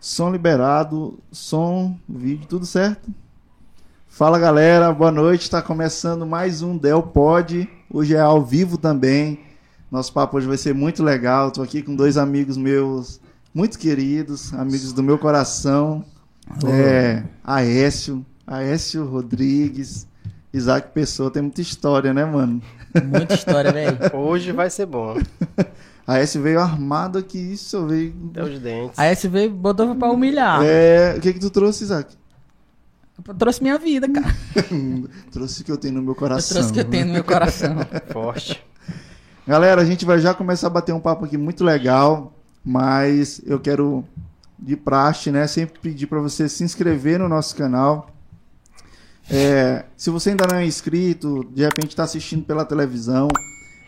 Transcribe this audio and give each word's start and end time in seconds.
Som 0.00 0.30
liberado, 0.30 1.18
som, 1.32 1.98
vídeo, 2.08 2.46
tudo 2.46 2.66
certo? 2.66 3.10
Fala 4.06 4.38
galera, 4.38 4.92
boa 4.92 5.10
noite. 5.10 5.42
Está 5.42 5.60
começando 5.60 6.26
mais 6.26 6.62
um 6.62 6.76
Del 6.76 7.02
Pod. 7.02 7.68
Hoje 7.90 8.14
é 8.14 8.20
ao 8.20 8.44
vivo 8.44 8.78
também. 8.78 9.40
Nosso 9.90 10.12
papo 10.12 10.36
hoje 10.36 10.46
vai 10.46 10.58
ser 10.58 10.74
muito 10.74 11.02
legal. 11.02 11.48
Estou 11.48 11.64
aqui 11.64 11.82
com 11.82 11.94
dois 11.94 12.16
amigos 12.16 12.56
meus 12.56 13.20
muito 13.54 13.78
queridos, 13.78 14.52
amigos 14.54 14.92
do 14.92 15.02
meu 15.02 15.18
coração. 15.18 16.04
É, 16.66 17.22
Aécio, 17.42 18.24
Aécio 18.46 19.04
Rodrigues, 19.06 20.06
Isaac 20.52 20.90
Pessoa. 20.92 21.30
Tem 21.30 21.42
muita 21.42 21.62
história, 21.62 22.12
né, 22.12 22.24
mano? 22.24 22.62
Muita 23.02 23.34
história, 23.34 23.72
velho. 23.72 23.98
Hoje 24.14 24.52
vai 24.52 24.68
ser 24.70 24.86
bom. 24.86 25.16
A 26.06 26.18
S 26.18 26.38
veio 26.38 26.60
armado 26.60 27.18
aqui, 27.18 27.38
isso 27.38 27.84
veio. 27.86 28.14
Até 28.30 28.42
os 28.44 28.58
dentes. 28.60 28.98
A 28.98 29.06
SV 29.06 29.48
botou 29.48 29.94
pra 29.96 30.10
humilhar. 30.10 30.60
É, 30.62 31.14
o 31.16 31.20
que 31.20 31.32
que 31.32 31.40
tu 31.40 31.50
trouxe, 31.50 31.82
Isaac? 31.84 32.14
Eu 33.26 33.34
trouxe 33.34 33.60
minha 33.62 33.76
vida, 33.78 34.08
cara. 34.08 34.34
trouxe 35.32 35.62
o 35.62 35.64
que 35.64 35.72
eu 35.72 35.76
tenho 35.76 35.94
no 35.94 36.02
meu 36.02 36.12
Eu 36.12 36.14
coração. 36.14 36.54
trouxe 36.54 36.70
o 36.70 36.72
que 36.74 36.80
eu 36.80 36.84
tenho 36.84 37.06
no 37.06 37.12
meu 37.14 37.24
coração. 37.24 37.76
Forte. 38.12 38.62
Galera, 39.46 39.80
a 39.80 39.84
gente 39.84 40.04
vai 40.04 40.18
já 40.20 40.32
começar 40.34 40.68
a 40.68 40.70
bater 40.70 40.92
um 40.94 41.00
papo 41.00 41.24
aqui 41.24 41.36
muito 41.36 41.64
legal, 41.64 42.32
mas 42.64 43.40
eu 43.44 43.58
quero 43.58 44.04
de 44.58 44.76
praxe, 44.76 45.30
né, 45.30 45.46
sempre 45.46 45.78
pedir 45.80 46.06
para 46.06 46.20
você 46.20 46.48
se 46.48 46.62
inscrever 46.64 47.18
no 47.18 47.28
nosso 47.28 47.54
canal. 47.56 48.10
É, 49.30 49.84
se 49.96 50.08
você 50.10 50.30
ainda 50.30 50.46
não 50.46 50.56
é 50.58 50.64
inscrito, 50.66 51.44
de 51.52 51.62
repente 51.64 51.88
está 51.88 52.04
assistindo 52.04 52.44
pela 52.44 52.64
televisão, 52.64 53.28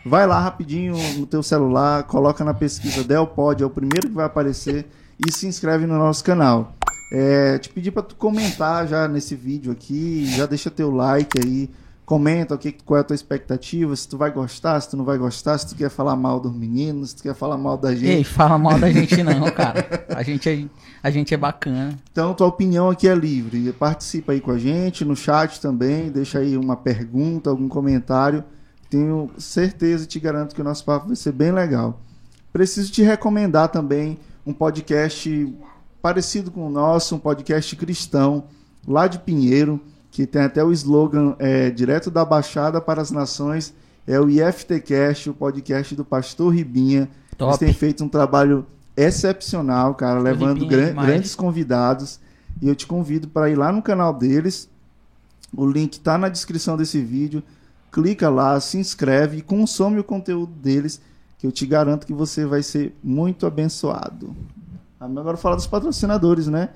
vai 0.09 0.27
lá 0.27 0.41
rapidinho 0.41 0.97
no 1.19 1.27
teu 1.27 1.43
celular, 1.43 2.03
coloca 2.05 2.43
na 2.43 2.55
pesquisa 2.55 3.05
Delpod, 3.05 3.63
é 3.63 3.67
o 3.67 3.71
primeiro 3.71 4.09
que 4.09 4.15
vai 4.15 4.25
aparecer 4.25 4.87
e 5.25 5.31
se 5.31 5.47
inscreve 5.47 5.87
no 5.87 5.99
nosso 5.99 6.25
canal. 6.25 6.75
É, 7.13 7.59
te 7.59 7.69
pedir 7.69 7.91
para 7.91 8.03
tu 8.03 8.17
comentar 8.17 8.87
já 8.87 9.07
nesse 9.07 9.35
vídeo 9.35 9.71
aqui, 9.73 10.27
já 10.27 10.47
deixa 10.47 10.71
teu 10.71 10.91
like 10.91 11.39
aí, 11.43 11.71
comenta 12.05 12.55
o 12.55 12.59
que, 12.59 12.73
qual 12.73 12.99
é 12.99 13.01
a 13.03 13.05
tua 13.05 13.15
expectativa, 13.15 13.95
se 13.95 14.09
tu 14.09 14.17
vai 14.17 14.31
gostar, 14.31 14.81
se 14.81 14.91
tu 14.91 14.97
não 14.97 15.05
vai 15.05 15.19
gostar, 15.19 15.59
se 15.59 15.69
tu 15.69 15.75
quer 15.75 15.91
falar 15.91 16.17
mal 16.17 16.41
dos 16.41 16.55
meninos, 16.55 17.11
se 17.11 17.17
tu 17.17 17.23
quer 17.23 17.35
falar 17.35 17.59
mal 17.59 17.77
da 17.77 17.95
gente. 17.95 18.09
Ei, 18.09 18.25
fala 18.25 18.59
mal 18.59 18.79
da 18.79 18.91
gente 18.91 19.23
não, 19.23 19.51
cara. 19.51 20.07
A 20.09 20.23
gente 20.23 20.49
é, 20.49 20.65
a 21.03 21.11
gente 21.11 21.35
é 21.35 21.37
bacana. 21.37 21.99
Então, 22.11 22.33
tua 22.33 22.47
opinião 22.47 22.89
aqui 22.89 23.07
é 23.07 23.15
livre. 23.15 23.73
Participa 23.73 24.33
aí 24.33 24.41
com 24.41 24.51
a 24.51 24.59
gente 24.59 25.05
no 25.05 25.15
chat 25.15 25.61
também, 25.61 26.11
deixa 26.11 26.39
aí 26.39 26.57
uma 26.57 26.77
pergunta, 26.77 27.51
algum 27.51 27.69
comentário. 27.69 28.43
Tenho 28.91 29.31
certeza 29.39 30.05
e 30.05 30.07
te 30.07 30.19
garanto 30.19 30.55
que 30.55 30.61
o 30.61 30.65
nosso 30.65 30.85
papo 30.85 31.09
vai 31.09 31.17
ser 31.17 31.33
bem 31.33 31.53
legal. 31.53 32.01
Preciso 32.53 32.91
te 32.91 33.03
recomendar 33.03 33.69
também 33.69 34.19
um 34.47 34.53
podcast 34.53 35.55
parecido 36.01 36.51
com 36.51 36.67
o 36.67 36.71
nosso, 36.71 37.15
um 37.15 37.19
podcast 37.19 37.75
cristão, 37.77 38.45
lá 38.87 39.07
de 39.07 39.19
Pinheiro, 39.19 39.81
que 40.11 40.27
tem 40.27 40.43
até 40.43 40.65
o 40.65 40.73
slogan 40.73 41.37
é, 41.39 41.71
direto 41.71 42.11
da 42.11 42.25
Baixada 42.25 42.81
para 42.81 43.03
as 43.03 43.11
Nações, 43.11 43.75
é 44.07 44.19
o 44.19 44.31
IFTcast, 44.31 45.29
o 45.29 45.35
podcast 45.35 45.95
do 45.95 46.05
Pastor 46.05 46.55
Ribinha. 46.55 47.09
Top. 47.37 47.51
Eles 47.51 47.59
têm 47.59 47.73
feito 47.75 48.03
um 48.03 48.09
trabalho 48.09 48.65
excepcional, 48.97 49.95
cara, 49.95 50.19
levando 50.19 50.61
Ribinha 50.63 50.67
é 50.67 50.77
gran- 50.77 50.89
demais. 50.91 51.09
grandes 51.09 51.35
convidados. 51.35 52.19
E 52.63 52.69
eu 52.69 52.75
te 52.75 52.87
convido 52.87 53.29
para 53.29 53.51
ir 53.51 53.55
lá 53.57 53.71
no 53.71 53.83
canal 53.83 54.13
deles. 54.15 54.69
O 55.55 55.67
link 55.67 55.95
está 55.95 56.17
na 56.17 56.29
descrição 56.29 56.77
desse 56.77 57.01
vídeo. 57.01 57.43
Clica 57.91 58.29
lá, 58.29 58.59
se 58.61 58.79
inscreve 58.79 59.39
e 59.39 59.43
consome 59.43 59.99
o 59.99 60.05
conteúdo 60.05 60.53
deles, 60.53 61.01
que 61.39 61.47
eu 61.47 61.53
te 61.53 61.65
garanto 61.65 62.07
que 62.07 62.13
você 62.13 62.45
vai 62.45 62.63
ser 62.63 62.97
muito 63.03 63.47
abençoado. 63.47 64.37
Agora 65.01 65.37
falar 65.37 65.57
dos 65.57 65.67
patrocinadores, 65.67 66.49
né? 66.49 66.71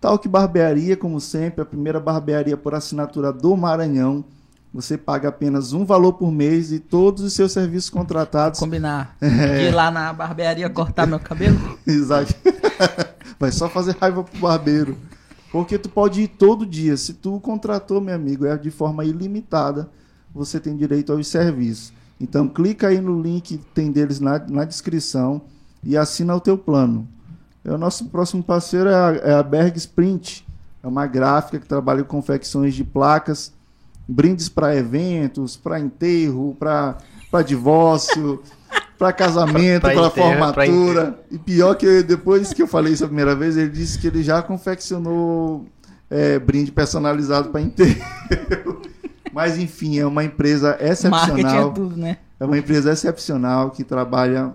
Talk 0.00 0.28
Barbearia, 0.28 0.96
como 0.96 1.20
sempre, 1.20 1.60
a 1.60 1.64
primeira 1.64 1.98
barbearia 1.98 2.56
por 2.56 2.74
assinatura 2.74 3.32
do 3.32 3.56
Maranhão. 3.56 4.24
Você 4.72 4.96
paga 4.96 5.28
apenas 5.28 5.72
um 5.72 5.84
valor 5.84 6.12
por 6.12 6.30
mês 6.30 6.70
e 6.72 6.78
todos 6.78 7.22
os 7.22 7.32
seus 7.32 7.52
serviços 7.52 7.90
contratados 7.90 8.60
Combinar. 8.60 9.16
É. 9.20 9.68
Ir 9.68 9.74
lá 9.74 9.90
na 9.90 10.12
barbearia 10.12 10.68
cortar 10.68 11.06
meu 11.06 11.18
cabelo. 11.18 11.58
Exato. 11.86 12.34
Vai 13.40 13.50
só 13.50 13.68
fazer 13.68 13.96
raiva 13.98 14.22
pro 14.22 14.40
barbeiro. 14.40 14.96
Porque 15.50 15.78
tu 15.78 15.88
pode 15.88 16.22
ir 16.22 16.28
todo 16.28 16.66
dia. 16.66 16.96
Se 16.96 17.14
tu 17.14 17.40
contratou, 17.40 18.00
meu 18.00 18.14
amigo, 18.14 18.46
é 18.46 18.56
de 18.56 18.70
forma 18.70 19.04
ilimitada, 19.04 19.88
você 20.34 20.60
tem 20.60 20.76
direito 20.76 21.12
aos 21.12 21.26
serviços. 21.26 21.92
Então 22.20 22.48
clica 22.48 22.88
aí 22.88 23.00
no 23.00 23.20
link 23.20 23.58
que 23.58 23.64
tem 23.72 23.92
deles 23.92 24.20
na, 24.20 24.38
na 24.38 24.64
descrição 24.64 25.42
e 25.82 25.96
assina 25.96 26.34
o 26.34 26.40
teu 26.40 26.58
plano. 26.58 27.06
É, 27.64 27.72
o 27.72 27.78
nosso 27.78 28.06
próximo 28.06 28.42
parceiro 28.42 28.88
é 28.88 28.94
a, 28.94 29.20
é 29.24 29.34
a 29.34 29.42
Berg 29.42 29.76
Sprint. 29.76 30.46
É 30.82 30.86
uma 30.86 31.06
gráfica 31.06 31.58
que 31.58 31.66
trabalha 31.66 32.02
com 32.02 32.16
confecções 32.16 32.74
de 32.74 32.84
placas, 32.84 33.52
brindes 34.06 34.48
para 34.48 34.74
eventos, 34.74 35.56
para 35.56 35.78
enterro, 35.78 36.56
para 36.58 37.42
divórcio, 37.44 38.42
para 38.98 39.12
casamento, 39.12 39.82
para 39.82 40.10
formatura. 40.10 41.18
E 41.30 41.38
pior 41.38 41.74
que 41.74 42.02
depois 42.02 42.52
que 42.52 42.62
eu 42.62 42.66
falei 42.66 42.92
isso 42.92 43.04
a 43.04 43.08
primeira 43.08 43.34
vez, 43.34 43.56
ele 43.56 43.70
disse 43.70 43.98
que 43.98 44.06
ele 44.06 44.22
já 44.22 44.42
confeccionou 44.42 45.66
é, 46.10 46.38
brinde 46.38 46.72
personalizado 46.72 47.50
para 47.50 47.60
enterro. 47.60 48.02
Mas 49.38 49.56
enfim, 49.56 50.00
é 50.00 50.04
uma 50.04 50.24
empresa 50.24 50.70
Marketing 50.70 50.84
é 50.84 50.90
excepcional. 50.90 51.72
tudo, 51.72 51.96
né? 51.96 52.18
É 52.40 52.44
uma 52.44 52.58
empresa 52.58 52.90
excepcional 52.90 53.70
que 53.70 53.84
trabalha 53.84 54.52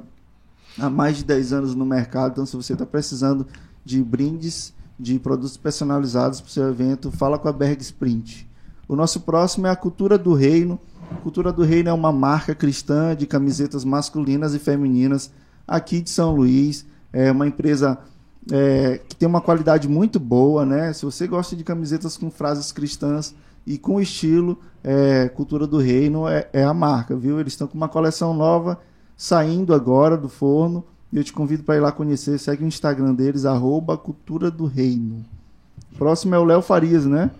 há 0.77 0.89
mais 0.89 1.15
de 1.15 1.23
10 1.23 1.53
anos 1.53 1.73
no 1.73 1.85
mercado. 1.85 2.33
Então, 2.33 2.45
se 2.45 2.53
você 2.53 2.73
está 2.73 2.85
precisando 2.85 3.47
de 3.85 4.03
brindes, 4.03 4.73
de 4.99 5.17
produtos 5.19 5.55
personalizados 5.55 6.41
para 6.41 6.49
o 6.49 6.51
seu 6.51 6.67
evento, 6.67 7.09
fala 7.11 7.39
com 7.39 7.47
a 7.47 7.53
Berg 7.53 7.81
Sprint. 7.81 8.45
O 8.85 8.93
nosso 8.93 9.21
próximo 9.21 9.67
é 9.67 9.69
a 9.69 9.75
Cultura 9.77 10.17
do 10.17 10.33
Reino. 10.33 10.77
Cultura 11.21 11.53
do 11.53 11.63
Reino 11.63 11.87
é 11.87 11.93
uma 11.93 12.11
marca 12.11 12.53
cristã 12.53 13.15
de 13.15 13.25
camisetas 13.25 13.85
masculinas 13.85 14.53
e 14.53 14.59
femininas 14.59 15.31
aqui 15.65 16.01
de 16.01 16.09
São 16.09 16.35
Luís. 16.35 16.85
É 17.13 17.31
uma 17.31 17.47
empresa 17.47 17.99
é, 18.51 18.99
que 19.07 19.15
tem 19.15 19.29
uma 19.29 19.39
qualidade 19.39 19.87
muito 19.87 20.19
boa, 20.19 20.65
né? 20.65 20.91
Se 20.91 21.05
você 21.05 21.25
gosta 21.25 21.55
de 21.55 21.63
camisetas 21.63 22.17
com 22.17 22.29
frases 22.29 22.73
cristãs 22.73 23.33
e 23.65 23.77
com 23.77 23.99
estilo, 23.99 24.59
é, 24.83 25.29
Cultura 25.29 25.65
do 25.65 25.77
Reino 25.77 26.27
é, 26.27 26.47
é 26.51 26.63
a 26.63 26.73
marca, 26.73 27.15
viu? 27.15 27.39
Eles 27.39 27.53
estão 27.53 27.67
com 27.67 27.77
uma 27.77 27.87
coleção 27.87 28.33
nova 28.33 28.79
saindo 29.15 29.73
agora 29.73 30.17
do 30.17 30.27
forno 30.27 30.83
e 31.11 31.17
eu 31.17 31.23
te 31.23 31.31
convido 31.31 31.63
para 31.63 31.75
ir 31.75 31.79
lá 31.79 31.91
conhecer. 31.91 32.37
Segue 32.37 32.63
o 32.63 32.67
Instagram 32.67 33.13
deles, 33.13 33.45
arroba 33.45 33.97
Cultura 33.97 34.51
do 34.51 34.65
Reino. 34.65 35.23
Próximo 35.97 36.35
é 36.35 36.39
o 36.39 36.43
Léo 36.43 36.61
Farias, 36.61 37.05
né? 37.05 37.31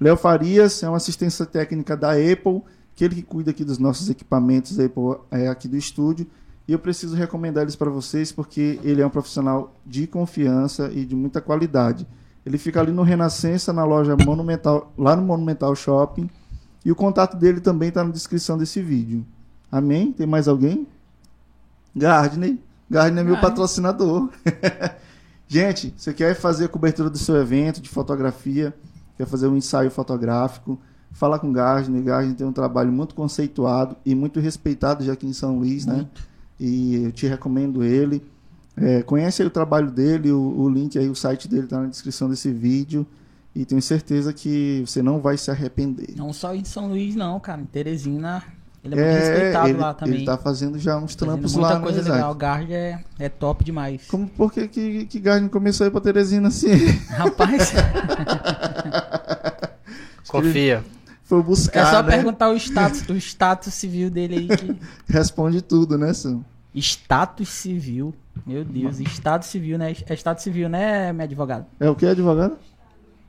Léo 0.00 0.16
Farias 0.16 0.82
é 0.82 0.88
uma 0.88 0.96
assistência 0.96 1.44
técnica 1.44 1.96
da 1.96 2.12
Apple, 2.12 2.62
que 2.94 3.04
ele 3.04 3.16
que 3.16 3.22
cuida 3.22 3.50
aqui 3.50 3.64
dos 3.64 3.78
nossos 3.78 4.08
equipamentos 4.08 4.78
Apple 4.80 5.18
é, 5.30 5.48
aqui 5.48 5.68
do 5.68 5.76
estúdio. 5.76 6.26
E 6.66 6.72
eu 6.72 6.78
preciso 6.78 7.16
recomendar 7.16 7.62
eles 7.62 7.76
para 7.76 7.90
vocês 7.90 8.32
porque 8.32 8.78
ele 8.82 9.00
é 9.00 9.06
um 9.06 9.10
profissional 9.10 9.74
de 9.86 10.06
confiança 10.06 10.90
e 10.92 11.04
de 11.04 11.14
muita 11.14 11.40
qualidade. 11.40 12.06
Ele 12.48 12.56
fica 12.56 12.80
ali 12.80 12.92
no 12.92 13.02
Renascença, 13.02 13.74
na 13.74 13.84
loja 13.84 14.16
Monumental, 14.16 14.90
lá 14.96 15.14
no 15.14 15.20
Monumental 15.20 15.76
Shopping. 15.76 16.30
E 16.82 16.90
o 16.90 16.94
contato 16.96 17.36
dele 17.36 17.60
também 17.60 17.90
está 17.90 18.02
na 18.02 18.10
descrição 18.10 18.56
desse 18.56 18.80
vídeo. 18.80 19.22
Amém? 19.70 20.12
Tem 20.12 20.26
mais 20.26 20.48
alguém? 20.48 20.86
Gardner. 21.94 22.56
Gardner 22.90 23.22
é 23.22 23.26
meu 23.26 23.36
Ah. 23.36 23.40
patrocinador. 23.40 24.30
Gente, 25.46 25.92
você 25.94 26.14
quer 26.14 26.34
fazer 26.34 26.64
a 26.64 26.68
cobertura 26.68 27.10
do 27.10 27.18
seu 27.18 27.36
evento 27.36 27.82
de 27.82 27.88
fotografia, 27.90 28.74
quer 29.18 29.26
fazer 29.26 29.46
um 29.46 29.56
ensaio 29.56 29.90
fotográfico, 29.90 30.78
fala 31.12 31.38
com 31.38 31.52
Gardner. 31.52 32.02
Gardner 32.02 32.34
tem 32.34 32.46
um 32.46 32.52
trabalho 32.52 32.90
muito 32.90 33.14
conceituado 33.14 33.94
e 34.06 34.14
muito 34.14 34.40
respeitado 34.40 35.04
já 35.04 35.12
aqui 35.12 35.26
em 35.26 35.34
São 35.34 35.58
Luís, 35.58 35.84
né? 35.84 36.06
E 36.58 37.04
eu 37.04 37.12
te 37.12 37.26
recomendo 37.26 37.84
ele. 37.84 38.22
É, 38.80 39.02
conhece 39.02 39.42
aí 39.42 39.48
o 39.48 39.50
trabalho 39.50 39.90
dele, 39.90 40.30
o, 40.30 40.60
o 40.60 40.68
link 40.68 40.98
aí, 40.98 41.08
o 41.08 41.14
site 41.14 41.48
dele 41.48 41.64
está 41.64 41.80
na 41.80 41.86
descrição 41.86 42.28
desse 42.28 42.50
vídeo. 42.50 43.06
E 43.54 43.64
tenho 43.64 43.82
certeza 43.82 44.32
que 44.32 44.84
você 44.86 45.02
não 45.02 45.20
vai 45.20 45.36
se 45.36 45.50
arrepender. 45.50 46.14
Não 46.16 46.32
só 46.32 46.54
em 46.54 46.64
São 46.64 46.88
Luís, 46.88 47.16
não, 47.16 47.40
cara. 47.40 47.60
Em 47.60 47.64
Teresina, 47.64 48.42
ele 48.84 48.94
é 48.94 48.96
muito 48.96 49.08
É, 49.10 49.18
respeitado 49.18 49.68
ele, 49.68 49.78
lá 49.78 49.94
também. 49.94 50.14
ele 50.14 50.24
tá 50.24 50.38
fazendo 50.38 50.78
já 50.78 50.96
uns 50.96 51.14
Fazendo 51.14 51.30
trampos 51.32 51.54
muita 51.54 51.74
lá, 51.74 51.80
coisa 51.80 52.02
né, 52.02 52.10
legal. 52.10 52.30
O? 52.30 52.34
Gard 52.34 52.72
é, 52.72 53.04
é 53.18 53.28
top 53.28 53.64
demais. 53.64 54.06
Como, 54.06 54.28
por 54.28 54.52
que, 54.52 54.68
que, 54.68 55.06
que 55.06 55.18
Gardner 55.18 55.50
começou 55.50 55.84
a 55.84 55.88
ir 55.88 55.90
pra 55.90 56.00
Teresina 56.00 56.48
assim? 56.48 56.70
Rapaz, 57.10 57.72
Confia. 60.28 60.84
Foi 61.24 61.42
buscar, 61.42 61.80
é 61.80 61.90
só 61.90 62.02
né? 62.02 62.10
perguntar 62.10 62.50
o 62.50 62.56
status, 62.56 63.06
o 63.08 63.14
status 63.16 63.74
civil 63.74 64.10
dele 64.10 64.36
aí. 64.36 64.48
Que... 64.56 64.76
Responde 65.12 65.60
tudo, 65.60 65.98
né, 65.98 66.12
Sam? 66.14 66.40
Status 66.74 67.48
civil. 67.48 68.14
Meu 68.46 68.64
Deus, 68.64 68.98
Estado 69.00 69.44
civil, 69.44 69.78
né? 69.78 69.94
É 70.06 70.14
Estado 70.14 70.38
civil, 70.40 70.68
né, 70.68 71.12
meu 71.12 71.24
advogado? 71.24 71.66
É 71.80 71.88
o 71.90 71.94
que, 71.94 72.06
advogado? 72.06 72.56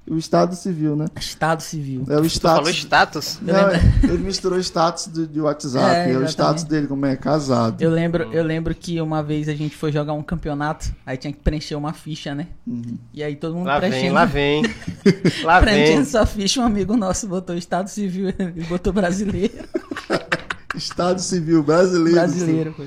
O 0.09 0.17
Estado 0.17 0.55
Civil, 0.55 0.95
né? 0.95 1.05
Estado 1.19 1.61
Civil. 1.61 2.03
É 2.09 2.17
o 2.17 2.23
Tu 2.23 2.39
falou 2.41 2.67
status. 2.67 2.75
status? 2.79 3.39
Eu 3.45 3.53
Não, 3.53 3.67
lembro- 3.67 4.09
ele 4.11 4.23
misturou 4.23 4.57
status 4.59 5.05
do, 5.05 5.27
de 5.27 5.39
WhatsApp. 5.39 6.09
É, 6.09 6.13
É, 6.13 6.17
o 6.17 6.23
status 6.27 6.63
dele, 6.63 6.87
como 6.87 7.05
é 7.05 7.15
casado. 7.15 7.79
Eu 7.79 7.91
lembro, 7.91 8.23
eu 8.33 8.43
lembro 8.43 8.73
que 8.73 8.99
uma 8.99 9.21
vez 9.21 9.47
a 9.47 9.53
gente 9.53 9.75
foi 9.75 9.91
jogar 9.91 10.13
um 10.13 10.23
campeonato, 10.23 10.91
aí 11.05 11.15
tinha 11.15 11.31
que 11.31 11.37
preencher 11.37 11.75
uma 11.75 11.93
ficha, 11.93 12.33
né? 12.33 12.47
Uhum. 12.65 12.97
E 13.13 13.21
aí 13.21 13.35
todo 13.35 13.53
mundo 13.55 13.67
Lá 13.67 13.77
vem, 13.79 13.89
preenchendo, 13.91 14.15
lá 14.15 14.25
vem. 14.25 14.63
Lá 15.43 15.59
preenchendo 15.61 15.95
vem. 15.97 16.05
sua 16.05 16.25
ficha, 16.25 16.59
um 16.59 16.63
amigo 16.65 16.97
nosso 16.97 17.27
botou 17.27 17.55
Estado 17.55 17.87
Civil 17.87 18.29
e 18.55 18.63
botou 18.65 18.91
brasileiro. 18.91 19.53
Estado 20.73 21.21
Civil 21.21 21.61
brasileiro. 21.61 22.13
brasileiro, 22.19 22.73
pô. 22.75 22.83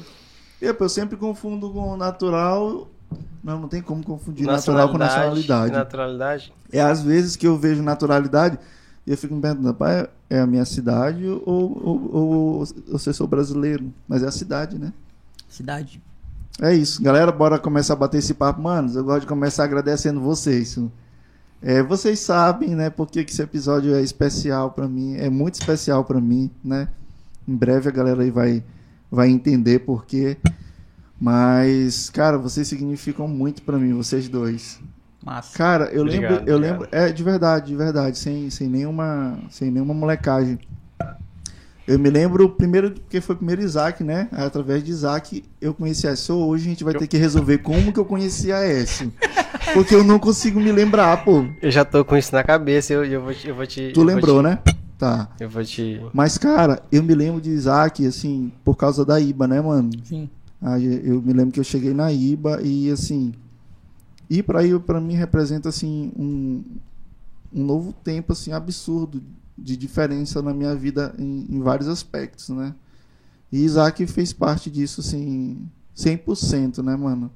E, 0.63 0.73
pô, 0.73 0.85
eu 0.85 0.89
sempre 0.89 1.17
confundo 1.17 1.69
com 1.71 1.97
natural. 1.97 2.89
Não, 3.43 3.63
não 3.63 3.69
tem 3.69 3.83
como 3.83 4.05
confundir 4.05 4.47
natural 4.47 4.89
com 4.89 4.97
nacionalidade. 4.97 5.73
Naturalidade. 5.73 6.53
É 6.71 6.81
às 6.81 7.03
vezes 7.03 7.35
que 7.35 7.45
eu 7.45 7.59
vejo 7.59 7.83
naturalidade 7.83 8.57
e 9.05 9.11
eu 9.11 9.19
fico 9.19 9.35
me 9.35 9.41
perguntando, 9.41 9.75
pai, 9.75 10.09
é 10.31 10.39
a 10.39 10.47
minha 10.47 10.65
cidade 10.65 11.27
ou, 11.27 11.43
ou, 11.45 12.15
ou, 12.15 12.65
ou 12.93 12.99
se 12.99 13.11
eu 13.11 13.13
sou 13.13 13.27
brasileiro? 13.27 13.93
Mas 14.07 14.23
é 14.23 14.29
a 14.29 14.31
cidade, 14.31 14.79
né? 14.79 14.93
Cidade. 15.49 16.01
É 16.61 16.73
isso. 16.73 17.03
Galera, 17.03 17.33
bora 17.33 17.59
começar 17.59 17.95
a 17.95 17.97
bater 17.97 18.19
esse 18.19 18.33
papo. 18.33 18.63
Manos, 18.63 18.95
eu 18.95 19.03
gosto 19.03 19.23
de 19.23 19.27
começar 19.27 19.65
agradecendo 19.65 20.21
vocês. 20.21 20.79
É, 21.61 21.83
vocês 21.83 22.21
sabem, 22.21 22.77
né, 22.77 22.89
por 22.89 23.11
que 23.11 23.19
esse 23.19 23.43
episódio 23.43 23.97
é 23.97 24.01
especial 24.01 24.71
pra 24.71 24.87
mim. 24.87 25.17
É 25.17 25.29
muito 25.29 25.55
especial 25.55 26.05
pra 26.05 26.21
mim, 26.21 26.49
né? 26.63 26.89
Em 27.49 27.57
breve 27.57 27.89
a 27.89 27.93
galera 27.93 28.23
aí 28.23 28.31
vai, 28.31 28.63
vai 29.13 29.29
entender 29.29 29.81
por 29.81 30.07
quê. 30.07 30.37
Mas, 31.21 32.11
cara, 32.11 32.37
vocês 32.39 32.67
significam 32.67 33.29
muito 33.29 33.63
pra 33.63 33.79
mim, 33.79 33.93
vocês 33.95 34.29
dois. 34.29 34.81
Massa. 35.25 35.57
Cara, 35.57 35.85
eu 35.93 36.03
Obrigado, 36.03 36.33
lembro, 36.33 36.51
eu 36.51 36.57
obrigado. 36.57 36.81
lembro, 36.81 36.89
é 36.91 37.13
de 37.13 37.23
verdade, 37.23 37.67
de 37.69 37.77
verdade, 37.77 38.19
sem, 38.19 38.51
sem 38.51 38.69
nenhuma, 38.69 39.39
sem 39.51 39.71
nenhuma 39.71 39.95
molecagem. 39.95 40.59
Eu 41.87 41.99
me 41.99 42.11
lembro 42.11 42.49
primeiro 42.49 42.93
porque 42.93 43.21
foi 43.21 43.37
primeiro 43.37 43.61
Isaac, 43.63 44.03
né? 44.03 44.29
Através 44.33 44.83
de 44.83 44.91
Isaac 44.91 45.45
eu 45.61 45.75
conheci 45.75 46.07
a 46.07 46.11
Aécio. 46.11 46.35
Hoje 46.37 46.65
a 46.67 46.69
gente 46.71 46.83
vai 46.85 46.95
ter 46.95 47.07
que 47.07 47.17
resolver 47.17 47.59
como 47.59 47.93
que 47.93 47.99
eu 48.01 48.05
conheci 48.05 48.51
a 48.53 48.59
Aécio. 48.59 49.13
Porque 49.75 49.95
eu 49.95 50.03
não 50.05 50.19
consigo 50.19 50.59
me 50.61 50.71
lembrar, 50.73 51.25
pô. 51.25 51.45
Eu 51.61 51.71
já 51.71 51.85
tô 51.85 52.05
com 52.05 52.17
isso 52.17 52.33
na 52.35 52.43
cabeça, 52.45 52.93
eu, 52.93 53.05
eu, 53.05 53.21
vou, 53.21 53.35
te- 53.35 53.49
eu 53.49 53.55
vou 53.55 53.67
te. 53.67 53.91
Tu 53.93 54.01
eu 54.01 54.05
lembrou, 54.05 54.35
vou 54.35 54.43
né? 54.43 54.59
Tá. 55.03 55.29
Eu 55.41 55.51
vou 55.51 55.65
te. 55.65 56.01
Mas, 56.15 56.39
cara, 56.39 56.81
eu 56.93 57.03
me 57.03 57.13
lembro 57.13 57.41
de 57.41 57.51
Isaac, 57.51 58.07
assim, 58.07 58.53
por 58.63 58.77
causa 58.77 59.05
da 59.05 59.19
IBA, 59.19 59.49
né, 59.49 59.61
mano? 59.61 59.91
Sim. 60.05 60.31
Aí 60.61 61.05
eu 61.05 61.21
me 61.21 61.33
lembro 61.33 61.51
que 61.51 61.59
eu 61.59 61.65
cheguei 61.65 61.93
na 61.93 62.13
IBA 62.13 62.63
e 62.63 62.89
assim, 62.89 63.35
ir 64.31 64.45
para 64.45 64.65
IBA 64.65 64.79
para 64.79 65.01
mim 65.01 65.15
representa 65.15 65.69
assim 65.69 66.13
um, 66.17 66.63
um 67.53 67.65
novo 67.65 67.93
tempo 67.93 68.33
assim 68.33 68.53
absurdo 68.53 69.21
de 69.59 69.77
diferença 69.77 70.41
na 70.41 70.55
minha 70.55 70.73
vida 70.77 71.13
em, 71.19 71.47
em 71.51 71.61
vários 71.61 71.89
aspectos, 71.89 72.51
né? 72.51 72.73
E 73.51 73.59
Isaac 73.65 74.07
fez 74.07 74.33
parte 74.33 74.71
disso 74.71 75.01
assim 75.01 75.69
100%, 75.97 76.81
né, 76.81 76.95
mano? 76.95 77.29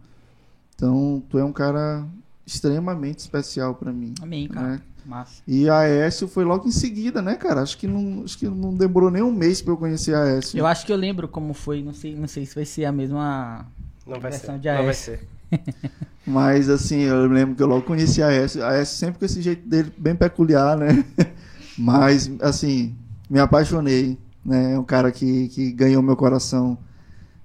Então, 0.76 1.20
tu 1.28 1.36
é 1.36 1.44
um 1.44 1.52
cara 1.52 2.06
extremamente 2.46 3.18
especial 3.18 3.74
para 3.74 3.92
mim, 3.92 4.14
Amém, 4.22 4.46
cara. 4.46 4.68
né? 4.68 4.82
Massa. 5.06 5.42
E 5.46 5.68
a 5.68 5.78
Aécio 5.78 6.26
foi 6.26 6.44
logo 6.44 6.66
em 6.66 6.72
seguida, 6.72 7.22
né, 7.22 7.36
cara? 7.36 7.62
Acho 7.62 7.78
que 7.78 7.86
não, 7.86 8.24
acho 8.24 8.36
que 8.36 8.48
não 8.48 8.74
demorou 8.74 9.10
nem 9.10 9.22
um 9.22 9.32
mês 9.32 9.62
para 9.62 9.72
eu 9.72 9.76
conhecer 9.76 10.14
a 10.14 10.24
Aécio. 10.24 10.58
Eu 10.58 10.66
acho 10.66 10.84
que 10.84 10.92
eu 10.92 10.96
lembro 10.96 11.28
como 11.28 11.54
foi, 11.54 11.82
não 11.82 11.92
sei, 11.92 12.16
não 12.16 12.26
sei 12.26 12.44
se 12.44 12.54
vai 12.54 12.64
ser 12.64 12.84
a 12.84 12.92
mesma. 12.92 13.66
Não 14.06 14.20
vai 14.20 14.30
Versão 14.30 14.56
ser. 14.56 14.60
de 14.60 14.68
Não 14.68 14.84
vai 14.84 14.94
ser. 14.94 15.28
Mas 16.26 16.68
assim, 16.68 17.02
eu 17.02 17.26
lembro 17.26 17.54
que 17.54 17.62
eu 17.62 17.66
logo 17.68 17.82
conheci 17.82 18.22
a 18.22 18.28
Aécio. 18.28 18.62
A 18.64 18.70
Aécio 18.70 18.96
sempre 18.98 19.20
com 19.20 19.24
esse 19.24 19.40
jeito 19.40 19.68
dele 19.68 19.92
bem 19.96 20.16
peculiar, 20.16 20.76
né? 20.76 21.04
Mas, 21.78 22.30
assim, 22.40 22.94
me 23.28 23.38
apaixonei, 23.38 24.18
né? 24.44 24.72
É 24.72 24.78
um 24.78 24.84
cara 24.84 25.12
que, 25.12 25.48
que 25.48 25.70
ganhou 25.72 26.02
meu 26.02 26.16
coração 26.16 26.76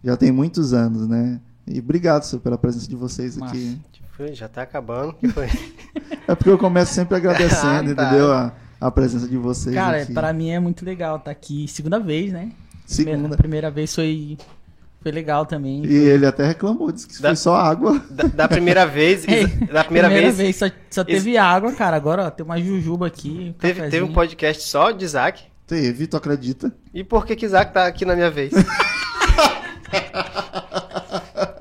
já 0.04 0.18
tem 0.18 0.32
muitos 0.32 0.74
anos, 0.74 1.08
né? 1.08 1.40
E 1.68 1.80
obrigado, 1.80 2.24
senhor, 2.24 2.42
pela 2.42 2.58
presença 2.58 2.88
de 2.88 2.96
vocês 2.96 3.38
Massa. 3.38 3.54
aqui. 3.54 3.80
Já 4.34 4.48
tá 4.48 4.62
acabando. 4.62 5.14
Que 5.14 5.28
foi? 5.30 5.48
É 6.28 6.36
porque 6.36 6.50
eu 6.50 6.58
começo 6.58 6.94
sempre 6.94 7.18
agradecendo, 7.18 7.92
Ah, 7.92 7.96
tá. 7.96 8.04
entendeu? 8.08 8.32
A, 8.32 8.54
a 8.80 8.92
presença 8.92 9.28
de 9.28 9.36
vocês 9.38 9.76
Cara, 9.76 10.04
aqui. 10.04 10.14
pra 10.14 10.32
mim 10.32 10.50
é 10.52 10.60
muito 10.60 10.86
legal 10.86 11.18
estar 11.18 11.32
aqui. 11.32 11.68
Segunda 11.68 12.00
vez, 12.00 12.32
né? 12.32 12.52
Primeira, 12.88 13.18
Segunda. 13.18 13.38
primeira 13.38 13.72
vez 13.72 13.94
foi, 13.94 14.38
foi 15.02 15.12
legal 15.12 15.46
também. 15.46 15.84
E 15.86 15.94
ele 15.94 16.26
até 16.26 16.46
reclamou, 16.48 16.92
disse 16.92 17.08
que 17.08 17.22
Da- 17.22 17.30
foi 17.30 17.36
só 17.36 17.56
água. 17.56 18.02
Da, 18.12 18.24
da 18.28 18.48
primeira 18.48 18.86
vez. 18.88 19.28
Ei, 19.28 19.46
da 19.48 19.84
primeira, 19.84 20.08
vez. 20.32 20.56
só, 20.56 20.68
só 20.90 21.04
teve 21.04 21.38
água, 21.38 21.74
cara. 21.74 21.98
Agora 21.98 22.26
ó, 22.28 22.30
tem 22.32 22.46
uma 22.46 22.62
jujuba 22.62 23.08
aqui. 23.08 23.48
um 23.50 23.60
Teve, 23.60 23.82
teve 23.90 24.02
um 24.04 24.14
podcast 24.14 24.64
só 24.64 24.92
de 24.92 25.04
Isaac. 25.04 25.44
Teve, 25.68 26.08
tu 26.08 26.16
acredita? 26.18 26.72
E 26.94 27.04
por 27.04 27.26
que 27.26 27.36
que 27.36 27.46
Isaac 27.46 27.74
tá 27.74 27.88
aqui 27.88 28.06
na 28.06 28.16
minha 28.16 28.30
vez? 28.32 28.54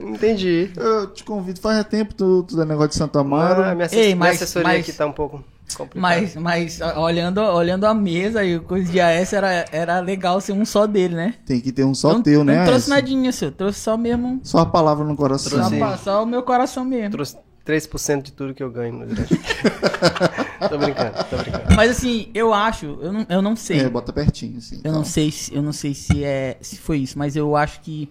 Entendi. 0.01 0.71
Eu 0.77 1.07
te 1.09 1.23
convido, 1.25 1.61
faz 1.61 1.85
tempo 1.87 2.15
tu, 2.15 2.43
tu 2.45 2.57
dá 2.57 2.65
negócio 2.65 2.91
de 2.91 2.97
Santo 2.97 3.19
Amaro. 3.19 3.63
Ah, 3.63 3.75
minha, 3.75 3.87
assess- 3.87 3.99
Ei, 3.99 4.07
minha 4.15 4.17
mas- 4.17 4.37
assessoria 4.37 4.69
mas- 4.69 4.81
aqui 4.81 4.93
tá 4.93 5.07
um 5.07 5.13
pouco 5.13 5.45
complicada. 5.77 6.01
Mas, 6.01 6.35
mas 6.37 6.81
olhando, 6.97 7.39
olhando 7.41 7.85
a 7.87 7.95
mesa 7.95 8.43
e 8.45 8.57
o 8.57 8.63
coisa 8.63 8.91
de 8.91 9.01
AS 9.01 9.33
era, 9.33 9.65
era 9.71 10.01
legal 10.01 10.41
ser 10.41 10.53
um 10.53 10.65
só 10.65 10.87
dele, 10.87 11.15
né? 11.15 11.35
Tem 11.47 11.61
que 11.61 11.71
ter 11.71 11.85
um 11.85 11.95
só 11.95 12.15
não, 12.15 12.23
teu, 12.23 12.43
né? 12.43 12.59
Não 12.59 12.67
trouxe 12.67 12.91
nadinha, 12.91 13.31
seu. 13.33 13.53
Trouxe 13.53 13.81
só 13.81 13.97
mesmo. 13.97 14.41
Só 14.43 14.59
a 14.59 14.67
palavra 14.67 15.05
no 15.05 15.15
coração. 15.15 15.51
Só, 15.63 15.69
Trouxe. 15.69 16.05
só 16.05 16.23
o 16.23 16.27
meu 16.27 16.43
coração 16.43 16.85
mesmo. 16.85 17.11
Trouxe 17.11 17.37
3% 17.65 18.23
de 18.23 18.33
tudo 18.33 18.53
que 18.55 18.63
eu 18.63 18.71
ganho 18.71 18.95
no 18.95 19.07
tô 20.69 20.79
brincando, 20.79 21.13
tô 21.29 21.37
brincando. 21.37 21.65
Mas 21.77 21.91
assim, 21.91 22.29
eu 22.35 22.53
acho, 22.53 22.99
eu 23.01 23.13
não, 23.13 23.27
eu 23.29 23.43
não 23.43 23.55
sei. 23.55 23.81
É, 23.81 23.89
bota 23.89 24.13
pertinho, 24.13 24.59
assim. 24.59 24.81
Eu 24.83 24.93
não 24.93 25.05
sei 25.05 25.31
se 25.31 25.55
eu 25.55 25.63
não 25.63 25.73
sei 25.73 25.95
se 25.95 26.25
é 26.25 26.57
se 26.61 26.77
foi 26.79 26.99
isso, 26.99 27.19
mas 27.19 27.37
eu 27.37 27.55
acho 27.57 27.81
que 27.81 28.09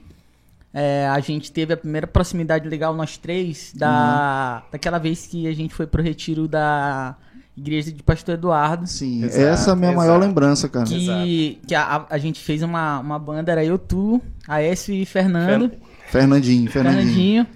é, 0.73 1.07
a 1.07 1.19
gente 1.19 1.51
teve 1.51 1.73
a 1.73 1.77
primeira 1.77 2.05
proximidade 2.07 2.67
legal 2.69 2.93
nós 2.95 3.17
três 3.17 3.73
da 3.75 4.63
daquela 4.71 4.97
vez 4.99 5.25
que 5.27 5.47
a 5.47 5.53
gente 5.53 5.73
foi 5.73 5.88
pro 5.88 6.01
retiro 6.03 6.47
da 6.47 7.15
igreja 7.57 7.91
de 7.91 8.01
Pastor 8.03 8.35
Eduardo, 8.35 8.88
Sim, 8.88 9.23
Exato, 9.25 9.43
essa 9.45 9.69
é 9.71 9.73
a 9.73 9.75
minha 9.75 9.91
exato. 9.91 10.07
maior 10.07 10.17
lembrança, 10.19 10.69
cara. 10.69 10.85
que, 10.85 11.59
que 11.67 11.75
a, 11.75 12.05
a- 12.09 12.17
gente 12.17 12.39
fez 12.39 12.61
uma, 12.63 12.99
uma 12.99 13.19
banda 13.19 13.51
era 13.51 13.65
eu, 13.65 13.77
tu, 13.77 14.21
Aécio 14.47 14.93
e 14.93 15.05
Fernando, 15.05 15.71
Fernandinho, 16.09 16.71
Fernandinho. 16.71 17.03
Fernandinho, 17.03 17.47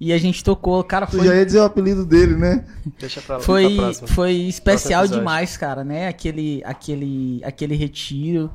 e 0.00 0.12
a 0.12 0.18
gente 0.18 0.44
tocou, 0.44 0.84
cara, 0.84 1.06
Tu 1.06 1.16
foi 1.16 1.26
já 1.26 1.34
ia 1.34 1.44
dizer 1.44 1.58
o 1.58 1.64
apelido 1.64 2.06
dele, 2.06 2.36
né? 2.36 2.64
Deixa 3.00 3.20
pra 3.20 3.38
lá. 3.38 3.42
foi, 3.42 3.66
pra 3.74 3.76
próxima. 3.84 4.06
foi 4.08 4.32
especial 4.32 5.08
demais, 5.08 5.56
cara, 5.56 5.82
né? 5.82 6.06
Aquele, 6.06 6.62
aquele, 6.64 7.40
aquele 7.44 7.74
retiro. 7.74 8.48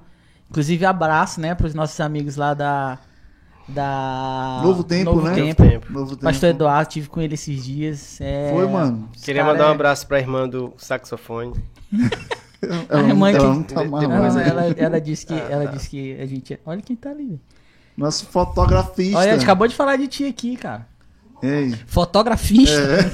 Inclusive, 0.50 0.86
abraço, 0.86 1.41
né, 1.41 1.53
pros 1.53 1.74
nossos 1.74 2.00
amigos 2.00 2.38
lá 2.38 2.53
da. 2.53 2.98
Da. 3.67 4.60
Novo 4.63 4.84
Tempo, 4.84 5.12
Novo 5.15 5.27
né? 5.27 5.34
Tempo. 5.36 5.63
Tempo. 5.63 5.93
Novo 5.93 6.12
tempo. 6.12 6.24
Pastor 6.24 6.50
Eduardo, 6.50 6.89
tive 6.89 7.08
com 7.08 7.22
ele 7.22 7.36
esses 7.36 7.63
dias. 7.63 8.20
é, 8.20 8.51
Foi, 8.53 8.67
mano. 8.67 9.10
esse 9.15 9.24
Queria 9.25 9.43
mandar 9.46 9.67
um 9.67 9.70
é- 9.70 9.74
abraço 9.74 10.05
pra 10.08 10.20
irmã 10.20 10.48
do 10.50 10.74
saxofone. 10.77 11.53
Ela, 12.62 12.86
A 12.89 13.01
não- 13.01 13.10
irmã 13.10 13.29
ela 13.29 13.39
que- 13.39 13.46
não 13.46 13.63
tá 13.63 13.84
depois 13.84 14.03
Ela, 14.03 14.39
aí. 14.41 14.50
ela, 14.50 14.65
ela 14.77 15.01
disse 15.01 15.25
que, 15.25 15.34
Ah, 15.34 15.48
ela 15.50 15.65
tá. 15.65 15.72
disse 15.72 15.89
que 15.89 16.17
a 16.20 16.25
gente. 16.25 16.58
Olha 16.65 16.82
quem 16.82 16.96
tá 16.96 17.10
ali. 17.10 17.38
Nosso 17.98 18.25
fotografista. 18.27 19.17
Olha, 19.17 19.32
a 19.32 19.34
gente 19.34 19.43
acabou 19.43 19.67
de 19.67 19.75
falar 19.75 19.98
de 19.98 20.08
ti 20.08 20.25
aqui, 20.25 20.55
cara. 20.55 20.88
Ei, 21.41 21.74
Fotografista. 21.86 23.12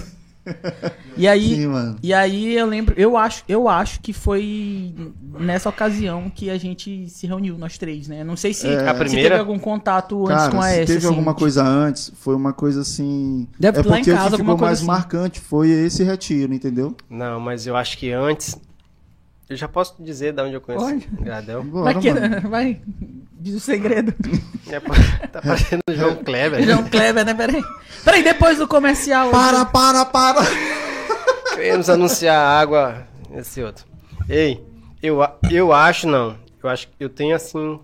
E 1.17 1.27
aí, 1.27 1.55
sim, 1.55 1.67
mano. 1.67 1.95
E 2.01 2.13
aí 2.13 2.55
eu 2.55 2.65
lembro, 2.65 2.95
eu 2.97 3.15
acho, 3.17 3.43
eu 3.47 3.67
acho 3.67 3.99
que 3.99 4.13
foi 4.13 4.93
nessa 5.39 5.69
ocasião 5.69 6.29
que 6.33 6.49
a 6.49 6.57
gente 6.57 7.07
se 7.09 7.27
reuniu, 7.27 7.57
nós 7.57 7.77
três, 7.77 8.07
né? 8.07 8.23
Não 8.23 8.35
sei 8.35 8.53
se, 8.53 8.67
É. 8.67 8.87
A 8.89 8.93
se 8.93 8.99
primeira- 8.99 9.29
teve 9.35 9.39
algum 9.39 9.59
contato 9.59 10.21
antes 10.27 10.35
Cara, 10.37 10.51
com 10.51 10.61
a 10.61 10.69
se 10.69 10.75
S. 10.79 10.85
teve 10.87 10.97
assim, 10.99 11.07
alguma 11.07 11.33
de- 11.33 11.39
coisa 11.39 11.63
antes, 11.63 12.11
foi 12.19 12.35
uma 12.35 12.53
coisa 12.53 12.81
assim. 12.81 13.47
Deve 13.59 13.79
é 13.79 13.83
ter 13.83 13.89
lá 13.89 13.95
em 13.97 13.99
porque 13.99 14.11
o 14.11 14.15
casa 14.15 14.29
que 14.31 14.37
ficou 14.37 14.57
coisa 14.57 14.65
mais 14.65 14.77
assim. 14.79 14.87
marcante 14.87 15.39
foi 15.39 15.69
esse 15.69 16.03
retiro, 16.03 16.53
entendeu? 16.53 16.95
Não, 17.09 17.39
mas 17.39 17.67
eu 17.67 17.75
acho 17.75 17.97
que 17.97 18.11
antes. 18.11 18.57
Eu 19.49 19.55
já 19.57 19.67
posso 19.67 19.95
dizer 20.01 20.31
de 20.33 20.41
onde 20.43 20.53
eu 20.53 20.61
conheço 20.61 20.85
Pode. 20.85 21.07
Gradel. 21.21 21.63
Bora, 21.63 21.93
Vai, 21.93 22.01
que- 22.01 22.47
vai, 22.47 22.81
diz 23.33 23.55
o 23.55 23.59
segredo. 23.59 24.13
É, 24.67 24.79
tá 25.27 25.41
parecendo 25.41 25.81
o 25.89 25.93
João 25.95 26.15
Kleber. 26.17 26.61
João 26.63 26.83
Kleber, 26.87 27.25
né? 27.25 27.33
Peraí. 27.33 27.63
Peraí, 28.05 28.23
depois 28.23 28.59
do 28.59 28.67
comercial. 28.67 29.31
Para, 29.31 29.65
para, 29.65 30.05
para! 30.05 30.41
Queremos 31.55 31.89
anunciar 31.89 32.35
a 32.37 32.59
água. 32.59 33.07
Esse 33.33 33.63
outro. 33.63 33.85
Ei, 34.29 34.63
eu, 35.01 35.17
eu 35.49 35.73
acho 35.73 36.07
não. 36.07 36.37
Eu 36.61 36.69
acho 36.69 36.87
que 36.87 36.93
eu 37.03 37.09
tenho 37.09 37.35
assim. 37.35 37.79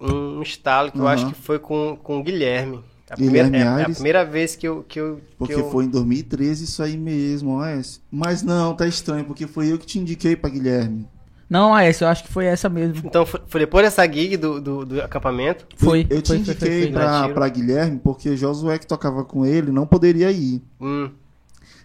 Um 0.00 0.42
estalo 0.42 0.90
que 0.92 0.98
eu 0.98 1.04
Aham. 1.06 1.14
acho 1.14 1.26
que 1.28 1.34
foi 1.34 1.58
com, 1.58 1.96
com 1.96 2.18
o 2.18 2.22
Guilherme. 2.22 2.84
A 3.10 3.16
Guilherme 3.16 3.50
primeira, 3.50 3.56
é, 3.56 3.60
é 3.60 3.66
a 3.68 3.76
Aires? 3.76 3.96
primeira 3.96 4.24
vez 4.24 4.54
que 4.56 4.66
eu. 4.68 4.84
Que 4.86 5.00
eu 5.00 5.20
Porque 5.38 5.54
que 5.54 5.60
eu, 5.60 5.70
foi 5.70 5.84
em 5.84 5.88
2013 5.88 6.64
isso 6.64 6.82
aí 6.82 6.96
mesmo, 6.96 7.64
esse. 7.64 8.00
Mas 8.10 8.42
não, 8.42 8.74
tá 8.74 8.86
estranho, 8.86 9.24
porque 9.24 9.46
foi 9.46 9.72
eu 9.72 9.78
que 9.78 9.86
te 9.86 9.98
indiquei 9.98 10.36
pra 10.36 10.50
Guilherme. 10.50 11.06
Não, 11.48 11.74
a 11.74 11.82
S, 11.84 12.02
eu 12.04 12.08
acho 12.08 12.24
que 12.24 12.30
foi 12.30 12.44
essa 12.44 12.68
mesmo. 12.68 13.00
Então 13.06 13.24
foi, 13.24 13.40
depois 13.60 13.82
dessa 13.84 14.04
gig 14.06 14.36
do, 14.36 14.60
do, 14.60 14.84
do 14.84 15.00
acampamento. 15.02 15.66
Foi. 15.76 16.06
Eu 16.10 16.20
te 16.20 16.28
foi, 16.28 16.36
indiquei 16.36 16.82
foi, 16.82 16.82
foi. 16.82 16.92
pra, 16.92 17.28
pra 17.30 17.48
Guilherme 17.48 17.98
porque 17.98 18.36
Josué 18.36 18.78
que 18.78 18.86
tocava 18.86 19.24
com 19.24 19.46
ele 19.46 19.72
não 19.72 19.86
poderia 19.86 20.30
ir. 20.30 20.62
Hum, 20.78 21.10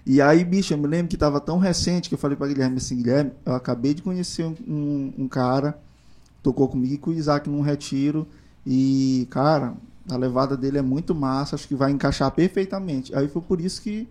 E 0.05 0.21
aí, 0.21 0.43
bicho, 0.43 0.73
eu 0.73 0.77
me 0.77 0.85
lembro 0.87 1.07
que 1.07 1.15
tava 1.15 1.39
tão 1.39 1.57
recente 1.59 2.09
que 2.09 2.15
eu 2.15 2.19
falei 2.19 2.35
pra 2.35 2.47
Guilherme 2.47 2.75
assim, 2.75 2.97
Guilherme, 2.97 3.31
eu 3.45 3.53
acabei 3.55 3.93
de 3.93 4.01
conhecer 4.01 4.43
um, 4.43 4.53
um, 4.67 5.13
um 5.19 5.27
cara, 5.29 5.79
tocou 6.41 6.67
comigo 6.67 6.93
e 6.95 6.97
com 6.97 7.11
o 7.11 7.13
Isaac 7.13 7.49
num 7.49 7.61
retiro, 7.61 8.27
e, 8.67 9.25
cara, 9.29 9.73
a 10.09 10.17
levada 10.17 10.55
dele 10.57 10.77
é 10.77 10.81
muito 10.81 11.13
massa, 11.15 11.55
acho 11.55 11.67
que 11.67 11.75
vai 11.75 11.91
encaixar 11.91 12.29
perfeitamente. 12.31 13.15
Aí 13.15 13.27
foi 13.27 13.41
por 13.41 13.59
isso 13.61 13.81
que, 13.81 14.07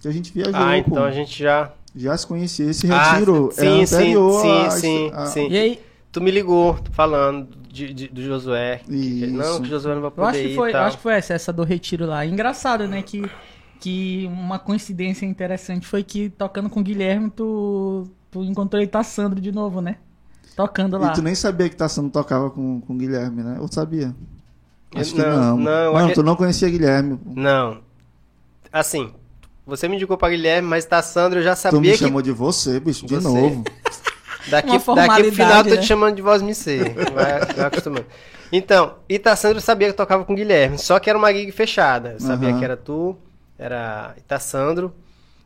que 0.00 0.08
a 0.08 0.12
gente 0.12 0.32
viajou. 0.32 0.54
Ah, 0.54 0.78
então 0.78 0.94
pô. 0.94 1.00
a 1.02 1.10
gente 1.10 1.42
já. 1.42 1.72
Já 1.94 2.16
se 2.16 2.26
conhecia. 2.26 2.66
Esse 2.70 2.90
Ah, 2.90 3.14
retiro 3.14 3.50
sim, 3.52 3.82
é 3.82 3.86
sim, 3.86 3.96
anterior 3.96 4.42
sim, 4.42 4.66
a, 4.66 4.70
sim, 4.70 5.10
a- 5.12 5.26
sim. 5.26 5.48
E 5.48 5.56
aí, 5.58 5.80
Tu 6.12 6.20
me 6.20 6.30
ligou 6.30 6.78
falando 6.92 7.48
de, 7.70 7.92
de- 7.94 8.08
do 8.08 8.22
Josué. 8.22 8.82
que- 8.84 9.26
não, 9.28 9.56
que 9.56 9.62
o 9.62 9.70
Josué 9.70 9.94
não 9.94 10.02
vai 10.02 10.08
eu 10.10 10.14
poder 10.14 10.28
acho 10.28 10.38
que 10.40 10.48
ir 10.48 10.54
foi, 10.54 10.72
eu 10.72 10.78
acho 10.78 10.96
que 10.98 11.02
foi 11.02 11.14
essa, 11.14 11.32
essa 11.32 11.52
do 11.52 11.64
retiro 11.64 12.04
lá. 12.06 12.24
Engraçado, 12.26 12.86
né, 12.86 13.02
que 13.02 13.22
que 13.80 14.26
uma 14.28 14.60
coincidência 14.60 15.26
interessante 15.26 15.86
foi 15.88 16.04
que 16.04 16.28
tocando 16.30 16.70
com 16.70 16.78
o 16.80 16.82
Guilherme 16.84 17.30
tu 17.30 18.06
tu 18.30 18.44
encontrou 18.44 18.80
Itassandro 18.80 19.40
de 19.40 19.50
novo, 19.50 19.80
né? 19.80 19.96
Tocando 20.54 20.98
lá. 20.98 21.10
E 21.10 21.14
tu 21.14 21.22
nem 21.22 21.34
sabia 21.34 21.68
que 21.68 21.74
Tassano 21.76 22.10
tocava 22.10 22.50
com, 22.50 22.80
com 22.80 22.92
o 22.94 22.96
Guilherme, 22.96 23.42
né? 23.42 23.58
Ou 23.58 23.66
sabia? 23.72 24.14
Acho 24.94 25.14
que 25.14 25.20
Não, 25.22 25.56
não. 25.56 25.92
não, 25.94 26.12
tu 26.12 26.22
não 26.22 26.36
conhecia 26.36 26.68
Guilherme. 26.68 27.18
Não. 27.24 27.78
Assim, 28.72 29.12
você 29.66 29.88
me 29.88 29.96
indicou 29.96 30.16
pra 30.16 30.28
Guilherme, 30.30 30.66
mas 30.68 30.84
tá 30.84 31.00
Sandro, 31.02 31.38
eu 31.38 31.42
já 31.42 31.54
Tu 31.54 31.58
me 31.58 31.70
sabia 31.70 31.92
que 31.92 31.98
chamou 31.98 32.22
de 32.22 32.32
você, 32.32 32.78
bicho, 32.80 33.06
de 33.06 33.14
Você. 33.14 33.26
novo. 33.28 33.64
daqui, 34.48 34.50
daqui 34.50 34.68
pro 34.70 34.80
final 34.80 35.06
formalidade, 35.08 35.68
tô 35.68 35.74
né? 35.76 35.80
te 35.80 35.86
chamando 35.86 36.16
de 36.16 36.22
voz 36.22 36.42
me 36.42 36.54
ser. 36.54 36.94
Vai, 37.14 37.40
vai 37.54 37.66
acostumando. 37.66 38.06
Então, 38.50 38.96
Itassandro 39.08 39.60
sabia 39.60 39.88
que 39.88 39.92
eu 39.92 39.96
tocava 39.96 40.24
com 40.24 40.32
o 40.32 40.36
Guilherme, 40.36 40.78
só 40.78 40.98
que 40.98 41.08
era 41.08 41.18
uma 41.18 41.32
gig 41.32 41.50
fechada. 41.52 42.12
Eu 42.14 42.20
sabia 42.20 42.50
Aham. 42.50 42.58
que 42.58 42.64
era 42.64 42.76
tu, 42.76 43.16
era 43.58 44.14
Itassandro. 44.18 44.92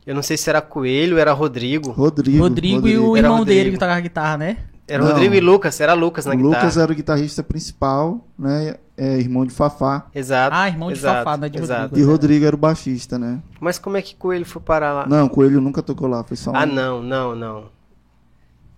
Eu 0.04 0.14
não 0.14 0.22
sei 0.22 0.36
se 0.36 0.48
era 0.48 0.60
Coelho, 0.60 1.18
era 1.18 1.32
Rodrigo. 1.32 1.90
Rodrigo. 1.90 2.38
Rodrigo, 2.38 2.86
e 2.88 2.96
o 2.96 3.16
Era 3.16 3.26
irmão 3.26 3.38
Rodrigo. 3.38 3.58
dele 3.60 3.70
que 3.72 3.78
tocava 3.78 4.00
guitarra, 4.00 4.36
né? 4.38 4.56
Era 4.88 5.02
Não. 5.02 5.12
Rodrigo 5.12 5.34
e 5.34 5.40
Lucas, 5.40 5.80
era 5.80 5.94
Lucas 5.94 6.26
na 6.26 6.34
O 6.34 6.36
guitarra. 6.36 6.56
Lucas 6.62 6.76
era 6.76 6.92
o 6.92 6.94
guitarrista 6.94 7.42
principal, 7.42 8.24
né? 8.38 8.76
É 8.96 9.18
irmão 9.18 9.44
de 9.44 9.52
Fafá. 9.52 10.06
Exato. 10.14 10.54
Ah, 10.56 10.68
irmão 10.68 10.88
de 10.88 10.98
exato, 10.98 11.24
Fafá, 11.24 11.36
não 11.36 11.46
é 11.46 11.48
de 11.48 11.58
exato. 11.58 11.82
Rodrigo. 11.82 11.98
E 11.98 12.10
Rodrigo 12.10 12.44
era 12.46 12.56
o 12.56 12.58
baixista, 12.58 13.18
né? 13.18 13.42
Mas 13.60 13.78
como 13.78 13.96
é 13.96 14.02
que 14.02 14.14
Coelho 14.14 14.44
foi 14.46 14.62
parar 14.62 14.92
lá? 14.92 15.06
Não, 15.06 15.28
Coelho 15.28 15.60
nunca 15.60 15.82
tocou 15.82 16.08
lá, 16.08 16.22
foi 16.22 16.36
só 16.36 16.52
um. 16.52 16.56
Ah, 16.56 16.64
não, 16.64 17.02
não, 17.02 17.34
não. 17.34 17.64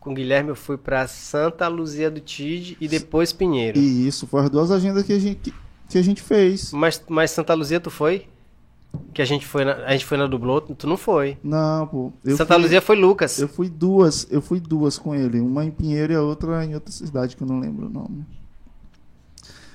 Com 0.00 0.10
o 0.12 0.14
Guilherme 0.14 0.48
eu 0.48 0.56
fui 0.56 0.76
pra 0.78 1.06
Santa 1.06 1.68
Luzia 1.68 2.10
do 2.10 2.20
Tide 2.20 2.76
e 2.80 2.88
depois 2.88 3.32
Pinheiro. 3.32 3.78
E 3.78 4.06
isso, 4.08 4.26
foram 4.26 4.44
as 4.44 4.50
duas 4.50 4.70
agendas 4.70 5.02
que 5.04 5.12
a 5.12 5.18
gente, 5.18 5.52
que 5.88 5.98
a 5.98 6.02
gente 6.02 6.22
fez. 6.22 6.72
Mas, 6.72 7.02
mas 7.08 7.30
Santa 7.32 7.52
Luzia 7.52 7.78
tu 7.78 7.90
foi? 7.90 8.26
Que 9.12 9.22
a 9.22 9.24
gente 9.24 9.46
foi 9.46 9.64
na, 9.64 9.74
a 9.84 9.92
gente 9.92 10.04
foi 10.04 10.16
na 10.16 10.26
Dublô, 10.26 10.60
tu 10.60 10.86
não 10.86 10.96
foi. 10.96 11.36
Não, 11.42 11.86
pô. 11.86 12.12
Eu 12.24 12.36
Santa 12.36 12.54
fui, 12.54 12.62
Luzia 12.62 12.80
foi 12.80 12.96
Lucas. 12.96 13.38
Eu 13.38 13.48
fui 13.48 13.68
duas, 13.68 14.26
eu 14.30 14.40
fui 14.40 14.60
duas 14.60 14.96
com 14.98 15.14
ele. 15.14 15.40
Uma 15.40 15.64
em 15.64 15.70
Pinheiro 15.70 16.12
e 16.12 16.16
a 16.16 16.22
outra 16.22 16.64
em 16.64 16.74
outra 16.74 16.92
cidade 16.92 17.36
que 17.36 17.42
eu 17.42 17.46
não 17.46 17.58
lembro 17.58 17.86
o 17.86 17.90
nome. 17.90 18.24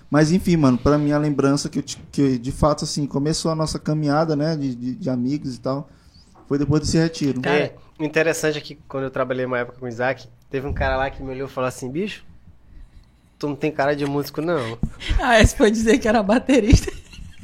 Mas 0.10 0.32
enfim, 0.32 0.58
mano, 0.58 0.78
pra 0.78 0.98
mim 0.98 1.12
a 1.12 1.18
lembrança 1.18 1.68
que, 1.70 1.80
eu, 1.80 1.84
que 2.12 2.38
de 2.38 2.52
fato, 2.52 2.84
assim, 2.84 3.08
começou 3.08 3.50
a 3.50 3.56
nossa 3.56 3.80
caminhada, 3.80 4.36
né, 4.36 4.56
de, 4.56 4.76
de, 4.76 4.96
de 4.96 5.10
amigos 5.10 5.56
e 5.56 5.60
tal, 5.60 5.90
foi 6.48 6.60
depois 6.60 6.82
desse 6.82 6.98
retiro. 6.98 7.42
Cara, 7.42 7.58
É, 7.58 7.76
o 8.00 8.04
interessante 8.04 8.58
é 8.58 8.62
que 8.62 8.76
quando 8.88 9.06
eu 9.06 9.12
trabalhei 9.12 9.44
uma 9.44 9.58
época 9.58 9.80
com 9.80 9.86
o 9.86 9.90
Isaac, 9.90 10.28
teve 10.52 10.68
um 10.68 10.74
cara 10.74 10.98
lá 10.98 11.10
que 11.10 11.24
me 11.24 11.32
olhou 11.32 11.48
e 11.48 11.52
falou 11.52 11.68
assim, 11.68 11.90
bicho, 11.90 12.24
tu 13.40 13.48
não 13.48 13.56
tem 13.56 13.72
cara 13.72 13.96
de 13.96 14.06
músico 14.06 14.40
não. 14.40 14.78
Ah, 15.20 15.40
esse 15.42 15.56
foi 15.56 15.72
dizer 15.72 15.98
que 15.98 16.08
era 16.08 16.22
baterista. 16.22 16.92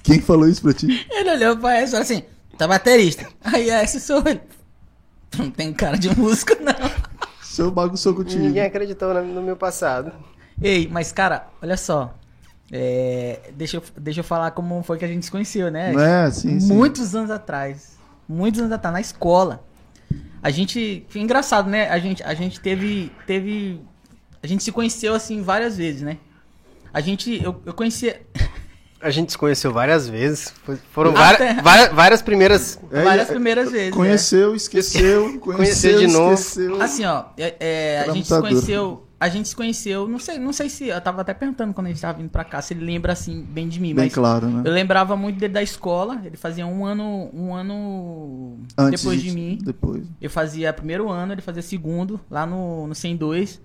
Quem 0.10 0.19
falou 0.19 0.50
isso 0.50 0.63
pra 0.63 0.74
ti? 0.74 1.06
Ele 1.12 1.30
olhou 1.30 1.56
pra 1.58 1.76
essa 1.76 1.86
e 1.86 1.91
falou 1.91 2.02
assim, 2.02 2.24
tá 2.58 2.67
baterista. 2.67 3.28
Aí 3.43 3.69
esse 3.69 4.00
sou 4.00 4.24
ele. 4.26 4.41
Tu 5.30 5.43
não 5.43 5.52
tem 5.52 5.72
cara 5.72 5.98
de 5.98 6.10
músico, 6.17 6.54
não. 6.62 6.74
Seu 7.43 7.69
bagunçou 7.69 8.15
contigo. 8.15 8.41
Ninguém 8.41 8.63
acreditou 8.63 9.13
no 9.13 9.43
meu 9.43 9.56
passado. 9.56 10.12
Ei, 10.60 10.88
mas 10.91 11.12
cara, 11.12 11.48
olha 11.62 11.78
só. 11.78 12.15
É, 12.72 13.52
deixa, 13.56 13.78
eu, 13.78 13.84
deixa 13.98 14.22
eu 14.22 14.24
falar 14.24 14.50
como 14.52 14.82
foi 14.82 14.98
que 14.98 15.06
a 15.06 15.08
gente 15.08 15.26
se 15.26 15.32
conheceu, 15.32 15.69
né? 15.69 15.93
É, 15.93 16.32
sim, 16.32 16.60
sim. 16.60 16.74
Muitos 16.74 17.15
anos 17.15 17.30
atrás. 17.30 17.98
Muitos 18.28 18.62
anos 18.62 18.72
atrás, 18.74 18.93
na 18.93 19.02
escola. 19.02 19.63
A 20.41 20.50
gente. 20.50 21.06
Foi 21.10 21.22
engraçado, 21.22 21.69
né? 21.69 21.88
A 21.89 22.00
gente, 22.00 22.24
a 22.24 22.34
gente 22.34 22.60
teve. 22.60 23.12
teve. 23.28 23.80
A 24.41 24.48
gente 24.48 24.63
se 24.63 24.72
conheceu 24.72 25.13
assim 25.13 25.43
várias 25.43 25.78
vezes, 25.78 26.02
né? 26.02 26.17
A 26.91 27.00
gente. 27.00 27.41
Eu, 27.43 27.62
eu 27.65 27.74
conhecia. 27.74 28.22
A 29.02 29.10
gente 29.10 29.32
se 29.32 29.38
conheceu 29.38 29.72
várias 29.72 30.10
vezes. 30.10 30.54
Foi- 30.66 30.78
Foram 30.92 31.12
Até- 31.12 31.54
várias, 31.54 31.64
várias, 31.64 31.94
várias 31.94 32.22
primeiras. 32.22 32.80
É, 32.92 33.04
várias 33.04 33.30
é, 33.30 33.32
primeiras 33.32 33.72
vezes. 33.72 33.92
né? 33.92 33.96
Conheceu, 33.96 34.56
esqueceu, 34.56 35.40
conheceu, 35.42 36.00
de 36.00 36.08
novo. 36.08 36.34
esqueceu. 36.34 36.82
Assim, 36.82 37.06
ó, 37.06 37.26
é, 37.38 37.56
é, 37.60 38.06
a 38.08 38.12
gente 38.14 38.28
se 38.28 38.40
conheceu. 38.42 39.06
A 39.22 39.28
gente 39.28 39.50
se 39.50 39.56
conheceu, 39.56 40.08
não 40.08 40.18
sei, 40.18 40.38
não 40.40 40.54
sei 40.54 40.70
se. 40.70 40.88
Eu 40.88 41.02
tava 41.02 41.22
até 41.22 41.34
perguntando 41.34 41.74
quando 41.74 41.88
a 41.88 41.90
gente 41.90 42.00
tava 42.02 42.18
vindo 42.18 42.30
pra 42.30 42.46
cá, 42.46 42.62
se 42.62 42.74
ele 42.74 42.86
lembra 42.86 43.12
assim, 43.12 43.42
bem 43.50 43.68
de 43.68 43.78
mim, 43.78 43.94
Bem 43.94 44.06
mas 44.06 44.14
claro, 44.14 44.48
né? 44.48 44.62
eu 44.64 44.72
lembrava 44.72 45.16
muito 45.18 45.38
dele 45.38 45.54
da 45.54 45.62
escola. 45.62 46.22
Ele 46.24 46.38
fazia 46.38 46.66
um 46.66 46.86
ano. 46.86 47.30
Um 47.34 47.54
ano 47.54 48.58
Antes 48.78 49.02
depois 49.02 49.22
de 49.22 49.32
mim. 49.32 49.58
Depois. 49.62 50.04
Eu 50.22 50.30
fazia 50.30 50.72
primeiro 50.72 51.10
ano, 51.10 51.34
ele 51.34 51.42
fazia 51.42 51.62
segundo, 51.62 52.20
lá 52.32 52.46
no, 52.46 52.88
no 52.88 52.96
102. 52.96 53.60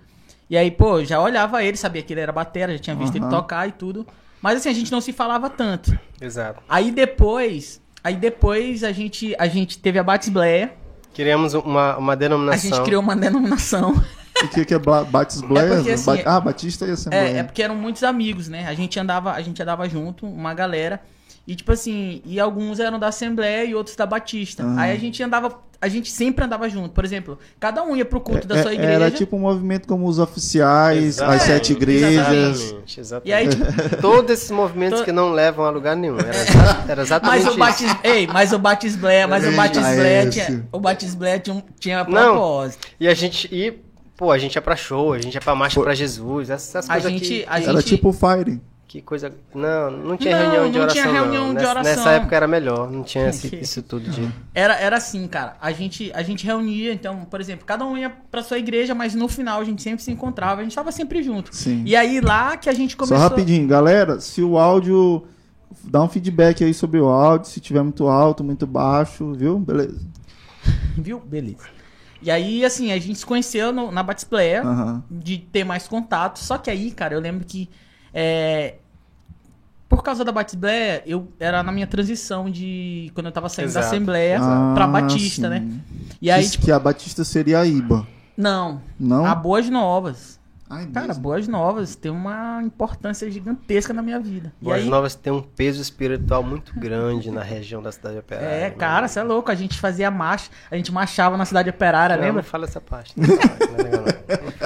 E 0.50 0.56
aí, 0.56 0.70
pô, 0.72 1.04
já 1.04 1.20
olhava 1.20 1.62
ele, 1.62 1.76
sabia 1.76 2.02
que 2.02 2.12
ele 2.12 2.20
era 2.20 2.32
batera, 2.32 2.72
já 2.72 2.78
tinha 2.78 2.96
visto 2.96 3.14
ele 3.14 3.24
Aham. 3.24 3.30
tocar 3.34 3.68
e 3.68 3.72
tudo. 3.72 4.04
Mas 4.44 4.58
assim, 4.58 4.68
a 4.68 4.74
gente 4.74 4.92
não 4.92 5.00
se 5.00 5.10
falava 5.10 5.48
tanto. 5.48 5.98
Exato. 6.20 6.62
Aí 6.68 6.90
depois, 6.92 7.80
aí 8.04 8.14
depois 8.14 8.84
a 8.84 8.92
gente, 8.92 9.34
a 9.38 9.46
gente 9.46 9.78
teve 9.78 9.98
a 9.98 10.02
Batisbleia, 10.02 10.74
Criamos 11.14 11.54
uma, 11.54 11.96
uma 11.96 12.12
a 12.12 12.16
denominação. 12.16 12.70
gente 12.70 12.84
criou 12.84 13.00
uma 13.00 13.16
denominação. 13.16 13.94
O 14.42 14.48
que, 14.48 14.64
que 14.64 14.74
é 14.74 14.78
Bla- 14.80 15.04
Batis 15.04 15.40
Blair? 15.40 15.76
porque, 15.76 15.92
assim, 15.92 16.04
Ba- 16.04 16.22
ah, 16.36 16.40
Batista 16.40 16.84
e 16.86 16.90
Assembleia. 16.90 17.36
É, 17.36 17.38
é 17.38 17.42
porque 17.44 17.62
eram 17.62 17.76
muitos 17.76 18.02
amigos, 18.02 18.48
né? 18.48 18.66
A 18.66 18.74
gente 18.74 18.98
andava, 18.98 19.32
a 19.32 19.40
gente 19.40 19.62
andava 19.62 19.88
junto, 19.88 20.26
uma 20.26 20.52
galera. 20.52 21.00
E 21.46 21.54
tipo 21.54 21.70
assim, 21.70 22.20
e 22.26 22.40
alguns 22.40 22.80
eram 22.80 22.98
da 22.98 23.06
Assembleia 23.08 23.64
e 23.64 23.74
outros 23.76 23.94
da 23.94 24.04
Batista. 24.04 24.64
Aham. 24.64 24.76
Aí 24.80 24.90
a 24.92 24.98
gente 24.98 25.22
andava, 25.22 25.56
a 25.84 25.88
gente 25.88 26.10
sempre 26.10 26.44
andava 26.44 26.68
junto. 26.68 26.90
Por 26.90 27.04
exemplo, 27.04 27.38
cada 27.60 27.82
um 27.82 27.94
ia 27.94 28.04
pro 28.04 28.20
culto 28.20 28.48
da 28.48 28.56
É- 28.56 28.62
sua 28.62 28.70
é- 28.70 28.74
igreja. 28.74 28.92
Era 28.92 29.10
tipo 29.10 29.36
um 29.36 29.40
movimento 29.40 29.86
como 29.86 30.06
os 30.06 30.18
oficiais, 30.18 31.04
Exatamente, 31.04 31.40
as 31.40 31.46
sete 31.46 31.72
igrejas. 31.72 32.60
Exatamente, 32.60 33.00
exatamente. 33.00 33.28
E 33.28 33.32
aí, 33.32 33.48
tipo, 33.48 33.64
Todos 34.00 34.30
esses 34.30 34.50
movimentos 34.50 35.00
To- 35.00 35.04
que 35.04 35.12
não 35.12 35.32
levam 35.32 35.64
a 35.64 35.70
lugar 35.70 35.94
nenhum. 35.96 36.18
Era, 36.18 36.30
exa- 36.30 36.84
era 36.88 37.02
exatamente 37.02 37.36
Mas 37.36 37.46
o 37.46 37.50
isso. 37.50 37.58
Batis... 37.58 37.96
Ei, 38.02 38.26
mas 38.26 38.52
o 38.52 38.58
Batisbleia, 38.58 39.28
mas 39.28 39.44
o 39.44 39.46
Eita, 39.48 39.56
Batisbleia 39.58 40.22
esse. 40.24 40.30
tinha, 40.46 40.68
o 40.72 40.80
Batisbleia 40.80 41.38
tinha, 41.38 41.64
tinha 41.78 41.98
Não. 42.04 42.12
propósito. 42.32 42.86
E 42.98 43.06
a 43.06 43.14
gente. 43.14 43.48
E, 43.54 43.78
pô, 44.16 44.30
a 44.32 44.38
gente 44.38 44.54
ia 44.54 44.62
pra 44.62 44.76
show, 44.76 45.12
a 45.12 45.18
gente 45.20 45.34
ia 45.34 45.40
pra 45.40 45.54
marcha 45.54 45.76
Pô. 45.76 45.82
pra 45.82 45.94
Jesus. 45.94 46.48
Essas 46.50 46.88
A 46.88 46.94
coisas 46.94 47.12
gente- 47.12 47.26
que, 47.28 47.44
a 47.48 47.60
Era 47.60 47.72
gente- 47.74 47.84
tipo 47.84 48.12
Fire. 48.12 48.60
Que 48.94 49.02
coisa. 49.02 49.34
Não, 49.52 49.90
não 49.90 50.16
tinha 50.16 50.36
Não, 50.36 50.42
reunião 50.52 50.70
de 50.70 50.78
não 50.78 50.84
oração. 50.84 51.02
tinha 51.02 51.12
reunião 51.12 51.42
não. 51.46 51.48
de 51.48 51.54
Nessa, 51.56 51.70
oração. 51.70 51.96
nessa 51.96 52.10
época 52.12 52.36
era 52.36 52.46
melhor, 52.46 52.88
não 52.88 53.02
tinha 53.02 53.28
esse- 53.28 53.52
isso 53.60 53.82
tudo 53.82 54.08
de. 54.08 54.28
Era, 54.54 54.76
era 54.78 54.96
assim, 54.98 55.26
cara. 55.26 55.56
A 55.60 55.72
gente, 55.72 56.12
a 56.14 56.22
gente 56.22 56.46
reunia, 56.46 56.92
então, 56.92 57.24
por 57.24 57.40
exemplo, 57.40 57.66
cada 57.66 57.84
um 57.84 57.98
ia 57.98 58.08
pra 58.30 58.40
sua 58.40 58.56
igreja, 58.56 58.94
mas 58.94 59.12
no 59.12 59.26
final 59.26 59.60
a 59.60 59.64
gente 59.64 59.82
sempre 59.82 60.00
se 60.00 60.12
encontrava, 60.12 60.60
a 60.60 60.62
gente 60.62 60.76
tava 60.76 60.92
sempre 60.92 61.24
junto. 61.24 61.52
Sim. 61.52 61.82
E 61.84 61.96
aí 61.96 62.20
lá 62.20 62.56
que 62.56 62.68
a 62.68 62.72
gente 62.72 62.96
começou. 62.96 63.16
Só 63.16 63.22
rapidinho, 63.24 63.66
galera, 63.66 64.20
se 64.20 64.40
o 64.42 64.56
áudio. 64.56 65.26
Dá 65.82 66.00
um 66.00 66.08
feedback 66.08 66.62
aí 66.62 66.72
sobre 66.72 67.00
o 67.00 67.06
áudio, 67.08 67.50
se 67.50 67.58
tiver 67.58 67.82
muito 67.82 68.06
alto, 68.06 68.44
muito 68.44 68.64
baixo, 68.64 69.32
viu? 69.34 69.58
Beleza. 69.58 70.00
Viu? 70.96 71.18
Beleza. 71.18 71.64
E 72.22 72.30
aí, 72.30 72.64
assim, 72.64 72.92
a 72.92 72.98
gente 73.00 73.18
se 73.18 73.26
conheceu 73.26 73.72
no- 73.72 73.90
na 73.90 74.04
Batisplayer, 74.04 74.64
Aham. 74.64 75.02
de 75.10 75.36
ter 75.38 75.64
mais 75.64 75.88
contato. 75.88 76.38
Só 76.38 76.56
que 76.58 76.70
aí, 76.70 76.92
cara, 76.92 77.12
eu 77.14 77.20
lembro 77.20 77.44
que. 77.44 77.68
é, 78.16 78.76
por 79.96 80.02
causa 80.02 80.24
da 80.24 80.32
Batisplayer, 80.32 81.02
eu 81.06 81.28
era 81.38 81.62
na 81.62 81.70
minha 81.72 81.86
transição 81.86 82.50
de. 82.50 83.10
Quando 83.14 83.26
eu 83.26 83.32
tava 83.32 83.48
saindo 83.48 83.72
da 83.72 83.80
Exato. 83.80 83.86
Assembleia 83.94 84.38
Ah, 84.40 84.72
pra 84.74 84.86
Batista, 84.86 85.42
sim. 85.42 85.48
né? 85.48 85.66
E 86.20 86.30
aí, 86.30 86.42
Diz 86.42 86.52
tipo, 86.52 86.64
que 86.64 86.72
a 86.72 86.78
Batista 86.78 87.24
seria 87.24 87.60
a 87.60 87.66
IBA. 87.66 88.06
não. 88.36 88.80
Não? 88.98 89.24
A 89.26 89.34
Boas 89.34 89.68
Novas. 89.70 90.42
Ai, 90.68 90.86
Cara, 90.86 91.08
mesmo? 91.08 91.22
Boas 91.22 91.46
Novas 91.46 91.94
tem 91.94 92.10
uma 92.10 92.60
importância 92.62 93.30
gigantesca 93.30 93.92
na 93.92 94.00
minha 94.00 94.18
vida. 94.18 94.50
E 94.60 94.64
Boas 94.64 94.82
aí, 94.82 94.88
Novas 94.88 95.14
tem 95.14 95.30
um 95.32 95.42
peso 95.42 95.80
espiritual 95.80 96.42
muito 96.42 96.72
grande 96.78 97.30
na 97.30 97.42
região 97.42 97.82
da 97.82 97.92
cidade 97.92 98.18
operária. 98.18 98.48
é, 98.48 98.60
né? 98.62 98.70
cara, 98.70 99.06
você 99.06 99.20
é 99.20 99.22
louco. 99.22 99.50
A 99.50 99.54
gente 99.54 99.78
fazia 99.78 100.10
marcha, 100.10 100.50
a 100.70 100.76
gente 100.76 100.90
marchava 100.90 101.36
na 101.36 101.44
cidade 101.44 101.68
operária, 101.68 102.16
Não, 102.16 102.22
lembra? 102.24 102.42
Não 102.42 102.48
fala 102.48 102.64
essa 102.64 102.80
parte. 102.80 103.12
Não, 103.14 103.26
fala, 103.26 103.58
não 103.70 103.78
é 103.78 103.82
legal, 103.82 104.00
não. 104.00 104.04
Não. 104.06 104.63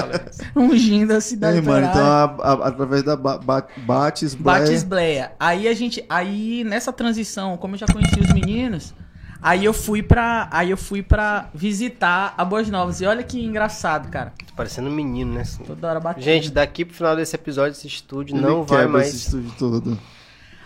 Ungindo 0.56 1.12
a 1.12 1.20
cidade 1.20 1.56
Ei, 1.56 1.62
mano, 1.62 1.86
então 1.86 2.02
a- 2.02 2.24
a- 2.42 2.68
através 2.68 3.02
da 3.02 3.16
ba 3.16 3.38
ba 3.38 3.66
Batis 3.76 4.34
Blair. 4.34 4.60
Batisbleia. 4.60 5.32
Aí 5.38 5.68
a 5.68 5.74
gente, 5.74 6.04
aí 6.08 6.64
nessa 6.64 6.92
transição, 6.92 7.56
como 7.56 7.74
eu 7.74 7.78
já 7.78 7.86
conhecia 7.86 8.22
os 8.22 8.30
meninos, 8.32 8.94
aí 9.42 9.64
eu 9.64 9.72
fui 9.72 10.02
pra, 10.02 10.48
aí 10.50 10.70
eu 10.70 10.76
fui 10.76 11.02
para 11.02 11.48
visitar 11.54 12.34
a 12.36 12.44
Boas 12.44 12.68
Novas. 12.68 13.00
E 13.00 13.06
olha 13.06 13.22
que 13.22 13.42
engraçado, 13.44 14.08
cara. 14.10 14.32
Tô 14.46 14.54
parecendo 14.54 14.88
um 14.88 14.92
menino, 14.94 15.34
né? 15.34 15.42
assim. 15.42 15.62
Toda 15.64 15.88
hora 15.88 16.00
batendo. 16.00 16.24
Gente, 16.24 16.50
daqui 16.50 16.84
pro 16.84 16.94
final 16.94 17.14
desse 17.16 17.34
episódio, 17.36 17.72
esse 17.72 17.86
estúdio 17.86 18.36
Ele 18.36 18.44
não 18.44 18.64
vai 18.64 18.86
mais. 18.86 19.08
esse 19.08 19.16
estúdio 19.26 19.52
todo. 19.58 19.98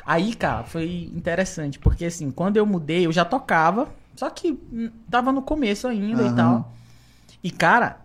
Aí, 0.05 0.35
cara, 0.35 0.65
foi 0.65 1.11
interessante, 1.15 1.79
porque 1.79 2.05
assim, 2.07 2.31
quando 2.31 2.57
eu 2.57 2.67
mudei, 2.67 3.07
eu 3.07 3.13
já 3.13 3.25
tocava, 3.25 3.89
Só 4.17 4.29
que 4.29 4.53
hum, 4.53 4.91
tava 5.11 5.33
no 5.33 5.41
começo 5.43 5.87
ainda 5.89 6.23
e 6.23 6.27
Aham. 6.27 6.35
tal. 6.37 6.73
E, 7.43 7.51
cara, 7.51 8.02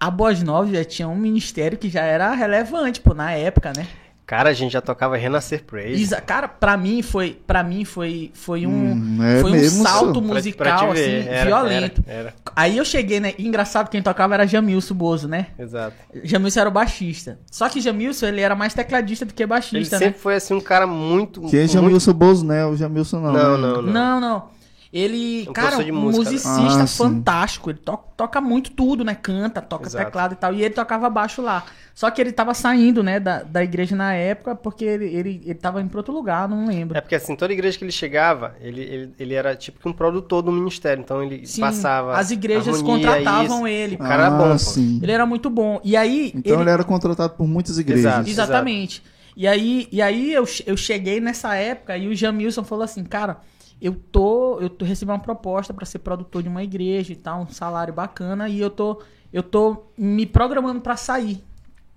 a 0.00 0.10
Boas 0.10 0.42
Novas 0.42 0.72
já 0.72 0.84
tinha 0.84 1.06
um 1.06 1.14
ministério 1.16 1.76
que 1.78 1.88
já 1.90 2.02
era 2.02 2.32
relevante, 2.32 3.00
pô, 3.00 3.12
na 3.14 3.32
época, 3.32 3.72
né? 3.76 3.86
Cara, 4.26 4.50
a 4.50 4.52
gente 4.52 4.70
já 4.70 4.80
tocava 4.80 5.16
Renascer 5.16 5.64
Praise. 5.64 6.00
Isa- 6.00 6.20
cara, 6.20 6.46
pra 6.46 6.76
mim 6.76 7.02
foi, 7.02 7.36
para 7.44 7.64
mim 7.64 7.84
foi, 7.84 8.30
foi 8.32 8.64
um, 8.64 8.92
Hum, 8.92 9.18
é 9.24 9.40
foi 9.40 9.50
um 9.50 9.68
salto. 9.68 10.22
Pra- 10.22 10.34
musical 10.34 10.78
pra 10.78 10.92
ver, 10.92 11.20
assim, 11.22 11.28
era, 11.28 11.46
violento. 11.46 12.04
Era, 12.06 12.18
era. 12.20 12.34
Aí 12.54 12.76
eu 12.76 12.84
cheguei, 12.84 13.18
né? 13.18 13.34
Engraçado, 13.40 13.88
quem 13.88 14.00
tocava 14.00 14.34
era 14.34 14.46
Jamilson 14.46 14.94
Bozo, 14.94 15.26
né? 15.26 15.48
Exato. 15.58 15.96
Jamilson 16.22 16.60
era 16.60 16.68
o 16.68 16.72
baixista. 16.72 17.40
Só 17.50 17.68
que 17.68 17.80
Jamilson, 17.80 18.26
ele 18.26 18.40
era 18.40 18.54
mais 18.54 18.72
tecladista 18.72 19.26
do 19.26 19.34
que 19.34 19.42
Ele 19.42 19.48
baixista, 19.48 19.98
né? 19.98 20.06
sempre 20.06 20.20
foi 20.20 20.36
assim 20.36 20.54
um 20.54 20.60
cara 20.60 20.86
muito. 20.86 21.40
Que 21.48 21.56
é 21.56 21.60
muito... 21.62 21.72
Jamilson 21.72 22.12
Bozo, 22.12 22.46
né? 22.46 22.64
O 22.66 22.76
Jamilson 22.76 23.18
não. 23.18 23.32
Não, 23.32 23.58
né? 23.58 23.66
não, 23.66 23.82
não. 23.82 23.92
Não, 23.92 24.20
não. 24.20 24.59
Ele, 24.92 25.46
Um 25.48 25.52
cara, 25.52 25.76
um 25.78 25.92
música, 25.92 25.92
né? 25.92 26.00
musicista 26.00 26.82
Ah, 26.82 26.86
fantástico. 26.86 27.70
Ele 27.70 27.78
to- 27.78 27.98
toca 28.16 28.40
muito 28.40 28.72
tudo, 28.72 29.04
né? 29.04 29.14
Canta, 29.14 29.62
toca 29.62 29.86
Exato. 29.86 30.04
teclado 30.04 30.32
e 30.32 30.36
tal. 30.36 30.52
E 30.52 30.64
ele 30.64 30.74
tocava 30.74 31.08
baixo 31.08 31.40
lá. 31.40 31.64
Só 31.94 32.10
que 32.10 32.20
ele 32.20 32.32
tava 32.32 32.54
saindo, 32.54 33.02
né, 33.02 33.20
da, 33.20 33.42
da 33.42 33.62
igreja 33.62 33.94
na 33.94 34.14
época, 34.14 34.54
porque 34.56 34.84
ele, 34.84 35.04
ele, 35.04 35.42
ele 35.44 35.54
tava 35.54 35.80
indo 35.80 35.90
pra 35.90 35.98
outro 36.00 36.12
lugar, 36.12 36.48
não 36.48 36.66
lembro. 36.66 36.96
É 36.98 37.00
porque 37.00 37.14
assim, 37.14 37.36
toda 37.36 37.52
igreja 37.52 37.78
que 37.78 37.84
ele 37.84 37.92
chegava, 37.92 38.56
ele, 38.60 38.80
ele, 38.80 39.14
ele 39.18 39.34
era 39.34 39.54
tipo 39.54 39.78
que 39.78 39.88
um 39.88 39.92
produtor 39.92 40.42
do 40.42 40.50
ministério. 40.50 41.02
Então 41.02 41.22
ele 41.22 41.46
Sim, 41.46 41.60
passava. 41.60 42.16
as 42.16 42.32
igrejas 42.32 42.74
harmonia, 42.76 43.06
contratavam 43.06 43.58
isso. 43.58 43.66
ele. 43.68 43.94
O 43.94 43.98
cara 43.98 44.14
era 44.14 44.26
ah, 44.26 44.30
bom, 44.30 44.50
pô. 44.52 44.58
sim. 44.58 44.98
Ele 45.02 45.12
era 45.12 45.26
muito 45.26 45.48
bom. 45.48 45.80
E 45.84 45.96
aí. 45.96 46.32
Então 46.34 46.60
ele... 46.62 46.70
era 46.70 46.82
contratado 46.82 47.34
por 47.34 47.46
muitas 47.46 47.78
igrejas. 47.78 48.06
Exato. 48.06 48.28
Exatamente. 48.28 49.02
E 49.36 49.46
aí, 49.46 49.86
e 49.92 50.02
aí 50.02 50.32
eu, 50.32 50.44
eu 50.66 50.76
cheguei 50.76 51.20
nessa 51.20 51.54
época 51.54 51.96
e 51.96 52.08
o 52.08 52.14
Jamilson 52.16 52.64
falou 52.64 52.84
assim, 52.84 53.04
cara, 53.04 53.38
eu 53.80 53.94
tô, 53.94 54.58
eu 54.60 54.68
tô 54.70 54.84
recebendo 54.84 55.14
uma 55.14 55.20
proposta 55.22 55.72
pra 55.72 55.86
ser 55.86 56.00
produtor 56.00 56.42
de 56.42 56.48
uma 56.48 56.62
igreja 56.62 57.12
e 57.12 57.16
tal, 57.16 57.42
um 57.42 57.48
salário 57.48 57.92
bacana, 57.94 58.48
e 58.48 58.60
eu 58.60 58.70
tô, 58.70 59.02
eu 59.32 59.42
tô 59.42 59.84
me 59.96 60.26
programando 60.26 60.80
pra 60.80 60.96
sair. 60.96 61.42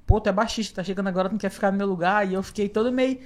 Pô, 0.06 0.20
tu 0.20 0.30
é 0.30 0.32
baixista, 0.32 0.76
tá 0.76 0.84
chegando 0.84 1.08
agora, 1.08 1.30
tu 1.30 1.34
não 1.34 1.40
quer 1.40 1.50
ficar 1.50 1.72
no 1.72 1.78
meu 1.78 1.88
lugar, 1.88 2.28
e 2.28 2.34
eu 2.34 2.44
fiquei 2.44 2.70
todo 2.70 2.92
meio, 2.92 3.20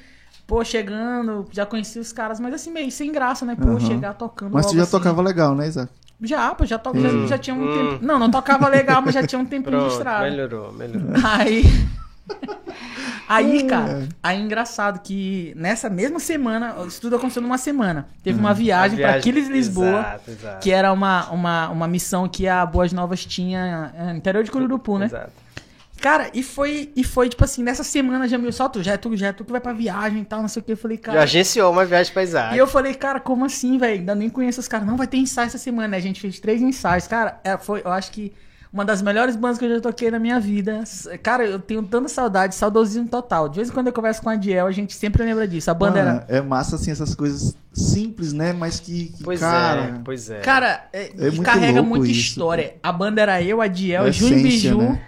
pô, 0.47 0.63
chegando, 0.63 1.45
já 1.51 1.65
conheci 1.65 1.99
os 1.99 2.11
caras, 2.13 2.39
mas 2.39 2.53
assim, 2.53 2.71
meio 2.71 2.91
sem 2.91 3.11
graça, 3.11 3.45
né? 3.45 3.55
Pô, 3.55 3.63
Aham. 3.63 3.79
chegar 3.79 4.13
tocando 4.13 4.53
Mas 4.53 4.65
tu 4.67 4.75
já 4.75 4.83
assim. 4.83 4.91
tocava 4.91 5.21
legal, 5.21 5.55
né, 5.55 5.67
Isaac? 5.67 5.91
Já, 6.21 6.53
pô, 6.55 6.65
já, 6.65 6.79
to... 6.79 6.91
já, 6.99 7.09
Hum, 7.09 7.27
já 7.27 7.37
tinha 7.37 7.55
um 7.55 7.59
hum. 7.59 7.73
tempo. 7.73 8.05
Não, 8.05 8.17
não 8.17 8.31
tocava 8.31 8.67
legal, 8.67 9.01
mas 9.01 9.13
já 9.13 9.21
tinha 9.23 9.39
um 9.39 9.45
tempinho 9.45 9.63
de 9.63 9.87
Pronto, 9.87 9.91
estrada. 9.91 10.29
melhorou, 10.29 10.73
melhorou. 10.73 11.09
Aí. 11.23 11.63
Aí, 13.29 13.63
cara, 13.65 14.07
aí 14.23 14.39
engraçado 14.41 15.01
que 15.01 15.51
nessa 15.55 15.89
mesma 15.89 16.17
semana, 16.17 16.75
isso 16.87 17.01
tudo 17.01 17.17
aconteceu 17.17 17.41
numa 17.41 17.57
semana. 17.57 18.07
Teve 18.23 18.39
uma 18.39 18.53
viagem, 18.53 19.03
A 19.03 19.07
pra 19.09 19.17
Aquiles 19.17 19.49
Lisboa, 19.49 19.99
Exato, 19.99 20.31
exato. 20.31 20.59
que 20.61 20.71
era 20.71 20.93
uma, 20.93 21.29
uma, 21.31 21.69
uma 21.69 21.87
missão 21.89 22.27
que 22.29 22.47
a 22.47 22.65
Boas 22.65 22.93
Novas 22.93 23.25
tinha 23.25 23.91
é, 23.93 24.03
no 24.05 24.15
interior 24.17 24.43
de 24.45 24.51
Cururupu, 24.51 24.97
né? 24.97 25.07
Exato. 25.07 25.31
Cara, 25.99 26.29
e 26.33 26.41
foi, 26.43 26.91
e 26.95 27.03
foi 27.03 27.27
tipo 27.27 27.43
assim, 27.43 27.63
nessa 27.63 27.83
semana 27.83 28.27
já 28.29 28.37
me 28.37 28.49
só 28.53 28.69
tu, 28.69 28.81
já 28.81 28.93
é 28.93 28.97
tu, 28.97 29.17
já 29.17 29.27
é 29.27 29.33
tu 29.33 29.43
que 29.43 29.51
vai 29.51 29.59
pra 29.59 29.73
viagem 29.73 30.21
e 30.21 30.25
tal, 30.25 30.41
não 30.41 30.47
sei 30.47 30.61
o 30.61 30.63
que. 30.63 30.71
Eu 30.71 30.77
falei, 30.77 30.95
Já 30.97 31.03
cara. 31.03 31.23
agenciou 31.23 31.71
uma 31.71 31.83
viagem 31.83 32.13
pra 32.13 32.23
Isaac. 32.23 32.55
E 32.55 32.57
eu 32.57 32.67
falei, 32.67 32.93
cara, 32.93 33.19
como 33.19 33.43
assim, 33.43 33.77
velho? 33.77 33.99
Ainda 33.99 34.15
nem 34.15 34.29
conheço 34.29 34.59
os 34.61 34.67
caras. 34.69 34.87
Não, 34.87 34.95
vai 34.95 35.07
ter 35.07 35.17
ensaio 35.17 35.47
essa 35.47 35.57
semana. 35.57 35.89
né? 35.89 35.97
A 35.97 35.99
gente 35.99 36.21
fez 36.21 36.39
três 36.39 36.61
ensaios. 36.61 37.07
Cara, 37.07 37.41
é, 37.43 37.57
foi, 37.57 37.81
eu 37.83 37.91
acho 37.91 38.11
que 38.11 38.31
uma 38.77 38.85
das 38.85 39.01
melhores 39.01 39.35
bandas 39.35 39.57
que 39.57 39.65
eu 39.65 39.69
já 39.69 39.81
toquei 39.81 40.11
na 40.11 40.19
minha 40.19 40.39
vida. 40.39 40.83
Cara, 41.23 41.43
eu 41.45 41.57
tenho 41.59 41.81
tanta 41.81 42.07
saudade, 42.07 42.53
saudosismo 42.53 43.07
total. 43.09 43.49
De 43.49 43.55
vez 43.55 43.69
em 43.69 43.73
quando 43.73 43.87
eu 43.87 43.93
converso 43.93 44.21
com 44.21 44.29
a 44.29 44.35
Diel, 44.35 44.67
a 44.67 44.71
gente 44.71 44.93
sempre 44.93 45.23
lembra 45.23 45.47
disso. 45.47 45.71
A 45.71 45.73
banda 45.73 46.03
Mano, 46.03 46.23
era. 46.27 46.37
é 46.37 46.41
massa, 46.41 46.75
assim, 46.75 46.91
essas 46.91 47.15
coisas 47.15 47.55
simples, 47.73 48.33
né? 48.33 48.53
Mas 48.53 48.79
que, 48.79 49.07
que, 49.09 49.23
Pois 49.23 49.39
cara... 49.39 49.81
é, 49.81 49.99
pois 50.05 50.29
é. 50.29 50.39
Cara, 50.41 50.87
é, 50.93 51.09
É 51.17 51.31
muito 51.31 51.41
carrega 51.41 51.81
muita 51.81 52.05
isso, 52.07 52.19
história. 52.19 52.75
A 52.83 52.91
banda 52.91 53.19
era 53.21 53.41
eu, 53.41 53.61
a 53.61 53.67
Diel, 53.67 54.05
É 54.05 54.09
a 54.09 54.11
Júnior 54.11 54.39
essência, 54.45 54.71
Biju 54.75 54.81
né? 54.83 55.01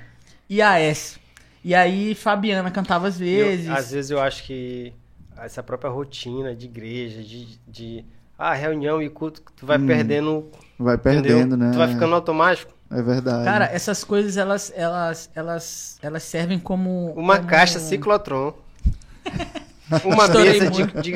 e 0.49 0.61
a 0.63 0.79
S. 0.79 1.19
E 1.63 1.75
aí, 1.75 2.15
Fabiana 2.15 2.71
cantava 2.71 3.07
às 3.07 3.15
Eu- 3.15 3.27
vezes. 3.27 3.69
às 3.69 3.91
vezes 3.91 4.09
eu 4.09 4.19
acho 4.19 4.43
que 4.45 4.93
essa 5.37 5.61
própria 5.61 5.91
rotina 5.91 6.55
de 6.55 6.65
igreja, 6.65 7.21
de, 7.21 7.59
de 7.67 8.05
ah, 8.37 8.53
reunião 8.55 8.99
e 9.01 9.09
culto, 9.09 9.41
tu 9.55 9.65
vai 9.65 9.77
Hum, 9.77 9.85
perdendo. 9.85 10.49
Vai 10.79 10.95
entendeu? 10.95 11.21
perdendo, 11.21 11.55
né? 11.57 11.69
Tu 11.71 11.77
vai 11.77 11.87
ficando 11.89 12.15
automático. 12.15 12.73
É 12.91 13.01
verdade. 13.01 13.43
Cara, 13.45 13.65
essas 13.65 14.03
coisas, 14.03 14.35
elas, 14.35 14.71
elas, 14.75 15.29
elas, 15.35 15.97
elas 16.01 16.23
servem 16.23 16.57
como. 16.59 17.11
Uma 17.13 17.37
como- 17.37 17.49
caixa 17.49 17.79
ciclotron. 17.79 18.53
Uma 20.05 20.25
Estourei 20.25 20.51
mesa 20.59 20.71
de. 20.71 20.79
muito. 20.79 21.01
de 21.01 21.15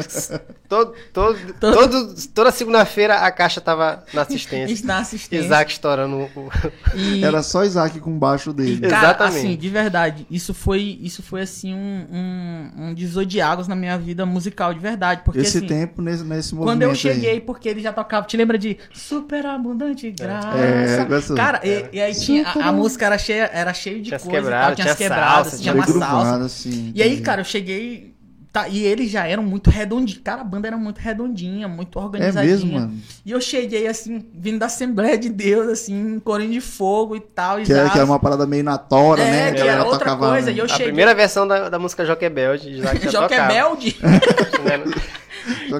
todo, 0.67 0.93
todo, 1.13 1.37
todo- 1.59 2.15
toda 2.33 2.51
segunda-feira 2.51 3.15
a 3.19 3.31
caixa 3.31 3.61
tava 3.61 4.03
na 4.13 4.21
assistência. 4.23 4.85
Na 4.85 4.97
assistência. 4.99 5.45
Isaac 5.45 5.71
estourando 5.71 6.17
o. 6.35 6.49
E, 6.95 7.23
Era 7.25 7.43
só 7.43 7.63
Isaac 7.63 7.99
com 7.99 8.17
baixo 8.17 8.49
e, 8.51 8.53
dele. 8.53 8.87
cara, 8.87 9.07
Exatamente. 9.07 9.37
assim, 9.37 9.55
de 9.57 9.69
verdade, 9.69 10.27
isso 10.29 10.53
foi, 10.53 10.97
isso 11.01 11.21
foi 11.21 11.41
assim, 11.41 11.73
um, 11.73 12.07
um, 12.11 12.71
um 12.89 12.93
divisor 12.93 13.25
de 13.25 13.39
águas 13.41 13.67
na 13.67 13.75
minha 13.75 13.97
vida 13.97 14.25
musical, 14.25 14.73
de 14.73 14.79
verdade. 14.79 15.21
Porque 15.23 15.39
Esse 15.39 15.57
assim, 15.59 15.67
tempo 15.67 16.01
nesse, 16.01 16.23
nesse 16.23 16.55
movimento 16.55 16.73
quando 16.75 16.81
eu 16.83 16.89
aí. 16.89 16.95
cheguei, 16.95 17.39
porque 17.41 17.69
ele 17.69 17.81
já 17.81 17.93
tocava, 17.93 18.25
te 18.25 18.35
lembra 18.37 18.57
de 18.57 18.77
Super 18.93 19.45
Abundante 19.45 20.09
Graça? 20.11 20.57
É, 20.57 21.05
gostoso. 21.05 21.35
Cara, 21.35 21.61
e, 21.63 21.89
e 21.93 22.01
aí 22.01 22.13
tinha, 22.15 22.47
a, 22.47 22.69
a 22.69 22.71
música 22.71 23.05
era 23.05 23.17
cheia, 23.17 23.49
era 23.53 23.73
cheia 23.73 23.97
de 23.97 24.09
Tinha 24.09 24.19
coisa, 24.19 24.47
e 24.47 24.51
tal, 24.51 24.75
tinha 24.75 24.91
as 24.91 24.97
tinha 24.97 25.09
quebradas, 25.09 25.47
salsa, 25.47 25.57
tinha 25.63 25.73
uma 25.75 25.85
salsa. 25.87 26.45
assim. 26.45 26.91
E 26.95 27.01
aí, 27.03 27.21
cara, 27.21 27.41
eu 27.41 27.45
cheguei. 27.45 28.12
Tá, 28.53 28.67
e 28.67 28.83
eles 28.85 29.09
já 29.09 29.25
eram 29.25 29.41
muito 29.41 29.71
redondinhos. 29.71 30.21
Cara, 30.23 30.41
a 30.41 30.43
banda 30.43 30.67
era 30.67 30.77
muito 30.77 30.99
redondinha, 30.99 31.67
muito 31.67 31.97
É 31.97 32.01
organizadinha. 32.03 32.51
mesmo, 32.53 32.71
mano? 32.73 32.93
E 33.25 33.31
eu 33.31 33.41
cheguei, 33.41 33.87
assim, 33.87 34.23
vindo 34.31 34.59
da 34.59 34.67
Assembleia 34.67 35.17
de 35.17 35.27
Deus, 35.27 35.67
assim, 35.69 35.95
um 36.17 36.19
corinho 36.19 36.51
de 36.51 36.61
fogo 36.61 37.15
e 37.15 37.19
tal. 37.19 37.59
e 37.59 37.63
Que 37.65 37.73
era, 37.73 37.85
das- 37.85 37.91
que 37.93 37.97
era 37.97 38.05
uma 38.05 38.19
parada 38.19 38.45
meio 38.45 38.63
na 38.63 38.77
tora, 38.77 39.23
É, 39.23 39.31
né? 39.31 39.51
que 39.53 39.61
era 39.67 39.83
outra 39.83 39.97
tocava- 39.99 40.29
coisa, 40.29 40.51
e 40.51 40.57
eu 40.59 40.65
A 40.65 40.67
cheguei. 40.67 40.85
primeira 40.85 41.15
versão 41.15 41.47
da, 41.47 41.67
da 41.67 41.79
música 41.79 42.05
Joquebelde. 42.05 42.79
Joquebelde? 43.11 43.97
Né? 44.03 44.19
É. 44.71 45.79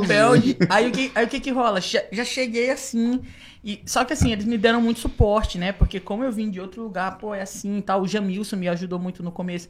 Rebelde. 0.00 0.56
Aí 0.70 0.88
o 0.88 0.92
que, 0.92 1.12
aí 1.14 1.24
o 1.24 1.28
que 1.28 1.40
que 1.40 1.50
rola? 1.50 1.80
Já, 1.80 2.02
já 2.12 2.24
cheguei 2.24 2.70
assim. 2.70 3.20
E, 3.64 3.80
só 3.86 4.04
que 4.04 4.12
assim, 4.12 4.32
eles 4.32 4.44
me 4.44 4.56
deram 4.58 4.80
muito 4.80 5.00
suporte, 5.00 5.58
né? 5.58 5.72
Porque 5.72 6.00
como 6.00 6.24
eu 6.24 6.32
vim 6.32 6.50
de 6.50 6.60
outro 6.60 6.82
lugar, 6.82 7.18
pô, 7.18 7.34
é 7.34 7.42
assim 7.42 7.78
e 7.78 7.82
tal. 7.82 8.02
O 8.02 8.08
Jamilson 8.08 8.56
me 8.56 8.68
ajudou 8.68 8.98
muito 8.98 9.22
no 9.22 9.30
começo. 9.30 9.68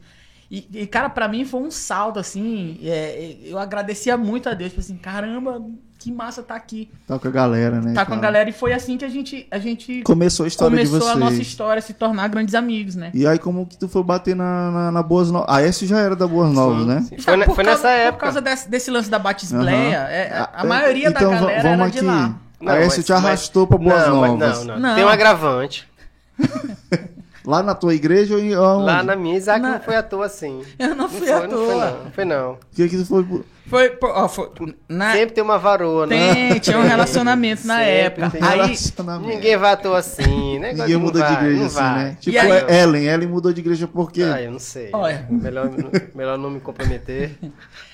E, 0.51 0.67
e, 0.73 0.87
cara, 0.87 1.09
pra 1.09 1.27
mim 1.27 1.45
foi 1.45 1.61
um 1.61 1.71
salto, 1.71 2.19
assim. 2.19 2.77
é, 2.83 3.35
eu 3.45 3.57
agradecia 3.57 4.15
muito 4.17 4.47
a 4.49 4.53
Deus. 4.53 4.69
Tipo 4.71 4.81
assim, 4.81 4.95
caramba, 4.97 5.61
que 5.97 6.11
massa 6.11 6.43
tá 6.43 6.53
aqui. 6.55 6.89
Tá 7.07 7.17
com 7.17 7.27
a 7.27 7.31
galera, 7.31 7.79
né? 7.81 7.93
Tá 7.93 8.05
com 8.05 8.11
a 8.13 8.15
cara? 8.17 8.21
galera. 8.21 8.49
E 8.49 8.53
foi 8.53 8.73
assim 8.73 8.97
que 8.97 9.05
a 9.05 9.09
gente, 9.09 9.47
a 9.49 9.57
gente 9.57 10.01
Começou 10.03 10.43
a 10.43 10.47
história 10.47 10.77
de 10.77 10.85
começou 10.85 10.99
vocês. 11.09 11.15
a 11.15 11.19
nossa 11.19 11.41
história 11.41 11.79
a 11.79 11.81
se 11.81 11.93
tornar 11.93 12.27
grandes 12.27 12.53
amigos, 12.55 12.93
né? 12.95 13.09
E 13.13 13.25
aí, 13.25 13.39
como 13.39 13.65
que 13.65 13.77
tu 13.77 13.87
foi 13.87 14.03
bater 14.03 14.35
na, 14.35 14.69
na, 14.69 14.91
na 14.91 15.01
Boas 15.03 15.31
Novas? 15.31 15.47
A 15.49 15.61
S 15.61 15.85
já 15.87 15.99
era 15.99 16.15
da 16.15 16.27
Boas 16.27 16.51
Novas, 16.53 16.85
né? 16.85 17.05
Sim, 17.09 17.17
Foi, 17.19 17.37
Por 17.45 17.55
foi 17.55 17.63
causa- 17.65 17.81
nessa 17.83 17.87
Por 17.87 18.07
época. 18.07 18.25
causa 18.25 18.41
desse, 18.41 18.69
desse 18.69 18.91
lance 18.91 19.09
da 19.09 19.17
Batisbleia, 19.17 19.99
Aham. 20.01 20.09
é, 20.09 20.33
a, 20.33 20.43
a 20.43 20.49
Ah, 20.61 20.65
maioria 20.65 21.07
então, 21.09 21.31
da 21.31 21.37
galera 21.39 21.61
vamos 21.63 21.79
era 21.79 21.85
aqui. 21.85 21.99
de 21.99 22.05
lá. 22.05 22.35
a 22.65 22.75
S 22.77 22.97
mas- 22.97 23.05
te 23.05 23.11
mas- 23.13 23.25
arrastou 23.25 23.65
pra 23.65 23.77
Boas 23.77 24.07
não, 24.07 24.21
mas 24.21 24.31
Novas. 24.31 24.57
Não, 24.65 24.73
não, 24.75 24.79
Não. 24.89 24.95
Tem 24.95 25.03
um 25.05 25.09
agravante. 25.09 25.87
Lá 27.45 27.61
na 27.61 27.75
tua 27.75 27.93
igreja 27.93 28.35
ou 28.35 28.39
em- 28.39 28.53
aonde? 28.53 28.85
Lá 28.85 29.03
na 29.03 29.15
minha, 29.17 29.35
Isaac 29.37 29.59
Na- 29.61 29.71
não 29.73 29.79
foi 29.81 29.95
à 29.97 30.03
toa 30.03 30.25
assim. 30.25 30.61
Eu 30.79 30.89
não 30.89 30.95
Não 30.95 31.09
fui 31.09 31.19
foi, 31.27 31.31
à 31.31 31.41
não 31.41 31.49
foi 31.49 31.49
toa. 31.67 31.85
não. 32.05 32.11
Foi 32.11 32.25
não. 32.25 32.51
O 32.53 32.57
que 32.73 32.87
que 32.89 33.03
foi... 33.05 33.25
Foi, 33.65 33.97
ó, 34.03 34.27
foi 34.27 34.49
na, 34.89 35.13
Sempre 35.13 35.35
tem 35.35 35.43
uma 35.43 35.57
varoa, 35.57 36.05
né? 36.05 36.33
Tem, 36.35 36.59
tinha 36.59 36.77
um 36.77 36.83
relacionamento 36.83 37.65
na 37.65 37.77
Sempre 37.77 37.91
época. 37.91 38.29
tem. 38.29 38.43
Aí, 38.43 38.59
Relacionamento. 38.61 39.27
Ninguém 39.33 39.57
vai 39.57 39.71
à 39.73 39.77
toa 39.77 39.97
assim, 39.99 40.59
né? 40.59 40.73
Ninguém 40.73 40.97
muda 40.97 41.21
de 41.25 41.33
igreja 41.33 41.65
assim, 41.65 41.81
né? 41.81 42.17
Tipo, 42.19 42.39
aí- 42.39 42.51
é 42.51 42.81
Ellen. 42.83 43.05
Ellen 43.07 43.27
mudou 43.29 43.51
de 43.53 43.61
igreja 43.61 43.87
por 43.87 44.11
quê? 44.11 44.23
Ah, 44.23 44.41
eu 44.41 44.51
não 44.51 44.59
sei. 44.59 44.89
Olha. 44.93 45.25
Melhor, 45.29 45.69
melhor 46.13 46.37
não 46.37 46.49
me 46.49 46.59
comprometer. 46.59 47.31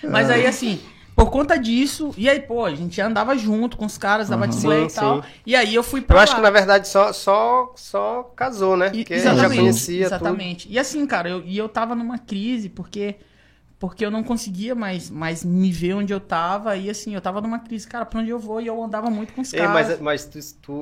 mas 0.09 0.29
aí 0.29 0.45
assim, 0.47 0.79
por 1.19 1.31
conta 1.31 1.57
disso, 1.57 2.13
e 2.17 2.29
aí, 2.29 2.39
pô, 2.39 2.63
a 2.65 2.73
gente 2.73 2.99
andava 3.01 3.37
junto 3.37 3.75
com 3.77 3.85
os 3.85 3.97
caras 3.97 4.29
da 4.29 4.35
Aham. 4.35 4.45
Batisbleia 4.45 4.85
e 4.85 4.89
Sim, 4.89 4.95
tal. 4.95 5.21
sim. 5.21 5.29
E 5.45 5.55
aí 5.55 5.75
eu 5.75 5.83
fui 5.83 6.01
pra 6.01 6.17
Eu 6.17 6.21
acho 6.21 6.31
lá. 6.33 6.37
que 6.37 6.43
na 6.43 6.49
verdade 6.49 6.87
só, 6.87 7.11
só, 7.11 7.73
só 7.75 8.23
casou, 8.35 8.77
né? 8.77 8.87
E- 8.93 8.99
Porque 9.03 9.19
já 9.19 9.47
conhecia 9.49 10.05
exatamente. 10.05 10.67
E 10.69 10.79
assim, 10.79 11.05
cara, 11.05 11.29
eu, 11.29 11.43
e 11.45 11.57
eu 11.57 11.67
tava 11.67 11.93
numa 11.95 12.17
crise, 12.17 12.69
porque 12.69 13.15
porque 13.77 14.05
eu 14.05 14.11
não 14.11 14.23
conseguia 14.23 14.75
mais, 14.75 15.09
mais 15.09 15.43
me 15.43 15.71
ver 15.71 15.93
onde 15.93 16.11
eu 16.13 16.19
tava. 16.19 16.75
E 16.75 16.89
assim, 16.89 17.15
eu 17.15 17.21
tava 17.21 17.39
numa 17.39 17.59
crise, 17.59 17.87
cara, 17.87 18.05
pra 18.05 18.19
onde 18.19 18.29
eu 18.29 18.37
vou? 18.39 18.59
E 18.59 18.67
eu 18.67 18.83
andava 18.83 19.09
muito 19.09 19.31
com 19.33 19.39
os 19.41 19.49
tudo. 19.49 19.59
Ei, 19.59 19.65
caras. 19.67 19.99
mas 19.99 19.99
mas 20.01 20.25
tu, 20.25 20.39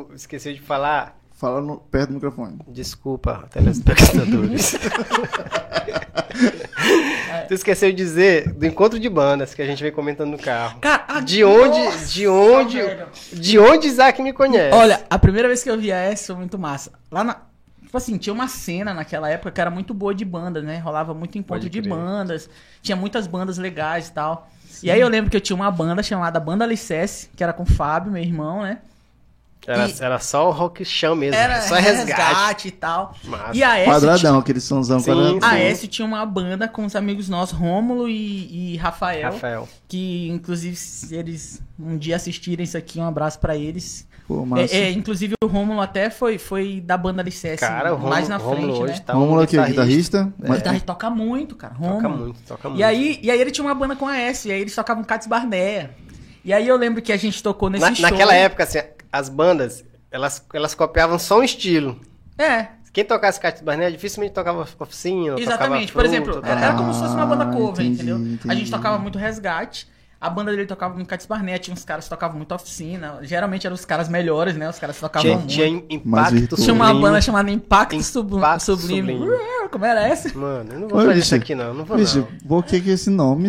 tu 0.07 0.13
esqueceu 0.15 0.51
de 0.53 0.61
falar. 0.61 1.15
Fala 1.33 1.61
no- 1.61 1.77
perto 1.77 2.07
do 2.09 2.13
microfone. 2.15 2.57
Desculpa, 2.67 3.47
telespectadores. 3.51 4.75
tu 7.47 7.53
esqueceu 7.53 7.89
de 7.91 7.95
dizer 7.95 8.51
do 8.53 8.65
encontro 8.65 8.99
de 8.99 9.09
bandas 9.09 9.53
que 9.53 9.61
a 9.61 9.65
gente 9.65 9.81
vem 9.81 9.91
comentando 9.91 10.31
no 10.31 10.37
carro. 10.37 10.79
Cara, 10.79 11.03
a- 11.07 11.19
De 11.19 11.43
onde, 11.43 11.79
Nossa, 11.83 12.05
de 12.13 12.27
onde, 12.27 12.81
velho. 12.81 13.07
de 13.33 13.59
onde 13.59 13.87
Isaac 13.87 14.21
me 14.21 14.33
conhece? 14.33 14.75
Olha, 14.75 15.03
a 15.09 15.17
primeira 15.19 15.47
vez 15.47 15.63
que 15.63 15.69
eu 15.69 15.77
vi 15.77 15.91
a 15.91 15.97
S 15.97 16.27
foi 16.27 16.35
muito 16.35 16.57
massa. 16.59 16.91
Lá 17.11 17.23
na. 17.23 17.37
Tipo 17.83 17.97
assim, 17.97 18.17
tinha 18.17 18.33
uma 18.33 18.49
cena 18.49 18.93
naquela 18.93 19.29
época 19.29 19.49
que 19.49 19.61
era 19.61 19.69
muito 19.71 19.93
boa 19.93 20.13
de 20.13 20.25
bandas, 20.25 20.61
né? 20.63 20.77
Rolava 20.77 21.13
muito 21.13 21.37
encontro 21.37 21.69
de 21.69 21.81
bandas. 21.81 22.49
Tinha 22.81 22.95
muitas 22.97 23.25
bandas 23.27 23.57
legais 23.57 24.09
e 24.09 24.11
tal. 24.11 24.49
E 24.83 24.91
aí 24.91 24.99
eu 24.99 25.07
lembro 25.07 25.31
que 25.31 25.37
eu 25.37 25.41
tinha 25.41 25.55
uma 25.55 25.71
banda 25.71 26.03
chamada 26.03 26.37
Banda 26.39 26.65
Alicerce, 26.65 27.29
que 27.35 27.41
era 27.43 27.53
com 27.53 27.63
o 27.63 27.65
Fábio, 27.65 28.11
meu 28.11 28.21
irmão, 28.21 28.61
né? 28.61 28.79
Era, 29.67 29.87
E- 29.89 29.95
era 29.99 30.17
só 30.19 30.47
o 30.47 30.51
rock 30.51 30.85
chão 30.85 31.13
mesmo. 31.13 31.35
Era 31.35 31.61
só 31.61 31.75
resgate. 31.75 32.69
e 32.69 32.71
tal. 32.71 33.13
Massa. 33.25 33.51
E 33.53 33.61
a 33.61 33.77
S 33.79 33.89
Quadradão, 33.91 34.39
aquele 34.39 34.61
somzão 34.61 34.99
Sim, 34.99 35.11
quadradão. 35.11 35.39
A. 35.41 35.59
S 35.59 35.87
tinha 35.89 36.05
uma 36.07 36.25
banda 36.25 36.67
com 36.69 36.85
os 36.85 36.95
amigos 36.95 37.27
nossos, 37.27 37.57
Rômulo 37.57 38.07
e, 38.07 38.73
e 38.73 38.77
Rafael, 38.77 39.33
Rafael. 39.33 39.67
que 39.87 40.29
inclusive 40.29 40.75
se 40.75 41.13
eles 41.15 41.61
um 41.77 41.97
dia 41.97 42.15
assistirem 42.15 42.63
isso 42.63 42.77
aqui, 42.77 42.97
um 42.99 43.05
abraço 43.07 43.39
pra 43.39 43.57
eles. 43.57 44.07
Pô, 44.27 44.45
massa. 44.45 44.73
É, 44.75 44.83
é, 44.85 44.91
inclusive 44.91 45.33
o 45.43 45.47
Rômulo 45.47 45.79
até 45.81 46.09
foi, 46.09 46.37
foi 46.37 46.81
da 46.85 46.97
banda 46.97 47.21
Alicerce 47.21 47.59
Cara, 47.65 47.93
o 47.93 47.99
mais 47.99 48.27
Romulo, 48.27 48.29
na 48.29 48.39
frente, 48.55 48.65
Romulo 48.67 48.83
hoje 48.83 48.93
né? 48.93 49.03
tá 49.05 49.15
um 49.15 49.19
Vamos 49.19 49.37
lá 49.37 49.43
aqui, 49.43 49.51
guitarrista. 49.57 49.83
guitarrista. 49.83 50.33
Mas- 50.39 50.57
Guitarra 50.57 50.79
toca 50.81 51.09
muito, 51.09 51.55
cara. 51.55 51.73
Rômulo. 51.73 52.01
Toca 52.01 52.09
muito, 52.09 52.39
toca 52.47 52.69
muito. 52.69 52.79
E 52.79 52.83
aí, 52.83 53.19
e 53.21 53.29
aí 53.31 53.39
ele 53.39 53.51
tinha 53.51 53.65
uma 53.65 53.75
banda 53.75 53.95
com 53.95 54.07
a 54.07 54.17
S, 54.17 54.47
e 54.47 54.51
aí 54.51 54.61
eles 54.61 54.73
tocavam 54.75 55.03
Cats 55.03 55.27
Barneia. 55.27 55.91
E 56.43 56.51
aí 56.53 56.65
eu 56.67 56.77
lembro 56.77 57.01
que 57.01 57.11
a 57.11 57.17
gente 57.17 57.41
tocou 57.43 57.69
nesse 57.69 57.83
Na- 57.85 57.93
show. 57.95 58.09
naquela 58.09 58.33
época, 58.33 58.63
assim, 58.63 58.79
as 59.11 59.29
bandas, 59.29 59.83
elas, 60.11 60.43
elas 60.53 60.73
copiavam 60.75 61.17
só 61.19 61.39
um 61.39 61.43
estilo. 61.43 61.99
É, 62.37 62.67
Quem 62.93 63.05
tocasse 63.05 63.39
Cactus 63.39 63.61
Barnett 63.63 63.91
dificilmente 63.91 64.33
tocava 64.33 64.67
oficina, 64.79 65.39
Exatamente. 65.39 65.87
tocava 65.87 65.91
Por 65.93 66.05
exemplo, 66.05 66.33
fruta, 66.33 66.47
era, 66.47 66.73
como 66.73 66.93
se 66.93 66.99
fosse 67.01 67.13
uma 67.13 67.25
banda 67.25 67.43
Ah, 67.43 67.51
cover, 67.53 67.85
entendi, 67.85 67.93
entendeu? 67.95 68.15
A 68.15 68.19
entendi. 68.19 68.55
gente 68.55 68.71
tocava 68.71 68.97
muito 68.97 69.17
resgate. 69.19 69.87
A 70.19 70.29
banda 70.31 70.49
dele 70.51 70.65
tocava 70.65 70.95
muito 70.95 71.07
Cats 71.07 71.27
Barnett, 71.27 71.65
tinha 71.65 71.73
uns 71.75 71.85
caras 71.85 72.05
que 72.05 72.09
tocavam 72.09 72.37
muito 72.37 72.51
oficina. 72.53 73.19
Geralmente 73.21 73.67
eram 73.67 73.75
os 73.75 73.85
caras 73.85 74.09
melhores, 74.09 74.55
né? 74.55 74.67
Os 74.67 74.79
caras 74.79 74.95
que 74.95 75.01
tocavam 75.01 75.21
Tinha, 75.23 75.37
muito. 75.37 75.49
tinha 75.49 75.67
impacto. 75.95 76.55
Tinha 76.55 76.73
uma 76.73 76.91
banda 76.93 77.21
chamada 77.21 77.51
Impacto, 77.51 77.95
Impacto 77.95 78.63
Sublime. 78.63 79.13
Sublime. 79.13 79.19
Como 79.71 79.85
era 79.85 80.07
essa? 80.07 80.35
Mano, 80.35 80.73
eu 80.73 80.79
não 80.79 80.87
vou 80.87 80.99
Ô, 80.99 81.05
fazer 81.05 81.19
isso 81.19 81.35
aqui 81.35 81.53
não, 81.53 81.73
não 81.73 81.85
vou 81.85 81.97
Bicho, 81.97 82.19
não. 82.19 82.47
por 82.47 82.65
que 82.65 82.81
que 82.81 82.89
esse 82.89 83.09
nome? 83.11 83.47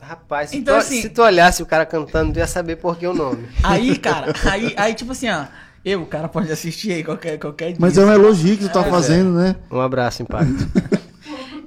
Rapaz, 0.00 0.50
se, 0.50 0.56
Então, 0.56 0.74
tu, 0.74 0.78
assim- 0.80 1.02
se 1.02 1.08
tu 1.08 1.22
olhasse 1.22 1.62
o 1.62 1.66
cara 1.66 1.86
cantando, 1.86 2.32
tu 2.32 2.38
ia 2.40 2.46
saber 2.48 2.76
por 2.76 2.96
que 2.98 3.06
o 3.06 3.14
nome. 3.14 3.46
Aí, 3.62 3.96
cara, 3.96 4.32
aí, 4.50 4.74
aí 4.76 4.94
tipo 4.94 5.12
assim, 5.12 5.28
ó. 5.30 5.44
Eu, 5.84 6.02
o 6.02 6.06
cara 6.06 6.28
pode 6.28 6.50
assistir 6.50 6.92
aí 6.92 7.02
qualquer, 7.02 7.38
qualquer 7.38 7.68
dia. 7.68 7.76
Mas 7.80 7.98
é 7.98 8.04
um 8.04 8.12
elogio 8.12 8.56
que 8.56 8.68
tu 8.68 8.72
tá 8.72 8.84
fazendo, 8.84 9.32
né? 9.32 9.56
Um 9.70 9.80
abraço, 9.80 10.22
Impacto. 10.22 10.52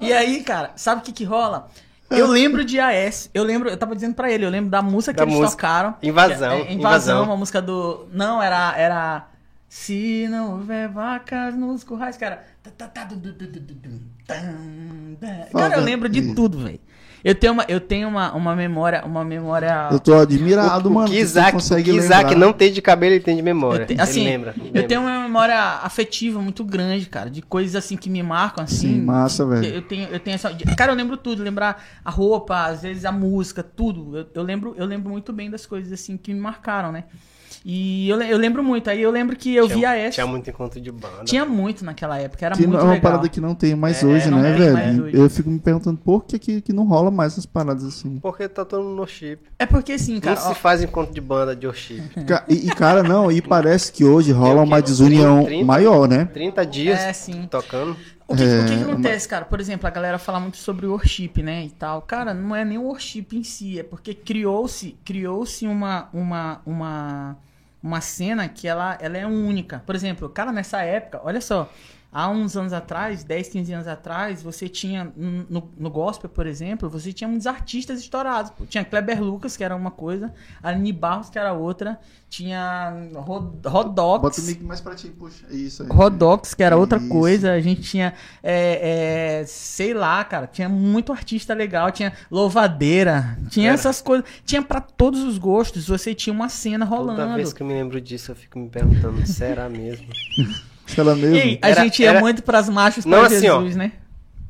E 0.01 0.11
aí, 0.13 0.43
cara, 0.43 0.71
sabe 0.75 1.01
o 1.01 1.03
que 1.03 1.11
que 1.11 1.23
rola? 1.23 1.67
Eu 2.11 2.27
lembro 2.27 2.63
de 2.63 2.79
AS, 2.79 3.29
eu 3.33 3.43
lembro, 3.43 3.67
eu 3.69 3.77
tava 3.77 3.95
dizendo 3.95 4.13
pra 4.13 4.31
ele, 4.31 4.45
eu 4.45 4.49
lembro 4.49 4.69
da 4.69 4.81
música 4.81 5.11
que 5.13 5.17
Da 5.17 5.23
eles 5.23 5.35
música. 5.35 5.55
tocaram. 5.57 5.95
Invasão, 6.03 6.51
É, 6.51 6.55
é, 6.55 6.59
invasão, 6.61 6.77
Invasão. 6.77 7.23
uma 7.23 7.35
música 7.37 7.61
do. 7.61 8.07
Não, 8.13 8.41
era. 8.41 8.73
era 8.77 9.27
Se 9.67 10.27
não 10.29 10.53
houver 10.53 10.87
vacas 10.87 11.55
nos 11.55 11.83
currais, 11.83 12.15
cara. 12.15 12.45
Cara, 15.51 15.75
eu 15.77 15.81
lembro 15.83 16.09
de 16.09 16.33
tudo, 16.33 16.59
velho. 16.59 16.79
Eu 17.25 17.33
tenho 17.33 17.53
uma, 17.53 17.65
eu 17.67 17.81
tenho 17.81 18.07
uma, 18.07 18.31
uma 18.33 18.55
memória, 18.55 19.03
uma 19.03 19.25
memória. 19.25 19.89
Eu 19.91 19.99
tô 19.99 20.13
admirado, 20.13 20.89
o, 20.89 20.93
mano. 20.93 21.07
o 21.07 21.09
que 21.09 21.17
Isaac, 21.17 21.53
consegue 21.53 21.89
que 21.91 21.97
Isaac 21.97 22.29
lembrar. 22.29 22.45
não 22.45 22.53
tem 22.53 22.71
de 22.71 22.83
cabelo, 22.83 23.15
ele 23.15 23.23
tem 23.23 23.35
de 23.35 23.41
memória. 23.41 23.81
Eu 23.81 23.87
te- 23.87 23.99
assim, 23.99 24.21
ele 24.21 24.29
lembra. 24.29 24.53
eu 24.55 24.63
lembra. 24.65 24.83
tenho 24.83 25.01
uma 25.01 25.23
memória 25.23 25.59
afetiva 25.81 26.39
muito 26.39 26.63
grande, 26.63 27.07
cara, 27.07 27.27
de 27.27 27.41
coisas 27.41 27.75
assim 27.75 27.97
que 27.97 28.11
me 28.11 28.21
marcam, 28.21 28.63
assim. 28.63 28.93
Sim, 28.93 29.01
massa, 29.01 29.43
velho. 29.43 29.65
Eu 29.65 29.81
tenho, 29.81 30.07
eu 30.09 30.19
tenho 30.19 30.35
essa. 30.35 30.55
Cara, 30.77 30.91
eu 30.91 30.95
lembro 30.95 31.17
tudo, 31.17 31.41
lembrar 31.41 31.83
a 32.05 32.11
roupa, 32.11 32.67
às 32.67 32.83
vezes 32.83 33.05
a 33.05 33.11
música, 33.11 33.63
tudo. 33.63 34.15
Eu, 34.15 34.27
eu 34.35 34.43
lembro, 34.43 34.75
eu 34.77 34.85
lembro 34.85 35.09
muito 35.09 35.33
bem 35.33 35.49
das 35.49 35.65
coisas 35.65 35.91
assim 35.91 36.17
que 36.17 36.31
me 36.31 36.39
marcaram, 36.39 36.91
né? 36.91 37.05
E 37.67 38.07
eu, 38.07 38.21
eu 38.21 38.37
lembro 38.37 38.63
muito. 38.63 38.87
Aí 38.91 39.01
eu 39.01 39.09
lembro 39.09 39.35
que 39.35 39.55
eu 39.55 39.65
tinha, 39.65 39.75
vi 39.77 39.85
a 39.87 39.95
S. 39.97 40.13
Tinha 40.13 40.27
muito 40.27 40.47
encontro 40.47 40.79
de 40.79 40.91
banda. 40.91 41.23
Tinha 41.25 41.43
muito 41.45 41.83
naquela 41.83 42.19
época, 42.19 42.45
era 42.45 42.53
Que 42.55 42.61
muito 42.67 42.73
não- 42.73 42.79
é 42.79 42.83
uma 42.83 42.93
legal. 42.93 43.11
parada 43.11 43.27
que 43.27 43.41
não 43.41 43.55
tem 43.55 43.73
mais 43.75 44.03
É, 44.03 44.05
hoje, 44.05 44.29
né, 44.29 44.53
velho? 44.53 45.05
hoje. 45.05 45.17
Eu 45.17 45.27
fico 45.31 45.49
me 45.49 45.57
perguntando 45.57 45.97
por 45.97 46.25
que, 46.25 46.37
que, 46.37 46.61
que 46.61 46.71
não 46.71 46.85
rola 46.85 47.09
mais 47.09 47.33
essas 47.33 47.47
paradas 47.47 47.83
assim. 47.83 48.19
Porque 48.19 48.47
tá 48.47 48.63
todo 48.63 48.83
mundo 48.83 48.97
no 48.97 49.07
chip. 49.07 49.41
É 49.57 49.65
porque 49.65 49.93
assim, 49.93 50.19
cara. 50.19 50.39
não 50.39 50.45
ó, 50.51 50.53
se 50.53 50.59
faz 50.59 50.83
encontro 50.83 51.11
de 51.11 51.19
banda 51.21 51.55
de 51.55 51.65
worship. 51.65 52.03
E, 52.47 52.67
e, 52.67 52.69
cara, 52.69 53.01
não, 53.01 53.31
e 53.31 53.41
parece 53.41 53.91
que 53.91 54.05
hoje 54.05 54.31
rola 54.31 54.61
uma 54.61 54.79
desunião 54.79 55.43
30? 55.45 55.65
maior, 55.65 56.07
né? 56.07 56.25
30 56.25 56.63
dias 56.67 56.99
É, 56.99 57.13
sim. 57.13 57.47
tocando. 57.49 57.97
O 58.27 58.35
que, 58.35 58.43
o 58.43 58.65
que 58.65 58.75
que 58.77 58.79
É, 58.79 58.81
acontece, 58.83 59.27
cara? 59.27 59.45
Por 59.45 59.59
exemplo, 59.59 59.87
a 59.87 59.89
galera 59.89 60.19
fala 60.19 60.39
muito 60.39 60.57
sobre 60.57 60.85
worship, 60.85 61.31
né, 61.41 61.63
e 61.65 61.69
tal. 61.71 62.01
Cara, 62.03 62.31
não 62.33 62.55
é 62.55 62.63
nem 62.63 62.77
o 62.77 62.83
worship 62.83 63.25
em 63.33 63.43
si, 63.43 63.79
é 63.79 63.83
porque 63.83 64.13
criou-se, 64.13 64.95
criou-se 65.03 65.65
uma, 65.67 66.09
uma, 66.13 66.59
uma, 66.65 67.37
uma 67.85 68.01
cena 68.01 68.49
que 68.49 68.67
ela, 68.67 68.97
ela 68.99 69.15
é 69.15 69.27
única. 69.27 69.83
Por 69.85 69.93
exemplo, 69.93 70.27
cara, 70.27 70.51
nessa 70.51 70.81
época, 70.81 71.21
olha 71.23 71.39
só, 71.39 71.71
há 72.17 72.29
uns 72.29 72.55
anos 72.55 72.71
atrás, 72.71 73.25
10, 73.25 73.49
15 73.49 73.73
anos 73.73 73.87
atrás, 73.89 74.41
você 74.41 74.69
tinha, 74.69 75.11
no, 75.17 75.69
no 75.77 75.89
gospel, 75.89 76.29
por 76.29 76.47
exemplo, 76.47 76.89
você 76.89 77.11
tinha 77.11 77.27
muitos 77.27 77.45
artistas 77.45 77.99
estourados. 77.99 78.51
pô. 78.51 78.65
Tinha 78.65 78.85
Kleber 78.85 79.21
Lucas, 79.21 79.57
que 79.57 79.63
era 79.65 79.75
uma 79.75 79.91
coisa, 79.91 80.33
Aline 80.63 80.93
Barros, 80.93 81.29
que 81.29 81.37
era 81.37 81.51
outra, 81.51 81.99
tinha 82.29 82.93
Rod- 83.15 83.65
Rodox, 83.65 84.21
Bota 84.21 84.41
o 84.41 84.43
mic 84.45 84.63
mais 84.63 84.79
pra 84.79 84.95
ti, 84.95 85.09
puxa. 85.09 85.45
Isso 85.51 85.83
aí. 85.83 85.89
Rodox, 85.89 86.53
que 86.53 86.63
era 86.63 86.77
outra 86.77 86.97
Isso. 86.99 87.09
coisa. 87.09 87.51
A 87.51 87.59
gente 87.59 87.81
tinha, 87.81 88.13
é, 88.41 89.39
é, 89.41 89.45
sei 89.45 89.93
lá, 89.93 90.23
cara, 90.23 90.47
tinha 90.47 90.69
muito 90.69 91.11
artista 91.11 91.53
legal, 91.53 91.91
tinha 91.91 92.13
louvadeira, 92.31 93.37
tinha 93.49 93.67
Era. 93.67 93.73
essas 93.75 94.01
coisas, 94.01 94.25
tinha 94.45 94.61
pra 94.61 94.79
todos 94.79 95.21
os 95.21 95.37
gostos. 95.37 95.87
Você 95.89 96.15
tinha 96.15 96.33
uma 96.33 96.47
cena 96.47 96.85
Toda 96.87 96.97
rolando. 96.97 97.35
vez 97.35 97.51
que 97.51 97.61
eu 97.61 97.67
me 97.67 97.73
lembro 97.73 97.99
disso, 97.99 98.31
eu 98.31 98.35
fico 98.37 98.57
me 98.57 98.69
perguntando, 98.69 99.23
será 99.27 99.67
mesmo? 99.67 100.07
Ela 100.97 101.15
mesmo. 101.15 101.35
Ei, 101.35 101.59
a 101.61 101.69
Era- 101.69 101.83
gente 101.83 102.01
ia 102.01 102.09
era- 102.09 102.19
muito 102.19 102.43
pras 102.43 102.69
marchas 102.69 103.05
Não, 103.05 103.19
pra 103.19 103.27
assim, 103.27 103.47
ó. 103.49 103.57
Jesus, 103.59 103.75
né? 103.75 103.91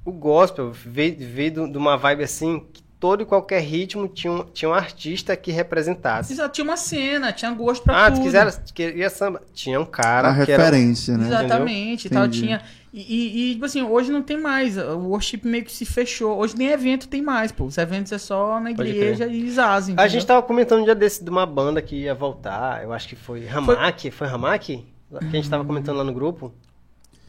O 0.03 0.11
gospel 0.11 0.71
veio, 0.71 1.15
veio 1.19 1.51
de- 1.71 1.77
uma 1.77 1.97
vibe 1.97 2.23
assim, 2.23 2.63
que 2.71 2.83
todo 2.99 3.23
e 3.23 3.25
qualquer 3.25 3.61
ritmo 3.61 4.07
tinha 4.07 4.31
um, 4.33 4.43
tinha 4.43 4.69
um 4.69 4.73
artista 4.73 5.35
que 5.35 5.51
representasse. 5.51 6.33
Exato, 6.33 6.53
tinha 6.53 6.65
uma 6.65 6.77
cena, 6.77 7.31
tinha 7.31 7.51
gosto 7.51 7.83
pra 7.83 8.05
Ah, 8.05 8.11
tudo. 8.11 8.19
tu 8.21 8.23
quisera, 8.25 8.51
queria 8.73 9.09
samba? 9.09 9.41
Tinha 9.53 9.79
um 9.79 9.85
cara 9.85 10.29
a 10.29 10.45
que 10.45 10.51
era... 10.51 10.63
referência, 10.63 11.17
né? 11.17 11.25
Exatamente, 11.27 12.05
e 12.07 12.09
tal, 12.09 12.27
tinha. 12.27 12.61
E, 12.93 13.51
e, 13.51 13.53
tipo 13.55 13.65
assim, 13.65 13.81
hoje 13.81 14.09
não 14.11 14.21
tem 14.21 14.37
mais. 14.39 14.77
O 14.77 14.97
worship 15.09 15.41
meio 15.43 15.65
que 15.65 15.71
se 15.73 15.85
fechou. 15.85 16.37
Hoje 16.37 16.55
nem 16.57 16.67
evento 16.69 17.09
tem 17.09 17.21
mais, 17.21 17.51
pô. 17.51 17.65
Os 17.65 17.77
eventos 17.77 18.11
é 18.13 18.17
só 18.17 18.57
na 18.59 18.71
igreja 18.71 19.27
e 19.27 19.51
zazem. 19.51 19.95
A 19.97 20.07
gente 20.07 20.25
tava 20.25 20.41
comentando 20.41 20.79
um 20.81 20.85
dia 20.85 20.95
desse 20.95 21.21
de 21.23 21.29
uma 21.29 21.45
banda 21.45 21.81
que 21.81 21.95
ia 22.03 22.13
voltar, 22.15 22.81
eu 22.83 22.93
acho 22.93 23.07
que 23.09 23.15
foi 23.17 23.45
Hamak, 23.49 24.09
foi, 24.11 24.27
Hamak? 24.27 24.85
Que 25.19 25.25
a 25.25 25.29
gente 25.31 25.49
tava 25.49 25.63
comentando 25.63 25.97
lá 25.97 26.03
no 26.03 26.13
grupo. 26.13 26.51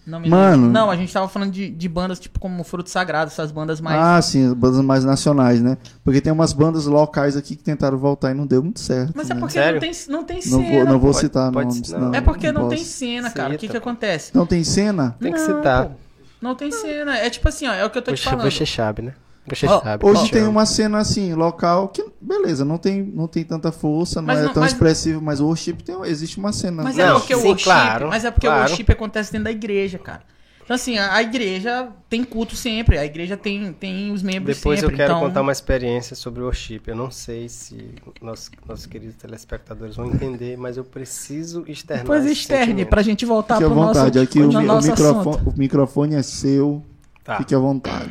Não, 0.07 0.21
me 0.21 0.29
Mano. 0.29 0.53
lembro. 0.67 0.71
Não, 0.71 0.89
a 0.89 0.95
gente 0.97 1.13
tava 1.13 1.27
falando 1.29 1.51
de, 1.51 1.69
de 1.69 1.89
bandas 1.89 2.21
tipo 2.21 2.39
como 2.39 2.63
Fruto 2.63 2.89
Sagrado, 2.89 3.29
essas 3.29 3.51
bandas 3.51 3.81
mais. 3.81 4.01
Ah, 4.01 4.23
sim, 4.23 4.47
as 4.47 4.53
bandas 4.55 4.81
mais 4.81 5.05
nacionais, 5.05 5.61
né? 5.61 5.77
Porque 6.05 6.21
tem 6.21 6.33
umas 6.33 6.53
bandas 6.53 6.87
locais 6.87 7.37
aqui 7.37 7.57
que 7.57 7.63
tentaram 7.65 7.99
voltar 7.99 8.31
e 8.31 8.35
não 8.35 8.47
deu 8.47 8.63
muito 8.63 8.79
certo. 8.79 9.13
mas 9.17 9.29
é 9.31 9.35
né? 9.35 9.41
porque 9.41 9.55
Sério? 9.55 9.75
não 9.75 9.81
tem, 9.81 9.93
não 10.09 10.25
tem 10.25 10.37
Não 10.37 10.43
cena. 10.63 10.71
vou, 10.77 10.85
não 10.85 10.99
vou 11.01 11.11
Pode- 11.11 11.19
citar 11.25 11.51
pode 11.53 11.69
nomes. 11.71 11.87
citar. 11.89 12.01
Não, 12.01 12.15
É 12.15 12.21
porque 12.21 12.53
não, 12.53 12.69
tem 12.69 12.79
posso. 12.79 12.91
cena, 12.91 13.31
cara. 13.33 13.49
O 13.49 13.53
que 13.59 13.63
Cita, 13.63 13.73
que 13.73 13.77
acontece? 13.79 14.31
Não 14.33 14.47
tem 14.47 14.63
cena? 14.63 15.17
Tem 15.21 15.33
que 15.33 15.39
Não, 15.41 15.57
citar. 15.57 15.87
pô. 15.87 15.93
Não 16.41 16.55
tem 16.55 16.71
cena. 16.71 17.17
É 17.19 17.29
tipo 17.29 17.49
assim, 17.49 17.67
ó, 17.67 17.73
é 17.73 17.85
o 17.85 17.91
que 17.91 17.99
eu 17.99 18.03
tô 18.03 18.13
te 18.13 18.23
falando. 18.23 18.49
você 18.49 18.65
sabe, 18.65 19.03
né? 19.03 19.15
Você 19.49 19.67
Ó, 19.67 19.81
sabe. 19.81 20.05
Hoje 20.05 20.25
Te 20.27 20.33
tem 20.33 20.43
uma 20.45 20.67
cena 20.67 20.99
assim, 20.99 21.33
local, 21.35 21.89
que 21.89 22.05
beleza, 22.21 22.65
não 22.65 22.79
tem, 22.79 23.03
não 23.03 23.29
tem 23.29 23.45
tanta 23.45 23.71
força, 23.71 24.21
não 24.21 24.27
Mas 24.27 24.39
é 24.41 24.45
não- 24.45 24.53
tão 24.53 24.63
mas- 24.63 24.73
expressivo, 24.73 25.21
mas 25.23 25.41
o 25.41 25.47
worship 25.47 25.75
tem, 25.85 25.97
existe 26.05 26.39
uma 26.39 26.53
cena. 26.53 26.83
Mas 26.83 26.97
Não, 26.97 27.05
é 27.17 27.19
porque 27.21 27.35
o 27.35 27.43
worship, 27.45 27.65
claro, 27.65 28.09
mas 28.09 28.25
é 28.25 28.31
porque 28.31 28.47
claro. 28.47 28.63
o 28.63 28.67
worship 28.67 28.91
acontece 28.91 29.31
dentro 29.33 29.45
da 29.45 29.51
igreja, 29.53 29.99
cara. 29.99 30.23
Então 30.65 30.75
assim, 30.75 30.99
a, 30.99 31.15
a 31.15 31.23
igreja 31.23 31.91
tem 32.11 32.25
culto 32.25 32.57
sempre, 32.57 32.99
a 32.99 33.05
igreja 33.05 33.37
tem, 33.37 33.73
tem 33.73 34.11
os 34.11 34.21
membros 34.21 34.57
Depois 34.57 34.81
sempre. 34.81 34.95
eu 34.95 34.97
quero 34.97 35.13
então... 35.13 35.21
contar 35.29 35.41
uma 35.43 35.53
experiência 35.53 36.17
sobre 36.17 36.41
o 36.43 36.47
worship. 36.47 36.81
Eu 36.89 36.97
não 36.97 37.09
sei 37.09 37.49
se 37.49 37.95
nossos, 38.21 38.51
nossos 38.67 38.85
queridos 38.85 39.15
telespectadores 39.15 39.95
vão 39.95 40.07
entender, 40.07 40.57
mas 40.57 40.77
eu 40.77 40.83
preciso 40.83 41.63
externar 41.69 42.03
Depois 42.03 42.25
esse 42.25 42.33
externe, 42.41 42.85
pra 42.85 43.01
gente 43.01 43.25
voltar 43.25 43.55
Fique 43.59 43.65
à 43.67 43.69
pro 43.71 43.77
nosso, 43.79 43.95
vontade, 44.01 44.19
aqui 44.19 44.41
o, 44.41 44.49
o 44.49 44.61
nosso 44.61 44.89
microfone, 44.89 45.37
assunto. 45.37 45.51
o 45.55 45.57
microfone 45.57 46.15
é 46.17 46.23
seu, 46.23 46.83
Tá. 47.23 47.37
fique 47.39 47.55
à 47.55 47.59
vontade. 47.61 48.11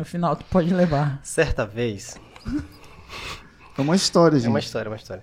No 0.00 0.04
final 0.06 0.34
tu 0.34 0.46
pode 0.46 0.72
levar. 0.72 1.20
Certa 1.22 1.66
vez, 1.66 2.16
É 3.76 3.82
uma 3.82 3.94
história, 3.94 4.36
é 4.38 4.40
gente. 4.40 4.48
uma 4.48 4.58
história, 4.58 4.88
é 4.88 4.90
uma 4.90 4.96
história. 4.96 5.22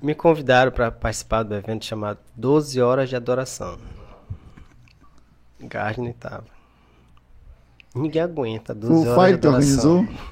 Me 0.00 0.14
convidaram 0.14 0.72
para 0.72 0.90
participar 0.90 1.42
do 1.42 1.54
evento 1.54 1.84
chamado 1.84 2.18
12 2.34 2.80
Horas 2.80 3.10
de 3.10 3.16
Adoração. 3.16 3.76
Gardner 5.60 6.14
tava. 6.14 6.46
Ninguém 7.94 8.22
aguenta 8.22 8.74
12 8.74 8.92
O 8.94 9.10
horas 9.10 9.14
Fire 9.26 9.36
de 9.36 9.42
que 9.42 9.46
adoração. 9.46 9.98
organizou, 9.98 10.28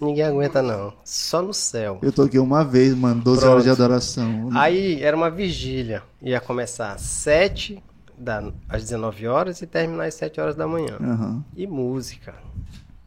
Ninguém 0.00 0.24
aguenta 0.24 0.62
não. 0.62 0.92
Só 1.04 1.42
no 1.42 1.52
céu. 1.52 1.98
eu 2.02 2.12
toquei 2.12 2.38
uma 2.38 2.64
vez, 2.64 2.94
mano, 2.94 3.20
12 3.20 3.40
Pronto. 3.40 3.50
horas 3.52 3.64
de 3.64 3.70
adoração. 3.70 4.48
Aí 4.54 5.02
era 5.02 5.16
uma 5.16 5.28
vigília. 5.28 6.04
Ia 6.22 6.40
começar 6.40 6.92
às 6.92 7.00
7 7.00 7.82
da, 8.16 8.44
às 8.68 8.82
19 8.82 9.26
horas 9.26 9.60
e 9.60 9.66
terminar 9.66 10.04
às 10.04 10.14
7 10.14 10.40
horas 10.40 10.54
da 10.54 10.68
manhã. 10.68 10.96
Aham. 11.00 11.44
E 11.56 11.66
música. 11.66 12.32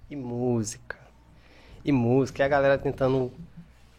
E 0.10 0.15
música. 0.15 0.98
E 1.84 1.91
música. 1.91 2.44
E 2.44 2.46
a 2.46 2.48
galera 2.48 2.78
tentando 2.78 3.32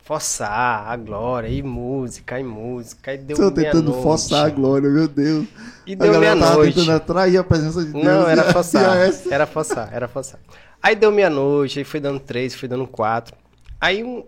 forçar 0.02 0.88
a 0.88 0.96
glória. 0.96 1.48
E 1.48 1.62
música, 1.62 2.38
e 2.38 2.44
música. 2.44 3.14
E 3.14 3.18
deu 3.18 3.36
Tô 3.36 3.50
tentando 3.50 3.82
meia-noite. 3.90 4.02
forçar 4.02 4.46
a 4.46 4.50
glória, 4.50 4.88
meu 4.88 5.08
Deus. 5.08 5.46
E 5.86 5.96
deu 5.96 6.18
meia-noite. 6.18 6.74
tentando 6.74 6.92
atrair 6.96 7.36
a 7.38 7.44
presença 7.44 7.84
de 7.84 7.92
Deus. 7.92 8.04
Não, 8.04 8.28
era 8.28 8.52
forçar. 8.52 8.96
essa- 8.98 9.34
Era 9.34 9.46
forçar, 9.46 9.88
era 9.92 10.08
forçar. 10.08 10.40
Aí 10.82 10.94
deu 10.94 11.10
meia-noite, 11.10 11.78
aí 11.80 11.84
foi 11.84 11.98
dando 12.00 12.20
três, 12.20 12.54
foi 12.54 12.68
dando 12.68 12.86
quatro. 12.86 13.34
Aí 13.80 14.04
um. 14.04 14.24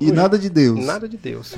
E 0.00 0.12
nada 0.12 0.38
de 0.38 0.50
Deus. 0.50 0.84
Nada 0.84 1.08
de 1.08 1.16
Deus. 1.16 1.54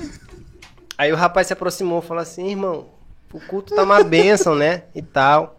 Aí 0.97 1.13
o 1.13 1.17
rapaz 1.17 1.47
se 1.49 1.53
aproximou 1.53 1.99
e 1.99 2.03
falou 2.07 2.23
assim, 2.23 2.49
irmão, 2.51 2.87
o 3.33 3.41
culto 3.41 3.75
tá 3.75 3.83
uma 3.83 4.03
bênção, 4.05 4.55
né? 4.55 4.85
E 4.95 5.03
tal. 5.03 5.56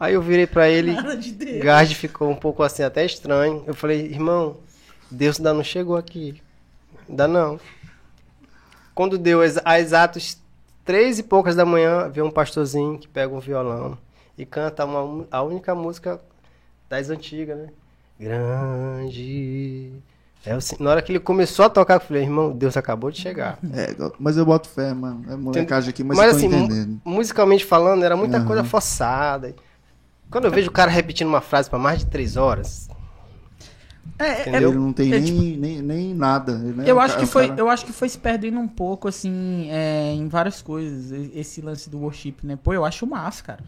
Aí 0.00 0.14
eu 0.14 0.22
virei 0.22 0.46
pra 0.46 0.66
ele, 0.68 0.96
de 1.18 1.32
Deus. 1.32 1.62
Gard 1.62 1.94
ficou 1.94 2.30
um 2.30 2.34
pouco 2.34 2.62
assim, 2.62 2.82
até 2.82 3.04
estranho. 3.04 3.62
Eu 3.66 3.74
falei, 3.74 4.06
irmão, 4.06 4.56
Deus 5.10 5.36
ainda 5.38 5.52
não 5.52 5.62
chegou 5.62 5.94
aqui. 5.96 6.40
Ainda 7.06 7.28
não. 7.28 7.60
Quando 8.94 9.18
deu 9.18 9.42
ex- 9.42 9.60
a 9.64 9.78
exatos 9.78 10.38
três 10.84 11.18
e 11.18 11.22
poucas 11.22 11.54
da 11.54 11.64
manhã, 11.64 12.08
veio 12.08 12.26
um 12.26 12.30
pastorzinho 12.30 12.98
que 12.98 13.06
pega 13.08 13.32
um 13.34 13.40
violão 13.40 13.96
e 14.38 14.46
canta 14.46 14.84
uma, 14.84 15.26
a 15.30 15.42
única 15.42 15.74
música 15.74 16.18
das 16.88 17.10
antigas, 17.10 17.58
né? 17.58 17.68
Grande. 18.18 19.92
É 20.44 20.58
Sen- 20.60 20.78
na 20.80 20.90
hora 20.90 21.02
que 21.02 21.12
ele 21.12 21.20
começou 21.20 21.66
a 21.66 21.70
tocar, 21.70 21.94
eu 21.94 22.00
falei, 22.00 22.22
irmão, 22.22 22.52
Deus 22.52 22.76
acabou 22.76 23.10
de 23.10 23.20
chegar. 23.20 23.58
É, 23.74 23.94
mas 24.18 24.36
eu 24.38 24.46
boto 24.46 24.68
fé, 24.68 24.94
mano. 24.94 25.24
É 25.30 25.36
molecagem 25.36 25.90
aqui, 25.90 26.02
mas, 26.02 26.16
Mas 26.16 26.42
eu 26.42 26.48
tô 26.50 26.56
assim, 26.56 27.00
musicalmente 27.04 27.64
falando, 27.64 28.02
era 28.02 28.16
muita 28.16 28.38
Aham. 28.38 28.46
coisa 28.46 28.64
forçada. 28.64 29.54
Quando 30.30 30.44
eu 30.46 30.50
vejo 30.50 30.68
o 30.68 30.72
cara 30.72 30.90
repetindo 30.90 31.28
uma 31.28 31.40
frase 31.40 31.68
pra 31.68 31.78
mais 31.78 32.00
de 32.00 32.06
três 32.06 32.36
horas, 32.36 32.88
É, 34.18 34.24
é, 34.26 34.40
Entendeu? 34.42 34.70
Ele 34.70 34.78
não 34.78 34.92
tem 34.92 35.12
é, 35.12 35.18
nem, 35.18 35.24
tipo, 35.24 35.60
nem, 35.60 35.82
nem 35.82 36.14
nada. 36.14 36.56
né? 36.58 36.84
Eu 36.86 37.00
acho 37.00 37.14
ca- 37.14 37.20
que 37.20 37.26
foi, 37.26 37.48
cara- 37.48 37.60
eu 37.60 37.68
acho 37.70 37.86
que 37.86 37.92
foi 37.92 38.08
se 38.08 38.18
perdendo 38.18 38.58
um 38.58 38.68
pouco 38.68 39.08
assim, 39.08 39.68
é, 39.70 40.12
em 40.12 40.28
várias 40.28 40.60
coisas, 40.60 41.10
esse 41.34 41.60
lance 41.62 41.88
do 41.88 41.98
worship, 41.98 42.36
né? 42.42 42.56
Pô, 42.62 42.72
eu 42.74 42.84
acho 42.84 43.06
massa, 43.06 43.42
cara. 43.42 43.64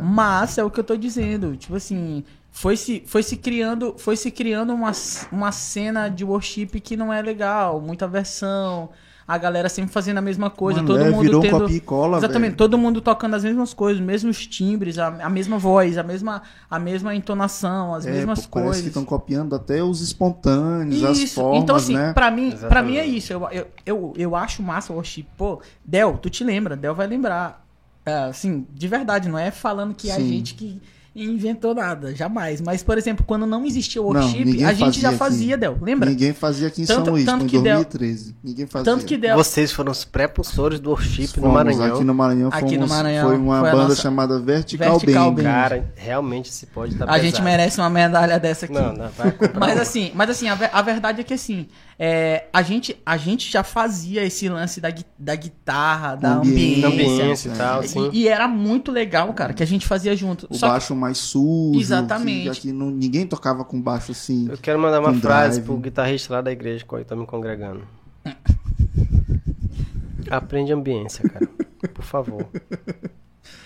Mas 0.00 0.58
é 0.58 0.64
o 0.64 0.70
que 0.70 0.80
eu 0.80 0.84
tô 0.84 0.96
dizendo, 0.96 1.56
tipo 1.56 1.76
assim, 1.76 2.24
foi 2.50 2.76
se, 2.76 3.02
foi 3.06 3.22
se 3.22 3.36
criando, 3.36 3.94
foi 3.98 4.16
se 4.16 4.30
criando 4.30 4.72
uma, 4.72 4.90
uma 5.30 5.52
cena 5.52 6.08
de 6.08 6.24
worship 6.24 6.68
que 6.80 6.96
não 6.96 7.12
é 7.12 7.20
legal, 7.22 7.80
muita 7.80 8.08
versão, 8.08 8.88
a 9.28 9.36
galera 9.38 9.68
sempre 9.68 9.90
fazendo 9.92 10.18
a 10.18 10.20
mesma 10.20 10.48
coisa, 10.50 10.80
Mano, 10.82 10.94
todo 10.94 11.04
é, 11.04 11.10
mundo 11.10 11.22
virou 11.22 11.40
tendo 11.40 11.60
copia 11.60 11.76
e 11.76 11.80
cola, 11.80 12.18
Exatamente, 12.18 12.50
velho. 12.50 12.56
todo 12.56 12.78
mundo 12.78 13.00
tocando 13.00 13.34
as 13.34 13.42
mesmas 13.42 13.74
coisas, 13.74 14.00
os 14.00 14.06
mesmos 14.06 14.46
timbres, 14.46 14.98
a, 14.98 15.08
a 15.08 15.28
mesma 15.28 15.58
voz, 15.58 15.98
a 15.98 16.02
mesma 16.04 16.42
a 16.70 16.78
mesma 16.78 17.14
entonação, 17.14 17.92
as 17.94 18.06
É, 18.06 18.12
mesmas 18.12 18.46
pô, 18.46 18.52
parece 18.52 18.66
coisas. 18.68 18.82
que 18.82 18.88
estão 18.88 19.04
copiando 19.04 19.54
até 19.56 19.82
os 19.82 20.00
espontâneos, 20.00 21.02
as 21.02 21.32
formas, 21.32 21.62
então 21.62 21.74
assim, 21.76 21.94
né? 21.94 22.12
pra 22.12 22.30
mim, 22.30 22.56
pra 22.68 22.82
mim 22.82 22.96
é 22.96 23.04
isso. 23.04 23.32
Eu, 23.32 23.48
eu, 23.50 23.66
eu, 23.84 24.14
eu 24.16 24.36
acho 24.36 24.62
massa 24.62 24.92
o 24.92 24.96
worship. 24.96 25.26
Pô, 25.36 25.60
Del, 25.84 26.18
tu 26.18 26.30
te 26.30 26.44
lembra? 26.44 26.76
Del 26.76 26.94
vai 26.94 27.06
lembrar. 27.06 27.64
É, 28.04 28.14
assim, 28.24 28.64
de 28.72 28.86
verdade, 28.86 29.28
não 29.28 29.36
é 29.36 29.50
falando 29.50 29.92
que 29.92 30.08
é 30.08 30.12
a 30.12 30.16
Sim. 30.16 30.28
gente 30.28 30.54
que 30.54 30.80
inventou 31.24 31.74
nada, 31.74 32.14
jamais. 32.14 32.60
Mas, 32.60 32.82
por 32.82 32.98
exemplo, 32.98 33.24
quando 33.26 33.46
não 33.46 33.64
existia 33.64 34.02
o 34.02 34.12
ninguém 34.12 34.64
a 34.64 34.72
gente 34.72 35.00
já 35.00 35.12
fazia 35.12 35.54
aqui. 35.54 35.60
Del. 35.60 35.78
Lembra? 35.80 36.10
Ninguém 36.10 36.32
fazia 36.32 36.68
aqui 36.68 36.82
em 36.82 36.86
Tanto- 36.86 37.04
São 37.06 37.14
Luís, 37.14 37.24
tanto 37.24 37.44
em 37.44 37.48
que 37.48 37.58
Del- 37.58 37.74
2013. 37.76 38.36
Ninguém 38.44 38.66
fazia. 38.66 38.84
Tanto 38.84 39.04
que 39.06 39.16
Del. 39.16 39.36
vocês 39.36 39.72
foram 39.72 39.90
os 39.92 40.04
prepulsores 40.04 40.78
do 40.78 40.90
worship 40.90 41.22
no 41.36 41.42
Fomos 41.42 41.54
Maranhão. 41.54 41.94
Aqui 41.94 42.04
no 42.04 42.14
Maranhão, 42.14 42.48
Aqui 42.52 42.64
no 42.64 42.70
fomos- 42.86 42.90
Maranhão, 42.90 43.28
foi 43.28 43.36
uma 43.38 43.60
foi 43.60 43.70
banda 43.70 43.88
nossa- 43.88 44.02
chamada 44.02 44.38
Vertical, 44.38 44.98
Vertical 44.98 45.32
Band. 45.32 45.42
Cara, 45.42 45.92
realmente 45.96 46.52
se 46.52 46.66
pode 46.66 46.92
estar 46.92 47.08
A 47.10 47.18
gente 47.18 47.40
merece 47.42 47.80
uma 47.80 47.88
medalha 47.90 48.38
dessa 48.38 48.66
aqui. 48.66 48.74
Não, 48.74 48.92
não, 48.92 49.08
vai 49.10 49.34
Mas 49.58 49.80
assim, 49.80 50.10
mas 50.14 50.30
assim, 50.30 50.48
a, 50.48 50.58
a 50.72 50.82
verdade 50.82 51.20
é 51.20 51.24
que 51.24 51.34
assim, 51.34 51.66
é, 51.98 52.46
a, 52.52 52.62
gente, 52.62 53.00
a 53.06 53.16
gente 53.16 53.50
já 53.50 53.64
fazia 53.64 54.22
esse 54.22 54.48
lance 54.48 54.80
da, 54.80 54.88
da 55.18 55.34
guitarra, 55.34 56.14
da 56.14 56.34
Ambiente, 56.36 56.84
ambiência. 56.84 57.22
ambiência 57.22 57.48
e 57.48 57.52
tal, 57.56 57.80
assim. 57.80 58.10
E, 58.12 58.22
e 58.24 58.28
era 58.28 58.46
muito 58.46 58.92
legal, 58.92 59.32
cara, 59.32 59.54
que 59.54 59.62
a 59.62 59.66
gente 59.66 59.86
fazia 59.86 60.14
junto. 60.14 60.46
O 60.50 60.54
Só 60.54 60.66
que- 60.66 60.72
baixo 60.72 60.94
mais 60.94 61.16
sujo. 61.16 61.80
Exatamente. 61.80 62.42
Que 62.42 62.48
aqui 62.50 62.72
não, 62.72 62.90
ninguém 62.90 63.26
tocava 63.26 63.64
com 63.64 63.80
baixo 63.80 64.12
assim. 64.12 64.46
Eu 64.50 64.58
quero 64.58 64.78
mandar 64.78 65.00
uma 65.00 65.14
frase 65.14 65.60
drive. 65.60 65.64
pro 65.64 65.76
guitarrista 65.78 66.34
lá 66.34 66.40
da 66.42 66.52
igreja 66.52 66.84
que 66.86 66.94
eu 66.94 67.04
tô 67.04 67.16
me 67.16 67.26
congregando. 67.26 67.82
Aprende 70.30 70.72
ambiência, 70.72 71.28
cara. 71.28 71.46
Por 71.94 72.04
favor. 72.04 72.46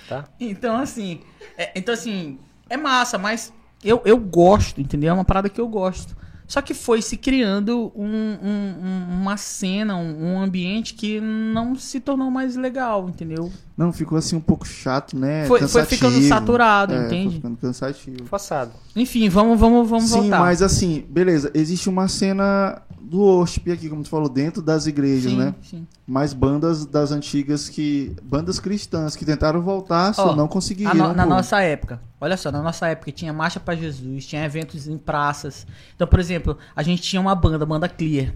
Tá? 0.08 0.24
Então, 0.38 0.76
assim, 0.76 1.20
é, 1.56 1.70
então, 1.74 1.94
assim, 1.94 2.38
é 2.68 2.76
massa, 2.76 3.16
mas 3.16 3.52
eu, 3.82 4.02
eu 4.04 4.18
gosto, 4.18 4.80
entendeu? 4.80 5.10
É 5.10 5.12
uma 5.12 5.24
parada 5.24 5.48
que 5.48 5.60
eu 5.60 5.68
gosto. 5.68 6.16
Só 6.50 6.60
que 6.60 6.74
foi 6.74 7.00
se 7.00 7.16
criando 7.16 7.92
um- 7.94 8.04
um- 8.42 8.74
um- 8.82 9.20
uma 9.22 9.36
cena, 9.36 9.94
um, 9.96 10.32
um 10.34 10.42
ambiente 10.42 10.94
que 10.94 11.20
não 11.20 11.76
se 11.76 12.00
tornou 12.00 12.28
mais 12.28 12.56
legal, 12.56 13.08
entendeu? 13.08 13.52
Não, 13.80 13.90
ficou 13.94 14.18
assim 14.18 14.36
um 14.36 14.40
pouco 14.40 14.68
chato, 14.68 15.16
né? 15.16 15.46
Foi- 15.46 15.66
foi 15.66 15.86
ficando 15.86 16.20
saturado, 16.28 16.92
É, 16.92 17.06
entende? 17.06 17.24
Foi 17.28 17.34
ficando 17.36 17.56
cansativo. 17.56 18.26
Forçado. 18.26 18.72
Enfim, 18.94 19.26
vamos, 19.30 19.58
vamos, 19.58 19.88
vamos 19.88 20.10
Sim, 20.10 20.20
voltar. 20.20 20.38
mas 20.40 20.60
assim, 20.60 21.02
beleza. 21.08 21.50
Existe 21.54 21.88
uma 21.88 22.06
cena 22.06 22.82
do 23.00 23.20
worship 23.20 23.72
aqui, 23.72 23.88
como 23.88 24.02
tu 24.02 24.10
falou, 24.10 24.28
dentro 24.28 24.60
das 24.60 24.86
igrejas, 24.86 25.32
sim, 25.32 25.38
né? 25.38 25.54
sim. 25.62 25.86
Mais 26.06 26.34
bandas 26.34 26.84
das 26.84 27.10
antigas 27.10 27.70
que. 27.70 28.14
Bandas 28.22 28.60
cristãs 28.60 29.16
que 29.16 29.24
tentaram 29.24 29.62
voltar, 29.62 30.12
só 30.12 30.32
Ó, 30.32 30.36
não 30.36 30.44
A 30.44 30.48
conseguiram. 30.48 30.94
no- 30.94 31.14
na 31.14 31.22
pô. 31.24 31.30
nossa 31.30 31.62
época, 31.62 32.02
olha 32.20 32.36
só, 32.36 32.52
na 32.52 32.60
nossa 32.62 32.86
época 32.86 33.10
tinha 33.10 33.32
Marcha 33.32 33.58
pra 33.58 33.74
Jesus, 33.74 34.26
tinha 34.26 34.44
eventos 34.44 34.86
em 34.88 34.98
praças. 34.98 35.66
Então, 35.96 36.06
por 36.06 36.20
exemplo, 36.20 36.58
a 36.76 36.82
gente 36.82 37.00
tinha 37.00 37.22
uma 37.22 37.34
banda, 37.34 37.64
banda 37.64 37.88
Clear. 37.88 38.34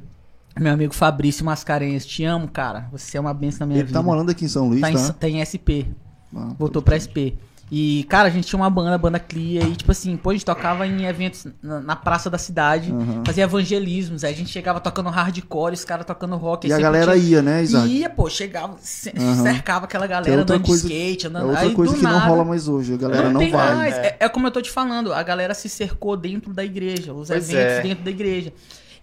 Meu 0.59 0.73
amigo 0.73 0.95
Fabrício 0.95 1.45
Mascarenhas, 1.45 2.07
te 2.07 2.25
amo, 2.25 2.47
cara. 2.49 2.87
Você 2.93 3.17
é 3.17 3.21
uma 3.21 3.35
benção 3.35 3.61
na 3.61 3.67
minha 3.67 3.79
Ele 3.81 3.87
vida. 3.89 3.99
tá 3.99 4.03
morando 4.03 4.31
aqui 4.31 4.45
em 4.45 4.49
São 4.49 4.69
Luís, 4.69 4.81
tá, 4.81 4.93
tá? 4.93 4.99
em, 4.99 5.13
tá 5.13 5.29
em 5.29 5.45
SP. 5.45 5.87
Ah, 6.35 6.53
Voltou 6.59 6.81
pra 6.81 6.95
SP. 6.99 7.35
E, 7.73 8.05
cara, 8.11 8.29
a 8.29 8.31
gente 8.31 8.47
tinha 8.47 8.61
uma 8.61 8.69
banda, 8.71 8.97
banda 8.99 9.19
Clear, 9.19 9.67
e 9.67 9.75
tipo 9.75 9.91
assim, 9.91 10.17
pô, 10.19 10.31
a 10.31 10.33
gente 10.35 10.45
tocava 10.45 10.87
em 10.87 11.07
eventos 11.07 11.47
na, 11.63 11.81
na 11.81 11.97
praça 11.97 12.29
da 12.29 12.37
cidade, 12.39 12.93
Aham. 12.93 13.23
fazia 13.27 13.45
evangelismos, 13.45 14.23
aí 14.23 14.33
a 14.35 14.37
gente 14.37 14.51
chegava 14.51 14.79
tocando 14.81 15.09
hardcore, 15.09 15.73
os 15.73 15.83
caras 15.85 16.05
tocando 16.05 16.37
rock. 16.37 16.69
E 16.69 16.73
a 16.73 16.79
galera 16.79 17.15
tinha- 17.19 17.25
ia, 17.31 17.43
né, 17.43 17.63
Isaac? 17.63 17.89
Ia, 17.89 18.11
pô, 18.11 18.29
chegava, 18.29 18.75
Aham. 18.75 19.43
cercava 19.43 19.87
aquela 19.87 20.07
Que 20.07 20.13
é 20.13 20.17
galera 20.17 20.39
outra 20.41 20.57
andando 20.57 20.67
coisa- 20.67 20.87
de 20.87 20.93
skate, 20.95 21.27
É 21.27 21.29
andando 21.31 21.47
outra 21.49 21.61
aí, 21.63 21.75
coisa 21.75 21.97
que 21.97 22.03
não 22.03 22.13
nada- 22.13 22.27
rola 22.27 22.45
mais 22.45 22.69
hoje. 22.69 22.95
A 22.95 22.97
galera 22.99 23.31
não, 23.31 23.41
tem 23.41 23.51
vai. 23.51 23.75
mais. 23.75 23.95
É. 23.95 24.17
é 24.21 24.29
como 24.29 24.47
eu 24.47 24.51
tô 24.53 24.61
te 24.61 24.71
falando, 24.71 25.13
a 25.13 25.23
galera 25.23 25.55
se 25.55 25.69
cercou 25.69 26.17
dentro 26.19 26.53
da 26.53 26.63
igreja, 26.65 27.13
os 27.15 27.29
Pois 27.29 27.49
eventos 27.51 27.73
é. 27.79 27.83
dentro 27.83 28.05
da 28.05 28.11
igreja. 28.11 28.53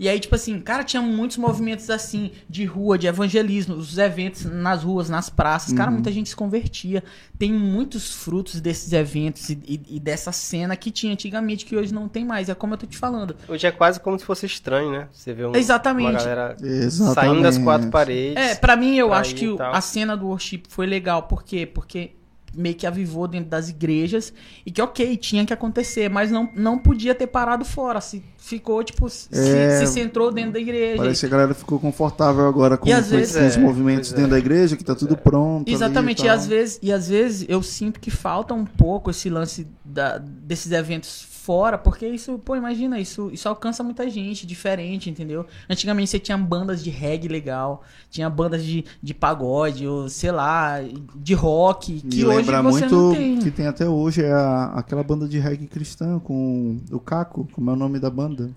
E 0.01 0.09
aí, 0.09 0.19
tipo 0.19 0.33
assim, 0.33 0.59
cara, 0.59 0.83
tinha 0.83 0.99
muitos 0.99 1.37
movimentos 1.37 1.87
assim, 1.91 2.31
de 2.49 2.65
rua, 2.65 2.97
de 2.97 3.05
evangelismo, 3.05 3.75
os 3.75 3.99
eventos 3.99 4.45
nas 4.45 4.81
ruas, 4.81 5.09
nas 5.11 5.29
praças. 5.29 5.73
Cara, 5.73 5.89
Uhum. 5.89 5.97
muita 5.97 6.11
gente 6.11 6.27
se 6.27 6.35
convertia. 6.35 7.03
Tem 7.37 7.53
muitos 7.53 8.11
frutos 8.15 8.59
desses 8.59 8.91
eventos 8.93 9.47
e, 9.51 9.59
e- 9.63 9.81
e 9.97 9.99
dessa 9.99 10.31
cena 10.31 10.75
que 10.75 10.89
tinha 10.89 11.13
antigamente, 11.13 11.65
que 11.67 11.75
hoje 11.75 11.93
não 11.93 12.07
tem 12.07 12.25
mais. 12.25 12.49
É 12.49 12.55
como 12.55 12.73
eu 12.73 12.79
tô 12.79 12.87
te 12.87 12.97
falando. 12.97 13.35
Hoje 13.47 13.67
é 13.67 13.71
quase 13.71 13.99
como 13.99 14.17
se 14.17 14.25
fosse 14.25 14.47
estranho, 14.47 14.91
né? 14.91 15.07
Você 15.11 15.33
vê 15.33 15.45
um, 15.45 15.55
Exatamente. 15.55 16.09
uma 16.09 16.13
galera 16.19 16.57
Exatamente. 16.59 17.13
saindo 17.13 17.43
das 17.43 17.57
quatro 17.59 17.89
paredes. 17.91 18.37
É, 18.43 18.55
pra 18.55 18.75
mim 18.75 18.95
eu 18.97 19.09
pra 19.09 19.17
acho 19.19 19.35
que 19.35 19.55
a 19.59 19.81
cena 19.81 20.17
do 20.17 20.25
worship 20.25 20.63
foi 20.67 20.87
legal. 20.87 21.21
Por 21.23 21.43
quê? 21.43 21.67
Porque 21.67 22.15
meio 22.55 22.75
que 22.75 22.85
avivou 22.85 23.27
dentro 23.27 23.49
das 23.49 23.69
igrejas 23.69 24.33
e 24.65 24.71
que, 24.71 24.81
ok, 24.81 25.15
tinha 25.17 25.45
que 25.45 25.53
acontecer, 25.53 26.09
mas 26.09 26.29
não, 26.31 26.49
não 26.55 26.77
podia 26.77 27.15
ter 27.15 27.27
parado 27.27 27.63
fora. 27.63 28.01
Se 28.01 28.21
ficou, 28.37 28.83
tipo, 28.83 29.07
se, 29.09 29.27
É, 29.31 29.79
se 29.79 29.87
centrou 29.87 30.31
dentro 30.31 30.53
da 30.53 30.59
igreja. 30.59 30.97
Parece 30.97 31.19
que 31.21 31.25
a 31.27 31.29
galera 31.29 31.53
ficou 31.53 31.79
confortável 31.79 32.47
agora 32.47 32.77
com, 32.77 32.91
às 32.91 33.05
com 33.05 33.11
vezes- 33.11 33.35
esses 33.35 33.57
É, 33.57 33.59
movimentos 33.59 34.11
é. 34.11 34.15
dentro 34.15 34.31
da 34.31 34.39
igreja, 34.39 34.75
que 34.75 34.83
tá 34.83 34.95
tudo 34.95 35.15
pronto. 35.15 35.67
ali 35.67 35.73
Exatamente, 35.75 36.23
e 36.23 36.25
e, 36.25 36.29
às 36.29 36.45
vezes, 36.47 36.79
e 36.81 36.91
às 36.91 37.07
vezes 37.07 37.45
eu 37.47 37.61
sinto 37.63 37.99
que 37.99 38.11
falta 38.11 38.53
um 38.53 38.65
pouco 38.65 39.09
esse 39.11 39.29
lance 39.29 39.67
da- 39.85 40.17
desses 40.17 40.71
eventos 40.71 41.23
fora, 41.43 41.77
porque 41.77 42.07
isso, 42.07 42.37
pô, 42.39 42.55
imagina, 42.55 42.99
isso, 42.99 43.29
isso 43.33 43.49
alcança 43.49 43.83
muita 43.83 44.09
gente 44.09 44.45
diferente, 44.45 45.09
entendeu? 45.09 45.45
Antigamente 45.69 46.09
você 46.11 46.19
tinha 46.19 46.37
bandas 46.37 46.83
de 46.83 46.89
reggae 46.91 47.27
legal, 47.27 47.83
tinha 48.09 48.29
bandas 48.29 48.63
de, 48.63 48.85
de 49.01 49.13
pagode, 49.13 49.87
ou 49.87 50.07
sei 50.07 50.31
lá, 50.31 50.75
de 51.15 51.33
rock, 51.33 51.99
que 52.01 52.17
Me 52.17 52.25
hoje 52.25 52.37
lembra 52.37 52.61
você 52.61 52.81
muito 52.81 52.95
não 52.95 53.13
tem. 53.15 53.37
que 53.39 53.49
tem 53.51 53.65
até 53.67 53.87
hoje 53.89 54.23
é 54.23 54.31
a- 54.31 54.73
aquela 54.75 55.03
banda 55.03 55.27
de 55.27 55.39
reggae 55.39 55.65
cristã 55.67 56.19
com 56.19 56.77
o 56.91 56.99
Caco, 56.99 57.47
como 57.51 57.69
é 57.71 57.73
o 57.73 57.77
nome 57.77 57.99
da 57.99 58.09
banda? 58.09 58.51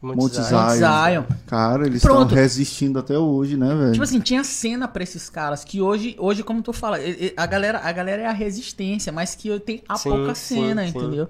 Monte 0.00 0.40
Zion. 0.40 0.68
Zion. 0.70 1.24
Cara, 1.46 1.86
eles 1.86 2.02
estão 2.02 2.24
resistindo 2.24 3.00
até 3.00 3.18
hoje, 3.18 3.56
né, 3.56 3.74
velho? 3.74 3.92
Tipo 3.92 4.04
assim, 4.04 4.20
tinha 4.20 4.44
cena 4.44 4.86
pra 4.86 5.02
esses 5.02 5.28
caras 5.28 5.64
que 5.64 5.80
hoje, 5.82 6.14
hoje 6.18 6.44
como 6.44 6.62
tu 6.62 6.72
fala, 6.72 6.98
a 7.36 7.46
galera, 7.46 7.80
a 7.82 7.90
galera 7.90 8.22
é 8.22 8.26
a 8.26 8.32
resistência, 8.32 9.12
mas 9.12 9.34
que 9.34 9.58
tem 9.60 9.82
a 9.88 9.96
Sim, 9.96 10.10
pouca 10.10 10.34
sim, 10.36 10.54
cena, 10.54 10.86
sim. 10.86 10.96
entendeu? 10.96 11.28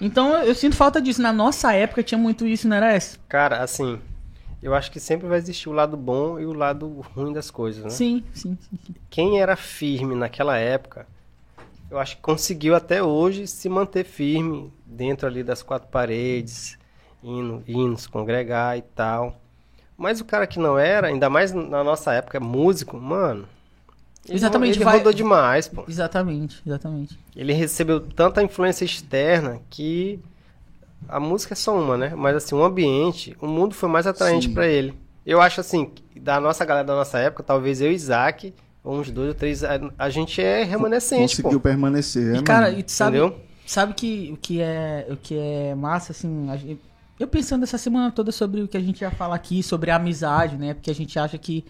Então 0.00 0.34
eu, 0.42 0.54
sinto 0.54 0.74
falta 0.74 1.00
disso. 1.00 1.22
Na 1.22 1.32
nossa 1.32 1.72
época 1.72 2.02
tinha 2.02 2.18
muito 2.18 2.46
isso, 2.46 2.66
não 2.66 2.76
era 2.76 2.92
essa? 2.92 3.16
Cara, 3.28 3.62
assim, 3.62 4.00
eu 4.60 4.74
acho 4.74 4.90
que 4.90 4.98
sempre 4.98 5.28
vai 5.28 5.38
existir 5.38 5.68
o 5.68 5.72
lado 5.72 5.96
bom 5.96 6.40
e 6.40 6.46
o 6.46 6.52
lado 6.52 6.88
ruim 7.14 7.32
das 7.32 7.50
coisas, 7.50 7.84
né? 7.84 7.90
Sim, 7.90 8.24
sim, 8.34 8.58
sim. 8.60 8.78
sim. 8.86 8.94
Quem 9.08 9.40
era 9.40 9.54
firme 9.54 10.16
naquela 10.16 10.56
época, 10.56 11.06
eu 11.88 11.98
acho 11.98 12.16
que 12.16 12.22
conseguiu 12.22 12.74
até 12.74 13.02
hoje 13.02 13.46
se 13.46 13.68
manter 13.68 14.04
firme 14.04 14.72
dentro 14.84 15.28
ali 15.28 15.44
das 15.44 15.62
quatro 15.62 15.88
paredes, 15.88 16.78
indo, 17.22 17.62
indo 17.66 17.98
se 17.98 18.08
congregar 18.08 18.76
e 18.78 18.82
tal. 18.82 19.40
Mas 19.96 20.20
o 20.20 20.24
cara 20.24 20.46
que 20.46 20.58
não 20.58 20.78
era, 20.78 21.08
ainda 21.08 21.28
mais 21.28 21.52
na 21.52 21.84
nossa 21.84 22.12
época, 22.12 22.40
músico, 22.40 22.96
mano, 22.96 23.46
Ele, 24.28 24.36
Exatamente, 24.36 24.76
Ele 24.76 24.84
vai- 24.84 24.98
rodou 24.98 25.12
demais, 25.14 25.66
pô. 25.66 25.82
Exatamente, 25.88 26.62
exatamente. 26.66 27.18
Ele 27.34 27.52
recebeu 27.54 28.00
tanta 28.00 28.42
influência 28.42 28.84
externa 28.84 29.60
que 29.70 30.20
a 31.08 31.18
música 31.18 31.54
é 31.54 31.56
só 31.56 31.74
uma, 31.78 31.96
né? 31.96 32.12
Mas 32.14 32.36
assim, 32.36 32.54
o 32.54 32.62
ambiente, 32.62 33.34
o 33.40 33.46
mundo 33.46 33.74
foi 33.74 33.88
mais 33.88 34.06
atraente 34.06 34.48
pra 34.50 34.66
ele. 34.66 34.94
Eu 35.24 35.40
acho 35.40 35.60
assim, 35.62 35.86
que 35.86 36.20
da 36.20 36.38
nossa 36.38 36.64
galera 36.66 36.86
da 36.86 36.94
nossa 36.94 37.18
época, 37.18 37.42
talvez 37.42 37.80
eu 37.80 37.90
e 37.90 37.94
Isaac, 37.94 38.54
ou 38.84 38.98
uns 39.00 39.10
dois 39.10 39.28
ou 39.28 39.34
três, 39.34 39.64
a, 39.64 39.80
a 39.98 40.10
gente 40.10 40.40
é 40.40 40.64
remanescente, 40.64 41.36
Conseguiu 41.36 41.52
pô. 41.58 41.60
permanecer. 41.60 42.34
E, 42.34 42.38
é, 42.38 42.42
cara, 42.42 42.66
mano. 42.66 42.78
e 42.78 42.82
tu 42.82 42.92
sabe, 42.92 43.16
Entendeu? 43.18 43.40
sabe 43.66 43.94
que 43.94 44.30
o 44.34 44.36
que 44.36 44.60
é 44.60 45.06
o 45.10 45.16
que 45.16 45.34
é 45.36 45.74
massa 45.74 46.12
assim, 46.12 46.48
a 46.50 46.56
gente- 46.58 46.78
eu 47.20 47.28
pensando 47.28 47.62
essa 47.64 47.76
semana 47.76 48.10
toda 48.10 48.32
sobre 48.32 48.62
o 48.62 48.66
que 48.66 48.78
a 48.78 48.80
gente 48.80 49.02
ia 49.02 49.10
falar 49.10 49.36
aqui, 49.36 49.62
sobre 49.62 49.90
a 49.90 49.96
amizade, 49.96 50.56
né? 50.56 50.72
Porque 50.72 50.90
a 50.90 50.94
gente 50.94 51.18
acha 51.18 51.36
que 51.36 51.64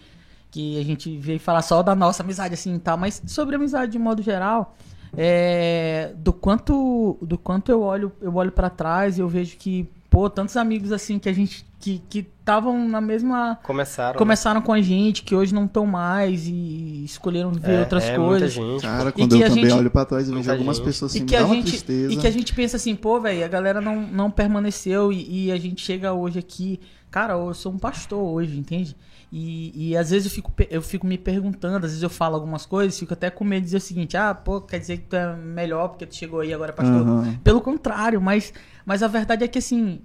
que 0.49 0.77
a 0.77 0.83
gente 0.83 1.17
veio 1.17 1.39
falar 1.39 1.61
só 1.61 1.81
da 1.81 1.95
nossa 1.95 2.23
amizade 2.23 2.53
assim 2.53 2.77
tal, 2.77 2.97
mas 2.97 3.21
sobre 3.25 3.55
a 3.55 3.57
amizade 3.57 3.93
de 3.93 3.99
modo 3.99 4.21
geral, 4.21 4.75
é, 5.15 6.13
do 6.17 6.33
quanto 6.33 7.17
do 7.21 7.37
quanto 7.37 7.71
eu 7.71 7.81
olho 7.81 8.11
eu 8.21 8.35
olho 8.35 8.51
para 8.51 8.69
trás 8.69 9.17
e 9.17 9.21
eu 9.21 9.29
vejo 9.29 9.57
que 9.57 9.89
pô, 10.11 10.29
tantos 10.29 10.55
amigos 10.57 10.91
assim 10.91 11.17
que 11.17 11.27
a 11.29 11.33
gente 11.33 11.65
que 11.79 11.99
que 12.07 12.19
estavam 12.39 12.87
na 12.87 13.01
mesma 13.01 13.57
Começaram. 13.63 14.11
né? 14.13 14.17
começaram 14.19 14.61
com 14.61 14.71
a 14.73 14.81
gente, 14.81 15.23
que 15.23 15.33
hoje 15.33 15.51
não 15.55 15.65
estão 15.65 15.85
mais 15.87 16.45
e 16.45 17.03
escolheram 17.05 17.51
ver 17.53 17.71
É, 17.71 17.79
outras 17.79 18.03
é, 18.03 18.17
Muita 18.17 18.29
coisas. 18.29 18.53
gente. 18.53 18.81
Cara, 18.83 19.09
E 19.09 19.11
quando 19.13 19.35
que 19.35 19.41
eu 19.41 19.45
a 19.45 19.49
também 19.49 19.63
gente- 19.65 19.73
olho 19.79 19.89
pra 19.89 20.05
trás, 20.05 20.29
eu 20.29 20.35
vejo 20.35 20.51
algumas 20.51 20.77
gente. 20.77 20.85
pessoas 20.85 21.11
assim, 21.11 21.19
e 21.19 21.21
me 21.21 21.27
que, 21.27 21.35
dá 21.37 21.41
a 21.41 21.45
uma 21.45 21.55
gente, 21.55 21.67
tristeza. 21.69 22.13
e 22.13 22.17
que 22.17 22.27
a 22.27 22.31
gente 22.31 22.53
pensa 22.53 22.75
assim, 22.77 22.93
pô, 22.95 23.19
velho, 23.19 23.43
a 23.43 23.47
galera 23.47 23.81
não, 23.81 23.99
não 24.01 24.29
permaneceu 24.29 25.11
e, 25.11 25.45
e 25.47 25.51
a 25.51 25.57
gente 25.57 25.81
chega 25.83 26.13
hoje 26.13 26.37
aqui. 26.37 26.79
Cara, 27.09 27.33
eu 27.33 27.53
sou 27.53 27.71
um 27.71 27.79
pastor 27.79 28.21
hoje, 28.21 28.57
entende? 28.59 28.95
E, 29.31 29.91
e 29.91 29.97
às 29.97 30.09
vezes 30.09 30.25
eu 30.25 30.31
fico, 30.31 30.51
eu 30.69 30.81
fico 30.81 31.07
me 31.07 31.17
perguntando, 31.17 31.77
às 31.85 31.91
vezes 31.91 32.03
eu 32.03 32.09
falo 32.09 32.35
algumas 32.35 32.65
coisas, 32.65 32.99
fico 32.99 33.13
até 33.13 33.29
com 33.29 33.45
medo 33.45 33.61
de 33.61 33.65
dizer 33.67 33.77
o 33.77 33.81
seguinte: 33.81 34.17
ah, 34.17 34.35
pô, 34.35 34.59
quer 34.59 34.77
dizer 34.79 34.97
que 34.97 35.03
tu 35.05 35.15
é 35.15 35.35
melhor 35.37 35.87
porque 35.89 36.05
tu 36.05 36.15
chegou 36.15 36.41
aí 36.41 36.53
agora, 36.53 36.73
pastor. 36.73 37.01
Aham. 37.01 37.39
Pelo 37.41 37.61
contrário, 37.61 38.19
mas, 38.21 38.53
mas 38.85 39.01
a 39.01 39.07
verdade 39.07 39.45
é 39.45 39.47
que 39.47 39.59
assim, 39.59 40.01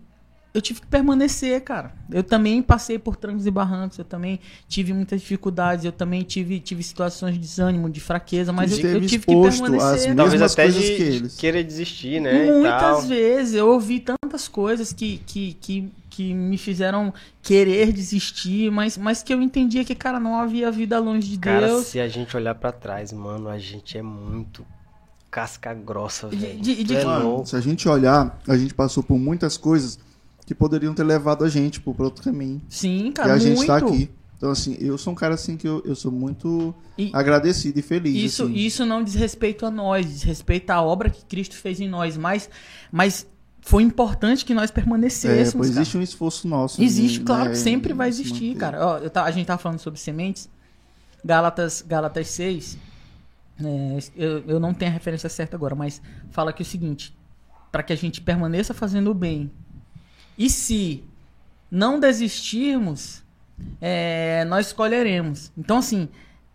eu 0.54 0.62
tive 0.62 0.80
que 0.80 0.86
permanecer, 0.86 1.60
cara. 1.62 1.92
Eu 2.10 2.22
também 2.22 2.62
passei 2.62 2.98
por 3.00 3.16
trancos 3.16 3.46
e 3.46 3.50
barrancos, 3.50 3.98
eu 3.98 4.04
também 4.04 4.40
tive 4.68 4.92
muitas 4.92 5.20
dificuldades, 5.20 5.84
eu 5.84 5.92
também 5.92 6.22
tive, 6.22 6.60
tive 6.60 6.82
situações 6.82 7.34
de 7.34 7.40
desânimo, 7.40 7.90
de 7.90 8.00
fraqueza, 8.00 8.52
mas 8.52 8.78
eu, 8.78 8.90
eu 8.90 9.00
tive 9.06 9.26
que 9.26 9.34
permanecer. 9.34 9.70
mesmas 9.70 10.16
Talvez 10.16 10.40
até 10.40 10.62
coisas 10.62 10.82
de, 10.82 10.90
que 10.96 11.04
de 11.04 11.16
eles. 11.16 11.36
querer 11.36 11.64
desistir, 11.64 12.20
né? 12.20 12.46
e 12.46 12.50
Muitas 12.52 12.80
tal. 12.80 13.02
vezes 13.02 13.54
eu 13.54 13.68
ouvi 13.68 14.00
tantas 14.00 14.48
coisas 14.48 14.92
que, 14.92 15.18
que, 15.26 15.54
que, 15.60 15.92
que 16.16 16.32
me 16.32 16.56
fizeram 16.56 17.12
querer 17.42 17.92
desistir, 17.92 18.70
mas, 18.70 18.96
mas 18.96 19.22
que 19.22 19.34
eu 19.34 19.42
entendia 19.42 19.84
que, 19.84 19.94
cara, 19.94 20.18
não 20.18 20.38
havia 20.38 20.70
vida 20.70 20.98
longe 20.98 21.28
de 21.28 21.38
Cara, 21.38 21.66
Deus. 21.66 21.86
se 21.88 22.00
a 22.00 22.08
gente 22.08 22.34
olhar 22.36 22.54
pra 22.54 22.72
trás, 22.72 23.12
mano, 23.12 23.48
a 23.50 23.58
gente 23.58 23.98
é 23.98 24.02
muito 24.02 24.64
casca 25.30 25.74
grossa, 25.74 26.28
velho. 26.28 26.58
de- 26.60 26.96
é 26.96 27.04
Mano, 27.04 27.44
se 27.44 27.54
a 27.54 27.60
gente 27.60 27.86
olhar, 27.88 28.40
a 28.48 28.56
gente 28.56 28.72
passou 28.72 29.02
por 29.02 29.18
muitas 29.18 29.58
coisas 29.58 29.98
que 30.46 30.54
poderiam 30.54 30.94
ter 30.94 31.04
levado 31.04 31.44
a 31.44 31.48
gente 31.48 31.80
pro 31.80 31.94
outro 32.02 32.24
caminho. 32.24 32.62
Sim, 32.68 33.08
e 33.08 33.12
cara, 33.12 33.34
a 33.34 33.38
gente 33.38 33.56
muito. 33.56 33.66
tá 33.66 33.76
aqui. 33.76 34.10
Então, 34.38 34.50
assim, 34.50 34.76
eu 34.80 34.96
sou 34.96 35.12
um 35.12 35.16
cara 35.16 35.34
assim 35.34 35.56
que 35.56 35.66
eu, 35.66 35.82
eu 35.84 35.94
sou 35.94 36.12
muito 36.12 36.74
E- 36.96 37.10
agradecido 37.12 37.78
e 37.78 37.82
feliz. 37.82 38.14
Isso, 38.32 38.44
assim. 38.44 38.54
isso 38.54 38.86
não 38.86 39.02
diz 39.02 39.14
respeito 39.14 39.66
a 39.66 39.70
nós, 39.70 40.06
diz 40.06 40.22
respeito 40.22 40.70
à 40.70 40.80
obra 40.82 41.10
que 41.10 41.24
Cristo 41.24 41.56
fez 41.56 41.80
em 41.80 41.88
nós, 41.88 42.16
mas, 42.16 42.48
mas 42.92 43.26
foi 43.68 43.82
importante 43.82 44.44
que 44.44 44.54
nós 44.54 44.70
É, 44.70 44.72
permanecêssemos. 44.72 45.52
pô, 45.52 45.58
cara. 45.58 45.68
existe 45.82 45.98
um 45.98 46.02
esforço 46.02 46.46
nosso. 46.46 46.80
Existe, 46.80 47.18
né, 47.18 47.24
claro 47.26 47.50
que 47.50 47.56
sempre 47.58 47.92
vai 47.92 48.08
existir, 48.08 48.48
manter. 48.50 48.58
cara. 48.60 48.86
Ó, 48.86 49.08
tá- 49.08 49.24
a 49.24 49.30
gente 49.32 49.44
tava 49.46 49.60
falando 49.60 49.80
sobre 49.80 49.98
sementes. 49.98 50.48
Gálatas, 51.24 51.82
Gálatas 51.86 52.28
6. 52.28 52.78
é, 53.58 53.98
eu, 54.16 54.38
eu 54.46 54.60
não 54.60 54.72
tenho 54.72 54.90
a 54.90 54.94
referência 54.94 55.28
certa 55.28 55.56
agora, 55.56 55.74
mas 55.74 56.00
fala 56.30 56.52
que 56.52 56.62
é 56.62 56.64
o 56.64 56.66
seguinte: 56.66 57.12
para 57.72 57.82
que 57.82 57.92
a 57.92 57.96
gente 57.96 58.20
permaneça 58.20 58.72
fazendo 58.72 59.10
o 59.10 59.14
bem. 59.14 59.50
E 60.38 60.48
se 60.48 61.02
não 61.70 61.98
desistirmos, 61.98 63.24
é, 63.80 64.44
nós 64.44 64.68
escolheremos. 64.68 65.50
Então, 65.58 65.78
assim, 65.78 66.08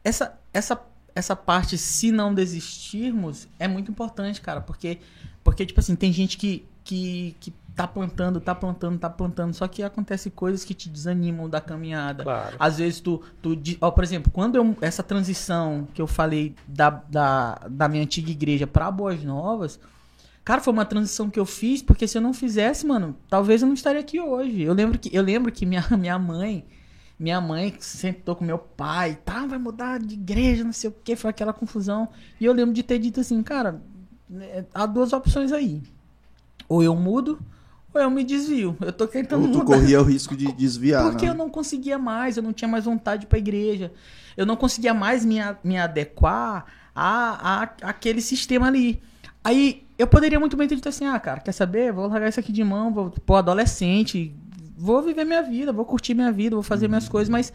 essa, 0.04 0.40
essa, 0.54 0.80
essa 1.14 1.36
parte, 1.36 1.78
se 1.78 2.12
não 2.12 2.34
desistirmos, 2.34 3.48
é 3.60 3.68
muito 3.68 3.92
importante, 3.92 4.42
cara, 4.42 4.62
porque, 4.62 5.00
porque 5.44 5.66
tipo 5.66 5.80
assim, 5.80 5.96
tem 5.96 6.12
gente 6.12 6.38
que, 6.38 6.66
que, 6.84 7.36
que 7.40 7.54
tá 7.76 7.88
plantando, 7.88 8.40
tá 8.40 8.54
plantando, 8.54 9.00
tá 9.00 9.10
plantando, 9.10 9.54
só 9.54 9.68
que 9.68 9.84
acontece 9.84 10.30
coisas 10.30 10.64
que 10.64 10.74
te 10.74 10.90
desanimam 10.90 11.50
da 11.50 11.62
caminhada. 11.62 12.24
Claro. 12.24 12.56
Às 12.60 12.78
vezes 12.78 13.00
tu, 13.00 13.22
tu 13.42 13.58
ó, 13.80 13.92
por 13.92 14.04
exemplo, 14.04 14.32
quando 14.32 14.56
eu, 14.56 14.76
essa 14.82 15.04
transição 15.04 15.88
que 15.94 16.02
eu 16.02 16.08
falei 16.08 16.56
da, 16.68 16.90
da, 16.90 17.62
da 17.70 17.88
minha 17.88 18.04
antiga 18.04 18.30
igreja 18.30 18.68
pra 18.68 18.92
Boas 18.92 19.24
Novas, 19.24 19.80
cara, 20.44 20.62
foi 20.62 20.74
uma 20.74 20.86
transição 20.86 21.30
que 21.30 21.40
eu 21.40 21.46
fiz, 21.46 21.82
porque 21.82 22.08
se 22.08 22.18
eu 22.18 22.22
não 22.22 22.34
fizesse, 22.34 22.86
mano, 22.86 23.16
talvez 23.30 23.62
eu 23.62 23.68
não 23.68 23.74
estaria 23.74 24.02
aqui 24.02 24.20
hoje. 24.20 24.62
Eu 24.62 24.74
lembro 24.74 25.00
que, 25.00 25.16
eu 25.16 25.24
lembro 25.24 25.52
que 25.52 25.66
minha, 25.66 25.86
minha 25.98 26.20
mãe, 26.20 26.66
minha 27.22 27.40
mãe 27.40 27.76
sentou 27.80 28.36
com 28.36 28.44
meu 28.44 28.58
pai, 28.58 29.16
tá, 29.24 29.46
vai 29.46 29.60
mudar 29.60 30.00
de 30.00 30.16
igreja, 30.16 30.64
não 30.64 30.74
sei 30.74 30.90
o 30.90 30.96
que, 31.04 31.16
foi 31.16 31.30
aquela 31.30 31.54
confusão. 31.54 32.10
E 32.40 32.46
eu 32.46 32.52
lembro 32.52 32.74
de 32.74 32.82
ter 32.82 32.98
dito 32.98 33.20
assim, 33.20 33.44
cara, 33.44 33.80
né, 34.28 34.66
há 34.74 34.88
duas 34.88 35.14
opções 35.14 35.52
aí. 35.52 35.84
Ou 36.68 36.82
eu 36.82 36.96
mudo, 36.96 37.40
ou 37.94 38.02
eu 38.02 38.10
me 38.10 38.24
desvio. 38.24 38.76
Eu 38.82 38.92
tô 38.92 39.06
tentando 39.06 39.46
Ou 39.46 39.52
tu 39.52 39.58
mudar. 39.60 39.76
corria 39.78 40.02
o 40.02 40.04
risco 40.04 40.36
de 40.36 40.52
desviar, 40.52 41.04
Porque 41.12 41.26
né? 41.28 41.32
eu 41.32 41.36
não 41.36 41.48
conseguia 41.48 42.00
mais, 42.00 42.38
eu 42.38 42.44
não 42.44 42.52
tinha 42.52 42.68
mais 42.68 42.86
vontade 42.86 43.28
para 43.28 43.38
a 43.38 43.40
igreja. 43.40 43.94
Eu 44.36 44.48
não 44.48 44.56
conseguia 44.56 44.94
mais 44.94 45.24
me, 45.24 45.38
me 45.64 45.78
adequar 45.78 46.66
a, 46.96 47.62
a, 47.62 47.64
aquele 47.84 48.22
sistema 48.22 48.66
ali. 48.66 49.00
Aí 49.44 49.84
eu 49.96 50.08
poderia 50.08 50.40
muito 50.40 50.58
bem 50.58 50.68
ter 50.68 50.76
dito 50.76 50.90
assim: 50.90 51.06
ah, 51.06 51.20
cara, 51.20 51.40
quer 51.40 51.52
saber? 51.52 51.92
Vou 51.94 52.08
largar 52.08 52.30
isso 52.30 52.40
aqui 52.40 52.52
de 52.52 52.64
mão, 52.64 52.92
vou 52.92 53.12
pô, 53.12 53.36
adolescente, 53.36 54.34
vou 54.82 55.02
viver 55.02 55.26
minha 55.26 55.42
vida, 55.44 55.72
vou 55.72 55.86
curtir 55.86 56.14
minha 56.14 56.32
vida, 56.32 56.56
vou 56.56 56.64
fazer 56.64 56.88
minhas 56.88 57.08
coisas, 57.08 57.30
mas 57.30 57.52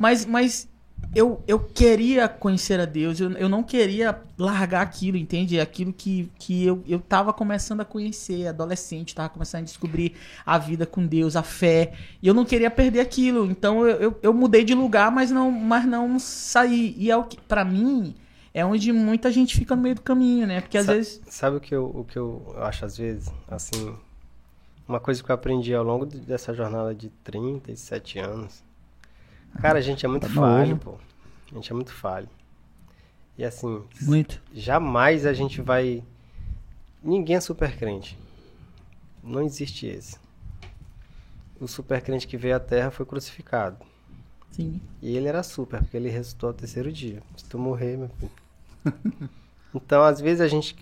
mas, 0.00 0.26
mas 0.26 0.68
eu, 1.14 1.42
eu 1.46 1.58
queria 1.58 2.28
conhecer 2.28 2.78
a 2.80 2.84
Deus, 2.84 3.20
eu, 3.20 3.30
eu 3.32 3.48
não 3.48 3.62
queria 3.62 4.18
largar 4.38 4.82
aquilo, 4.82 5.16
entende? 5.16 5.58
Aquilo 5.60 5.92
que, 5.92 6.30
que 6.38 6.64
eu, 6.66 6.82
eu 6.86 6.98
tava 7.00 7.32
começando 7.32 7.80
a 7.80 7.84
conhecer, 7.84 8.46
adolescente, 8.46 9.14
tava 9.14 9.28
começando 9.28 9.62
a 9.62 9.64
descobrir 9.64 10.14
a 10.44 10.58
vida 10.58 10.84
com 10.86 11.06
Deus, 11.06 11.36
a 11.36 11.42
fé, 11.42 11.92
e 12.22 12.26
eu 12.28 12.34
não 12.34 12.44
queria 12.44 12.70
perder 12.70 13.00
aquilo. 13.00 13.50
Então 13.50 13.86
eu, 13.86 13.96
eu, 14.00 14.18
eu 14.22 14.34
mudei 14.34 14.64
de 14.64 14.74
lugar, 14.74 15.10
mas 15.10 15.30
não, 15.30 15.50
mas 15.50 15.84
não 15.86 16.18
saí. 16.18 16.94
E 16.98 17.10
é 17.10 17.16
o 17.16 17.24
que, 17.24 17.40
pra 17.40 17.64
mim, 17.64 18.14
é 18.52 18.64
onde 18.64 18.90
muita 18.92 19.30
gente 19.30 19.56
fica 19.56 19.76
no 19.76 19.82
meio 19.82 19.94
do 19.94 20.02
caminho, 20.02 20.46
né? 20.46 20.60
Porque 20.60 20.78
às 20.78 20.86
Sa- 20.86 20.94
vezes. 20.94 21.20
Sabe 21.28 21.56
o 21.58 21.60
que, 21.60 21.74
eu, 21.74 21.84
o 21.94 22.04
que 22.04 22.18
eu 22.18 22.54
acho 22.58 22.84
às 22.84 22.96
vezes? 22.96 23.30
Assim, 23.48 23.94
uma 24.88 25.00
coisa 25.00 25.22
que 25.22 25.30
eu 25.30 25.34
aprendi 25.34 25.74
ao 25.74 25.84
longo 25.84 26.06
de- 26.06 26.20
dessa 26.20 26.54
jornada 26.54 26.94
de 26.94 27.08
37 27.24 28.18
anos. 28.18 28.62
Cara, 29.60 29.78
a 29.78 29.82
gente 29.82 30.04
é 30.04 30.08
muito 30.08 30.26
Tá 30.26 30.32
falho, 30.34 30.76
pô. 30.76 30.94
A 31.50 31.54
gente 31.54 31.70
é 31.70 31.74
muito 31.74 31.92
falho. 31.92 32.28
E 33.38 33.44
assim, 33.44 33.84
Muito. 34.02 34.40
jamais 34.52 35.26
a 35.26 35.32
gente 35.32 35.60
vai. 35.60 36.02
Ninguém 37.02 37.36
é 37.36 37.40
super 37.40 37.76
crente. 37.76 38.18
Não 39.22 39.42
existe 39.42 39.86
esse. 39.86 40.18
O 41.60 41.66
super 41.66 42.00
crente 42.02 42.26
que 42.26 42.36
veio 42.36 42.56
à 42.56 42.60
Terra 42.60 42.90
foi 42.90 43.04
crucificado. 43.06 43.78
Sim. 44.52 44.80
E 45.02 45.16
ele 45.16 45.28
era 45.28 45.42
super, 45.42 45.80
porque 45.82 45.96
ele 45.96 46.08
ressuscitou 46.08 46.48
ao 46.48 46.54
terceiro 46.54 46.90
dia. 46.92 47.22
Se 47.36 47.44
tu 47.44 47.58
morrer, 47.58 47.96
meu 47.96 48.08
filho. 48.10 48.30
então, 49.74 50.02
às 50.02 50.20
vezes, 50.20 50.40
a 50.40 50.48
gente, 50.48 50.76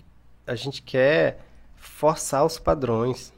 a 0.47 0.55
gente 0.55 0.81
quer 0.81 1.45
forçar 1.75 2.45
os 2.45 2.57
padrões. 2.57 3.33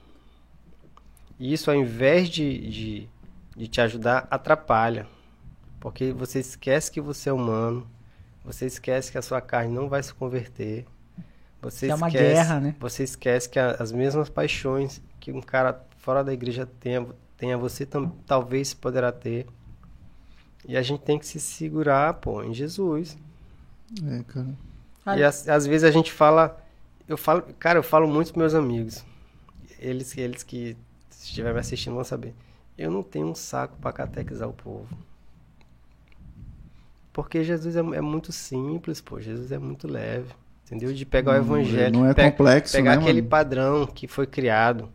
E 1.40 1.54
isso, 1.54 1.70
ao 1.70 1.78
invés 1.78 2.30
de, 2.30 2.70
de, 2.70 3.10
de 3.56 3.68
te 3.68 3.82
ajudar, 3.82 4.28
atrapalha. 4.32 5.08
Porque 5.80 6.12
você 6.12 6.40
esquece 6.40 6.92
que 6.92 7.02
você 7.02 7.30
é 7.30 7.34
humano. 7.34 7.88
Você 8.46 8.66
esquece 8.66 9.12
que 9.12 9.18
a 9.18 9.22
sua 9.22 9.42
carne 9.42 9.74
não 9.74 9.90
vai 9.90 10.02
se 10.04 10.14
converter. 10.14 10.86
Você 11.62 11.88
Que 11.88 11.92
é 11.92 11.96
uma 11.96 12.08
esquece, 12.08 12.34
guerra, 12.34 12.60
né? 12.60 12.76
Você 12.80 13.04
esquece 13.04 13.50
que 13.50 13.60
a- 13.60 13.72
as 13.80 13.92
mesmas 13.92 14.30
paixões 14.30 15.02
que 15.20 15.32
um 15.32 15.42
cara 15.42 15.82
fora 16.00 16.24
da 16.24 16.34
igreja 16.34 16.68
tenha, 16.80 17.06
tenha 17.38 17.58
você 17.58 17.86
tam, 17.86 18.10
talvez 18.26 18.74
poderá 18.74 19.12
ter. 19.12 19.48
E 20.68 20.78
a 20.78 20.82
gente 20.84 21.02
tem 21.02 21.18
que 21.18 21.26
se 21.26 21.40
segurar, 21.40 22.14
pô, 22.16 22.44
em 22.44 22.54
Jesus. 22.54 23.18
É, 24.04 24.24
cara. 24.24 24.56
E 25.10 25.24
às, 25.24 25.48
às 25.48 25.66
vezes 25.66 25.84
a 25.84 25.92
gente 25.92 26.12
fala, 26.12 26.58
eu 27.08 27.18
falo, 27.18 27.42
cara, 27.60 27.80
eu 27.80 27.84
falo 27.84 28.08
muito 28.08 28.28
pros 28.34 28.38
meus 28.38 28.54
amigos. 28.54 29.06
Eles, 29.80 30.18
eles 30.18 30.44
que 30.44 30.78
se 31.28 31.32
estiver 31.32 31.54
me 31.54 31.60
assistindo 31.60 31.94
vão 31.96 32.04
saber. 32.04 32.34
Eu 32.78 32.90
não 32.92 33.04
tenho 33.04 33.28
um 33.28 33.36
saco 33.36 33.76
pra 33.82 33.92
catequizar 33.92 34.48
o 34.48 34.54
povo. 34.54 34.88
Porque 37.12 37.44
Jesus 37.44 37.76
é, 37.76 37.80
é 37.80 38.02
muito 38.02 38.32
simples, 38.32 39.02
pô. 39.02 39.20
Jesus 39.20 39.52
é 39.52 39.58
muito 39.58 39.88
leve. 39.88 40.32
Entendeu? 40.66 40.94
De 40.94 41.06
pegar 41.06 41.32
o 41.32 41.36
evangelho. 41.36 42.00
não 42.00 42.06
é 42.06 42.14
pe- 42.14 42.30
complexo, 42.30 42.76
Pegar 42.76 42.96
né, 42.98 43.02
aquele 43.02 43.22
mano? 43.22 43.30
padrão 43.30 43.88
que 43.88 44.08
foi 44.08 44.28
criado 44.28 44.90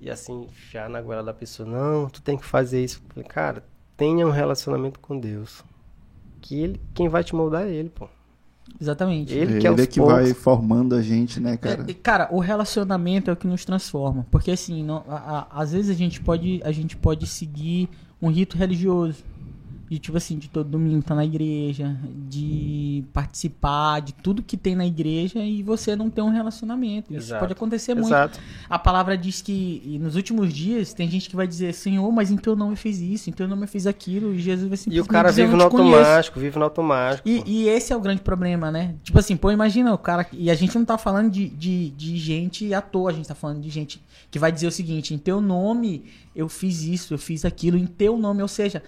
e 0.00 0.10
assim, 0.10 0.42
enfiar 0.44 0.88
na 0.88 1.00
goela 1.00 1.22
da 1.22 1.32
pessoa. 1.34 1.68
Não, 1.68 2.08
tu 2.08 2.20
tem 2.22 2.36
que 2.36 2.44
fazer 2.44 2.84
isso. 2.84 3.02
Cara, 3.28 3.64
tenha 3.96 4.26
um 4.26 4.30
relacionamento 4.30 5.00
com 5.00 5.18
Deus. 5.18 5.64
Que 6.40 6.60
ele, 6.62 6.80
quem 6.94 7.08
vai 7.08 7.24
te 7.24 7.34
moldar 7.34 7.62
é 7.66 7.70
ele, 7.70 7.88
pô. 7.88 8.08
Exatamente. 8.80 9.32
Ele 9.32 9.52
Ele, 9.52 9.60
que 9.60 9.66
é 9.66 9.70
é 9.70 9.72
os 9.72 9.86
que 9.86 10.00
vai 10.00 10.34
formando 10.34 10.94
a 10.94 11.02
gente, 11.02 11.38
né, 11.40 11.56
cara? 11.56 11.84
É, 11.88 11.94
cara, 11.94 12.28
o 12.32 12.38
relacionamento 12.40 13.30
é 13.30 13.32
o 13.32 13.36
que 13.36 13.46
nos 13.46 13.64
transforma. 13.64 14.26
Porque 14.30 14.50
assim, 14.50 14.82
não- 14.82 15.04
a- 15.08 15.46
a- 15.52 15.62
às 15.62 15.72
vezes 15.72 15.90
a 15.90 15.94
gente 15.94 16.20
pode, 16.20 16.60
a 16.64 16.72
gente 16.72 16.96
pode 16.96 17.26
seguir 17.26 17.88
um 18.20 18.28
rito 18.30 18.56
religioso. 18.56 19.22
De 19.88 19.98
tipo 19.98 20.16
assim, 20.16 20.38
de 20.38 20.48
todo 20.48 20.68
domingo 20.68 21.00
estar 21.00 21.14
na 21.14 21.24
igreja, 21.24 21.96
de 22.28 23.04
participar 23.12 24.00
de 24.00 24.12
tudo 24.14 24.42
que 24.42 24.56
tem 24.56 24.74
na 24.74 24.86
igreja 24.86 25.40
e 25.40 25.62
você 25.62 25.94
não 25.94 26.08
ter 26.08 26.22
um 26.22 26.30
relacionamento. 26.30 27.12
Isso 27.12 27.26
Exato. 27.26 27.40
pode 27.40 27.52
acontecer 27.52 27.94
muito. 27.94 28.08
Exato. 28.08 28.38
A 28.68 28.78
palavra 28.78 29.16
diz 29.16 29.42
que 29.42 29.82
e 29.84 29.98
nos 29.98 30.16
últimos 30.16 30.52
dias 30.52 30.92
tem 30.92 31.08
gente 31.08 31.28
que 31.28 31.36
vai 31.36 31.46
dizer, 31.46 31.74
Senhor, 31.74 32.10
mas 32.12 32.30
em 32.30 32.36
teu 32.36 32.56
nome 32.56 32.72
eu 32.72 32.76
fiz 32.76 32.98
isso, 32.98 33.28
em 33.28 33.32
teu 33.32 33.46
nome 33.46 33.64
eu 33.64 33.68
fiz 33.68 33.86
aquilo, 33.86 34.34
e 34.34 34.38
Jesus 34.38 34.68
vai 34.68 34.74
E 34.74 34.78
simplesmente 34.78 35.06
o 35.06 35.12
cara 35.12 35.30
dizer, 35.30 35.42
"Eu 35.42 35.46
vive 35.48 35.62
no 35.62 35.68
te 35.68 35.70
conheço." 35.70 35.98
automático, 35.98 36.40
vive 36.40 36.58
no 36.58 36.64
automático. 36.64 37.28
E, 37.28 37.42
e 37.46 37.68
esse 37.68 37.92
é 37.92 37.96
o 37.96 38.00
grande 38.00 38.22
problema, 38.22 38.70
né? 38.70 38.94
Tipo 39.02 39.18
assim, 39.18 39.36
pô, 39.36 39.50
imagina 39.50 39.92
o 39.92 39.98
cara. 39.98 40.26
E 40.32 40.50
a 40.50 40.54
gente 40.54 40.76
não 40.76 40.84
tá 40.84 40.98
falando 40.98 41.30
de, 41.30 41.48
de, 41.48 41.90
de 41.90 42.16
gente 42.16 42.72
à 42.72 42.80
toa, 42.80 43.10
a 43.10 43.12
gente 43.12 43.28
tá 43.28 43.34
falando 43.34 43.60
de 43.60 43.70
gente 43.70 44.02
que 44.30 44.38
vai 44.38 44.50
dizer 44.50 44.66
o 44.66 44.72
seguinte: 44.72 45.14
em 45.14 45.18
teu 45.18 45.40
nome 45.40 46.04
eu 46.34 46.48
fiz 46.48 46.82
isso, 46.82 47.14
eu 47.14 47.18
fiz 47.18 47.44
aquilo, 47.44 47.76
em 47.76 47.86
teu 47.86 48.18
nome, 48.18 48.42
ou 48.42 48.48
seja, 48.48 48.82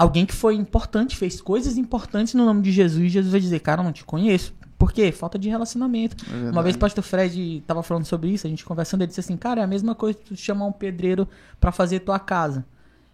alguém 0.00 0.24
que 0.24 0.34
foi 0.34 0.54
importante, 0.54 1.14
fez 1.14 1.42
coisas 1.42 1.76
importantes 1.76 2.32
no 2.32 2.46
nome 2.46 2.62
de 2.62 2.72
Jesus, 2.72 3.04
e 3.04 3.08
Jesus 3.10 3.30
vai 3.30 3.40
dizer, 3.40 3.60
cara, 3.60 3.80
eu 3.80 3.84
não 3.84 3.92
te 3.92 4.02
conheço. 4.02 4.54
Por 4.78 4.92
quê? 4.92 5.12
Falta 5.12 5.38
de 5.38 5.46
relacionamento. 5.50 6.24
É. 6.32 6.50
Uma 6.50 6.62
vez 6.62 6.74
o 6.74 6.78
pastor 6.78 7.04
Fred 7.04 7.62
tava 7.66 7.82
falando 7.82 8.06
sobre 8.06 8.30
isso, 8.30 8.46
a 8.46 8.50
gente 8.50 8.64
conversando, 8.64 9.02
ele 9.02 9.08
disse 9.08 9.20
assim, 9.20 9.36
cara, 9.36 9.60
é 9.60 9.64
a 9.64 9.66
mesma 9.66 9.94
coisa 9.94 10.16
que 10.16 10.24
tu 10.24 10.36
chamar 10.36 10.64
um 10.64 10.72
pedreiro 10.72 11.28
pra 11.60 11.70
fazer 11.70 12.00
tua 12.00 12.18
casa. 12.18 12.64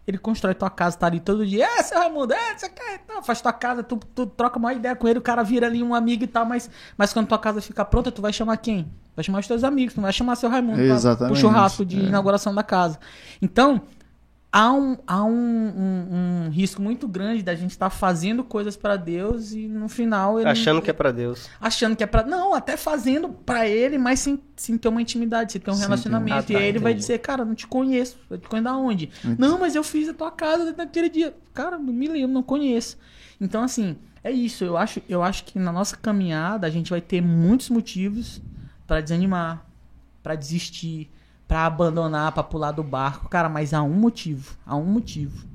Ele 0.07 0.17
constrói 0.17 0.55
tua 0.55 0.71
casa, 0.71 0.97
tá 0.97 1.07
ali 1.09 1.19
todo 1.19 1.45
dia, 1.45 1.65
é, 1.67 1.83
seu 1.83 1.99
Raimundo, 1.99 2.33
é, 2.33 2.57
você 2.57 2.69
quer, 2.69 3.01
não, 3.09 3.21
faz 3.21 3.41
tua 3.41 3.53
casa, 3.53 3.83
tu, 3.83 3.97
tu 4.15 4.25
troca 4.25 4.57
uma 4.57 4.73
ideia 4.73 4.95
com 4.95 5.09
ele, 5.09 5.19
o 5.19 5.23
cara 5.23 5.43
vira 5.43 5.67
ali 5.67 5.83
um 5.83 5.93
amigo 5.93 6.23
e 6.23 6.29
tal, 6.29 6.47
mas, 6.47 6.71
mas 6.97 7.13
quando 7.13 7.27
tua 7.27 7.39
casa 7.41 7.61
ficar 7.61 7.87
pronta, 7.87 8.13
tu 8.13 8.23
vai 8.23 8.33
chamar 8.33 8.57
quem? 8.59 8.87
Vai 9.17 9.25
chamar 9.25 9.41
os 9.41 9.49
teus 9.49 9.65
amigos, 9.65 9.95
tu 9.95 9.97
não 9.97 10.05
vai 10.05 10.13
chamar 10.13 10.37
seu 10.37 10.49
Raimundo 10.49 10.77
pra- 10.77 10.85
Exatamente, 10.95 11.33
pro 11.33 11.41
churrasco 11.41 11.85
de 11.85 11.99
é. 11.99 12.05
inauguração 12.05 12.55
da 12.55 12.63
casa. 12.63 13.01
Então, 13.43 13.83
há 14.59 14.73
um, 14.73 14.97
há 15.07 15.23
um, 15.25 15.33
um- 15.33 16.45
um 16.47 16.51
risco 16.51 16.81
muito 16.81 17.07
grande 17.07 17.43
da 17.43 17.55
gente 17.55 17.71
estar 17.73 17.91
fazendo 17.91 18.43
coisas 18.43 18.77
pra 18.77 18.97
Deus 18.97 19.53
e 19.53 19.69
no 19.69 19.89
final 19.89 20.41
ele 20.41 20.49
Achando 20.49 20.81
que 20.81 20.89
é 20.91 20.93
pra 20.93 21.11
Deus. 21.13 21.49
achando 21.61 21.95
que 21.95 22.03
é 22.03 22.07
pra. 22.07 22.23
Não, 22.23 22.55
até 22.55 22.77
fazendo 22.77 23.29
pra 23.29 23.69
ele, 23.69 23.99
mas 23.99 24.21
sem, 24.21 24.41
sem 24.57 24.79
ter 24.79 24.89
uma 24.89 25.03
intimidade, 25.03 25.53
sem 25.53 25.61
ter 25.61 25.71
um 25.71 25.75
um- 25.75 25.79
relacionamento. 25.79 26.39
Ah, 26.39 26.43
tá, 26.43 26.53
e 26.55 26.57
aí 26.57 26.65
ele 26.69 26.79
vai 26.79 26.95
dizer, 26.95 27.19
cara, 27.19 27.45
não 27.45 27.55
te 27.55 27.67
conheço. 27.67 28.17
Eu 28.31 28.39
te 28.39 28.49
conheço 28.49 28.65
da 28.65 28.77
onde? 28.77 29.11
Não, 29.39 29.59
mas 29.59 29.75
eu 29.75 29.85
fiz 29.85 30.09
a 30.09 30.15
tua 30.15 30.31
casa 30.31 30.75
naquele 30.77 31.09
dia. 31.09 31.35
Cara, 31.53 31.79
não 31.79 31.93
me 31.93 32.09
lembro, 32.09 32.33
não 32.33 32.43
conheço. 32.43 32.97
Então, 33.41 33.63
assim, 33.63 33.97
é 34.25 34.31
isso. 34.31 34.65
Eu 34.65 34.77
acho, 34.77 35.03
eu 35.09 35.23
acho 35.23 35.45
que 35.45 35.59
na 35.59 35.71
nossa 35.73 35.97
caminhada 35.97 36.67
a 36.67 36.71
gente 36.71 36.91
vai 36.91 37.01
ter 37.01 37.21
muitos 37.21 37.69
motivos 37.69 38.41
pra 38.87 39.01
desanimar, 39.01 39.67
pra 40.23 40.35
desistir, 40.35 41.11
pra 41.47 41.67
abandonar, 41.67 42.33
pra 42.33 42.43
pular 42.43 42.73
do 42.73 42.83
barco. 42.83 43.29
Cara, 43.29 43.49
mas 43.49 43.73
há 43.73 43.83
um 43.83 43.93
motivo, 43.93 44.57
há 44.67 44.77
um 44.77 44.85
motivo 44.85 45.47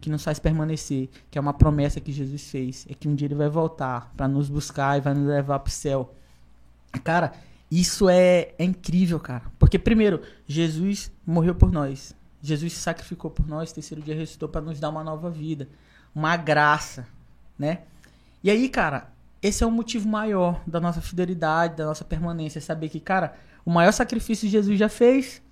que 0.00 0.08
nos 0.08 0.24
faz 0.24 0.38
permanecer, 0.38 1.10
que 1.30 1.36
é 1.36 1.40
uma 1.40 1.52
promessa 1.52 2.00
que 2.00 2.10
Jesus 2.10 2.50
fez, 2.50 2.86
é 2.88 2.94
que 2.94 3.06
um 3.06 3.14
dia 3.14 3.26
ele 3.26 3.34
vai 3.34 3.48
voltar 3.48 4.12
pra 4.16 4.26
nos 4.26 4.48
buscar 4.48 4.96
e 4.96 5.00
vai 5.00 5.12
nos 5.12 5.26
levar 5.26 5.58
pro 5.58 5.70
céu. 5.70 6.14
Cara, 7.04 7.32
isso 7.70 8.08
é, 8.08 8.52
é 8.58 8.64
incrível, 8.64 9.20
cara. 9.20 9.44
Porque 9.58 9.78
primeiro, 9.78 10.22
Jesus 10.46 11.12
morreu 11.26 11.54
por 11.54 11.70
nós. 11.70 12.14
Jesus 12.42 12.72
se 12.72 12.80
sacrificou 12.80 13.30
por 13.30 13.46
nós, 13.46 13.72
terceiro 13.72 14.02
dia 14.02 14.14
ressuscitou 14.14 14.48
pra 14.48 14.62
nos 14.62 14.80
dar 14.80 14.88
uma 14.88 15.04
nova 15.04 15.30
vida, 15.30 15.68
uma 16.14 16.36
graça, 16.36 17.06
né? 17.58 17.80
E 18.42 18.50
aí, 18.50 18.68
cara, 18.70 19.12
esse 19.42 19.62
é 19.62 19.66
o 19.66 19.70
motivo 19.70 20.08
maior 20.08 20.62
da 20.66 20.80
nossa 20.80 21.02
fidelidade, 21.02 21.76
da 21.76 21.84
nossa 21.84 22.04
permanência, 22.04 22.58
é 22.58 22.62
saber 22.62 22.88
que, 22.88 22.98
cara, 22.98 23.36
o 23.64 23.70
maior 23.70 23.92
sacrifício 23.92 24.48
Jesus 24.48 24.78
já 24.78 24.88
fez. 24.88 25.42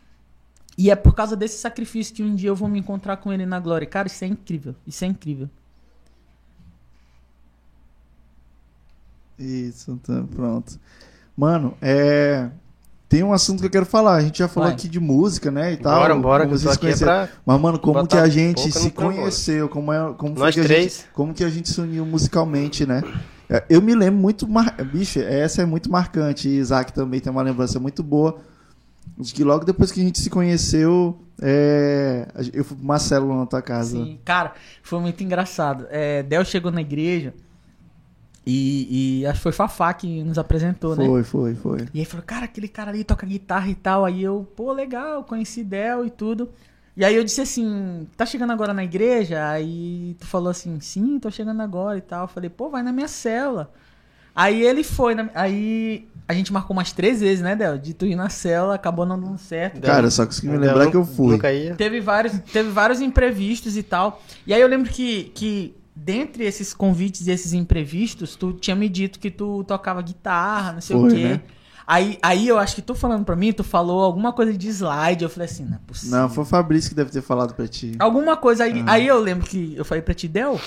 E 0.76 0.90
é 0.90 0.96
por 0.96 1.14
causa 1.14 1.34
desse 1.36 1.58
sacrifício 1.58 2.14
que 2.14 2.22
um 2.22 2.34
dia 2.34 2.48
eu 2.50 2.54
vou 2.54 2.68
me 2.68 2.78
encontrar 2.78 3.16
com 3.16 3.32
ele 3.32 3.44
na 3.44 3.58
glória. 3.58 3.86
Cara, 3.86 4.06
isso 4.06 4.24
é 4.24 4.28
incrível. 4.28 4.76
Isso 4.86 5.04
é 5.04 5.08
incrível. 5.08 5.50
Isso, 9.38 9.98
tá, 10.04 10.24
pronto. 10.34 10.78
Mano, 11.36 11.74
é. 11.80 12.48
Tem 13.08 13.22
um 13.22 13.32
assunto 13.32 13.60
que 13.60 13.66
eu 13.66 13.70
quero 13.70 13.86
falar. 13.86 14.16
A 14.16 14.20
gente 14.20 14.38
já 14.38 14.48
falou 14.48 14.68
Vai. 14.68 14.76
aqui 14.76 14.86
de 14.86 15.00
música, 15.00 15.50
né? 15.50 15.72
E 15.72 15.76
tal. 15.78 15.98
Bora, 15.98 16.14
bora, 16.16 16.44
como 16.44 16.56
que 16.56 16.62
vocês 16.62 16.76
é 16.76 16.78
conheceram. 16.78 17.12
pra. 17.12 17.28
Mas, 17.46 17.60
mano, 17.60 17.78
como 17.78 17.94
botar 17.94 18.18
que 18.18 18.22
a 18.22 18.28
gente 18.28 18.70
se 18.70 18.90
conheceu? 18.90 19.68
Como, 19.68 19.92
é, 19.92 20.12
como 20.14 20.34
foi 20.34 20.44
Nós 20.44 20.54
que 20.54 20.60
a 20.60 20.64
três. 20.64 20.82
gente, 20.98 21.06
como 21.14 21.32
que 21.32 21.42
a 21.42 21.48
gente 21.48 21.70
se 21.70 21.80
uniu 21.80 22.04
musicalmente, 22.04 22.84
né? 22.84 23.02
É, 23.48 23.64
Eu 23.68 23.80
me 23.80 23.94
lembro 23.94 24.20
muito. 24.20 24.46
Mar... 24.46 24.74
Bicho, 24.84 25.20
essa 25.20 25.62
é 25.62 25.66
muito 25.66 25.90
marcante. 25.90 26.48
E 26.48 26.58
Isaac 26.58 26.92
também 26.92 27.20
tem 27.20 27.30
uma 27.32 27.42
lembrança 27.42 27.78
muito 27.80 28.02
boa. 28.02 28.38
De 29.16 29.32
que 29.32 29.42
logo 29.42 29.64
depois 29.64 29.90
que 29.90 30.00
a 30.00 30.04
gente 30.04 30.20
se 30.20 30.28
conheceu, 30.28 31.18
é, 31.40 32.28
eu 32.52 32.64
fui 32.64 32.76
pro 32.76 32.86
Marcelo 32.86 33.34
na 33.36 33.46
tua 33.46 33.62
casa. 33.62 33.96
Sim, 33.96 34.18
cara, 34.24 34.52
foi 34.82 35.00
muito 35.00 35.22
engraçado. 35.24 35.86
É, 35.90 36.22
Del 36.22 36.44
chegou 36.44 36.70
na 36.70 36.80
igreja 36.80 37.32
e, 38.50 39.20
e 39.20 39.26
acho 39.26 39.38
que 39.38 39.42
foi 39.42 39.52
Fafá 39.52 39.92
que 39.92 40.22
nos 40.22 40.38
apresentou, 40.38 40.96
né? 40.96 41.04
Foi, 41.04 41.22
foi, 41.22 41.54
foi. 41.54 41.88
E 41.92 42.00
aí 42.00 42.04
falou, 42.06 42.24
cara, 42.24 42.46
aquele 42.46 42.66
cara 42.66 42.90
ali 42.90 43.04
toca 43.04 43.26
guitarra 43.26 43.68
e 43.68 43.74
tal. 43.74 44.04
Aí 44.04 44.22
eu, 44.22 44.46
pô, 44.56 44.72
legal, 44.72 45.22
conheci 45.24 45.62
Del 45.62 46.06
e 46.06 46.10
tudo. 46.10 46.48
E 46.98 47.04
aí 47.04 47.14
eu 47.14 47.22
disse 47.22 47.40
assim, 47.40 48.08
tá 48.16 48.26
chegando 48.26 48.52
agora 48.52 48.74
na 48.74 48.82
igreja? 48.82 49.48
Aí 49.48 50.16
tu 50.18 50.26
falou 50.26 50.50
assim, 50.50 50.80
sim, 50.80 51.16
tô 51.20 51.30
chegando 51.30 51.62
agora 51.62 51.96
e 51.96 52.00
tal. 52.00 52.24
Eu 52.24 52.28
falei, 52.28 52.50
pô, 52.50 52.68
vai 52.70 52.82
na 52.82 52.90
minha 52.90 53.06
cela. 53.06 53.72
Aí 54.34 54.64
ele 54.64 54.82
foi, 54.82 55.14
na- 55.14 55.30
aí 55.32 56.08
a 56.26 56.34
gente 56.34 56.52
marcou 56.52 56.76
umas 56.76 56.90
três 56.90 57.20
vezes, 57.20 57.40
né, 57.40 57.54
Del? 57.54 57.78
De 57.78 57.94
tu 57.94 58.04
ir 58.04 58.16
na 58.16 58.28
cela, 58.28 58.74
acabou 58.74 59.06
não 59.06 59.18
dando 59.18 59.38
certo. 59.38 59.80
Cara, 59.80 60.10
só 60.10 60.26
consegui 60.26 60.48
me 60.48 60.58
lembrar 60.58 60.90
que 60.90 60.96
eu 60.96 61.04
fui. 61.04 61.34
Nunca 61.34 61.52
ia. 61.52 61.76
Teve 61.76 62.00
vários, 62.00 62.36
teve 62.52 62.68
vários 62.70 63.00
imprevistos 63.00 63.76
e 63.76 63.82
tal. 63.84 64.20
E 64.44 64.52
aí 64.52 64.60
eu 64.60 64.66
lembro 64.66 64.90
que, 64.90 65.30
que 65.36 65.76
dentre 65.94 66.44
esses 66.44 66.74
convites 66.74 67.28
e 67.28 67.30
esses 67.30 67.52
imprevistos, 67.52 68.34
tu 68.34 68.52
tinha 68.52 68.74
me 68.74 68.88
dito 68.88 69.20
que 69.20 69.30
tu 69.30 69.62
tocava 69.62 70.02
guitarra, 70.02 70.72
não 70.72 70.80
sei 70.80 70.96
o 70.96 71.00
Foi, 71.02 71.14
quê. 71.14 71.22
né? 71.22 71.40
Aí, 71.90 72.18
aí 72.22 72.46
eu 72.46 72.58
acho 72.58 72.74
que 72.74 72.82
tu 72.82 72.94
falando 72.94 73.24
pra 73.24 73.34
mim, 73.34 73.50
tu 73.50 73.64
falou 73.64 74.04
alguma 74.04 74.30
coisa 74.30 74.52
de 74.52 74.68
slide. 74.68 75.24
Eu 75.24 75.30
falei 75.30 75.46
assim, 75.48 75.64
não 75.64 75.76
é 75.76 75.80
possível. 75.86 76.18
Não, 76.18 76.28
foi 76.28 76.44
o 76.44 76.46
Fabrício 76.46 76.90
que 76.90 76.94
deve 76.94 77.10
ter 77.10 77.22
falado 77.22 77.54
pra 77.54 77.66
ti. 77.66 77.96
Alguma 77.98 78.36
coisa 78.36 78.64
aí. 78.64 78.84
Ah. 78.86 78.92
Aí 78.92 79.06
eu 79.06 79.18
lembro 79.18 79.46
que 79.46 79.74
eu 79.74 79.86
falei 79.86 80.02
pra 80.02 80.12
ti, 80.12 80.28
Del, 80.28 80.60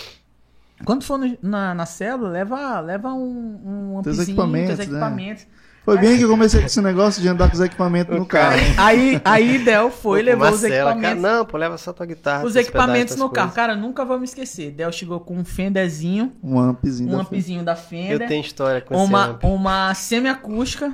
quando 0.84 1.03
for 1.03 1.19
no- 1.19 1.38
na, 1.39 1.76
na 1.76 1.86
célula, 1.86 2.28
leva, 2.30 2.80
leva 2.80 3.13
um, 3.13 3.97
um 3.97 4.01
Teus 4.01 4.17
ampzinho, 4.17 4.34
equipamentos, 4.34 4.67
teus 4.78 4.80
né? 4.80 4.84
equipamentos. 4.97 5.45
Foi 5.86 5.97
bem 5.97 6.15
que 6.15 6.24
eu 6.24 6.30
comecei 6.30 6.59
com 6.59 6.65
esse 6.67 6.80
negócio 6.82 7.22
de 7.22 7.28
andar 7.28 7.47
com 7.49 7.55
os 7.55 7.59
equipamentos 7.61 8.15
no 8.17 8.26
carro. 8.26 8.55
Aí, 8.78 9.19
aí 9.26 9.57
Del 9.63 9.89
foi, 9.91 10.19
Pô, 10.22 10.26
levou 10.26 10.45
os 10.47 10.61
Marcela, 10.61 10.91
equipamentos. 10.91 11.22
cara, 11.24 11.36
não, 11.38 11.45
pô, 11.45 11.57
leva 11.57 11.78
só 11.78 11.91
tua 11.93 12.05
guitarra. 12.07 12.45
Os 12.45 12.55
equipamentos 12.55 13.13
pedais, 13.15 13.19
no 13.19 13.30
carro. 13.30 13.51
Cara, 13.51 13.76
nunca 13.76 14.03
vou 14.05 14.17
me 14.19 14.26
esquecer. 14.26 14.72
Del 14.72 14.91
chegou 14.91 15.19
com 15.19 15.38
um 15.38 15.45
Fenderzinho, 15.45 16.34
Um 16.43 16.59
ampzinho 16.59 17.09
um 17.09 17.11
da 17.13 17.22
ampzinho 17.22 17.63
da 17.63 17.72
Eu 17.74 17.78
Fender, 17.78 18.28
tenho 18.28 18.41
história 18.41 18.82
com 18.82 18.93
esse 18.95 19.03
uma, 19.03 19.26
amp. 19.26 19.43
uma 19.43 19.93
semiacústica, 19.95 20.93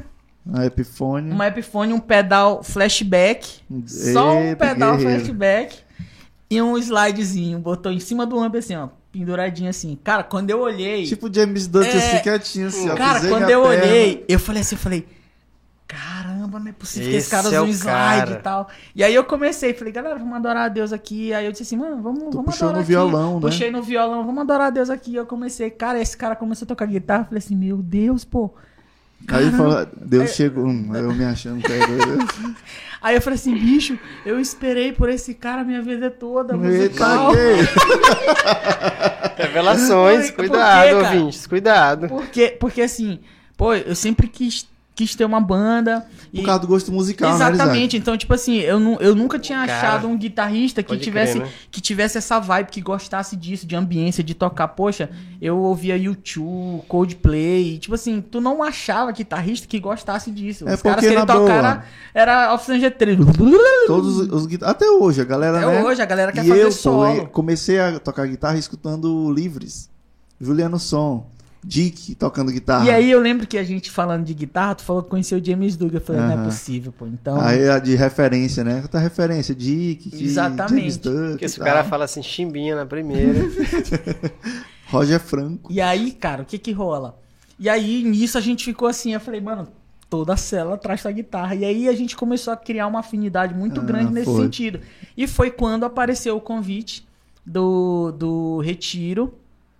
a 0.53 0.65
Epiphone. 0.65 1.31
uma 1.31 1.47
Epiphone, 1.47 1.93
um 1.93 1.99
pedal 1.99 2.63
flashback, 2.63 3.61
só 3.85 4.37
um 4.37 4.55
pedal 4.55 4.97
guerreiro. 4.97 5.19
flashback 5.21 5.77
e 6.49 6.61
um 6.61 6.77
slidezinho. 6.77 7.59
Botou 7.59 7.91
em 7.91 7.99
cima 7.99 8.25
do 8.25 8.39
amp 8.39 8.55
assim, 8.55 8.75
ó, 8.75 8.89
penduradinho 9.11 9.69
assim. 9.69 9.97
Cara, 10.03 10.23
quando 10.23 10.49
eu 10.49 10.59
olhei... 10.61 11.05
Tipo 11.05 11.33
James 11.33 11.67
Dutch 11.67 11.87
É. 11.87 11.97
assim, 11.97 12.19
quietinho 12.23 12.67
assim, 12.67 12.89
ó. 12.89 12.95
Cara, 12.95 13.19
quando 13.27 13.49
eu 13.49 13.63
perna. 13.63 13.85
olhei, 13.85 14.25
eu 14.27 14.39
falei 14.39 14.61
assim, 14.61 14.75
eu 14.75 14.79
falei, 14.79 15.07
caramba, 15.87 16.59
não 16.59 16.67
é 16.67 16.71
possível 16.73 17.09
que 17.09 17.15
esse 17.15 17.33
Esse 17.33 17.43
cara 17.43 17.55
é 17.55 17.61
um 17.61 17.67
slide 17.67 17.85
cara. 17.87 18.31
e 18.31 18.35
tal. 18.37 18.67
E 18.95 19.03
aí 19.03 19.13
eu 19.15 19.23
comecei, 19.23 19.73
falei, 19.73 19.93
galera, 19.93 20.17
vamos 20.17 20.35
adorar 20.35 20.65
a 20.65 20.69
Deus 20.69 20.91
aqui. 20.91 21.33
Aí 21.33 21.45
eu 21.45 21.51
disse 21.51 21.63
assim, 21.63 21.77
mano, 21.77 22.01
vamos, 22.01 22.23
Tu 22.25 22.31
vamos 22.31 22.45
puxou 22.45 22.67
adorar 22.69 22.73
no 22.75 22.79
aqui. 22.81 22.87
violão, 22.89 23.35
né? 23.35 23.41
Puxei 23.41 23.71
no 23.71 23.81
violão, 23.81 24.25
vamos 24.25 24.41
adorar 24.41 24.67
a 24.67 24.69
Deus 24.69 24.89
aqui. 24.89 25.15
Eu 25.15 25.25
comecei, 25.25 25.69
cara, 25.69 25.99
esse 26.01 26.15
cara 26.15 26.35
começou 26.35 26.65
a 26.65 26.67
tocar 26.67 26.85
guitarra, 26.85 27.21
eu 27.21 27.25
falei 27.25 27.39
assim, 27.39 27.55
meu 27.55 27.77
Deus, 27.77 28.23
pô. 28.25 28.53
Aí 29.21 29.25
Caramba. 29.25 29.57
fala, 29.57 29.91
Deus 29.99 30.31
chegou. 30.31 30.67
Hum, 30.67 30.95
eu 30.95 31.13
me 31.13 31.25
achando 31.25 31.61
que 31.61 31.71
é. 31.71 31.79
Aí 33.01 33.15
eu 33.15 33.21
falei 33.21 33.35
assim, 33.35 33.53
bicho, 33.53 33.97
eu 34.25 34.39
esperei 34.39 34.91
por 34.91 35.09
esse 35.09 35.33
cara 35.33 35.61
a 35.61 35.63
minha 35.63 35.81
vida 35.81 36.09
toda, 36.09 36.55
Eita, 36.55 36.65
musical. 36.65 37.31
Revelações, 39.37 40.31
cuidado, 40.31 40.97
ouvintes, 40.97 41.45
cuidado. 41.45 42.07
Porque, 42.07 42.57
porque 42.59 42.81
assim, 42.81 43.19
pô, 43.55 43.73
eu 43.73 43.95
sempre 43.95 44.27
quis, 44.27 44.67
quis 44.97 45.13
ter 45.15 45.23
uma 45.25 45.39
banda. 45.39 46.05
Por 46.35 46.43
causa 46.43 46.59
do 46.61 46.67
gosto 46.67 46.91
musical, 46.91 47.29
né, 47.29 47.35
Exatamente. 47.35 47.95
Então, 47.95 48.17
tipo 48.17 48.33
assim, 48.33 48.55
eu, 48.57 48.79
nu- 48.79 48.97
eu 48.99 49.13
nunca 49.15 49.37
tinha 49.37 49.59
Cara, 49.59 49.77
achado 49.77 50.07
um 50.07 50.17
guitarrista 50.17 50.81
que 50.81 50.97
tivesse, 50.97 51.33
crer, 51.37 51.45
né? 51.45 51.53
que 51.69 51.79
tivesse 51.79 52.17
essa 52.17 52.39
vibe, 52.39 52.69
que 52.71 52.81
gostasse 52.81 53.35
disso, 53.35 53.67
de 53.67 53.75
ambiência, 53.75 54.23
de 54.23 54.33
tocar. 54.33 54.67
Poxa, 54.69 55.09
eu 55.39 55.57
ouvia 55.59 55.95
YouTube, 55.95 56.83
Coldplay. 56.87 57.75
e, 57.75 57.77
Tipo 57.77 57.93
assim, 57.95 58.19
tu 58.21 58.41
não 58.41 58.63
achava 58.63 59.11
guitarrista 59.11 59.67
que 59.67 59.79
gostasse 59.79 60.31
disso. 60.31 60.67
É 60.67 60.73
Os 60.73 60.81
caras 60.81 60.95
porque, 60.95 61.07
que 61.07 61.13
ele 61.13 61.15
na 61.19 61.25
boa, 61.25 61.39
tocar 61.41 61.87
era, 62.13 62.53
Oficina 62.55 62.79
G3. 62.89 63.17
Todos 63.85 64.17
os, 64.19 64.63
Até 64.63 64.89
hoje, 64.89 65.21
a 65.21 65.25
galera, 65.25 65.57
Até 65.59 65.67
né? 65.67 65.83
hoje, 65.83 66.01
a 66.01 66.05
galera 66.05 66.31
quer 66.31 66.43
e 66.43 66.47
fazer 66.47 66.61
eu, 66.61 66.65
pô, 66.67 66.71
solo. 66.71 67.05
eu 67.17 67.27
comecei 67.27 67.79
a 67.79 67.99
tocar 67.99 68.25
guitarra 68.25 68.57
escutando 68.57 69.31
Livres. 69.31 69.89
Juliano 70.41 70.79
Som. 70.79 71.29
Dick 71.63 72.15
tocando 72.15 72.51
guitarra. 72.51 72.85
E 72.85 72.89
aí 72.91 73.11
eu 73.11 73.19
lembro 73.19 73.45
que 73.47 73.57
a 73.57 73.63
gente 73.63 73.91
falando 73.91 74.23
de 74.25 74.33
guitarra, 74.33 74.75
tu 74.75 74.83
falou 74.83 75.03
que 75.03 75.09
conheceu 75.09 75.39
o 75.39 75.43
James 75.43 75.75
Dugan. 75.75 75.97
Eu 75.97 76.01
falei, 76.01 76.21
não 76.21 76.41
é 76.41 76.45
possível, 76.45 76.91
pô. 76.91 77.05
Então. 77.07 77.39
Aí 77.41 77.67
a 77.69 77.79
de 77.79 77.95
referência, 77.95 78.63
né? 78.63 78.81
Outra 78.83 78.99
referência, 78.99 79.53
Dick, 79.53 80.09
que- 80.09 80.23
Exatamente. 80.23 80.79
James 80.79 80.97
Duke 80.97 81.29
Porque 81.31 81.45
e 81.45 81.49
se 81.49 81.55
o 81.59 81.63
tal. 81.63 81.73
cara 81.73 81.83
fala 81.83 82.05
assim, 82.05 82.23
chimbinha 82.23 82.75
na 82.75 82.85
primeira. 82.85 83.39
Roger 84.89 85.19
Franco. 85.19 85.71
E 85.71 85.81
aí, 85.81 86.11
cara, 86.11 86.43
o 86.43 86.45
que 86.45 86.57
que 86.57 86.71
rola? 86.71 87.19
E 87.59 87.67
aí, 87.67 88.03
nisso 88.03 88.37
a 88.37 88.41
gente 88.41 88.63
ficou 88.63 88.87
assim, 88.87 89.13
eu 89.13 89.19
falei, 89.19 89.41
mano, 89.41 89.67
toda 90.09 90.33
a 90.33 90.37
cela 90.37 90.75
atrás 90.75 91.03
da 91.03 91.11
guitarra. 91.11 91.55
E 91.55 91.65
aí 91.65 91.89
a 91.89 91.93
gente 91.93 92.15
começou 92.15 92.53
a 92.53 92.57
criar 92.57 92.87
uma 92.87 92.99
afinidade 92.99 93.53
muito 93.53 93.81
Ah, 93.81 93.83
grande 93.83 94.13
nesse 94.13 94.25
foi. 94.25 94.43
sentido. 94.43 94.79
E 95.17 95.27
foi 95.27 95.51
quando 95.51 95.83
apareceu 95.83 96.37
o 96.37 96.41
convite 96.41 97.05
do, 97.45 98.11
do 98.11 98.59
Retiro. 98.59 99.33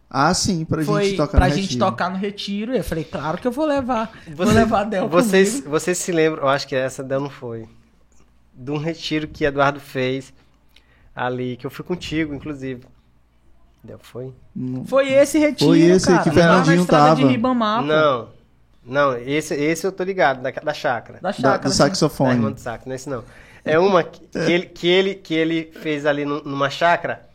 Ah, 0.10 0.34
sim, 0.34 0.64
pra 0.64 0.84
foi 0.84 1.06
gente 1.06 1.18
tocar 1.18 1.38
pra 1.38 1.48
no 1.50 1.54
gente 1.56 1.62
Retiro. 1.64 1.80
tocar 1.86 2.10
no 2.10 2.18
Retiro. 2.18 2.74
E 2.74 2.78
eu 2.78 2.84
falei, 2.84 3.04
claro 3.04 3.38
que 3.38 3.48
eu 3.48 3.52
vou 3.52 3.66
levar. 3.66 4.10
vou 4.30 4.46
Você- 4.48 4.54
levar 4.54 4.82
a 4.82 4.84
Del 4.86 5.08
vocês, 5.10 5.50
comigo. 5.52 5.70
vocês 5.70 5.98
se 5.98 6.12
lembram, 6.12 6.44
eu 6.44 6.50
acho 6.50 6.68
que 6.68 6.76
essa 6.76 7.04
Del 7.04 7.20
não 7.20 7.30
foi. 7.30 7.68
De 8.54 8.72
um 8.72 8.78
retiro 8.78 9.28
que 9.28 9.44
Eduardo 9.44 9.80
fez 9.80 10.34
ali, 11.16 11.58
que 11.58 11.66
eu 11.66 11.70
fui 11.72 11.84
contigo, 11.84 12.34
inclusive. 12.34 12.84
Del 13.84 14.00
foi? 14.02 14.34
Foi 14.88 15.12
esse 15.12 15.38
Retiro, 15.38 15.72
Foi 15.72 15.80
esse 15.82 16.08
cara. 16.08 16.24
que 16.24 16.30
lá 16.30 16.36
na 16.36 16.42
Fernandinho 16.64 16.82
de 16.82 16.88
tava. 16.88 17.28
Ribamar, 17.28 17.82
pô. 17.82 17.86
não. 17.88 18.30
Não, 18.86 19.18
esse, 19.18 19.54
esse 19.54 19.86
eu 19.86 19.92
tô 19.92 20.02
ligado, 20.06 20.42
da, 20.42 20.50
da 20.50 20.74
chácara. 20.74 21.20
Da 21.22 21.30
da- 21.30 21.34
chácara. 21.34 21.58
do. 21.60 21.64
Da 21.64 21.70
saxofone. 21.72 22.32
irmã 22.36 22.52
do 22.54 22.60
saco, 22.60 22.84
não 22.88 22.94
é 22.94 22.96
esse 22.96 23.10
não. 23.10 23.22
É 23.66 23.78
uma 23.78 24.02
que, 24.02 24.22
que 24.26 24.40
ele, 24.52 24.66
que, 24.66 24.88
ele, 24.88 25.16
que 25.16 25.34
ele 25.34 25.72
fez 25.82 26.06
ali 26.06 26.24
num- 26.24 26.42
numa 26.42 26.70
chácara, 26.70 27.28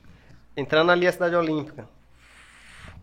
entrando 0.57 0.91
ali 0.91 1.07
a 1.07 1.13
cidade 1.13 1.37
olímpica. 1.37 1.87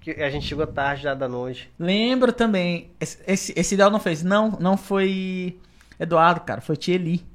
Que 0.02 0.12
a 0.12 0.30
gente 0.30 0.46
chegou 0.46 0.66
tarde 0.66 1.04
já 1.04 1.14
da 1.14 1.28
noite. 1.28 1.70
Lembro 1.78 2.32
também. 2.32 2.90
Esse, 3.00 3.18
esse, 3.28 3.54
esse 3.56 3.76
Del 3.78 3.90
não 3.90 4.00
fez. 4.00 4.24
Não, 4.24 4.52
não 4.60 4.78
foi 4.78 5.58
Eduardo, 6.00 6.42
cara. 6.42 6.62
Foi 6.62 6.78
Tieli. 6.78 7.26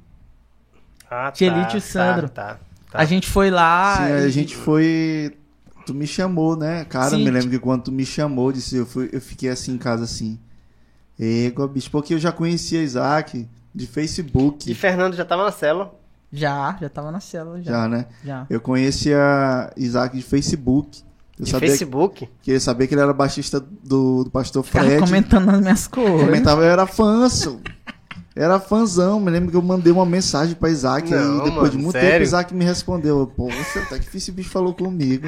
Ah, 1.09 1.31
Tielite 1.31 1.75
e 1.75 1.77
o 1.77 1.81
Sandro. 1.81 2.27
Tá, 2.29 2.57
tá. 2.91 2.99
A 2.99 3.05
gente 3.05 3.27
foi 3.29 3.51
lá. 3.51 3.97
Sim, 3.97 4.03
e- 4.03 4.25
a 4.25 4.29
gente 4.29 4.55
foi. 4.55 5.37
Tu 5.85 5.93
me 5.93 6.07
chamou, 6.07 6.57
né? 6.57 6.83
Cara, 6.85 7.11
Sim. 7.11 7.19
eu 7.19 7.25
me 7.25 7.29
lembro 7.31 7.49
que 7.51 7.59
quando 7.59 7.83
tu 7.83 7.91
me 7.91 8.03
chamou, 8.05 8.51
disse, 8.51 8.75
eu, 8.75 8.87
fui, 8.87 9.07
eu 9.13 9.21
fiquei 9.21 9.49
assim 9.49 9.73
em 9.73 9.77
casa 9.77 10.03
assim. 10.03 10.39
Égua, 11.19 11.67
bicho, 11.67 11.91
porque 11.91 12.15
eu 12.15 12.19
já 12.19 12.31
conhecia 12.31 12.81
Isaac 12.81 13.47
de 13.73 13.85
Facebook. 13.87 14.69
E 14.69 14.73
Fernando 14.73 15.13
já 15.15 15.23
tava 15.23 15.43
na 15.45 15.51
célula. 15.51 15.93
Já, 16.33 16.75
já 16.81 16.89
tava 16.89 17.11
na 17.11 17.19
cela, 17.19 17.61
já. 17.61 17.71
Já, 17.71 17.87
né? 17.87 18.07
Já. 18.23 18.47
Eu 18.49 18.59
conhecia 18.59 19.71
Isaac 19.77 20.17
de 20.17 20.23
Facebook. 20.23 21.03
Eu 21.37 21.45
sabia 21.45 21.69
Facebook. 21.69 22.29
que 22.41 22.51
ele 22.51 22.59
sabia 22.59 22.87
que 22.87 22.93
ele 22.93 23.01
era 23.01 23.13
baixista 23.13 23.59
do, 23.59 24.23
do 24.23 24.29
pastor 24.29 24.63
Ficava 24.63 24.85
Fred. 24.85 25.01
comentando 25.01 25.45
nas 25.45 25.59
minhas 25.59 25.87
coisas. 25.87 26.21
Comentava, 26.25 26.61
eu 26.61 26.67
era 26.69 26.85
fãzão. 26.87 27.59
Era 28.33 28.59
fãzão. 28.59 29.19
Me 29.19 29.29
lembro 29.31 29.51
que 29.51 29.57
eu 29.57 29.61
mandei 29.61 29.91
uma 29.91 30.05
mensagem 30.05 30.55
pra 30.55 30.69
Isaac. 30.69 31.09
Não, 31.09 31.17
aí 31.17 31.49
depois 31.49 31.55
mano, 31.55 31.69
de 31.69 31.77
muito 31.77 31.91
sério? 31.93 32.11
tempo, 32.11 32.23
Isaac 32.23 32.53
me 32.53 32.63
respondeu. 32.63 33.19
Eu, 33.19 33.27
Poxa, 33.27 33.79
até 33.79 33.99
que 33.99 34.17
esse 34.17 34.31
bicho 34.31 34.49
falou 34.49 34.73
comigo. 34.73 35.27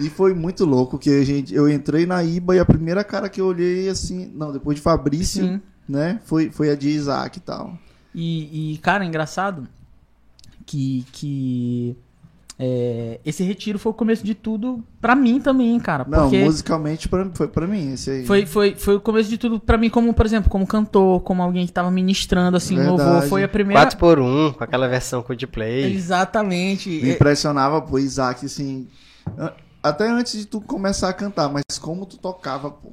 E 0.00 0.08
foi 0.08 0.32
muito 0.32 0.64
louco 0.64 0.98
que 0.98 1.10
a 1.10 1.24
gente, 1.24 1.54
eu 1.54 1.68
entrei 1.68 2.06
na 2.06 2.22
IBA 2.22 2.56
e 2.56 2.58
a 2.60 2.64
primeira 2.64 3.02
cara 3.02 3.28
que 3.28 3.40
eu 3.40 3.46
olhei 3.46 3.88
assim, 3.88 4.30
não, 4.34 4.52
depois 4.52 4.76
de 4.76 4.82
Fabrício, 4.82 5.44
Sim. 5.44 5.60
né, 5.88 6.20
foi, 6.24 6.50
foi 6.50 6.70
a 6.70 6.76
de 6.76 6.88
Isaac 6.88 7.38
e 7.38 7.40
tal. 7.40 7.76
E, 8.14 8.74
e, 8.74 8.78
cara, 8.78 9.04
engraçado 9.04 9.66
que, 10.64 11.04
que 11.10 11.96
é, 12.60 13.20
esse 13.24 13.44
retiro 13.44 13.78
foi 13.78 13.92
o 13.92 13.94
começo 13.94 14.24
de 14.24 14.34
tudo 14.34 14.82
pra 15.00 15.14
mim 15.14 15.40
também, 15.40 15.78
cara. 15.78 16.04
Não, 16.08 16.22
Porque 16.22 16.42
musicalmente 16.42 17.08
pra, 17.08 17.30
foi 17.32 17.46
pra 17.46 17.68
mim 17.68 17.92
esse 17.92 18.10
aí. 18.10 18.26
foi, 18.26 18.46
foi, 18.46 18.74
foi 18.74 18.96
o 18.96 19.00
começo 19.00 19.30
de 19.30 19.38
tudo 19.38 19.60
pra 19.60 19.78
mim, 19.78 19.88
como, 19.88 20.12
por 20.12 20.26
exemplo, 20.26 20.50
como 20.50 20.66
cantor, 20.66 21.20
como 21.20 21.40
alguém 21.40 21.64
que 21.66 21.72
tava 21.72 21.88
ministrando, 21.88 22.56
assim, 22.56 22.74
Verdade. 22.74 23.00
louvor. 23.00 23.22
Foi 23.28 23.44
a 23.44 23.48
primeira... 23.48 23.88
4x1, 23.88 24.54
com 24.54 24.64
aquela 24.64 24.88
versão 24.88 25.22
Coldplay. 25.22 25.94
Exatamente. 25.94 26.88
Me 26.90 27.12
impressionava, 27.12 27.80
pô, 27.80 27.96
Isaac, 27.96 28.44
assim. 28.44 28.88
Até 29.80 30.08
antes 30.08 30.36
de 30.36 30.44
tu 30.44 30.60
começar 30.60 31.08
a 31.08 31.12
cantar, 31.12 31.48
mas 31.48 31.78
como 31.80 32.06
tu 32.06 32.16
tocava, 32.16 32.72
pô. 32.72 32.92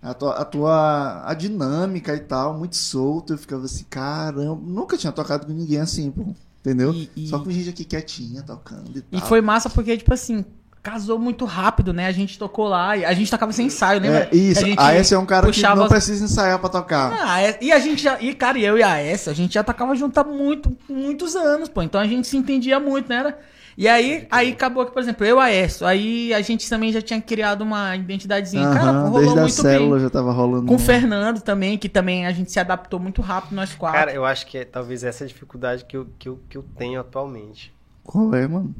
A 0.00 0.14
tua, 0.14 0.34
a 0.34 0.44
tua 0.44 1.22
a 1.28 1.34
dinâmica 1.34 2.14
e 2.14 2.20
tal, 2.20 2.56
muito 2.56 2.76
solto. 2.76 3.32
Eu 3.32 3.38
ficava 3.38 3.64
assim, 3.64 3.84
caramba. 3.90 4.60
Nunca 4.62 4.96
tinha 4.96 5.10
tocado 5.10 5.46
com 5.46 5.52
ninguém 5.52 5.80
assim, 5.80 6.12
pô. 6.12 6.26
Entendeu? 6.66 6.92
E- 6.92 7.08
e- 7.16 7.28
Só 7.28 7.38
com 7.38 7.48
gente 7.50 7.68
aqui 7.70 7.84
quietinha, 7.84 8.42
tocando 8.42 8.90
e 8.96 8.98
E 9.16 9.20
tal. 9.20 9.28
foi 9.28 9.40
massa 9.40 9.70
porque, 9.70 9.96
tipo 9.96 10.12
assim, 10.12 10.44
casou 10.82 11.16
muito 11.18 11.44
rápido, 11.44 11.92
né? 11.92 12.06
A 12.06 12.12
gente 12.12 12.36
tocou 12.38 12.66
lá, 12.68 12.96
e 12.96 13.04
a 13.04 13.12
gente 13.12 13.30
tocava 13.30 13.52
sem 13.52 13.66
ensaio, 13.66 14.00
lembra? 14.00 14.28
É, 14.32 14.36
isso. 14.36 14.60
A 14.60 14.68
gente 14.68 14.80
A 14.80 14.94
esse 14.96 15.14
é 15.14 15.18
um 15.18 15.26
cara 15.26 15.48
que 15.50 15.62
não 15.62 15.82
as- 15.84 15.88
precisa 15.88 16.24
ensaiar 16.24 16.58
pra 16.58 16.68
tocar. 16.68 17.12
Ah, 17.12 17.38
e 17.60 17.70
a 17.70 17.78
gente 17.78 18.02
já. 18.02 18.20
E, 18.20 18.34
cara, 18.34 18.58
eu 18.58 18.76
e 18.78 18.82
a 18.82 18.98
S, 18.98 19.30
a 19.30 19.32
gente 19.32 19.54
já 19.54 19.62
tocava 19.64 19.94
junto 19.94 20.18
há 20.18 20.24
muito, 20.24 20.76
muitos 20.88 21.34
anos, 21.36 21.68
pô. 21.68 21.82
Então 21.82 22.00
a 22.00 22.06
gente 22.06 22.26
se 22.26 22.36
entendia 22.36 22.78
muito, 22.80 23.08
né? 23.08 23.16
Era- 23.16 23.38
E 23.78 23.86
aí, 23.86 24.26
aí 24.30 24.52
acabou 24.52 24.86
que, 24.86 24.92
por 24.92 25.02
exemplo, 25.02 25.26
eu 25.26 25.36
e 25.36 25.40
a 25.40 25.50
S, 25.50 25.84
aí 25.84 26.32
a 26.32 26.40
gente 26.40 26.68
também 26.68 26.90
já 26.90 27.02
tinha 27.02 27.20
criado 27.20 27.60
uma 27.60 27.94
identidadezinha. 27.94 28.66
cara, 28.70 28.90
Aham, 28.90 29.02
rolou 29.10 29.20
desde 29.20 29.38
a 29.38 29.42
muito 29.42 29.62
célula 29.62 29.96
bem. 29.96 30.04
já 30.04 30.10
tava 30.10 30.32
rolando. 30.32 30.66
Com 30.66 30.76
o 30.76 30.78
Fernando 30.78 31.42
também, 31.42 31.76
que 31.76 31.88
também 31.88 32.26
a 32.26 32.32
gente 32.32 32.50
se 32.50 32.58
adaptou 32.58 32.98
muito 32.98 33.20
rápido, 33.20 33.54
nós 33.54 33.74
quatro. 33.74 33.98
Cara, 33.98 34.14
eu 34.14 34.24
acho 34.24 34.46
que 34.46 34.56
é 34.58 34.64
talvez 34.64 35.04
essa 35.04 35.24
é 35.24 35.26
a 35.26 35.28
dificuldade 35.28 35.84
que 35.84 35.94
eu, 35.96 36.06
que, 36.18 36.26
eu, 36.28 36.40
que 36.48 36.56
eu 36.56 36.64
tenho 36.76 36.98
atualmente. 36.98 37.70
Qual 38.02 38.34
é, 38.34 38.46
mano? 38.48 38.74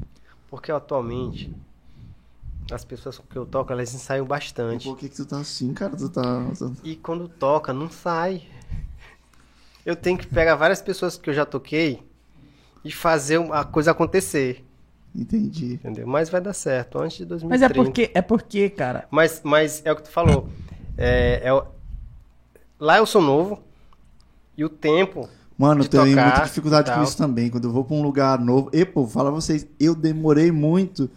Porque 0.48 0.72
atualmente, 0.72 1.54
as 2.72 2.84
pessoas 2.84 3.18
com 3.18 3.26
que 3.26 3.36
eu 3.36 3.44
toco, 3.46 3.72
elas 3.72 3.92
ensaiam 3.94 4.24
bastante. 4.26 4.84
Por 4.84 4.96
que, 4.96 5.08
que 5.08 5.16
tu 5.16 5.26
tá 5.26 5.38
assim, 5.40 5.72
cara? 5.74 5.94
Tu 5.94 6.08
tá. 6.08 6.40
tu- 6.58 6.74
E 6.82 6.96
quando 6.96 7.28
toca, 7.28 7.72
não 7.72 7.90
sai. 7.90 8.42
Eu 9.84 9.94
tenho 9.94 10.18
que 10.18 10.26
pegar 10.26 10.56
várias 10.56 10.82
pessoas 10.82 11.16
que 11.16 11.30
eu 11.30 11.34
já 11.34 11.46
toquei 11.46 12.02
e 12.84 12.90
fazer 12.90 13.40
a 13.52 13.64
coisa 13.64 13.92
acontecer. 13.92 14.65
Entendi. 15.16 15.74
Entendeu? 15.74 16.06
Mas 16.06 16.28
vai 16.28 16.40
dar 16.40 16.52
certo, 16.52 16.98
antes 16.98 17.16
de 17.18 17.24
2030. 17.24 17.48
Mas 17.48 17.62
é 17.62 17.74
porque, 17.74 18.10
é 18.14 18.22
porque, 18.22 18.68
cara. 18.70 19.06
Mas, 19.10 19.40
mas 19.42 19.80
é 19.84 19.92
o 19.92 19.96
que 19.96 20.02
tu 20.02 20.10
falou. 20.10 20.48
É, 20.98 21.40
é 21.44 21.52
o- 21.52 21.64
Lá 22.78 22.98
eu 22.98 23.06
sou 23.06 23.22
novo. 23.22 23.58
E 24.56 24.64
o 24.64 24.68
tempo. 24.68 25.28
Mano, 25.58 25.82
eu 25.84 25.88
tenho 25.88 26.04
tocar 26.10 26.22
muita 26.26 26.40
dificuldade 26.44 26.92
com 26.92 27.02
isso 27.02 27.16
também. 27.16 27.48
Quando 27.50 27.64
eu 27.68 27.72
vou 27.72 27.84
pra 27.84 27.96
um 27.96 28.02
lugar 28.02 28.38
novo. 28.38 28.68
E, 28.72 28.84
pô, 28.84 29.06
fala 29.06 29.30
vocês, 29.30 29.66
eu 29.80 29.94
demorei 29.94 30.50
muito 30.52 31.08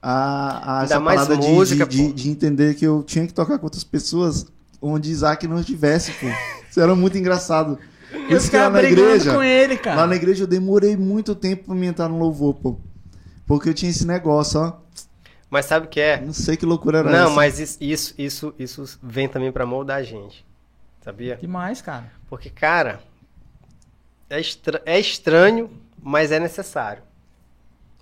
a, 0.00 0.80
a 0.80 0.84
essa 0.84 1.00
mais 1.00 1.20
parada 1.22 1.36
de- 1.40 1.48
música, 1.48 1.86
de, 1.86 2.08
de, 2.08 2.12
de 2.12 2.30
entender 2.30 2.74
que 2.74 2.84
eu 2.86 3.02
tinha 3.02 3.26
que 3.26 3.32
tocar 3.32 3.58
com 3.58 3.64
outras 3.66 3.84
pessoas 3.84 4.46
onde 4.80 5.10
Isaac 5.10 5.46
não 5.46 5.58
estivesse, 5.60 6.12
pô. 6.12 6.26
Isso 6.70 6.80
era 6.80 6.94
muito 6.94 7.16
engraçado. 7.16 7.78
Por 8.10 8.30
Eu 8.30 8.36
isso 8.36 8.50
que 8.50 8.56
lá 8.56 8.64
ficava 8.64 8.70
na 8.76 8.78
brigando 8.82 9.08
igreja. 9.08 9.34
com 9.34 9.42
ele, 9.42 9.76
cara. 9.78 10.00
Lá 10.02 10.06
na 10.06 10.16
igreja 10.16 10.42
eu 10.44 10.46
demorei 10.46 10.96
muito 10.96 11.34
tempo 11.34 11.64
pra 11.66 11.74
me 11.74 11.86
entrar 11.86 12.08
no 12.08 12.18
louvor, 12.18 12.54
pô. 12.54 12.76
Porque 13.52 13.68
eu 13.68 13.74
tinha 13.74 13.90
esse 13.90 14.06
negócio, 14.06 14.58
ó. 14.58 14.72
Mas 15.50 15.66
sabe 15.66 15.84
o 15.84 15.88
que 15.90 16.00
é? 16.00 16.18
Não 16.18 16.32
sei 16.32 16.56
que 16.56 16.64
loucura 16.64 17.00
era 17.00 17.10
Não, 17.10 17.26
essa. 17.26 17.34
mas 17.34 17.58
isso, 17.60 17.76
isso, 17.82 18.14
isso, 18.16 18.54
isso 18.58 18.98
vem 19.02 19.28
também 19.28 19.52
pra 19.52 19.66
moldar 19.66 19.98
a 19.98 20.02
gente. 20.02 20.42
Sabia? 21.02 21.36
Demais, 21.36 21.82
cara. 21.82 22.10
Porque, 22.30 22.48
cara, 22.48 23.00
é, 24.30 24.40
estra- 24.40 24.80
é 24.86 24.98
estranho, 24.98 25.70
mas 26.02 26.32
é 26.32 26.40
necessário. 26.40 27.02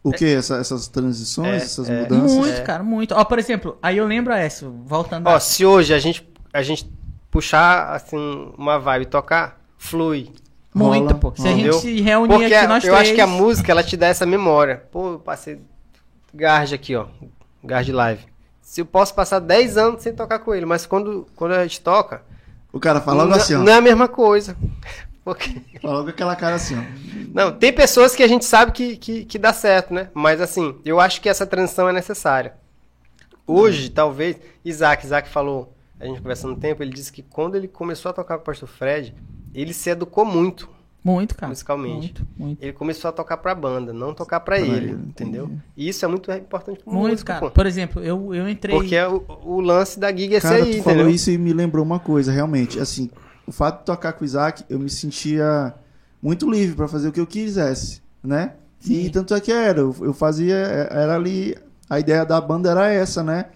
O 0.05 0.13
que? 0.13 0.25
Essa- 0.25 0.59
essas 0.59 0.87
transições, 0.87 1.49
É, 1.49 1.57
essas 1.57 1.91
é. 1.91 2.03
mudanças? 2.03 2.33
Muito, 2.37 2.55
É. 2.59 2.63
cara, 2.63 2.85
muito. 2.85 3.13
Ó, 3.15 3.25
por 3.25 3.41
exemplo, 3.41 3.77
aí 3.83 3.97
eu 3.97 4.07
lembro 4.07 4.33
essa, 4.33 4.69
voltando 4.69 5.27
Ó, 5.27 5.35
a... 5.35 5.41
se 5.41 5.67
hoje 5.67 5.93
a 5.93 5.99
gente, 5.99 6.25
a 6.53 6.63
gente 6.63 6.89
puxar 7.29 7.91
assim 7.97 8.53
uma 8.57 8.79
vibe 8.79 9.03
e 9.03 9.07
tocar, 9.07 9.61
flui. 9.77 10.31
Muito, 10.73 11.07
Rola, 11.07 11.15
pô. 11.15 11.33
Se 11.37 11.43
a 11.43 11.51
gente 11.51 11.61
Entendeu? 11.61 11.73
se 11.81 12.01
reunir 12.01 12.29
Porque 12.33 12.55
aqui 12.55 12.67
nós 12.67 12.85
eu 12.85 12.93
três... 12.93 13.09
acho 13.09 13.15
que 13.15 13.21
a 13.21 13.27
música 13.27 13.73
ela 13.73 13.83
te 13.83 13.97
dá 13.97 14.07
essa 14.07 14.25
memória. 14.25 14.85
Pô, 14.91 15.13
eu 15.15 15.19
passei 15.19 15.61
Garde 16.33 16.75
aqui, 16.75 16.95
ó. 16.95 17.07
Garde 17.63 17.93
live. 17.93 18.25
Se 18.63 18.81
eu 18.81 18.87
posso 18.87 19.15
passar 19.15 19.41
10 19.41 19.77
anos 19.77 20.03
sem 20.03 20.15
tocar 20.15 20.39
com 20.39 20.55
ele, 20.55 20.65
mas 20.65 20.87
quando, 20.87 21.27
quando 21.35 21.53
a 21.53 21.63
gente 21.65 21.81
toca, 21.81 22.23
O 22.73 22.79
cara 22.79 23.01
fala 23.01 23.25
logo 23.25 23.31
não, 23.31 23.37
assim, 23.37 23.55
ó. 23.55 23.59
não 23.59 23.73
é 23.73 23.77
a 23.77 23.81
mesma 23.81 24.07
coisa. 24.07 24.57
Porque 25.25 25.61
Fala 25.83 25.95
logo 25.95 26.05
com 26.05 26.11
aquela 26.11 26.37
cara 26.37 26.55
assim, 26.55 26.79
ó. 26.79 26.83
Não, 27.35 27.53
tem 27.53 27.73
pessoas 27.73 28.15
que 28.15 28.23
a 28.23 28.29
gente 28.29 28.45
sabe 28.45 28.73
que, 28.73 28.97
que, 28.97 29.25
que 29.25 29.39
dá 29.39 29.53
certo, 29.53 29.93
né? 29.93 30.09
Mas 30.15 30.41
assim, 30.41 30.77
eu 30.85 31.01
acho 31.01 31.21
que 31.21 31.29
essa 31.29 31.47
transição 31.47 31.89
é 31.89 31.93
necessária. 31.93 32.55
Hoje, 33.47 33.91
talvez, 33.91 34.37
Isaac, 34.65 35.05
Isaac 35.05 35.29
falou, 35.29 35.75
a 35.99 36.07
gente 36.07 36.21
conversando 36.23 36.55
no 36.55 36.61
tempo, 36.61 36.83
ele 36.83 36.93
disse 36.93 37.13
que 37.13 37.23
quando 37.23 37.57
ele 37.57 37.67
começou 37.67 38.11
a 38.11 38.13
tocar 38.13 38.37
com 38.37 38.43
o 38.43 38.47
pastor 38.47 38.69
Fred, 38.69 39.15
ele 39.55 39.73
se 39.73 39.91
educou 39.91 40.25
muito. 40.25 40.69
Muito, 41.03 41.35
cara. 41.35 41.49
musicalmente. 41.49 41.95
Muito, 42.15 42.27
muito. 42.37 42.63
Ele 42.63 42.73
começou 42.75 43.09
a 43.09 43.13
tocar 43.13 43.39
pra 43.39 43.55
banda, 43.55 43.91
não 43.93 44.13
tocar 44.13 44.39
pra, 44.41 44.57
Pra 44.57 44.67
ele, 44.67 44.91
ele, 44.91 44.93
entendeu? 44.93 45.45
entendi. 45.47 45.63
E 45.77 45.89
isso 45.89 46.05
é 46.05 46.09
muito 46.09 46.31
importante 46.31 46.83
pro 46.85 46.93
Muito, 46.93 47.11
músico, 47.13 47.27
cara. 47.29 47.41
pô. 47.41 47.51
Por 47.51 47.65
exemplo, 47.65 48.03
eu, 48.03 48.35
eu 48.35 48.47
entrei... 48.47 48.77
Porque 48.77 48.95
é 48.95 49.09
o, 49.09 49.25
o 49.43 49.61
lance 49.63 49.99
da 49.99 50.11
gig 50.15 50.35
é 50.35 50.37
esse 50.37 50.47
Cara, 50.47 50.57
aí, 50.57 50.63
tu 50.63 50.69
entendeu? 50.69 50.85
falou 50.85 51.09
isso 51.09 51.31
e 51.31 51.39
me 51.39 51.55
lembrou 51.55 51.83
uma 51.85 51.99
coisa, 51.99 52.31
realmente. 52.31 52.79
Assim, 52.79 53.11
o 53.47 53.53
fato 53.53 53.79
de 53.79 53.87
tocar 53.87 54.13
com 54.13 54.23
o 54.23 54.27
Isaac, 54.27 54.63
eu 54.69 54.79
me 54.79 54.91
sentia 54.91 55.75
muito 56.23 56.51
livre 56.51 56.77
pra 56.77 56.87
fazer 56.87 57.09
o 57.09 57.13
que 57.13 57.21
eu 57.21 57.27
quisesse, 57.27 58.03
né? 58.23 58.53
E 58.85 59.05
Sim. 59.05 59.11
tanto 59.11 59.35
é 59.35 59.41
que 59.41 59.51
era, 59.53 59.81
eu 59.81 59.97
eu 60.03 60.13
fazia, 60.13 60.55
era 60.55 61.15
ali, 61.15 61.57
a 61.89 61.99
ideia 61.99 62.27
da 62.27 62.39
banda 62.43 62.71
era 62.71 62.93
essa, 62.93 63.23
né? 63.25 63.47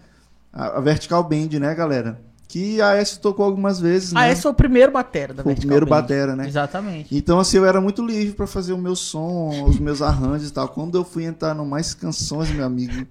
a, 0.50 0.78
a 0.78 0.80
Vertical 0.80 1.22
Band, 1.24 1.58
né, 1.60 1.74
galera? 1.74 2.20
Que 2.46 2.80
a 2.80 2.94
S 2.94 3.18
tocou 3.18 3.44
algumas 3.44 3.80
vezes, 3.80 4.12
né? 4.12 4.20
Ah, 4.20 4.30
esse 4.30 4.42
foi 4.42 4.50
o 4.52 4.54
primeiro 4.54 4.92
batera 4.92 5.34
da 5.34 5.42
Foi 5.42 5.54
o 5.54 5.56
primeiro 5.56 5.86
Band. 5.86 6.00
batera, 6.02 6.36
né? 6.36 6.46
Exatamente. 6.46 7.14
Então, 7.16 7.40
assim, 7.40 7.56
eu 7.56 7.64
era 7.64 7.80
muito 7.80 8.04
livre 8.04 8.34
pra 8.34 8.46
fazer 8.46 8.72
o 8.72 8.78
meu 8.78 8.94
som, 8.94 9.64
os 9.68 9.78
meus 9.80 10.00
arranjos 10.00 10.50
e 10.50 10.52
tal. 10.52 10.68
Quando 10.68 10.96
eu 10.96 11.04
fui 11.04 11.24
entrar 11.24 11.52
no 11.54 11.66
Mais 11.66 11.94
Canções, 11.94 12.50
meu 12.50 12.64
amigo, 12.64 13.04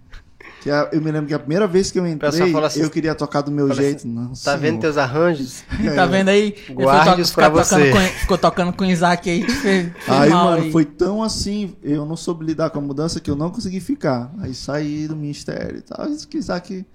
que 0.61 0.69
a- 0.71 0.87
eu 0.93 1.01
me 1.01 1.11
lembro 1.11 1.27
que 1.27 1.33
a 1.33 1.39
primeira 1.39 1.67
vez 1.67 1.91
que 1.91 1.99
eu 1.99 2.07
entrei, 2.07 2.29
assim- 2.63 2.81
eu 2.81 2.89
queria 2.89 3.13
tocar 3.13 3.41
do 3.41 3.51
meu 3.51 3.67
fala 3.67 3.81
jeito. 3.81 3.97
assim, 3.97 4.07
Não, 4.13 4.31
Tá 4.31 4.55
vendo 4.55 4.69
senhor. 4.69 4.79
teus 4.81 4.97
arranjos? 4.97 5.63
Tá 5.93 6.05
vendo 6.05 6.29
aí? 6.29 6.55
Guarde-os 6.71 7.31
pra 7.31 7.49
você. 7.49 7.91
com- 7.91 7.97
ficou 7.99 8.37
tocando 8.37 8.71
com 8.71 8.85
o 8.85 8.87
Isaac 8.87 9.29
aí. 9.29 9.41
Fez, 9.43 9.91
fez 9.91 9.91
Aí, 10.07 10.29
mal 10.29 10.45
mano, 10.51 10.63
aí. 10.63 10.71
foi 10.71 10.85
tão 10.85 11.21
assim, 11.21 11.75
eu 11.83 12.05
não 12.05 12.15
soube 12.15 12.45
lidar 12.45 12.69
com 12.69 12.79
a 12.79 12.81
mudança 12.81 13.19
que 13.19 13.29
eu 13.29 13.35
não 13.35 13.49
consegui 13.49 13.81
ficar. 13.81 14.31
Aí 14.39 14.53
saí 14.53 15.05
do 15.05 15.17
ministério 15.17 15.79
e 15.79 15.81
tal. 15.81 16.07
Isso 16.07 16.25
que 16.27 16.37
Isaac 16.37 16.85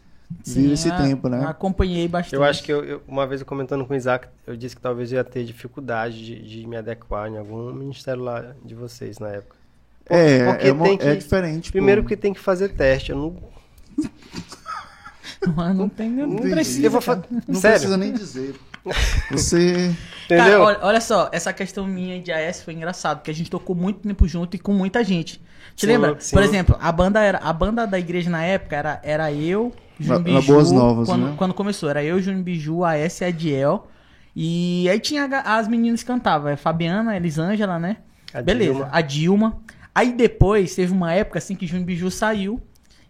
Sim, 0.42 0.72
esse 0.72 0.90
a- 0.90 0.96
tempo, 0.96 1.28
né? 1.28 1.44
Acompanhei 1.46 2.06
bastante. 2.08 2.34
Eu 2.34 2.44
acho 2.44 2.62
que 2.62 2.72
eu, 2.72 2.84
eu- 2.84 3.02
uma 3.08 3.26
vez 3.26 3.40
eu 3.40 3.46
comentando 3.46 3.84
com 3.86 3.92
o 3.94 3.96
Isaac, 3.96 4.28
eu 4.46 4.56
disse 4.56 4.76
que 4.76 4.82
talvez 4.82 5.10
eu 5.12 5.16
ia 5.16 5.24
ter 5.24 5.44
dificuldade 5.44 6.24
de, 6.24 6.42
de 6.42 6.66
me 6.66 6.76
adequar 6.76 7.28
em 7.28 7.38
algum 7.38 7.72
ministério 7.72 8.22
lá 8.22 8.54
de 8.64 8.74
vocês 8.74 9.18
na 9.18 9.28
época. 9.28 9.56
É, 10.10 10.44
porque 10.52 10.68
é, 10.68 10.72
uma- 10.72 10.84
tem 10.86 10.98
que- 10.98 11.06
é 11.06 11.14
diferente. 11.16 11.70
Primeiro 11.72 12.02
pô. 12.02 12.04
porque 12.08 12.16
tem 12.16 12.32
que 12.34 12.40
fazer 12.40 12.68
teste. 12.70 13.10
Eu 13.12 13.16
não, 13.18 13.36
Não, 15.56 15.74
não 15.74 15.88
tem, 15.88 16.10
não 16.10 16.26
Entendi. 16.34 16.50
precisa. 16.50 16.86
eu 16.86 16.90
vou 16.90 17.00
cara. 17.00 17.22
Não 17.46 17.60
Sério? 17.60 17.76
precisa 17.76 17.96
nem 17.96 18.12
dizer. 18.12 18.54
Você. 19.30 19.94
Cara, 20.28 20.42
Entendeu? 20.42 20.60
olha, 20.62 20.78
olha 20.82 21.00
só, 21.00 21.28
essa 21.32 21.52
questão 21.54 21.86
minha 21.86 22.20
de 22.20 22.30
AS 22.30 22.62
foi 22.62 22.74
engraçado, 22.74 23.18
porque 23.18 23.30
a 23.30 23.34
gente 23.34 23.50
tocou 23.50 23.74
muito 23.74 24.00
tempo 24.00 24.26
junto 24.28 24.56
e 24.56 24.58
com 24.58 24.72
muita 24.74 25.02
gente. 25.02 25.40
Te 25.78 25.86
Sim, 25.86 25.92
lembra? 25.92 26.16
sim. 26.18 26.34
Por 26.34 26.42
exemplo, 26.42 26.76
a 26.80 26.90
banda 26.90 27.20
era 27.22 27.38
a 27.38 27.52
banda 27.52 27.86
da 27.86 27.96
igreja 28.00 28.28
na 28.28 28.42
época 28.44 28.74
era, 28.74 29.00
era 29.04 29.32
eu, 29.32 29.72
Júnior 29.98 30.18
na 30.28 30.40
Biju, 30.40 30.52
Boas 30.52 30.72
Novas, 30.72 31.08
quando, 31.08 31.26
né? 31.26 31.34
quando 31.36 31.54
começou, 31.54 31.88
era 31.88 32.02
eu, 32.02 32.20
Júnior 32.20 32.42
Biju, 32.42 32.84
a 32.84 32.96
S 32.96 33.22
e 33.22 33.26
a 33.26 33.30
Diel. 33.30 33.86
E 34.34 34.88
aí 34.90 34.98
tinha 34.98 35.24
as 35.44 35.68
meninas 35.68 36.00
que 36.00 36.06
cantavam, 36.08 36.50
é 36.50 36.56
Fabiana, 36.56 37.16
Elisângela, 37.16 37.78
né? 37.78 37.98
A 38.34 38.42
Beleza, 38.42 38.72
Dilma. 38.72 38.88
a 38.90 39.00
Dilma. 39.00 39.58
Aí 39.94 40.12
depois 40.12 40.74
teve 40.74 40.92
uma 40.92 41.12
época 41.12 41.38
assim 41.38 41.54
que 41.54 41.64
Júnior 41.64 41.86
Biju 41.86 42.10
saiu. 42.10 42.60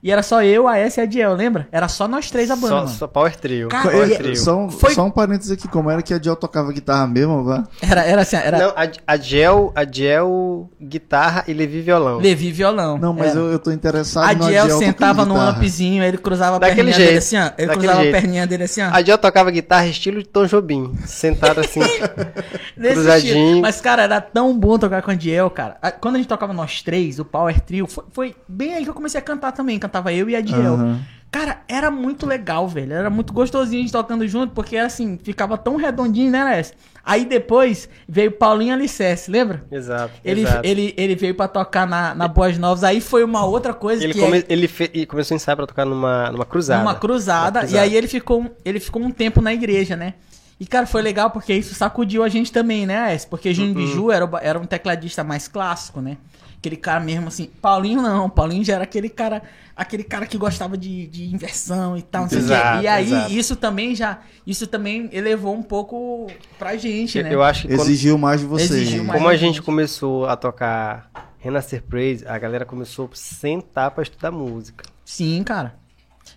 E 0.01 0.13
era 0.13 0.23
só 0.23 0.43
eu, 0.45 0.69
a 0.69 0.79
S 0.79 1.01
e 1.01 1.03
a 1.03 1.07
Diel, 1.07 1.35
lembra? 1.35 1.67
Era 1.73 1.89
só 1.89 2.07
nós 2.07 2.31
três 2.31 2.53
a 2.53 2.55
banda, 2.55 2.69
Só, 2.69 2.77
mano. 2.77 2.89
só 2.89 3.07
Power 3.09 3.35
Trio. 3.35 3.69
Cara, 3.69 3.91
Power 3.91 4.09
e- 4.09 4.15
Trio. 4.17 4.37
Só, 4.37 4.57
um- 4.57 4.71
Foi- 4.71 4.95
só 4.95 5.05
um 5.05 5.11
parênteses 5.11 5.51
aqui, 5.51 5.67
como 5.67 5.91
era 5.91 6.01
que 6.03 6.15
a 6.15 6.19
Diel 6.19 6.37
tocava 6.37 6.73
guitarra 6.73 7.05
mesmo, 7.09 7.43
vá? 7.43 7.65
Era, 7.83 8.05
era 8.05 8.23
assim, 8.23 8.37
era 8.37 8.59
Não, 8.59 8.69
a, 8.77 8.89
a 9.07 9.17
Gel, 9.17 9.73
a 9.75 9.85
Gel 9.85 10.71
guitarra 10.81 11.43
e 11.49 11.53
Levi 11.53 11.81
violão. 11.81 12.19
Levi 12.19 12.53
violão. 12.53 12.97
Não, 12.97 13.13
mas 13.13 13.35
eu, 13.35 13.51
eu 13.51 13.59
tô 13.59 13.73
interessado 13.73 14.25
A 14.31 14.35
Diel 14.35 14.63
Adiel 14.65 14.79
sentava 14.79 15.15
tocando 15.23 15.29
no 15.31 15.35
guitarra. 15.41 15.59
ampzinho, 15.59 16.05
ele 16.05 16.19
cruzava 16.19 16.57
a 16.57 16.59
Daquele 16.61 16.77
perninha 16.93 16.97
dele 16.97 17.09
jeito, 17.11 17.19
assim, 17.19 17.37
ó. 17.37 17.41
Ele 17.59 17.67
daquele 17.67 17.75
cruzava 17.75 18.03
jeito. 18.03 18.15
a 18.17 18.21
perninha 18.21 18.47
dele 18.47 18.63
assim, 18.63 18.83
ó. 18.83 18.91
A 18.93 19.03
Gel 19.03 19.19
tocava 19.19 19.51
guitarra 19.51 19.87
estilo 19.89 20.23
de 20.23 20.29
Tom 20.29 20.47
Jobim, 20.47 20.95
sentado 21.07 21.59
assim. 21.61 21.81
Cruzadinho. 22.79 23.35
estilo. 23.47 23.61
Mas, 23.63 23.81
cara, 23.81 24.03
era 24.05 24.21
tão 24.21 24.57
bom 24.57 24.79
tocar 24.79 25.03
com 25.03 25.11
a 25.11 25.15
Diel, 25.15 25.51
cara. 25.51 25.77
A- 25.83 25.91
Quando 25.91 26.15
a 26.15 26.19
gente 26.19 26.29
tocava 26.29 26.53
nós 26.53 26.83
três, 26.83 27.19
o 27.19 27.25
Power 27.25 27.61
Trio, 27.61 27.87
foi, 27.87 28.05
foi 28.13 28.37
bem 28.47 28.75
aí 28.75 28.85
que 28.85 28.91
eu 28.91 28.95
comecei 28.95 29.19
a 29.19 29.23
cantar 29.23 29.53
também. 29.53 29.79
Cantava 29.89 30.13
eu 30.13 30.29
e 30.29 30.37
a 30.37 30.41
Diel. 30.41 30.75
Aham. 30.75 31.01
Cara, 31.31 31.59
era 31.69 31.91
muito 31.91 32.25
legal, 32.27 32.67
velho. 32.67 32.93
Era 32.95 33.11
muito 33.11 33.35
gostosinho 33.35 33.85
de 33.85 33.93
tocando 33.93 34.27
junto, 34.27 34.55
porque 34.55 34.79
assim, 34.79 35.19
ficava 35.23 35.59
tão 35.59 35.77
redondinho, 35.77 36.31
né, 36.31 36.43
Lécio? 36.43 36.75
Aí 37.05 37.27
depois 37.27 37.87
veio 38.09 38.33
Paulinho 38.33 38.73
Alicerce, 38.73 39.31
lembra? 39.31 39.63
Exato. 39.71 40.13
Ele, 40.25 40.41
exato. 40.43 40.67
ele, 40.67 40.95
ele 40.97 41.15
veio 41.15 41.35
pra 41.35 41.47
tocar 41.47 41.87
na, 41.87 42.15
na 42.15 42.27
Boas 42.29 42.57
Novas, 42.57 42.83
aí 42.83 43.01
foi 43.03 43.23
uma 43.25 43.45
outra 43.45 43.75
coisa 43.75 44.03
Ele, 44.05 44.15
que 44.15 44.21
come- 44.21 44.39
é- 44.39 44.45
ele 44.49 44.67
fe- 44.69 44.91
e 44.95 45.05
começou 45.05 45.35
a 45.35 45.37
ensaiar 45.37 45.57
pra 45.57 45.67
tocar 45.67 45.85
numa, 45.85 46.31
numa 46.33 46.47
cruzada. 46.47 46.83
Numa 46.83 46.95
cruzada, 46.95 47.61
Uma 47.61 47.71
E 47.71 47.79
aí 47.79 47.95
ele 47.95 48.09
ficou, 48.09 48.43
um- 48.43 48.51
ele 48.65 48.81
ficou 48.81 49.03
um 49.03 49.11
tempo 49.11 49.43
na 49.43 49.53
igreja, 49.53 49.97
né? 49.97 50.15
E, 50.59 50.67
cara, 50.67 50.87
foi 50.87 51.03
legal 51.03 51.31
porque 51.31 51.53
isso 51.55 51.75
sacudiu 51.75 52.23
a 52.25 52.29
gente 52.29 52.51
também, 52.51 52.87
né, 52.87 52.99
Aes? 53.01 53.25
Porque 53.27 53.53
Júnior 53.55 53.77
Uhum. 53.77 53.85
Biju 53.87 54.11
era, 54.11 54.29
era 54.43 54.59
um 54.59 54.65
tecladista 54.65 55.23
mais 55.23 55.47
clássico, 55.47 56.01
né? 56.01 56.17
Aquele 56.59 56.77
cara 56.77 56.99
mesmo 57.01 57.29
assim. 57.29 57.49
Paulinho 57.63 58.03
não, 58.03 58.29
Paulinho 58.29 58.65
já 58.65 58.75
era 58.75 58.85
aquele 58.85 59.09
cara, 59.09 59.43
aquele 59.77 60.03
cara 60.03 60.27
que 60.27 60.37
gostava 60.37 60.77
de, 60.77 61.07
de 61.07 61.33
inversão 61.33 61.97
e 61.97 62.03
tal, 62.03 62.23
não 62.23 62.29
sei 62.29 62.39
o 62.41 62.43
quê. 62.47 62.53
Exato, 62.53 62.83
E 62.83 62.87
aí, 62.89 63.05
exato. 63.07 63.33
isso 63.33 63.57
também 63.57 63.95
já. 63.95 64.19
Isso 64.47 64.67
também 64.67 65.09
elevou 65.13 65.55
um 65.55 65.63
pouco 65.63 66.27
pra 66.59 66.77
gente, 66.77 67.17
Eu, 67.19 67.25
né? 67.25 67.35
eu 67.35 67.43
acho 67.43 67.63
que 67.69 67.69
quando, 67.77 67.81
Exigiu 67.89 68.19
mais 68.19 68.41
de 68.41 68.47
você. 68.47 68.65
Exigiu 68.65 69.05
mais. 69.05 69.19
como 69.19 69.29
a 69.31 69.37
gente 69.37 69.55
gente. 69.57 69.63
começou 69.63 70.27
a 70.27 70.35
tocar 70.37 71.09
Renascer 71.39 71.81
Praise, 71.83 72.27
a 72.27 72.37
galera 72.39 72.65
começou 72.65 73.07
a 73.13 73.17
sentar 73.17 73.93
pra 73.93 74.03
estudar 74.03 74.33
música. 74.33 74.85
Sim, 75.05 75.43
cara. 75.45 75.77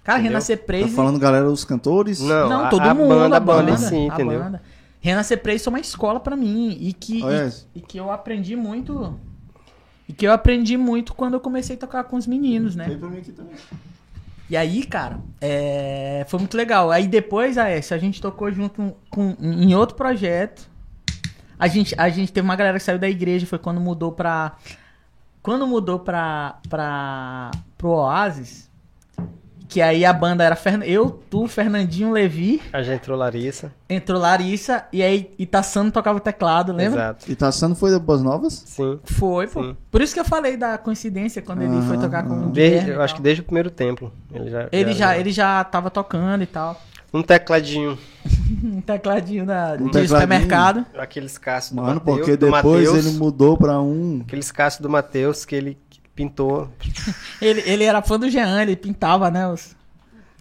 Cara, 0.03 0.19
Entendeu? 0.19 0.33
Renascer 0.33 0.57
Tá 0.59 0.65
Praise. 0.65 0.95
falando, 0.95 1.17
galera, 1.19 1.49
os 1.49 1.65
cantores? 1.65 2.21
Não, 2.21 2.47
Não, 2.47 2.65
a- 2.65 2.69
todo 2.69 2.81
a 2.81 2.93
mundo, 2.93 3.09
banda, 3.09 3.37
a 3.37 3.39
banda 3.39 3.71
banda, 3.71 3.71
em 3.71 3.77
si, 3.77 3.95
a 3.95 4.13
entendeu? 4.13 4.39
banda. 4.39 4.61
Renascer 4.99 5.41
Praise 5.41 5.63
foi 5.63 5.73
uma 5.73 5.79
escola 5.79 6.19
pra 6.19 6.35
mim 6.35 6.77
e 6.79 6.93
que, 6.93 7.21
e, 7.23 7.79
e 7.79 7.81
que 7.81 7.97
eu 7.97 8.11
aprendi 8.11 8.55
muito 8.55 9.19
e 10.11 10.13
que 10.13 10.27
eu 10.27 10.33
aprendi 10.33 10.75
muito 10.75 11.13
quando 11.13 11.35
eu 11.35 11.39
comecei 11.39 11.77
a 11.77 11.79
tocar 11.79 12.03
com 12.03 12.17
os 12.17 12.27
meninos, 12.27 12.75
né? 12.75 12.83
Tem 12.83 12.97
pra 12.97 13.07
mim 13.07 13.19
aqui 13.19 13.31
também. 13.31 13.55
E 14.49 14.57
aí, 14.57 14.85
cara, 14.85 15.21
é, 15.39 16.25
foi 16.27 16.37
muito 16.37 16.57
legal. 16.57 16.91
Aí 16.91 17.07
depois, 17.07 17.57
a 17.57 17.67
a 17.67 17.97
gente 17.97 18.21
tocou 18.21 18.51
junto 18.51 18.93
com, 19.09 19.37
em 19.39 19.73
outro 19.73 19.95
projeto. 19.95 20.69
A 21.57 21.65
gente, 21.69 21.95
a 21.97 22.09
gente 22.09 22.33
teve 22.33 22.43
uma 22.43 22.57
galera 22.57 22.77
que 22.77 22.83
saiu 22.83 22.99
da 22.99 23.07
igreja, 23.07 23.45
foi 23.45 23.57
quando 23.57 23.79
mudou 23.79 24.11
pra. 24.11 24.57
Quando 25.41 25.65
mudou 25.65 25.97
pra. 25.97 26.59
pra 26.67 27.51
pro 27.77 27.91
Oasis. 27.91 28.69
Que 29.71 29.81
aí 29.81 30.03
a 30.03 30.11
banda 30.11 30.43
era 30.43 30.53
Fern- 30.53 30.83
eu, 30.85 31.09
tu, 31.29 31.47
Fernandinho, 31.47 32.11
Levi, 32.11 32.61
A 32.73 32.83
gente 32.83 32.95
entrou 32.95 33.17
Larissa. 33.17 33.71
entrou 33.89 34.19
Larissa 34.19 34.83
e 34.91 35.01
aí 35.01 35.31
Itaçano 35.39 35.89
tocava 35.89 36.19
teclado, 36.19 36.73
lembra? 36.73 36.99
Exato. 37.03 37.31
E 37.31 37.35
Tassano 37.37 37.73
foi 37.73 37.89
da 37.89 37.97
Boas 37.97 38.21
Novas? 38.21 38.51
Sim. 38.65 38.99
Foi, 39.05 39.47
pô. 39.47 39.63
Sim. 39.63 39.77
Por 39.89 40.01
isso 40.01 40.13
que 40.13 40.19
eu 40.19 40.25
falei 40.25 40.57
da 40.57 40.77
coincidência 40.77 41.41
quando 41.41 41.61
ele 41.61 41.81
foi 41.83 41.95
Aham, 41.95 42.01
tocar 42.03 42.23
com 42.27 42.33
o 42.33 42.49
Desde, 42.49 42.69
Guilherme 42.79 42.89
e 42.89 42.93
eu 42.95 43.01
acho 43.01 43.13
tal. 43.13 43.17
que 43.17 43.23
desde 43.23 43.41
o 43.41 43.45
primeiro 43.45 43.71
tempo. 43.71 44.11
Ele 44.33 44.49
já, 44.49 44.67
Ele 44.73 44.93
já, 44.93 45.17
ele 45.17 45.31
já 45.31 45.63
tava 45.63 45.89
tocando 45.89 46.43
e 46.43 46.47
tal. 46.47 46.77
Um 47.13 47.23
tecladinho. 47.23 47.97
Um 48.63 48.81
tecladinho 48.81 49.45
da, 49.45 49.69
Um 49.79 49.85
de 49.85 49.91
tecladinho. 49.91 50.07
supermercado. 50.09 50.85
Aqueles 50.97 51.37
caços 51.37 51.71
do 51.71 51.77
Mano, 51.81 51.95
Mateus. 51.95 52.17
porque 52.17 52.31
depois 52.37 52.89
Mateus, 52.89 53.05
ele 53.05 53.17
mudou 53.17 53.55
pra 53.57 53.79
um. 53.81 54.19
Aqueles 54.27 54.51
caços 54.51 54.81
do 54.81 54.89
Matheus 54.89 55.45
que 55.45 55.55
ele 55.55 55.77
pintou. 56.15 56.69
Ele, 57.41 57.61
ele 57.65 57.83
era 57.83 58.01
fã 58.01 58.19
do 58.19 58.29
Jean, 58.29 58.61
ele 58.61 58.75
pintava, 58.75 59.29
né? 59.31 59.47
Os... 59.47 59.75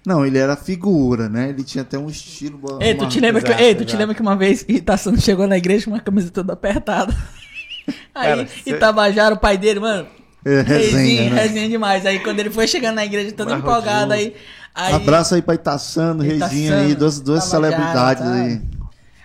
Não, 0.07 0.25
ele 0.25 0.39
era 0.39 0.57
figura, 0.57 1.29
né? 1.29 1.51
Ele 1.51 1.63
tinha 1.63 1.83
até 1.83 1.99
um 1.99 2.09
estilo. 2.09 2.79
Ei, 2.81 2.95
tu 2.95 3.07
te 3.09 3.21
lembra 3.21 3.43
que, 3.43 3.49
exato, 3.49 3.63
ei, 3.63 3.75
tu 3.75 3.85
te 3.85 3.97
lembra 3.97 4.15
que 4.15 4.23
uma 4.23 4.37
vez 4.37 4.65
Itaçano 4.69 5.21
chegou 5.21 5.47
na 5.47 5.57
igreja 5.59 5.85
com 5.85 5.91
uma 5.91 6.01
camisa 6.01 6.31
toda 6.31 6.53
apertada. 6.55 7.15
Aí 8.15 8.29
Cara, 8.29 8.47
cê- 8.47 8.71
Itabajara, 8.71 9.35
o 9.35 9.39
pai 9.39 9.59
dele, 9.59 9.81
mano, 9.81 10.07
É, 10.45 10.61
resenha, 10.63 11.25
resenha, 11.25 11.31
né? 11.31 11.43
resenha 11.43 11.69
demais. 11.69 12.07
Aí 12.07 12.21
quando 12.21 12.41
ele 12.41 12.51
foi 12.51 12.67
chegando 12.67 12.97
na 12.97 13.05
igreja 13.05 13.33
todo 13.33 13.49
Marrodinho. 13.49 13.71
empolgado, 13.71 14.13
aí... 14.13 14.35
aí 14.75 14.95
Abraço 14.95 15.35
aí 15.35 15.43
pra 15.43 15.55
Itaçano, 15.55 16.23
Reginha 16.23 16.77
aí, 16.77 16.91
Itaçano, 16.91 16.95
duas, 16.97 17.21
duas 17.21 17.45
celebridades 17.45 18.23
tá? 18.25 18.33
aí. 18.33 18.61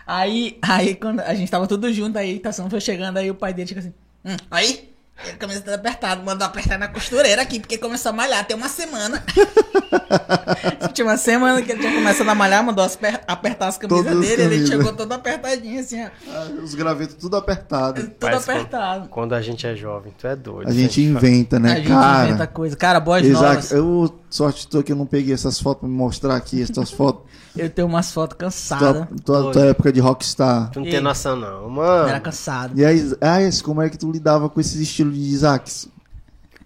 Aí, 0.08 0.58
aí 0.62 0.96
quando 0.96 1.20
a 1.22 1.34
gente 1.34 1.50
tava 1.50 1.68
tudo 1.68 1.92
junto, 1.94 2.18
aí 2.18 2.36
Itação 2.36 2.70
foi 2.70 2.80
chegando, 2.82 3.18
aí 3.18 3.30
o 3.32 3.36
pai 3.36 3.54
dele 3.54 3.68
chega 3.68 3.80
assim, 3.80 3.94
hum, 4.24 4.36
aí, 4.52 4.90
a 5.18 5.38
camisa 5.38 5.62
tá 5.62 5.76
apertada, 5.76 6.22
mandou 6.22 6.46
apertar 6.46 6.78
na 6.78 6.88
costureira 6.88 7.42
aqui, 7.42 7.60
porque 7.60 7.78
começou 7.78 8.10
a 8.10 8.14
malhar, 8.14 8.46
tem 8.46 8.56
uma 8.56 8.68
semana. 8.70 9.24
tinha 10.94 11.06
uma 11.08 11.18
semana 11.18 11.62
que 11.62 11.72
ele 11.72 11.80
tinha 11.82 11.94
começado 11.94 12.30
a 12.30 12.36
malhar, 12.36 12.64
mandou 12.64 12.84
as 12.84 12.96
per- 12.96 13.22
apertar 13.28 13.68
as 13.68 13.78
camisas 13.78 14.04
Todas 14.06 14.20
as 14.22 14.28
dele, 14.28 14.42
ele 14.44 14.50
camisas. 14.56 14.70
chegou 14.70 14.94
todo 14.94 15.12
apertadinho 15.14 15.80
assim, 15.80 16.04
ó, 16.04 16.08
Ah, 16.30 16.48
Os 16.64 16.76
gravetos 16.76 17.16
tudo 17.16 17.38
apertado. 17.38 18.02
todo 18.02 18.16
Parece 18.20 18.52
apertado. 18.52 19.08
Quando 19.10 19.34
a 19.34 19.42
gente 19.42 19.66
é 19.66 19.76
jovem, 19.76 20.14
tu 20.18 20.28
é 20.28 20.36
doido. 20.36 20.70
A 20.70 20.74
gente 20.74 20.96
fa- 20.96 21.10
inventa, 21.10 21.60
né, 21.60 21.72
a 21.72 21.76
gente 21.78 21.88
cara? 21.88 22.26
inventa 22.28 22.48
coisa. 22.48 22.76
Cara, 22.76 23.00
boas 23.00 23.28
novas. 23.28 23.66
Isaac, 23.66 23.74
eu 23.74 24.14
sorte 24.30 24.68
tô 24.68 24.84
que 24.84 24.92
eu 24.92 24.96
não 24.96 25.06
peguei 25.06 25.34
essas 25.34 25.60
fotos 25.60 25.80
pra 25.82 25.90
me 25.90 25.96
mostrar 25.96 26.36
aqui, 26.36 26.62
essas 26.62 26.92
fotos. 26.92 27.24
Eu 27.58 27.70
tenho 27.70 27.88
umas 27.88 28.12
fotos 28.12 28.38
tua, 28.38 28.48
cansadas. 28.48 29.08
tua, 29.24 29.52
tua 29.52 29.66
época 29.66 29.92
de 29.92 30.00
rockstar. 30.00 30.70
Tu 30.72 30.80
não 30.80 30.90
tem 30.90 31.00
noção, 31.02 31.36
não. 31.36 31.70
Mano, 31.70 32.10
Era 32.10 32.20
cansado. 32.20 32.80
E 32.80 32.86
aí, 32.86 33.14
ah, 33.22 33.42
esse, 33.42 33.64
como 33.64 33.82
é 33.82 33.90
que 33.90 33.98
tu 33.98 34.12
lidava 34.12 34.50
com 34.50 34.60
esse 34.60 34.82
estilo 34.82 35.12
de 35.12 35.20
Isaac? 35.20 35.90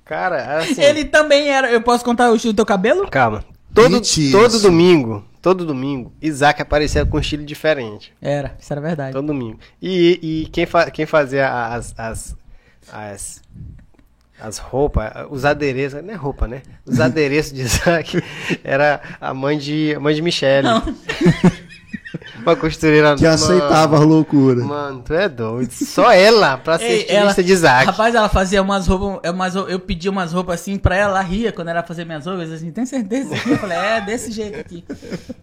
cara, 0.09 0.57
assim. 0.57 0.81
Ele 0.81 1.05
também 1.05 1.49
era. 1.49 1.71
Eu 1.71 1.81
posso 1.81 2.03
contar 2.03 2.31
o 2.31 2.35
estilo 2.35 2.53
do 2.53 2.55
teu 2.55 2.65
cabelo? 2.65 3.07
Calma. 3.09 3.45
Todo, 3.71 3.91
Mentira. 3.91 4.37
todo 4.37 4.59
domingo, 4.59 5.23
todo 5.39 5.63
domingo, 5.63 6.11
Isaac 6.19 6.59
aparecia 6.59 7.05
com 7.05 7.17
um 7.17 7.19
estilo 7.19 7.45
diferente. 7.45 8.11
Era, 8.19 8.55
isso 8.59 8.73
era 8.73 8.81
verdade. 8.81 9.13
Todo 9.13 9.27
domingo. 9.27 9.59
E, 9.79 10.19
e 10.21 10.49
quem, 10.49 10.65
fa 10.65 10.89
quem 10.89 11.05
fazia 11.05 11.47
as, 11.47 11.93
as, 11.95 12.35
as, 12.91 13.41
as 14.41 14.57
roupas, 14.57 15.11
os 15.29 15.45
adereços, 15.45 16.03
não 16.03 16.13
é 16.13 16.17
roupa, 16.17 16.47
né? 16.47 16.61
Os 16.85 16.99
adereços 16.99 17.53
de 17.53 17.61
Isaac 17.61 18.23
era 18.63 19.01
a 19.19 19.33
mãe 19.33 19.57
de, 19.57 19.93
a 19.95 19.99
mãe 19.99 20.15
de 20.15 20.21
Michele. 20.21 20.67
Não. 20.67 20.83
Uma 22.41 22.55
costureira 22.55 23.15
Que 23.15 23.25
aceitava 23.25 23.97
a 23.97 23.99
loucura. 23.99 24.63
Mano, 24.63 25.03
tu 25.05 25.13
é 25.13 25.29
doido. 25.29 25.71
Só 25.71 26.11
ela 26.11 26.57
pra 26.57 26.77
ser 26.79 26.85
Ei, 26.85 27.01
estilista 27.01 27.43
de 27.43 27.51
Isaac. 27.53 27.85
Rapaz, 27.85 28.15
ela 28.15 28.29
fazia 28.29 28.61
umas 28.61 28.87
roupas, 28.87 29.19
é 29.23 29.31
umas, 29.31 29.55
eu 29.55 29.79
pedia 29.79 30.09
umas 30.09 30.33
roupas 30.33 30.61
assim 30.61 30.77
pra 30.77 30.95
ela, 30.95 31.19
ela 31.19 31.21
ria 31.21 31.51
quando 31.51 31.67
ela 31.67 31.83
fazia 31.83 32.05
minhas 32.05 32.25
roupas, 32.25 32.51
assim, 32.51 32.71
tem 32.71 32.85
certeza? 32.85 33.33
Eu 33.47 33.57
falei, 33.57 33.77
é, 33.77 34.01
desse 34.01 34.31
jeito 34.31 34.59
aqui. 34.59 34.83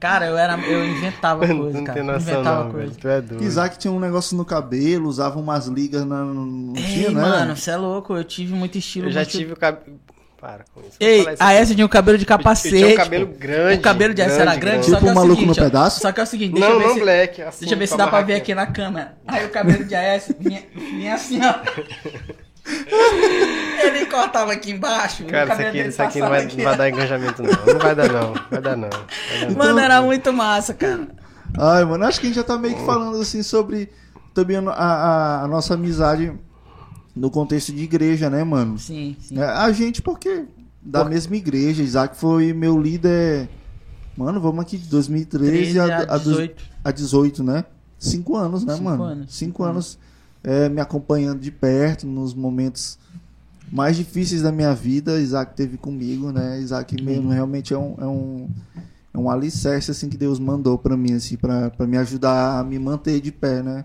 Cara, 0.00 0.26
eu 0.26 0.36
era, 0.36 0.58
eu 0.58 0.84
inventava 0.84 1.46
coisa, 1.46 1.54
não 1.78 1.84
cara. 1.84 1.98
tem 1.98 2.02
noção 2.06 2.20
inventava 2.32 2.64
não, 2.64 2.70
coisa. 2.72 2.86
velho. 2.88 2.98
Tu 3.00 3.08
é 3.08 3.20
doido. 3.20 3.44
Isaac 3.44 3.78
tinha 3.78 3.92
um 3.92 4.00
negócio 4.00 4.36
no 4.36 4.44
cabelo, 4.44 5.08
usava 5.08 5.38
umas 5.38 5.66
ligas 5.66 6.04
na. 6.04 6.24
Não 6.24 6.72
tinha, 6.72 7.08
Ei, 7.08 7.14
né? 7.14 7.20
mano, 7.22 7.56
você 7.56 7.70
é 7.70 7.76
louco, 7.76 8.16
eu 8.16 8.24
tive 8.24 8.54
muito 8.54 8.76
estilo. 8.78 9.06
Eu 9.06 9.12
já 9.12 9.20
muito- 9.20 9.30
tive 9.30 9.52
o 9.52 9.56
cabelo... 9.56 9.96
Para 10.46 10.64
com 10.72 10.80
isso. 10.80 10.92
Ei, 11.00 11.20
isso 11.20 11.28
a 11.28 11.32
aqui. 11.48 11.54
essa 11.56 11.74
tinha 11.74 11.84
o 11.84 11.88
cabelo 11.88 12.18
de 12.18 12.24
capacete. 12.24 12.76
tinha 12.76 12.88
um 12.88 12.94
cabelo 12.94 13.26
grande. 13.26 13.78
O 13.78 13.82
cabelo 13.82 14.14
de 14.14 14.22
essa 14.22 14.42
era 14.42 14.54
grande, 14.54 14.84
Tipo 14.84 14.90
só 14.92 14.98
que 15.00 15.04
é 15.06 15.08
o 15.08 15.10
o 15.10 15.14
maluco 15.16 15.34
seguinte, 15.40 15.58
no 15.58 15.62
ó, 15.64 15.66
pedaço? 15.66 16.00
Só 16.00 16.12
que 16.12 16.20
é 16.20 16.22
o 16.22 16.26
seguinte, 16.26 16.52
deixa 16.52 16.68
Não, 16.68 16.74
eu 16.74 16.78
ver 16.80 16.86
não 16.86 16.94
se, 16.94 17.00
black. 17.00 17.42
assim, 17.42 17.58
Deixa 17.60 17.74
eu 17.74 17.78
ver 17.78 17.86
com 17.88 17.92
se 17.92 17.98
dá 17.98 18.06
pra 18.06 18.20
ver 18.20 18.34
aqui 18.34 18.54
na 18.54 18.66
câmera. 18.68 19.14
Aí 19.26 19.44
o 19.44 19.48
cabelo 19.50 19.84
de 19.84 19.94
AS 19.96 20.32
vinha, 20.38 20.62
vinha 20.72 21.14
assim, 21.14 21.40
ó. 21.44 21.54
Ele 23.82 24.06
cortava 24.06 24.52
aqui 24.52 24.70
embaixo. 24.72 25.24
Cara, 25.24 25.52
isso 25.52 25.62
aqui, 25.62 25.78
isso 25.80 26.02
aqui 26.02 26.20
não 26.20 26.28
vai, 26.28 26.44
não 26.46 26.64
vai 26.64 26.76
dar 26.76 26.88
engajamento, 26.88 27.42
não. 27.42 27.50
Não 27.74 27.78
vai 27.80 27.94
dar, 27.94 28.12
não. 28.12 28.34
Vai 28.50 28.60
dar, 28.60 28.76
não. 28.76 28.88
Vai 28.90 29.40
dar, 29.40 29.48
não. 29.50 29.56
Mano, 29.56 29.78
era 29.78 30.02
muito 30.02 30.32
massa, 30.32 30.74
cara. 30.74 31.06
Ai, 31.58 31.84
mano, 31.84 32.04
acho 32.04 32.20
que 32.20 32.26
a 32.26 32.28
gente 32.28 32.36
já 32.36 32.44
tá 32.44 32.56
meio 32.58 32.74
que 32.76 32.84
falando 32.84 33.20
assim 33.20 33.42
sobre 33.42 33.88
também 34.34 34.56
a, 34.56 34.70
a- 34.70 35.42
a 35.44 35.48
nossa 35.48 35.74
amizade 35.74 36.32
no 37.16 37.30
contexto 37.30 37.72
de 37.72 37.82
igreja, 37.82 38.28
né, 38.28 38.44
mano? 38.44 38.78
Sim, 38.78 39.16
sim. 39.18 39.38
É, 39.38 39.44
a 39.44 39.72
gente, 39.72 40.02
porque 40.02 40.44
da 40.82 41.04
mesma 41.04 41.34
igreja, 41.34 41.82
Isaac 41.82 42.16
foi 42.16 42.52
meu 42.52 42.78
líder. 42.78 43.48
Mano, 44.16 44.40
vamos 44.40 44.60
aqui 44.60 44.76
de 44.76 44.88
2013 44.88 45.50
13 45.50 45.80
a, 45.80 45.84
a 45.84 46.14
a, 46.14 46.18
18. 46.18 46.64
a 46.84 46.90
18, 46.90 47.42
né? 47.42 47.64
Cinco 47.98 48.36
anos, 48.36 48.64
né, 48.64 48.74
Cinco 48.74 48.84
mano? 48.84 49.02
anos, 49.04 49.34
Cinco 49.34 49.62
anos 49.64 49.98
é, 50.44 50.68
me 50.68 50.80
acompanhando 50.80 51.40
de 51.40 51.50
perto 51.50 52.06
nos 52.06 52.34
momentos 52.34 52.98
mais 53.72 53.96
difíceis 53.96 54.42
da 54.42 54.52
minha 54.52 54.74
vida. 54.74 55.18
Isaac 55.18 55.56
teve 55.56 55.76
comigo, 55.76 56.30
né? 56.30 56.60
Isaac 56.60 57.02
mesmo 57.02 57.30
realmente 57.30 57.74
é 57.74 57.78
um, 57.78 57.94
é 57.98 58.06
um, 58.06 58.48
é 59.12 59.18
um 59.18 59.30
alicerce 59.30 59.90
assim, 59.90 60.08
que 60.08 60.16
Deus 60.16 60.38
mandou 60.38 60.78
pra 60.78 60.96
mim, 60.96 61.14
assim, 61.14 61.36
pra 61.36 61.72
me 61.80 61.96
ajudar 61.96 62.60
a 62.60 62.64
me 62.64 62.78
manter 62.78 63.20
de 63.20 63.32
pé, 63.32 63.62
né? 63.62 63.84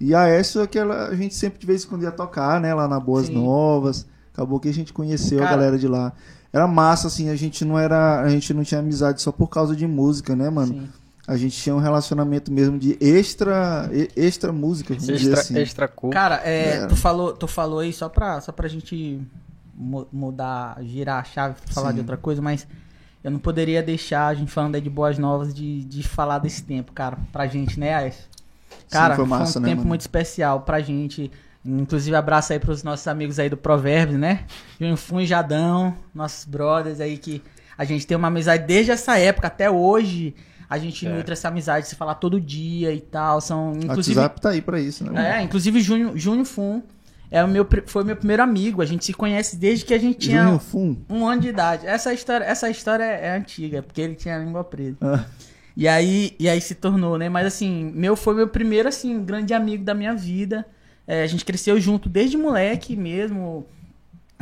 E 0.00 0.14
a 0.14 0.26
essa 0.26 0.62
aquela 0.62 1.08
a 1.08 1.14
gente 1.14 1.34
sempre 1.34 1.58
de 1.58 1.66
vez 1.66 1.84
em 1.84 1.88
quando 1.88 2.02
ia 2.02 2.10
tocar, 2.12 2.60
né? 2.60 2.74
Lá 2.74 2.86
na 2.88 2.98
Boas 3.00 3.26
Sim. 3.26 3.34
Novas. 3.34 4.06
Acabou 4.32 4.58
que 4.58 4.68
a 4.68 4.74
gente 4.74 4.92
conheceu 4.92 5.38
a 5.38 5.42
Cara- 5.44 5.56
galera 5.56 5.78
de 5.78 5.86
lá. 5.88 6.12
Era 6.52 6.66
massa, 6.68 7.06
assim, 7.08 7.28
a 7.30 7.36
gente 7.36 7.64
não 7.64 7.78
era. 7.78 8.20
A 8.20 8.28
gente 8.28 8.52
não 8.54 8.62
tinha 8.64 8.80
amizade 8.80 9.20
só 9.22 9.30
por 9.32 9.48
causa 9.48 9.74
de 9.74 9.86
música, 9.86 10.34
né, 10.36 10.50
mano? 10.50 10.74
sim. 10.74 10.88
A 11.26 11.38
gente 11.38 11.56
tinha 11.56 11.74
um 11.74 11.78
relacionamento 11.78 12.52
mesmo 12.52 12.78
de 12.78 12.98
extra. 13.00 13.88
extra 14.14 14.52
música, 14.52 14.92
vamos 14.92 15.06
dizer 15.06 15.30
Extra, 15.32 15.40
assim. 15.40 15.58
extra 15.58 15.88
cool. 15.88 16.10
Cara, 16.10 16.42
é, 16.44 16.76
É. 16.82 16.86
tu 16.86 16.94
falou, 16.96 17.32
tu 17.32 17.46
falou 17.48 17.78
aí 17.78 17.92
só 17.94 18.10
pra, 18.10 18.40
só 18.42 18.52
pra 18.52 18.68
gente 18.68 19.20
mu- 19.74 20.06
mudar, 20.12 20.76
girar 20.82 21.20
a 21.22 21.24
chave, 21.24 21.54
falar 21.66 21.88
Sim. 21.88 21.94
de 21.94 22.00
outra 22.00 22.18
coisa, 22.18 22.42
mas 22.42 22.66
eu 23.22 23.30
não 23.30 23.38
poderia 23.38 23.82
deixar 23.82 24.26
a 24.26 24.34
gente 24.34 24.50
falando 24.52 24.74
aí 24.74 24.82
de 24.82 24.90
boas 24.90 25.16
novas 25.16 25.54
de, 25.54 25.82
de 25.84 26.02
falar 26.02 26.40
desse 26.40 26.62
tempo, 26.62 26.92
cara, 26.92 27.16
pra 27.32 27.46
gente, 27.46 27.80
né, 27.80 27.94
Aécio? 27.94 28.24
Cara, 28.90 29.16
foi 29.16 29.26
foi, 29.26 29.38
massa, 29.38 29.58
um 29.58 29.62
né, 29.62 29.68
tempo 29.68 29.78
mano? 29.78 29.88
muito 29.88 30.00
especial 30.02 30.60
pra 30.60 30.80
gente. 30.80 31.30
Inclusive, 31.64 32.14
abraço 32.14 32.52
aí 32.52 32.58
pros 32.58 32.82
nossos 32.82 33.06
amigos 33.08 33.38
aí 33.38 33.48
do 33.48 33.56
Provérbios, 33.56 34.18
né? 34.18 34.44
Junho 34.78 34.96
Fun 34.96 35.20
e 35.20 35.26
Jadão, 35.26 35.96
nossos 36.14 36.44
brothers 36.44 37.00
aí 37.00 37.16
que 37.16 37.42
a 37.76 37.84
gente 37.84 38.06
tem 38.06 38.16
uma 38.16 38.28
amizade 38.28 38.66
desde 38.66 38.92
essa 38.92 39.18
época 39.18 39.46
até 39.46 39.70
hoje. 39.70 40.34
A 40.68 40.78
gente 40.78 41.06
É. 41.06 41.08
nutre 41.10 41.32
essa 41.32 41.48
amizade, 41.48 41.86
se 41.88 41.94
falar 41.94 42.16
todo 42.16 42.40
dia 42.40 42.92
e 42.92 43.00
tal. 43.00 43.40
São, 43.40 43.72
inclusive, 43.82 44.18
WhatsApp 44.18 44.40
tá 44.40 44.50
aí 44.50 44.60
pra 44.60 44.78
isso, 44.80 45.10
né? 45.10 45.38
é, 45.38 45.42
inclusive 45.42 45.80
Júnior, 45.80 46.16
Júnior 46.16 46.44
Fum 46.44 46.82
é 47.30 47.42
o 47.42 47.48
meu, 47.48 47.66
foi 47.86 48.04
meu 48.04 48.14
primeiro 48.16 48.42
amigo. 48.42 48.80
A 48.80 48.86
gente 48.86 49.04
se 49.04 49.12
conhece 49.12 49.56
desde 49.56 49.84
que 49.84 49.92
a 49.92 49.98
gente 49.98 50.18
tinha 50.18 50.60
um 51.10 51.26
ano 51.26 51.40
de 51.40 51.48
idade. 51.48 51.86
Essa 51.86 52.12
história, 52.14 52.44
essa 52.44 52.70
história 52.70 53.02
é, 53.02 53.26
é 53.26 53.36
antiga, 53.36 53.82
porque 53.82 54.00
ele 54.00 54.14
tinha 54.14 54.36
a 54.36 54.38
língua 54.38 54.62
presa. 54.62 54.96
Ah. 55.00 55.24
E 55.76 55.88
aí, 55.88 56.36
e 56.38 56.48
aí 56.48 56.60
se 56.60 56.74
tornou, 56.74 57.18
né? 57.18 57.28
Mas 57.28 57.46
assim, 57.46 57.90
meu 57.94 58.14
foi 58.14 58.34
meu 58.34 58.46
primeiro 58.48 58.88
assim 58.88 59.24
grande 59.24 59.52
amigo 59.52 59.84
da 59.84 59.94
minha 59.94 60.14
vida. 60.14 60.64
É, 61.06 61.22
a 61.22 61.26
gente 61.26 61.44
cresceu 61.44 61.78
junto 61.80 62.08
desde 62.08 62.36
moleque 62.36 62.94
mesmo. 62.96 63.66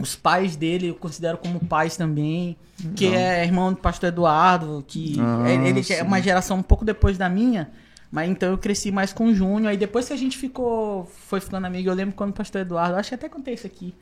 Os 0.01 0.15
pais 0.15 0.57
dele 0.57 0.89
eu 0.89 0.95
considero 0.95 1.39
como 1.39 1.61
pais 1.61 1.97
também. 1.97 2.57
Que 2.97 3.07
é 3.07 3.45
irmão 3.45 3.73
do 3.73 3.79
pastor 3.79 4.09
Eduardo, 4.09 4.85
que 4.87 5.17
Ah, 5.21 5.51
ele, 5.51 5.69
ele 5.69 5.81
é 5.81 5.83
sim. 5.83 6.03
uma 6.03 6.21
geração 6.21 6.59
um 6.59 6.63
pouco 6.63 6.85
depois 6.85 7.17
da 7.17 7.29
minha. 7.29 7.71
Mas 8.11 8.29
então 8.31 8.51
eu 8.51 8.59
cresci 8.59 8.91
mais 8.91 9.13
com 9.13 9.27
o 9.29 9.35
Júnior. 9.35 9.71
Aí 9.71 9.77
depois 9.77 10.07
que 10.09 10.13
a 10.13 10.17
gente 10.17 10.37
ficou, 10.37 11.07
foi 11.07 11.41
ficando 11.41 11.67
amigo, 11.67 11.89
eu 11.89 11.95
lembro 11.95 12.15
quando 12.15 12.31
o 12.31 12.35
pastor 12.35 12.61
Eduardo, 12.61 12.97
acho 12.97 13.09
que 13.09 13.15
até 13.15 13.29
contei 13.29 13.55
isso 13.55 13.67
aqui, 13.67 13.95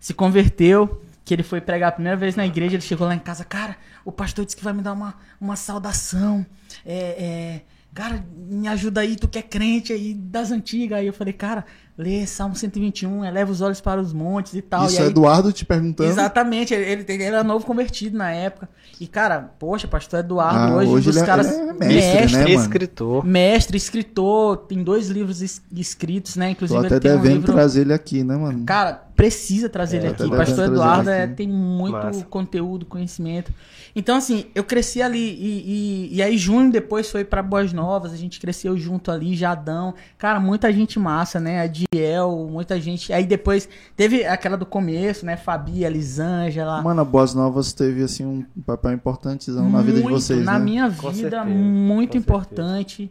se 0.00 0.12
converteu, 0.12 1.00
que 1.24 1.32
ele 1.32 1.44
foi 1.44 1.60
pregar 1.60 1.90
a 1.90 1.92
primeira 1.92 2.16
vez 2.16 2.34
na 2.34 2.44
igreja, 2.44 2.74
ele 2.74 2.82
chegou 2.82 3.06
lá 3.06 3.14
em 3.14 3.20
casa, 3.20 3.44
cara, 3.44 3.76
o 4.04 4.10
pastor 4.10 4.44
disse 4.44 4.56
que 4.56 4.64
vai 4.64 4.72
me 4.72 4.82
dar 4.82 4.92
uma, 4.92 5.14
uma 5.40 5.54
saudação. 5.54 6.44
É, 6.84 6.94
é, 6.94 7.60
cara, 7.94 8.24
me 8.36 8.66
ajuda 8.68 9.00
aí, 9.02 9.16
tu 9.16 9.28
que 9.28 9.38
é 9.38 9.42
crente 9.42 9.92
aí 9.92 10.14
das 10.14 10.50
antigas. 10.50 10.98
Aí 10.98 11.06
eu 11.06 11.12
falei, 11.12 11.32
cara, 11.32 11.64
lê 11.96 12.26
Salmo 12.26 12.56
121, 12.56 13.24
eleva 13.24 13.52
os 13.52 13.60
olhos 13.60 13.80
para 13.80 14.00
os 14.00 14.12
montes 14.12 14.54
e 14.54 14.62
tal. 14.62 14.86
Isso 14.86 14.96
e 14.96 14.98
é 14.98 15.02
aí, 15.02 15.08
Eduardo 15.08 15.52
te 15.52 15.64
perguntando. 15.64 16.08
Exatamente, 16.10 16.72
ele, 16.74 16.84
ele, 16.90 17.04
ele 17.08 17.22
era 17.22 17.44
novo 17.44 17.64
convertido 17.66 18.16
na 18.16 18.30
época. 18.32 18.68
E, 19.00 19.06
cara, 19.06 19.52
poxa, 19.58 19.86
pastor 19.86 20.20
Eduardo, 20.20 20.58
Ah, 20.74 20.76
hoje, 20.76 20.90
hoje 20.92 21.06
dos 21.06 21.16
ele 21.16 21.22
é- 21.22 21.26
caras. 21.26 21.46
é 21.52 21.72
mestre, 21.72 22.36
né, 22.36 22.42
mano? 22.46 22.60
Escritor. 22.60 23.26
Mestre, 23.26 23.76
escritor, 23.76 24.56
tem 24.58 24.82
dois 24.82 25.08
livros 25.08 25.42
es- 25.42 25.62
escritos, 25.72 26.36
né? 26.36 26.46
Tô 26.46 26.52
Inclusive, 26.52 26.86
até 26.86 26.94
ele 26.94 27.00
tem 27.00 27.12
um 27.12 27.16
devendo 27.16 27.36
livro. 27.40 27.52
trazer 27.52 27.80
ele 27.82 27.92
aqui, 27.92 28.22
né, 28.24 28.36
mano? 28.36 28.64
Cara, 28.64 29.02
precisa 29.14 29.68
trazer 29.68 29.98
É, 29.98 30.00
ele 30.00 30.08
aqui. 30.08 30.22
O 30.24 30.30
pastor 30.30 30.56
devendo 30.56 30.56
trazer 30.56 30.72
Eduardo 30.72 31.10
é, 31.10 31.26
tem 31.26 31.48
muito 31.48 31.92
Massa. 31.92 32.24
conteúdo, 32.24 32.86
conhecimento. 32.86 33.52
Então, 33.94 34.16
assim, 34.16 34.46
eu 34.54 34.64
cresci 34.64 35.02
ali. 35.02 35.18
E, 35.18 36.10
e, 36.12 36.16
e 36.16 36.22
aí, 36.22 36.36
junho 36.38 36.70
depois 36.70 37.10
foi 37.10 37.24
pra 37.24 37.42
Boas 37.42 37.72
Novas. 37.72 38.12
A 38.12 38.16
gente 38.16 38.40
cresceu 38.40 38.76
junto 38.76 39.10
ali, 39.10 39.34
Jadão. 39.36 39.94
Cara, 40.16 40.40
muita 40.40 40.72
gente 40.72 40.98
massa, 40.98 41.38
né? 41.38 41.60
A 41.60 41.66
Diel, 41.66 42.48
muita 42.50 42.80
gente. 42.80 43.12
Aí 43.12 43.24
depois 43.24 43.68
teve 43.96 44.24
aquela 44.24 44.56
do 44.56 44.64
começo, 44.66 45.26
né? 45.26 45.36
Fabi, 45.36 45.84
Elisângela. 45.84 46.80
Mano, 46.82 47.02
a 47.02 47.04
Boas 47.04 47.34
Novas 47.34 47.72
teve, 47.72 48.02
assim, 48.02 48.24
um 48.24 48.62
papel 48.62 48.92
importantezão 48.92 49.70
na 49.70 49.82
vida 49.82 50.00
de 50.00 50.08
vocês, 50.08 50.44
Na 50.44 50.58
né? 50.58 50.64
minha 50.64 50.88
vida, 50.88 51.12
certeza, 51.12 51.44
muito 51.44 52.12
com 52.12 52.18
importante. 52.18 53.10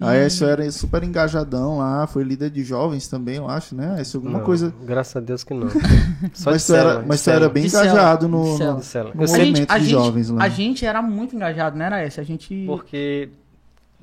A 0.00 0.10
Aécio 0.10 0.46
era 0.46 0.70
super 0.70 1.02
engajadão 1.02 1.78
lá, 1.78 2.06
foi 2.06 2.22
líder 2.22 2.50
de 2.50 2.62
jovens 2.62 3.08
também, 3.08 3.36
eu 3.36 3.48
acho, 3.48 3.74
né? 3.74 3.96
Aécio, 3.96 4.18
alguma 4.18 4.38
Não, 4.38 4.44
coisa... 4.44 4.72
Graças 4.84 5.16
a 5.16 5.20
Deus 5.20 5.42
que 5.42 5.52
não. 5.52 5.68
Só 6.32 6.52
Mas 6.52 6.62
de 6.62 6.66
tu 6.68 6.74
era, 6.76 7.02
mas 7.02 7.18
de 7.18 7.24
tu 7.24 7.30
era 7.30 7.48
bem 7.48 7.62
De 7.64 7.68
engajado 7.68 8.26
de 8.26 8.30
no, 8.30 8.44
no, 8.58 8.74
no 8.76 8.76
movimento 9.16 9.56
gente, 9.56 9.66
de 9.66 9.78
gente- 9.80 9.90
jovens 9.90 10.28
lá. 10.30 10.44
A 10.44 10.48
gente 10.48 10.86
era 10.86 11.02
muito 11.02 11.34
engajado, 11.34 11.76
não 11.76 11.84
era 11.84 12.04
esse? 12.06 12.20
A 12.20 12.22
gente. 12.22 12.64
porque 12.66 13.28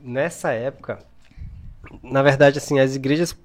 nessa 0.04 0.52
época, 0.52 1.00
na 2.04 2.22
verdade, 2.22 2.58
assim, 2.58 2.78
as 2.80 2.96
igrejas 2.96 3.36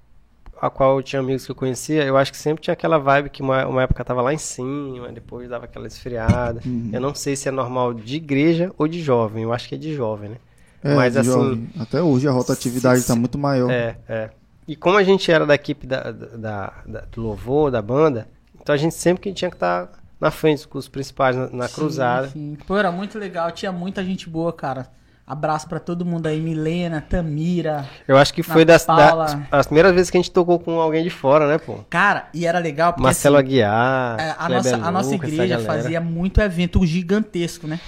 a 0.61 0.69
qual 0.69 0.99
eu 0.99 1.03
tinha 1.03 1.21
amigos 1.21 1.47
que 1.47 1.51
eu 1.53 1.55
conhecia, 1.57 2.05
eu 2.05 2.17
acho 2.19 2.31
que 2.31 2.37
sempre 2.37 2.63
tinha 2.63 2.75
aquela 2.75 2.99
vibe 2.99 3.31
que 3.31 3.41
uma, 3.41 3.67
uma 3.67 3.83
época 3.83 4.05
tava 4.05 4.21
lá 4.21 4.35
em 4.35 4.39
cima, 4.39 5.11
depois 5.11 5.49
dava 5.49 5.65
aquela 5.65 5.87
esfriada. 5.87 6.61
Uhum. 6.67 6.91
Eu 6.93 7.01
não 7.01 7.15
sei 7.15 7.35
se 7.35 7.49
é 7.49 7.51
normal 7.51 7.95
de 7.95 8.17
igreja 8.17 8.71
ou 8.77 8.87
de 8.87 9.01
jovem, 9.01 9.45
eu 9.45 9.53
acho 9.55 9.69
que 9.69 9.75
é 9.75 9.79
de 9.79 9.95
jovem, 9.95 10.31
né? 10.31 10.37
É, 10.83 10.95
mas 10.95 11.17
assim, 11.17 11.31
jovem. 11.31 11.69
Até 11.79 12.03
hoje 12.03 12.27
a 12.29 12.31
rotatividade 12.31 13.01
se- 13.01 13.07
tá 13.09 13.15
muito 13.15 13.37
maior. 13.39 13.71
É, 13.71 13.97
é. 14.09 14.31
E 14.67 14.77
como 14.77 14.97
a 14.97 15.03
gente 15.03 15.31
era 15.31 15.45
da 15.47 15.55
equipe 15.55 15.87
da, 15.87 16.11
da- 16.13 16.73
da- 16.87 17.05
do 17.13 17.21
louvor, 17.23 17.71
da 17.71 17.83
banda, 17.83 18.29
então 18.61 18.75
a 18.75 18.79
gente 18.79 18.95
sempre 18.95 19.23
que 19.23 19.33
tinha 19.33 19.51
que 19.51 19.57
estar 19.57 19.91
na 20.21 20.31
frente 20.31 20.67
com 20.69 20.79
os 20.79 20.89
principais 20.89 21.35
na, 21.37 21.49
na 21.51 21.69
Sim, 21.69 21.75
cruzada. 21.75 22.29
sim. 22.29 22.57
Pô, 22.67 22.77
era 22.77 22.93
muito 22.93 23.19
legal. 23.19 23.51
Tinha 23.51 23.73
muita 23.73 24.05
gente 24.05 24.29
boa, 24.29 24.53
cara. 24.53 24.87
Abraço 25.27 25.69
pra 25.69 25.79
todo 25.79 26.05
mundo 26.05 26.27
aí. 26.27 26.41
Milena, 26.41 27.01
Tamira. 27.01 27.89
Eu 28.07 28.17
acho 28.17 28.35
que 28.35 28.43
foi 28.43 28.65
das, 28.65 28.85
das 28.85 29.39
as 29.51 29.67
primeiras 29.67 29.93
vezes 29.95 30.11
que 30.11 30.17
a 30.17 30.21
gente 30.21 30.31
tocou 30.33 30.59
com 30.59 30.81
alguém 30.81 31.05
de 31.05 31.11
fora, 31.11 31.47
né, 31.47 31.57
pô? 31.57 31.79
Cara, 31.89 32.29
e 32.35 32.45
era 32.45 32.59
legal 32.59 32.93
porque 32.93 33.05
Marcelo 33.05 33.37
assim, 33.37 33.47
Aguiar, 33.47 34.17
é, 34.21 34.31
a, 34.31 34.35
Kleber 34.35 34.73
nossa, 34.73 34.77
a 34.87 34.91
nossa 34.91 35.15
igreja 35.15 35.59
fazia 35.61 36.01
muito 36.01 36.41
evento 36.41 36.85
gigantesco, 36.85 37.69
né? 37.69 37.79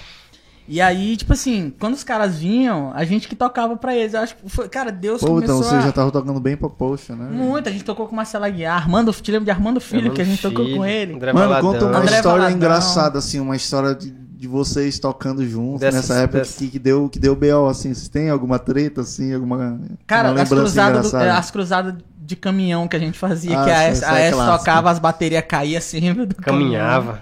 E 0.67 0.79
aí, 0.79 1.17
tipo 1.17 1.33
assim, 1.33 1.73
quando 1.79 1.93
os 1.93 2.03
caras 2.03 2.37
vinham, 2.39 2.91
a 2.95 3.03
gente 3.03 3.27
que 3.27 3.35
tocava 3.35 3.75
pra 3.75 3.95
eles. 3.95 4.13
Eu 4.13 4.21
acho 4.21 4.35
que 4.35 4.49
foi, 4.49 4.69
cara, 4.69 4.91
Deus 4.91 5.19
Pô, 5.19 5.27
começou 5.27 5.57
então 5.59 5.69
você 5.69 5.75
a... 5.75 5.81
já 5.81 5.91
tava 5.91 6.09
tocando 6.11 6.39
bem 6.39 6.55
pra 6.55 6.69
poxa, 6.69 7.15
né? 7.15 7.27
Muito, 7.29 7.67
a 7.67 7.71
gente 7.71 7.83
tocou 7.83 8.05
com 8.07 8.13
o 8.13 8.15
Marcelo 8.15 8.45
Aguiar, 8.45 8.75
Armando, 8.77 9.11
te 9.11 9.29
lembro 9.31 9.45
de 9.45 9.51
Armando 9.51 9.81
Filho, 9.81 10.11
que 10.13 10.21
a 10.21 10.25
gente 10.25 10.41
tocou 10.41 10.63
Filho, 10.65 10.77
com 10.77 10.85
ele. 10.85 11.15
André 11.15 11.33
Mano, 11.33 11.49
Valadão. 11.49 11.71
conta 11.73 11.85
uma 11.85 11.97
André 11.99 12.15
história 12.15 12.37
Valadão. 12.39 12.57
engraçada, 12.57 13.19
assim, 13.19 13.39
uma 13.41 13.55
história 13.57 13.93
de, 13.93 14.09
de 14.11 14.47
vocês 14.47 14.97
tocando 14.99 15.45
juntos 15.45 15.81
Dessas- 15.81 16.07
nessa 16.09 16.21
época 16.21 16.39
dessas- 16.39 16.55
que, 16.55 16.67
que 16.69 16.79
deu 16.79 17.09
que 17.09 17.19
deu 17.19 17.35
BO, 17.35 17.67
assim. 17.69 17.93
Vocês 17.93 18.07
têm 18.07 18.29
alguma 18.29 18.57
treta, 18.57 19.01
assim, 19.01 19.33
alguma 19.33 19.79
Cara, 20.07 20.31
uma 20.31 20.41
as 20.41 20.47
cruzadas, 20.49 21.11
do- 21.11 21.17
as 21.17 21.51
cruzadas 21.51 21.95
de 22.25 22.35
caminhão 22.37 22.87
que 22.87 22.95
a 22.95 22.99
gente 22.99 23.19
fazia, 23.19 23.59
Ah, 23.59 23.65
que 23.65 23.69
a 23.69 23.81
S, 23.83 24.05
a 24.05 24.17
é 24.17 24.27
S 24.27 24.33
clássica. 24.35 24.57
tocava, 24.59 24.89
as 24.89 24.97
baterias 24.97 25.43
caíam 25.45 25.81
sempre 25.81 26.25
do 26.25 26.35
caminhão. 26.35 27.17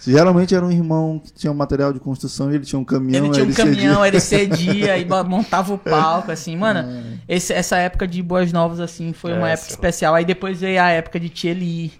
Geralmente 0.00 0.54
era 0.54 0.64
um 0.64 0.70
irmão 0.70 1.18
que 1.18 1.32
tinha 1.32 1.50
um 1.50 1.54
material 1.54 1.92
de 1.92 1.98
construção 2.00 2.50
e 2.52 2.56
ele 2.56 2.64
tinha 2.64 2.78
um 2.78 2.84
caminhão. 2.84 3.24
Ele 3.26 3.32
tinha 3.34 3.46
um 3.46 3.52
caminhão, 3.52 3.94
cedia. 4.02 4.08
ele 4.08 4.20
cedia 4.20 4.98
e 4.98 5.04
montava 5.06 5.72
o 5.72 5.78
palco, 5.78 6.30
assim, 6.30 6.56
mano. 6.56 6.80
É. 7.28 7.34
esse- 7.36 7.52
essa 7.52 7.76
época 7.78 8.06
de 8.06 8.22
Boas 8.22 8.52
Novas, 8.52 8.80
assim, 8.80 9.12
foi 9.12 9.32
uma 9.32 9.50
Essa. 9.50 9.62
época 9.62 9.74
especial. 9.74 10.14
Aí 10.14 10.24
depois 10.24 10.60
veio 10.60 10.80
a 10.82 10.90
época 10.90 11.18
de 11.18 11.28
Tieli, 11.28 11.92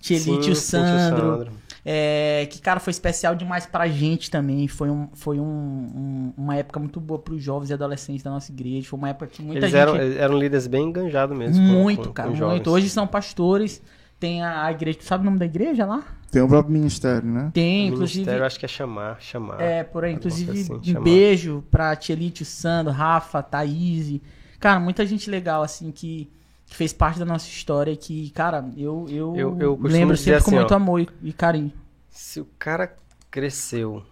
Tieli, 0.00 0.22
Sim, 0.22 0.40
tio 0.40 0.54
sim, 0.54 0.60
Sandro. 0.62 1.48
É, 1.90 2.46
que, 2.50 2.60
cara, 2.60 2.78
foi 2.80 2.90
especial 2.90 3.34
demais 3.34 3.64
pra 3.64 3.88
gente 3.88 4.30
também. 4.30 4.68
Foi, 4.68 4.90
um, 4.90 5.08
foi 5.14 5.40
um, 5.40 5.42
um- 5.44 6.32
uma 6.36 6.54
época 6.56 6.78
muito 6.78 7.00
boa 7.00 7.18
pros 7.18 7.42
jovens 7.42 7.70
e 7.70 7.72
adolescentes 7.72 8.22
da 8.22 8.30
nossa 8.30 8.52
igreja. 8.52 8.86
Foi 8.88 8.98
uma 8.98 9.08
época 9.08 9.26
que 9.28 9.42
muita 9.42 9.60
Eles 9.60 9.70
gente. 9.70 9.80
eram, 9.80 9.96
eles 9.96 10.16
eram 10.18 10.38
líderes 10.38 10.66
bem 10.66 10.88
enganjados 10.88 11.36
mesmo. 11.36 11.56
com- 11.66 11.72
muito, 11.72 12.08
com- 12.08 12.12
cara, 12.12 12.28
com 12.28 12.36
muito. 12.36 12.46
jovens. 12.46 12.66
Hoje 12.68 12.90
são 12.90 13.06
pastores. 13.06 13.80
Tem 14.18 14.42
a, 14.42 14.64
a 14.64 14.70
igreja. 14.72 14.98
Tu 14.98 15.04
sabe 15.04 15.22
o 15.22 15.24
nome 15.24 15.38
da 15.38 15.44
igreja 15.46 15.86
lá? 15.86 16.02
Tem 16.30 16.42
o 16.42 16.48
próprio 16.48 16.72
ministério, 16.72 17.26
né? 17.26 17.50
Tem, 17.54 17.84
O 17.90 17.94
inclusive. 17.94 18.18
ministério, 18.20 18.44
acho 18.44 18.58
que 18.58 18.64
é 18.66 18.68
chamar, 18.68 19.20
chamar. 19.20 19.60
É, 19.60 19.82
por 19.84 20.04
aí. 20.04 20.12
Inclusive, 20.14 20.50
assim, 20.60 20.74
um 20.74 20.82
chamar. 20.84 21.00
beijo 21.00 21.64
pra 21.70 21.96
Tielite, 21.96 22.44
Sandro, 22.44 22.92
Rafa, 22.92 23.42
Thaís. 23.42 24.20
Cara, 24.60 24.78
muita 24.80 25.06
gente 25.06 25.30
legal, 25.30 25.62
assim, 25.62 25.90
que, 25.90 26.28
que 26.66 26.74
fez 26.76 26.92
parte 26.92 27.18
da 27.18 27.24
nossa 27.24 27.46
história. 27.48 27.96
Que, 27.96 28.30
cara, 28.30 28.68
eu, 28.76 29.06
eu, 29.08 29.36
Eu- 29.36 29.56
eu 29.58 29.78
lembro 29.80 30.16
sempre 30.16 30.40
com 30.42 30.48
assim, 30.50 30.56
muito 30.56 30.72
ó. 30.72 30.76
amor 30.76 31.00
e, 31.00 31.08
e 31.22 31.32
carinho. 31.32 31.72
Se 32.10 32.40
o 32.40 32.44
cara 32.58 32.94
cresceu 33.30 34.02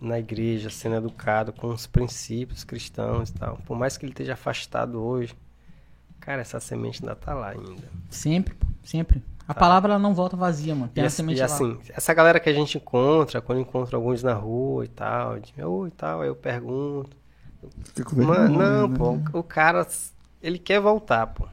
na 0.00 0.18
igreja, 0.18 0.68
sendo 0.70 0.96
educado 0.96 1.52
com 1.52 1.68
os 1.68 1.86
princípios 1.86 2.64
cristãos 2.64 3.28
e 3.30 3.34
tal, 3.34 3.58
por 3.66 3.78
mais 3.78 3.96
que 3.96 4.04
ele 4.04 4.12
esteja 4.12 4.32
afastado 4.34 5.00
hoje, 5.02 5.34
cara, 6.26 6.42
essa 6.42 6.60
semente 6.60 7.02
ainda 7.02 7.14
tá 7.16 7.34
lá 7.34 7.50
ainda. 7.50 7.88
Sempre, 8.10 8.54
pô, 8.54 8.66
sempre. 8.82 9.22
A 9.48 9.54
palavra 9.54 9.92
ela 9.92 9.98
não 9.98 10.14
volta 10.14 10.36
vazia, 10.36 10.74
mano. 10.74 10.90
Tem 10.92 11.04
e, 11.04 11.06
a 11.06 11.10
semente 11.10 11.38
e 11.38 11.40
lá. 11.40 11.44
assim, 11.44 11.78
essa 11.90 12.12
galera 12.14 12.40
que 12.40 12.48
a 12.48 12.52
gente 12.52 12.78
encontra, 12.78 13.40
quando 13.40 13.60
encontra 13.60 13.96
alguns 13.96 14.22
na 14.22 14.34
rua 14.34 14.84
e 14.84 14.88
tal, 14.88 15.38
de, 15.38 15.52
oi 15.62 15.88
e 15.88 15.92
tal, 15.92 16.22
aí 16.22 16.28
eu 16.28 16.36
pergunto. 16.36 17.16
Fica 17.94 18.10
com 18.10 18.16
vergonha, 18.16 18.48
Mano, 18.48 18.58
não, 18.58 18.88
né? 18.88 18.98
pô, 18.98 19.38
o 19.38 19.42
cara, 19.42 19.86
ele 20.42 20.58
quer 20.58 20.80
voltar, 20.80 21.26
pô. 21.28 21.48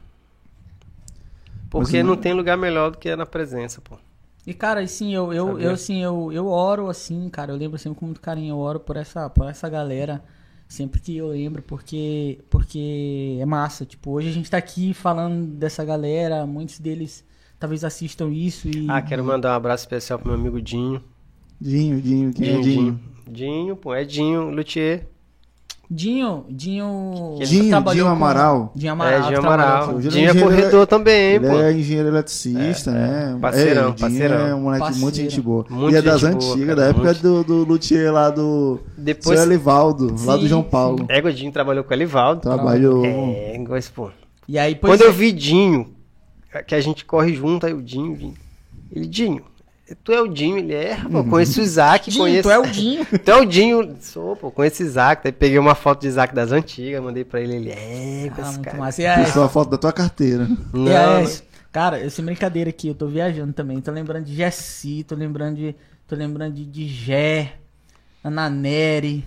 Porque 1.70 2.02
Mas 2.02 2.06
não 2.06 2.16
não- 2.16 2.16
tem 2.16 2.32
lugar 2.32 2.56
melhor 2.56 2.90
do 2.90 2.98
que 2.98 3.14
na 3.16 3.26
presença, 3.26 3.80
pô. 3.80 3.98
E, 4.46 4.52
cara, 4.52 4.80
assim, 4.80 5.14
eu, 5.14 5.32
eu, 5.32 5.46
Sabia? 5.46 5.64
eu, 5.64 5.72
assim, 5.72 6.02
eu, 6.02 6.30
eu 6.32 6.46
oro, 6.48 6.88
assim, 6.90 7.28
cara, 7.30 7.50
eu 7.52 7.56
lembro 7.56 7.78
sempre 7.78 7.98
com 7.98 8.06
muito 8.06 8.20
carinho, 8.20 8.52
eu 8.52 8.58
oro 8.58 8.78
por 8.78 8.96
essa, 8.96 9.30
por 9.30 9.48
essa 9.48 9.68
galera, 9.70 10.22
sempre 10.68 11.00
que 11.00 11.16
eu 11.16 11.28
lembro, 11.28 11.62
porque, 11.62 12.38
porque 12.50 13.38
é 13.40 13.44
massa, 13.46 13.84
tipo, 13.84 14.10
hoje 14.10 14.28
a 14.28 14.32
gente 14.32 14.50
tá 14.50 14.58
aqui 14.58 14.92
falando 14.92 15.46
dessa 15.46 15.84
galera, 15.84 16.46
muitos 16.46 16.78
deles 16.78 17.24
talvez 17.58 17.84
assistam 17.84 18.30
isso 18.30 18.68
e... 18.68 18.86
Ah, 18.90 19.00
quero 19.00 19.24
mandar 19.24 19.52
um 19.52 19.56
abraço 19.56 19.84
especial 19.84 20.18
pro 20.18 20.28
meu 20.28 20.40
amigo 20.40 20.60
Dinho. 20.60 21.02
Dinho, 21.60 22.00
Dinho, 22.00 22.32
quem 22.32 22.48
é 22.48 22.60
Dinho? 22.60 22.62
Dinho. 22.62 23.00
Dinho, 23.26 23.76
pô, 23.76 23.94
é 23.94 24.04
Dinho, 24.04 24.50
Luthier. 24.50 25.08
Dinho, 25.90 26.44
Dinho... 26.48 27.36
Dinho, 27.40 27.82
Dinho 27.92 28.04
com- 28.04 28.10
Amaral. 28.10 28.72
Dinho 28.74 28.92
Amaral. 28.92 29.20
é, 29.20 29.26
Dinho 29.26 29.38
Amaral. 29.38 29.88
com- 29.88 29.94
Hoje 29.96 30.08
ele 30.08 30.26
é 30.26 30.32
Dinho 30.32 30.80
é 30.82 30.86
também, 30.86 31.34
Ele 31.34 31.46
pô. 31.48 31.58
é 31.60 31.72
engenheiro 31.72 32.08
eletricista, 32.08 32.90
né? 32.90 33.38
parceirão, 33.40 33.82
é, 33.82 33.86
o 33.88 33.92
Dinho 33.94 33.98
parceirão. 34.00 34.46
é 34.46 34.54
um 34.54 34.60
moleque 34.62 34.98
muito 34.98 35.14
gente 35.16 35.40
boa. 35.40 35.64
Muito 35.68 35.94
e 35.94 35.98
é 35.98 36.02
das 36.02 36.24
antigas, 36.24 36.58
cara, 36.66 36.74
da 36.76 36.84
época 36.86 37.04
muito. 37.06 37.22
do, 37.22 37.44
do 37.44 37.64
Luthier 37.64 38.12
lá 38.12 38.30
do 38.30 38.80
Depois, 38.96 39.38
seu 39.38 39.48
Elivaldo, 39.48 40.14
lá 40.24 40.36
do 40.36 40.42
Sim, 40.42 40.48
João 40.48 40.62
Paulo. 40.62 41.04
Égua 41.08 41.32
Dinho 41.32 41.52
trabalhou 41.52 41.84
com 41.84 41.90
o 41.90 41.94
Elivaldo. 41.94 42.40
Trabalhou. 42.40 43.04
É, 43.04 43.56
mas, 43.68 43.88
pô. 43.88 44.10
E 44.48 44.58
aí, 44.58 44.74
pois 44.74 44.92
Quando 44.94 45.02
é, 45.02 45.06
eu 45.08 45.12
vi 45.12 45.32
Dinho, 45.32 45.94
que 46.66 46.74
a 46.74 46.80
gente 46.80 47.04
corre 47.04 47.34
junto, 47.34 47.66
aí 47.66 47.72
o 47.74 47.82
Dinho, 47.82 48.16
Dinho. 48.16 48.34
Ele, 48.90 49.06
Dinho, 49.06 49.42
tu 50.02 50.12
é 50.12 50.20
o 50.22 50.28
Dinho, 50.28 50.58
ele 50.58 50.74
é, 50.74 50.96
pô, 50.96 51.22
conheço 51.24 51.60
o 51.60 51.62
Isaac, 51.62 52.10
Dinho, 52.10 52.24
conheço... 52.24 52.42
tu 52.48 52.50
é 52.52 52.58
o 52.58 52.66
Dinho. 52.66 53.04
Tu 53.24 53.30
é 53.30 53.36
o 53.36 53.44
Dinho, 53.44 53.96
sou, 54.00 54.34
pô, 54.36 54.50
conheço 54.50 54.82
o 54.82 54.86
Isaac, 54.86 55.22
daí 55.22 55.32
peguei 55.32 55.58
uma 55.58 55.74
foto 55.74 56.00
de 56.02 56.08
Isaac 56.08 56.34
das 56.34 56.52
antigas, 56.52 57.02
mandei 57.02 57.24
pra 57.24 57.40
ele, 57.40 57.56
ele, 57.56 57.70
é, 57.70 58.30
Ah, 58.36 58.40
esse 58.40 58.50
muito 58.52 58.62
cara. 58.62 58.78
massa. 58.78 59.02
E 59.02 59.06
aí, 59.06 59.24
Postou 59.24 59.44
a 59.44 59.48
foto 59.48 59.70
da 59.70 59.78
tua 59.78 59.92
carteira. 59.92 60.48
Não, 60.72 60.86
E 60.86 60.94
aí, 60.96 61.28
cara, 61.70 62.00
eu 62.00 62.10
sem 62.10 62.24
brincadeira 62.24 62.70
aqui, 62.70 62.88
eu 62.88 62.94
tô 62.94 63.06
viajando 63.06 63.52
também. 63.52 63.80
Tô 63.80 63.90
lembrando 63.92 64.24
de 64.24 64.34
Jessi, 64.34 65.04
tô 65.06 65.14
lembrando 65.14 65.56
de. 65.56 65.74
Tô 66.06 66.14
lembrando 66.16 66.54
de, 66.54 66.64
de 66.66 66.86
Gé, 66.86 67.54
Ana 68.22 68.48
Neri. 68.50 69.24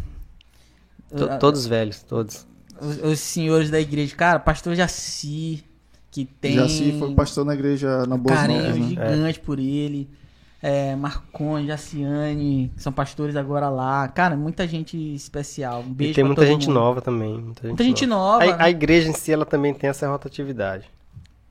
To- 1.16 1.26
ah, 1.30 1.38
todos 1.38 1.66
velhos, 1.66 2.04
todos. 2.04 2.46
Os, 2.80 2.98
os 3.04 3.20
senhores 3.20 3.70
da 3.72 3.80
igreja. 3.80 4.16
Cara, 4.16 4.40
pastor 4.40 4.76
Jaci, 4.76 5.64
que 6.12 6.26
tem 6.26 6.54
Jaci 6.56 6.96
foi 7.00 7.14
pastor 7.16 7.46
na 7.46 7.54
igreja 7.54 8.06
na 8.06 8.16
Boas 8.18 8.38
carinho 8.40 8.62
Novas, 8.62 8.78
né? 8.80 8.88
gigante 8.90 9.40
por 9.40 9.58
ele. 9.60 10.08
É, 10.70 10.98
Marconi, 10.98 11.66
Jaciane, 11.68 12.72
que 12.76 12.84
são 12.84 12.92
pastores 12.92 13.38
agora 13.38 13.70
lá. 13.70 14.06
Cara, 14.10 14.36
muita 14.36 14.68
gente 14.68 14.98
especial. 15.16 15.80
Um 15.80 15.94
beijo 15.94 16.12
E 16.12 16.16
tem 16.16 16.24
pra 16.26 16.28
muita 16.28 16.42
todo 16.42 16.52
gente 16.52 16.68
mundo. 16.68 16.76
nova 16.80 17.02
também. 17.02 17.34
Muita 17.36 17.62
gente, 17.62 17.68
Muita 17.68 17.84
gente 17.86 18.06
nova. 18.06 18.44
A, 18.44 18.64
a 18.66 18.70
igreja 18.70 19.08
em 19.10 19.14
si, 19.14 19.32
ela 19.32 19.46
também 19.46 19.74
tem 19.74 19.90
essa 19.90 20.10
rotatividade. 20.10 20.84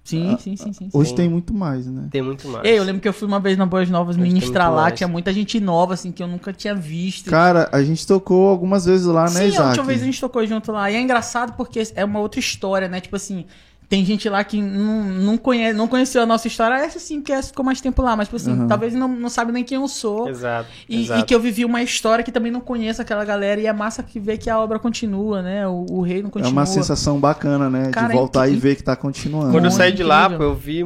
Sim, 0.04 0.36
sim, 0.38 0.54
sim, 0.56 0.72
sim. 0.72 0.88
Hoje 0.92 1.10
Sim. 1.10 1.16
tem 1.16 1.28
muito 1.28 1.52
mais, 1.52 1.84
né? 1.86 2.08
Tem 2.12 2.22
muito 2.22 2.46
mais. 2.46 2.64
Ei, 2.64 2.78
eu 2.78 2.84
lembro 2.84 3.00
que 3.02 3.08
eu 3.08 3.12
fui 3.12 3.26
uma 3.26 3.40
vez 3.40 3.56
na 3.58 3.66
Boas 3.66 3.90
Novas 3.90 4.16
Hoje 4.16 4.22
ministrar 4.22 4.70
lá, 4.70 4.82
mais. 4.82 4.94
tinha 4.94 5.08
muita 5.08 5.32
gente 5.32 5.58
nova, 5.58 5.94
assim, 5.94 6.12
que 6.12 6.22
eu 6.22 6.28
nunca 6.28 6.52
tinha 6.52 6.74
visto. 6.76 7.28
Cara, 7.28 7.68
a 7.72 7.82
gente 7.82 8.06
tocou 8.06 8.48
algumas 8.48 8.84
vezes 8.84 9.04
lá, 9.06 9.24
né, 9.24 9.30
Sim, 9.30 9.38
a 9.40 9.46
Isaac? 9.46 9.68
última 9.68 9.84
vez 9.86 10.02
a 10.02 10.04
gente 10.04 10.20
tocou 10.20 10.46
junto 10.46 10.70
lá. 10.70 10.88
E 10.90 10.94
é 10.94 11.00
engraçado 11.00 11.54
porque 11.56 11.82
é 11.96 12.04
uma 12.04 12.20
outra 12.20 12.38
história, 12.38 12.86
né? 12.86 13.00
Tipo 13.00 13.16
assim, 13.16 13.46
tem 13.88 14.04
gente 14.04 14.28
lá 14.28 14.42
que 14.42 14.60
não, 14.60 15.04
não, 15.04 15.36
conhece, 15.38 15.76
não 15.76 15.86
conheceu 15.86 16.22
a 16.22 16.26
nossa 16.26 16.48
história. 16.48 16.74
Essa 16.76 16.98
sim, 16.98 17.20
que 17.20 17.40
ficou 17.42 17.64
mais 17.64 17.80
tempo 17.80 18.02
lá. 18.02 18.16
Mas, 18.16 18.26
tipo 18.28 18.36
assim, 18.36 18.52
Uhum. 18.52 18.66
talvez 18.66 18.94
não, 18.94 19.06
não 19.08 19.28
sabe 19.28 19.52
nem 19.52 19.62
quem 19.62 19.76
eu 19.76 19.86
sou. 19.86 20.28
Exato. 20.28 20.68
E, 20.88 21.02
exato. 21.02 21.20
e 21.20 21.24
que 21.24 21.34
eu 21.34 21.40
vivi 21.40 21.64
uma 21.64 21.82
história 21.82 22.24
que 22.24 22.32
também 22.32 22.50
não 22.50 22.60
conheço 22.60 23.00
aquela 23.00 23.24
galera. 23.24 23.60
E 23.60 23.66
é 23.66 23.72
massa 23.72 24.02
que 24.02 24.18
ver 24.18 24.38
que 24.38 24.50
a 24.50 24.58
obra 24.58 24.78
continua, 24.78 25.40
né? 25.42 25.66
O, 25.68 25.86
o 25.90 26.00
rei 26.02 26.20
não 26.20 26.28
É 26.28 26.32
continua. 26.32 26.52
uma 26.52 26.66
sensação 26.66 27.20
bacana, 27.20 27.70
né? 27.70 27.90
Cara, 27.90 28.08
de 28.08 28.12
é 28.14 28.16
voltar 28.16 28.46
e 28.46 28.50
incrível. 28.50 28.70
ver 28.70 28.76
que 28.76 28.82
tá 28.82 28.96
continuando. 28.96 29.52
Quando 29.52 29.64
eu 29.66 29.70
saí 29.70 29.92
de 29.92 30.02
lá, 30.02 30.28
pô, 30.28 30.42
eu 30.42 30.54
vi 30.54 30.82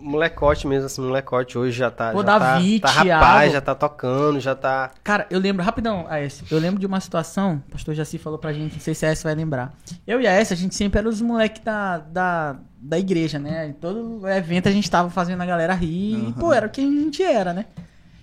molecote 0.00 0.66
mesmo, 0.66 0.86
assim, 0.86 1.00
molecote 1.02 1.56
hoje 1.58 1.78
já 1.78 1.90
tá. 1.90 2.12
Pô, 2.12 2.18
já 2.18 2.38
Davi, 2.38 2.80
tá, 2.80 2.88
tá 2.88 3.02
Thiago. 3.02 3.24
rapaz, 3.24 3.52
já 3.52 3.60
tá 3.60 3.74
tocando, 3.74 4.40
já 4.40 4.54
tá. 4.54 4.90
Cara, 5.02 5.26
eu 5.30 5.38
lembro, 5.38 5.62
rapidão, 5.62 6.06
Aécio, 6.08 6.46
eu 6.50 6.58
lembro 6.58 6.80
de 6.80 6.86
uma 6.86 7.00
situação, 7.00 7.62
o 7.68 7.72
pastor 7.72 7.94
Jaci 7.94 8.18
falou 8.18 8.38
pra 8.38 8.52
gente, 8.52 8.74
não 8.74 8.80
sei 8.80 8.94
se 8.94 9.04
a 9.04 9.10
Aécio 9.10 9.24
vai 9.24 9.34
lembrar. 9.34 9.72
Eu 10.06 10.20
e 10.20 10.26
a 10.26 10.30
Aécio, 10.30 10.54
a 10.54 10.56
gente 10.56 10.74
sempre 10.74 10.98
era 10.98 11.08
os 11.08 11.20
moleques 11.20 11.62
da, 11.62 11.98
da, 11.98 12.56
da 12.76 12.98
igreja, 12.98 13.38
né? 13.38 13.68
Em 13.68 13.72
todo 13.72 14.26
evento 14.28 14.68
a 14.68 14.72
gente 14.72 14.90
tava 14.90 15.10
fazendo 15.10 15.42
a 15.42 15.46
galera 15.46 15.74
rir, 15.74 16.28
e, 16.28 16.32
pô, 16.32 16.52
era 16.52 16.68
quem 16.68 16.88
a 16.88 17.02
gente 17.02 17.22
era, 17.22 17.52
né? 17.52 17.66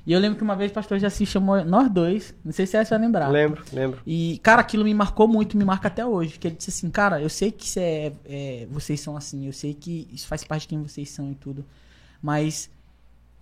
E 0.08 0.14
eu 0.14 0.20
lembro 0.22 0.38
que 0.38 0.44
uma 0.44 0.56
vez 0.56 0.72
o 0.72 0.74
pastor 0.74 0.98
Jaci 1.00 1.26
chamou 1.26 1.66
nós 1.66 1.92
dois, 1.92 2.34
não 2.44 2.54
sei 2.54 2.66
se 2.66 2.78
Aécio 2.78 2.98
vai 2.98 3.06
lembrar. 3.06 3.28
Lembro, 3.28 3.62
lembro. 3.74 4.00
E, 4.08 4.40
cara, 4.42 4.62
aquilo 4.62 4.86
me 4.86 4.94
marcou 4.94 5.28
muito, 5.28 5.58
me 5.58 5.66
marca 5.66 5.90
até 5.90 6.06
hoje. 6.06 6.40
Que 6.40 6.48
ele 6.48 6.56
disse 6.56 6.70
assim, 6.70 6.90
cara, 6.90 7.22
eu 7.22 7.28
sei 7.28 7.52
que 7.52 7.78
é, 7.78 8.14
é- 8.26 8.68
vocês 8.72 9.02
são 9.02 9.18
assim, 9.18 9.46
eu 9.48 9.52
sei 9.52 9.74
que 9.74 10.08
isso 10.14 10.26
faz 10.26 10.46
parte 10.46 10.62
de 10.62 10.70
quem 10.70 10.82
vocês 10.82 11.10
são 11.10 11.30
e 11.30 11.36
tudo. 11.36 11.66
Mas 12.22 12.70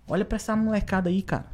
olha 0.08 0.24
pra 0.24 0.34
essa 0.36 0.56
molecada 0.56 1.08
aí, 1.08 1.22
cara. 1.22 1.46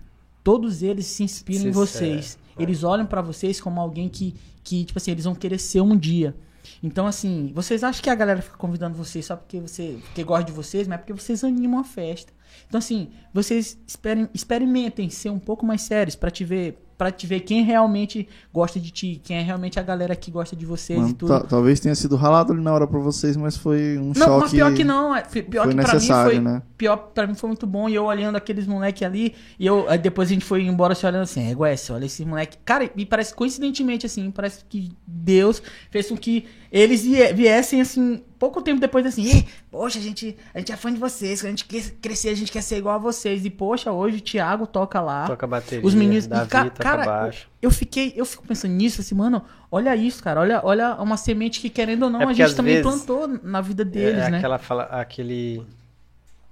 Todos 0.42 0.82
eles 0.82 1.04
se 1.04 1.22
inspiram 1.22 1.60
em 1.60 1.70
vocês. 1.72 2.38
Eles 2.58 2.82
olham 2.82 3.04
pra 3.04 3.20
vocês 3.20 3.60
como 3.60 3.80
alguém 3.82 4.08
que, 4.08 4.34
que, 4.64 4.82
tipo 4.86 4.98
assim, 4.98 5.10
eles 5.10 5.24
vão 5.24 5.34
querer 5.34 5.58
ser 5.58 5.82
um 5.82 5.94
dia. 5.94 6.34
Então, 6.82 7.06
assim, 7.06 7.52
vocês 7.54 7.84
acham 7.84 8.02
que 8.02 8.08
a 8.08 8.14
galera 8.14 8.40
fica 8.40 8.56
convidando 8.56 8.96
vocês 8.96 9.26
só 9.26 9.36
porque 9.36 9.60
você 9.60 9.98
porque 10.04 10.24
gosta 10.24 10.44
de 10.46 10.52
vocês, 10.52 10.88
mas 10.88 10.94
é 10.94 10.98
porque 10.98 11.12
vocês 11.12 11.44
animam 11.44 11.80
a 11.80 11.84
festa. 11.84 12.32
Então, 12.72 12.78
assim, 12.78 13.10
vocês 13.34 13.76
esperem, 13.86 14.30
experimentem 14.32 15.10
ser 15.10 15.28
um 15.28 15.38
pouco 15.38 15.66
mais 15.66 15.82
sérios 15.82 16.16
pra 16.16 16.30
te 16.30 16.42
ver 16.42 16.78
para 16.96 17.10
te 17.10 17.26
ver 17.26 17.40
quem 17.40 17.64
realmente 17.64 18.28
gosta 18.54 18.78
de 18.78 18.92
ti, 18.92 19.20
quem 19.24 19.36
é 19.38 19.42
realmente 19.42 19.80
a 19.80 19.82
galera 19.82 20.14
que 20.14 20.30
gosta 20.30 20.54
de 20.54 20.64
vocês 20.64 21.00
Mano, 21.00 21.10
e 21.10 21.14
tudo. 21.14 21.28
ta- 21.30 21.40
talvez 21.40 21.80
tenha 21.80 21.96
sido 21.96 22.14
ralado 22.14 22.52
ali 22.52 22.62
na 22.62 22.72
hora 22.72 22.86
pra 22.86 23.00
vocês, 23.00 23.36
mas 23.36 23.56
foi 23.56 23.98
um 23.98 24.12
Não, 24.16 24.38
mas 24.38 24.42
choque. 24.44 24.50
pior 24.52 24.72
que 24.72 24.84
não. 24.84 25.16
é- 25.16 25.22
Pior 25.22 25.64
foi 25.64 25.74
que 25.74 25.80
pra 25.82 25.94
mim 25.98 26.06
foi. 26.06 26.38
né? 26.38 26.62
Pior 26.78 26.96
pra 26.96 27.26
mim 27.26 27.34
foi 27.34 27.48
muito 27.48 27.66
bom. 27.66 27.88
E 27.88 27.94
eu 27.96 28.04
olhando 28.04 28.36
aqueles 28.36 28.68
moleque 28.68 29.04
ali. 29.04 29.34
E 29.58 29.66
eu, 29.66 29.84
depois 30.00 30.28
a 30.28 30.32
gente 30.34 30.44
foi 30.44 30.62
embora 30.64 30.94
se 30.94 31.04
olhando 31.04 31.22
assim, 31.22 31.50
é, 31.50 31.52
Guess, 31.52 31.90
olha 31.90 32.04
esse 32.04 32.24
moleque. 32.24 32.56
Cara, 32.64 32.88
e 32.96 33.04
parece 33.04 33.34
coincidentemente, 33.34 34.06
assim, 34.06 34.30
parece 34.30 34.64
que 34.68 34.92
Deus 35.04 35.60
fez 35.90 36.08
com 36.08 36.16
que 36.16 36.44
eles 36.70 37.02
vie- 37.02 37.32
viessem, 37.32 37.80
assim, 37.80 38.22
pouco 38.42 38.60
tempo 38.60 38.80
depois, 38.80 39.06
assim, 39.06 39.22
"Ih, 39.22 39.46
poxa, 39.70 40.00
a 40.00 40.02
gente, 40.02 40.36
a 40.52 40.58
gente 40.58 40.72
é 40.72 40.76
fã 40.76 40.92
de 40.92 40.98
vocês, 40.98 41.40
quando 41.40 41.46
a 41.46 41.50
gente 41.50 41.64
quer 41.64 41.82
crescer, 42.02 42.30
a 42.30 42.34
gente 42.34 42.50
quer 42.50 42.60
ser 42.60 42.76
igual 42.78 42.96
a 42.96 42.98
vocês. 42.98 43.44
E, 43.44 43.50
poxa, 43.50 43.92
hoje 43.92 44.16
o 44.16 44.20
Thiago 44.20 44.66
toca 44.66 45.00
lá. 45.00 45.28
Toca 45.28 45.46
bateria. 45.46 45.86
Os 45.86 45.94
meninos. 45.94 46.26
Davi 46.26 46.50
ca- 46.50 46.64
toca 46.64 46.82
cara, 46.82 47.04
baixo. 47.04 47.48
eu 47.62 47.70
fiquei, 47.70 48.12
eu 48.16 48.24
fico 48.26 48.44
pensando 48.44 48.72
nisso, 48.72 49.00
assim, 49.00 49.14
mano, 49.14 49.44
olha 49.70 49.94
isso, 49.94 50.20
cara. 50.24 50.40
Olha, 50.40 50.60
olha 50.64 50.94
uma 50.96 51.16
semente 51.16 51.60
que, 51.60 51.70
querendo 51.70 52.02
ou 52.02 52.10
não, 52.10 52.20
É 52.22 52.24
a 52.24 52.32
gente 52.32 52.56
também 52.56 52.82
plantou 52.82 53.28
na 53.28 53.60
vida 53.60 53.84
deles, 53.84 54.24
é 54.24 54.30
né? 54.30 54.38
aquela 54.38 54.58
fala, 54.58 54.82
aquele 54.84 55.64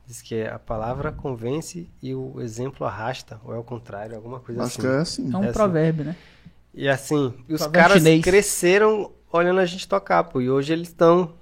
diz 0.07 0.22
que 0.22 0.43
a 0.43 0.59
palavra 0.59 1.11
convence 1.12 1.88
e 2.03 2.14
o 2.14 2.41
exemplo 2.41 2.86
arrasta, 2.86 3.41
ou 3.45 3.53
é 3.55 3.59
o 3.59 3.62
contrário, 3.64 4.14
alguma 4.16 4.38
coisa 4.41 4.62
Acho 4.62 4.78
assim. 4.78 4.80
que 4.80 4.86
é 4.86 4.99
assim. 4.99 5.30
É 5.32 5.36
um 5.36 5.43
É 5.43 5.45
assim. 5.47 5.53
provérbio, 5.53 6.05
né? 6.05 6.16
E 6.72 6.88
assim, 6.88 7.34
e 7.49 7.55
os 7.55 7.61
Provérbio 7.62 7.72
caras 7.72 7.99
chinês. 7.99 8.22
cresceram 8.22 9.11
olhando 9.32 9.59
a 9.61 9.66
gente 9.66 9.86
tocar, 9.88 10.22
pô, 10.24 10.41
e 10.41 10.49
hoje 10.51 10.72
eles 10.72 10.88
estão 10.88 11.32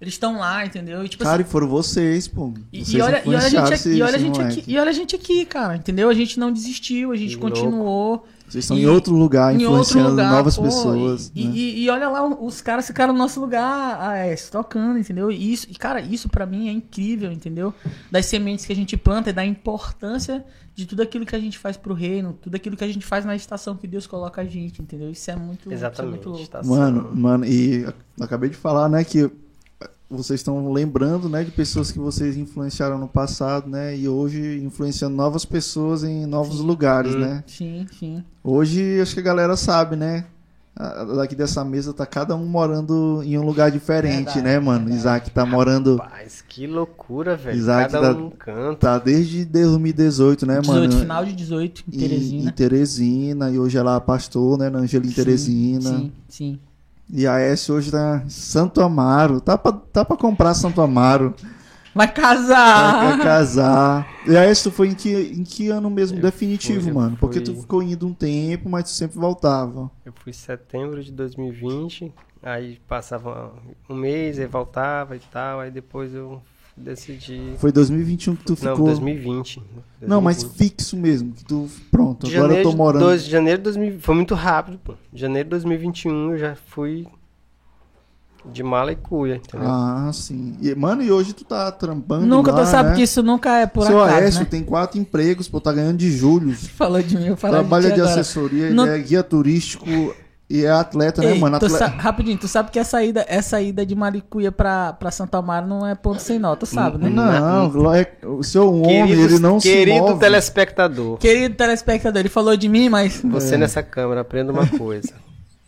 Eles 0.00 0.14
estão 0.14 0.38
lá, 0.38 0.66
entendeu? 0.66 1.04
E, 1.04 1.08
tipo 1.08 1.22
Cara, 1.22 1.40
assim, 1.40 1.48
e 1.48 1.52
foram 1.52 1.68
vocês, 1.68 2.26
pô. 2.28 2.52
e, 2.72 2.84
Vocês 2.84 2.94
e 2.94 3.00
olha, 3.00 3.22
e 3.24 3.28
olha 3.28 3.38
a 3.38 3.48
gente, 3.48 3.72
aqui- 3.74 3.88
e 3.90 4.02
olha 4.02 4.04
a 4.04 4.16
esse 4.16 4.18
gente 4.26 4.36
moleque. 4.38 4.60
aqui, 4.60 4.72
e 4.72 4.78
olha 4.78 4.90
a 4.90 4.92
gente 4.92 5.16
aqui, 5.16 5.44
cara, 5.46 5.76
entendeu? 5.76 6.08
A 6.10 6.14
gente 6.14 6.38
não 6.38 6.52
desistiu, 6.52 7.12
a 7.12 7.16
gente 7.16 7.36
Que 7.36 7.40
louco. 7.42 7.56
continuou. 7.56 8.26
Vocês 8.46 8.64
estão 8.64 8.76
E- 8.76 8.82
em 8.82 8.86
outro 8.86 9.14
lugar, 9.14 9.52
em 9.54 9.64
outro 9.64 9.80
influenciando 9.80 10.10
lugar, 10.10 10.30
novas 10.32 10.56
pô, 10.56 10.64
pessoas. 10.64 11.32
E, 11.34 11.44
né? 11.46 11.52
e- 11.54 11.84
e 11.84 11.90
olha 11.90 12.08
lá, 12.10 12.26
os 12.26 12.60
caras 12.60 12.86
ficaram 12.86 13.12
no 13.12 13.18
nosso 13.18 13.40
lugar, 13.40 13.96
ah, 14.00 14.16
é, 14.16 14.34
se 14.36 14.50
tocando, 14.50 14.98
entendeu? 14.98 15.30
E 15.30 15.52
isso, 15.52 15.66
e 15.70 15.74
cara, 15.74 16.00
isso 16.00 16.28
pra 16.28 16.44
mim 16.44 16.68
é 16.68 16.72
incrível, 16.72 17.32
entendeu? 17.32 17.72
Das 18.10 18.26
sementes 18.26 18.66
que 18.66 18.72
a 18.72 18.76
gente 18.76 18.96
planta 18.96 19.30
e 19.30 19.32
da 19.32 19.44
importância 19.46 20.44
de 20.74 20.86
tudo 20.86 21.02
aquilo 21.02 21.24
que 21.24 21.34
a 21.36 21.40
gente 21.40 21.56
faz 21.56 21.76
pro 21.76 21.94
reino, 21.94 22.36
tudo 22.42 22.56
aquilo 22.56 22.76
que 22.76 22.84
a 22.84 22.88
gente 22.88 23.06
faz 23.06 23.24
na 23.24 23.34
estação 23.36 23.76
que 23.76 23.86
Deus 23.86 24.06
coloca 24.08 24.42
a 24.42 24.44
gente, 24.44 24.82
entendeu? 24.82 25.10
Isso 25.10 25.30
é 25.30 25.36
muito, 25.36 25.72
Exatamente. 25.72 26.18
Isso 26.20 26.28
é 26.28 26.28
muito 26.28 26.28
louco. 26.30 26.48
tá 26.48 26.62
Mano, 26.64 27.10
mano, 27.14 27.44
e 27.46 27.86
acabei 28.20 28.50
de 28.50 28.56
falar, 28.56 28.88
né, 28.88 29.04
que 29.04 29.30
vocês 30.14 30.40
estão 30.40 30.72
lembrando, 30.72 31.28
né, 31.28 31.44
de 31.44 31.50
pessoas 31.50 31.90
que 31.92 31.98
vocês 31.98 32.36
influenciaram 32.36 32.98
no 32.98 33.08
passado, 33.08 33.68
né, 33.68 33.96
e 33.96 34.08
hoje 34.08 34.60
influenciando 34.64 35.14
novas 35.16 35.44
pessoas 35.44 36.02
em 36.04 36.26
novos 36.26 36.60
lugares, 36.60 37.14
Hum. 37.14 37.18
né. 37.20 37.44
Sim, 37.46 37.86
sim. 37.98 38.24
Hoje 38.42 39.00
acho 39.00 39.14
que 39.14 39.20
a 39.20 39.24
galera 39.24 39.56
sabe, 39.56 39.96
né. 39.96 40.24
Daqui 41.16 41.36
dessa 41.36 41.64
mesa 41.64 41.92
tá 41.92 42.04
cada 42.04 42.34
um 42.34 42.44
morando 42.46 43.22
em 43.24 43.38
um 43.38 43.44
lugar 43.46 43.70
diferente, 43.70 44.24
Verdade, 44.24 44.42
né, 44.42 44.58
mano? 44.58 44.78
verdade. 44.80 44.96
Isaac 44.98 45.30
tá 45.30 45.46
morando, 45.46 45.98
Rapaz, 45.98 46.42
que 46.48 46.66
loucura, 46.66 47.36
velho. 47.36 47.56
Isaac 47.56 47.92
Cada 47.92 48.12
dá- 48.12 48.18
um 48.18 48.28
canto. 48.30 48.78
tá 48.80 48.98
desde 48.98 49.44
2018, 49.44 50.44
né, 50.44 50.58
18, 50.60 50.80
mano? 50.88 50.98
final 51.00 51.24
de 51.24 51.32
18, 51.32 51.84
em 51.88 51.94
Em- 51.94 51.98
Teresina. 52.00 52.50
Em 52.50 52.52
Teresina, 52.52 53.50
e 53.52 53.58
hoje 53.60 53.78
ela 53.78 53.94
é 53.96 54.00
pastor, 54.00 54.58
né, 54.58 54.68
na 54.68 54.80
Angelim 54.80 55.10
Sim, 55.10 55.14
Teresina. 55.14 55.90
Sim, 55.90 56.12
sim. 56.28 56.58
E 57.10 57.26
a 57.26 57.38
S 57.38 57.70
hoje 57.70 57.90
tá 57.90 58.24
Santo 58.28 58.80
Amaro. 58.80 59.40
Tá 59.40 59.56
pra, 59.58 59.72
tá 59.72 60.04
pra 60.04 60.16
comprar 60.16 60.54
Santo 60.54 60.80
Amaro. 60.80 61.34
Vai 61.94 62.06
Vai, 62.08 62.14
casar! 62.14 63.16
vai 63.16 63.24
casar. 63.24 64.08
E 64.26 64.36
a 64.36 64.42
S 64.44 64.64
tu 64.64 64.70
foi 64.72 64.88
em 64.88 64.94
que, 64.94 65.12
em 65.12 65.44
que 65.44 65.68
ano 65.68 65.88
mesmo 65.88 66.18
Eu 66.18 66.22
definitivo, 66.22 66.82
fui- 66.84 66.92
mano? 66.92 67.16
Porque 67.20 67.40
tu 67.40 67.52
fui- 67.52 67.60
ficou 67.60 67.82
indo 67.84 68.04
um 68.06 68.12
tempo, 68.12 68.68
mas 68.68 68.84
tu 68.84 68.90
sempre 68.90 69.16
voltava. 69.18 69.88
Eu 70.04 70.12
fui 70.12 70.30
em 70.30 70.32
setembro 70.34 71.04
de 71.04 71.12
2020, 71.12 72.12
aí 72.42 72.80
passava 72.88 73.52
um 73.88 73.94
mês, 73.94 74.40
aí 74.40 74.46
voltava 74.46 75.14
e 75.14 75.20
tal, 75.20 75.60
aí 75.60 75.70
depois 75.70 76.12
eu 76.12 76.42
decidi. 76.76 77.54
Foi 77.58 77.70
2021 77.72 78.36
que 78.36 78.44
tu 78.44 78.50
Não, 78.50 78.56
ficou. 78.56 78.86
2020. 78.86 79.62
Não, 80.00 80.20
mas 80.20 80.38
2020. 80.42 80.58
fixo 80.70 80.96
mesmo. 80.96 81.32
Que 81.32 81.44
tu. 81.44 81.68
Pronto, 81.90 82.26
De 82.26 82.36
agora 82.36 82.54
eu 82.54 82.62
tô 82.62 82.70
de 82.70 82.76
morando. 82.76 83.02
dois- 83.02 83.24
de 83.24 83.30
janeiro 83.30 83.58
de 83.58 83.64
2000, 83.64 84.00
foi 84.00 84.14
muito 84.14 84.34
rápido, 84.34 84.78
pô. 84.82 84.94
De 85.12 85.20
janeiro 85.20 85.46
de 85.46 85.50
2021 85.50 86.32
eu 86.32 86.38
já 86.38 86.54
fui 86.54 87.06
de 88.52 88.62
mala 88.62 88.92
e 88.92 88.96
cuia, 88.96 89.36
entendeu? 89.36 89.66
Ah, 89.66 90.10
sim. 90.12 90.54
E, 90.60 90.74
mano, 90.74 91.02
e 91.02 91.10
hoje 91.10 91.32
tu 91.32 91.44
tá 91.46 91.72
trampando. 91.72 92.26
Nunca, 92.26 92.52
lá, 92.52 92.62
tu 92.62 92.68
sabe 92.70 92.90
né? 92.90 92.96
que 92.96 93.02
isso 93.02 93.22
nunca 93.22 93.56
é 93.58 93.66
por 93.66 93.86
Seu 93.86 94.02
acaso, 94.02 94.18
Aécio 94.18 94.40
né? 94.40 94.46
tem 94.46 94.62
quatro 94.62 95.00
empregos, 95.00 95.48
pô, 95.48 95.60
tá 95.62 95.72
ganhando 95.72 95.96
de 95.96 96.10
julho. 96.14 96.52
Falou 96.76 97.00
de 97.02 97.16
mim, 97.16 97.28
eu 97.28 97.36
falei 97.38 97.60
Trabalha 97.60 97.90
de 97.90 98.00
agora. 98.00 98.10
assessoria, 98.20 98.68
Não- 98.70 98.86
ele 98.86 98.96
é 98.96 99.02
guia 99.02 99.22
turístico 99.22 99.86
e 100.54 100.64
é 100.64 100.70
atleta, 100.70 101.20
né, 101.22 101.32
Ei, 101.32 101.38
mano? 101.38 101.58
tu 101.58 101.66
Atle- 101.66 101.78
sa- 101.78 101.86
rapidinho, 101.86 102.38
tu 102.38 102.46
sabe 102.48 102.70
que 102.70 102.78
essa 102.78 103.02
ida, 103.02 103.24
essa 103.28 103.60
ida 103.60 103.84
de 103.84 103.94
Maricuia 103.94 104.52
pra, 104.52 104.92
pra 104.92 105.10
Santa 105.10 105.38
Amaro 105.38 105.66
não 105.66 105.86
é 105.86 105.94
ponto 105.94 106.20
sem 106.20 106.38
nota, 106.38 106.66
tu 106.66 106.66
sabe, 106.66 106.98
né? 106.98 107.08
Não, 107.10 107.68
lá 107.82 107.98
é- 107.98 108.12
o 108.24 108.42
seu 108.42 108.72
homem, 108.72 109.06
Queridos- 109.06 109.32
ele 109.32 109.38
não 109.42 109.58
se 109.60 109.68
querido 109.68 109.98
move. 110.06 110.20
telespectador, 110.20 111.18
Querido 111.18 111.54
telespectador, 111.54 112.20
ele 112.20 112.28
falou 112.28 112.56
de 112.56 112.68
mim, 112.68 112.88
mas. 112.88 113.24
É. 113.24 113.28
você 113.28 113.56
nessa 113.56 113.82
câmera 113.82 114.20
aprenda 114.20 114.52
uma 114.52 114.66
coisa. 114.66 115.12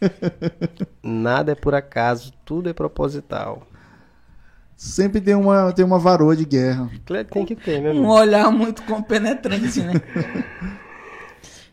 Nada 1.03 1.53
é 1.53 1.55
por 1.55 1.75
acaso, 1.75 2.33
tudo 2.45 2.69
é 2.69 2.73
proposital. 2.73 3.63
Sempre 4.77 5.23
tem 5.23 5.35
uma, 5.35 5.73
tem 5.73 5.83
uma 5.85 5.99
varoa 5.99 6.37
de 6.37 6.45
guerra. 6.45 6.91
Tem 7.33 7.47
que 7.47 7.57
ter, 7.57 7.81
meu 7.81 7.93
Um 7.93 7.97
amigo. 7.99 8.13
olhar 8.13 8.51
muito 8.51 8.83
compenetrante, 8.83 9.81
né? 9.81 9.95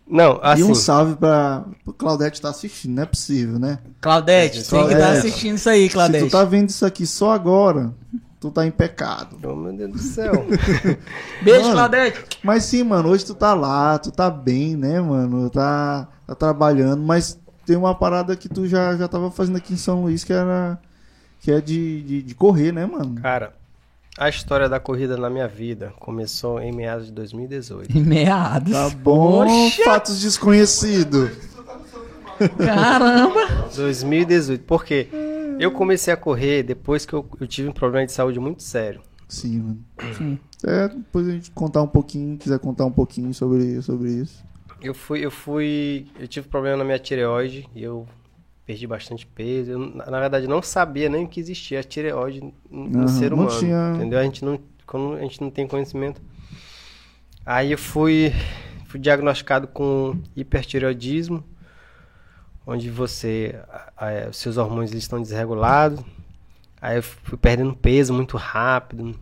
Não, 0.07 0.39
assim, 0.43 0.61
E 0.61 0.63
um 0.65 0.75
salve 0.75 1.15
pra. 1.15 1.63
Claudete 1.97 2.41
tá 2.41 2.49
assistindo, 2.49 2.95
não 2.95 3.03
é 3.03 3.05
possível, 3.05 3.57
né? 3.57 3.79
Claudete, 4.01 4.55
tem 4.55 4.61
que 4.61 4.93
estar 4.93 4.97
Claudete. 4.97 5.17
assistindo 5.27 5.55
isso 5.55 5.69
aí, 5.69 5.83
Se 5.87 5.93
Claudete. 5.93 6.25
tu 6.25 6.31
tá 6.31 6.43
vendo 6.43 6.69
isso 6.69 6.85
aqui 6.85 7.05
só 7.07 7.31
agora, 7.31 7.93
tu 8.39 8.51
tá 8.51 8.65
em 8.65 8.71
pecado. 8.71 9.37
oh 9.43 9.55
meu 9.55 9.71
Deus 9.73 9.91
do 9.91 9.99
céu. 9.99 10.45
Beijo, 11.41 11.61
Mano. 11.61 11.73
Claudete. 11.73 12.25
Mas 12.43 12.63
sim, 12.65 12.83
mano, 12.83 13.09
hoje 13.09 13.25
tu 13.25 13.33
tá 13.33 13.53
lá, 13.53 13.97
tu 13.97 14.11
tá 14.11 14.29
bem, 14.29 14.75
né, 14.75 14.99
mano? 14.99 15.49
Tá, 15.49 16.07
tá 16.27 16.35
trabalhando, 16.35 17.01
mas 17.01 17.39
tem 17.65 17.77
uma 17.77 17.95
parada 17.95 18.35
que 18.35 18.49
tu 18.49 18.67
já, 18.67 18.95
já 18.97 19.07
tava 19.07 19.31
fazendo 19.31 19.55
aqui 19.57 19.73
em 19.73 19.77
São 19.77 20.01
Luís 20.03 20.23
que 20.23 20.33
era. 20.33 20.77
Que 21.39 21.51
é 21.51 21.59
de, 21.59 22.01
de, 22.03 22.21
de 22.23 22.35
correr, 22.35 22.71
né, 22.71 22.85
mano? 22.85 23.15
Cara, 23.21 23.53
a 24.17 24.29
história 24.29 24.69
da 24.69 24.79
corrida 24.79 25.17
na 25.17 25.29
minha 25.29 25.47
vida 25.47 25.93
começou 25.99 26.59
em 26.59 26.71
meados 26.71 27.07
de 27.07 27.11
2018. 27.13 27.97
Em 27.97 28.01
meados. 28.01 28.71
Tá 28.71 28.89
bom, 28.89 29.45
Poxa, 29.45 29.83
fatos 29.83 30.21
desconhecidos. 30.21 31.31
caramba. 32.57 33.69
2018. 33.75 34.63
Por 34.63 34.83
quê? 34.85 35.07
Eu 35.59 35.71
comecei 35.71 36.13
a 36.13 36.17
correr 36.17 36.63
depois 36.63 37.05
que 37.05 37.13
eu, 37.13 37.25
eu 37.39 37.47
tive 37.47 37.69
um 37.69 37.73
problema 37.73 38.05
de 38.05 38.11
saúde 38.11 38.39
muito 38.39 38.63
sério. 38.63 39.01
Sim, 39.27 39.59
mano. 39.59 39.79
Sim. 40.17 40.39
É, 40.65 40.87
depois 40.87 41.27
a 41.27 41.31
gente 41.31 41.51
contar 41.51 41.81
um 41.81 41.87
pouquinho, 41.87 42.37
quiser 42.37 42.59
contar 42.59 42.85
um 42.85 42.91
pouquinho 42.91 43.33
sobre, 43.33 43.81
sobre 43.81 44.11
isso. 44.11 44.43
Eu 44.81 44.93
fui, 44.93 45.25
eu 45.25 45.31
fui, 45.31 46.07
eu 46.19 46.27
tive 46.27 46.47
problema 46.47 46.77
na 46.77 46.83
minha 46.83 46.99
tireoide 46.99 47.67
e 47.73 47.83
eu 47.83 48.05
perdi 48.65 48.87
bastante 48.87 49.25
peso. 49.25 49.71
Eu, 49.71 49.79
na 49.79 50.05
na 50.09 50.19
verdade, 50.19 50.47
não 50.47 50.61
sabia 50.61 51.09
nem 51.09 51.27
que 51.27 51.39
existia 51.39 51.79
a 51.79 51.83
tireoide 51.83 52.41
no 52.69 52.87
no 52.89 52.99
Aham, 52.99 53.07
ser 53.07 53.31
não 53.31 53.37
humano, 53.37 53.59
tinha- 53.59 53.91
entendeu? 53.93 54.19
A 54.19 54.23
gente 54.23 54.43
não, 54.45 54.59
quando 54.85 55.15
a 55.15 55.21
gente 55.21 55.41
não 55.41 55.49
tem 55.49 55.67
conhecimento. 55.67 56.21
Aí 57.45 57.71
eu 57.71 57.77
fui, 57.77 58.31
fui 58.87 58.99
diagnosticado 58.99 59.67
com 59.67 60.15
hipertireoidismo, 60.35 61.43
onde 62.65 62.89
você, 62.89 63.55
a- 63.69 64.27
a- 64.27 64.33
seus 64.33 64.57
hormônios 64.57 64.91
eles 64.91 65.03
estão 65.03 65.21
desregulados. 65.21 65.99
Aí 66.81 66.97
eu 66.97 67.03
fui 67.03 67.37
perdendo 67.37 67.75
peso 67.75 68.13
muito 68.13 68.37
rápido, 68.37 69.17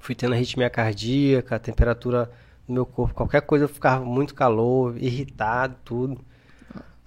fui 0.00 0.14
tendo 0.14 0.34
arritmia 0.34 0.70
cardíaca, 0.70 1.56
a 1.56 1.58
temperatura 1.58 2.30
do 2.66 2.74
meu 2.74 2.86
corpo, 2.86 3.14
qualquer 3.14 3.42
coisa 3.42 3.64
eu 3.64 3.68
ficava 3.68 4.04
muito 4.04 4.34
calor, 4.34 4.96
irritado, 4.98 5.76
tudo. 5.84 6.20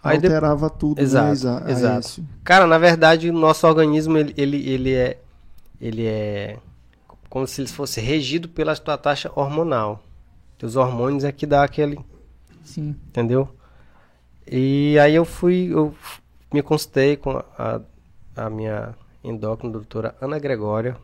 Aí 0.06 0.18
de- 0.20 0.28
Alterava 0.28 0.70
tudo, 0.70 1.02
Exato, 1.02 1.28
né, 1.28 1.34
Isa- 1.34 1.64
exato. 1.68 1.96
Aécio? 1.96 2.26
Cara, 2.44 2.68
na 2.68 2.78
verdade, 2.78 3.30
o 3.30 3.34
nosso 3.34 3.66
organismo 3.68 4.18
ele, 4.18 4.34
ele, 4.38 4.70
ele 4.70 4.94
é 4.94 5.18
ele 5.82 6.06
é 6.06 6.58
como 7.30 7.46
se 7.46 7.60
ele 7.62 7.68
fosse 7.68 8.00
regido 8.00 8.48
pela 8.48 8.76
tua 8.78 8.98
taxa 8.98 9.32
hormonal. 9.36 10.02
Os 10.64 10.76
hormônios 10.76 11.24
é 11.24 11.32
que 11.32 11.46
dá 11.46 11.64
aquele, 11.64 12.00
Sim. 12.64 12.96
entendeu? 13.08 13.50
E 14.50 14.98
aí 15.00 15.14
eu 15.16 15.26
fui, 15.26 15.70
eu 15.72 15.94
me 16.54 16.62
consultei 16.62 17.16
com 17.18 17.32
a, 17.58 17.82
a 18.36 18.50
minha 18.50 18.96
endócrina, 19.24 19.74
doutora 19.74 20.16
Ana 20.22 20.40
Gregória, 20.40 20.96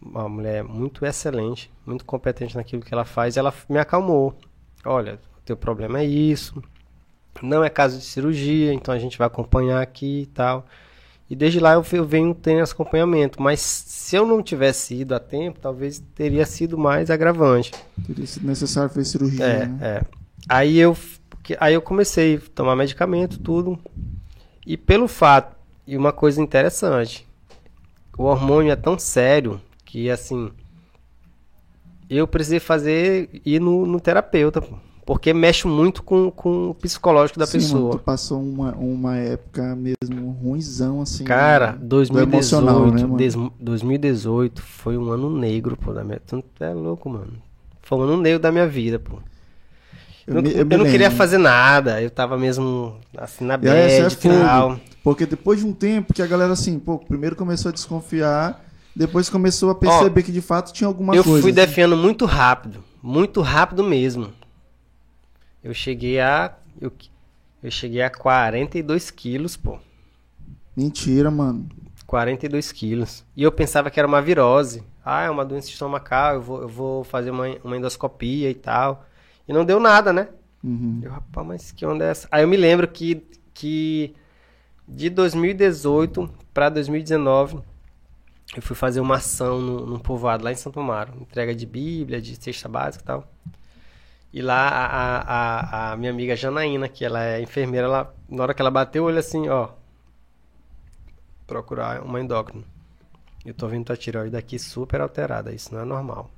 uma 0.00 0.28
mulher 0.28 0.64
muito 0.64 1.04
excelente, 1.04 1.70
muito 1.84 2.04
competente 2.04 2.56
naquilo 2.56 2.82
que 2.82 2.92
ela 2.94 3.04
faz. 3.04 3.36
Ela 3.36 3.52
me 3.68 3.78
acalmou. 3.78 4.34
Olha, 4.84 5.20
o 5.38 5.40
teu 5.44 5.56
problema 5.56 5.98
é 6.00 6.04
isso. 6.04 6.62
Não 7.42 7.62
é 7.64 7.68
caso 7.70 7.98
de 7.98 8.04
cirurgia, 8.04 8.72
então 8.72 8.94
a 8.94 8.98
gente 8.98 9.18
vai 9.18 9.26
acompanhar 9.26 9.80
aqui 9.82 10.22
e 10.22 10.26
tal. 10.26 10.66
E 11.28 11.34
desde 11.34 11.58
lá 11.58 11.74
eu 11.74 11.82
ve- 11.82 11.98
eu 11.98 12.04
venho 12.04 12.34
tendo 12.34 12.62
esse 12.62 12.72
acompanhamento. 12.72 13.42
Mas 13.42 13.60
se 13.60 14.14
eu 14.16 14.24
não 14.26 14.42
tivesse 14.42 14.94
ido 14.94 15.14
a 15.14 15.18
tempo, 15.20 15.58
talvez 15.60 15.98
teria 16.14 16.46
sido 16.46 16.78
mais 16.78 17.10
agravante. 17.10 17.72
Teria 18.06 18.26
sido 18.26 18.46
necessário 18.46 18.88
fazer 18.90 19.04
cirurgia, 19.04 19.44
É, 19.44 19.66
né? 19.66 19.78
é. 19.80 20.04
Aí 20.48 20.78
eu, 20.78 20.96
aí 21.58 21.74
eu 21.74 21.82
comecei 21.82 22.36
a 22.36 22.40
tomar 22.54 22.76
medicamento, 22.76 23.38
tudo. 23.40 23.78
E 24.64 24.76
pelo 24.76 25.08
fato, 25.08 25.56
e 25.86 25.96
uma 25.96 26.12
coisa 26.12 26.40
interessante, 26.40 27.26
o 28.16 28.24
hormônio 28.24 28.70
é 28.72 28.76
tão 28.76 28.98
sério 28.98 29.60
que 29.84 30.08
assim, 30.10 30.50
eu 32.08 32.26
precisei 32.26 32.60
fazer 32.60 33.28
ir 33.44 33.60
no, 33.60 33.84
no 33.86 34.00
terapeuta, 34.00 34.60
pô, 34.62 34.76
porque 35.06 35.32
mexe 35.32 35.68
muito 35.68 36.02
com, 36.02 36.30
com 36.32 36.70
o 36.70 36.74
psicológico 36.74 37.38
da 37.38 37.46
Sim, 37.46 37.58
mano, 37.58 37.68
pessoa. 37.68 37.92
tu 37.92 37.98
passou 37.98 38.42
uma, 38.42 38.72
uma 38.72 39.16
época 39.16 39.76
mesmo 39.76 40.32
ruimzão, 40.32 41.00
assim. 41.00 41.24
Cara, 41.24 41.72
né? 41.72 41.78
2018, 41.82 42.34
emocional, 42.34 42.90
né, 42.92 43.02
mano? 43.02 43.16
des- 43.16 43.36
2018 43.60 44.60
foi 44.60 44.98
um 44.98 45.10
ano 45.10 45.30
negro, 45.30 45.76
pô, 45.76 45.92
da 45.92 46.02
minha, 46.02 46.20
tu 46.20 46.42
é 46.60 46.74
louco, 46.74 47.08
mano. 47.08 47.34
Foi 47.82 47.96
um 47.98 48.02
ano 48.02 48.16
negro 48.16 48.40
da 48.40 48.50
minha 48.50 48.66
vida, 48.66 48.98
pô. 48.98 49.18
Eu, 50.26 50.34
não, 50.34 50.42
me- 50.42 50.52
eu 50.58 50.66
me 50.66 50.76
não 50.76 50.84
queria 50.84 51.08
fazer 51.10 51.38
nada, 51.38 52.02
eu 52.02 52.10
tava 52.10 52.36
mesmo 52.36 52.96
assim 53.16 53.44
na 53.44 53.54
aí, 53.54 53.60
bad 53.60 54.16
é 54.16 54.16
tal. 54.16 54.80
Porque 55.04 55.24
depois 55.24 55.60
de 55.60 55.66
um 55.66 55.72
tempo 55.72 56.12
que 56.12 56.20
a 56.20 56.26
galera, 56.26 56.52
assim, 56.52 56.80
pô, 56.80 56.98
primeiro 56.98 57.36
começou 57.36 57.68
a 57.68 57.72
desconfiar, 57.72 58.60
depois 58.94 59.30
começou 59.30 59.70
a 59.70 59.74
perceber 59.76 60.24
que 60.24 60.32
de 60.32 60.40
fato 60.40 60.72
tinha 60.72 60.88
alguma 60.88 61.14
Eu 61.14 61.22
coisa. 61.22 61.42
fui 61.42 61.52
assim. 61.52 61.60
defiando 61.60 61.96
muito 61.96 62.24
rápido, 62.24 62.82
muito 63.00 63.40
rápido 63.40 63.84
mesmo. 63.84 64.32
Eu 65.66 65.74
cheguei 65.74 66.20
a 66.20 66.54
eu, 66.80 66.92
eu 67.60 67.70
cheguei 67.72 68.00
a 68.00 68.08
42 68.08 69.10
quilos, 69.10 69.56
pô. 69.56 69.80
Mentira, 70.76 71.28
mano. 71.28 71.68
42 72.06 72.70
quilos. 72.70 73.24
E 73.36 73.42
eu 73.42 73.50
pensava 73.50 73.90
que 73.90 73.98
era 73.98 74.06
uma 74.06 74.22
virose. 74.22 74.84
Ah, 75.04 75.24
é 75.24 75.30
uma 75.30 75.44
doença 75.44 75.68
estomacal, 75.68 76.34
eu 76.34 76.42
vou, 76.42 76.62
eu 76.62 76.68
vou 76.68 77.02
fazer 77.02 77.32
uma, 77.32 77.48
uma 77.64 77.76
endoscopia 77.76 78.48
e 78.48 78.54
tal. 78.54 79.04
E 79.48 79.52
não 79.52 79.64
deu 79.64 79.80
nada, 79.80 80.12
né? 80.12 80.28
Uhum. 80.62 81.00
Eu, 81.02 81.10
rapaz, 81.10 81.44
mas 81.44 81.72
que 81.72 81.84
onda 81.84 82.04
é 82.04 82.10
essa? 82.10 82.28
Aí 82.30 82.44
eu 82.44 82.48
me 82.48 82.56
lembro 82.56 82.86
que, 82.86 83.26
que 83.52 84.14
de 84.86 85.10
2018 85.10 86.30
para 86.54 86.68
2019 86.68 87.58
eu 88.54 88.62
fui 88.62 88.76
fazer 88.76 89.00
uma 89.00 89.16
ação 89.16 89.60
no, 89.60 89.84
num 89.84 89.98
povoado 89.98 90.44
lá 90.44 90.52
em 90.52 90.56
Santo 90.56 90.78
Amaro. 90.78 91.12
Entrega 91.20 91.52
de 91.52 91.66
Bíblia, 91.66 92.22
de 92.22 92.36
cesta 92.36 92.68
básica 92.68 93.02
e 93.02 93.06
tal. 93.06 93.28
E 94.36 94.42
lá 94.42 94.68
a, 94.68 94.86
a, 94.86 95.20
a, 95.20 95.92
a 95.92 95.96
minha 95.96 96.10
amiga 96.10 96.36
Janaína, 96.36 96.90
que 96.90 97.06
ela 97.06 97.24
é 97.24 97.40
enfermeira, 97.40 97.86
ela, 97.86 98.14
na 98.28 98.42
hora 98.42 98.52
que 98.52 98.60
ela 98.60 98.70
bateu 98.70 99.04
o 99.04 99.06
olho 99.06 99.18
assim, 99.18 99.48
ó. 99.48 99.70
Procurar 101.46 102.02
uma 102.02 102.20
endócrina. 102.20 102.62
Eu 103.46 103.54
tô 103.54 103.66
vendo 103.66 103.86
tua 103.86 103.96
tireoide 103.96 104.36
aqui 104.36 104.58
super 104.58 105.00
alterada, 105.00 105.54
isso 105.54 105.72
não 105.72 105.80
é 105.80 105.84
normal. 105.86 106.30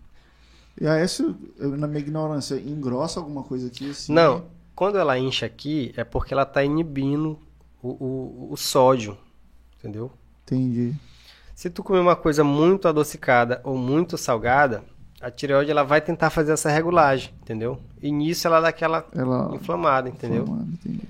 E 0.80 0.86
aí, 0.86 1.04
isso, 1.04 1.36
na 1.58 1.88
minha 1.88 1.98
ignorância, 1.98 2.54
engrossa 2.54 3.18
alguma 3.18 3.42
coisa 3.42 3.66
aqui? 3.66 3.90
Assim? 3.90 4.12
Não, 4.12 4.44
quando 4.76 4.96
ela 4.96 5.18
incha 5.18 5.46
aqui, 5.46 5.92
é 5.96 6.04
porque 6.04 6.32
ela 6.32 6.46
tá 6.46 6.62
inibindo 6.62 7.36
o, 7.82 7.88
o, 7.88 8.52
o 8.52 8.56
sódio, 8.56 9.18
entendeu? 9.76 10.08
Entendi. 10.44 10.94
Se 11.52 11.68
tu 11.68 11.82
comer 11.82 11.98
uma 11.98 12.14
coisa 12.14 12.44
muito 12.44 12.86
adocicada 12.86 13.60
ou 13.64 13.76
muito 13.76 14.16
salgada, 14.16 14.84
a 15.20 15.30
tireoide 15.30 15.70
ela 15.70 15.82
vai 15.84 16.00
tentar 16.00 16.30
fazer 16.30 16.52
essa 16.52 16.70
regulagem, 16.70 17.32
entendeu? 17.42 17.78
E 18.02 18.10
nisso 18.12 18.46
ela 18.46 18.60
dá 18.60 18.68
aquela 18.68 19.04
Ela. 19.14 19.50
inflamada, 19.54 20.08
entendeu? 20.08 20.44
Entendi. 20.72 21.00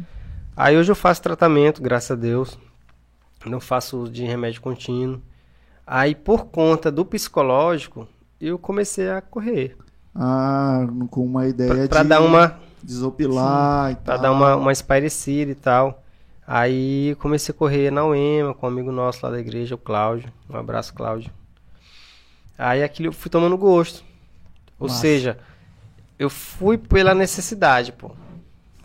Aí 0.56 0.76
hoje 0.76 0.90
eu 0.90 0.96
faço 0.96 1.22
tratamento, 1.22 1.82
graças 1.82 2.10
a 2.10 2.14
Deus. 2.14 2.58
Não 3.46 3.60
faço 3.60 3.98
uso 3.98 4.10
de 4.12 4.24
remédio 4.24 4.60
contínuo. 4.60 5.20
Aí 5.86 6.14
por 6.14 6.46
conta 6.46 6.90
do 6.90 7.04
psicológico, 7.04 8.08
eu 8.40 8.58
comecei 8.58 9.10
a 9.10 9.20
correr. 9.20 9.76
Ah, 10.14 10.86
com 11.10 11.24
uma 11.24 11.46
ideia 11.46 11.72
Pra, 11.74 11.88
pra 11.88 12.02
de 12.02 12.08
dar 12.08 12.20
uma 12.22 12.58
desopilar 12.82 13.92
e 13.92 13.96
Pra 13.96 14.14
tal. 14.14 14.22
dar 14.22 14.32
uma, 14.32 14.56
uma 14.56 14.72
espairecida 14.72 15.50
e 15.52 15.54
tal. 15.54 16.02
Aí 16.46 17.14
comecei 17.20 17.54
a 17.54 17.58
correr 17.58 17.90
na 17.90 18.04
UEMA 18.06 18.54
com 18.54 18.66
um 18.66 18.70
amigo 18.70 18.90
nosso 18.90 19.20
lá 19.24 19.30
da 19.30 19.38
igreja, 19.38 19.74
o 19.74 19.78
Cláudio. 19.78 20.32
Um 20.50 20.56
abraço, 20.56 20.92
Cláudio. 20.94 21.30
Aí 22.58 22.82
aquilo 22.82 23.08
eu 23.08 23.12
fui 23.12 23.30
tomando 23.30 23.56
gosto. 23.56 24.02
Ou 24.80 24.88
Massa. 24.88 25.00
seja, 25.00 25.38
eu 26.18 26.28
fui 26.28 26.76
pela 26.76 27.14
necessidade, 27.14 27.92
pô. 27.92 28.10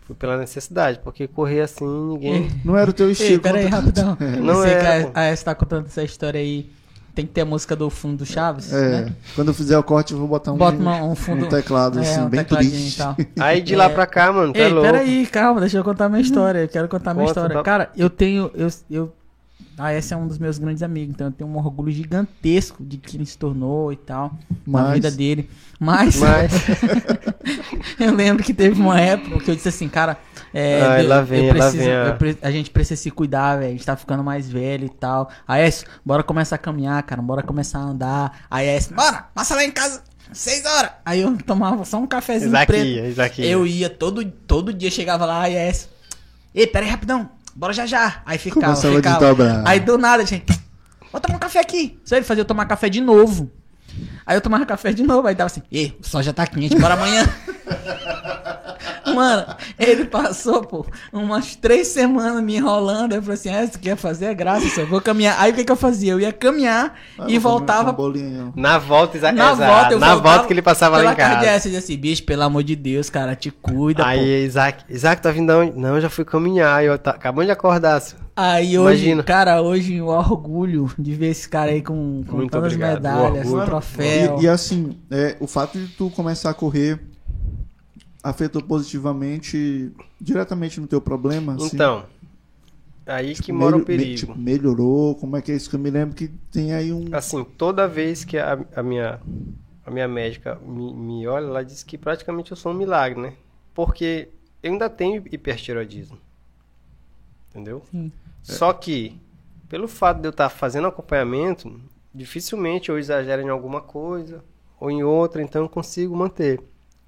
Fui 0.05 0.15
pela 0.15 0.37
necessidade, 0.37 0.99
porque 1.03 1.27
correr 1.27 1.61
assim, 1.61 1.85
ninguém. 1.85 2.49
Não 2.63 2.77
era 2.77 2.89
o 2.89 2.93
teu 2.93 3.09
estilo. 3.09 3.31
Ei, 3.33 3.39
pera 3.39 3.57
aí, 3.57 3.63
quando- 3.69 3.73
rapidão. 3.73 4.17
Não 4.41 4.55
Você 4.55 4.69
é, 4.69 5.03
que 5.05 5.11
a, 5.17 5.23
S 5.23 5.43
tá 5.45 5.55
contando 5.55 5.85
essa 5.87 6.03
história 6.03 6.39
aí. 6.39 6.69
Tem 7.15 7.27
que 7.27 7.31
ter 7.31 7.41
a 7.41 7.45
música 7.45 7.75
do 7.75 7.91
fundo 7.91 8.17
do 8.17 8.25
Chaves, 8.25 8.73
É, 8.73 9.01
né? 9.05 9.13
quando 9.35 9.49
eu 9.49 9.53
fizer 9.53 9.77
o 9.77 9.83
corte, 9.83 10.13
eu 10.13 10.17
vou 10.19 10.27
botar 10.27 10.51
um, 10.51 10.57
Bota 10.57 10.75
uma- 10.77 11.03
um 11.03 11.13
fundo- 11.13 11.45
um 11.45 11.47
teclado 11.49 11.99
É, 11.99 12.01
assim, 12.01 12.21
um 12.21 12.27
bem 12.27 12.43
triste. 12.43 12.99
Aí 13.39 13.61
de 13.61 13.75
lá 13.75 13.85
É. 13.85 13.89
pra 13.89 14.07
cá, 14.07 14.33
mano, 14.33 14.51
tá 14.51 14.57
Ei, 14.59 14.69
louco. 14.69 14.81
peraí, 14.91 15.27
calma, 15.27 15.59
deixa 15.61 15.77
eu 15.77 15.83
contar 15.83 16.09
minha 16.09 16.21
história. 16.21 16.61
Eu 16.61 16.67
quero 16.67 16.87
contar 16.89 17.13
minha 17.13 17.27
Conta, 17.27 17.39
história. 17.39 17.55
tá- 17.57 17.61
Cara, 17.63 17.91
eu 17.95 18.09
tenho. 18.09 18.49
Eu, 18.55 18.67
eu, 18.89 19.13
a 19.77 19.91
S 19.91 20.13
é 20.13 20.17
um 20.17 20.27
dos 20.27 20.37
meus 20.37 20.57
grandes 20.57 20.83
amigos, 20.83 21.13
então 21.15 21.27
eu 21.27 21.31
tenho 21.31 21.49
um 21.49 21.57
orgulho 21.57 21.91
gigantesco 21.91 22.83
de 22.83 22.97
que 22.97 23.17
ele 23.17 23.25
se 23.25 23.37
tornou 23.37 23.91
e 23.91 23.95
tal, 23.95 24.31
na 24.65 24.83
Mas- 24.83 24.93
vida 24.95 25.11
dele. 25.11 25.49
Mas, 25.79 26.15
Mas, 26.17 26.51
eu 27.99 28.13
lembro 28.13 28.43
que 28.43 28.53
teve 28.53 28.79
uma 28.79 28.99
época 28.99 29.39
que 29.39 29.51
eu 29.51 29.55
disse 29.55 29.69
assim, 29.69 29.87
cara. 29.89 30.17
É, 30.53 30.81
Ai, 30.83 31.05
eu- 31.05 31.09
eu 31.11 31.25
vem, 31.25 31.47
lá 31.47 31.53
preciso- 31.53 31.89
a- 31.89 31.93
eu 32.09 32.15
pre- 32.15 32.37
a 32.41 32.51
gente 32.51 32.69
precisa 32.69 33.01
se 33.01 33.09
cuidar, 33.09 33.55
velho. 33.57 33.69
A 33.69 33.71
gente 33.71 33.85
tá 33.85 33.95
ficando 33.95 34.23
mais 34.23 34.47
velho 34.49 34.85
e 34.85 34.89
tal. 34.89 35.29
Aí, 35.47 35.63
S, 35.63 35.83
bora 36.05 36.21
começar 36.21 36.55
a 36.55 36.59
caminhar, 36.59 37.01
cara. 37.03 37.21
Bora 37.23 37.41
começar 37.41 37.79
a 37.79 37.81
andar. 37.81 38.45
Aí, 38.51 38.67
S, 38.67 38.93
bora, 38.93 39.25
passa 39.33 39.55
lá 39.55 39.63
em 39.65 39.71
casa, 39.71 40.03
seis 40.31 40.63
horas. 40.63 40.91
Aí 41.03 41.21
eu 41.21 41.35
tomava 41.37 41.83
só 41.85 41.97
um 41.97 42.05
cafezinho 42.05 42.51
preto. 42.51 42.73
Isaquia, 42.85 43.07
Isaquia. 43.09 43.45
Eu 43.47 43.65
ia 43.65 43.89
todo, 43.89 44.23
todo 44.23 44.71
dia, 44.71 44.91
chegava 44.91 45.25
lá 45.25 45.49
e 45.49 45.55
é. 45.55 45.71
Ei, 46.53 46.67
pera 46.67 46.85
aí, 46.85 46.91
rapidão. 46.91 47.27
Bora 47.55 47.73
já 47.73 47.85
já. 47.85 48.21
Aí 48.25 48.37
ficava, 48.37 48.67
Começava 48.67 48.95
ficava. 48.95 49.63
Aí 49.65 49.79
do 49.79 49.97
nada, 49.97 50.25
gente. 50.25 50.45
Vou 51.11 51.21
tomar 51.21 51.35
um 51.35 51.39
café 51.39 51.59
aqui. 51.59 51.99
Só 52.03 52.15
ele 52.15 52.25
fazia 52.25 52.41
eu 52.41 52.45
tomar 52.45 52.65
café 52.65 52.89
de 52.89 52.99
novo. 52.99 53.51
Aí 54.25 54.35
eu 54.35 54.41
tomava 54.41 54.65
café 54.65 54.91
de 54.91 55.03
novo. 55.03 55.27
Aí 55.27 55.35
dava 55.35 55.47
assim, 55.47 55.61
ei, 55.71 55.95
o 56.01 56.07
sol 56.07 56.23
já 56.23 56.33
tá 56.33 56.47
quente, 56.47 56.75
bora 56.75 56.95
amanhã. 56.95 57.23
Mano, 59.05 59.45
ele 59.77 60.05
passou, 60.05 60.61
pô, 60.61 60.85
umas 61.11 61.55
três 61.55 61.87
semanas 61.87 62.43
me 62.43 62.55
enrolando. 62.55 63.13
Eu 63.13 63.21
falei 63.21 63.35
assim: 63.35 63.49
é, 63.49 63.65
você 63.67 63.77
quer 63.77 63.95
fazer? 63.95 64.25
É 64.25 64.33
graça, 64.33 64.67
só 64.69 64.85
vou 64.85 65.01
caminhar. 65.01 65.35
Aí 65.39 65.51
o 65.51 65.55
que 65.55 65.63
que 65.63 65.71
eu 65.71 65.75
fazia? 65.75 66.13
Eu 66.13 66.19
ia 66.19 66.31
caminhar 66.31 66.95
Ah, 67.17 67.25
e 67.27 67.37
voltava 67.37 67.95
um. 67.99 68.53
Na 68.55 68.77
volta, 68.77 69.17
Isa... 69.17 69.31
na 69.31 69.51
exato, 69.51 69.73
volta, 69.73 69.93
eu 69.93 69.99
na 69.99 70.15
volta 70.15 70.47
que 70.47 70.53
ele 70.53 70.61
passava 70.61 71.01
lá 71.01 71.13
em 71.13 71.15
casa. 71.15 71.41
Dessa, 71.41 71.67
eu 71.67 71.71
dizia 71.71 71.79
assim, 71.79 71.97
bicho, 71.97 72.23
pelo 72.23 72.43
amor 72.43 72.63
de 72.63 72.75
Deus, 72.75 73.09
cara, 73.09 73.35
te 73.35 73.51
cuida, 73.51 74.03
pô. 74.03 74.09
Aí, 74.09 74.45
Isaac, 74.45 74.83
Isaac, 74.89 75.21
tá 75.21 75.31
vindo 75.31 75.47
de 75.47 75.53
onde? 75.53 75.79
Não, 75.79 75.95
eu 75.95 76.01
já 76.01 76.09
fui 76.09 76.25
caminhar. 76.25 76.83
Eu 76.83 76.97
tá... 76.97 77.11
acabando 77.11 77.45
de 77.45 77.51
acordar. 77.51 78.01
Aí 78.35 78.79
hoje, 78.79 79.03
Imagina. 79.03 79.23
cara, 79.23 79.61
hoje 79.61 80.01
o 80.01 80.07
orgulho 80.07 80.91
de 80.97 81.13
ver 81.13 81.29
esse 81.29 81.47
cara 81.47 81.69
aí 81.69 81.83
com, 81.83 82.23
com 82.27 82.37
Muito 82.37 82.51
todas 82.51 82.67
as 82.67 82.73
obrigado, 82.73 82.95
medalhas, 82.95 83.47
o 83.47 83.61
troféu. 83.63 84.39
E, 84.39 84.45
e 84.45 84.47
assim, 84.47 84.97
é, 85.11 85.35
o 85.39 85.45
fato 85.45 85.77
de 85.77 85.87
tu 85.87 86.09
começar 86.09 86.49
a 86.49 86.53
correr 86.53 86.99
afetou 88.23 88.61
positivamente, 88.61 89.91
diretamente 90.19 90.79
no 90.79 90.87
teu 90.87 91.01
problema? 91.01 91.55
assim? 91.55 91.75
Então, 91.75 92.05
aí 93.05 93.33
Tipo, 93.33 93.45
que 93.45 93.51
mora 93.51 93.75
o 93.75 93.79
me- 93.79 93.85
perigo. 93.85 94.15
tipo, 94.15 94.39
melhorou? 94.39 95.15
Como 95.15 95.35
é 95.37 95.41
que 95.41 95.51
é 95.51 95.55
isso? 95.55 95.69
Que 95.69 95.75
eu 95.75 95.79
me 95.79 95.89
lembro 95.89 96.15
que 96.15 96.27
tem 96.51 96.73
aí 96.73 96.91
um... 96.93 97.05
Assim, 97.11 97.43
toda 97.43 97.87
vez 97.87 98.23
que 98.23 98.37
a, 98.37 98.57
a 98.75 98.83
minha, 98.83 99.19
a 99.85 99.91
minha 99.91 100.07
médica 100.07 100.55
me, 100.65 100.93
me 100.93 101.27
olha, 101.27 101.45
ela 101.45 101.65
diz 101.65 101.83
que 101.83 101.97
praticamente 101.97 102.51
eu 102.51 102.57
sou 102.57 102.71
um 102.71 102.75
milagre, 102.75 103.19
né? 103.21 103.33
Porque 103.73 104.29
eu 104.61 104.71
ainda 104.71 104.89
tenho 104.89 105.23
hipertiroidismo. 105.31 106.17
Entendeu? 107.49 107.83
Sim. 107.91 108.11
Só 108.41 108.73
que, 108.73 109.17
pelo 109.69 109.87
fato 109.87 110.19
de 110.21 110.27
eu 110.27 110.31
estar 110.31 110.49
fazendo 110.49 110.87
acompanhamento, 110.87 111.79
dificilmente 112.13 112.89
eu 112.89 112.97
exagero 112.97 113.41
em 113.41 113.49
alguma 113.49 113.81
coisa 113.81 114.43
ou 114.79 114.91
em 114.91 115.03
outra, 115.03 115.41
então 115.41 115.63
eu 115.63 115.69
consigo 115.69 116.15
manter. 116.15 116.61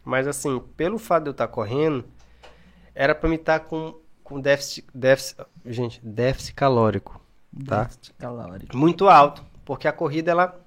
Mas 0.05 0.27
assim, 0.27 0.59
pelo 0.77 0.97
fato 0.99 1.23
de 1.23 1.29
eu 1.29 1.31
estar 1.31 1.47
correndo, 1.47 2.05
era 2.93 3.13
para 3.15 3.27
me 3.27 3.35
estar 3.35 3.59
com, 3.61 3.95
com 4.23 4.39
déficit, 4.39 4.85
déficit, 4.93 5.41
gente, 5.65 5.99
déficit 6.05 6.53
calórico, 6.53 7.19
tá? 7.65 7.83
Déficit 7.83 8.13
calórico. 8.13 8.77
Muito 8.77 9.09
alto, 9.09 9.43
porque 9.65 9.87
a 9.87 9.91
corrida 9.91 10.31
ela, 10.31 10.61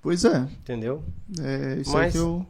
Pois 0.00 0.24
é, 0.24 0.38
entendeu? 0.38 1.02
é 1.40 1.76
isso 1.80 1.92
Mas- 1.92 2.04
aí 2.06 2.12
que 2.12 2.18
eu... 2.18 2.46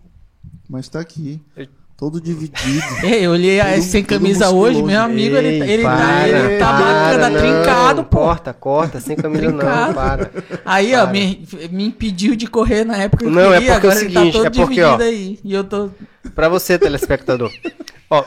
Mas 0.69 0.89
tá 0.89 1.01
aqui, 1.01 1.43
Eu- 1.57 1.69
todo 1.97 2.21
dividido. 2.21 2.83
Ei, 3.03 3.27
eu 3.27 3.31
olhei 3.33 3.61
a 3.61 3.69
S 3.77 3.89
sem 3.89 4.05
camisa 4.05 4.51
hoje, 4.51 4.83
meu 4.83 5.01
amigo, 5.01 5.37
ele, 5.37 5.63
Ei, 5.65 5.71
ele, 5.75 5.83
tá, 5.83 5.97
para, 5.97 6.29
ele 6.29 6.59
tá 6.59 6.67
para, 6.67 6.85
bacana, 6.85 7.31
não, 7.31 7.41
trincado, 7.41 8.05
pô. 8.05 8.19
Corta, 8.19 8.53
corta, 8.53 9.01
sem 9.01 9.17
camisa 9.17 9.49
Trincado. 9.49 9.87
não, 9.87 9.95
para. 9.95 10.31
Aí, 10.65 10.95
ó, 10.95 11.01
Para. 11.03 11.13
me, 11.13 11.49
me 11.71 11.85
impediu 11.87 12.35
de 12.37 12.47
correr 12.47 12.85
na 12.85 12.97
época 12.97 13.25
que 13.25 13.31
eu 13.31 13.35
Não, 13.35 13.53
é 13.53 13.59
queria, 13.61 13.73
porque 13.75 13.87
é 13.87 13.89
o 13.89 13.93
agora 13.93 14.05
ele 14.05 14.13
tá 14.13 14.21
seguinte, 14.21 14.33
todo 14.33 14.47
é 14.47 14.51
porque, 14.51 14.75
dividido 14.75 15.03
ó, 15.03 15.07
aí. 15.07 15.39
E 15.45 15.55
eu 15.55 15.65
tô 15.65 15.91
Pra 16.35 16.49
você, 16.49 16.79
telespectador. 16.79 17.51
Ó, 18.11 18.23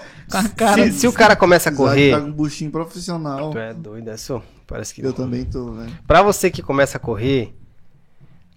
se, 0.76 0.92
se 0.92 1.08
o 1.08 1.14
cara 1.14 1.36
começa 1.36 1.70
a 1.70 1.74
correr, 1.74 2.12
tá 2.12 2.20
com 2.20 2.28
um 2.28 2.32
buchinho 2.32 2.72
profissional. 2.72 3.52
tu 3.52 3.58
é 3.60 3.74
doido, 3.74 4.10
é 4.10 4.18
só, 4.18 4.42
parece 4.66 4.94
que 4.94 5.02
Eu 5.06 5.14
também 5.14 5.46
tô, 5.46 5.72
né? 5.72 5.88
Pra 6.06 6.22
você 6.22 6.50
que 6.50 6.62
começa 6.62 6.98
a 6.98 7.00
correr, 7.00 7.56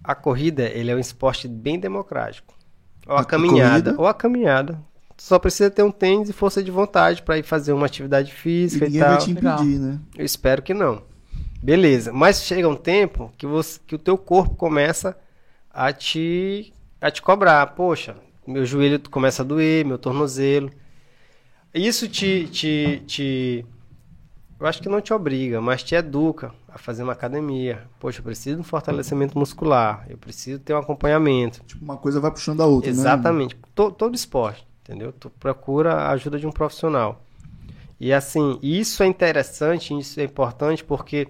a 0.03 0.15
corrida 0.15 0.63
ele 0.63 0.89
é 0.91 0.95
um 0.95 0.99
esporte 0.99 1.47
bem 1.47 1.79
democrático. 1.79 2.53
Ou 3.07 3.15
a, 3.15 3.21
A 3.21 3.25
caminhada, 3.25 3.83
corrida? 3.83 3.95
ou 4.01 4.07
a 4.07 4.13
caminhada. 4.13 4.79
Só 5.21 5.37
precisa 5.37 5.69
ter 5.69 5.83
um 5.83 5.91
tênis 5.91 6.29
e 6.29 6.33
força 6.33 6.63
de 6.63 6.71
vontade 6.71 7.21
pra 7.21 7.37
ir 7.37 7.43
fazer 7.43 7.73
uma 7.73 7.85
atividade 7.85 8.31
E 8.31 8.33
física 8.33 8.85
e, 8.85 8.87
ninguém 8.87 9.01
tal. 9.01 9.09
vai 9.11 9.17
te 9.19 9.31
impedir, 9.31 9.79
né? 9.79 9.99
Eu 10.17 10.25
espero 10.25 10.61
que 10.61 10.73
não. 10.73 11.03
Beleza, 11.61 12.11
mas 12.11 12.41
chega 12.43 12.67
um 12.67 12.75
tempo 12.75 13.31
que, 13.37 13.45
você, 13.45 13.79
que 13.85 13.93
o 13.93 13.99
teu 13.99 14.17
corpo 14.17 14.55
começa 14.55 15.15
a 15.69 15.93
te, 15.93 16.73
a 16.99 17.11
te 17.11 17.21
cobrar. 17.21 17.67
Poxa, 17.75 18.15
meu 18.47 18.65
joelho 18.65 18.99
começa 19.09 19.43
a 19.43 19.45
doer, 19.45 19.85
meu 19.85 19.99
tornozelo. 19.99 20.71
Isso 21.73 22.07
te, 22.09 22.47
te, 22.47 23.03
te. 23.05 23.65
Eu 24.59 24.65
acho 24.67 24.81
que 24.81 24.89
não 24.89 25.01
te 25.01 25.13
obriga, 25.13 25.61
mas 25.61 25.83
te 25.83 25.95
educa 25.95 26.51
a 26.67 26.77
fazer 26.79 27.03
uma 27.03 27.13
academia. 27.13 27.83
Poxa, 27.99 28.19
eu 28.19 28.23
preciso 28.23 28.55
de 28.55 28.61
um 28.61 28.65
fortalecimento 28.65 29.37
muscular, 29.37 30.05
eu 30.09 30.17
preciso 30.17 30.59
ter 30.59 30.73
um 30.73 30.77
acompanhamento. 30.79 31.61
Tipo, 31.65 31.83
uma 31.85 31.97
coisa 31.97 32.19
vai 32.19 32.31
puxando 32.31 32.61
a 32.61 32.65
outra, 32.65 32.89
né? 32.89 32.95
Exatamente. 32.97 33.55
To- 33.73 33.91
todo 33.91 34.15
esporte, 34.15 34.67
entendeu? 34.91 35.13
Tu 35.13 35.29
procura 35.29 35.93
a 35.93 36.11
ajuda 36.11 36.37
de 36.37 36.45
um 36.45 36.51
profissional. 36.51 37.23
E 37.99 38.11
assim, 38.11 38.59
isso 38.61 39.01
é 39.03 39.07
interessante, 39.07 39.97
isso 39.97 40.19
é 40.19 40.23
importante 40.23 40.83
porque, 40.83 41.29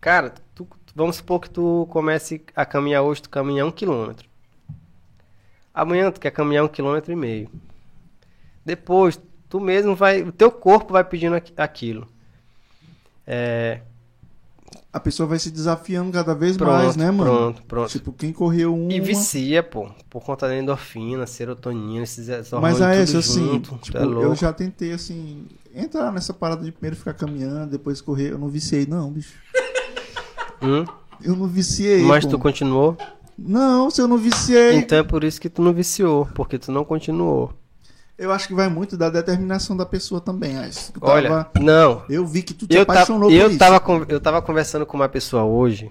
cara, 0.00 0.32
tu- 0.54 0.68
vamos 0.94 1.16
supor 1.16 1.40
que 1.40 1.50
tu 1.50 1.86
comece 1.90 2.42
a 2.54 2.64
caminhar 2.64 3.02
hoje, 3.02 3.22
tu 3.22 3.30
caminha 3.30 3.66
um 3.66 3.72
quilômetro. 3.72 4.28
Amanhã 5.74 6.10
tu 6.10 6.20
quer 6.20 6.30
caminhar 6.30 6.64
um 6.64 6.68
quilômetro 6.68 7.12
e 7.12 7.16
meio. 7.16 7.50
Depois, 8.64 9.20
tu 9.48 9.58
mesmo 9.58 9.96
vai, 9.96 10.22
o 10.22 10.30
teu 10.30 10.50
corpo 10.52 10.92
vai 10.92 11.02
pedindo 11.02 11.34
aqui- 11.34 11.52
aquilo. 11.56 12.06
É, 13.26 13.80
a 14.98 15.00
pessoa 15.00 15.28
vai 15.28 15.38
se 15.38 15.50
desafiando 15.50 16.10
cada 16.10 16.34
vez 16.34 16.56
Pronto, 16.56 16.72
mais, 16.72 16.96
né, 16.96 17.10
mano? 17.10 17.30
pronto, 17.30 17.62
pronto. 17.62 17.90
Tipo, 17.90 18.12
quem 18.12 18.32
correu 18.32 18.74
uma... 18.74 18.92
E 18.92 19.00
vicia, 19.00 19.62
pô, 19.62 19.88
por 20.10 20.22
conta 20.22 20.48
da 20.48 20.56
endorfina, 20.56 21.26
serotonina, 21.26 22.02
esses 22.02 22.28
Mas 22.28 22.52
hormônios 22.52 22.82
a 22.82 22.90
tudo 22.90 23.00
essa, 23.00 23.18
assim, 23.18 23.60
tipo, 23.60 23.96
é 23.96 24.02
eu 24.02 24.34
já 24.34 24.52
tentei, 24.52 24.92
assim, 24.92 25.46
entrar 25.74 26.12
nessa 26.12 26.34
parada 26.34 26.64
de 26.64 26.72
primeiro 26.72 26.96
ficar 26.96 27.14
caminhando, 27.14 27.70
depois 27.70 28.00
correr. 28.00 28.32
Eu 28.32 28.38
não 28.38 28.48
viciei, 28.48 28.86
não, 28.86 29.10
bicho. 29.10 29.34
Hum? 30.60 30.84
Eu 31.22 31.36
não 31.36 31.46
viciei, 31.46 32.02
Mas 32.02 32.24
pô. 32.24 32.32
tu 32.32 32.38
continuou? 32.38 32.96
Não, 33.38 33.88
se 33.88 34.02
eu 34.02 34.08
não 34.08 34.18
viciei... 34.18 34.74
Então 34.74 34.98
é 34.98 35.02
por 35.04 35.22
isso 35.22 35.40
que 35.40 35.48
tu 35.48 35.62
não 35.62 35.72
viciou, 35.72 36.26
porque 36.34 36.58
tu 36.58 36.72
não 36.72 36.84
continuou. 36.84 37.52
Eu 38.18 38.32
acho 38.32 38.48
que 38.48 38.54
vai 38.54 38.68
muito 38.68 38.96
da 38.96 39.08
determinação 39.08 39.76
da 39.76 39.86
pessoa 39.86 40.20
também, 40.20 40.58
Ais. 40.58 40.90
Tu 40.92 40.98
Olha, 41.02 41.28
tava- 41.28 41.50
não. 41.60 42.02
Eu 42.08 42.26
vi 42.26 42.42
que 42.42 42.52
tu 42.52 42.66
te 42.66 42.74
Eu, 42.74 42.82
apaixonou 42.82 43.30
eu, 43.30 43.44
por 43.44 43.50
isso. 43.50 43.58
tava, 43.58 44.06
eu 44.08 44.20
tava 44.20 44.42
conversando 44.42 44.84
com 44.84 44.96
uma 44.96 45.08
pessoa 45.08 45.44
hoje, 45.44 45.90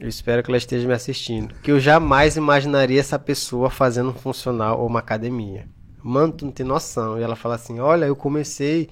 eu 0.00 0.08
espero 0.08 0.42
que 0.42 0.50
ela 0.50 0.58
esteja 0.58 0.86
me 0.86 0.94
assistindo, 0.94 1.54
que 1.62 1.70
eu 1.70 1.78
jamais 1.78 2.36
imaginaria 2.36 2.98
essa 2.98 3.18
pessoa 3.18 3.70
fazendo 3.70 4.10
um 4.10 4.14
funcional 4.14 4.80
ou 4.80 4.86
uma 4.88 4.98
academia. 4.98 5.68
Mano, 6.02 6.32
tu 6.32 6.44
não 6.44 6.52
tem 6.52 6.66
noção. 6.66 7.18
E 7.18 7.22
ela 7.22 7.36
fala 7.36 7.54
assim, 7.54 7.78
olha, 7.78 8.06
eu 8.06 8.16
comecei 8.16 8.88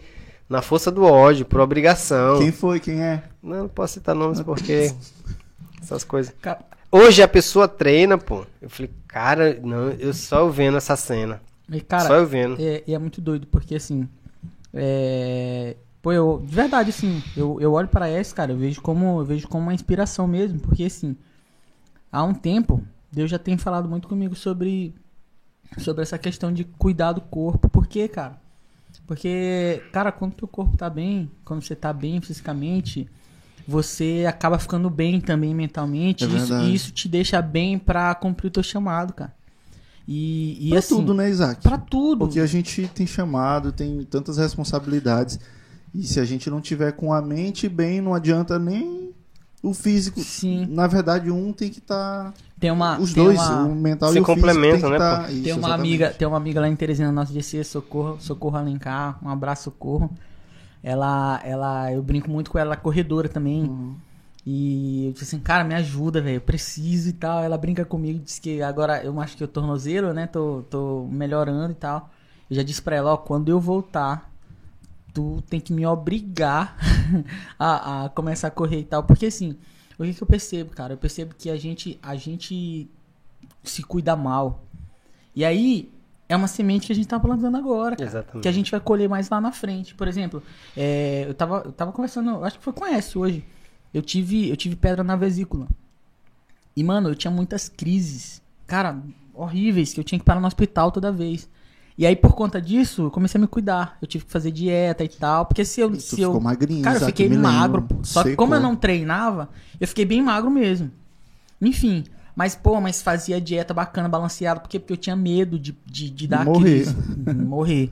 na 0.48 0.62
força 0.62 0.90
do 0.90 1.02
ódio, 1.02 1.44
por 1.47 1.60
obrigação. 1.60 2.39
Quem 2.39 2.52
foi? 2.52 2.78
Quem 2.78 3.01
é? 3.02 3.24
Não, 3.43 3.59
não 3.62 3.68
posso 3.68 3.94
citar 3.94 4.14
nomes 4.14 4.40
porque... 4.40 4.93
Essas 5.82 6.02
coisas. 6.05 6.35
Hoje 6.90 7.23
a 7.23 7.28
pessoa 7.28 7.68
treina, 7.68 8.18
pô. 8.18 8.44
Eu 8.60 8.68
falei, 8.68 8.90
cara, 9.06 9.59
não, 9.62 9.90
eu 9.90 10.12
só 10.12 10.48
vendo 10.48 10.77
essa 10.77 10.97
cena. 10.97 11.40
E, 11.70 11.80
cara, 11.80 12.06
só 12.06 12.14
eu 12.14 12.26
vendo. 12.26 12.56
É, 12.60 12.82
e 12.86 12.94
é 12.94 12.98
muito 12.98 13.20
doido, 13.20 13.47
porque 13.47 13.74
assim. 13.74 14.09
É... 14.72 15.76
Pô, 16.01 16.12
eu. 16.12 16.43
De 16.47 16.55
verdade, 16.55 16.90
assim, 16.90 17.22
eu, 17.36 17.60
eu 17.60 17.72
olho 17.72 17.88
pra 17.88 18.09
essa, 18.09 18.34
cara, 18.34 18.52
eu 18.52 18.56
vejo 18.56 18.80
como. 18.80 19.20
Eu 19.20 19.24
vejo 19.24 19.48
como 19.48 19.64
uma 19.64 19.74
inspiração 19.74 20.26
mesmo. 20.28 20.60
Porque 20.60 20.84
assim, 20.84 21.16
há 22.10 22.22
um 22.22 22.34
tempo, 22.34 22.82
Deus 23.10 23.30
já 23.30 23.38
tem 23.38 23.56
falado 23.56 23.88
muito 23.88 24.06
comigo 24.09 24.34
sobre. 24.34 24.94
Sobre 25.78 26.02
essa 26.02 26.16
questão 26.16 26.52
de 26.52 26.62
cuidar 26.64 27.12
do 27.12 27.20
corpo. 27.20 27.68
Por 27.68 27.88
quê, 27.88 28.06
cara? 28.06 28.40
Porque, 29.05 29.82
cara, 29.93 30.12
quando 30.12 30.34
teu 30.34 30.48
corpo 30.48 30.76
tá 30.76 30.88
bem, 30.88 31.30
quando 31.44 31.62
você 31.62 31.74
tá 31.74 31.93
bem 31.93 32.20
fisicamente, 32.20 33.09
você 33.66 34.24
acaba 34.28 34.59
ficando 34.59 34.88
bem 34.88 35.20
também 35.20 35.55
mentalmente. 35.55 36.24
É 36.24 36.28
isso, 36.28 36.55
e 36.55 36.74
isso 36.74 36.93
te 36.93 37.09
deixa 37.09 37.43
bem 37.43 37.78
pra 37.78 38.14
cumprir 38.14 38.48
o 38.48 38.51
teu 38.51 38.62
chamado, 38.62 39.12
cara. 39.12 39.35
E, 40.06 40.66
e 40.66 40.70
pra 40.70 40.78
assim, 40.78 40.94
tudo, 40.94 41.14
né, 41.14 41.28
Isaac? 41.28 41.62
Pra 41.62 41.78
tudo. 41.78 42.20
Porque 42.26 42.38
a 42.38 42.46
gente 42.46 42.88
tem 42.94 43.06
chamado, 43.06 43.72
tem 43.72 44.02
tantas 44.04 44.38
responsabilidades. 44.38 45.38
E 45.94 46.04
se 46.04 46.20
a 46.20 46.24
gente 46.24 46.48
não 46.48 46.60
tiver 46.60 46.92
com 46.92 47.12
a 47.12 47.20
mente 47.20 47.68
bem, 47.68 48.00
não 48.00 48.14
adianta 48.14 48.58
nem 48.58 49.12
o 49.62 49.74
físico. 49.74 50.20
Sim. 50.20 50.66
Na 50.70 50.86
verdade, 50.86 51.30
um 51.30 51.52
tem 51.52 51.70
que 51.70 51.78
estar. 51.78 52.32
Tem 52.60 52.70
uma. 52.70 52.98
os 52.98 53.12
tem 53.12 53.24
dois, 53.24 53.38
uma, 53.38 53.64
o 53.64 53.74
mental 53.74 54.12
Se 54.12 54.18
e 54.18 54.20
o 54.20 54.24
físico. 54.24 54.40
complementam, 54.40 54.90
tem 54.90 54.90
que 54.90 54.90
né, 54.90 54.98
tá-? 54.98 55.30
Isso, 55.30 55.42
tem 55.42 55.52
uma 55.52 55.58
exatamente. 55.58 55.80
amiga, 55.80 56.10
tem 56.10 56.28
uma 56.28 56.36
amiga 56.36 56.60
lá 56.60 56.68
em 56.68 56.76
Teresina, 56.76 57.10
nosso 57.10 57.32
DC, 57.32 57.64
Socorro, 57.64 58.16
Socorro 58.20 58.56
Alencar, 58.56 59.18
um 59.22 59.28
abraço 59.28 59.64
Socorro. 59.64 60.10
Ela, 60.82 61.40
ela, 61.44 61.92
eu 61.92 62.00
brinco 62.02 62.30
muito 62.30 62.50
com 62.50 62.58
ela, 62.58 62.68
ela 62.68 62.74
é 62.74 62.82
corredora 62.82 63.28
também. 63.28 63.64
Uhum. 63.64 63.96
E 64.47 65.06
eu 65.06 65.12
disse 65.12 65.24
assim, 65.24 65.40
cara, 65.40 65.64
me 65.64 65.74
ajuda, 65.74 66.20
velho, 66.20 66.36
eu 66.36 66.40
preciso 66.40 67.09
e 67.09 67.12
tal. 67.12 67.43
Ela 67.43 67.59
brinca 67.59 67.85
comigo, 67.85 68.20
diz 68.20 68.39
que 68.39 68.62
agora 68.62 69.02
eu 69.02 69.20
acho 69.20 69.36
que 69.36 69.43
o 69.43 69.48
tornozelo, 69.48 70.12
né, 70.12 70.28
tô, 70.28 70.62
tô 70.70 71.09
melhorando 71.10 71.73
e 71.73 71.74
tal. 71.74 72.10
Eu 72.48 72.55
já 72.55 72.62
disse 72.62 72.81
pra 72.81 72.94
ela, 72.94 73.14
ó, 73.14 73.16
quando 73.16 73.48
eu 73.48 73.59
voltar, 73.59 74.31
tu 75.12 75.43
tem 75.51 75.59
que 75.59 75.73
me 75.73 75.85
obrigar 75.85 76.77
a, 77.59 78.05
a 78.05 78.09
começar 78.10 78.47
a 78.47 78.51
correr 78.52 78.81
e 78.81 78.85
tal. 78.85 79.02
Porque 79.02 79.27
assim, 79.27 79.59
o 79.98 80.05
que, 80.05 80.14
que 80.14 80.23
eu 80.23 80.27
percebo, 80.28 80.70
cara? 80.70 80.93
Eu 80.93 80.98
percebo 80.98 81.35
que 81.36 81.51
a 81.51 81.56
gente, 81.56 81.98
a 82.01 82.14
gente 82.14 82.89
se 83.64 83.82
cuida 83.82 84.14
mal. 84.14 84.62
E 85.35 85.44
aí, 85.44 85.90
é 86.28 86.36
uma 86.36 86.47
semente 86.47 86.86
que 86.86 86.93
a 86.93 86.97
gente 86.97 87.09
tá 87.09 87.18
plantando 87.18 87.56
agora, 87.56 87.97
cara. 87.97 88.09
Exatamente. 88.09 88.43
Que 88.43 88.48
a 88.48 88.52
gente 88.52 88.70
vai 88.70 88.78
colher 88.78 89.09
mais 89.09 89.28
lá 89.28 89.40
na 89.40 89.51
frente. 89.51 89.93
Por 89.93 90.06
exemplo, 90.06 90.40
é, 90.77 91.24
eu, 91.27 91.35
tava, 91.35 91.62
eu 91.64 91.73
tava 91.73 91.90
conversando, 91.90 92.44
acho 92.44 92.59
que 92.59 92.64
foi 92.64 92.73
com 92.73 92.86
S 92.86 93.18
hoje. 93.18 93.44
Eu 93.92 94.02
tive, 94.02 94.48
eu 94.48 94.56
tive 94.56 94.76
pedra 94.76 95.02
na 95.02 95.16
vesícula. 95.16 95.66
E, 96.76 96.84
mano, 96.84 97.08
eu 97.08 97.14
tinha 97.14 97.30
muitas 97.30 97.68
crises. 97.68 98.42
Cara, 98.66 99.00
horríveis, 99.32 99.92
que 99.94 100.00
eu 100.00 100.04
tinha 100.04 100.18
que 100.18 100.24
parar 100.24 100.40
no 100.40 100.46
hospital 100.46 100.90
toda 100.90 101.10
vez. 101.10 101.48
E 101.98 102.06
aí, 102.06 102.14
por 102.14 102.34
conta 102.34 102.60
disso, 102.60 103.04
eu 103.04 103.10
comecei 103.10 103.38
a 103.38 103.40
me 103.40 103.46
cuidar. 103.46 103.96
Eu 104.02 104.06
tive 104.06 104.24
que 104.26 104.30
fazer 104.30 104.50
dieta 104.50 105.02
e 105.02 105.08
tal. 105.08 105.46
Porque 105.46 105.64
se 105.64 105.80
eu. 105.80 105.90
Tu 105.90 106.00
se 106.00 106.16
ficou 106.16 106.34
eu 106.34 106.40
magrinho, 106.40 106.82
cara, 106.82 106.98
eu 106.98 107.06
fiquei 107.06 107.28
magro. 107.30 107.86
Só 108.02 108.22
que 108.22 108.36
como 108.36 108.54
eu 108.54 108.60
não 108.60 108.76
treinava, 108.76 109.48
eu 109.80 109.88
fiquei 109.88 110.04
bem 110.04 110.20
magro 110.20 110.50
mesmo. 110.50 110.90
Enfim. 111.60 112.04
Mas, 112.34 112.54
pô, 112.54 112.78
mas 112.82 113.00
fazia 113.00 113.40
dieta 113.40 113.72
bacana, 113.72 114.10
balanceada. 114.10 114.60
Por 114.60 114.68
quê? 114.68 114.78
Porque 114.78 114.92
eu 114.92 114.98
tinha 114.98 115.16
medo 115.16 115.58
de, 115.58 115.74
de, 115.86 116.10
de 116.10 116.28
dar 116.28 116.44
Morrer. 116.44 116.84
crise. 116.84 117.34
morrer. 117.34 117.90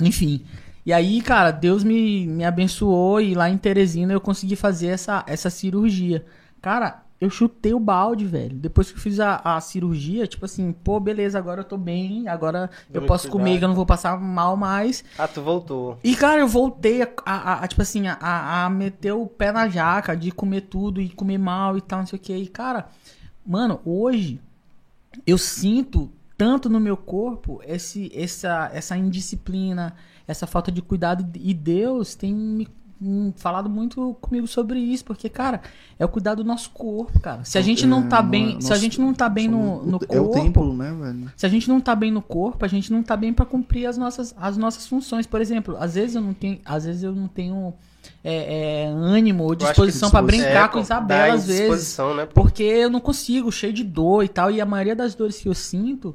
Enfim. 0.00 0.44
E 0.86 0.92
aí, 0.92 1.22
cara, 1.22 1.50
Deus 1.50 1.82
me, 1.82 2.26
me 2.26 2.44
abençoou 2.44 3.20
e 3.20 3.34
lá 3.34 3.48
em 3.48 3.56
Teresina 3.56 4.12
eu 4.12 4.20
consegui 4.20 4.54
fazer 4.56 4.88
essa, 4.88 5.24
essa 5.26 5.48
cirurgia. 5.48 6.24
Cara, 6.60 7.02
eu 7.20 7.30
chutei 7.30 7.72
o 7.72 7.80
balde, 7.80 8.26
velho. 8.26 8.54
Depois 8.56 8.90
que 8.90 8.98
eu 8.98 9.00
fiz 9.00 9.18
a, 9.18 9.36
a 9.36 9.60
cirurgia, 9.62 10.26
tipo 10.26 10.44
assim, 10.44 10.72
pô, 10.72 11.00
beleza, 11.00 11.38
agora 11.38 11.60
eu 11.60 11.64
tô 11.64 11.78
bem, 11.78 12.28
agora 12.28 12.68
eu 12.90 12.94
Vamos 13.00 13.08
posso 13.08 13.28
comer, 13.30 13.58
que 13.58 13.64
eu 13.64 13.68
não 13.68 13.74
vou 13.74 13.86
passar 13.86 14.20
mal 14.20 14.56
mais. 14.58 15.02
Ah, 15.18 15.26
tu 15.26 15.40
voltou. 15.40 15.98
E, 16.04 16.14
cara, 16.14 16.40
eu 16.40 16.48
voltei 16.48 17.02
a, 17.02 17.08
a- 17.24 17.64
a- 17.64 17.68
tipo 17.68 17.80
assim, 17.80 18.06
a, 18.08 18.64
a 18.66 18.68
meter 18.68 19.12
o 19.12 19.26
pé 19.26 19.52
na 19.52 19.68
jaca, 19.68 20.14
de 20.14 20.30
comer 20.30 20.62
tudo 20.62 21.00
e 21.00 21.08
comer 21.08 21.38
mal 21.38 21.78
e 21.78 21.80
tal, 21.80 22.00
não 22.00 22.06
sei 22.06 22.18
o 22.18 22.22
que. 22.22 22.36
E, 22.36 22.46
cara, 22.46 22.88
mano, 23.46 23.80
hoje 23.86 24.38
eu 25.26 25.38
sinto 25.38 26.10
tanto 26.36 26.68
no 26.68 26.80
meu 26.80 26.96
corpo 26.96 27.60
esse, 27.64 28.10
essa, 28.14 28.70
essa 28.74 28.96
indisciplina, 28.96 29.94
essa 30.26 30.46
falta 30.46 30.70
de 30.72 30.80
cuidado. 30.82 31.24
E 31.38 31.52
Deus 31.54 32.14
tem 32.14 32.34
me 32.34 32.68
hum, 33.02 33.32
falado 33.36 33.68
muito 33.68 34.16
comigo 34.20 34.46
sobre 34.46 34.78
isso, 34.78 35.04
porque, 35.04 35.28
cara, 35.28 35.60
é 35.98 36.04
o 36.04 36.08
cuidar 36.08 36.34
do 36.36 36.44
nosso 36.44 36.70
corpo, 36.70 37.18
cara. 37.20 37.44
Se 37.44 37.58
a 37.58 37.60
gente 37.60 37.86
não 37.86 38.08
tá 38.08 38.18
É, 38.18 38.22
bem, 38.22 38.54
nossa, 38.54 38.68
se 38.68 38.72
a 38.72 38.76
gente 38.76 39.00
não 39.00 39.12
tá 39.12 39.28
bem 39.28 39.48
no, 39.48 39.84
no 39.84 39.96
É 40.08 40.20
o 40.20 40.24
corpo, 40.28 40.40
templo, 40.40 40.74
né, 40.76 40.92
velho? 40.98 41.32
se 41.36 41.44
a 41.44 41.48
gente 41.48 41.68
não 41.68 41.80
tá 41.80 41.94
bem 41.94 42.10
no 42.10 42.22
corpo, 42.22 42.64
a 42.64 42.68
gente 42.68 42.92
não 42.92 43.02
tá 43.02 43.16
bem 43.16 43.32
pra 43.32 43.44
cumprir 43.44 43.86
as 43.86 43.98
nossas, 43.98 44.34
as 44.38 44.56
nossas 44.56 44.86
funções. 44.86 45.26
Por 45.26 45.40
exemplo, 45.40 45.76
às 45.78 45.94
vezes 45.94 46.16
eu 46.16 46.22
não 46.22 46.32
tenho, 46.32 46.60
às 46.64 46.84
vezes 46.84 47.02
eu 47.02 47.12
não 47.12 47.28
tenho 47.28 47.74
é, 48.22 48.84
é, 48.84 48.86
ânimo 48.88 49.44
ou 49.44 49.54
disposição 49.54 50.10
pra 50.10 50.20
disposição- 50.20 50.46
brincar 50.50 50.64
É, 50.66 50.68
com 50.68 50.78
Isabela 50.78 51.34
às 51.34 51.46
vezes. 51.46 51.98
né? 52.16 52.26
Porque 52.32 52.62
eu 52.62 52.88
não 52.90 53.00
consigo, 53.00 53.50
cheio 53.52 53.72
de 53.72 53.82
dor 53.84 54.22
e 54.24 54.28
tal. 54.28 54.50
E 54.50 54.60
a 54.60 54.66
maioria 54.66 54.94
das 54.96 55.14
dores 55.14 55.38
que 55.40 55.48
eu 55.48 55.54
sinto 55.54 56.14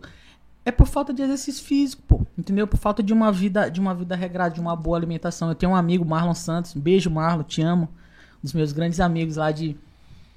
é 0.66 0.72
por 0.72 0.88
falta 0.88 1.14
de 1.14 1.22
exercício 1.22 1.64
físico, 1.64 2.02
pô. 2.08 2.22
Entendeu? 2.38 2.68
Por 2.68 2.78
falta 2.78 3.02
de 3.02 3.14
uma 3.14 3.32
vida, 3.32 3.70
de 3.70 3.80
uma 3.80 3.94
vida 3.94 4.16
regrada, 4.16 4.54
de 4.54 4.62
uma 4.62 4.76
boa 4.76 4.98
alimentação. 4.98 5.50
Eu 5.50 5.56
tenho 5.56 5.72
um 5.72 5.76
amigo, 5.76 6.06
Marlon 6.06 6.34
Santos. 6.34 6.76
Um 6.76 6.80
beijo, 6.80 7.10
Marlon, 7.10 7.44
te 7.44 7.62
amo. 7.62 7.90
Um 8.38 8.44
dos 8.44 8.54
meus 8.54 8.72
grandes 8.72 9.00
amigos 9.00 9.36
lá 9.36 9.52
de, 9.52 9.70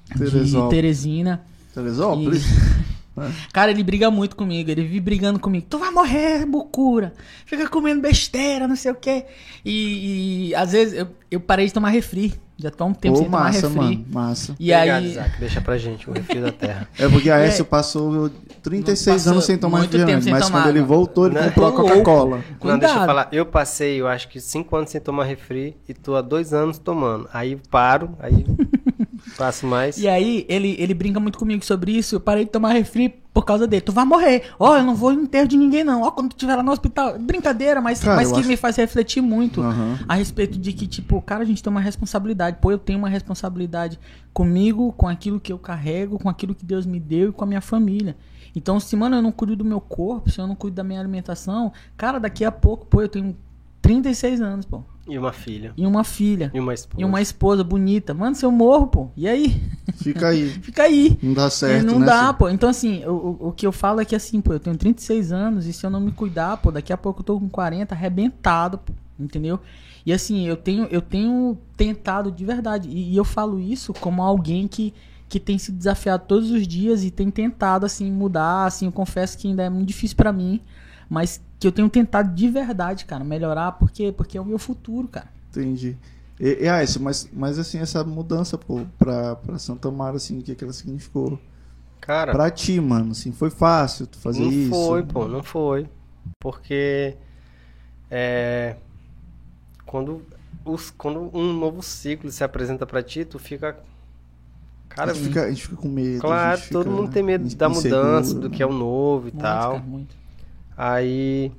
de 0.09 0.19
Teresópolis. 0.19 0.70
Teresina. 0.70 1.43
Teresópolis. 1.74 2.44
Cara, 3.53 3.70
ele 3.70 3.82
briga 3.82 4.11
muito 4.11 4.35
comigo, 4.35 4.70
ele 4.70 4.82
vive 4.82 5.01
brigando 5.01 5.39
comigo. 5.39 5.66
Tu 5.69 5.78
vai 5.78 5.90
morrer, 5.90 6.47
bucura. 6.47 7.12
Fica 7.44 7.69
comendo 7.69 8.01
besteira, 8.01 8.66
não 8.66 8.77
sei 8.77 8.90
o 8.90 8.94
quê. 8.94 9.27
E, 9.65 10.49
e, 10.49 10.55
às 10.55 10.73
vezes 10.73 10.94
eu, 10.94 11.09
eu 11.31 11.40
parei 11.40 11.66
de 11.66 11.74
tomar 11.74 11.90
refri. 11.90 12.32
Já 12.63 12.71
tô 12.71 12.85
há 12.85 12.87
um 12.87 12.95
tempo 12.95 13.15
Pô, 13.15 13.23
sem 13.23 13.31
tomar 13.31 13.45
massa, 13.45 13.67
refri. 13.69 13.77
mano. 13.83 14.05
Massa. 14.13 14.55
E 14.61 14.73
Obrigado, 14.73 14.99
aí. 15.03 15.11
Isaac. 15.11 15.41
Deixa 15.41 15.61
pra 15.61 15.77
gente 15.79 16.09
o 16.09 16.13
refri 16.13 16.41
da 16.41 16.53
terra. 16.53 16.89
É 16.99 17.09
porque 17.09 17.29
a 17.29 17.39
É. 17.39 17.43
Aécio 17.43 17.65
passou 17.65 18.31
36 18.63 19.17
Passou 19.17 19.33
anos 19.33 19.45
sem 19.45 19.59
tomar 19.59 19.81
refrigerante, 19.81 20.25
sem 20.25 20.33
mas 20.33 20.47
tomar, 20.47 20.61
quando 20.63 20.69
ele 20.71 20.81
não. 20.81 20.87
voltou, 20.87 21.27
ele 21.27 21.35
Não, 21.35 21.43
comprou 21.45 21.67
a. 21.67 21.73
Coca-Cola. 21.73 22.45
Não, 22.63 22.79
deixa 22.79 22.95
eu 22.95 23.05
falar. 23.07 23.29
Eu 23.33 23.45
passei, 23.47 24.01
eu 24.01 24.07
acho 24.07 24.29
que 24.29 24.41
cinco 24.41 24.77
anos 24.77 24.91
sem 24.91 25.01
tomar 25.01 25.25
refri 25.25 25.77
e 25.89 25.93
tô 25.93 26.15
há 26.15 26.23
dois 26.23 26.53
anos 26.53 26.79
tomando. 26.79 27.29
Aí 27.33 27.59
paro, 27.71 28.17
aí 28.21 28.47
passo 29.37 29.67
mais. 29.67 29.99
E 29.99 30.07
aí, 30.09 30.47
ele, 30.49 30.77
ele 30.79 30.95
brinca 30.95 31.19
muito 31.19 31.39
comigo 31.39 31.65
sobre 31.65 31.93
isso. 31.93 32.15
Eu 32.17 32.21
parei 32.21 32.45
de 32.45 32.51
tomar 32.51 32.73
refri 32.73 33.22
por 33.33 33.45
causa 33.45 33.67
dele. 33.67 33.81
Tu 33.81 33.93
vai 33.93 34.05
morrer. 34.05 34.51
Ó, 34.59 34.77
eu 34.77 34.85
não 34.85 34.95
vou 34.95 35.13
no 35.13 35.23
enterro 35.23 35.49
de 35.49 35.57
ninguém, 35.57 35.83
não. 35.83 36.03
Ó, 36.03 36.11
quando 36.11 36.29
tu 36.31 36.33
estiver 36.37 36.55
lá 36.57 36.63
no 36.63 36.71
hospital. 36.73 37.19
Brincadeira, 37.19 37.81
mas, 37.81 38.01
Cara, 38.01 38.17
mas 38.17 38.31
que 38.31 38.39
acho- 38.41 38.49
me 38.49 38.57
faz 38.57 38.77
refletir 38.77 39.23
muito 39.23 39.63
Aham. 39.63 39.99
a 40.07 40.15
respeito 40.15 40.59
de 40.59 40.73
que, 40.73 40.87
tipo, 40.87 41.21
cara, 41.23 41.43
a 41.43 41.47
gente 41.47 41.63
tem 41.63 41.71
uma 41.71 41.81
responsabilidade. 41.81 42.59
Pô, 42.61 42.71
eu 42.71 42.79
tenho 42.79 42.99
uma 42.99 43.09
responsabilidade 43.09 43.99
comigo, 44.33 44.93
com 44.93 45.09
aquilo 45.09 45.41
que 45.41 45.53
eu 45.53 45.59
carrego, 45.59 46.19
com 46.19 46.29
aquilo 46.29 46.55
que 46.55 46.65
Deus 46.65 46.85
me 46.87 47.01
deu 47.01 47.31
e 47.31 47.33
com 47.33 47.45
a 47.45 47.47
minha 47.47 47.61
família. 47.61 48.17
Então, 48.55 48.79
se, 48.79 48.95
mano, 48.97 49.17
eu 49.17 49.23
não 49.23 49.33
cuido 49.33 49.57
do 49.57 49.65
meu 49.65 49.81
corpo, 49.81 50.31
se 50.31 50.39
eu 50.39 50.47
não 50.47 50.55
cuido 50.55 50.77
da 50.77 50.85
minha 50.85 51.01
alimentação, 51.01 51.73
cara, 51.97 52.19
daqui 52.21 52.45
a 52.45 52.53
pouco, 52.53 52.85
pô, 52.87 53.01
eu 53.01 53.09
tenho 53.09 53.35
36 53.83 54.41
anos, 54.41 54.65
pô. 54.65 54.83
E 55.09 55.19
uma 55.19 55.33
filha. 55.33 55.75
E 55.77 55.85
uma 55.85 56.05
filha. 56.05 56.51
E 56.55 56.61
uma 56.61 56.73
esposa. 56.73 57.03
E 57.03 57.05
uma 57.05 57.21
esposa 57.21 57.65
bonita. 57.65 58.15
Mano, 58.15 58.37
se 58.37 58.45
eu 58.47 58.53
morro, 58.53 58.87
pô, 58.87 59.11
e 59.17 59.29
aí? 59.29 59.61
Fica 59.97 60.29
aí. 60.29 60.49
Fica 60.63 60.85
aí. 60.85 61.19
Não 61.21 61.35
dá 61.35 61.51
certo, 61.51 61.83
E 61.83 61.85
não 61.85 61.99
né? 61.99 62.07
dá, 62.07 62.33
pô. 62.33 62.49
Então, 62.49 62.69
assim, 62.69 63.05
o, 63.05 63.11
o, 63.41 63.49
o 63.49 63.53
que 63.53 63.67
eu 63.67 63.73
falo 63.73 64.01
é 64.01 64.05
que, 64.05 64.15
assim, 64.15 64.41
pô, 64.41 64.53
eu 64.53 64.61
tenho 64.61 64.77
36 64.77 65.33
anos 65.33 65.67
e 65.67 65.73
se 65.73 65.85
eu 65.85 65.91
não 65.91 66.01
me 66.01 66.13
cuidar, 66.13 66.57
pô, 66.59 66.71
daqui 66.71 66.93
a 66.93 66.97
pouco 66.97 67.21
eu 67.21 67.25
tô 67.25 67.39
com 67.41 67.49
40, 67.49 67.93
arrebentado, 67.95 68.79
pô. 68.79 68.93
entendeu? 69.19 69.59
E 70.07 70.13
assim, 70.13 70.47
eu 70.47 70.57
tenho, 70.57 70.85
eu 70.85 71.01
tenho 71.03 71.59
tentado 71.77 72.31
de 72.31 72.45
verdade. 72.45 72.89
E, 72.89 73.13
e 73.13 73.17
eu 73.17 73.25
falo 73.25 73.59
isso 73.61 73.93
como 73.93 74.23
alguém 74.23 74.69
que, 74.69 74.95
que 75.29 75.41
tem 75.41 75.59
se 75.59 75.73
desafiado 75.73 76.25
todos 76.29 76.51
os 76.53 76.67
dias 76.67 77.03
e 77.03 77.11
tem 77.11 77.29
tentado, 77.29 77.85
assim, 77.85 78.11
mudar. 78.11 78.67
Assim, 78.67 78.87
eu 78.87 78.93
confesso 78.93 79.37
que 79.37 79.49
ainda 79.49 79.65
é 79.65 79.69
muito 79.71 79.89
difícil 79.89 80.17
para 80.17 80.33
mim. 80.33 80.61
Mas 81.11 81.41
que 81.63 81.69
eu 81.69 81.73
tenho 81.73 81.89
tentado 81.89 82.35
de 82.35 82.49
verdade, 82.49 83.05
cara, 83.05 83.25
melhorar, 83.25 83.73
porque, 83.73 84.13
porque 84.13 84.37
é 84.37 84.41
o 84.41 84.45
meu 84.45 84.59
futuro, 84.59 85.09
cara. 85.09 85.29
Entendi. 85.51 85.97
E, 86.41 86.65
e 86.65 86.69
ah, 86.69 86.83
isso, 86.83 87.01
mas, 87.01 87.29
mas 87.33 87.59
assim, 87.59 87.79
essa 87.79 88.03
mudança, 88.05 88.59
pô, 88.59 88.81
pra, 88.99 89.37
pra 89.37 89.59
Santa 89.59 89.91
Mara, 89.91 90.17
assim, 90.17 90.39
o 90.39 90.43
que, 90.43 90.55
que 90.55 90.65
ela 90.65 90.73
significou? 90.73 91.39
Cara, 92.01 92.33
Pra 92.33 92.51
ti, 92.51 92.81
mano, 92.81 93.13
assim, 93.13 93.31
foi 93.33 93.49
fácil 93.49 94.07
tu 94.09 94.19
fazer 94.19 94.43
não 94.43 94.51
isso? 94.51 94.71
foi, 94.71 95.03
pô, 95.05 95.29
não 95.29 95.43
foi. 95.43 95.89
Porque 96.41 97.17
é, 98.11 98.77
quando, 99.87 100.23
os, 100.65 100.91
quando 100.91 101.31
um 101.33 101.53
novo 101.53 101.81
ciclo 101.83 102.31
se 102.31 102.43
apresenta 102.43 102.85
pra 102.87 103.03
ti, 103.03 103.25
tu 103.25 103.39
fica. 103.39 103.77
Cara, 104.89 105.13
a, 105.13 105.15
gente 105.15 105.29
fica, 105.29 105.45
a 105.45 105.49
gente 105.49 105.63
fica 105.63 105.77
com 105.77 105.89
medo. 105.89 106.19
a 106.19 106.21
claro, 106.21 106.59
gente 106.59 106.71
todo 106.71 106.85
fica 106.85 106.97
mundo 106.97 107.11
tem 107.13 107.23
medo 107.23 107.55
da 107.55 107.69
mudança, 107.69 108.35
do 108.35 108.51
que 108.51 108.63
é 108.63 108.67
o 108.67 108.73
novo 108.73 109.29
e 109.29 109.33
Muito, 109.33 109.39
tal. 109.41 109.73
cara, 109.75 109.83
muito. 109.85 110.22
Aí, 110.85 111.53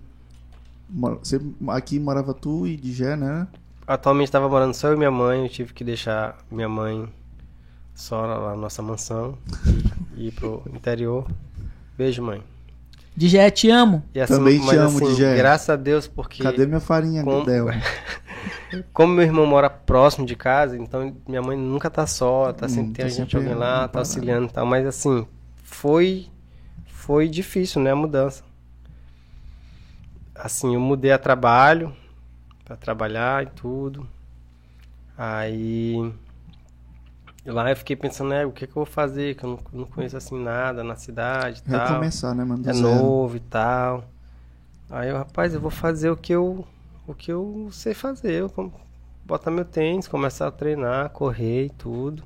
Você, 1.20 1.40
aqui 1.70 2.00
morava 2.00 2.34
tu 2.34 2.68
e 2.68 2.76
Digé, 2.78 3.16
né? 3.16 3.48
atualmente 3.88 4.32
tava 4.32 4.50
morando 4.50 4.74
só 4.74 4.88
eu 4.90 4.94
e 4.94 4.98
minha 4.98 5.12
mãe, 5.12 5.44
eu 5.44 5.50
tive 5.50 5.74
que 5.74 5.84
deixar 5.84 6.38
minha 6.52 6.70
mãe 6.70 7.08
só 7.96 8.22
lá 8.26 8.52
na 8.52 8.56
nossa 8.56 8.82
mansão 8.82 9.38
e 10.16 10.28
ir 10.28 10.32
pro 10.32 10.64
interior. 10.74 11.28
Beijo, 11.98 12.24
mãe. 12.24 12.44
Digé, 13.16 13.50
te 13.52 13.70
amo. 13.70 14.04
E 14.14 14.20
assim, 14.22 14.36
Também 14.36 14.60
te 14.60 14.66
mas 14.66 14.80
amo, 14.80 14.98
assim, 14.98 15.06
Digé. 15.06 15.36
graças 15.36 15.70
a 15.70 15.76
Deus, 15.76 16.08
porque 16.08 16.44
Cadê 16.44 16.66
minha 16.66 16.80
farinha, 16.80 17.24
Com- 17.24 17.44
Del? 17.46 17.68
como 18.94 19.14
meu 19.14 19.24
irmão 19.24 19.46
mora 19.46 19.70
próximo 19.70 20.26
de 20.26 20.36
casa, 20.36 20.78
então 20.78 21.16
minha 21.28 21.42
mãe 21.42 21.58
nunca 21.58 21.90
tá 21.90 22.06
só, 22.08 22.52
tá 22.54 22.68
Hum, 22.68 22.70
sempre 22.70 22.94
tem 22.94 23.06
tá 23.06 23.10
gente 23.10 23.36
sempre 23.36 23.38
alguém 23.38 23.54
lá, 23.56 23.88
tá 23.88 24.00
auxiliando 24.00 24.48
e 24.48 24.52
tal, 24.54 24.66
mas 24.66 24.86
assim, 24.86 25.28
foi 25.64 26.28
foi 26.88 27.28
difícil, 27.30 27.82
né, 27.82 27.92
a 27.92 27.96
mudança. 27.96 28.44
Assim, 30.36 30.74
eu 30.74 30.80
mudei 30.80 31.12
a 31.12 31.18
trabalho 31.20 31.96
para 32.66 32.76
trabalhar 32.76 33.44
e 33.44 33.48
tudo. 33.48 34.08
Aí 35.18 36.12
lá 37.46 37.70
eu 37.70 37.76
fiquei 37.76 37.96
pensando, 37.96 38.30
né, 38.30 38.46
o 38.46 38.52
que 38.52 38.66
que 38.66 38.72
eu 38.72 38.84
vou 38.84 38.86
fazer, 38.86 39.36
que 39.36 39.44
eu 39.44 39.50
não, 39.52 39.82
não 39.82 39.86
conheço 39.86 40.18
assim 40.18 40.42
nada 40.42 40.84
na 40.84 40.96
cidade 40.96 41.62
e 41.66 41.70
tal 41.70 41.88
Recomeçar, 41.88 42.34
né, 42.36 42.44
mano? 42.44 42.68
é 42.68 42.74
zero. 42.74 42.82
novo 42.82 43.38
e 43.38 43.40
tal. 43.42 44.06
Aí 44.90 45.10
eu, 45.10 45.18
rapaz, 45.18 45.54
eu 45.54 45.62
vou 45.62 45.72
fazer 45.72 46.10
o 46.10 46.18
que 46.18 46.34
eu, 46.34 46.66
o 47.08 47.14
que 47.14 47.32
eu 47.32 47.70
sei 47.72 47.94
fazer. 47.94 48.34
Eu 48.34 48.72
botar 49.26 49.52
meu 49.52 49.66
tênis, 49.66 50.08
começar 50.08 50.48
a 50.48 50.52
treinar, 50.52 51.10
correr 51.10 51.66
e 51.66 51.70
tudo. 51.70 52.24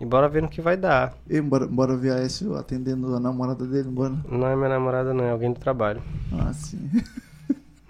E 0.00 0.04
bora 0.04 0.28
ver 0.28 0.42
no 0.42 0.48
que 0.48 0.60
vai 0.60 0.76
dar. 0.76 1.14
E 1.28 1.40
bora, 1.40 1.66
bora 1.66 1.96
ver 1.96 2.12
a 2.12 2.16
Aécio 2.16 2.56
atendendo 2.56 3.14
a 3.14 3.20
namorada 3.20 3.64
dele, 3.64 3.88
bora? 3.88 4.14
Não 4.28 4.46
é 4.46 4.56
minha 4.56 4.68
namorada, 4.68 5.14
não, 5.14 5.24
é 5.24 5.30
alguém 5.30 5.52
do 5.52 5.60
trabalho. 5.60 6.02
Ah, 6.32 6.52
sim. 6.52 6.90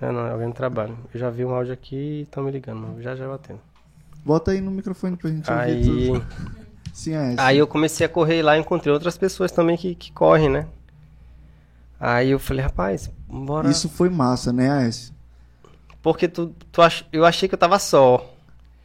Não, 0.00 0.12
não, 0.12 0.26
é 0.26 0.32
alguém 0.32 0.48
do 0.48 0.54
trabalho. 0.54 0.98
Eu 1.14 1.20
já 1.20 1.30
vi 1.30 1.46
um 1.46 1.54
áudio 1.54 1.72
aqui 1.72 1.96
e 1.96 2.22
estão 2.22 2.44
me 2.44 2.50
ligando, 2.50 2.80
mas 2.80 3.02
já 3.02 3.14
já 3.14 3.24
eu 3.24 3.32
atendo. 3.32 3.60
Bota 4.22 4.50
aí 4.50 4.60
no 4.60 4.70
microfone 4.70 5.16
pra 5.16 5.30
gente 5.30 5.50
ouvir 5.50 5.62
Aí, 5.62 5.82
tudo. 5.82 6.26
Sim, 6.92 7.14
Aécio. 7.14 7.40
aí 7.40 7.58
eu 7.58 7.66
comecei 7.66 8.04
a 8.04 8.08
correr 8.08 8.42
lá 8.42 8.56
e 8.56 8.60
encontrei 8.60 8.92
outras 8.92 9.16
pessoas 9.16 9.50
também 9.50 9.76
que, 9.76 9.94
que 9.94 10.12
correm, 10.12 10.50
né? 10.50 10.66
Aí 11.98 12.30
eu 12.30 12.38
falei, 12.38 12.62
rapaz, 12.62 13.10
bora. 13.26 13.70
Isso 13.70 13.88
foi 13.88 14.10
massa, 14.10 14.52
né, 14.52 14.70
Aécio? 14.70 15.14
Porque 16.02 16.28
tu, 16.28 16.54
tu 16.70 16.82
ach... 16.82 17.04
eu 17.10 17.24
achei 17.24 17.48
que 17.48 17.54
eu 17.54 17.58
tava 17.58 17.78
só. 17.78 18.33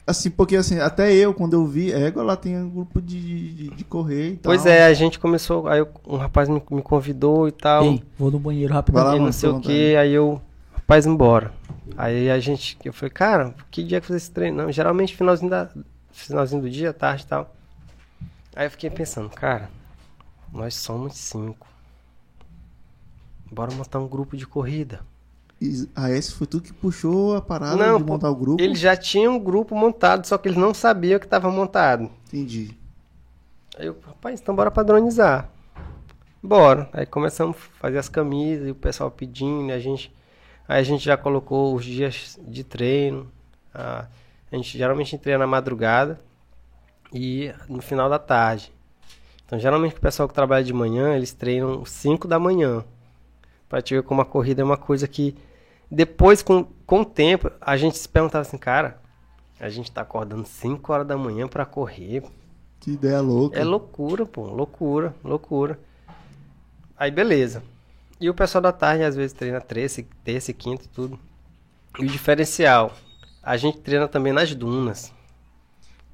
Assim, 0.10 0.32
porque 0.32 0.56
assim, 0.56 0.80
até 0.80 1.14
eu, 1.14 1.36
quando 1.36 1.54
eu 1.54 1.66
vi, 1.68 1.92
égua, 1.92 2.24
lá 2.24 2.36
tem 2.36 2.58
um 2.58 2.68
grupo 2.68 3.00
de, 3.00 3.54
de, 3.54 3.70
de 3.70 3.84
correr 3.84 4.32
e 4.32 4.38
tal. 4.38 4.52
Pois 4.52 4.66
é, 4.66 4.86
a 4.86 4.94
gente 4.96 5.20
começou. 5.20 5.68
Aí 5.68 5.78
eu- 5.80 5.90
um 6.08 6.18
rapaz 6.18 6.50
me, 6.50 6.60
me 6.72 6.82
convidou 6.82 7.48
e 7.48 7.52
tal. 7.52 7.84
Ei, 7.84 8.04
vou 8.18 8.32
no 8.32 8.40
banheiro 8.40 8.74
rapidão. 8.74 9.04
lá, 9.04 9.12
não 9.12 9.20
mano, 9.20 9.34
sei 9.34 9.50
o 9.50 9.60
que, 9.60 9.96
aí 9.96 10.12
eu, 10.12 10.42
rapaz, 10.74 11.06
embora. 11.06 11.54
Aí 11.96 12.28
a 12.32 12.40
gente, 12.40 12.76
eu 12.84 12.92
falei, 12.92 13.12
cara, 13.12 13.54
que 13.70 13.84
dia 13.84 14.02
que 14.02 14.08
fazer 14.08 14.18
esse 14.18 14.32
treino? 14.32 14.64
Não, 14.64 14.72
geralmente 14.72 15.16
finalzinho, 15.16 15.52
da, 15.52 15.70
finalzinho 16.12 16.64
do 16.64 16.70
dia, 16.72 16.92
tarde 16.92 17.24
e 17.24 17.28
tal. 17.28 17.54
Aí 18.56 18.66
eu 18.66 18.72
fiquei 18.72 18.90
pensando, 18.90 19.30
cara, 19.30 19.70
nós 20.52 20.76
somos 20.76 21.16
cinco. 21.18 21.68
Bora 23.52 23.72
montar 23.74 24.00
um 24.00 24.08
grupo 24.08 24.38
de 24.38 24.48
corrida. 24.48 25.02
E 25.62 25.90
Aécio 25.94 26.36
foi 26.36 26.48
tu 26.48 26.62
que 26.62 26.72
puxou 26.72 27.36
a 27.36 27.42
parada 27.42 27.76
Não, 27.76 27.98
de 27.98 28.04
montar 28.04 28.30
o 28.30 28.36
grupo? 28.36 28.62
Eles 28.62 28.80
já 28.80 28.96
tinham 28.96 29.36
um 29.36 29.40
grupo 29.40 29.76
montado, 29.76 30.26
só 30.26 30.38
que 30.38 30.48
eles 30.48 30.58
não 30.58 30.74
sabiam 30.74 31.20
que 31.20 31.26
estava 31.26 31.52
montado. 31.52 32.10
Entendi. 32.28 32.78
Aí 33.78 33.88
eu, 33.88 33.98
rapaz, 34.06 34.40
então 34.40 34.56
bora 34.56 34.72
padronizar. 34.72 35.50
Bora. 36.42 36.90
Aí 36.94 37.06
começamos 37.06 37.58
a 37.58 37.60
fazer 37.80 37.98
as 37.98 38.08
camisas 38.08 38.68
e 38.68 38.72
o 38.72 38.76
pessoal 38.76 39.12
pedindo, 39.12 39.74
a 39.74 39.80
gente. 39.80 40.14
Aí 40.66 40.80
a 40.80 40.84
gente 40.84 41.04
já 41.04 41.18
colocou 41.18 41.76
os 41.76 41.84
dias 41.84 42.40
de 42.48 42.64
treino. 42.64 43.30
A, 43.74 44.06
a 44.50 44.56
gente 44.56 44.78
geralmente 44.78 45.18
treina 45.18 45.40
na 45.40 45.48
madrugada 45.48 46.20
e 47.14 47.54
no 47.68 47.82
final 47.82 48.10
da 48.10 48.20
tarde. 48.20 48.72
Então 49.46 49.60
geralmente 49.60 49.96
o 49.98 50.00
pessoal 50.00 50.28
que 50.28 50.34
trabalha 50.34 50.64
de 50.64 50.72
manhã, 50.72 51.16
eles 51.16 51.34
treinam 51.34 51.84
5 51.84 52.28
da 52.28 52.40
manhã. 52.40 52.86
Pra 53.68 53.82
te 53.82 53.94
ver 53.94 54.04
como 54.04 54.22
a 54.22 54.26
corrida 54.26 54.62
é 54.62 54.66
uma 54.66 54.78
coisa 54.78 55.08
que 55.08 55.36
depois, 55.90 56.42
com, 56.42 56.64
com 56.86 57.02
o 57.02 57.06
tempo, 57.06 57.52
a 57.60 57.76
gente 57.78 57.98
se 57.98 58.08
perguntava 58.08 58.42
assim, 58.42 58.58
cara, 58.58 59.00
a 59.60 59.70
gente 59.70 59.92
tá 59.92 60.02
acordando 60.02 60.46
5 60.48 60.94
horas 60.94 61.08
da 61.08 61.18
manhã 61.18 61.48
pra 61.48 61.66
correr. 61.66 62.24
Que 62.80 62.92
ideia 62.92 63.20
louca. 63.22 63.60
É 63.60 63.64
loucura, 63.64 64.26
pô, 64.26 64.44
loucura, 64.48 65.14
loucura. 65.24 65.80
Aí 66.98 67.12
beleza. 67.12 67.64
E 68.20 68.30
o 68.30 68.34
pessoal 68.34 68.62
da 68.62 68.72
tarde 68.72 69.04
às 69.04 69.16
vezes 69.16 69.34
treina 69.34 69.60
terça, 69.62 70.04
terça 70.24 70.52
e 70.52 70.54
quinta 70.54 70.86
e 70.86 70.88
tudo. 70.88 71.20
E 71.98 72.06
o 72.06 72.08
diferencial, 72.08 72.94
a 73.42 73.58
gente 73.58 73.80
treina 73.80 74.08
também 74.08 74.32
nas 74.34 74.54
dunas. 74.54 75.12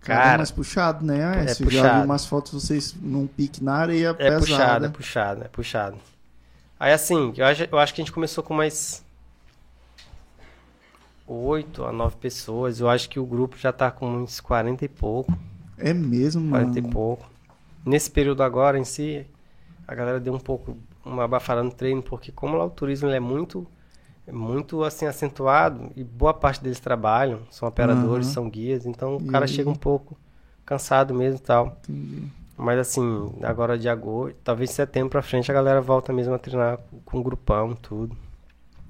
Cara, 0.01 0.21
Cara, 0.21 0.33
é 0.33 0.37
mais 0.37 0.51
puxado, 0.51 1.03
né, 1.05 1.25
Aécio? 1.25 1.69
Já 1.69 1.81
puxado. 1.81 1.99
vi 2.01 2.05
umas 2.05 2.25
fotos 2.25 2.53
vocês 2.53 2.95
num 3.01 3.25
pique 3.27 3.63
na 3.63 3.73
areia 3.75 4.09
É 4.09 4.13
pesada. 4.13 4.39
puxado, 4.39 4.85
é 4.85 4.89
puxado, 4.89 5.43
é 5.43 5.47
puxado. 5.47 5.97
Aí 6.79 6.93
assim, 6.93 7.33
eu 7.35 7.45
acho, 7.45 7.67
eu 7.71 7.77
acho 7.79 7.93
que 7.93 8.01
a 8.01 8.03
gente 8.05 8.11
começou 8.13 8.43
com 8.43 8.53
mais 8.53 9.03
oito 11.27 11.83
a 11.83 11.91
nove 11.91 12.15
pessoas. 12.17 12.79
Eu 12.79 12.89
acho 12.89 13.09
que 13.09 13.19
o 13.19 13.25
grupo 13.25 13.57
já 13.57 13.71
tá 13.71 13.91
com 13.91 14.07
uns 14.09 14.39
40 14.39 14.85
e 14.85 14.87
pouco. 14.87 15.31
É 15.77 15.93
mesmo, 15.93 16.41
mano. 16.41 16.65
40 16.65 16.79
e 16.79 16.81
pouco. 16.91 17.29
Nesse 17.85 18.09
período 18.09 18.43
agora 18.43 18.79
em 18.79 18.83
si, 18.83 19.25
a 19.87 19.93
galera 19.93 20.19
deu 20.19 20.33
um 20.33 20.39
pouco 20.39 20.77
uma 21.03 21.23
abafada 21.23 21.61
no 21.61 21.71
treino, 21.71 22.01
porque 22.01 22.31
como 22.31 22.57
lá 22.57 22.65
o 22.65 22.69
turismo 22.69 23.09
é 23.09 23.19
muito 23.19 23.67
é 24.27 24.31
muito 24.31 24.83
assim 24.83 25.05
acentuado 25.05 25.91
e 25.95 26.03
boa 26.03 26.33
parte 26.33 26.63
deles 26.63 26.79
trabalham, 26.79 27.41
são 27.51 27.67
operadores, 27.67 28.25
Aham. 28.25 28.33
são 28.33 28.49
guias, 28.49 28.85
então 28.87 29.17
o 29.17 29.23
cara 29.25 29.45
chega 29.45 29.69
um 29.69 29.75
pouco 29.75 30.17
cansado 30.65 31.13
mesmo 31.13 31.37
e 31.37 31.41
tal. 31.41 31.77
Entendi. 31.83 32.27
Mas 32.57 32.79
assim, 32.79 33.31
agora 33.43 33.77
de 33.77 33.87
agosto, 33.87 34.37
talvez 34.43 34.71
setembro 34.71 35.09
pra 35.09 35.21
frente 35.21 35.51
a 35.51 35.53
galera 35.53 35.81
volta 35.81 36.11
mesmo 36.11 36.33
a 36.33 36.39
treinar 36.39 36.79
com 37.03 37.21
grupão, 37.21 37.75
tudo. 37.75 38.17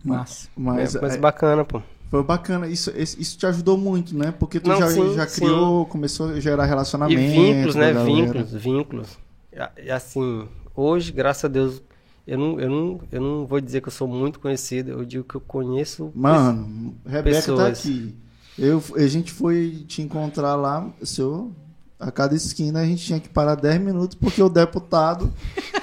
Massa. 0.03 0.47
Mas, 0.55 0.95
é, 0.95 1.01
mas 1.01 1.15
é, 1.15 1.17
bacana, 1.17 1.65
pô. 1.65 1.81
Foi 2.09 2.23
bacana. 2.23 2.67
Isso, 2.67 2.91
isso 2.95 3.37
te 3.37 3.45
ajudou 3.45 3.77
muito, 3.77 4.17
né? 4.17 4.31
Porque 4.31 4.59
tu 4.59 4.69
Não, 4.69 4.77
já, 4.77 4.89
sim, 4.89 5.13
já 5.15 5.27
sim. 5.27 5.41
criou, 5.41 5.85
começou 5.85 6.29
a 6.29 6.39
gerar 6.39 6.65
E 6.65 6.67
relacionamento. 6.69 7.19
vínculos, 7.19 7.75
né? 7.75 7.93
galera. 7.93 8.05
Vínculos, 8.05 8.51
vínculos. 8.53 9.07
E 9.51 9.85
E 9.87 9.91
assim, 9.91 10.47
hoje, 10.75 11.11
graças 11.11 11.45
a 11.45 11.47
Deus, 11.47 11.81
eu 12.27 12.37
não, 12.37 12.59
eu, 12.59 12.69
não, 12.69 12.99
eu 13.11 13.21
não 13.21 13.45
vou 13.45 13.59
dizer 13.61 13.81
que 13.81 13.87
eu 13.87 13.91
sou 13.91 14.07
muito 14.07 14.39
conhecido, 14.39 14.91
eu 14.91 15.05
digo 15.05 15.23
que 15.23 15.35
eu 15.35 15.41
conheço. 15.41 16.11
Mano, 16.15 16.95
Rebeca 17.05 17.35
tá 17.37 17.41
pessoas. 17.41 17.79
aqui. 17.79 18.15
Eu, 18.57 18.81
a 18.95 19.07
gente 19.07 19.31
foi 19.33 19.83
te 19.87 20.01
encontrar 20.01 20.55
lá, 20.55 20.89
senhor. 21.03 21.51
A 21.99 22.11
cada 22.11 22.35
esquina 22.35 22.81
a 22.81 22.85
gente 22.85 23.03
tinha 23.05 23.19
que 23.19 23.29
parar 23.29 23.55
10 23.55 23.79
minutos 23.81 24.17
porque 24.19 24.41
o 24.41 24.49
deputado 24.49 25.31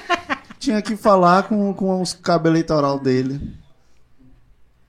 tinha 0.59 0.81
que 0.81 0.95
falar 0.95 1.43
com, 1.43 1.73
com 1.73 2.01
os 2.01 2.13
cabos 2.13 2.49
eleitoral 2.49 2.99
dele. 2.99 3.39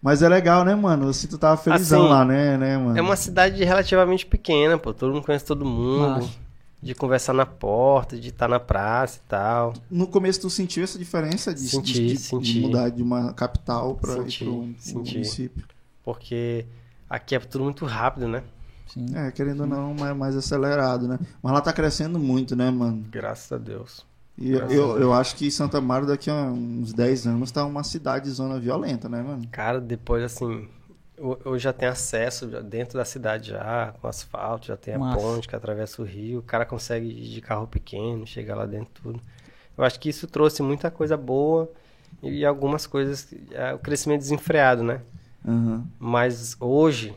Mas 0.04 0.20
é 0.20 0.28
legal, 0.28 0.66
né, 0.66 0.74
mano? 0.74 1.08
Assim, 1.08 1.26
tu 1.26 1.38
tava 1.38 1.56
felizão 1.56 2.02
Assim, 2.02 2.10
lá, 2.12 2.24
né, 2.26 2.58
né, 2.58 2.76
mano? 2.76 2.98
É 2.98 3.00
uma 3.00 3.16
cidade 3.16 3.64
relativamente 3.64 4.26
pequena, 4.26 4.76
pô. 4.76 4.92
Todo 4.92 5.14
mundo 5.14 5.24
conhece 5.24 5.46
todo 5.46 5.64
mundo. 5.64 6.20
Massa. 6.20 6.44
De 6.82 6.94
conversar 6.94 7.32
na 7.32 7.46
porta, 7.46 8.14
de 8.18 8.28
estar 8.28 8.46
na 8.46 8.60
praça 8.60 9.18
e 9.24 9.26
tal. 9.30 9.72
No 9.90 10.06
começo 10.06 10.42
tu 10.42 10.50
sentiu 10.50 10.84
essa 10.84 10.98
diferença 10.98 11.54
de, 11.54 11.60
Senti, 11.66 11.92
de- 11.94 12.06
de- 12.08 12.16
senti. 12.18 12.52
de 12.52 12.60
mudar 12.60 12.90
de 12.90 13.02
uma 13.02 13.32
capital 13.32 13.94
para 13.94 14.12
Senti, 14.12 14.44
um 14.44 14.74
senti. 14.78 15.12
município? 15.14 15.64
Porque 16.04 16.66
aqui 17.08 17.34
é 17.34 17.38
tudo 17.38 17.64
muito 17.64 17.86
rápido, 17.86 18.28
né? 18.28 18.42
Sim. 18.86 19.06
É, 19.14 19.30
querendo 19.30 19.60
ou 19.62 19.66
não, 19.66 19.94
mais, 19.94 20.14
mais 20.14 20.36
acelerado, 20.36 21.08
né? 21.08 21.18
Mas 21.42 21.52
lá 21.54 21.62
tá 21.62 21.72
crescendo 21.72 22.18
muito, 22.18 22.54
né, 22.54 22.70
mano? 22.70 23.02
Graças 23.10 23.50
a 23.50 23.56
Deus. 23.56 24.04
E 24.36 24.50
eu, 24.50 24.68
eu, 24.68 24.98
eu 24.98 25.12
acho 25.12 25.36
que 25.36 25.50
Santa 25.50 25.80
Maria 25.80 26.08
daqui 26.08 26.28
a 26.28 26.34
uns 26.34 26.92
10 26.92 27.26
anos 27.26 27.52
tá 27.52 27.64
uma 27.64 27.84
cidade 27.84 28.28
zona 28.30 28.58
violenta, 28.58 29.08
né, 29.08 29.22
mano? 29.22 29.46
Cara, 29.50 29.80
depois 29.80 30.24
assim, 30.24 30.68
hoje 31.44 31.62
já 31.62 31.72
tem 31.72 31.88
acesso 31.88 32.46
dentro 32.62 32.98
da 32.98 33.04
cidade 33.04 33.50
já, 33.50 33.94
com 34.00 34.08
asfalto, 34.08 34.66
já 34.66 34.76
tem 34.76 34.94
a 34.94 34.98
Massa. 34.98 35.18
ponte 35.18 35.48
que 35.48 35.54
atravessa 35.54 36.02
o 36.02 36.04
rio, 36.04 36.40
o 36.40 36.42
cara 36.42 36.66
consegue 36.66 37.06
ir 37.06 37.30
de 37.30 37.40
carro 37.40 37.66
pequeno, 37.68 38.26
chegar 38.26 38.56
lá 38.56 38.66
dentro 38.66 38.90
tudo. 38.94 39.20
Eu 39.76 39.84
acho 39.84 39.98
que 40.00 40.08
isso 40.08 40.26
trouxe 40.26 40.62
muita 40.62 40.90
coisa 40.90 41.16
boa 41.16 41.70
e 42.22 42.44
algumas 42.44 42.86
coisas, 42.86 43.32
é, 43.52 43.72
o 43.74 43.78
crescimento 43.78 44.20
desenfreado, 44.20 44.82
né? 44.82 45.00
Aham. 45.46 45.86
Mas 45.98 46.56
hoje, 46.58 47.14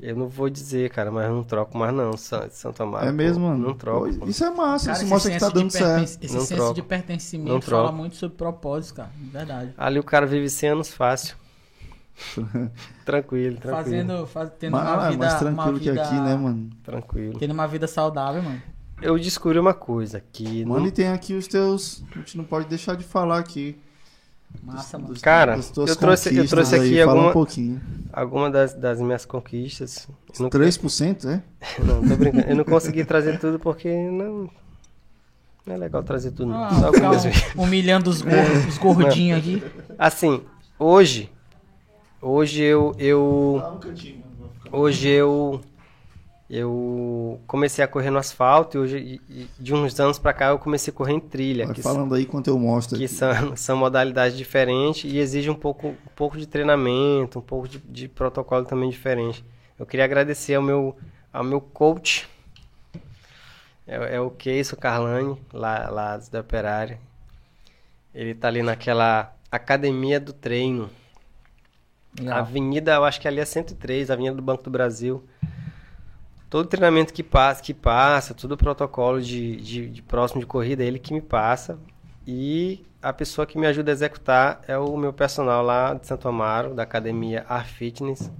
eu 0.00 0.14
não 0.16 0.28
vou 0.28 0.48
dizer, 0.48 0.90
cara, 0.90 1.10
mas 1.10 1.26
eu 1.26 1.34
não 1.34 1.42
troco 1.44 1.76
mais 1.76 1.92
não, 1.94 2.16
Sa- 2.16 2.48
Santo 2.50 2.82
Amaro. 2.82 3.06
É 3.06 3.10
pô, 3.10 3.14
mesmo, 3.16 3.46
mano? 3.48 3.68
Não 3.68 3.74
troco. 3.74 4.08
Pô, 4.12 4.18
pô. 4.20 4.26
Isso 4.28 4.44
é 4.44 4.50
massa, 4.50 4.86
Cara, 4.86 4.96
isso 4.96 5.04
esse 5.04 5.12
mostra 5.12 5.32
que 5.32 5.38
tá 5.38 5.48
dando 5.48 5.70
certo. 5.70 6.02
Esse 6.22 6.34
Não 6.34 6.40
senso 6.42 6.54
troco. 6.56 6.74
de 6.74 6.82
pertencimento 6.82 7.52
Não 7.52 7.60
fala 7.60 7.82
troco. 7.84 7.96
muito 7.98 8.16
sobre 8.16 8.36
propósito, 8.36 8.94
cara. 8.96 9.10
de 9.16 9.30
Verdade. 9.30 9.74
Ali 9.76 9.98
o 9.98 10.04
cara 10.04 10.26
vive 10.26 10.48
100 10.48 10.70
anos 10.70 10.92
fácil. 10.92 11.36
tranquilo, 13.04 13.56
tranquilo. 13.58 13.84
Fazendo, 13.84 14.26
faz, 14.26 14.50
tendo 14.58 14.72
Mas, 14.72 14.82
uma 14.82 14.92
ah, 15.06 15.10
vida. 15.10 15.18
mais 15.26 15.32
uma 15.34 15.38
tranquilo 15.64 15.78
que 15.80 15.90
vida- 15.90 16.02
aqui, 16.02 16.14
né, 16.14 16.34
mano? 16.36 16.70
Tranquilo. 16.82 17.38
Tendo 17.38 17.52
uma 17.54 17.66
vida 17.66 17.86
saudável, 17.86 18.42
mano. 18.42 18.62
Eu 19.00 19.16
descobri 19.18 19.58
uma 19.58 19.74
coisa, 19.74 20.20
que 20.32 20.64
Mano, 20.64 20.80
não 20.80 20.86
e 20.88 20.90
tem 20.90 21.08
aqui 21.08 21.34
os 21.34 21.46
teus. 21.46 22.02
A 22.12 22.18
gente 22.18 22.36
não 22.36 22.44
pode 22.44 22.66
deixar 22.66 22.96
de 22.96 23.04
falar 23.04 23.38
aqui. 23.38 23.78
Massa, 24.62 24.98
mano. 24.98 25.14
Cara, 25.20 25.56
eu 25.56 25.62
trouxe- 25.96 26.36
eu 26.36 26.46
trouxe 26.48 26.74
aí, 26.74 26.80
aqui 26.86 26.98
Fala 26.98 27.10
alguma- 27.12 27.30
um 27.30 27.32
pouquinho. 27.32 27.80
alguma 28.12 28.50
das, 28.50 28.74
das 28.74 29.00
minhas 29.00 29.24
conquistas. 29.24 30.08
Eu 30.38 30.42
não, 30.42 30.50
3%, 30.50 31.24
é? 31.28 31.42
não, 31.82 32.06
tô 32.06 32.16
brincando. 32.16 32.46
Eu 32.48 32.56
não 32.56 32.64
consegui 32.64 33.04
trazer 33.04 33.38
tudo 33.38 33.58
porque 33.58 33.88
não. 33.92 34.50
Não 35.66 35.74
é 35.74 35.76
legal 35.76 36.02
trazer 36.02 36.30
tudo, 36.30 36.46
não. 36.50 36.64
Ah, 36.64 36.70
Só 36.74 36.86
algumas 36.86 37.24
um- 37.26 37.30
humilhando 37.62 38.08
os, 38.10 38.22
gordos, 38.22 38.66
os 38.68 38.78
gordinhos 38.78 39.38
aqui. 39.38 39.62
Assim, 39.98 40.42
hoje. 40.78 41.30
Hoje 42.20 42.62
eu. 42.62 42.94
eu 42.98 43.62
hoje 44.72 45.08
eu. 45.08 45.60
Eu 46.50 47.40
comecei 47.46 47.84
a 47.84 47.88
correr 47.88 48.10
no 48.10 48.18
asfalto 48.18 48.78
e 48.78 48.80
hoje, 48.80 49.20
de 49.58 49.74
uns 49.74 50.00
anos 50.00 50.18
pra 50.18 50.32
cá, 50.32 50.46
eu 50.46 50.58
comecei 50.58 50.90
a 50.90 50.96
correr 50.96 51.12
em 51.12 51.20
trilha. 51.20 51.66
Vai 51.66 51.74
que 51.74 51.82
falando 51.82 52.14
aí 52.14 52.22
enquanto 52.22 52.48
eu 52.48 52.58
mostro 52.58 52.96
que 52.96 53.04
aqui. 53.04 53.14
são, 53.14 53.32
são 53.54 53.76
modalidades 53.76 54.36
diferentes 54.36 55.10
e 55.12 55.18
exige 55.18 55.50
um 55.50 55.54
pouco, 55.54 55.88
um 55.88 55.96
pouco 56.16 56.38
de 56.38 56.46
treinamento, 56.46 57.38
um 57.38 57.42
pouco 57.42 57.68
de, 57.68 57.78
de 57.78 58.08
protocolo 58.08 58.64
também 58.64 58.88
diferente. 58.88 59.44
Eu 59.78 59.84
queria 59.84 60.06
agradecer 60.06 60.54
ao 60.54 60.62
meu, 60.62 60.96
ao 61.30 61.44
meu 61.44 61.60
coach, 61.60 62.26
é, 63.86 64.16
é 64.16 64.20
o 64.20 64.30
Keiso 64.30 64.76
Carlani, 64.76 65.38
lá, 65.52 65.88
lá 65.90 66.16
da 66.30 66.40
Operária. 66.40 66.98
Ele 68.14 68.34
tá 68.34 68.48
ali 68.48 68.62
naquela 68.62 69.34
academia 69.50 70.18
do 70.18 70.32
treino. 70.32 70.90
Legal. 72.18 72.38
Avenida, 72.38 72.94
eu 72.94 73.04
acho 73.04 73.20
que 73.20 73.28
ali 73.28 73.38
é 73.40 73.44
103, 73.44 74.10
Avenida 74.10 74.34
do 74.34 74.42
Banco 74.42 74.62
do 74.62 74.70
Brasil. 74.70 75.22
Todo 76.50 76.66
treinamento 76.66 77.12
que 77.12 77.22
passa, 77.22 77.62
que 77.62 77.74
passa, 77.74 78.32
todo 78.32 78.52
o 78.52 78.56
protocolo 78.56 79.20
de, 79.20 79.56
de, 79.56 79.88
de 79.90 80.02
próximo 80.02 80.40
de 80.40 80.46
corrida, 80.46 80.82
é 80.82 80.86
ele 80.86 80.98
que 80.98 81.12
me 81.12 81.20
passa. 81.20 81.78
E 82.26 82.84
a 83.02 83.12
pessoa 83.12 83.46
que 83.46 83.58
me 83.58 83.66
ajuda 83.66 83.90
a 83.90 83.94
executar 83.94 84.62
é 84.66 84.76
o 84.76 84.96
meu 84.96 85.12
personal 85.12 85.62
lá 85.62 85.94
de 85.94 86.06
Santo 86.06 86.26
Amaro, 86.28 86.74
da 86.74 86.82
academia 86.82 87.44
Ar 87.48 87.66
Fitness, 87.66 88.30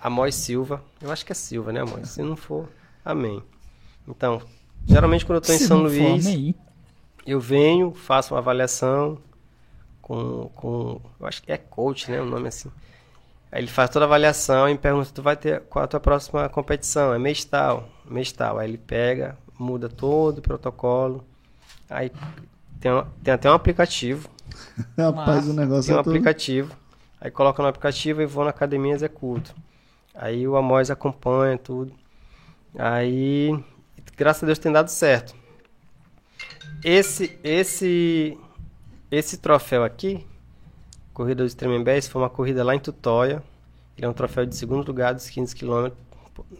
Amós 0.00 0.34
Silva. 0.34 0.82
Eu 1.00 1.10
acho 1.10 1.24
que 1.24 1.32
é 1.32 1.34
Silva, 1.34 1.72
né, 1.72 1.80
Amós? 1.80 2.10
Se 2.10 2.22
não 2.22 2.36
for, 2.36 2.68
amém. 3.04 3.42
Então, 4.08 4.40
geralmente 4.86 5.24
quando 5.24 5.36
eu 5.36 5.40
estou 5.40 5.54
em 5.54 5.58
São 5.58 5.78
for, 5.78 5.92
Luís, 5.92 6.54
eu 7.26 7.40
venho, 7.40 7.92
faço 7.92 8.34
uma 8.34 8.40
avaliação 8.40 9.18
com, 10.00 10.50
com 10.54 11.00
eu 11.18 11.26
acho 11.26 11.42
que 11.42 11.52
é 11.52 11.56
coach, 11.58 12.10
né, 12.10 12.20
o 12.20 12.24
nome 12.24 12.48
assim. 12.48 12.70
Aí 13.50 13.60
ele 13.62 13.68
faz 13.68 13.90
toda 13.90 14.04
a 14.04 14.08
avaliação 14.08 14.68
e 14.68 14.72
me 14.72 14.78
pergunta, 14.78 15.10
tu 15.14 15.22
vai 15.22 15.36
ter 15.36 15.62
qual 15.62 15.84
a 15.84 15.88
tua 15.88 16.00
próxima 16.00 16.48
competição? 16.48 17.14
É 17.14 17.18
mês 17.18 17.44
tal, 17.44 17.88
mês 18.04 18.32
tal. 18.32 18.58
Aí 18.58 18.68
ele 18.68 18.78
pega, 18.78 19.36
muda 19.58 19.88
todo 19.88 20.38
o 20.38 20.42
protocolo. 20.42 21.24
Aí 21.90 22.10
tem, 22.80 22.92
um- 22.92 23.04
tem 23.24 23.34
até 23.34 23.50
um 23.50 23.54
aplicativo, 23.54 24.28
Rapaz, 24.98 25.48
o 25.48 25.52
negócio 25.52 25.86
tem 25.86 25.94
um 25.94 25.98
é 25.98 26.02
todo... 26.02 26.30
aplicativo. 26.30 26.74
Aí 27.20 27.30
coloca 27.30 27.62
no 27.62 27.68
aplicativo 27.68 28.22
e 28.22 28.26
vou 28.26 28.44
na 28.44 28.50
academia 28.50 28.92
e 28.92 28.94
executo. 28.94 29.54
Aí 30.14 30.46
o 30.48 30.56
Amós 30.56 30.90
acompanha 30.90 31.58
tudo. 31.58 31.92
Aí, 32.78 33.52
graças 34.16 34.42
a 34.44 34.46
Deus 34.46 34.58
tem 34.60 34.72
dado 34.72 34.90
certo. 34.90 35.34
Esse 36.84 37.38
esse 37.42 38.38
esse 39.10 39.38
troféu 39.38 39.84
aqui, 39.84 40.26
corrida 41.16 41.42
do 41.42 41.46
Extreme 41.46 41.82
Bass, 41.82 42.06
foi 42.06 42.20
uma 42.22 42.28
corrida 42.30 42.62
lá 42.62 42.74
em 42.74 42.78
Tutóia. 42.78 43.42
Ele 43.96 44.04
é 44.06 44.08
um 44.08 44.12
troféu 44.12 44.44
de 44.44 44.54
segundo 44.54 44.86
lugar 44.86 45.14
dos 45.14 45.28
15 45.30 45.56
km 45.56 45.88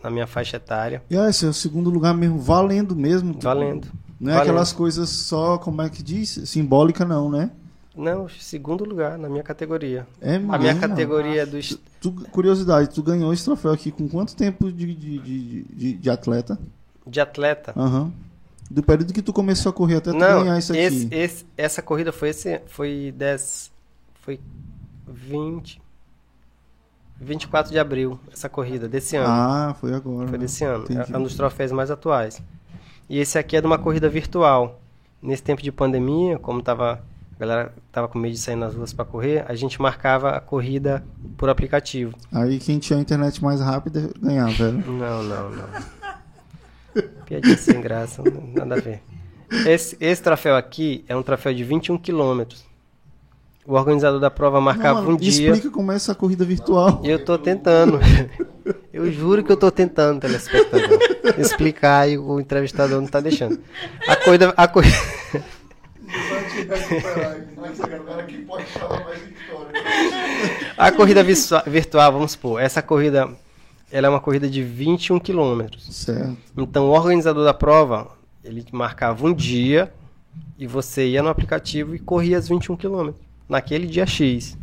na 0.02 0.10
minha 0.10 0.26
faixa 0.26 0.56
etária. 0.56 1.02
E 1.10 1.16
ah, 1.16 1.28
esse 1.28 1.44
é 1.44 1.48
o 1.48 1.52
segundo 1.52 1.90
lugar 1.90 2.14
mesmo, 2.14 2.38
valendo 2.38 2.96
mesmo. 2.96 3.34
tu- 3.34 3.44
Valendo. 3.44 3.88
Não 4.18 4.30
é 4.30 4.34
valendo. 4.36 4.50
aquelas 4.50 4.72
coisas 4.72 5.10
só, 5.10 5.58
como 5.58 5.82
é 5.82 5.90
que 5.90 6.02
diz? 6.02 6.40
Simbólica 6.46 7.04
não, 7.04 7.30
né? 7.30 7.50
Não, 7.94 8.28
segundo 8.28 8.84
lugar 8.84 9.18
na 9.18 9.28
minha 9.28 9.42
categoria. 9.42 10.06
É 10.20 10.36
A 10.36 10.38
minha 10.38 10.58
mesmo. 10.58 10.80
categoria 10.80 11.42
é 11.42 11.46
dos 11.46 11.78
Tu, 12.00 12.12
curiosidade, 12.30 12.88
tu 12.90 13.02
ganhou 13.02 13.32
esse 13.32 13.44
troféu 13.44 13.72
aqui 13.72 13.90
com 13.90 14.08
quanto 14.08 14.34
tempo 14.36 14.70
de, 14.72 14.94
de, 14.94 15.18
de, 15.18 15.62
de, 15.64 15.92
de 15.94 16.10
atleta? 16.10 16.58
de 17.06 17.20
atleta. 17.20 17.72
Aham. 17.76 18.10
Do 18.70 18.82
período 18.82 19.12
que 19.12 19.22
tu 19.22 19.32
começou 19.32 19.70
a 19.70 19.72
correr 19.72 19.96
até 19.96 20.10
tu 20.10 20.16
Não, 20.18 20.42
ganhar 20.42 20.58
isso 20.58 20.72
aqui. 20.72 20.80
esse, 20.82 21.08
esse- 21.12 21.46
essa 21.56 21.80
corrida 21.82 22.12
foi 22.12 22.30
esse, 22.30 22.60
foi 22.66 23.14
10, 23.16 23.70
foi 24.26 24.40
20, 25.06 25.80
24 27.20 27.70
de 27.70 27.78
abril, 27.78 28.18
essa 28.32 28.48
corrida 28.48 28.88
desse 28.88 29.14
ano. 29.14 29.28
Ah, 29.28 29.76
foi 29.80 29.94
agora. 29.94 30.26
foi 30.26 30.36
né? 30.36 30.42
desse 30.42 30.64
ano. 30.64 30.82
entendi. 30.82 31.14
É 31.14 31.16
um 31.16 31.22
dos 31.22 31.36
troféus 31.36 31.70
mais 31.70 31.92
atuais. 31.92 32.42
E 33.08 33.20
esse 33.20 33.38
aqui 33.38 33.56
é 33.56 33.60
de 33.60 33.68
uma 33.68 33.78
corrida 33.78 34.08
virtual. 34.08 34.80
Nesse 35.22 35.44
tempo 35.44 35.62
de 35.62 35.70
pandemia, 35.70 36.40
como 36.40 36.60
tava, 36.60 37.04
a 37.36 37.38
galera 37.38 37.72
tava 37.92 38.08
com 38.08 38.18
medo 38.18 38.32
de 38.32 38.40
sair 38.40 38.56
nas 38.56 38.74
ruas 38.74 38.92
para 38.92 39.04
correr, 39.04 39.44
a 39.48 39.54
gente 39.54 39.80
marcava 39.80 40.30
a 40.30 40.40
corrida 40.40 41.04
por 41.38 41.48
aplicativo. 41.48 42.12
Aí 42.32 42.58
quem 42.58 42.80
tinha 42.80 42.98
a 42.98 43.02
internet 43.02 43.40
mais 43.42 43.60
rápida 43.60 44.10
ganhava, 44.20 44.50
velho. 44.50 44.90
Não, 44.90 45.22
não, 45.22 45.50
não. 45.50 47.02
Piadinha 47.24 47.56
sem 47.56 47.80
graça, 47.80 48.24
nada 48.52 48.74
a 48.74 48.80
ver. 48.80 49.02
Esse, 49.64 49.96
esse 50.00 50.20
troféu 50.20 50.56
aqui 50.56 51.04
é 51.06 51.14
um 51.14 51.22
troféu 51.22 51.54
de 51.54 51.62
21 51.62 51.96
quilômetros. 51.96 52.66
O 53.66 53.74
organizador 53.74 54.20
da 54.20 54.30
prova 54.30 54.60
marcava 54.60 55.02
Não, 55.02 55.10
um 55.10 55.16
dia. 55.16 55.50
Explica 55.50 55.70
como 55.70 55.90
é 55.90 55.96
essa 55.96 56.14
corrida 56.14 56.44
virtual. 56.44 57.00
Eu 57.02 57.24
tô 57.24 57.36
tentando. 57.36 57.98
Eu 58.92 59.10
juro 59.12 59.42
que 59.42 59.50
eu 59.50 59.56
tô 59.56 59.70
tentando, 59.70 60.20
telespectador. 60.20 60.98
Explicar 61.36 62.08
e 62.08 62.16
o 62.16 62.40
entrevistador 62.40 63.00
não 63.00 63.08
tá 63.08 63.20
deixando. 63.20 63.58
A 64.08 64.16
corrida. 64.16 64.54
A 64.56 64.68
corrida... 64.68 64.96
A 70.78 70.92
corrida 70.92 71.22
virtual, 71.22 72.12
vamos 72.12 72.32
supor, 72.32 72.60
essa 72.60 72.80
corrida 72.80 73.28
ela 73.90 74.06
é 74.06 74.10
uma 74.10 74.20
corrida 74.20 74.48
de 74.48 74.62
21 74.62 75.18
quilômetros. 75.18 75.84
Certo. 75.94 76.36
Então 76.56 76.86
o 76.86 76.90
organizador 76.90 77.44
da 77.44 77.54
prova, 77.54 78.08
ele 78.42 78.64
marcava 78.72 79.26
um 79.26 79.34
dia 79.34 79.92
e 80.58 80.66
você 80.66 81.06
ia 81.06 81.22
no 81.22 81.28
aplicativo 81.28 81.94
e 81.94 81.98
corria 81.98 82.38
as 82.38 82.48
21 82.48 82.76
quilômetros 82.76 83.25
naquele 83.48 83.86
dia 83.86 84.06
X. 84.06 84.56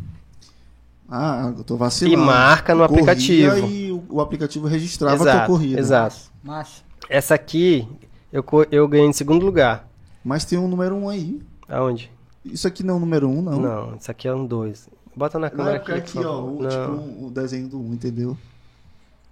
Ah, 1.08 1.52
eu 1.56 1.64
tô 1.64 1.76
vacilando. 1.76 2.14
E 2.14 2.16
marca 2.26 2.74
no 2.74 2.80
Corria 2.86 3.02
aplicativo. 3.02 3.66
E 3.68 3.92
o, 3.92 4.04
o 4.08 4.20
aplicativo 4.20 4.66
registrava 4.66 5.14
a 5.14 5.18
tua 5.18 5.30
exato, 5.30 5.46
corrida. 5.46 5.80
exato. 5.80 6.16
Massa. 6.42 6.82
Essa 7.08 7.34
aqui 7.34 7.86
eu, 8.32 8.44
eu 8.70 8.88
ganhei 8.88 9.06
em 9.06 9.12
segundo 9.12 9.44
lugar. 9.44 9.86
Mas 10.24 10.44
tem 10.44 10.58
um 10.58 10.66
número 10.66 10.94
um 10.94 11.08
aí. 11.08 11.40
Aonde? 11.68 12.10
Isso 12.44 12.66
aqui 12.66 12.82
não 12.82 12.94
é 12.94 12.96
o 12.96 13.00
número 13.00 13.28
um, 13.28 13.42
não. 13.42 13.60
Não, 13.60 13.96
isso 13.96 14.10
aqui 14.10 14.26
é 14.26 14.34
um 14.34 14.46
2. 14.46 14.88
Bota 15.16 15.38
na 15.38 15.48
câmera 15.50 15.76
é 15.76 15.80
aqui, 15.80 15.92
aqui, 15.92 16.18
ó, 16.18 16.42
o, 16.42 16.62
Não. 16.62 16.68
tipo, 16.68 16.92
um- 16.92 17.26
o 17.26 17.30
desenho 17.30 17.68
do 17.68 17.78
1, 17.80 17.92
entendeu? 17.94 18.36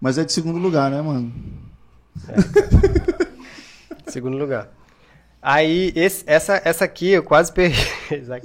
Mas 0.01 0.17
é 0.19 0.25
de 0.25 0.33
segundo 0.33 0.59
lugar, 0.59 0.91
né, 0.91 1.03
mano? 1.03 1.33
Segundo 4.07 4.37
lugar. 4.37 4.69
Aí, 5.45 5.93
esse- 5.97 6.23
essa, 6.27 6.63
essa 6.65 6.85
aqui 6.85 7.11
eu 7.11 7.23
quase 7.25 7.53
perdi. 7.53 7.77
Tá 8.29 8.39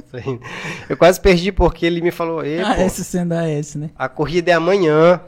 eu 0.90 0.96
quase 0.98 1.20
perdi 1.22 1.52
porque 1.52 1.86
ele 1.86 2.02
me 2.02 2.10
falou: 2.10 2.40
Ah, 2.40 2.76
pô, 2.76 2.82
esse 2.82 3.04
sendo 3.04 3.34
a 3.34 3.48
esse, 3.50 3.78
né? 3.78 3.90
a 3.98 4.10
corrida 4.10 4.50
é 4.50 4.54
amanhã. 4.54 5.22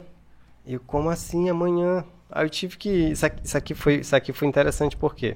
Eu, 0.66 0.80
como 0.80 1.10
assim 1.10 1.50
amanhã? 1.50 2.04
Aí 2.32 2.46
eu 2.46 2.50
tive 2.50 2.78
que. 2.78 2.90
Isso 2.90 3.26
aqui, 3.26 3.41
isso 3.46 3.58
aqui 3.58 3.74
foi, 3.76 3.96
isso 3.96 4.16
aqui 4.16 4.32
foi 4.34 4.48
interessante 4.48 4.96
porque 4.98 5.36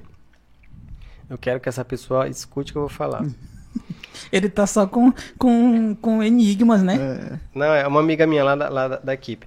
eu 1.28 1.36
quero 1.38 1.60
que 1.60 1.68
essa 1.68 1.84
pessoa 1.84 2.28
escute 2.28 2.70
o 2.70 2.74
que 2.74 2.78
eu 2.78 2.82
vou 2.82 2.88
falar. 2.88 3.24
Ele 4.32 4.48
tá 4.48 4.66
só 4.66 4.86
com, 4.86 5.12
com, 5.38 5.94
com 5.96 6.22
enigmas, 6.22 6.82
né? 6.82 6.96
É, 6.96 7.38
Não, 7.54 7.66
é 7.74 7.86
uma 7.86 8.00
amiga 8.00 8.26
minha 8.26 8.42
lá 8.44 8.54
da, 8.56 8.68
lá 8.68 8.88
da, 8.88 8.96
da 8.98 9.14
equipe. 9.14 9.46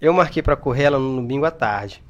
Eu 0.00 0.12
marquei 0.12 0.42
pra 0.42 0.56
correr 0.56 0.84
ela 0.84 0.98
no 0.98 1.16
domingo 1.16 1.44
à 1.44 1.50
tarde. 1.50 2.02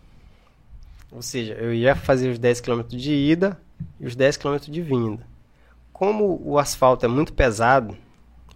Ou 1.12 1.22
seja, 1.22 1.54
eu 1.54 1.72
ia 1.74 1.94
fazer 1.94 2.30
os 2.30 2.38
10 2.38 2.60
km 2.60 2.82
de 2.88 3.12
ida 3.12 3.60
e 4.00 4.06
os 4.06 4.14
10 4.16 4.36
km 4.36 4.56
de 4.58 4.82
vinda. 4.82 5.26
Como 5.92 6.40
o 6.44 6.58
asfalto 6.58 7.04
é 7.06 7.08
muito 7.08 7.32
pesado, 7.32 7.96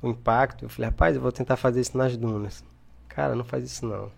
o 0.03 0.09
impacto, 0.09 0.65
eu 0.65 0.69
falei, 0.69 0.91
rapaz, 0.91 1.17
eu 1.17 1.23
vou 1.23 1.33
tentar 1.33 1.57
fazer 1.57 1.81
isso 1.81 1.97
nas 1.97 2.17
dunas. 2.17 2.65
cara, 3.09 3.35
não 3.35 3.45
faz 3.45 3.65
isso 3.65 3.87
não. 3.87 4.11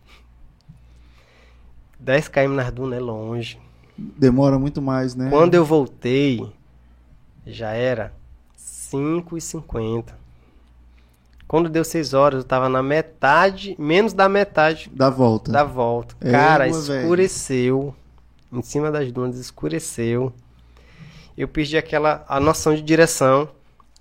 10 1.98 2.28
km 2.28 2.48
nas 2.54 2.72
dunas 2.72 2.98
é 2.98 3.00
longe. 3.00 3.58
Demora 3.96 4.58
muito 4.58 4.82
mais, 4.82 5.14
né? 5.14 5.28
Quando 5.30 5.54
eu 5.54 5.64
voltei, 5.64 6.50
já 7.46 7.70
era 7.72 8.12
5 8.56 9.36
e 9.36 9.40
50 9.40 10.16
Quando 11.46 11.68
deu 11.68 11.84
6 11.84 12.14
horas, 12.14 12.38
eu 12.38 12.44
tava 12.44 12.68
na 12.68 12.82
metade, 12.82 13.76
menos 13.78 14.12
da 14.12 14.28
metade 14.28 14.90
Da 14.92 15.10
volta. 15.10 15.52
da 15.52 15.62
volta. 15.64 16.16
É, 16.20 16.30
Cara, 16.30 16.64
meu 16.66 16.80
velho. 16.80 17.00
escureceu. 17.02 17.94
Em 18.52 18.62
cima 18.62 18.90
das 18.90 19.10
dunas 19.12 19.36
escureceu. 19.36 20.32
Eu 21.42 21.48
perdi 21.48 21.76
aquela 21.76 22.24
a 22.28 22.38
noção 22.38 22.72
de 22.72 22.80
direção. 22.82 23.48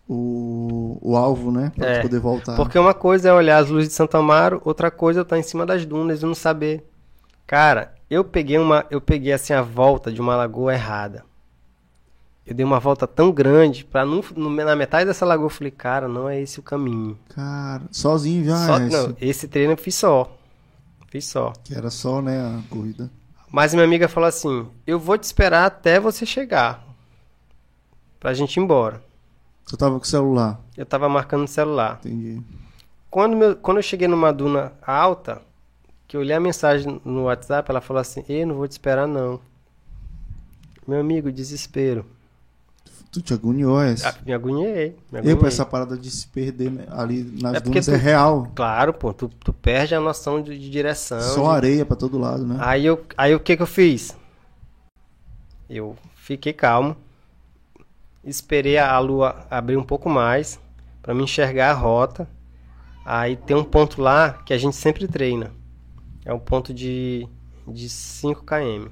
O, 0.07 0.99
o 1.01 1.17
alvo, 1.17 1.51
né? 1.51 1.71
Pra 1.75 1.87
É, 1.87 2.01
poder 2.03 2.19
voltar. 2.19 2.55
Porque 2.55 2.77
uma 2.77 2.93
coisa 2.93 3.29
é 3.29 3.33
olhar 3.33 3.57
as 3.57 3.67
luzes 3.67 3.89
de 3.89 3.95
Santo 3.95 4.15
Amaro, 4.15 4.61
outra 4.63 4.91
coisa 4.91 5.21
é 5.21 5.23
estar 5.23 5.39
em 5.39 5.43
cima 5.43 5.65
das 5.65 5.83
dunas 5.83 6.21
e 6.21 6.25
não 6.25 6.35
saber. 6.35 6.85
Cara, 7.47 7.95
eu 8.11 8.23
peguei 8.23 8.59
uma, 8.59 8.85
eu 8.91 9.01
peguei 9.01 9.33
assim 9.33 9.53
a 9.53 9.61
volta 9.63 10.11
de 10.11 10.21
uma 10.21 10.35
lagoa 10.35 10.71
errada. 10.71 11.25
Eu 12.45 12.53
dei 12.53 12.63
uma 12.63 12.79
volta 12.79 13.07
tão 13.07 13.31
grande 13.31 13.83
para 13.85 14.05
na 14.05 14.75
metade 14.75 15.05
dessa 15.07 15.25
lagoa 15.25 15.45
eu 15.45 15.49
falei, 15.49 15.71
cara, 15.71 16.07
não 16.07 16.29
é 16.29 16.39
esse 16.39 16.59
o 16.59 16.63
caminho. 16.63 17.17
Cara, 17.29 17.81
sozinho 17.91 18.45
já, 18.45 18.67
Só, 18.67 18.75
é 18.77 18.87
não, 18.87 19.15
esse 19.19 19.47
treino 19.47 19.73
eu 19.73 19.77
fiz 19.77 19.95
só. 19.95 20.31
Fiz 21.07 21.25
só. 21.25 21.53
Que 21.63 21.73
era 21.73 21.89
só, 21.89 22.21
né, 22.21 22.39
a 22.39 22.61
corrida. 22.69 23.09
Mas 23.51 23.73
minha 23.73 23.85
amiga 23.85 24.07
falou 24.07 24.29
assim: 24.29 24.67
"Eu 24.85 24.99
vou 24.99 25.17
te 25.17 25.23
esperar 25.23 25.65
até 25.65 25.99
você 25.99 26.23
chegar 26.25 26.90
pra 28.21 28.33
gente 28.33 28.55
ir 28.55 28.61
embora". 28.61 29.03
Tu 29.67 29.75
tava 29.75 29.97
com 29.97 30.03
o 30.05 30.07
celular, 30.07 30.59
Eu 30.77 30.85
tava 30.85 31.09
marcando 31.09 31.41
no 31.41 31.47
celular. 31.47 31.99
entendi. 32.03 32.41
Quando, 33.09 33.35
meu- 33.35 33.55
quando 33.57 33.77
eu 33.77 33.83
cheguei 33.83 34.07
numa 34.07 34.31
duna 34.31 34.71
alta, 34.81 35.41
que 36.07 36.15
eu 36.15 36.21
olhei 36.21 36.35
a 36.35 36.39
mensagem 36.39 37.01
no 37.03 37.23
WhatsApp, 37.23 37.69
ela 37.69 37.81
falou 37.81 37.99
assim: 37.99 38.23
Ei, 38.29 38.45
não 38.45 38.55
vou 38.55 38.67
te 38.67 38.71
esperar, 38.71 39.05
não. 39.07 39.39
Meu 40.87 40.99
amigo, 40.99 41.31
desespero. 41.31 42.05
Tu 43.11 43.21
te 43.21 43.33
agoniou 43.33 43.81
essa. 43.81 44.09
Ah, 44.09 44.15
me 44.25 44.31
agoniei. 44.33 44.95
Me 45.11 45.19
agoniei. 45.19 45.35
pra 45.35 45.49
essa 45.49 45.65
parada 45.65 45.97
de 45.97 46.09
se 46.09 46.25
perder 46.27 46.71
né, 46.71 46.85
ali 46.89 47.23
nas 47.41 47.55
É 47.55 47.59
dunas 47.59 47.87
é 47.89 47.97
tu- 47.97 48.01
real. 48.01 48.51
Claro, 48.55 48.93
pô, 48.93 49.13
tu, 49.13 49.27
tu 49.27 49.51
perde 49.51 49.93
a 49.93 49.99
noção 49.99 50.41
de, 50.41 50.57
de 50.57 50.69
direção. 50.69 51.19
Só 51.19 51.43
de- 51.51 51.55
areia 51.57 51.85
pra 51.85 51.97
todo 51.97 52.17
lado, 52.17 52.45
né? 52.47 52.57
Aí 52.61 52.85
eu, 52.85 53.05
aí 53.17 53.35
o 53.35 53.39
que 53.39 53.57
que 53.57 53.61
eu 53.61 53.67
fiz? 53.67 54.15
Eu 55.69 55.97
fiquei 56.15 56.53
calmo, 56.53 56.95
esperei 58.23 58.77
a 58.77 58.97
lua 58.99 59.45
abrir 59.49 59.77
um 59.77 59.83
pouco 59.83 60.09
mais 60.09 60.59
para 61.01 61.13
me 61.13 61.23
enxergar 61.23 61.71
a 61.71 61.73
rota. 61.73 62.27
Aí 63.03 63.35
tem 63.35 63.55
um 63.55 63.63
ponto 63.63 64.01
lá 64.01 64.33
que 64.45 64.53
a 64.53 64.57
gente 64.57 64.75
sempre 64.75 65.07
treina. 65.07 65.51
É 66.23 66.33
um 66.33 66.39
ponto 66.39 66.73
de 66.73 67.27
de 67.67 67.89
5 67.89 68.43
km. 68.43 68.89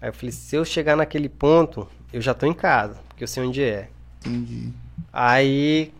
Aí 0.00 0.08
eu 0.08 0.12
falei, 0.12 0.32
se 0.32 0.56
eu 0.56 0.64
chegar 0.64 0.96
naquele 0.96 1.28
ponto, 1.28 1.86
eu 2.12 2.20
já 2.20 2.32
tô 2.34 2.46
em 2.46 2.54
casa, 2.54 2.98
porque 3.08 3.22
eu 3.24 3.28
sei 3.28 3.44
onde 3.44 3.62
é. 3.62 3.88
Entendi. 4.20 4.72
Aí 5.12 5.92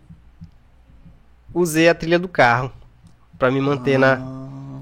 usei 1.52 1.88
a 1.88 1.94
trilha 1.94 2.18
do 2.18 2.28
carro 2.28 2.72
para 3.38 3.51
me 3.51 3.60
manter 3.60 3.98
na 3.98 4.14
Ah, 4.14 4.40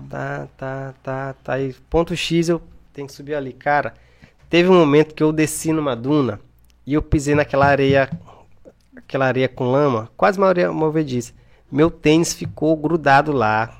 Tá, 0.08 0.48
tá, 0.56 0.94
tá, 1.02 1.34
tá. 1.44 1.60
E 1.60 1.74
ponto 1.90 2.16
X 2.16 2.48
eu 2.48 2.62
tenho 2.94 3.06
que 3.06 3.12
subir 3.12 3.34
ali. 3.34 3.52
Cara, 3.52 3.94
teve 4.48 4.68
um 4.68 4.78
momento 4.78 5.14
que 5.14 5.22
eu 5.22 5.32
desci 5.32 5.70
numa 5.72 5.94
duna 5.94 6.40
e 6.88 6.94
eu 6.94 7.02
pisei 7.02 7.34
naquela 7.34 7.66
areia, 7.66 8.08
aquela 8.96 9.26
areia 9.26 9.48
com 9.48 9.70
lama, 9.70 10.08
quase 10.16 10.38
uma 10.38 10.52
movediça. 10.72 11.32
Meu 11.70 11.90
tênis 11.90 12.32
ficou 12.32 12.76
grudado 12.76 13.30
lá. 13.32 13.78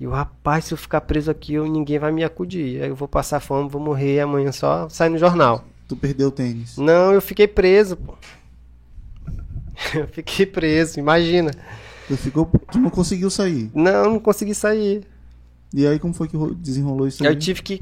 E 0.00 0.06
o 0.06 0.10
rapaz, 0.10 0.64
se 0.64 0.74
eu 0.74 0.78
ficar 0.78 1.00
preso 1.02 1.30
aqui, 1.30 1.54
eu, 1.54 1.64
ninguém 1.66 1.98
vai 1.98 2.10
me 2.12 2.24
acudir. 2.24 2.82
Aí 2.82 2.88
eu 2.88 2.96
vou 2.96 3.06
passar 3.08 3.40
fome, 3.40 3.68
vou 3.70 3.80
morrer 3.80 4.20
amanhã 4.20 4.50
só 4.52 4.88
sai 4.88 5.08
no 5.08 5.16
jornal. 5.18 5.64
Tu 5.88 5.96
perdeu 5.96 6.28
o 6.28 6.32
tênis. 6.32 6.76
Não, 6.76 7.12
eu 7.12 7.22
fiquei 7.22 7.46
preso, 7.46 7.96
pô. 7.96 8.14
Eu 9.94 10.08
fiquei 10.08 10.46
preso, 10.46 10.98
imagina. 10.98 11.50
Tu, 12.08 12.16
ficou, 12.16 12.46
tu 12.72 12.78
não 12.78 12.88
conseguiu 12.90 13.28
sair. 13.30 13.70
Não, 13.74 14.10
não 14.12 14.18
consegui 14.18 14.54
sair. 14.54 15.06
E 15.74 15.86
aí, 15.86 15.98
como 15.98 16.14
foi 16.14 16.28
que 16.28 16.36
ro- 16.36 16.54
desenrolou 16.54 17.06
isso 17.06 17.22
aí? 17.22 17.28
Eu 17.28 17.38
tive 17.38 17.62
que. 17.62 17.78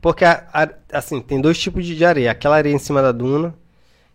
Porque, 0.00 0.24
a- 0.24 0.46
a- 0.52 0.70
assim, 0.92 1.20
tem 1.20 1.40
dois 1.40 1.58
tipos 1.58 1.84
de 1.84 2.04
areia. 2.04 2.30
Aquela 2.30 2.56
areia 2.56 2.74
em 2.74 2.78
cima 2.78 3.02
da 3.02 3.12
duna, 3.12 3.54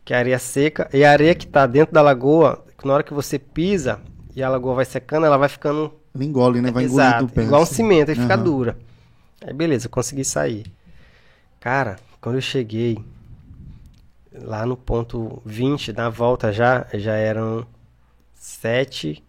que 0.10 0.14
é 0.16 0.16
a 0.16 0.20
areia 0.22 0.40
seca, 0.40 0.90
e 0.92 1.06
a 1.06 1.12
areia 1.12 1.36
que 1.36 1.46
tá 1.46 1.68
dentro 1.68 1.94
da 1.94 2.02
lagoa, 2.02 2.66
na 2.84 2.94
hora 2.94 3.04
que 3.04 3.14
você 3.14 3.38
pisa 3.38 4.02
e 4.36 4.42
a 4.42 4.50
lagoa 4.50 4.74
vai 4.74 4.86
secando, 4.86 5.28
ela 5.28 5.38
vai 5.38 5.48
ficando. 5.48 5.94
Ela 6.16 6.26
engole, 6.26 6.60
né? 6.60 6.72
Vai 6.72 6.86
Exato, 6.86 7.28
do 7.28 7.32
pé. 7.32 7.44
igual 7.44 7.60
um 7.60 7.64
assim. 7.64 7.76
cimento, 7.76 8.10
aí 8.10 8.16
fica 8.16 8.34
Aham. 8.34 8.44
dura. 8.44 8.78
Aí 9.40 9.54
beleza, 9.54 9.86
eu 9.86 9.92
consegui 9.92 10.26
sair. 10.26 10.66
Cara, 11.60 11.98
quando 12.20 12.38
eu 12.38 12.42
cheguei 12.42 12.98
lá 14.34 14.66
no 14.66 14.76
ponto 14.76 15.44
20, 15.46 15.94
na 15.94 16.10
volta 16.10 16.52
já, 16.52 16.88
já 16.96 17.14
eram 17.14 17.68
7. 18.34 19.24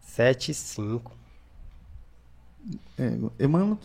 7 0.00 0.50
e 0.50 0.54
5. 0.54 1.12
É, 3.38 3.46
mano, 3.46 3.78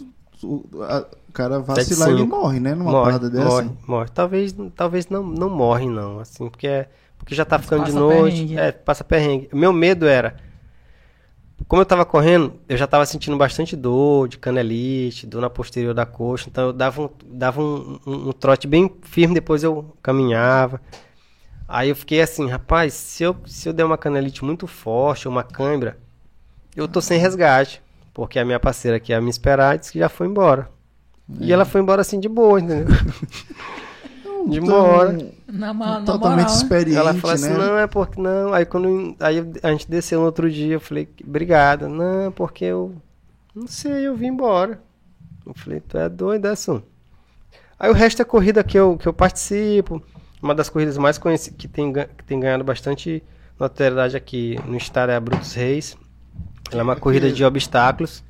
cara 1.38 1.60
vacilar, 1.60 2.10
ele 2.10 2.24
morre, 2.26 2.60
né? 2.60 2.74
Numa 2.76 2.92
morre, 2.92 3.06
parada 3.06 3.30
dessa. 3.30 3.46
morre, 3.46 3.70
morre. 3.88 4.10
Talvez, 4.14 4.56
talvez 4.76 5.08
não, 5.10 5.24
não 5.24 5.50
morre, 5.50 5.86
não. 5.88 6.20
Assim, 6.20 6.50
porque, 6.50 6.68
é, 6.68 6.90
porque 7.18 7.36
já 7.36 7.46
tá 7.46 7.60
ficando 7.60 7.84
de 7.86 7.92
passa 7.92 8.00
noite. 8.00 8.36
perrengue, 8.36 8.54
É, 8.58 8.66
né? 8.66 8.72
passa 8.72 9.04
perrengue. 9.04 9.50
Meu 9.54 9.72
medo 9.72 10.06
era. 10.08 10.36
Como 11.68 11.82
eu 11.82 11.86
tava 11.86 12.06
correndo, 12.06 12.54
eu 12.70 12.78
já 12.78 12.86
tava 12.88 13.06
sentindo 13.06 13.36
bastante 13.36 13.76
dor 13.76 14.28
de 14.28 14.38
canelite, 14.38 15.26
dor 15.26 15.42
na 15.42 15.50
posterior 15.50 15.94
da 15.94 16.06
coxa. 16.06 16.48
Então 16.50 16.68
eu 16.68 16.74
dava 16.74 17.02
um, 17.04 17.10
dava 17.26 17.62
um, 17.62 18.00
um- 18.06 18.30
um 18.30 18.32
trote 18.32 18.68
bem 18.68 18.92
firme, 19.02 19.34
depois 19.34 19.64
eu 19.64 19.94
caminhava. 20.02 20.80
Aí 21.68 21.90
eu 21.90 21.96
fiquei 21.96 22.22
assim, 22.22 22.48
rapaz, 22.48 22.94
se 22.94 23.24
eu, 23.24 23.36
se 23.46 23.68
eu 23.68 23.74
der 23.74 23.84
uma 23.84 23.98
canelite 23.98 24.46
muito 24.46 24.68
forte, 24.68 25.28
uma 25.28 25.44
cãibra, 25.44 25.98
eu 26.76 26.88
tô 26.88 27.02
sem 27.02 27.20
resgate. 27.20 27.82
Porque 28.14 28.40
a 28.40 28.46
minha 28.46 28.60
parceira 28.60 29.00
que 29.00 29.12
ia 29.12 29.22
me 29.22 29.30
esperar 29.30 29.78
disse 29.78 29.92
que 29.92 30.00
já 30.00 30.10
foi 30.10 30.28
embora. 30.28 30.70
E 31.40 31.52
ela 31.52 31.66
foi 31.66 31.82
embora 31.82 32.02
assim 32.02 32.20
de 32.20 32.30
boa, 32.30 32.60
entendeu? 32.60 32.88
de 34.50 34.62
boa. 34.62 35.18
Na, 35.48 35.74
na 35.74 36.02
totalmente 36.02 36.20
moral, 36.20 36.56
né? 36.56 36.56
experiente, 36.56 36.98
Ela 36.98 37.14
falou 37.14 37.34
assim, 37.34 37.50
né? 37.50 37.58
não, 37.58 37.78
é 37.78 37.88
porque 37.88 38.22
não. 38.22 38.54
Aí 38.54 38.66
quando 38.66 39.16
aí 39.20 39.46
a 39.62 39.72
gente 39.72 39.90
desceu 39.90 40.20
no 40.20 40.26
outro 40.26 40.50
dia, 40.50 40.76
eu 40.76 40.80
falei, 40.80 41.08
obrigada. 41.26 41.88
Não, 41.88 42.32
porque 42.32 42.66
eu 42.66 42.96
não 43.54 43.68
sei, 43.68 44.08
eu 44.08 44.16
vim 44.16 44.28
embora. 44.28 44.80
Eu 45.46 45.54
falei, 45.54 45.80
tu 45.80 45.98
é 45.98 46.10
doido, 46.10 46.48
Edson. 46.48 46.82
Aí 47.80 47.90
o 47.90 47.94
resto 47.94 48.22
é 48.22 48.26
corrida 48.26 48.64
que 48.64 48.78
eu, 48.78 48.98
que 48.98 49.08
eu 49.08 49.14
participo. 49.14 50.02
Uma 50.42 50.54
das 50.54 50.70
corridas 50.70 50.98
mais 50.98 51.18
conhecidas 51.18 51.58
que 51.58 51.68
tem, 51.68 51.92
que 51.92 52.24
tem 52.26 52.40
ganhado 52.40 52.64
bastante 52.64 53.24
notoriedade 53.60 54.16
aqui 54.16 54.60
no 54.66 54.78
estado 54.78 55.12
é 55.12 55.16
a 55.16 55.20
Brutus 55.20 55.54
Reis. 55.54 55.98
Ela 56.72 56.82
é 56.82 56.84
uma 56.84 56.94
É 56.94 56.98
corrida 56.98 57.32
de 57.32 57.44
obstáculos. 57.44 58.24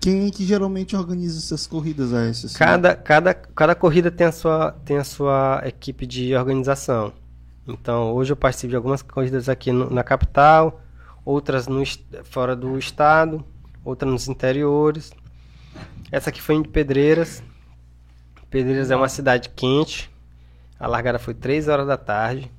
Quem 0.00 0.26
é 0.26 0.30
que 0.30 0.44
geralmente 0.44 0.96
organiza 0.96 1.38
essas 1.38 1.66
corridas 1.66 2.12
a 2.12 2.24
essas? 2.26 2.56
Cada, 2.56 2.94
cada, 2.96 3.32
cada 3.32 3.74
corrida 3.74 4.10
tem 4.10 4.26
a, 4.26 4.32
sua, 4.32 4.72
tem 4.84 4.96
a 4.98 5.04
sua 5.04 5.62
equipe 5.64 6.06
de 6.06 6.34
organização. 6.34 7.12
Então, 7.66 8.12
hoje 8.12 8.32
eu 8.32 8.36
participo 8.36 8.70
de 8.70 8.76
algumas 8.76 9.00
corridas 9.00 9.48
aqui 9.48 9.70
no- 9.70 9.88
na 9.88 10.02
capital, 10.02 10.80
outras 11.24 11.68
no, 11.68 11.82
fora 12.24 12.56
do 12.56 12.76
estado, 12.78 13.44
outras 13.84 14.10
nos 14.10 14.28
interiores. 14.28 15.12
Essa 16.10 16.30
aqui 16.30 16.42
foi 16.42 16.56
em 16.56 16.62
Pedreiras. 16.64 17.42
Pedreiras 18.50 18.90
é 18.90 18.96
uma 18.96 19.08
cidade 19.08 19.50
quente. 19.50 20.10
A 20.78 20.88
largada 20.88 21.18
foi 21.18 21.32
3 21.34 21.68
horas 21.68 21.86
da 21.86 21.96
tarde. 21.96 22.50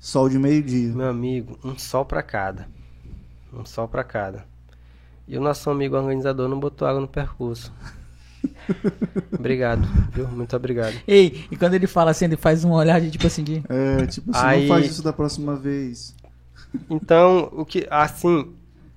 Sol 0.00 0.28
de 0.28 0.38
meio-dia. 0.38 0.92
Meu 0.92 1.08
amigo, 1.08 1.58
um 1.64 1.76
sol 1.76 2.04
pra 2.04 2.22
cada. 2.22 2.68
Um 3.52 3.64
sol 3.66 3.88
pra 3.88 4.04
cada. 4.04 4.44
E 5.26 5.36
o 5.38 5.40
nosso 5.40 5.70
amigo 5.70 5.96
organizador 5.96 6.48
não 6.48 6.58
botou 6.60 6.86
água 6.86 7.00
no 7.00 7.08
percurso. 7.08 7.72
obrigado, 9.38 9.86
viu? 10.12 10.28
Muito 10.28 10.54
obrigado. 10.54 10.94
Ei, 11.06 11.46
e 11.50 11.56
quando 11.56 11.74
ele 11.74 11.86
fala 11.86 12.10
assim, 12.10 12.26
ele 12.26 12.36
faz 12.36 12.64
uma 12.64 12.74
olhada 12.76 13.08
tipo 13.08 13.26
assim 13.26 13.42
de. 13.42 13.62
É, 13.68 14.06
tipo 14.06 14.30
assim, 14.30 14.46
Aí- 14.46 14.60
não 14.68 14.68
faz 14.76 14.86
isso 14.86 15.02
da 15.02 15.12
próxima 15.12 15.56
vez. 15.56 16.14
Então, 16.90 17.48
o 17.52 17.64
que 17.64 17.86
assim, 17.90 18.52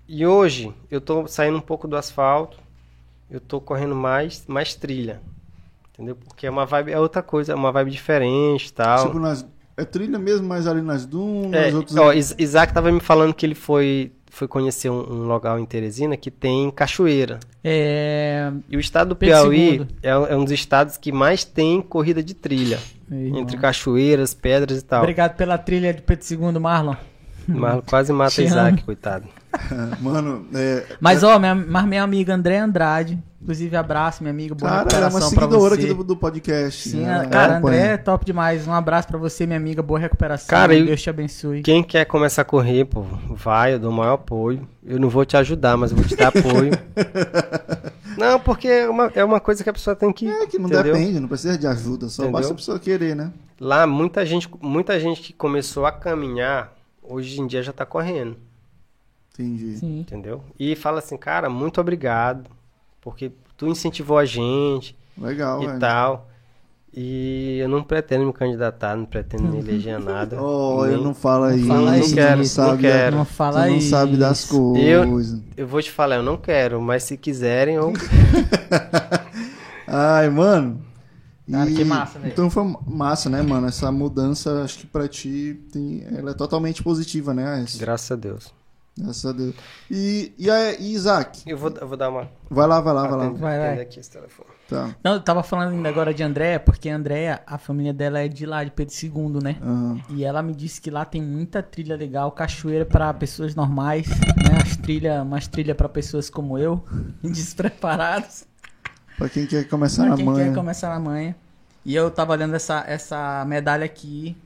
e 0.07 0.25
hoje 0.25 0.73
eu 0.89 0.99
tô 0.99 1.27
saindo 1.27 1.57
um 1.57 1.61
pouco 1.61 1.87
do 1.87 1.95
asfalto. 1.95 2.57
Eu 3.29 3.41
tô 3.41 3.59
correndo 3.59 3.93
mais, 3.93 4.43
mais 4.47 4.73
trilha. 4.73 5.21
Entendeu? 5.93 6.15
Porque 6.15 6.47
é 6.47 6.49
uma 6.49 6.65
vibe, 6.65 6.91
é 6.93 6.99
outra 6.99 7.21
coisa, 7.21 7.51
é 7.51 7.55
uma 7.55 7.71
vibe 7.73 7.91
diferente, 7.91 8.67
e 8.67 8.73
tal. 8.73 9.07
Tipo, 9.07 9.19
nas, 9.19 9.45
é 9.75 9.83
trilha 9.83 10.17
mesmo, 10.17 10.47
mas 10.47 10.65
ali 10.65 10.81
nas 10.81 11.05
dunas, 11.05 11.53
É, 11.53 11.75
outros... 11.75 11.97
ó, 11.97 12.13
Is- 12.13 12.35
Isaac 12.39 12.73
tava 12.73 12.89
me 12.91 13.01
falando 13.01 13.33
que 13.33 13.45
ele 13.45 13.55
foi 13.55 14.13
foi 14.37 14.47
conhecer 14.47 14.89
um, 14.89 14.99
um 14.99 15.27
local 15.27 15.59
em 15.59 15.65
Teresina 15.65 16.15
que 16.15 16.29
tem 16.29 16.69
cachoeira. 16.69 17.39
É. 17.63 18.51
E 18.69 18.77
o 18.77 18.79
estado 18.79 19.09
do 19.09 19.15
Piauí 19.15 19.87
é, 20.03 20.09
é 20.09 20.35
um 20.35 20.43
dos 20.43 20.53
estados 20.53 20.95
que 20.95 21.11
mais 21.11 21.43
tem 21.43 21.81
corrida 21.81 22.21
de 22.21 22.33
trilha. 22.33 22.79
Irmão. 23.09 23.41
Entre 23.41 23.57
cachoeiras, 23.57 24.33
pedras 24.33 24.79
e 24.79 24.81
tal. 24.83 25.01
Obrigado 25.01 25.35
pela 25.35 25.57
trilha 25.57 25.93
de 25.93 26.01
Pedro 26.01 26.25
II, 26.29 26.59
Marlon. 26.59 26.95
Marlon 27.47 27.81
quase 27.87 28.11
mata 28.13 28.31
Te 28.31 28.43
Isaac, 28.43 28.73
amo. 28.77 28.83
coitado. 28.85 29.25
Mano, 30.01 30.45
é, 30.53 30.83
Mas, 30.99 31.23
ó, 31.23 31.39
minha, 31.39 31.55
mas 31.55 31.85
minha 31.85 32.03
amiga 32.03 32.33
André 32.35 32.57
Andrade, 32.59 33.17
inclusive 33.41 33.75
abraço, 33.75 34.21
minha 34.21 34.31
amiga, 34.31 34.53
boa 34.53 34.69
cara, 34.69 34.81
ela 34.81 35.05
é 35.07 35.09
uma 35.09 35.19
recuperação 35.19 35.29
seguidora 35.29 35.75
você. 35.75 35.81
aqui 35.85 35.93
do, 35.93 36.03
do 36.03 36.15
podcast. 36.17 36.89
Sim, 36.89 37.05
Ela 37.05 37.25
cara, 37.25 37.53
acompanha. 37.57 37.77
André 37.83 37.93
é 37.93 37.97
top 37.97 38.25
demais. 38.25 38.67
Um 38.67 38.73
abraço 38.73 39.07
pra 39.07 39.17
você, 39.17 39.45
minha 39.47 39.57
amiga, 39.57 39.81
boa 39.81 39.99
recuperação. 39.99 40.47
Cara, 40.49 40.75
eu- 40.75 40.85
Deus 40.85 41.01
te 41.01 41.09
abençoe. 41.09 41.61
Quem 41.63 41.81
quer 41.81 42.05
começar 42.05 42.43
a 42.43 42.45
correr, 42.45 42.85
pô, 42.85 43.01
vai, 43.31 43.73
eu 43.73 43.79
dou 43.79 43.89
o 43.89 43.93
maior 43.95 44.13
apoio. 44.13 44.67
Eu 44.85 44.99
não 44.99 45.09
vou 45.09 45.25
te 45.25 45.35
ajudar, 45.37 45.75
mas 45.77 45.91
eu 45.91 45.97
vou 45.97 46.05
te 46.05 46.15
dar 46.15 46.27
apoio. 46.27 46.71
não, 48.17 48.39
porque 48.39 48.67
é 48.67 48.89
uma, 48.89 49.11
é 49.15 49.23
uma 49.23 49.39
coisa 49.39 49.63
que 49.63 49.69
a 49.69 49.73
pessoa 49.73 49.95
tem 49.95 50.11
que. 50.13 50.27
É 50.27 50.45
que 50.45 50.59
não 50.59 50.67
entendeu? 50.67 50.93
depende, 50.93 51.19
não 51.19 51.27
precisa 51.27 51.57
de 51.57 51.65
ajuda, 51.67 52.09
só 52.09 52.23
Entendeu? 52.23 52.39
basta 52.39 52.53
a 52.53 52.55
pessoa 52.55 52.79
querer, 52.79 53.15
né? 53.15 53.31
Lá, 53.59 53.87
muita 53.87 54.25
gente, 54.25 54.47
muita 54.61 54.99
gente 54.99 55.21
que 55.21 55.33
começou 55.33 55.85
a 55.85 55.91
caminhar, 55.91 56.71
hoje 57.07 57.39
em 57.41 57.47
dia 57.47 57.63
já 57.63 57.71
tá 57.73 57.85
correndo. 57.85 58.35
Entendi. 59.33 59.77
Sim. 59.77 59.99
Entendeu? 59.99 60.43
E 60.59 60.75
fala 60.75 60.99
assim, 60.99 61.15
cara, 61.17 61.49
muito 61.49 61.79
obrigado, 61.79 62.49
porque 63.01 63.31
tu 63.55 63.67
incentivou 63.67 64.17
a 64.17 64.25
gente 64.25 64.95
Legal, 65.17 65.61
e 65.61 65.67
velho. 65.67 65.79
tal. 65.79 66.27
E 66.99 67.59
eu 67.61 67.67
não 67.69 67.83
pretendo 67.83 68.25
me 68.25 68.33
candidatar, 68.33 68.95
não 68.95 69.05
pretendo 69.05 69.43
me 69.43 69.59
eleger 69.59 69.95
a 69.95 69.99
nada. 69.99 70.41
Oh, 70.41 70.83
Nem- 70.85 70.95
ele 70.95 71.03
não 71.03 71.13
fala 71.13 71.49
Não 71.51 71.57
isso. 71.57 71.67
fala 71.67 71.91
tu 71.91 71.99
isso, 71.99 72.15
não 72.15 72.37
não 72.37 72.43
sabe, 72.45 72.81
quero. 72.81 73.15
Não 73.17 73.25
Tu 73.25 73.33
fala 73.33 73.67
não 73.67 73.75
isso. 73.77 73.89
sabe 73.91 74.17
das 74.17 74.45
coisas. 74.45 74.83
Eu- 74.83 75.41
Eu 75.55 75.67
vou 75.67 75.81
te 75.81 75.91
falar, 75.91 76.15
eu 76.15 76.23
não 76.23 76.37
quero, 76.37 76.81
mas 76.81 77.03
se 77.03 77.15
quiserem, 77.17 77.75
eu. 77.75 77.93
Ai, 79.85 80.29
mano. 80.29 80.81
Cara, 81.49 81.69
E- 81.69 81.75
que 81.75 81.83
massa, 81.85 82.19
velho. 82.19 82.31
Então 82.33 82.49
foi 82.49 82.63
massa, 82.85 83.29
né, 83.29 83.41
mano? 83.41 83.67
Essa 83.67 83.91
mudança, 83.91 84.63
acho 84.63 84.79
que 84.79 84.87
pra 84.87 85.07
ti, 85.07 85.59
tem... 85.71 86.05
ela 86.15 86.31
é 86.31 86.33
totalmente 86.33 86.83
positiva, 86.83 87.33
né? 87.33 87.47
Aécio? 87.47 87.79
Graças 87.79 88.11
a 88.11 88.15
Deus. 88.15 88.53
Graças 88.99 89.25
a 89.27 89.31
Deus. 89.31 89.53
E, 89.91 90.33
e, 90.39 90.49
a, 90.49 90.73
e 90.73 90.91
Isaac? 90.93 91.43
Eu 91.45 91.55
vou, 91.55 91.69
eu 91.79 91.87
vou 91.87 91.95
dar 91.95 92.09
uma. 92.09 92.27
Vai 92.49 92.65
lá, 92.67 92.81
vai 92.81 92.93
lá, 92.93 93.07
vai 93.07 93.17
lá. 93.17 93.29
Vai, 93.29 93.59
vai. 93.59 93.81
aqui 93.81 93.99
esse 93.99 94.09
telefone. 94.09 94.49
Tá. 94.67 94.95
Não, 95.03 95.13
eu 95.13 95.21
tava 95.21 95.43
falando 95.43 95.71
ainda 95.71 95.87
agora 95.87 96.11
de 96.13 96.23
Andréia, 96.23 96.59
porque 96.59 96.89
a 96.89 96.95
Andréia, 96.95 97.41
a 97.45 97.57
família 97.59 97.93
dela 97.93 98.19
é 98.19 98.27
de 98.27 98.45
lá, 98.45 98.63
de 98.63 98.71
Pedro 98.71 98.93
II, 99.01 99.39
né? 99.43 99.57
Aham. 99.61 100.01
E 100.09 100.25
ela 100.25 100.41
me 100.41 100.53
disse 100.53 100.81
que 100.81 100.89
lá 100.89 101.05
tem 101.05 101.21
muita 101.21 101.61
trilha 101.61 101.95
legal, 101.95 102.31
cachoeira 102.31 102.85
pra 102.85 103.13
pessoas 103.13 103.53
normais, 103.55 104.07
né? 104.09 104.57
As 104.63 104.75
trilha, 104.75 105.21
umas 105.21 105.47
trilhas 105.47 105.77
pra 105.77 105.87
pessoas 105.87 106.27
como 106.29 106.57
eu, 106.57 106.83
despreparados. 107.23 108.45
Pra 109.17 109.27
quem 109.29 109.45
quer 109.45 109.67
começar 109.67 110.03
Pra 110.03 110.11
na 110.11 110.15
quem 110.17 110.33
quer 110.33 110.53
começar 110.53 110.89
na 110.89 110.99
manhã. 110.99 111.35
E 111.83 111.95
eu 111.95 112.09
tava 112.11 112.33
olhando 112.33 112.55
essa, 112.55 112.83
essa 112.87 113.43
medalha 113.45 113.85
aqui. 113.85 114.37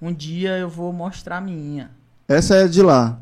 Um 0.00 0.12
dia 0.12 0.58
eu 0.58 0.68
vou 0.68 0.92
mostrar 0.92 1.38
a 1.38 1.40
minha. 1.40 1.90
Essa 2.28 2.56
é 2.56 2.68
de 2.68 2.82
lá. 2.82 3.18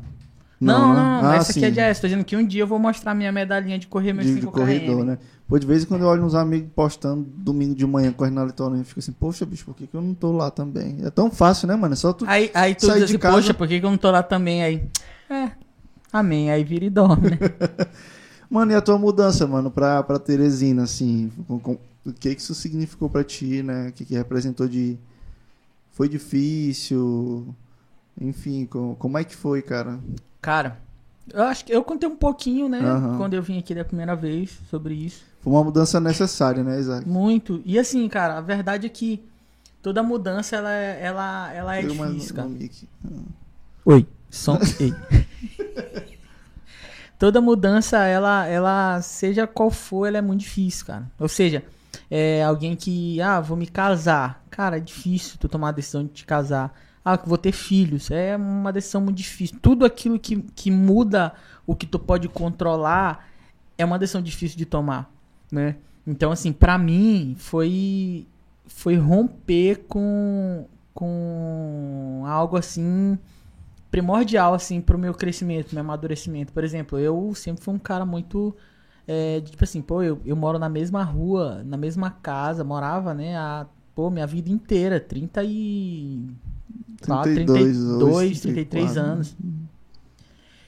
Não, 0.59 0.79
não, 0.87 0.93
né? 0.95 1.21
não, 1.21 1.29
Ah, 1.31 1.35
essa 1.35 1.53
sim. 1.53 1.59
aqui 1.59 1.65
é 1.67 1.71
de 1.71 1.79
S. 1.79 2.01
Tô 2.01 2.07
dizendo 2.07 2.25
que 2.25 2.35
um 2.35 2.45
dia 2.45 2.63
eu 2.63 2.67
vou 2.67 2.79
mostrar 2.79 3.13
minha 3.13 3.31
medalhinha 3.31 3.77
de 3.77 3.87
correr 3.87 4.11
meus 4.11 4.25
de, 4.27 4.33
de 4.35 4.41
5 4.41 4.51
corredor, 4.51 4.97
km. 5.01 5.05
né? 5.05 5.17
Pô, 5.47 5.57
de 5.57 5.65
vez 5.67 5.83
em 5.83 5.85
quando 5.85 6.01
eu 6.01 6.07
olho 6.07 6.23
uns 6.25 6.33
amigos 6.35 6.69
postando 6.75 7.23
domingo 7.37 7.73
de 7.75 7.85
manhã 7.85 8.11
correndo 8.11 8.35
na 8.35 8.45
litorânea 8.45 8.81
e 8.81 8.83
fico 8.83 8.99
assim, 8.99 9.11
poxa, 9.13 9.45
bicho, 9.45 9.63
por 9.65 9.75
que, 9.75 9.87
que 9.87 9.95
eu 9.95 10.01
não 10.01 10.13
tô 10.15 10.31
lá 10.31 10.49
também? 10.51 10.97
É 11.03 11.09
tão 11.11 11.29
fácil, 11.31 11.67
né, 11.67 11.75
mano? 11.75 11.93
É 11.93 11.95
só 11.95 12.11
tu. 12.11 12.25
Aí, 12.27 12.51
aí 12.53 12.73
tu 12.75 12.87
Sair 12.87 12.95
diz 12.95 13.03
assim, 13.03 13.17
casa- 13.19 13.35
poxa, 13.35 13.53
por 13.53 13.67
que, 13.67 13.79
que 13.79 13.85
eu 13.85 13.89
não 13.91 13.97
tô 13.97 14.09
lá 14.11 14.21
também? 14.23 14.61
Aí, 14.63 14.83
é, 15.29 15.51
amém. 16.11 16.49
Aí 16.51 16.63
vira 16.63 16.83
e 16.85 16.89
dorme, 16.89 17.29
né? 17.29 17.37
Mano, 18.49 18.71
e 18.71 18.75
a 18.75 18.81
tua 18.81 18.97
mudança, 18.97 19.45
mano, 19.45 19.69
pra, 19.69 20.01
pra 20.03 20.17
Teresina, 20.19 20.83
assim? 20.83 21.31
com- 21.47 21.59
com- 21.59 21.77
o 22.05 22.13
que 22.13 22.33
que 22.35 22.41
isso 22.41 22.55
significou 22.55 23.09
pra 23.09 23.23
ti, 23.23 23.61
né? 23.61 23.89
O 23.89 23.91
que 23.91 24.05
que 24.05 24.13
representou 24.15 24.67
de. 24.67 24.97
Foi 25.91 26.07
difícil? 26.07 27.53
Enfim, 28.19 28.65
co- 28.65 28.95
como 28.97 29.17
é 29.17 29.23
que 29.23 29.35
foi, 29.35 29.61
cara? 29.61 29.99
Cara, 30.41 30.79
eu 31.33 31.43
acho 31.43 31.65
que 31.65 31.73
eu 31.73 31.83
contei 31.83 32.07
um 32.07 32.15
pouquinho, 32.15 32.69
né? 32.69 32.79
Aham. 32.79 33.17
Quando 33.17 33.33
eu 33.33 33.41
vim 33.43 33.59
aqui 33.59 33.75
da 33.75 33.83
primeira 33.83 34.15
vez 34.15 34.57
sobre 34.69 34.93
isso. 34.93 35.25
Foi 35.41 35.51
uma 35.51 35.63
mudança 35.63 35.99
necessária, 35.99 36.63
né, 36.63 36.79
Isaac? 36.79 37.07
Muito. 37.07 37.61
E 37.65 37.77
assim, 37.77 38.07
cara, 38.07 38.37
a 38.37 38.41
verdade 38.41 38.85
é 38.85 38.89
que 38.89 39.21
toda 39.81 40.01
mudança, 40.01 40.55
ela, 40.55 40.71
é- 40.73 40.99
ela, 41.03 41.53
ela 41.53 41.75
é 41.75 41.81
Deu 41.83 41.91
uma- 41.93 42.07
difícil, 42.07 42.35
cara. 42.35 42.47
uma 42.47 42.57
mic. 42.57 42.87
Oi. 43.85 44.07
Som. 44.29 44.57
Ei. 44.79 44.93
Toda 47.17 47.41
mudança, 47.41 47.97
ela, 48.03 48.45
ela, 48.45 49.01
seja 49.01 49.47
qual 49.47 49.71
for, 49.71 50.05
ela 50.05 50.19
é 50.19 50.21
muito 50.21 50.41
difícil, 50.41 50.85
cara. 50.85 51.11
Ou 51.19 51.27
seja, 51.27 51.63
é 52.11 52.43
alguém 52.43 52.75
que, 52.75 53.19
ah, 53.21 53.39
vou 53.39 53.57
me 53.57 53.65
casar. 53.65 54.43
Cara, 54.51 54.77
é 54.77 54.79
difícil 54.79 55.37
tu 55.39 55.49
tomar 55.49 55.69
a 55.69 55.71
decisão 55.71 56.03
de 56.03 56.09
te 56.09 56.25
casar. 56.25 56.73
Ah, 57.03 57.17
vou 57.17 57.37
ter 57.37 57.51
filhos. 57.51 58.11
É 58.11 58.37
uma 58.37 58.71
decisão 58.71 59.01
muito 59.01 59.17
difícil. 59.17 59.57
Tudo 59.59 59.83
aquilo 59.83 60.19
que, 60.19 60.41
que 60.55 60.69
muda 60.69 61.33
o 61.65 61.75
que 61.75 61.87
tu 61.87 61.97
pode 61.97 62.27
controlar 62.27 63.27
é 63.77 63.83
uma 63.83 63.97
decisão 63.97 64.21
difícil 64.21 64.57
de 64.57 64.65
tomar, 64.65 65.11
né? 65.51 65.75
Então, 66.05 66.31
assim, 66.31 66.53
pra 66.53 66.77
mim, 66.77 67.35
foi, 67.37 68.27
foi 68.65 68.95
romper 68.95 69.85
com, 69.87 70.65
com 70.93 72.23
algo 72.25 72.57
assim 72.57 73.17
primordial 73.91 74.53
assim 74.53 74.81
pro 74.81 74.97
meu 74.97 75.13
crescimento, 75.13 75.73
meu 75.73 75.81
amadurecimento. 75.81 76.53
Por 76.53 76.63
exemplo, 76.63 76.99
eu 76.99 77.33
sempre 77.35 77.63
fui 77.63 77.73
um 77.73 77.79
cara 77.79 78.05
muito 78.05 78.55
é, 79.07 79.41
tipo 79.41 79.63
assim, 79.63 79.81
pô, 79.81 80.03
eu, 80.03 80.21
eu 80.25 80.35
moro 80.35 80.59
na 80.59 80.69
mesma 80.69 81.03
rua, 81.03 81.63
na 81.65 81.77
mesma 81.77 82.11
casa, 82.11 82.63
morava, 82.63 83.13
né, 83.13 83.37
a 83.37 83.65
pô, 83.95 84.09
minha 84.09 84.27
vida 84.27 84.49
inteira, 84.51 84.99
30 84.99 85.43
e 85.43 86.21
4, 87.07 87.33
32, 87.33 87.73
32, 87.87 88.15
hoje, 88.15 88.41
33 88.41 88.97
34, 88.97 88.97
anos. 88.97 89.35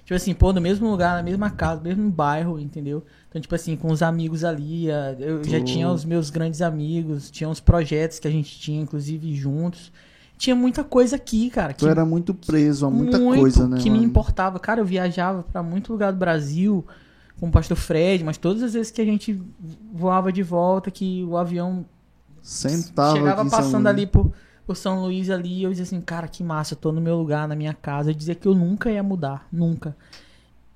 Tipo 0.04 0.16
assim, 0.16 0.34
pô, 0.34 0.52
no 0.52 0.60
mesmo 0.60 0.90
lugar, 0.90 1.16
na 1.18 1.22
mesma 1.24 1.52
casa, 1.52 1.82
no 1.82 1.88
mesmo 1.90 2.10
bairro, 2.10 2.60
entendeu? 2.60 3.04
Então, 3.30 3.40
tipo 3.40 3.54
assim, 3.54 3.76
com 3.76 3.92
os 3.92 4.02
amigos 4.02 4.44
ali, 4.44 4.90
a- 4.92 5.16
eu 5.20 5.46
já 5.48 5.60
Tu- 5.60 5.62
tinha 5.62 5.90
os 5.92 6.04
meus 6.04 6.30
grandes 6.32 6.62
amigos, 6.62 7.30
tinha 7.30 7.48
uns 7.48 7.60
projetos 7.60 8.18
que 8.18 8.28
a 8.28 8.32
gente 8.32 8.58
tinha, 8.60 8.82
inclusive, 8.82 9.36
juntos. 9.36 9.92
Tinha 10.40 10.56
muita 10.56 10.86
coisa 10.86 11.18
aqui, 11.18 11.50
cara. 11.50 11.74
Tu 11.74 11.86
era 11.86 12.06
muito 12.06 12.34
preso 12.34 12.86
a 12.86 12.90
muita 12.90 13.20
muito 13.20 13.42
coisa, 13.42 13.68
né? 13.68 13.78
que 13.78 13.90
me 13.90 13.98
mano? 13.98 14.06
importava. 14.06 14.58
Cara, 14.58 14.80
eu 14.80 14.86
viajava 14.86 15.44
pra 15.44 15.62
muito 15.62 15.92
lugar 15.92 16.14
do 16.14 16.18
Brasil 16.18 16.88
com 17.38 17.50
o 17.50 17.52
pastor 17.52 17.76
Fred, 17.76 18.24
mas 18.24 18.38
todas 18.38 18.64
as 18.64 18.74
vezes 18.74 18.90
que 18.90 19.02
a 19.02 19.06
gente 19.06 19.38
voava 19.92 20.32
de 20.32 20.42
volta, 20.42 20.90
que 20.90 21.26
o 21.26 21.36
avião 21.36 21.86
Sentava 22.42 23.18
chegava 23.18 23.50
passando 23.50 23.88
ali 23.88 24.08
por, 24.08 24.32
por 24.66 24.78
São 24.78 25.02
Luís 25.02 25.30
ali, 25.30 25.64
eu 25.64 25.72
dizia 25.72 25.84
assim, 25.84 26.00
cara, 26.00 26.26
que 26.26 26.42
massa, 26.42 26.74
eu 26.74 26.78
tô 26.78 26.94
no 26.94 27.02
meu 27.02 27.18
lugar, 27.18 27.46
na 27.46 27.54
minha 27.54 27.74
casa. 27.74 28.12
Eu 28.12 28.16
dizia 28.16 28.34
que 28.34 28.48
eu 28.48 28.56
nunca 28.56 28.90
ia 28.90 29.04
mudar, 29.04 29.46
nunca. 29.52 29.94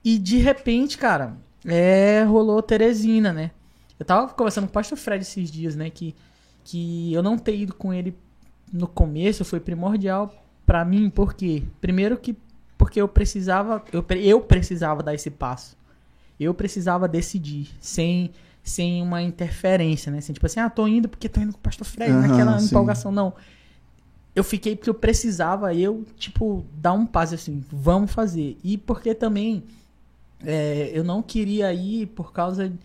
E 0.03 0.17
de 0.19 0.39
repente, 0.39 0.97
cara, 0.97 1.37
é, 1.65 2.23
rolou 2.23 2.61
Teresina, 2.61 3.31
né? 3.31 3.51
Eu 3.97 4.05
tava 4.05 4.27
conversando 4.27 4.65
com 4.65 4.71
o 4.71 4.73
pastor 4.73 4.97
Fred 4.97 5.23
esses 5.23 5.49
dias, 5.49 5.73
né, 5.73 5.89
que, 5.89 6.13
que 6.65 7.13
eu 7.13 7.23
não 7.23 7.37
ter 7.37 7.55
ido 7.55 7.73
com 7.73 7.93
ele 7.93 8.13
no 8.73 8.87
começo 8.87 9.45
foi 9.45 9.59
primordial 9.59 10.33
pra 10.65 10.83
mim, 10.83 11.09
por 11.09 11.35
quê? 11.35 11.61
Primeiro 11.79 12.17
que 12.17 12.35
porque 12.77 12.99
eu 12.99 13.07
precisava, 13.07 13.83
eu, 13.93 14.03
eu 14.17 14.41
precisava 14.41 15.03
dar 15.03 15.13
esse 15.13 15.29
passo. 15.29 15.77
Eu 16.39 16.53
precisava 16.53 17.07
decidir, 17.07 17.69
sem 17.79 18.31
sem 18.63 19.01
uma 19.01 19.21
interferência, 19.21 20.09
né? 20.11 20.19
Assim, 20.19 20.31
tipo 20.31 20.45
assim, 20.45 20.59
ah, 20.59 20.69
tô 20.69 20.87
indo 20.87 21.09
porque 21.09 21.27
tô 21.27 21.39
indo 21.41 21.51
com 21.51 21.59
o 21.59 21.61
pastor 21.61 21.85
Fred, 21.85 22.11
Aham, 22.11 22.27
naquela 22.27 22.59
sim. 22.59 22.65
empolgação, 22.65 23.11
não. 23.11 23.33
Eu 24.33 24.43
fiquei 24.43 24.75
porque 24.75 24.89
eu 24.89 24.93
precisava, 24.93 25.75
eu, 25.75 26.05
tipo, 26.17 26.65
dar 26.73 26.93
um 26.93 27.05
passo 27.05 27.35
assim, 27.35 27.63
vamos 27.69 28.11
fazer. 28.11 28.57
E 28.63 28.77
porque 28.77 29.13
também 29.13 29.63
é, 30.45 30.91
eu 30.93 31.03
não 31.03 31.21
queria 31.21 31.73
ir 31.73 32.07
por 32.07 32.31
causa 32.31 32.69
de 32.69 32.77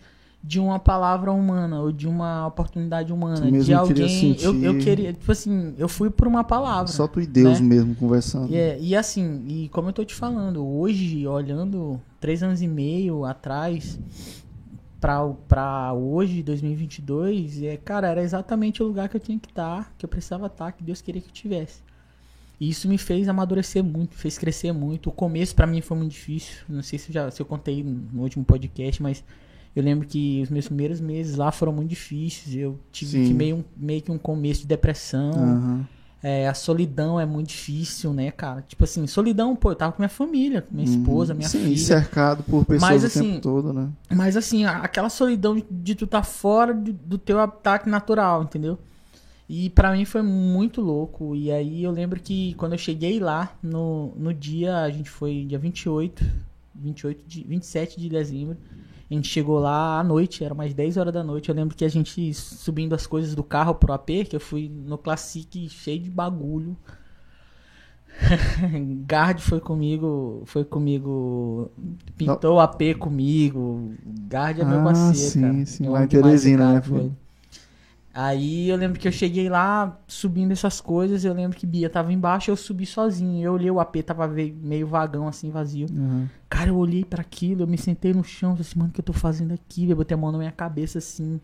uma 0.59 0.79
palavra 0.79 1.31
humana 1.33 1.81
ou 1.81 1.91
de 1.91 2.07
uma 2.07 2.47
oportunidade 2.47 3.11
humana, 3.11 3.37
Tu 3.41 3.51
mesmo 3.51 3.59
de 3.59 3.65
queria 3.65 3.77
alguém. 4.05 4.37
Eu, 4.41 4.53
eu 4.63 4.71
sentir- 4.73 4.83
queria, 4.85 5.13
tipo 5.13 5.31
assim, 5.31 5.73
eu 5.77 5.89
fui 5.89 6.09
por 6.09 6.27
uma 6.27 6.43
palavra. 6.45 6.87
Só 6.87 7.07
tu 7.07 7.19
e 7.19 7.27
Deus 7.27 7.59
né? 7.59 7.67
mesmo 7.67 7.93
conversando. 7.95 8.49
E, 8.49 8.55
é- 8.55 8.79
e 8.79 8.95
assim, 8.95 9.43
e 9.47 9.69
como 9.69 9.89
eu 9.89 9.93
tô 9.93 10.05
te 10.05 10.15
falando, 10.15 10.65
hoje, 10.65 11.27
olhando 11.27 11.99
três 12.21 12.41
anos 12.41 12.61
e 12.61 12.67
meio 12.67 13.25
atrás 13.25 13.99
pra 14.99 15.93
hoje, 15.93 16.43
2022, 16.43 17.63
é, 17.63 17.77
cara, 17.77 18.07
era 18.07 18.21
exatamente 18.21 18.83
o 18.83 18.87
lugar 18.87 19.07
que 19.07 19.15
eu 19.15 19.19
tinha 19.21 19.39
que 19.39 19.47
estar, 19.47 19.93
que 19.97 20.05
eu 20.05 20.09
precisava 20.09 20.47
estar, 20.47 20.71
que 20.73 20.83
Deus 20.83 21.01
queria 21.01 21.21
que 21.21 21.29
eu 21.29 21.33
tivesse. 21.33 21.81
E 22.59 22.69
isso 22.69 22.89
me 22.89 22.97
fez 22.97 23.29
amadurecer 23.29 23.81
muito, 23.81 24.15
fez 24.15 24.37
crescer 24.37 24.73
muito. 24.73 25.07
O 25.09 25.13
começo 25.13 25.55
pra 25.55 25.65
mim 25.65 25.79
foi 25.79 25.95
muito 25.97 26.11
difícil. 26.11 26.57
Não 26.67 26.81
sei 26.81 26.99
se 26.99 27.13
já, 27.13 27.31
se 27.31 27.41
eu 27.41 27.45
contei 27.45 27.81
no 27.83 28.21
último 28.23 28.43
podcast, 28.43 29.01
mas 29.01 29.23
eu 29.75 29.83
lembro 29.83 30.07
que 30.07 30.41
os 30.43 30.49
meus 30.49 30.67
primeiros 30.67 30.99
meses 30.99 31.35
lá 31.35 31.51
foram 31.51 31.71
muito 31.73 31.89
difíceis. 31.89 32.55
Eu 32.55 32.79
tive 32.91 33.11
Sim. 33.11 33.23
que 33.27 33.33
meio, 33.33 33.65
meio 33.77 34.01
que 34.01 34.11
um 34.11 34.17
começo 34.17 34.61
de 34.61 34.67
depressão. 34.67 35.31
Aham. 35.33 35.87
É, 36.21 36.49
a 36.49 36.53
solidão 36.53 37.17
é 37.17 37.25
muito 37.25 37.47
difícil, 37.47 38.11
né, 38.11 38.29
cara? 38.29 38.61
Tipo 38.67 38.83
assim, 38.83 39.07
solidão, 39.07 39.55
pô, 39.55 39.71
eu 39.71 39.75
tava 39.75 39.93
com 39.93 40.01
minha 40.01 40.09
família, 40.09 40.61
com 40.61 40.75
minha 40.75 40.85
Uhum. 40.85 40.93
esposa, 40.97 41.33
minha 41.33 41.47
Sim, 41.47 41.59
filha. 41.61 41.77
cercado 41.77 42.43
por 42.43 42.65
pessoas 42.65 42.81
Mas, 42.91 43.03
o 43.03 43.05
assim, 43.07 43.31
tempo 43.31 43.41
todo, 43.41 43.71
né? 43.71 43.87
Mas 44.13 44.35
assim, 44.35 44.65
aquela 44.65 45.09
solidão 45.09 45.55
de, 45.55 45.63
de 45.71 45.95
tu 45.95 46.05
tá 46.05 46.21
fora 46.21 46.73
de- 46.73 46.91
do 46.91 47.17
teu 47.17 47.39
ataque 47.39 47.89
natural, 47.89 48.43
entendeu? 48.43 48.77
E 49.47 49.69
pra 49.69 49.93
mim 49.93 50.03
foi 50.03 50.21
muito 50.21 50.81
louco. 50.81 51.37
E 51.37 51.51
aí 51.53 51.83
eu 51.83 51.91
lembro 51.91 52.19
que 52.19 52.53
quando 52.55 52.73
eu 52.73 52.77
cheguei 52.77 53.17
lá, 53.21 53.57
no, 53.63 54.13
no 54.17 54.33
dia, 54.33 54.75
a 54.79 54.89
gente 54.89 55.09
foi 55.09 55.45
dia 55.47 55.57
28, 55.57 56.23
28 56.75 57.23
de, 57.25 57.43
27 57.45 57.97
de 57.97 58.09
dezembro. 58.09 58.57
A 59.09 59.13
gente 59.13 59.27
chegou 59.27 59.59
lá 59.59 59.99
à 59.99 60.03
noite, 60.03 60.43
era 60.43 60.53
mais 60.53 60.73
10 60.73 60.97
horas 60.97 61.13
da 61.13 61.23
noite. 61.23 61.49
Eu 61.49 61.55
lembro 61.55 61.75
que 61.75 61.83
a 61.83 61.89
gente 61.89 62.33
subindo 62.33 62.93
as 62.93 63.07
coisas 63.07 63.33
do 63.33 63.43
carro 63.43 63.73
pro 63.73 63.91
AP, 63.93 64.25
que 64.29 64.35
eu 64.35 64.39
fui 64.39 64.69
no 64.69 64.97
Classic 64.97 65.67
cheio 65.69 65.99
de 65.99 66.09
bagulho. 66.11 66.77
Gard 69.07 69.41
foi 69.41 69.59
comigo, 69.59 70.43
foi 70.45 70.65
comigo, 70.65 71.71
pintou 72.17 72.55
o 72.57 72.59
AP 72.59 72.95
comigo. 72.97 73.93
Gard 74.27 74.61
é 74.61 74.65
meu 74.65 74.79
Ah, 74.79 74.83
parceiro, 74.83 75.31
sim, 75.31 75.41
cara. 75.41 75.65
sim, 75.65 75.85
Eu 75.85 75.91
lá 75.93 76.03
em 76.03 76.07
Teresina, 76.07 76.73
né, 76.73 76.81
foi. 76.81 77.11
Aí 78.21 78.67
eu 78.69 78.75
lembro 78.75 78.99
que 78.99 79.07
eu 79.07 79.11
cheguei 79.13 79.47
lá 79.49 79.97
subindo 80.05 80.51
essas 80.51 80.81
coisas. 80.81 81.23
Eu 81.23 81.33
lembro 81.33 81.57
que 81.57 81.65
Bia 81.65 81.89
tava 81.89 82.11
embaixo, 82.11 82.51
eu 82.51 82.55
subi 82.57 82.85
sozinho. 82.85 83.41
Eu 83.41 83.53
olhei 83.53 83.71
o 83.71 83.79
AP, 83.79 84.03
tava 84.03 84.27
meio 84.27 84.85
vagão 84.85 85.25
assim, 85.25 85.49
vazio. 85.51 85.87
Uhum. 85.89 86.27
Cara, 86.49 86.69
eu 86.69 86.75
olhei 86.75 87.05
pra 87.05 87.21
aquilo, 87.21 87.63
eu 87.63 87.67
me 87.67 87.77
sentei 87.77 88.13
no 88.13 88.23
chão, 88.23 88.49
falei 88.51 88.61
assim, 88.67 88.77
mano, 88.79 88.89
o 88.89 88.93
que 88.93 88.99
eu 88.99 89.05
tô 89.05 89.13
fazendo 89.13 89.53
aqui? 89.53 89.89
Eu 89.89 89.95
botei 89.95 90.15
a 90.15 90.17
mão 90.17 90.33
na 90.33 90.37
minha 90.37 90.51
cabeça 90.51 90.97
assim 90.97 91.39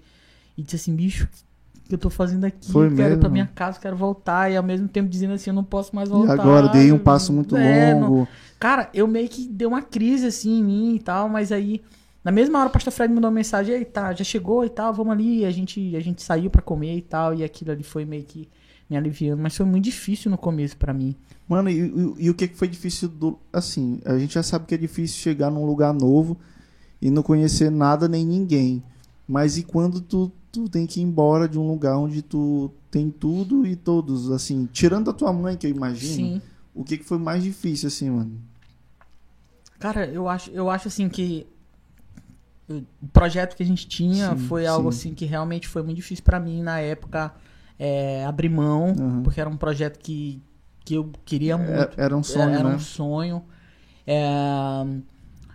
e 0.57 0.63
disse 0.63 0.75
assim, 0.75 0.93
bicho, 0.95 1.29
o 1.77 1.87
que 1.87 1.95
eu 1.95 1.97
tô 1.97 2.09
fazendo 2.09 2.43
aqui? 2.43 2.69
Foi 2.71 2.87
eu 2.87 2.89
quero 2.89 3.01
ir 3.03 3.07
mesmo? 3.09 3.19
pra 3.21 3.29
minha 3.29 3.47
casa, 3.47 3.79
quero 3.79 3.95
voltar. 3.95 4.51
E 4.51 4.57
ao 4.57 4.63
mesmo 4.63 4.89
tempo 4.89 5.07
dizendo 5.07 5.33
assim, 5.33 5.51
eu 5.51 5.53
não 5.53 5.63
posso 5.63 5.95
mais 5.95 6.09
E 6.09 6.11
voltar. 6.11 6.33
agora 6.33 6.67
dei 6.67 6.91
um 6.91 6.99
passo 6.99 7.31
muito 7.31 7.55
É, 7.55 7.93
não- 7.93 8.09
longo. 8.09 8.27
Cara, 8.59 8.89
eu 8.93 9.07
meio 9.07 9.29
que 9.29 9.47
deu 9.47 9.69
uma 9.69 9.81
crise 9.81 10.25
assim 10.27 10.59
em 10.59 10.63
mim 10.63 10.95
e 10.95 10.99
tal, 10.99 11.29
mas 11.29 11.53
aí, 11.53 11.81
na 12.25 12.31
mesma 12.31 12.59
hora 12.59 12.69
o 12.69 12.71
pastor 12.71 12.91
Fred 12.91 13.09
me 13.09 13.15
mandou 13.15 13.29
uma 13.29 13.35
mensagem, 13.35 13.75
ei, 13.75 13.85
tá, 13.85 14.11
já 14.11 14.23
chegou 14.23 14.65
e 14.65 14.69
tal, 14.69 14.91
vamos 14.91 15.13
ali, 15.13 15.45
a 15.45 15.51
gente, 15.51 15.95
a 15.95 15.99
gente 15.99 16.23
saiu 16.23 16.49
pra 16.49 16.59
comer 16.59 16.97
e 16.97 17.01
tal, 17.03 17.35
e 17.35 17.43
aquilo 17.43 17.71
ali 17.71 17.83
foi 17.83 18.03
meio 18.03 18.23
que 18.23 18.49
me 18.89 18.97
aliviando, 18.97 19.43
mas 19.43 19.55
foi 19.55 19.63
muito 19.65 19.83
difícil 19.83 20.31
no 20.31 20.37
começo 20.37 20.75
pra 20.75 20.91
mim. 20.91 21.15
Mano, 21.47 21.69
e, 21.69 21.79
e- 21.79 22.13
e 22.25 22.29
o 22.31 22.33
que 22.33 22.47
que 22.47 22.57
foi 22.57 22.67
difícil 22.67 23.07
do. 23.07 23.37
Assim, 23.53 24.01
a 24.03 24.17
gente 24.17 24.33
já 24.33 24.41
sabe 24.41 24.65
que 24.65 24.73
é 24.73 24.77
difícil 24.77 25.17
chegar 25.21 25.51
num 25.51 25.65
lugar 25.67 25.93
novo 25.93 26.35
e 26.99 27.11
não 27.11 27.21
conhecer 27.21 27.69
nada 27.69 28.07
nem 28.07 28.25
ninguém. 28.25 28.81
Mas 29.27 29.55
e 29.57 29.63
quando 29.63 30.01
tu, 30.01 30.31
tu 30.51 30.67
tem 30.67 30.87
que 30.87 30.99
ir 30.99 31.03
embora 31.03 31.47
de 31.47 31.59
um 31.59 31.67
lugar 31.67 31.95
onde 31.97 32.23
tu 32.23 32.71
tem 32.89 33.11
tudo 33.11 33.67
e 33.67 33.75
todos, 33.75 34.31
assim, 34.31 34.67
tirando 34.73 35.11
a 35.11 35.13
tua 35.13 35.31
mãe, 35.31 35.55
que 35.55 35.67
eu 35.67 35.71
imagino, 35.71 36.13
Sim. 36.15 36.41
o 36.73 36.83
que 36.83 36.97
que 36.97 37.05
foi 37.05 37.19
mais 37.19 37.43
difícil, 37.43 37.87
assim, 37.87 38.09
mano? 38.09 38.39
Cara, 39.77 40.07
eu 40.07 40.27
acho, 40.27 40.49
eu 40.51 40.69
acho 40.69 40.87
assim 40.87 41.07
que 41.09 41.45
o 42.69 43.07
projeto 43.13 43.55
que 43.55 43.63
a 43.63 43.65
gente 43.65 43.87
tinha 43.87 44.35
Sim, 44.35 44.37
foi 44.37 44.65
algo 44.65 44.91
sim. 44.91 45.09
assim 45.09 45.13
que 45.15 45.25
realmente 45.25 45.67
foi 45.67 45.83
muito 45.83 45.97
difícil 45.97 46.23
pra 46.23 46.39
mim 46.39 46.63
na 46.63 46.79
época 46.79 47.33
é, 47.77 48.25
abrir 48.25 48.49
mão, 48.49 48.93
Uhum. 48.97 49.23
porque 49.23 49.39
era 49.39 49.49
um 49.49 49.57
projeto 49.57 49.99
que, 49.99 50.41
que 50.83 50.95
eu 50.95 51.11
queria 51.25 51.57
muito. 51.57 51.99
É- 51.99 52.05
Era 52.05 52.15
um 52.17 52.23
sonho, 52.23 52.43
era, 52.49 52.59
era 52.59 52.67
né? 52.69 52.75
um 52.75 52.79
sonho. 52.79 53.43
É, 54.07 54.23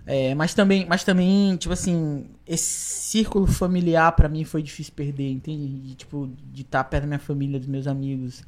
é, 0.06 0.34
mas 0.34 0.54
também, 0.54 0.86
mas 0.88 1.04
também, 1.04 1.56
tipo 1.56 1.72
assim, 1.72 2.26
esse 2.46 2.64
círculo 2.64 3.46
familiar 3.46 4.10
pra 4.12 4.28
mim 4.28 4.44
foi 4.44 4.62
difícil 4.62 4.92
perder, 4.94 5.30
entende? 5.30 5.68
De, 5.88 5.94
tipo, 5.94 6.28
de 6.52 6.62
estar 6.62 6.82
perto 6.84 7.02
da 7.02 7.06
minha 7.08 7.18
família, 7.18 7.58
dos 7.58 7.68
meus 7.68 7.86
amigos, 7.86 8.42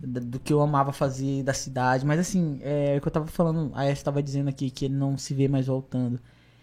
da- 0.00 0.20
do 0.20 0.38
que 0.38 0.52
eu 0.52 0.60
amava 0.60 0.92
fazer, 0.92 1.42
da 1.42 1.54
cidade. 1.54 2.06
Mas 2.06 2.20
assim, 2.20 2.58
é 2.62 2.96
o 2.98 3.00
que 3.00 3.08
eu 3.08 3.12
tava 3.12 3.26
falando, 3.26 3.72
a 3.74 3.80
Aécio 3.80 4.04
tava 4.04 4.22
dizendo 4.22 4.48
aqui 4.48 4.70
que 4.70 4.84
ele 4.84 4.94
não 4.94 5.16
se 5.18 5.34
vê 5.34 5.48
mais 5.48 5.66
voltando. 5.66 6.20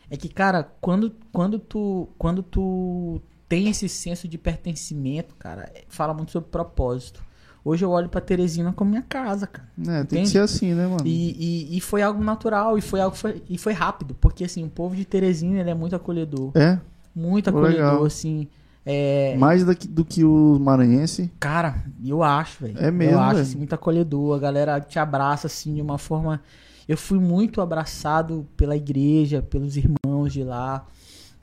É 0.09 0.17
que, 0.17 0.29
cara, 0.29 0.63
quando, 0.81 1.11
quando 1.31 1.57
tu 1.59 2.07
quando 2.17 2.43
tu 2.43 3.21
tem 3.49 3.69
esse 3.69 3.87
senso 3.89 4.27
de 4.27 4.37
pertencimento, 4.37 5.35
cara, 5.35 5.69
é- 5.73 5.83
fala 5.89 6.13
muito 6.13 6.31
sobre 6.31 6.49
propósito. 6.49 7.23
Hoje 7.63 7.83
eu 7.83 7.89
olho 7.89 8.09
pra 8.09 8.21
Teresina 8.21 8.71
como 8.71 8.91
minha 8.91 9.01
casa, 9.01 9.47
cara. 9.47 9.67
É, 9.81 9.83
tem 9.83 9.99
Entende? 10.01 10.21
que 10.23 10.27
ser 10.29 10.39
assim, 10.39 10.73
né, 10.75 10.85
mano? 10.85 11.01
E, 11.05 11.71
e, 11.73 11.77
e 11.77 11.81
foi 11.81 12.03
algo 12.03 12.23
natural, 12.23 12.77
e 12.77 12.81
foi 12.81 13.01
algo 13.01 13.15
foi, 13.15 13.41
e 13.49 13.57
foi 13.57 13.73
rápido, 13.73 14.13
porque 14.21 14.43
assim, 14.43 14.63
o 14.63 14.69
povo 14.69 14.95
de 14.95 15.03
Teresina 15.03 15.59
ele 15.61 15.71
é 15.71 15.73
muito 15.73 15.95
acolhedor. 15.95 16.51
É, 16.53 16.79
Muito 17.15 17.49
acolhedor, 17.49 17.71
legal. 17.73 18.05
assim. 18.05 18.47
É, 18.85 19.35
mais 19.37 19.65
daqui, 19.65 19.87
do 19.87 20.05
que 20.05 20.23
o 20.23 20.59
maranhense. 20.59 21.31
Cara, 21.39 21.83
eu 22.05 22.21
acho, 22.21 22.63
velho. 22.65 22.77
É 22.77 22.91
mesmo, 22.91 23.13
Eu 23.13 23.19
acho 23.19 23.39
assim, 23.41 23.57
muito 23.57 23.73
acolhedor. 23.73 24.35
A 24.35 24.39
galera 24.39 24.79
te 24.79 24.99
abraça, 24.99 25.47
assim, 25.47 25.73
de 25.73 25.81
uma 25.81 25.97
forma. 25.97 26.41
Eu 26.87 26.97
fui 26.97 27.19
muito 27.19 27.61
abraçado 27.61 28.47
pela 28.55 28.75
igreja, 28.75 29.41
pelos 29.41 29.75
irmãos 29.77 30.31
de 30.31 30.43
lá. 30.43 30.85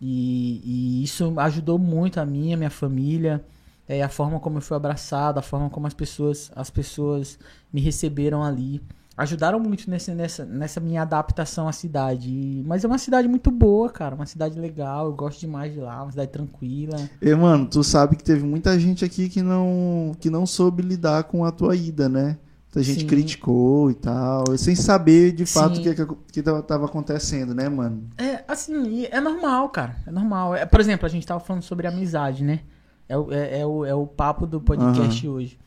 E, 0.01 0.61
e 0.65 1.03
isso 1.05 1.33
ajudou 1.39 1.79
muito 1.79 2.19
a 2.21 2.27
mim, 2.27 2.53
a 2.53 2.57
minha 2.57 2.71
família. 2.71 3.45
É, 3.89 4.03
a 4.03 4.09
forma 4.09 4.39
como 4.41 4.59
eu 4.59 4.63
fui 4.63 4.77
abraçado, 4.77 5.39
a 5.39 5.43
forma 5.43 5.69
como 5.69 5.87
as 5.87 5.95
pessoas, 5.95 6.51
as 6.55 6.71
pessoas 6.71 7.39
me 7.73 7.81
receberam 7.81 8.43
ali. 8.43 8.81
Ajudaram 9.17 9.61
muito 9.61 9.91
nesse, 9.91 10.11
nessa, 10.13 10.45
nessa 10.45 10.81
minha 10.81 11.03
adaptação 11.03 11.69
à 11.69 11.73
cidade. 11.73 12.31
E- 12.31 12.63
mas 12.67 12.83
é 12.83 12.87
uma 12.87 12.97
cidade 12.97 13.29
muito 13.29 13.51
boa, 13.51 13.91
cara. 13.91 14.15
Uma 14.15 14.25
cidade 14.25 14.59
legal. 14.59 15.07
Eu 15.07 15.13
gosto 15.13 15.41
demais 15.41 15.73
de 15.75 15.81
lá. 15.81 16.03
Uma 16.03 16.11
cidade 16.11 16.31
tranquila. 16.31 16.97
E, 17.21 17.35
mano, 17.35 17.67
tu 17.67 17.85
sabe 17.85 18.17
que 18.17 18.25
teve 18.25 18.43
muita 18.45 18.79
gente 18.81 19.05
aqui 19.05 19.29
que 19.29 19.43
não, 19.43 20.13
que 20.19 20.31
não 20.31 20.47
soube 20.47 20.83
lidar 20.83 21.25
com 21.25 21.45
a 21.45 21.53
tua 21.53 21.77
ida, 21.77 22.09
né? 22.09 22.39
Muita 22.75 22.83
gente 22.83 23.01
Sim. 23.01 23.07
criticou 23.07 23.91
e 23.91 23.95
tal, 23.95 24.45
sem 24.57 24.75
saber 24.75 25.33
de 25.33 25.45
fato 25.45 25.79
o 25.79 25.83
que, 25.83 25.95
que, 25.95 26.07
que 26.33 26.43
tava- 26.43 26.87
acontecendo, 26.87 27.55
né, 27.55 27.69
mano? 27.69 28.09
É, 28.17 28.43
assim, 28.49 29.07
é 29.11 29.21
normal, 29.21 29.69
cara. 29.69 29.97
É 30.07 30.11
normal. 30.11 30.55
É, 30.55 30.65
por 30.65 30.81
exemplo, 30.81 31.05
a 31.05 31.09
gente 31.11 31.27
tava 31.27 31.39
falando 31.39 31.61
sobre 31.63 31.87
amizade, 31.87 32.43
né? 32.43 32.61
É, 33.07 33.19
o- 33.19 33.31
é, 33.31 33.61
é 33.61 33.67
o, 33.67 33.85
é 33.85 33.95
o 33.95 34.07
papo 34.07 34.47
do 34.47 34.59
podcast 34.59 35.29
hoje. 35.29 35.59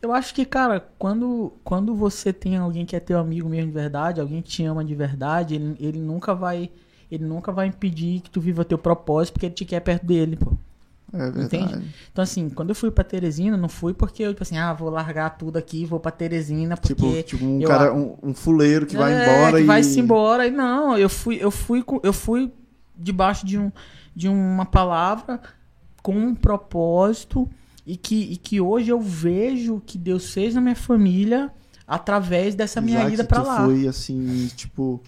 Eu 0.00 0.14
acho 0.14 0.34
que, 0.34 0.46
cara, 0.46 0.82
quando, 0.98 1.52
quando 1.62 1.94
você 1.94 2.32
tem 2.32 2.56
alguém 2.56 2.86
que 2.86 2.96
é 2.96 3.00
teu 3.00 3.18
amigo 3.18 3.48
mesmo 3.50 3.66
de 3.66 3.74
verdade, 3.74 4.18
alguém 4.20 4.40
que 4.40 4.48
te 4.48 4.64
ama 4.64 4.82
de 4.82 4.94
verdade, 4.94 5.56
ele, 5.56 5.76
ele 5.78 5.98
nunca 6.00 6.34
vai. 6.34 6.70
Ele 7.10 7.24
nunca 7.24 7.52
vai 7.52 7.66
impedir 7.66 8.20
que 8.20 8.30
tu 8.30 8.40
viva 8.40 8.64
teu 8.64 8.78
propósito 8.78 9.34
porque 9.34 9.46
ele 9.46 9.54
te 9.54 9.64
quer 9.66 9.80
perto 9.80 10.06
dele, 10.06 10.36
pô. 10.36 10.54
É 11.12 11.30
verdade. 11.30 11.44
Entende? 11.64 11.94
Então, 12.12 12.22
assim, 12.22 12.48
quando 12.50 12.70
eu 12.70 12.74
fui 12.74 12.90
pra 12.90 13.04
Teresina, 13.04 13.56
não 13.56 13.68
fui 13.68 13.94
porque 13.94 14.22
eu, 14.22 14.30
tipo 14.32 14.42
assim, 14.42 14.58
ah, 14.58 14.72
vou 14.72 14.90
largar 14.90 15.30
tudo 15.38 15.56
aqui, 15.56 15.84
vou 15.84 16.00
pra 16.00 16.10
Teresina, 16.10 16.76
porque. 16.76 16.94
Tipo, 16.94 17.22
tipo 17.22 17.44
um 17.44 17.60
eu 17.60 17.68
cara, 17.68 17.94
um, 17.94 18.16
um 18.22 18.34
fuleiro 18.34 18.86
que 18.86 18.96
vai 18.96 19.12
É, 19.12 19.22
embora 19.38 19.56
que 19.58 19.62
e. 19.62 19.66
vai-se 19.66 20.00
embora. 20.00 20.46
E 20.46 20.50
não, 20.50 20.98
eu 20.98 21.08
fui, 21.08 21.38
eu 21.40 21.50
fui, 21.50 21.84
eu 22.02 22.12
fui 22.12 22.52
debaixo 22.96 23.46
de, 23.46 23.56
um, 23.58 23.70
de 24.14 24.28
uma 24.28 24.64
palavra 24.66 25.40
com 26.02 26.14
um 26.16 26.34
propósito 26.34 27.48
e 27.86 27.96
que, 27.96 28.32
e 28.32 28.36
que 28.36 28.60
hoje 28.60 28.90
eu 28.90 29.00
vejo 29.00 29.80
que 29.86 29.96
Deus 29.98 30.32
fez 30.32 30.54
na 30.54 30.60
minha 30.60 30.74
família 30.76 31.50
através 31.86 32.54
dessa 32.54 32.80
minha 32.80 32.98
Isaac, 32.98 33.14
ida 33.14 33.24
pra 33.24 33.40
tu 33.42 33.46
lá. 33.46 33.64
foi 33.64 33.86
assim, 33.86 34.50
tipo, 34.56 35.00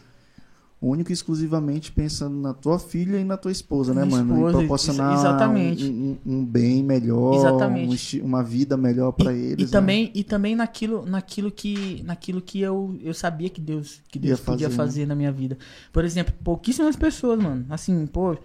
único 0.80 1.10
e 1.10 1.12
exclusivamente 1.12 1.90
pensando 1.90 2.36
na 2.40 2.54
tua 2.54 2.78
filha 2.78 3.18
e 3.18 3.24
na 3.24 3.36
tua 3.36 3.50
esposa, 3.50 3.92
né, 3.92 4.04
Minha 4.04 4.18
mano? 4.22 4.34
esposa, 4.36 4.50
e 4.56 4.60
proporcionar. 4.60 5.12
Um, 5.84 6.16
um- 6.26 6.38
um 6.40 6.44
bem 6.44 6.82
melhor, 6.84 7.34
Exatamente. 7.34 8.20
um 8.20 8.24
uma 8.26 8.42
vida 8.44 8.76
melhor 8.76 9.12
pra 9.12 9.32
e, 9.32 9.38
eles. 9.52 9.68
e 9.68 9.72
também 9.72 10.10
e 10.14 10.22
também 10.22 10.54
naquilo 10.54 11.04
naquilo 11.04 11.50
que 11.50 12.02
naquilo 12.04 12.40
que 12.40 12.60
eu, 12.60 12.96
eu 13.02 13.12
sabia 13.14 13.48
que 13.50 13.60
Deus 13.60 14.00
que 14.08 14.18
Deus 14.18 14.38
Ia 14.38 14.44
podia 14.44 14.68
fazer, 14.70 14.70
né? 14.70 14.76
fazer 14.76 15.06
na 15.06 15.14
minha 15.14 15.32
vida 15.32 15.58
por 15.92 16.04
exemplo 16.04 16.32
pouquíssimas 16.44 16.94
pessoas 16.94 17.42
mano 17.42 17.66
assim 17.70 18.06
pô 18.06 18.36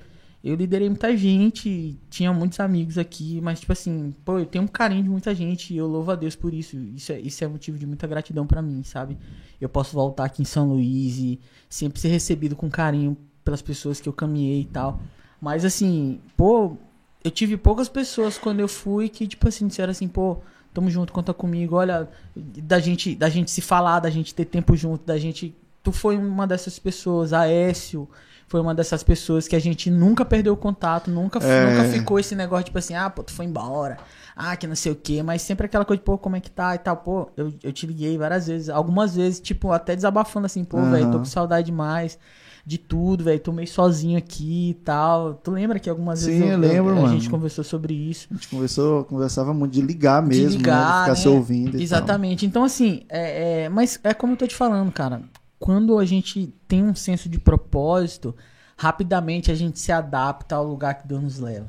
eu 0.44 0.56
liderei 0.56 0.90
muita 0.90 1.16
gente 1.16 1.98
tinha 2.10 2.34
muitos 2.34 2.60
amigos 2.60 2.98
aqui 2.98 3.40
mas 3.42 3.60
tipo 3.60 3.72
assim 3.72 4.14
pô 4.26 4.40
eu 4.40 4.46
tenho 4.46 4.66
um 4.66 4.68
carinho 4.68 5.04
de 5.04 5.10
muita 5.10 5.34
gente 5.34 5.74
e 5.74 5.78
eu 5.78 5.88
louvo 5.88 6.12
a 6.12 6.16
Deus 6.16 6.36
por 6.36 6.54
isso 6.54 6.78
isso 6.78 7.12
é, 7.12 7.20
isso 7.20 7.44
é 7.44 7.48
motivo 7.48 7.78
de 7.78 7.86
muita 7.86 8.06
gratidão 8.06 8.46
pra 8.46 8.62
mim 8.62 8.84
sabe 8.84 9.18
eu 9.62 9.70
posso 9.70 9.94
voltar 9.94 10.26
aqui 10.26 10.42
em 10.42 10.46
São 10.46 10.68
Luís 10.68 11.18
e 11.18 11.40
sempre 11.70 12.00
ser 12.00 12.10
recebido 12.10 12.56
com 12.56 12.70
carinho 12.70 13.18
pelas 13.44 13.62
pessoas 13.62 14.02
que 14.02 14.10
eu 14.10 14.14
caminhei 14.14 14.62
e 14.62 14.66
tal 14.66 15.00
mas 15.40 15.64
assim 15.64 16.20
pô 16.36 16.78
eu 17.24 17.32
tive 17.32 17.56
poucas 17.56 17.88
pessoas 17.88 18.38
quando 18.38 18.60
eu 18.60 18.68
fui 18.68 19.08
que, 19.08 19.26
tipo 19.26 19.48
assim, 19.48 19.68
disseram 19.68 19.92
assim, 19.92 20.08
pô, 20.08 20.38
tamo 20.74 20.90
junto, 20.90 21.14
conta 21.14 21.34
comigo, 21.34 21.78
olha, 21.78 22.10
da 22.36 22.80
gente, 22.80 23.16
da 23.16 23.30
gente 23.30 23.50
se 23.50 23.62
falar, 23.62 24.02
da 24.02 24.10
gente 24.10 24.36
ter 24.36 24.46
tempo 24.46 24.76
junto, 24.76 25.06
da 25.06 25.18
gente. 25.18 25.56
Tu 25.82 25.92
foi 25.92 26.18
uma 26.18 26.46
dessas 26.46 26.78
pessoas, 26.80 27.32
a 27.34 27.48
Écio 27.48 28.08
foi 28.48 28.62
uma 28.62 28.74
dessas 28.76 29.04
pessoas 29.04 29.48
que 29.48 29.56
a 29.56 29.60
gente 29.60 29.90
nunca 29.90 30.24
perdeu 30.24 30.54
o 30.54 30.58
contato, 30.58 31.10
nunca, 31.10 31.40
É. 31.44 31.70
nunca 31.70 31.84
ficou 31.86 32.20
esse 32.20 32.36
negócio, 32.36 32.66
tipo 32.66 32.78
assim, 32.78 32.94
ah, 32.96 33.10
pô, 33.10 33.24
tu 33.24 33.32
foi 33.34 33.46
embora, 33.46 33.98
ah, 34.36 34.56
que 34.56 34.68
não 34.68 34.76
sei 34.76 34.92
o 34.92 34.96
quê, 34.96 35.22
mas 35.24 35.42
sempre 35.42 35.66
aquela 35.66 35.86
coisa, 35.86 36.00
de, 36.00 36.06
pô, 36.06 36.18
como 36.18 36.36
é 36.36 36.40
que 36.40 36.52
tá 36.52 36.76
e 36.76 36.78
tal, 36.80 36.98
pô, 36.98 37.30
eu, 37.36 37.54
eu 37.64 37.72
te 37.74 37.86
liguei 37.88 38.18
várias 38.18 38.48
vezes, 38.48 38.70
algumas 38.70 39.16
vezes, 39.16 39.40
tipo, 39.40 39.72
até 39.72 39.96
desabafando 39.96 40.46
assim, 40.46 40.64
pô, 40.64 40.78
Aham. 40.78 40.92
velho, 40.92 41.12
tô 41.12 41.20
com 41.20 41.26
saudade 41.26 41.66
demais 41.68 42.18
de 42.66 42.78
tudo, 42.78 43.26
velho, 43.26 43.40
tô 43.42 43.52
meio 43.52 43.68
sozinho 43.68 44.18
aqui 44.18 44.70
e 44.70 44.74
tal. 44.76 45.34
Tu 45.34 45.52
lembra 45.52 45.80
que 45.80 45.90
algumas 45.90 46.20
Sim, 46.22 46.28
vezes 46.28 46.42
eu 46.54 46.58
lembro, 46.58 46.94
a 46.94 46.96
mano. 46.96 47.08
gente 47.10 47.30
conversou 47.30 47.62
sobre 47.62 47.94
isso? 47.94 48.30
A 48.32 48.36
gente 48.36 48.48
conversou, 48.48 49.04
conversava 49.04 49.54
muito 49.54 49.74
de 49.74 49.82
ligar 49.82 50.22
mesmo, 50.22 50.48
de 50.48 50.54
né? 50.54 50.58
ligar, 50.60 50.86
De 50.88 50.94
ficar 51.00 51.08
né? 51.10 51.16
se 51.16 51.28
ouvindo. 51.28 51.78
e 51.78 51.84
Exatamente. 51.84 52.46
Então, 52.46 52.64
assim, 52.64 53.02
é, 53.10 53.64
é- 53.64 53.70
mas 53.70 54.00
é 54.02 54.14
como 54.14 54.32
eu 54.32 54.38
tô 54.38 54.48
te 54.48 54.56
falando, 54.56 54.92
cara. 54.94 55.24
Quando 55.64 55.98
a 55.98 56.04
gente 56.04 56.54
tem 56.68 56.84
um 56.84 56.94
senso 56.94 57.30
de 57.30 57.40
propósito, 57.40 58.36
rapidamente 58.76 59.50
a 59.50 59.56
gente 59.56 59.80
se 59.80 59.94
adapta 59.94 60.58
ao 60.58 60.68
lugar 60.68 60.96
que 60.96 61.08
Deus 61.08 61.24
nos 61.24 61.40
leva. 61.40 61.68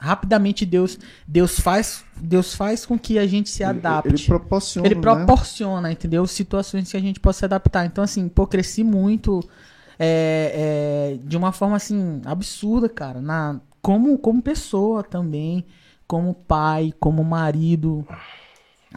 rapidamente 0.00 0.66
Deus, 0.66 0.98
Deus 1.28 1.60
faz, 1.60 2.04
Deus 2.16 2.56
faz 2.56 2.84
com 2.84 2.98
que 2.98 3.20
a 3.20 3.28
gente 3.28 3.48
se 3.48 3.62
adapte. 3.62 4.08
Ele, 4.08 4.16
ele 4.16 4.26
proporciona. 4.26 4.88
Ele 4.88 4.94
né? 4.96 5.00
proporciona, 5.00 5.92
entendeu? 5.92 6.26
Situações 6.26 6.90
que 6.90 6.96
a 6.96 7.00
gente 7.00 7.20
possa 7.20 7.38
se 7.38 7.44
adaptar. 7.44 7.86
Então, 7.86 8.02
assim, 8.02 8.28
pô, 8.28 8.48
cresci 8.48 8.82
muito 8.82 9.48
é, 9.96 11.14
é, 11.14 11.18
de 11.24 11.36
uma 11.36 11.52
forma, 11.52 11.76
assim, 11.76 12.20
absurda, 12.24 12.88
cara. 12.88 13.20
Na, 13.20 13.60
como, 13.80 14.18
como 14.18 14.42
pessoa 14.42 15.04
também, 15.04 15.64
como 16.04 16.34
pai, 16.34 16.92
como 16.98 17.22
marido, 17.22 18.04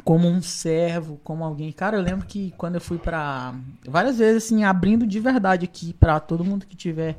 como 0.03 0.27
um 0.27 0.41
servo, 0.41 1.19
como 1.23 1.43
alguém. 1.43 1.71
Cara, 1.71 1.97
eu 1.97 2.01
lembro 2.01 2.25
que 2.25 2.53
quando 2.57 2.75
eu 2.75 2.81
fui 2.81 2.97
pra. 2.97 3.53
Várias 3.87 4.17
vezes, 4.17 4.45
assim, 4.45 4.63
abrindo 4.63 5.05
de 5.05 5.19
verdade 5.19 5.65
aqui 5.65 5.93
pra 5.93 6.19
todo 6.19 6.43
mundo 6.43 6.65
que 6.65 6.75
tiver, 6.75 7.17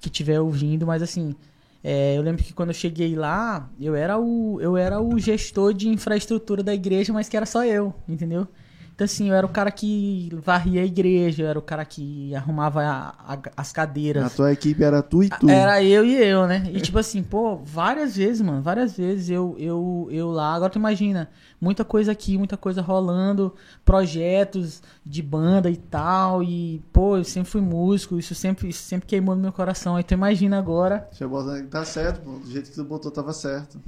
que 0.00 0.10
tiver 0.10 0.40
ouvindo, 0.40 0.86
mas 0.86 1.02
assim. 1.02 1.34
é, 1.82 2.16
eu 2.16 2.22
lembro 2.22 2.42
que 2.44 2.52
quando 2.52 2.70
eu 2.70 2.74
cheguei 2.74 3.16
lá, 3.16 3.68
eu 3.80 3.94
era, 3.94 4.18
o, 4.18 4.60
eu 4.60 4.76
era 4.76 5.00
o 5.00 5.18
gestor 5.18 5.72
de 5.74 5.88
infraestrutura 5.88 6.62
da 6.62 6.74
igreja, 6.74 7.12
mas 7.12 7.28
que 7.28 7.36
era 7.36 7.46
só 7.46 7.64
eu, 7.64 7.94
entendeu? 8.08 8.46
Então, 8.94 9.04
assim, 9.06 9.28
eu 9.30 9.34
era 9.34 9.44
o 9.46 9.48
cara 9.48 9.70
que 9.70 10.30
varria 10.44 10.82
a 10.82 10.84
igreja, 10.84 11.42
eu 11.44 11.48
era 11.48 11.58
o 11.58 11.62
cara 11.62 11.84
que 11.84 12.34
arrumava 12.34 12.82
a- 12.82 13.14
a- 13.34 13.38
as 13.56 13.72
cadeiras. 13.72 14.22
A 14.24 14.30
tua 14.30 14.52
equipe 14.52 14.84
era 14.84 15.02
tu 15.02 15.22
e 15.24 15.30
tu. 15.30 15.48
Era 15.48 15.82
eu 15.82 16.04
e 16.04 16.14
eu, 16.14 16.46
né? 16.46 16.62
E 16.72 16.80
tipo 16.80 16.98
assim, 16.98 17.22
pô, 17.22 17.56
várias 17.56 18.14
vezes, 18.16 18.42
mano, 18.42 18.60
várias 18.62 18.96
vezes 18.96 19.30
eu, 19.30 19.56
eu, 19.58 20.08
eu 20.10 20.30
lá. 20.30 20.54
Agora 20.54 20.70
tu 20.70 20.78
imagina, 20.78 21.30
muita 21.60 21.84
coisa 21.86 22.12
aqui, 22.12 22.36
muita 22.36 22.56
coisa 22.56 22.82
rolando, 22.82 23.54
projetos 23.84 24.82
de 25.04 25.22
banda 25.22 25.70
e 25.70 25.76
tal. 25.76 26.42
E, 26.42 26.82
pô, 26.92 27.16
eu 27.16 27.24
sempre 27.24 27.50
fui 27.50 27.60
músico, 27.62 28.18
isso 28.18 28.34
sempre, 28.34 28.68
isso 28.68 28.82
sempre 28.84 29.06
queimou 29.06 29.34
no 29.34 29.40
meu 29.40 29.52
coração. 29.52 29.96
Aí 29.96 30.04
tu 30.04 30.12
imagina 30.12 30.58
agora. 30.58 31.06
Deixa 31.10 31.24
eu 31.24 31.30
botar- 31.30 31.62
Tá 31.70 31.84
certo, 31.84 32.20
pô. 32.20 32.32
Do 32.32 32.50
jeito 32.50 32.68
que 32.68 32.74
tu 32.76 32.84
botou, 32.84 33.10
tava 33.10 33.32
certo. 33.32 33.80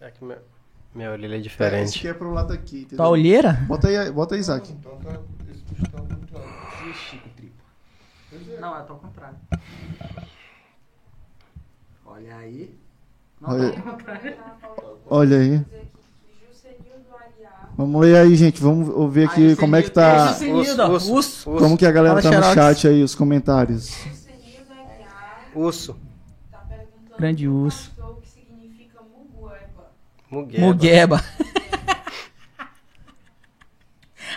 É 0.00 0.10
que 0.10 0.24
meu, 0.24 0.38
minha 0.94 1.10
orelha 1.10 1.34
é 1.34 1.38
Esse 1.38 1.42
diferente. 1.48 1.98
aqui 1.98 2.08
é 2.08 2.14
pro 2.14 2.32
lado 2.32 2.52
aqui, 2.52 2.80
entendeu? 2.80 2.96
Tua 2.98 3.08
olheira? 3.08 3.52
Bota 3.66 3.88
aí, 3.88 4.10
bota 4.10 4.34
aí, 4.34 4.40
Isaac. 4.40 4.72
Então 4.72 4.96
tá, 4.98 5.18
esse 5.50 5.90
tá 5.90 5.98
muito 6.02 6.36
alto. 6.36 6.94
Chico, 6.94 7.28
tripa. 7.36 8.60
Não, 8.60 8.76
é 8.76 8.80
ao 8.80 8.86
contrário. 8.96 9.36
Olha 12.06 12.36
aí. 12.36 12.74
Olha, 13.44 13.74
olha 15.06 15.36
aí. 15.38 15.64
Vamos 17.76 18.00
ler 18.02 18.16
aí, 18.18 18.36
gente. 18.36 18.60
Vamos 18.62 18.88
ouvir 18.90 19.24
aqui 19.28 19.48
Aí, 19.48 19.56
como 19.56 19.74
é 19.74 19.82
que 19.82 19.90
tá. 19.90 20.30
Esse 20.30 21.44
Como 21.44 21.76
que 21.76 21.86
a 21.86 21.90
galera 21.90 22.20
Fala, 22.20 22.34
tá 22.34 22.38
no 22.38 22.52
Xerox. 22.52 22.54
chat 22.80 22.88
aí, 22.88 23.02
os 23.02 23.14
comentários. 23.14 23.96
urso. 25.54 25.96
Tá 26.50 26.62
Grande 27.18 27.48
urso. 27.48 27.90
pastor 27.90 28.10
o 28.16 28.20
que 28.20 28.28
significa 28.28 29.00
mugueba. 30.32 30.66
Mugueba. 30.66 31.16
Mugueba. 31.18 31.24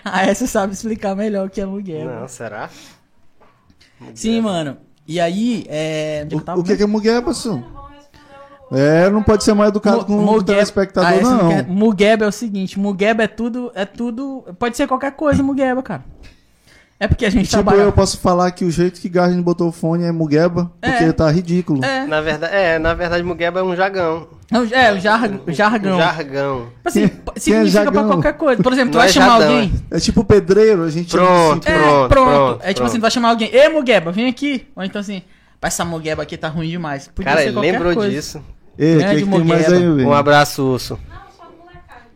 ah, 0.04 0.24
essa 0.26 0.46
sabe 0.48 0.74
explicar 0.74 1.16
melhor 1.16 1.48
o 1.48 1.50
que 1.50 1.62
é 1.62 1.66
mugueba. 1.66 2.20
Não, 2.22 2.28
será? 2.28 2.70
Sim, 4.14 4.42
mano. 4.42 4.78
E 5.08 5.20
aí, 5.20 5.66
é. 5.70 6.28
Eu 6.30 6.42
tava 6.42 6.60
O, 6.60 6.62
o 6.62 6.66
que 6.66 6.76
que 6.76 6.84
é 6.84 6.86
mugueba, 6.86 7.34
Su? 7.34 7.58
Não 7.58 7.62
vão 7.72 7.86
responder 7.90 8.72
o 8.72 8.76
É, 8.78 9.10
não 9.10 9.24
pode 9.24 9.44
ser 9.44 9.54
mal 9.54 9.68
educado 9.68 10.06
com 10.06 10.18
o 10.18 10.22
Mugueba- 10.22 10.44
telespectador, 10.46 11.10
Ah, 11.10 11.16
essa 11.16 11.38
não. 11.38 11.50
quer- 11.50 11.68
Mugueba 11.68 12.26
é 12.26 12.28
o 12.28 12.32
seguinte, 12.32 12.78
Mugueba 12.80 13.24
é 13.24 13.28
tudo, 13.28 13.72
é 13.76 13.86
tudo, 13.86 14.44
pode 14.60 14.76
ser 14.76 14.88
qualquer 14.88 15.12
coisa, 15.12 15.42
Mugueba, 15.44 15.82
cara. 15.84 16.04
É 16.98 17.10
porque 17.10 17.26
a 17.26 17.30
gente 17.30 17.50
Tipo, 17.50 17.62
trabalha... 17.62 17.82
eu 17.84 17.92
posso 17.92 18.18
falar 18.20 18.50
que 18.52 18.64
o 18.64 18.72
jeito 18.72 19.02
que 19.02 19.10
Garden 19.10 19.42
botou 19.42 19.68
o 19.68 19.72
fone 19.72 20.06
é 20.06 20.14
mugueba, 20.14 20.72
porque 20.82 21.04
É. 21.04 21.12
tá 21.12 21.30
ridículo. 21.30 21.84
É, 21.84 22.06
Na 22.08 22.22
verdade, 22.22 22.56
é, 22.56 22.80
na 22.80 22.94
verdade, 22.94 23.22
Mugueba 23.22 23.60
é 23.60 23.64
um 23.64 23.76
jagão. 23.76 24.28
é, 24.50 24.58
o- 24.60 24.74
é, 24.74 24.94
o 24.94 25.00
jar, 25.00 25.30
jargão. 25.50 25.96
Um 25.96 26.00
jargão. 26.00 26.68
Assim, 26.86 27.00
Quem- 27.02 27.10
p- 27.10 27.16
quem 27.26 27.36
é 27.36 27.40
significa 27.40 27.84
pra 27.84 27.94
jargão? 27.94 28.08
qualquer 28.14 28.34
coisa. 28.38 28.64
Por 28.64 28.72
exemplo, 28.72 28.92
tu 28.92 28.94
Não 28.96 29.00
vai 29.02 29.10
é 29.10 29.12
chamar 29.12 29.40
jadão, 29.42 29.56
alguém... 29.56 29.74
É 29.92 30.00
tipo 30.00 30.24
pedreiro, 30.24 30.84
a 30.84 30.90
gente 30.90 31.12
Pronto. 31.12 31.68
assim, 31.68 31.78
É, 31.78 31.82
Pronto, 31.84 32.10
pronto. 32.10 32.30
pronto, 32.30 32.60
É 32.64 32.68
tipo 32.70 32.76
pronto. 32.76 32.88
assim, 32.90 32.98
tu 32.98 33.02
vai 33.02 33.12
chamar 33.12 33.30
alguém, 33.30 33.50
Ê, 33.54 33.68
Mugueba, 33.68 34.12
vem 34.14 34.30
aqui. 34.30 34.66
Ou 34.74 34.82
então 34.84 35.02
assim, 35.02 35.22
"Pá, 35.60 35.68
essa 35.68 35.84
Mugueba 35.84 36.24
aqui 36.24 36.38
tá 36.38 36.48
ruim 36.48 36.70
demais. 36.70 37.10
Podia 37.14 37.30
Cara, 37.30 37.42
ser 37.42 37.48
ele 37.48 37.54
qualquer 37.56 37.72
lembrou 37.74 37.94
coisa. 37.94 38.10
disso. 38.10 38.42
Ei, 38.80 38.96
o 38.98 39.02
É, 39.02 39.16
que, 39.16 39.24
que 39.24 39.30
tem 39.32 39.44
mais 39.44 39.74
aí, 39.74 39.80
velho? 39.80 40.08
Um 40.08 40.14
abraço, 40.14 40.64
urso. 40.64 40.98
Não, 41.10 41.16
só 41.36 41.44
molecagem. 41.60 42.08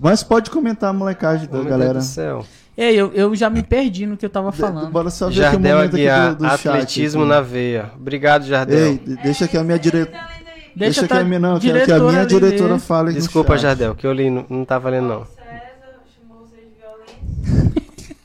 Mas 0.00 0.22
pode 0.22 0.48
comentar 0.48 0.90
a 0.90 0.92
molecagem 0.92 1.48
da 1.48 1.58
Meu 1.58 1.64
galera. 1.64 1.94
Deus 1.94 2.06
do 2.06 2.10
céu. 2.12 2.46
Ei, 2.80 2.94
eu, 2.94 3.12
eu 3.12 3.34
já 3.34 3.50
me 3.50 3.60
perdi 3.62 4.06
no 4.06 4.16
que 4.16 4.24
eu 4.24 4.30
tava 4.30 4.52
falando. 4.52 4.90
Bora 4.92 5.10
só 5.10 5.28
ver 5.28 5.32
aqui 5.32 5.40
o 5.40 5.42
Jardel 5.50 5.76
momento 5.78 5.94
aqui 5.96 6.08
Aguiar, 6.08 6.34
do, 6.36 6.44
do 6.44 6.48
chat. 6.50 6.68
atletismo 6.68 7.22
aqui. 7.22 7.30
na 7.30 7.40
veia. 7.40 7.90
Obrigado, 7.96 8.44
Jardel. 8.46 8.78
Ei, 8.86 8.98
de- 8.98 9.16
deixa 9.16 9.48
que 9.48 9.56
a 9.58 9.64
minha 9.64 9.78
diretora... 9.78 10.16
tá. 10.18 10.28
Deixa, 10.76 11.02
que 11.02 11.08
tá 11.08 11.18
a 11.18 11.24
minha, 11.24 11.40
não, 11.40 11.54
que, 11.58 11.62
que 11.62 11.70
a 11.70 11.72
diretora 11.84 12.12
minha 12.12 12.24
diretora 12.26 12.72
ler. 12.74 12.78
fale 12.78 13.08
no 13.10 13.16
Desculpa, 13.16 13.54
chat. 13.54 13.62
Jardel, 13.62 13.94
que 13.96 14.06
eu 14.06 14.12
li, 14.12 14.30
não, 14.30 14.46
não 14.48 14.64
tava 14.64 14.88
lendo 14.90 15.08
não. 15.08 15.24
César 15.26 16.04
chamou 16.16 16.46
vocês 16.46 16.68
de 16.68 16.76
violentos. 17.50 18.16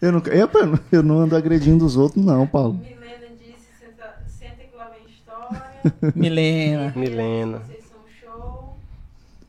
Eu 0.00 0.12
não, 0.12 0.22
eu, 0.28 0.78
eu 0.92 1.02
não 1.02 1.18
ando 1.20 1.36
agredindo 1.36 1.84
os 1.84 1.98
outros, 1.98 2.24
não, 2.24 2.46
Paulo. 2.46 2.72
Milena 2.82 3.26
disse, 3.38 3.68
senta, 3.78 4.14
senta 4.26 4.64
que 4.64 4.74
lá 4.78 4.88
vem 4.94 5.02
história. 5.12 6.12
Milena. 6.16 6.92
Milena. 6.96 7.58
Vocês 7.66 7.84
são 7.84 8.00
show. 8.32 8.76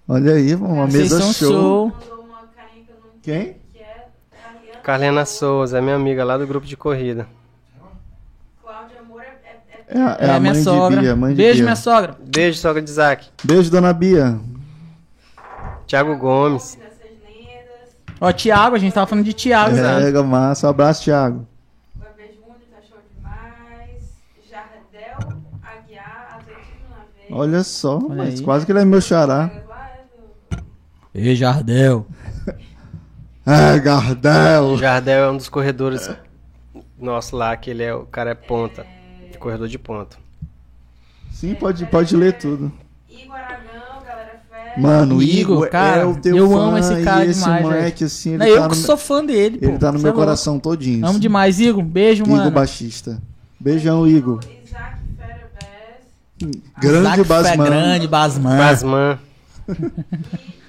Olha 0.09 0.33
aí, 0.33 0.53
uma 0.55 0.87
Vocês 0.87 1.03
mesa 1.09 1.21
são 1.21 1.31
show. 1.33 1.49
show. 1.51 1.91
Que 3.21 3.31
Quem? 3.31 3.41
entendi, 3.41 3.55
que 3.71 3.79
é 3.79 3.85
Ariana. 4.45 4.61
Carlena 4.83 5.25
Souza, 5.25 5.77
é 5.77 5.81
minha 5.81 5.95
amiga 5.95 6.23
lá 6.23 6.37
do 6.37 6.47
grupo 6.47 6.65
de 6.65 6.75
corrida. 6.75 7.27
Cláudia 8.61 8.99
Amor 8.99 9.21
é, 9.21 9.25
é, 9.25 9.85
É, 9.87 10.01
a- 10.01 10.17
é 10.19 10.25
É, 10.27 10.31
a 10.31 10.39
minha 10.39 10.55
sogra. 10.55 10.95
de 10.97 11.01
Bia, 11.03 11.15
mãe 11.15 11.31
de 11.31 11.37
Beijo, 11.37 11.55
Bia. 11.55 11.63
minha 11.63 11.75
sogra. 11.75 12.15
Beijo, 12.19 12.57
sogra 12.59 12.81
de 12.81 12.89
Isaac. 12.89 13.27
Beijo, 13.43 13.69
dona 13.71 13.93
Bia. 13.93 14.39
Thiago 15.87 16.15
Gomes. 16.17 16.77
Ó, 18.19 18.31
Thiago, 18.31 18.75
a 18.75 18.79
gente 18.79 18.93
tava 18.93 19.07
falando 19.07 19.25
de 19.25 19.33
Thiago, 19.33 19.75
né? 19.75 20.09
É, 20.09 20.11
massa. 20.23 20.67
Um 20.67 20.69
abraço, 20.69 21.03
Júnior 22.27 22.55
tá 22.71 22.77
show 22.87 22.99
demais. 23.15 24.03
Jardel 24.49 25.41
Aguiar, 25.63 26.27
atletismo 26.39 26.89
na 26.91 26.97
veia. 27.17 27.35
Olha 27.35 27.63
só, 27.63 27.97
Olha 27.97 28.15
mas 28.15 28.39
aí. 28.39 28.41
quase 28.45 28.65
que 28.65 28.71
ele 28.71 28.79
é 28.79 28.85
meu 28.85 29.01
xará. 29.01 29.49
É 31.13 31.19
Ei, 31.19 31.35
Jardel. 31.35 32.05
É, 33.45 33.80
Gardel. 33.80 34.77
Jardel 34.77 35.23
é 35.26 35.31
um 35.31 35.38
dos 35.38 35.49
corredores 35.49 36.09
nosso 36.99 37.35
lá, 37.35 37.55
que 37.57 37.69
ele 37.72 37.84
é 37.84 37.93
o 37.93 38.05
cara 38.05 38.31
é 38.31 38.35
ponta. 38.35 38.85
Corredor 39.39 39.68
de 39.68 39.80
ponta. 39.80 40.18
Sim, 41.34 41.55
pode, 41.55 41.84
pode 41.88 42.15
ler 42.15 42.34
tudo. 42.38 42.72
Igor 43.09 43.35
Aragão, 43.35 44.03
galera 44.05 44.39
fé. 44.47 44.80
Mano, 44.80 45.15
o 45.15 45.23
Igor, 45.23 45.57
Igor 45.57 45.69
cara, 45.69 46.01
é 46.01 46.05
o 46.05 46.15
teu 46.15 46.38
eu 46.38 46.47
fã 46.47 46.59
amo 46.59 46.77
esse 46.77 47.01
cara 47.03 47.26
esse 47.26 47.43
demais, 47.43 47.61
moleque, 47.63 48.03
assim, 48.03 48.30
ele 48.30 48.38
Não, 48.38 48.45
tá 48.45 48.51
eu 48.51 48.61
no, 48.61 48.69
que 48.69 48.76
sou 48.76 48.95
fã 48.95 49.26
dele, 49.26 49.57
pô. 49.57 49.65
ele 49.65 49.80
tá 49.80 49.91
no 49.91 49.97
meu 49.97 50.09
é 50.09 50.11
louco. 50.11 50.19
coração 50.19 50.59
todinho. 50.59 51.03
Amo 51.07 51.19
demais, 51.19 51.59
Igor. 51.59 51.81
Beijo, 51.84 52.23
Igor 52.23 52.38
mano. 52.38 52.51
Baixista. 52.51 53.19
Beijão, 53.59 54.07
Igor. 54.07 54.39
Isaac 54.63 54.97
Fera. 55.18 55.49
Grande 56.80 57.23
Basman. 57.23 57.65
Grande 57.65 58.07
Basman. 58.07 58.57
Basman. 58.57 59.19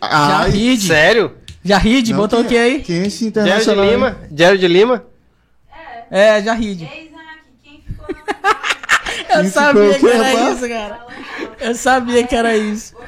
Ai. 0.00 0.76
Sério? 0.78 1.32
Jarrid, 1.64 2.10
não, 2.10 2.16
botou 2.18 2.40
o 2.40 2.42
quem- 2.44 2.50
que 2.50 2.56
aí? 2.58 2.80
Quem 2.82 2.98
é 3.00 3.06
esse 3.06 3.26
internacional? 3.26 3.84
hein? 3.84 3.90
Lima? 3.92 4.16
Jared 4.34 4.66
Lima? 4.68 5.04
É. 6.10 6.38
É, 6.38 6.42
Jarrid. 6.42 6.82
Ei, 6.82 7.06
Isaac, 7.10 7.40
quem 7.62 7.82
ficou 7.86 8.06
na 8.42 9.34
Eu 9.36 9.40
Quem 9.42 9.50
sabia 9.50 9.98
que 9.98 10.06
era 10.08 10.24
rapaz? 10.32 10.56
isso, 10.58 10.68
cara. 10.68 11.00
Eu 11.60 11.74
sabia 11.74 12.26
que 12.26 12.34
era 12.34 12.56
isso. 12.56 12.96
Hoje 12.96 13.06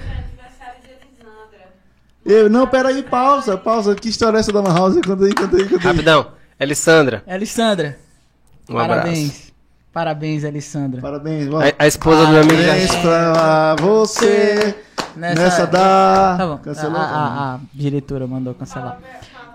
é 2.25 2.27
de. 2.27 2.33
Eu, 2.35 2.51
não, 2.51 2.67
peraí, 2.67 3.03
pausa, 3.03 3.57
pausa. 3.57 3.95
Que 3.95 4.09
história 4.11 4.37
é 4.37 4.41
essa 4.41 4.53
da 4.53 4.61
Lan 4.61 4.75
House? 4.75 4.95
Conta 5.05 5.25
aí, 5.25 5.35
conta 5.35 5.57
aí, 5.57 5.65
conta 5.69 5.77
aí. 5.89 5.93
Rapidão. 5.93 6.33
Alessandra. 6.61 7.25
Alessandra, 7.27 7.99
Um 8.69 8.79
abraço. 8.79 9.01
parabéns. 9.03 9.53
Parabéns, 9.93 10.45
Alessandra. 10.45 11.01
Parabéns. 11.01 11.49
A, 11.53 11.85
a 11.85 11.87
esposa 11.89 12.25
do 12.27 12.33
meu 12.33 12.41
amigo 12.43 12.63
Parabéns 12.63 12.95
pra 12.97 13.77
você 13.81 14.75
nessa, 15.17 15.67
da... 15.67 16.37
Tá 16.37 16.47
bom. 16.47 16.59
Cancelou? 16.59 16.97
A, 16.97 17.05
a- 17.05 17.55
a 17.55 17.59
diretora 17.73 18.27
mandou 18.27 18.55
cancelar. 18.55 18.99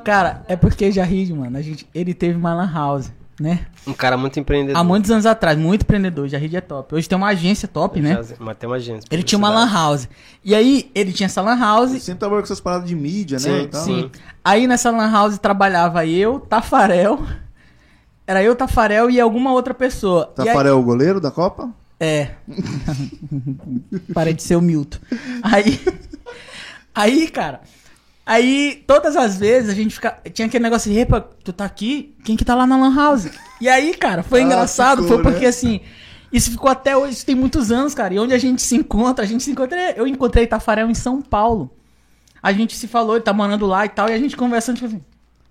Cara, 0.04 0.44
é 0.48 0.56
porque 0.56 0.92
Jarrid, 0.92 1.32
mano, 1.34 1.58
a 1.58 1.62
gente, 1.62 1.88
ele 1.94 2.14
teve 2.14 2.38
uma 2.38 2.54
lan 2.54 2.72
house, 2.74 3.12
né? 3.40 3.66
Um 3.86 3.94
cara 3.94 4.16
muito 4.18 4.40
empreendedor. 4.40 4.80
Há 4.80 4.84
muitos 4.84 5.12
anos 5.12 5.26
atrás, 5.26 5.58
muito 5.58 5.82
empreendedor. 5.84 6.28
Jarrid 6.30 6.56
é 6.56 6.62
top. 6.62 6.96
Hoje 6.96 7.10
tem 7.10 7.18
uma 7.18 7.28
agência 7.28 7.68
top, 7.68 8.00
né? 8.00 8.18
Mas 8.40 8.58
tem 8.58 8.70
uma 8.70 8.78
agência. 8.78 9.08
Ele 9.12 9.22
tinha 9.22 9.38
uma 9.38 9.50
lan 9.50 9.70
house. 9.72 10.08
E 10.44 10.56
aí, 10.56 10.90
ele 10.96 11.12
tinha 11.12 11.26
essa 11.28 11.42
lan 11.42 11.60
house. 11.60 11.92
Sempre 12.02 12.20
trabalhou 12.20 12.42
com 12.42 12.46
essas 12.46 12.62
paradas 12.62 12.88
de 12.88 12.96
mídia, 12.96 13.36
né? 13.38 13.42
Sim, 13.44 13.62
e 13.64 13.68
tal. 13.68 13.82
Sim. 13.82 14.12
Aí 14.44 14.66
nessa 14.66 14.90
lan 14.92 15.12
house 15.12 15.38
trabalhava 15.38 16.06
eu, 16.06 16.40
Tafarel. 16.40 17.20
Era 18.26 18.42
eu, 18.44 18.56
Tafarel 18.56 19.10
e 19.10 19.20
alguma 19.20 19.52
outra 19.52 19.74
pessoa. 19.74 20.34
E 20.38 20.42
aí- 20.42 20.48
Tafarel, 20.48 20.80
o 20.80 20.84
goleiro 20.84 21.20
da 21.22 21.32
Copa? 21.32 21.70
É. 22.00 22.32
Parei 24.14 24.34
de 24.34 24.44
ser 24.44 24.56
o 24.56 24.62
Milton. 24.62 25.00
Aí. 25.42 25.80
Aí, 26.94 27.28
cara. 27.28 27.62
Aí, 28.26 28.84
todas 28.86 29.16
as 29.16 29.38
vezes 29.38 29.70
a 29.70 29.74
gente 29.74 29.96
fica. 29.96 30.18
Tinha 30.34 30.48
aquele 30.48 30.64
negócio 30.64 30.92
de, 30.92 30.98
repa, 30.98 31.22
tu 31.22 31.54
tá 31.54 31.66
aqui? 31.66 32.14
Quem 32.24 32.36
que 32.36 32.44
tá 32.44 32.54
lá 32.56 32.68
na 32.68 32.78
Lan 32.78 32.94
House? 32.94 33.30
E 33.62 33.70
aí, 33.70 33.94
cara, 33.96 34.22
foi 34.22 34.42
Ah, 34.42 34.44
engraçado, 34.44 35.04
ficou, 35.04 35.16
foi 35.16 35.24
porque 35.24 35.44
né? 35.44 35.48
assim. 35.48 35.80
Isso 36.32 36.52
ficou 36.52 36.70
até 36.70 36.96
hoje, 36.96 37.14
isso 37.14 37.26
tem 37.26 37.36
muitos 37.36 37.72
anos, 37.72 37.96
cara. 37.96 38.14
E 38.14 38.20
onde 38.20 38.34
a 38.34 38.38
gente 38.38 38.62
se 38.62 38.76
encontra, 38.76 39.24
a 39.24 39.28
gente 39.28 39.44
se 39.44 39.52
encontra. 39.52 39.78
Eu 39.92 40.06
encontrei 40.06 40.46
Tafarel 40.46 40.90
em 40.90 40.94
São 40.94 41.22
Paulo. 41.22 41.72
A 42.44 42.52
gente 42.52 42.76
se 42.76 42.86
falou, 42.88 43.16
ele 43.16 43.24
tá 43.24 43.32
morando 43.32 43.66
lá 43.66 43.86
e 43.86 43.90
tal, 43.90 44.10
e 44.10 44.14
a 44.14 44.18
gente 44.20 44.36
conversando, 44.36 44.76
tipo 44.76 44.88
assim. 44.88 45.02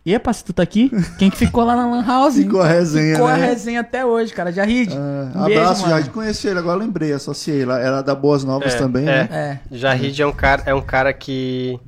Epa, 0.07 0.33
se 0.33 0.45
tu 0.45 0.53
tá 0.53 0.62
aqui? 0.62 0.91
Quem 1.19 1.28
que 1.28 1.37
ficou 1.37 1.65
lá 1.65 1.74
na 1.74 1.87
Lan 1.91 2.05
House? 2.07 2.37
Ficou 2.37 2.61
a 2.62 2.66
resenha, 2.69 3.15
Ficou 3.16 3.27
a 3.28 3.37
né? 3.37 3.47
resenha 3.47 3.81
até 3.81 4.07
hoje, 4.07 4.33
cara. 4.33 4.53
Jarid. 4.53 4.95
Ah, 4.97 5.33
um 5.35 5.45
abraço, 5.45 5.89
já 5.89 6.03
conheci 6.05 6.47
ele, 6.47 6.61
agora 6.61 6.78
lembrei, 6.78 7.12
associei 7.12 7.65
lá. 7.65 7.81
Era 7.81 8.03
da 8.03 8.15
Boas 8.15 8.45
Novas 8.45 8.74
É, 8.74 8.78
também, 8.78 9.03
é. 9.03 9.07
né? 9.07 9.61
É. 9.70 9.77
Jahid 9.77 10.23
é 10.23 10.27
um 10.27 10.33
cara, 10.33 10.62
é 10.65 10.73
um 10.73 10.81
cara 10.81 11.12
que. 11.12 11.78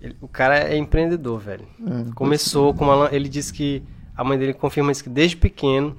ele- 0.00 0.16
o 0.22 0.26
cara 0.28 0.58
é 0.58 0.76
empreendedor, 0.78 1.38
velho. 1.38 1.64
É, 1.86 2.12
Começou 2.14 2.72
com 2.72 2.84
uma. 2.86 2.94
lan- 2.94 3.08
Ele 3.12 3.28
disse 3.28 3.52
que. 3.52 3.82
A 4.16 4.24
mãe 4.24 4.38
dele 4.38 4.54
confirma 4.54 4.90
isso 4.92 5.02
que 5.04 5.08
desde 5.10 5.36
pequeno 5.36 5.96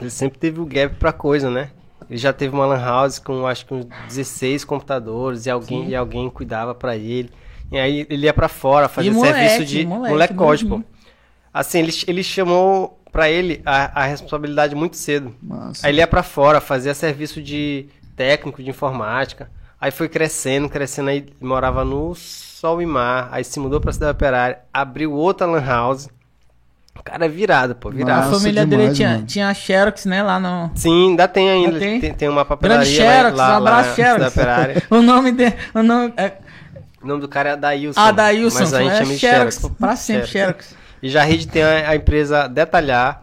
ele 0.00 0.10
sempre 0.10 0.38
teve 0.38 0.60
o 0.60 0.66
gap 0.66 0.94
pra 0.96 1.12
coisa, 1.12 1.50
né? 1.50 1.70
Ele 2.08 2.18
já 2.18 2.32
teve 2.32 2.54
uma 2.54 2.64
lan 2.66 2.78
house 2.80 3.18
com 3.18 3.46
acho 3.46 3.66
que 3.66 3.74
uns 3.74 3.86
16 4.06 4.64
computadores 4.64 5.44
e 5.46 5.50
alguém, 5.50 5.88
e 5.88 5.94
alguém 5.96 6.28
cuidava 6.30 6.74
pra 6.74 6.96
ele. 6.96 7.30
E 7.70 7.78
aí 7.78 8.06
ele 8.08 8.26
ia 8.26 8.32
pra 8.32 8.48
fora 8.48 8.88
fazer 8.88 9.10
moleque, 9.10 9.38
serviço 9.38 9.64
de 9.66 9.86
moleque, 9.86 10.12
molecote, 10.12 10.66
pô. 10.66 10.82
Assim, 11.52 11.80
ele, 11.80 11.92
ele 12.06 12.22
chamou 12.22 12.98
pra 13.12 13.28
ele 13.30 13.60
a, 13.64 14.02
a 14.02 14.06
responsabilidade 14.06 14.74
muito 14.74 14.96
cedo. 14.96 15.34
Massa. 15.42 15.86
Aí 15.86 15.92
ele 15.92 16.00
ia 16.00 16.06
pra 16.06 16.22
fora, 16.22 16.60
fazia 16.60 16.94
serviço 16.94 17.42
de 17.42 17.86
técnico 18.16 18.62
de 18.62 18.70
informática. 18.70 19.50
Aí 19.80 19.90
foi 19.90 20.08
crescendo, 20.08 20.68
crescendo, 20.68 21.10
aí 21.10 21.26
morava 21.40 21.84
no 21.84 22.14
Sol 22.14 22.82
e 22.82 22.86
Mar. 22.86 23.28
Aí 23.30 23.44
se 23.44 23.60
mudou 23.60 23.80
pra 23.80 23.92
cidade 23.92 24.12
operária, 24.12 24.58
abriu 24.72 25.12
outra 25.12 25.46
lan 25.46 25.64
house. 25.64 26.08
O 26.98 27.02
cara 27.02 27.26
é 27.26 27.28
virado, 27.28 27.76
pô, 27.76 27.88
A 27.88 27.92
virado. 27.92 28.26
Nossa, 28.26 28.40
família 28.40 28.66
demais, 28.66 28.82
dele 28.86 28.94
tinha, 28.96 29.10
mano. 29.10 29.26
tinha 29.26 29.48
a 29.48 29.54
Xerox, 29.54 30.04
né, 30.04 30.20
lá 30.20 30.40
no. 30.40 30.70
Sim, 30.74 31.10
ainda 31.10 31.28
tem 31.28 31.48
ainda. 31.48 31.68
Ainda 31.68 31.78
tem? 31.78 32.00
Tem, 32.00 32.12
tem 32.12 32.28
uma 32.28 32.42
Grande 32.44 32.48
papelaria 32.48 32.84
Xerox, 32.84 33.36
lá, 33.36 33.46
um 33.46 33.50
lá, 33.50 33.56
abraço, 33.56 33.88
lá 33.88 33.94
Xerox. 33.94 34.20
na 34.20 34.30
cidade 34.30 34.48
operária. 34.50 34.82
O 34.90 35.00
nome 35.00 35.30
dele. 35.32 35.54
O 35.72 35.82
nome. 35.82 36.12
É, 36.16 36.32
O 37.02 37.06
nome 37.06 37.20
do 37.20 37.28
cara 37.28 37.50
é 37.50 37.52
Adailson. 37.52 38.00
Adailson, 38.00 38.58
Mas 38.60 38.74
a 38.74 38.78
gente 38.82 38.90
é 38.90 38.96
chama 38.96 39.14
Xerox, 39.16 39.54
Xerox. 39.56 39.76
pra 39.78 39.96
sempre 39.96 40.26
Xerox. 40.26 40.74
E 41.02 41.08
Jarrid 41.08 41.46
tem 41.46 41.62
a, 41.62 41.90
a 41.90 41.96
empresa 41.96 42.48
Detalhar, 42.48 43.22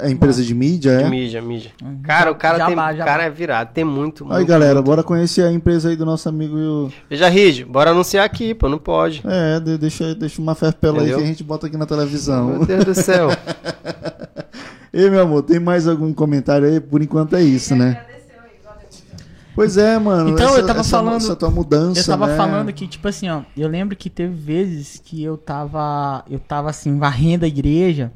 É 0.00 0.10
empresa 0.10 0.42
de 0.42 0.54
mídia, 0.54 0.96
de 0.98 1.04
é? 1.04 1.08
mídia, 1.08 1.40
mídia. 1.42 1.70
Cara, 2.02 2.32
o 2.32 2.34
cara, 2.34 2.58
Jabá, 2.58 2.88
tem, 2.94 3.04
cara 3.04 3.22
é 3.24 3.30
virado, 3.30 3.70
tem 3.72 3.84
muito, 3.84 4.24
Aí, 4.24 4.38
muito, 4.38 4.48
galera, 4.48 4.74
muito. 4.76 4.86
bora 4.86 5.02
conhecer 5.04 5.42
a 5.44 5.52
empresa 5.52 5.88
aí 5.90 5.94
do 5.96 6.04
nosso 6.06 6.28
amigo. 6.28 6.58
e 6.58 6.62
o- 6.66 6.92
E 7.10 7.16
Jarrid, 7.16 7.64
bora 7.64 7.90
anunciar 7.90 8.24
aqui, 8.24 8.54
pô, 8.54 8.68
não 8.68 8.78
pode. 8.78 9.22
É, 9.24 9.60
de- 9.60 9.78
deixa, 9.78 10.14
deixa 10.14 10.40
uma 10.42 10.54
ferpela 10.56 11.00
aí 11.02 11.08
que 11.14 11.22
a 11.22 11.26
gente 11.26 11.44
bota 11.44 11.66
aqui 11.68 11.76
na 11.76 11.86
televisão. 11.86 12.46
Meu 12.48 12.66
Deus 12.66 12.84
do 12.84 12.94
céu. 12.94 13.28
Ei, 14.92 15.10
meu 15.10 15.22
amor, 15.22 15.42
tem 15.42 15.58
mais 15.58 15.86
algum 15.88 16.12
comentário 16.14 16.66
aí? 16.68 16.80
Por 16.80 17.02
enquanto 17.02 17.34
é 17.36 17.42
isso, 17.42 17.74
né? 17.74 18.04
Pois 19.54 19.76
é, 19.76 19.98
mano. 19.98 20.30
Então, 20.30 20.48
essa, 20.48 20.58
eu 20.60 20.66
tava 20.66 20.80
essa- 20.80 20.90
falando- 20.90 21.16
Essa 21.22 21.36
tua 21.36 21.50
mudança. 21.50 22.00
Eu 22.00 22.04
tava 22.04 22.26
né? 22.26 22.36
falando 22.36 22.72
que, 22.72 22.86
tipo 22.88 23.06
assim, 23.06 23.28
ó, 23.28 23.42
eu 23.56 23.68
lembro 23.68 23.94
que 23.96 24.10
teve 24.10 24.34
vezes 24.34 25.00
que 25.04 25.22
eu 25.22 25.36
tava, 25.36 26.24
eu 26.28 26.38
tava 26.40 26.70
assim, 26.70 26.98
varrendo 26.98 27.44
a 27.44 27.48
igreja 27.48 28.12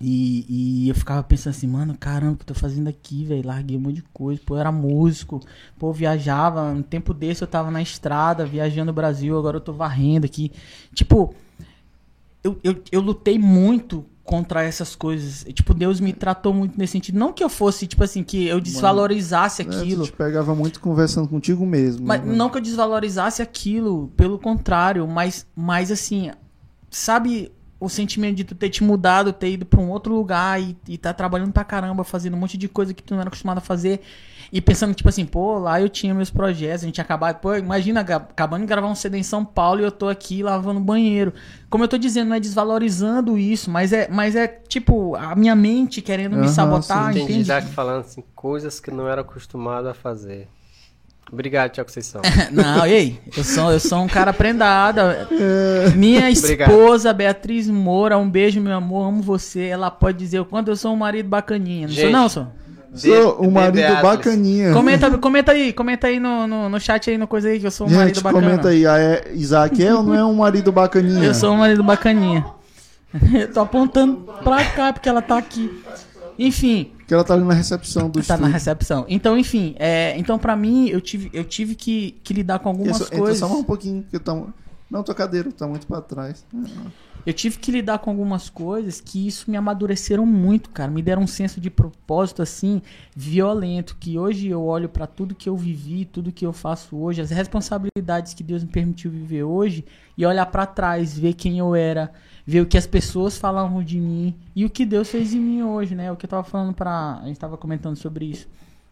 e, 0.00 0.44
e 0.84 0.88
eu 0.88 0.94
ficava 0.94 1.22
pensando 1.22 1.54
assim, 1.54 1.66
mano, 1.66 1.96
caramba, 1.98 2.34
o 2.34 2.36
que 2.36 2.42
eu 2.42 2.46
tô 2.48 2.54
fazendo 2.54 2.86
aqui, 2.88 3.24
velho? 3.24 3.46
Larguei 3.46 3.76
um 3.76 3.80
monte 3.80 3.96
de 3.96 4.02
coisa, 4.12 4.40
pô, 4.44 4.54
eu 4.54 4.60
era 4.60 4.70
músico, 4.70 5.40
pô, 5.78 5.88
eu 5.88 5.92
viajava, 5.92 6.72
no 6.72 6.82
tempo 6.82 7.12
desse 7.14 7.42
eu 7.42 7.48
tava 7.48 7.70
na 7.70 7.80
estrada, 7.82 8.44
viajando 8.44 8.90
o 8.90 8.94
Brasil, 8.94 9.36
agora 9.38 9.56
eu 9.56 9.60
tô 9.60 9.72
varrendo 9.72 10.26
aqui. 10.26 10.52
Tipo, 10.94 11.34
eu, 12.44 12.58
eu, 12.62 12.82
eu 12.92 13.00
lutei 13.00 13.38
muito 13.38 14.04
contra 14.26 14.62
essas 14.62 14.94
coisas. 14.94 15.44
E, 15.46 15.52
Tipo, 15.52 15.72
Deus 15.72 16.00
me 16.00 16.12
tratou 16.12 16.52
muito 16.52 16.76
nesse 16.78 16.92
sentido. 16.92 17.18
Não 17.18 17.32
que 17.32 17.42
eu 17.42 17.48
fosse, 17.48 17.86
tipo 17.86 18.02
assim, 18.04 18.22
que 18.22 18.46
eu 18.46 18.60
desvalorizasse 18.60 19.62
É, 19.62 19.64
tu 19.64 19.70
aquilo. 19.78 20.04
te 20.04 20.12
pegava 20.12 20.54
muito 20.54 20.80
conversando 20.80 21.28
contigo 21.28 21.64
mesmo. 21.64 22.06
Mas 22.06 22.22
né? 22.22 22.34
não 22.34 22.50
que 22.50 22.58
eu 22.58 22.60
desvalorizasse 22.60 23.40
aquilo, 23.40 24.08
pelo 24.16 24.38
contrário, 24.38 25.06
mas, 25.06 25.46
mas 25.54 25.90
assim, 25.90 26.30
sabe 26.90 27.52
o 27.78 27.88
sentimento 27.88 28.36
de 28.36 28.44
tu 28.44 28.54
ter 28.54 28.70
te 28.70 28.82
mudado, 28.82 29.32
ter 29.32 29.50
ido 29.50 29.66
pra 29.66 29.80
um 29.80 29.90
outro 29.90 30.14
lugar 30.14 30.60
e, 30.60 30.76
e 30.88 30.96
tá 30.96 31.12
trabalhando 31.12 31.52
pra 31.52 31.64
caramba, 31.64 32.04
fazendo 32.04 32.34
um 32.34 32.40
monte 32.40 32.56
de 32.56 32.68
coisa 32.68 32.94
que 32.94 33.02
tu 33.02 33.14
não 33.14 33.20
era 33.20 33.28
acostumado 33.28 33.58
a 33.58 33.60
fazer 33.60 34.00
e 34.52 34.60
pensando, 34.60 34.94
tipo 34.94 35.08
assim, 35.08 35.26
pô, 35.26 35.58
lá 35.58 35.80
eu 35.80 35.88
tinha 35.88 36.14
meus 36.14 36.30
projetos, 36.30 36.84
a 36.84 36.86
gente 36.86 37.00
acabava, 37.00 37.34
pô, 37.34 37.54
imagina, 37.54 38.00
acabando 38.00 38.62
de 38.62 38.66
gravar 38.66 38.86
um 38.88 38.94
CD 38.94 39.18
em 39.18 39.22
São 39.22 39.44
Paulo 39.44 39.80
e 39.80 39.84
eu 39.84 39.90
tô 39.90 40.08
aqui 40.08 40.42
lavando 40.42 40.80
banheiro. 40.80 41.32
Como 41.68 41.84
eu 41.84 41.88
tô 41.88 41.98
dizendo, 41.98 42.28
não 42.28 42.36
é 42.36 42.40
desvalorizando 42.40 43.36
isso, 43.36 43.70
mas 43.70 43.92
é, 43.92 44.08
mas 44.08 44.36
é 44.36 44.46
tipo, 44.46 45.16
a 45.16 45.34
minha 45.34 45.54
mente 45.54 46.00
querendo 46.00 46.36
me 46.36 46.46
Aham, 46.46 46.52
sabotar, 46.54 47.04
sim. 47.04 47.10
Entendi 47.10 47.22
entende? 47.24 47.40
Isaac 47.42 47.68
falando 47.68 48.00
assim, 48.00 48.22
coisas 48.34 48.78
que 48.80 48.90
não 48.90 49.08
era 49.08 49.20
acostumado 49.22 49.88
a 49.88 49.94
fazer. 49.94 50.48
Obrigado, 51.30 51.72
Tiago 51.72 51.88
Conceição. 51.88 52.22
Não, 52.52 52.86
ei, 52.86 53.18
eu 53.36 53.42
sou, 53.42 53.72
eu 53.72 53.80
sou 53.80 53.98
um 53.98 54.06
cara 54.06 54.32
prendado. 54.32 55.00
Minha 55.96 56.28
Obrigado. 56.30 56.70
esposa, 56.70 57.12
Beatriz 57.12 57.68
Moura, 57.68 58.16
um 58.16 58.28
beijo, 58.30 58.60
meu 58.60 58.76
amor, 58.76 59.08
amo 59.08 59.22
você. 59.22 59.64
Ela 59.64 59.90
pode 59.90 60.18
dizer 60.18 60.38
o 60.40 60.44
quanto 60.44 60.68
eu 60.68 60.76
sou 60.76 60.92
um 60.92 60.96
marido 60.96 61.28
bacaninha. 61.28 61.88
Não 61.88 61.94
sou, 61.94 62.02
Gente. 62.02 62.12
não, 62.12 62.28
sou? 62.28 62.46
Sou 62.94 63.44
um 63.44 63.50
marido 63.50 63.74
Beatriz. 63.74 64.02
bacaninha. 64.02 64.72
Comenta, 64.72 65.18
comenta 65.18 65.52
aí, 65.52 65.72
comenta 65.72 66.06
aí 66.06 66.20
no, 66.20 66.46
no, 66.46 66.68
no 66.68 66.80
chat 66.80 67.10
aí, 67.10 67.18
no 67.18 67.26
coisa 67.26 67.48
aí, 67.48 67.58
que 67.58 67.66
eu 67.66 67.70
sou 67.72 67.86
um 67.88 67.90
marido 67.90 68.14
Gente, 68.14 68.22
bacana. 68.22 68.46
comenta 68.48 68.68
aí. 68.68 68.86
ah, 68.86 68.98
é- 68.98 69.32
Isaac 69.34 69.84
é 69.84 69.92
ou 69.94 70.02
não 70.04 70.14
é 70.14 70.24
um 70.24 70.34
marido 70.34 70.70
bacaninha? 70.70 71.24
Eu 71.24 71.34
sou 71.34 71.52
um 71.52 71.56
marido 71.58 71.82
bacaninha. 71.82 72.46
Eu 73.34 73.52
tô 73.52 73.60
apontando 73.60 74.28
pra 74.44 74.64
cá, 74.64 74.92
porque 74.92 75.08
ela 75.08 75.22
tá 75.22 75.38
aqui. 75.38 75.82
Enfim, 76.38 76.92
Que 77.06 77.14
ela 77.14 77.22
tá 77.22 77.34
ali 77.34 77.44
na 77.44 77.54
recepção 77.54 78.10
do 78.10 78.20
tá 78.20 78.34
na 78.34 78.34
estúdio. 78.34 78.52
recepção. 78.52 79.06
Então, 79.08 79.38
enfim, 79.38 79.76
é, 79.78 80.16
então 80.18 80.38
pra 80.38 80.56
mim, 80.56 80.88
eu 80.88 81.00
tive, 81.00 81.30
eu 81.32 81.44
tive 81.44 81.74
que, 81.74 82.18
que 82.24 82.34
lidar 82.34 82.58
com 82.58 82.68
algumas 82.68 83.00
Isso, 83.00 83.10
coisas. 83.12 83.38
só 83.38 83.46
um 83.58 83.64
pouquinho, 83.64 84.04
que 84.10 84.18
tá... 84.18 84.34
Não, 84.88 85.02
tua 85.02 85.14
cadeira 85.16 85.50
tá 85.50 85.66
muito 85.66 85.84
pra 85.86 86.00
trás. 86.00 86.44
Eu 87.26 87.32
tive 87.32 87.58
que 87.58 87.72
lidar 87.72 87.98
com 87.98 88.10
algumas 88.10 88.48
coisas 88.48 89.00
que 89.00 89.26
isso 89.26 89.50
me 89.50 89.56
amadureceram 89.56 90.24
muito, 90.24 90.70
cara. 90.70 90.88
Me 90.92 91.02
deram 91.02 91.22
um 91.22 91.26
senso 91.26 91.60
de 91.60 91.68
propósito 91.68 92.40
assim 92.40 92.80
violento, 93.16 93.96
que 93.98 94.16
hoje 94.16 94.46
eu 94.46 94.62
olho 94.62 94.88
pra 94.88 95.08
tudo 95.08 95.34
que 95.34 95.48
eu 95.48 95.56
vivi, 95.56 96.04
tudo 96.04 96.30
que 96.30 96.46
eu 96.46 96.52
faço 96.52 96.96
hoje, 96.96 97.20
as 97.20 97.30
responsabilidades 97.30 98.32
que 98.32 98.44
Deus 98.44 98.62
me 98.62 98.70
permitiu 98.70 99.10
viver 99.10 99.42
hoje 99.42 99.84
e 100.16 100.24
olhar 100.24 100.46
pra 100.46 100.64
trás, 100.66 101.18
ver 101.18 101.34
quem 101.34 101.58
eu 101.58 101.74
era, 101.74 102.12
ver 102.46 102.60
o 102.60 102.66
que 102.66 102.78
as 102.78 102.86
pessoas 102.86 103.36
falavam 103.36 103.82
de 103.82 103.98
mim 103.98 104.34
e 104.54 104.64
o 104.64 104.70
que 104.70 104.86
Deus 104.86 105.10
fez 105.10 105.34
em 105.34 105.40
mim 105.40 105.62
hoje, 105.62 105.94
né? 105.94 106.12
O 106.12 106.16
que 106.16 106.26
eu 106.26 106.30
tava 106.30 106.44
falando 106.44 106.72
pra. 106.72 107.18
a 107.22 107.26
gente 107.26 107.38
tava 107.40 107.56
comentando 107.56 107.96
sobre 107.96 108.26
isso. 108.26 108.46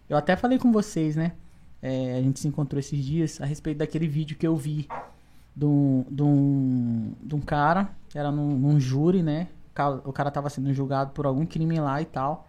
Eu 0.08 0.16
até 0.16 0.34
falei 0.36 0.58
com 0.58 0.72
vocês, 0.72 1.14
né? 1.16 1.32
É, 1.80 2.16
a 2.18 2.22
gente 2.22 2.40
se 2.40 2.48
encontrou 2.48 2.80
esses 2.80 3.04
dias 3.04 3.40
a 3.40 3.44
respeito 3.44 3.78
daquele 3.78 4.08
vídeo 4.08 4.36
que 4.36 4.46
eu 4.46 4.56
vi 4.56 4.88
de 5.54 5.64
um, 5.66 6.04
de 6.10 6.22
um, 6.22 7.12
de 7.22 7.34
um 7.34 7.40
cara, 7.40 7.90
era 8.14 8.32
num, 8.32 8.56
num 8.58 8.80
júri, 8.80 9.22
né? 9.22 9.48
O 10.04 10.12
cara- 10.12 10.30
tava 10.30 10.48
sendo 10.50 10.72
julgado 10.72 11.10
por 11.12 11.26
algum 11.26 11.44
crime 11.46 11.78
lá 11.80 12.00
e 12.00 12.04
tal. 12.04 12.46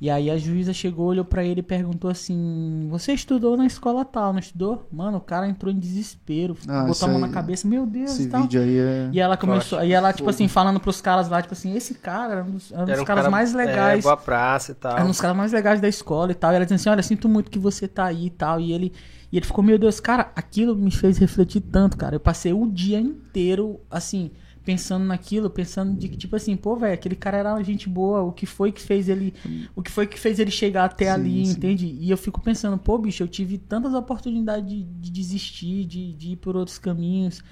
E 0.00 0.08
aí 0.08 0.30
a 0.30 0.38
juíza 0.38 0.72
chegou, 0.72 1.08
olhou 1.08 1.24
pra 1.26 1.44
ele 1.44 1.60
e 1.60 1.62
perguntou 1.62 2.10
assim: 2.10 2.86
Você 2.90 3.12
estudou 3.12 3.54
na 3.56 3.66
escola 3.66 4.02
tal, 4.02 4.32
não 4.32 4.40
estudou? 4.40 4.88
Mano, 4.90 5.18
o 5.18 5.20
cara 5.20 5.46
entrou 5.46 5.70
em 5.70 5.78
desespero, 5.78 6.56
Ah, 6.66 6.84
botou 6.84 7.06
a 7.06 7.12
mão 7.12 7.16
aí- 7.22 7.28
na 7.28 7.34
cabeça, 7.34 7.68
meu 7.68 7.84
Deus 7.86 8.12
Esse 8.12 8.22
e 8.22 8.26
tal. 8.28 8.42
vídeo 8.42 8.62
aí 8.62 8.78
é... 8.78 9.10
E 9.12 9.20
ela 9.20 9.36
começou, 9.36 9.84
e 9.84 9.92
ela, 9.92 10.10
tipo 10.12 10.30
assim, 10.30 10.48
falando 10.48 10.80
pros 10.80 11.02
caras 11.02 11.28
lá, 11.28 11.42
tipo 11.42 11.52
assim, 11.52 11.76
esse 11.76 11.94
cara 11.94 12.32
era 12.32 12.44
um 12.44 12.50
dos, 12.52 12.72
era 12.72 12.80
um 12.80 12.84
dos 12.86 12.92
Era 12.92 13.02
um 13.02 13.04
caras 13.04 13.22
cara, 13.24 13.30
mais 13.30 13.54
É, 13.54 13.56
legais. 13.58 14.02
boa 14.02 14.16
praça 14.16 14.72
e 14.72 14.74
tal. 14.74 14.92
Era 14.92 15.04
um 15.04 15.08
dos 15.08 15.20
caras 15.20 15.36
mais 15.36 15.52
legais 15.52 15.80
da 15.82 15.88
escola 15.88 16.32
e 16.32 16.34
tal. 16.34 16.50
E 16.52 16.56
ela 16.56 16.64
dizia 16.64 16.76
assim: 16.76 16.88
Olha, 16.88 17.02
sinto 17.02 17.28
muito 17.28 17.50
que 17.50 17.58
você 17.58 17.86
tá 17.86 18.06
aí 18.06 18.26
e 18.26 18.30
tal. 18.30 18.58
E 18.58 18.72
ele, 18.72 18.92
e 19.30 19.36
ele 19.36 19.44
ficou, 19.44 19.62
meu 19.62 19.78
Deus, 19.78 20.00
cara, 20.00 20.32
aquilo 20.34 20.74
me 20.74 20.90
fez 20.90 21.18
refletir 21.18 21.60
tanto, 21.60 21.98
cara. 21.98 22.16
Eu 22.16 22.20
passei 22.20 22.54
o 22.54 22.66
dia 22.66 22.98
inteiro, 22.98 23.78
assim, 23.90 24.30
pensando 24.70 25.04
naquilo, 25.04 25.50
pensando 25.50 25.98
de 25.98 26.08
que, 26.08 26.16
tipo 26.16 26.36
assim, 26.36 26.56
pô, 26.56 26.76
velho, 26.76 26.94
aquele 26.94 27.16
cara 27.16 27.38
era 27.38 27.54
uma 27.54 27.64
gente 27.64 27.88
boa. 27.88 28.22
O 28.22 28.30
que 28.30 28.46
foi 28.46 28.70
que 28.70 28.80
fez 28.80 29.08
ele. 29.08 29.34
O 29.74 29.82
que 29.82 29.90
foi 29.90 30.06
que 30.06 30.18
fez 30.18 30.38
ele 30.38 30.52
chegar 30.52 30.84
até 30.84 31.06
Sim, 31.06 31.10
ali, 31.10 31.46
sim. 31.46 31.52
entende? 31.52 31.86
E 31.86 32.08
eu 32.08 32.16
fico 32.16 32.40
pensando, 32.40 32.78
pô, 32.78 32.96
bicho, 32.96 33.20
eu 33.20 33.26
tive 33.26 33.58
tantas 33.58 33.92
oportunidades 33.94 34.68
de, 34.68 34.84
de 34.84 35.10
desistir, 35.10 35.84
de, 35.86 36.12
de 36.12 36.32
ir 36.32 36.36
por 36.36 36.56
outros 36.56 36.78
caminhos. 36.78 37.42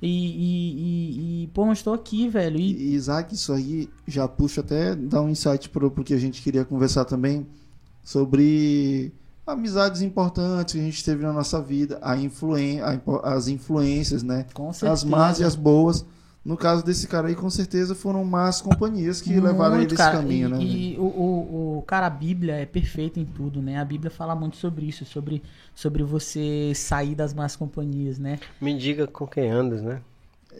E, 0.00 0.06
e, 0.06 0.72
e, 0.76 1.42
e, 1.42 1.46
pô, 1.48 1.66
mas 1.66 1.78
estou 1.78 1.92
aqui, 1.92 2.28
velho. 2.28 2.56
E, 2.56 2.94
Isaac, 2.94 3.34
isso 3.34 3.52
aí 3.52 3.90
já 4.06 4.28
puxa 4.28 4.60
até 4.60 4.94
dar 4.94 5.20
um 5.22 5.28
insight 5.28 5.68
pro, 5.68 5.90
pro 5.90 6.04
que 6.04 6.14
a 6.14 6.18
gente 6.18 6.40
queria 6.40 6.64
conversar 6.64 7.04
também 7.06 7.44
sobre 8.04 9.12
amizades 9.44 10.00
importantes 10.00 10.74
que 10.74 10.80
a 10.80 10.84
gente 10.84 11.04
teve 11.04 11.24
na 11.24 11.32
nossa 11.32 11.60
vida, 11.60 11.98
a 12.02 12.16
influen 12.16 12.80
a 12.80 13.00
as 13.24 13.48
influências, 13.48 14.22
né? 14.22 14.46
com 14.54 14.72
certeza. 14.72 14.92
As 14.92 15.02
más 15.02 15.40
e 15.40 15.44
as 15.44 15.56
boas. 15.56 16.06
No 16.48 16.56
caso 16.56 16.82
desse 16.82 17.06
cara 17.06 17.28
aí, 17.28 17.34
com 17.34 17.50
certeza 17.50 17.94
foram 17.94 18.24
más 18.24 18.62
companhias 18.62 19.20
que 19.20 19.38
levaram 19.38 19.74
ele 19.76 19.80
Muito, 19.80 19.94
esse 19.94 20.10
caminho, 20.10 20.48
e, 20.48 20.50
né? 20.50 20.56
E 20.58 20.96
o, 20.98 21.02
o, 21.02 21.78
o- 21.78 21.82
cara, 21.82 22.06
a 22.06 22.10
Bíblia 22.10 22.54
é 22.54 22.64
perfeita 22.64 23.20
em 23.20 23.24
tudo, 23.26 23.60
né? 23.60 23.76
A 23.78 23.84
Bíblia 23.84 24.10
fala 24.10 24.34
muito 24.34 24.56
sobre 24.56 24.86
isso, 24.86 25.04
sobre, 25.04 25.42
sobre 25.74 26.02
você 26.02 26.72
sair 26.74 27.14
das 27.14 27.34
más 27.34 27.54
companhias, 27.54 28.18
né? 28.18 28.38
Me 28.62 28.74
diga 28.78 29.06
com 29.06 29.26
quem 29.26 29.50
andas, 29.50 29.82
né? 29.82 30.00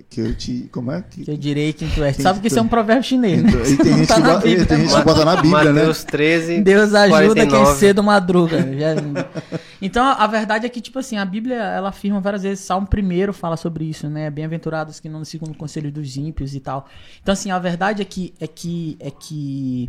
Que 0.09 0.21
eu 0.21 0.35
te. 0.35 0.69
Como 0.73 0.91
é? 0.93 1.03
Que, 1.03 1.25
Que 1.25 1.31
eu 1.31 1.37
direi 1.37 1.73
quem 1.73 1.89
tu 1.89 2.03
és. 2.03 2.17
Quem 2.17 2.23
Sabe 2.23 2.39
que 2.41 2.49
tu 2.49 2.53
isso 2.53 2.59
é 2.59 2.63
um 2.63 2.69
provérbio 2.69 3.03
chinês, 3.05 3.43
né? 3.43 3.51
E 3.71 3.77
tem 3.77 3.97
gente, 3.99 4.07
Tá 4.09 4.15
que, 4.17 4.21
na 4.21 4.35
bo- 4.37 4.41
Bíblia, 4.43 4.67
tem 4.67 4.79
gente 4.81 4.95
que 4.97 5.03
bota 5.05 5.25
na 5.25 5.37
Bíblia, 5.37 5.65
né? 5.65 5.73
Mateus 5.73 6.05
13. 6.05 6.61
Deus 6.61 6.95
ajuda 6.95 7.35
quem 7.35 7.49
49. 7.49 7.79
cedo 7.79 8.03
madruga. 8.03 8.59
Já- 8.79 9.59
Então, 9.81 10.05
a 10.05 10.27
verdade 10.27 10.67
é 10.67 10.69
que, 10.69 10.81
tipo 10.81 10.99
assim, 10.99 11.17
a 11.17 11.25
Bíblia, 11.25 11.57
ela 11.57 11.89
afirma 11.91 12.21
várias 12.21 12.43
vezes, 12.43 12.65
Salmo 12.65 12.87
primeiro 12.87 13.33
fala 13.33 13.57
sobre 13.57 13.85
isso, 13.85 14.09
né? 14.09 14.29
Bem-aventurados 14.31 14.99
que 15.01 15.09
não 15.09 15.25
segundo 15.25 15.53
o 15.53 15.57
conselho 15.57 15.91
dos 15.93 16.17
ímpios 16.17 16.55
e 16.55 16.61
tal. 16.61 16.89
Então, 17.23 17.33
assim, 17.33 17.51
a 17.51 17.59
verdade 17.59 18.03
é 18.03 18.05
que, 18.05 18.35
é 18.41 18.47
que, 18.47 18.97
é 18.99 19.11
que 19.11 19.89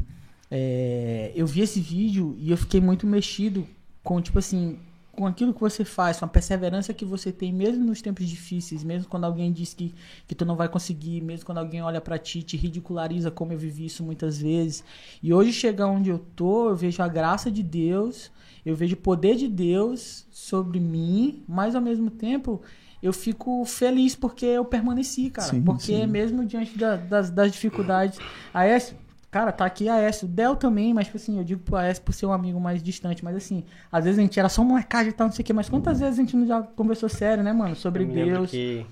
é, 0.52 1.32
eu 1.36 1.46
vi 1.48 1.62
esse 1.62 1.80
vídeo 1.80 2.36
e 2.40 2.52
eu 2.52 2.58
fiquei 2.58 2.82
muito 2.82 3.06
mexido 3.08 3.66
com, 4.04 4.22
tipo 4.22 4.40
assim, 4.40 4.78
com 5.12 5.26
aquilo 5.28 5.54
que 5.54 5.60
você 5.60 5.84
faz, 5.84 6.20
com 6.20 6.26
a 6.26 6.28
perseverança 6.28 6.94
que 6.94 7.04
você 7.04 7.32
tem, 7.32 7.52
mesmo 7.52 7.84
nos 7.86 8.02
tempos 8.02 8.28
difíceis, 8.28 8.84
mesmo 8.84 9.10
quando 9.10 9.26
alguém 9.26 9.52
diz 9.52 9.74
que, 9.74 9.94
que 10.28 10.34
tu 10.36 10.46
não 10.46 10.56
vai 10.56 10.70
conseguir, 10.70 11.22
mesmo 11.22 11.46
quando 11.46 11.58
alguém 11.58 11.82
olha 11.82 12.00
pra 12.00 12.18
ti, 12.18 12.42
te 12.44 12.56
ridiculariza, 12.56 13.30
como 13.30 13.52
eu 13.52 13.58
vivi 13.58 13.86
isso 13.86 14.04
muitas 14.04 14.40
vezes. 14.42 14.84
E 15.22 15.34
hoje 15.34 15.52
chegar 15.52 15.88
onde 15.88 16.10
eu 16.10 16.20
tô, 16.36 16.70
eu 16.70 16.76
vejo 16.76 17.02
a 17.04 17.08
graça 17.08 17.52
de 17.52 17.62
Deus, 17.64 18.32
eu 18.66 18.76
vejo 18.76 18.94
o 18.96 18.98
poder 19.00 19.36
de 19.36 19.48
Deus 19.48 20.26
sobre 20.32 20.80
mim, 20.80 21.44
mas 21.48 21.76
ao 21.76 21.82
mesmo 21.82 22.10
tempo 22.10 22.62
eu 23.02 23.14
fico 23.14 23.64
feliz 23.66 24.14
porque 24.16 24.46
eu 24.46 24.66
permaneci, 24.66 25.30
cara. 25.30 25.50
Sim, 25.50 25.62
porque 25.62 25.96
sim. 26.02 26.06
mesmo 26.08 26.46
diante 26.46 26.78
da- 26.78 26.98
das, 26.98 27.30
das 27.30 27.52
dificuldades. 27.52 28.20
A 28.54 28.60
Aécio, 28.60 28.96
cara, 29.32 29.52
tá 29.52 29.66
aqui 29.66 29.88
a 29.88 29.96
Aécio, 29.96 30.26
o 30.28 30.32
Del 30.32 30.56
também, 30.56 30.94
mas 30.94 31.06
tipo 31.06 31.18
assim, 31.18 31.38
eu 31.38 31.44
digo 31.44 31.62
pro 31.62 31.76
Aécio 31.76 32.04
por 32.04 32.14
ser 32.14 32.26
um 32.26 32.34
amigo 32.34 32.60
mais 32.60 32.82
distante, 32.82 33.24
mas 33.24 33.36
assim, 33.36 33.64
às 33.92 34.04
vezes 34.06 34.18
a 34.20 34.22
gente 34.22 34.40
era 34.40 34.50
só 34.50 34.64
molecagem 34.64 35.10
e 35.12 35.14
tal, 35.14 35.28
não 35.28 35.34
sei 35.34 35.44
o 35.44 35.46
quê, 35.46 35.54
mas 35.54 35.70
quantas 35.70 36.00
vezes 36.00 36.18
a 36.18 36.22
gente 36.22 36.36
não 36.36 36.48
já 36.48 36.62
conversou 36.62 37.08
sério, 37.10 37.44
né, 37.44 37.54
mano, 37.54 37.76
sobre 37.76 38.04
Eu 38.04 38.08
me 38.08 38.14
Deus. 38.14 38.50
que 38.52 38.86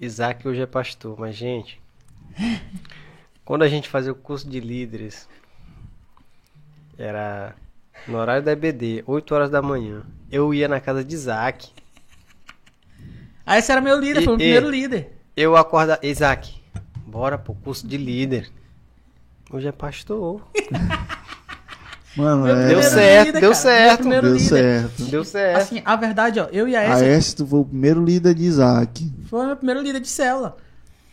Isaac 0.00 0.46
hoje 0.46 0.60
é 0.62 0.66
pastor, 0.66 1.18
mas 1.18 1.34
gente, 1.34 1.80
quando 3.44 3.62
a 3.62 3.68
gente 3.68 3.88
fazia 3.88 4.12
o 4.12 4.14
curso 4.14 4.48
de 4.48 4.60
líderes, 4.60 5.28
era 6.96 7.54
no 8.06 8.18
horário 8.18 8.42
da 8.42 8.52
EBD, 8.52 9.02
8 9.06 9.34
horas 9.34 9.50
da 9.50 9.60
manhã. 9.60 10.02
Eu 10.30 10.54
ia 10.54 10.68
na 10.68 10.80
casa 10.80 11.04
de 11.04 11.14
Isaac, 11.14 11.68
Aécio 13.44 13.72
era 13.72 13.80
meu 13.80 13.98
líder, 13.98 14.20
E- 14.20 14.24
foi 14.24 14.32
o 14.34 14.36
e- 14.36 14.38
primeiro 14.38 14.70
líder. 14.70 15.16
eu 15.36 15.56
acordava, 15.56 15.98
Isaac, 16.06 16.60
bora 17.06 17.36
pro 17.36 17.54
curso 17.54 17.86
de 17.86 17.96
líder. 17.96 18.50
Hoje 19.52 19.68
é 19.68 19.72
pastor. 19.72 20.42
Mano, 22.16 22.46
é. 22.48 22.68
Deu 22.68 22.82
certo, 22.82 23.26
líder, 23.26 23.40
deu 23.40 23.54
certo. 23.54 24.08
Deu 24.08 24.22
líder. 24.22 24.40
certo. 24.40 25.04
Deu 25.04 25.24
certo. 25.24 25.56
Assim, 25.58 25.82
a 25.84 25.96
verdade, 25.96 26.40
ó, 26.40 26.46
eu 26.52 26.66
e 26.66 26.74
a 26.74 26.80
A 26.80 26.94
Aécio 26.94 27.06
Este 27.06 27.36
tu 27.36 27.46
foi 27.46 27.60
o 27.60 27.64
primeiro 27.64 28.04
líder 28.04 28.34
de 28.34 28.44
Isaac. 28.44 29.12
foi 29.28 29.40
o 29.40 29.46
meu 29.46 29.56
primeiro 29.56 29.80
líder 29.80 30.00
de 30.00 30.08
cela. 30.08 30.56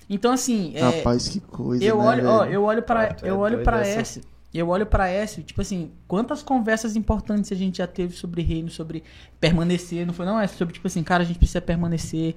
Então, 0.09 0.31
assim, 0.31 0.71
é, 0.75 0.81
Rapaz, 0.81 1.27
que 1.27 1.39
coisa. 1.39 1.83
eu 1.83 1.97
né, 1.97 2.03
olho, 2.03 2.27
ó, 2.27 2.45
eu 2.45 2.63
olho 2.63 2.81
para 2.81 3.01
Ah, 3.01 3.15
é 3.21 3.29
eu 3.29 3.37
olho 3.39 3.55
doido 3.55 3.65
para 3.65 3.85
essa. 3.85 4.21
Écio, 4.53 4.59
eu 4.59 4.69
olho 4.69 4.85
para 4.85 5.07
Écio, 5.09 5.43
tipo 5.43 5.61
assim, 5.61 5.91
quantas 6.07 6.41
conversas 6.41 6.95
importantes 6.95 7.51
a 7.51 7.55
gente 7.55 7.77
já 7.77 7.87
teve 7.87 8.15
sobre 8.15 8.41
reino, 8.41 8.69
sobre 8.69 9.03
permanecer, 9.39 10.05
não 10.05 10.13
foi 10.13 10.25
não 10.25 10.39
é 10.39 10.47
sobre 10.47 10.73
tipo 10.73 10.87
assim, 10.87 11.03
cara, 11.03 11.23
a 11.23 11.25
gente 11.25 11.37
precisa 11.37 11.61
permanecer. 11.61 12.35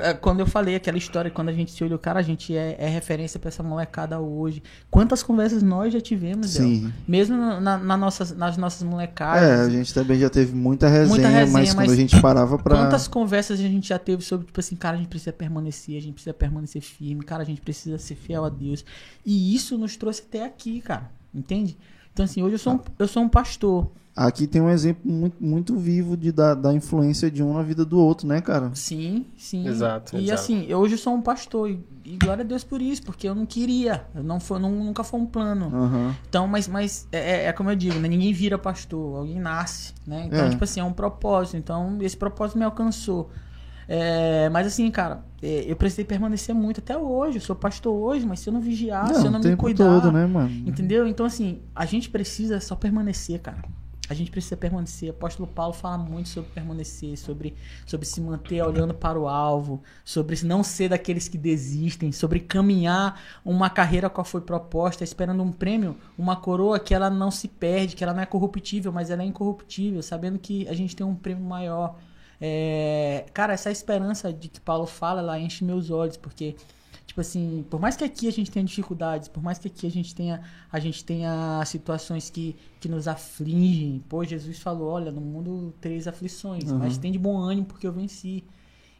É, 0.00 0.14
Quando 0.14 0.40
eu 0.40 0.46
falei 0.46 0.76
aquela 0.76 0.96
história, 0.96 1.30
quando 1.30 1.48
a 1.48 1.52
gente 1.52 1.72
se 1.72 1.82
olhou, 1.84 1.98
cara, 1.98 2.20
a 2.20 2.22
gente 2.22 2.56
é, 2.56 2.76
é 2.78 2.88
referência 2.88 3.38
pra 3.38 3.48
essa 3.48 3.62
molecada 3.62 4.18
hoje. 4.20 4.62
Quantas 4.90 5.22
conversas 5.22 5.62
nós 5.62 5.92
já 5.92 6.00
tivemos, 6.00 6.52
Del? 6.52 6.62
Sim. 6.62 6.92
Mesmo 7.06 7.36
na, 7.36 7.76
na 7.78 7.96
nossas, 7.96 8.30
nas 8.34 8.56
nossas 8.56 8.82
É, 8.82 8.84
molecadas. 8.84 9.60
a 9.66 9.70
gente 9.70 9.92
também 9.92 10.18
já 10.20 10.30
teve 10.30 10.54
muita 10.54 10.88
resenha, 10.88 11.28
resenha, 11.28 11.52
mas 11.52 11.74
quando 11.74 11.76
mas 11.78 11.92
a 11.92 11.96
gente 11.96 12.20
parava 12.20 12.58
pra. 12.58 12.76
Quantas 12.76 13.08
conversas 13.08 13.58
a 13.58 13.62
gente 13.62 13.88
já 13.88 13.98
teve 13.98 14.22
sobre, 14.22 14.46
tipo 14.46 14.58
assim, 14.60 14.76
cara, 14.76 14.94
a 14.96 14.98
gente 14.98 15.08
precisa 15.08 15.32
permanecer, 15.32 15.96
a 15.98 16.00
gente 16.00 16.14
precisa 16.14 16.32
permanecer 16.34 16.80
firme, 16.80 17.22
cara, 17.24 17.42
a 17.42 17.46
gente 17.46 17.60
precisa 17.60 17.98
ser 17.98 18.14
fiel 18.14 18.44
a 18.44 18.48
Deus. 18.48 18.84
E 19.26 19.54
isso 19.54 19.76
nos 19.76 19.96
trouxe 19.96 20.22
até 20.26 20.44
aqui, 20.44 20.80
cara. 20.80 21.10
Entende? 21.34 21.78
Então, 22.12 22.24
assim, 22.24 22.42
hoje 22.42 22.54
eu 22.54 22.58
sou 22.58 22.74
um, 22.74 22.80
eu 22.98 23.08
sou 23.08 23.22
um 23.22 23.28
pastor. 23.28 23.90
Aqui 24.14 24.46
tem 24.46 24.60
um 24.60 24.68
exemplo 24.68 25.10
muito, 25.10 25.42
muito 25.42 25.74
vivo 25.78 26.18
de, 26.18 26.30
da, 26.30 26.54
da 26.54 26.70
influência 26.74 27.30
de 27.30 27.42
um 27.42 27.54
na 27.54 27.62
vida 27.62 27.82
do 27.82 27.98
outro, 27.98 28.26
né, 28.26 28.42
cara? 28.42 28.70
Sim, 28.74 29.24
sim. 29.38 29.66
Exato, 29.66 30.14
E 30.14 30.24
exato. 30.24 30.34
assim, 30.34 30.66
eu 30.68 30.78
hoje 30.80 30.98
sou 30.98 31.14
um 31.14 31.22
pastor. 31.22 31.70
E, 31.70 31.82
e 32.04 32.16
glória 32.18 32.44
a 32.44 32.46
Deus 32.46 32.62
por 32.62 32.82
isso, 32.82 33.02
porque 33.02 33.26
eu 33.26 33.34
não 33.34 33.46
queria. 33.46 34.04
Eu 34.14 34.22
não 34.22 34.38
foi, 34.38 34.58
não, 34.58 34.70
nunca 34.70 35.02
foi 35.02 35.18
um 35.18 35.24
plano. 35.24 35.74
Aham. 35.74 36.14
Então, 36.28 36.46
mas, 36.46 36.68
mas 36.68 37.08
é, 37.10 37.18
é- 37.18 37.44
é 37.46 37.52
como 37.54 37.70
eu 37.70 37.76
digo, 37.76 37.98
né? 37.98 38.06
Ninguém 38.06 38.34
vira 38.34 38.58
pastor, 38.58 39.20
alguém 39.20 39.40
nasce, 39.40 39.94
né? 40.06 40.24
Então, 40.26 40.44
É. 40.44 40.50
tipo 40.50 40.62
assim, 40.62 40.80
é 40.80 40.84
um 40.84 40.92
propósito. 40.92 41.56
Então, 41.56 41.96
esse 42.02 42.16
propósito 42.16 42.58
me 42.58 42.64
alcançou. 42.66 43.30
É, 43.88 44.50
mas 44.50 44.66
assim, 44.66 44.90
cara, 44.90 45.24
eu 45.42 45.74
precisei 45.74 46.04
permanecer 46.04 46.54
muito 46.54 46.78
até 46.78 46.96
hoje. 46.96 47.38
Eu 47.38 47.42
sou 47.42 47.56
pastor 47.56 47.92
hoje, 47.92 48.24
mas 48.24 48.40
se 48.40 48.48
eu 48.48 48.52
não 48.52 48.60
vigiar, 48.60 49.12
se 49.12 49.26
eu 49.26 49.30
não 49.30 49.40
me 49.40 49.56
cuidar. 49.56 50.00
todo, 50.00 50.12
né, 50.12 50.24
mano? 50.24 50.50
Entendeu? 50.66 51.06
Então, 51.06 51.26
assim, 51.26 51.60
a 51.74 51.84
gente 51.84 52.08
precisa 52.08 52.60
só 52.60 52.76
permanecer, 52.76 53.40
cara. 53.40 53.62
A 54.08 54.14
gente 54.14 54.30
precisa 54.30 54.56
permanecer. 54.56 55.08
O 55.08 55.12
apóstolo 55.12 55.48
Paulo 55.48 55.72
fala 55.72 55.96
muito 55.96 56.28
sobre 56.28 56.50
permanecer, 56.50 57.16
sobre, 57.16 57.56
sobre 57.86 58.06
se 58.06 58.20
manter 58.20 58.62
olhando 58.62 58.92
para 58.92 59.18
o 59.18 59.26
alvo, 59.26 59.82
sobre 60.04 60.36
não 60.44 60.62
ser 60.62 60.90
daqueles 60.90 61.28
que 61.28 61.38
desistem, 61.38 62.12
sobre 62.12 62.38
caminhar 62.38 63.20
uma 63.44 63.70
carreira 63.70 64.10
qual 64.10 64.24
foi 64.24 64.42
proposta, 64.42 65.02
esperando 65.02 65.42
um 65.42 65.50
prêmio, 65.50 65.96
uma 66.18 66.36
coroa 66.36 66.78
que 66.78 66.94
ela 66.94 67.08
não 67.08 67.30
se 67.30 67.48
perde, 67.48 67.96
que 67.96 68.04
ela 68.04 68.12
não 68.12 68.22
é 68.22 68.26
corruptível, 68.26 68.92
mas 68.92 69.08
ela 69.08 69.22
é 69.22 69.26
incorruptível, 69.26 70.02
sabendo 70.02 70.38
que 70.38 70.68
a 70.68 70.74
gente 70.74 70.94
tem 70.94 71.06
um 71.06 71.14
prêmio 71.14 71.44
maior. 71.44 71.96
É, 72.44 73.24
cara, 73.32 73.52
essa 73.52 73.70
esperança 73.70 74.32
de 74.32 74.48
que 74.48 74.60
Paulo 74.60 74.84
fala, 74.86 75.20
ela 75.20 75.38
enche 75.38 75.64
meus 75.64 75.90
olhos, 75.90 76.16
porque 76.16 76.56
Tipo 77.04 77.20
assim, 77.20 77.62
por 77.68 77.78
mais 77.78 77.94
que 77.94 78.04
aqui 78.04 78.26
a 78.26 78.32
gente 78.32 78.50
tenha 78.50 78.64
dificuldades, 78.64 79.28
por 79.28 79.42
mais 79.42 79.58
que 79.58 79.68
aqui 79.68 79.86
a 79.86 79.90
gente 79.90 80.14
tenha, 80.14 80.40
a 80.72 80.80
gente 80.80 81.04
tenha 81.04 81.62
situações 81.66 82.30
que, 82.30 82.56
que 82.80 82.88
nos 82.88 83.06
afligem, 83.06 84.02
pô, 84.08 84.24
Jesus 84.24 84.58
falou, 84.60 84.88
olha, 84.88 85.12
no 85.12 85.20
mundo 85.20 85.74
três 85.78 86.08
aflições, 86.08 86.70
Uhum. 86.72 86.78
mas 86.78 86.96
tem 86.96 87.12
de 87.12 87.18
bom 87.18 87.36
ânimo 87.36 87.66
porque 87.66 87.86
eu 87.86 87.92
venci. 87.92 88.42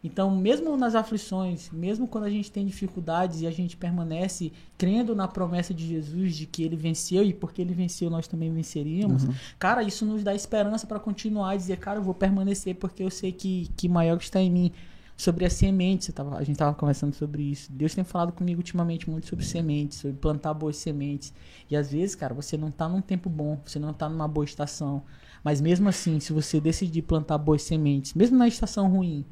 Então, 0.04 0.30
mesmo 0.36 0.76
nas 0.76 0.94
aflições, 0.96 1.70
mesmo 1.72 2.08
quando 2.08 2.24
a 2.24 2.30
gente 2.30 2.50
tem 2.50 2.66
dificuldades 2.66 3.40
e 3.40 3.46
a 3.46 3.50
gente 3.52 3.76
permanece 3.76 4.52
crendo 4.76 5.14
na 5.14 5.28
promessa 5.28 5.72
de 5.72 5.86
Jesus 5.86 6.34
de 6.34 6.44
que 6.46 6.62
ele 6.64 6.74
venceu 6.74 7.22
e 7.22 7.32
porque 7.32 7.62
ele 7.62 7.72
venceu 7.72 8.10
nós 8.10 8.26
também 8.26 8.52
venceríamos, 8.52 9.22
cara, 9.58 9.82
isso 9.82 10.04
nos 10.04 10.24
dá 10.24 10.34
esperança 10.34 10.86
para 10.88 10.98
continuar 10.98 11.54
e 11.54 11.58
dizer, 11.58 11.76
cara, 11.78 11.98
eu 12.00 12.02
vou 12.02 12.14
permanecer 12.14 12.74
porque 12.74 13.02
eu 13.02 13.10
sei 13.10 13.30
que, 13.30 13.70
que 13.76 13.88
maior 13.88 14.16
está 14.16 14.40
em 14.40 14.50
mim 14.50 14.72
sobre 15.16 15.44
as 15.44 15.52
sementes. 15.52 16.12
tava- 16.12 16.36
a 16.36 16.42
gente 16.42 16.56
tava 16.56 16.74
conversando 16.74 17.14
sobre 17.14 17.44
isso. 17.44 17.70
Deus 17.70 17.94
tem 17.94 18.02
falado 18.02 18.32
comigo 18.32 18.58
ultimamente 18.58 19.08
muito 19.08 19.28
sobre 19.28 19.44
sementes, 19.44 19.98
sobre 19.98 20.16
plantar 20.16 20.52
boas 20.52 20.78
sementes. 20.78 21.32
E 21.70 21.76
às 21.76 21.92
vezes, 21.92 22.16
cara, 22.16 22.34
você 22.34 22.56
não 22.56 22.72
tá 22.72 22.88
num 22.88 23.00
tempo 23.00 23.30
bom, 23.30 23.60
você 23.64 23.78
não 23.78 23.92
tá 23.92 24.08
numa 24.08 24.26
boa 24.26 24.44
estação. 24.44 25.04
Mas 25.44 25.60
mesmo 25.60 25.88
assim, 25.88 26.18
se 26.18 26.32
você 26.32 26.60
decidir 26.60 27.02
plantar 27.02 27.38
boas 27.38 27.62
sementes, 27.62 28.14
mesmo 28.14 28.36
na 28.36 28.48
estação 28.48 28.88
ruim, 28.90 29.24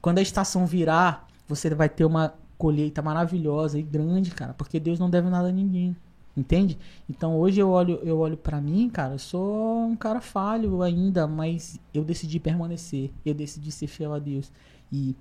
quando 0.00 0.18
a 0.18 0.22
estação 0.22 0.66
virar, 0.66 1.26
você 1.46 1.74
vai 1.74 1.88
ter 1.88 2.04
uma 2.04 2.34
colheita 2.56 3.00
maravilhosa 3.00 3.78
e 3.78 3.82
grande, 3.82 4.30
cara, 4.32 4.52
porque 4.54 4.80
Deus 4.80 4.98
não 4.98 5.08
deve 5.08 5.28
nada 5.28 5.48
a 5.48 5.52
ninguém. 5.52 5.96
Entende? 6.36 6.78
Então 7.10 7.36
hoje 7.36 7.60
eu 7.60 7.68
olho, 7.68 7.98
eu 8.04 8.18
olho 8.18 8.36
para 8.36 8.60
mim, 8.60 8.88
cara, 8.88 9.14
eu 9.14 9.18
sou 9.18 9.86
um 9.86 9.96
cara 9.96 10.20
falho 10.20 10.82
ainda, 10.82 11.26
mas 11.26 11.80
eu 11.92 12.04
decidi 12.04 12.38
permanecer, 12.38 13.10
eu 13.24 13.34
decidi 13.34 13.72
ser 13.72 13.88
fiel 13.88 14.14
a 14.14 14.20
Deus. 14.20 14.52
E, 14.92 15.16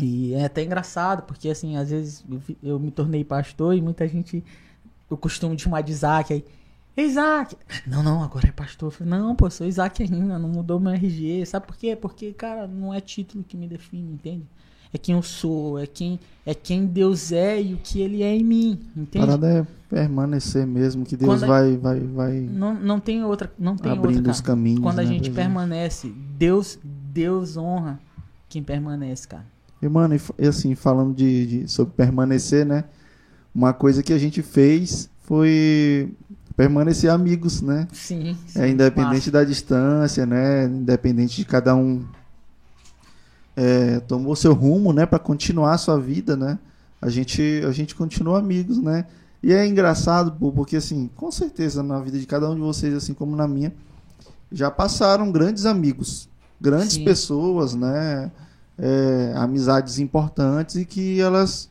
e 0.00 0.34
é 0.34 0.44
até 0.44 0.62
engraçado, 0.62 1.22
porque 1.24 1.48
assim, 1.48 1.76
às 1.76 1.90
vezes 1.90 2.24
eu, 2.30 2.40
eu 2.62 2.78
me 2.78 2.92
tornei 2.92 3.24
pastor 3.24 3.74
e 3.74 3.82
muita 3.82 4.06
gente, 4.06 4.44
eu 5.10 5.16
costumo 5.16 5.58
chamar 5.58 5.80
de 5.80 5.90
Isaac, 5.90 6.32
aí, 6.32 6.38
"Ei, 6.38 6.44
Isaac! 7.00 7.56
Não, 7.86 8.02
não, 8.02 8.22
agora 8.22 8.48
é 8.48 8.52
pastor. 8.52 8.90
Falei, 8.90 9.12
não, 9.12 9.34
pô, 9.36 9.48
sou 9.50 9.66
Isaac 9.66 10.02
ainda, 10.02 10.38
não 10.38 10.48
mudou 10.48 10.80
meu 10.80 10.92
RG. 10.92 11.44
Sabe 11.46 11.66
por 11.66 11.76
quê? 11.76 11.94
Porque, 11.96 12.32
cara, 12.32 12.66
não 12.66 12.92
é 12.92 13.00
título 13.00 13.44
que 13.46 13.56
me 13.56 13.66
define, 13.68 14.12
entende? 14.12 14.44
É 14.92 14.96
quem 14.96 15.14
eu 15.14 15.22
sou, 15.22 15.78
é 15.78 15.86
quem, 15.86 16.18
é 16.46 16.54
quem 16.54 16.86
Deus 16.86 17.30
é 17.30 17.60
e 17.60 17.74
o 17.74 17.76
que 17.76 18.00
Ele 18.00 18.22
é 18.22 18.34
em 18.34 18.42
mim, 18.42 18.80
A 18.96 19.00
entende? 19.00 19.26
parada 19.26 19.46
é 19.46 19.66
permanecer 19.88 20.66
mesmo, 20.66 21.04
que 21.04 21.14
Deus 21.14 21.28
Quando 21.30 21.44
a- 21.44 21.46
vai, 21.46 21.76
vai, 21.76 22.00
vai 22.00 22.40
Não, 22.40 22.72
não 22.74 22.98
tem 22.98 23.22
outra, 23.22 23.52
não 23.58 23.76
tem 23.76 23.92
abrindo 23.92 24.16
outra, 24.16 24.32
os 24.32 24.40
caminhos. 24.40 24.80
Quando 24.80 24.98
a 25.00 25.02
né, 25.02 25.08
gente 25.08 25.30
permanece, 25.30 26.08
Deus, 26.38 26.78
Deus 26.82 27.58
honra 27.58 28.00
quem 28.48 28.62
permanece, 28.62 29.28
cara. 29.28 29.44
E, 29.82 29.86
mano, 29.88 30.14
e, 30.16 30.20
e 30.38 30.46
assim, 30.48 30.74
falando 30.74 31.14
de, 31.14 31.46
de- 31.64 31.68
sobre 31.68 31.92
permanecer, 31.94 32.64
né? 32.64 32.84
Uma 33.54 33.74
coisa 33.74 34.02
que 34.02 34.12
a 34.14 34.18
gente 34.18 34.40
fez 34.40 35.10
foi 35.20 36.14
permanecer 36.58 37.08
amigos, 37.08 37.62
né? 37.62 37.86
Sim. 37.92 38.36
sim 38.48 38.60
É 38.60 38.68
independente 38.68 39.30
da 39.30 39.44
distância, 39.44 40.26
né? 40.26 40.64
Independente 40.64 41.36
de 41.36 41.44
cada 41.44 41.72
um 41.76 42.04
é, 43.56 44.00
tomou 44.00 44.34
seu 44.34 44.52
rumo, 44.52 44.92
né? 44.92 45.06
Para 45.06 45.20
continuar 45.20 45.74
a 45.74 45.78
sua 45.78 46.00
vida, 46.00 46.36
né? 46.36 46.58
A 47.00 47.08
gente, 47.08 47.62
a 47.64 47.70
gente 47.70 47.94
continua 47.94 48.40
amigos, 48.40 48.78
né? 48.78 49.06
E 49.40 49.52
é 49.52 49.64
engraçado, 49.64 50.32
porque 50.52 50.74
assim, 50.74 51.08
com 51.14 51.30
certeza 51.30 51.80
na 51.80 52.00
vida 52.00 52.18
de 52.18 52.26
cada 52.26 52.50
um 52.50 52.56
de 52.56 52.60
vocês, 52.60 52.92
assim 52.92 53.14
como 53.14 53.36
na 53.36 53.46
minha, 53.46 53.72
já 54.50 54.68
passaram 54.68 55.30
grandes 55.30 55.64
amigos, 55.64 56.28
grandes 56.60 56.94
Sim. 56.94 57.04
pessoas, 57.04 57.72
né? 57.72 58.32
é, 58.78 59.32
amizades 59.36 59.98
importantes 59.98 60.76
e 60.76 60.84
que 60.84 61.20
elas 61.20 61.68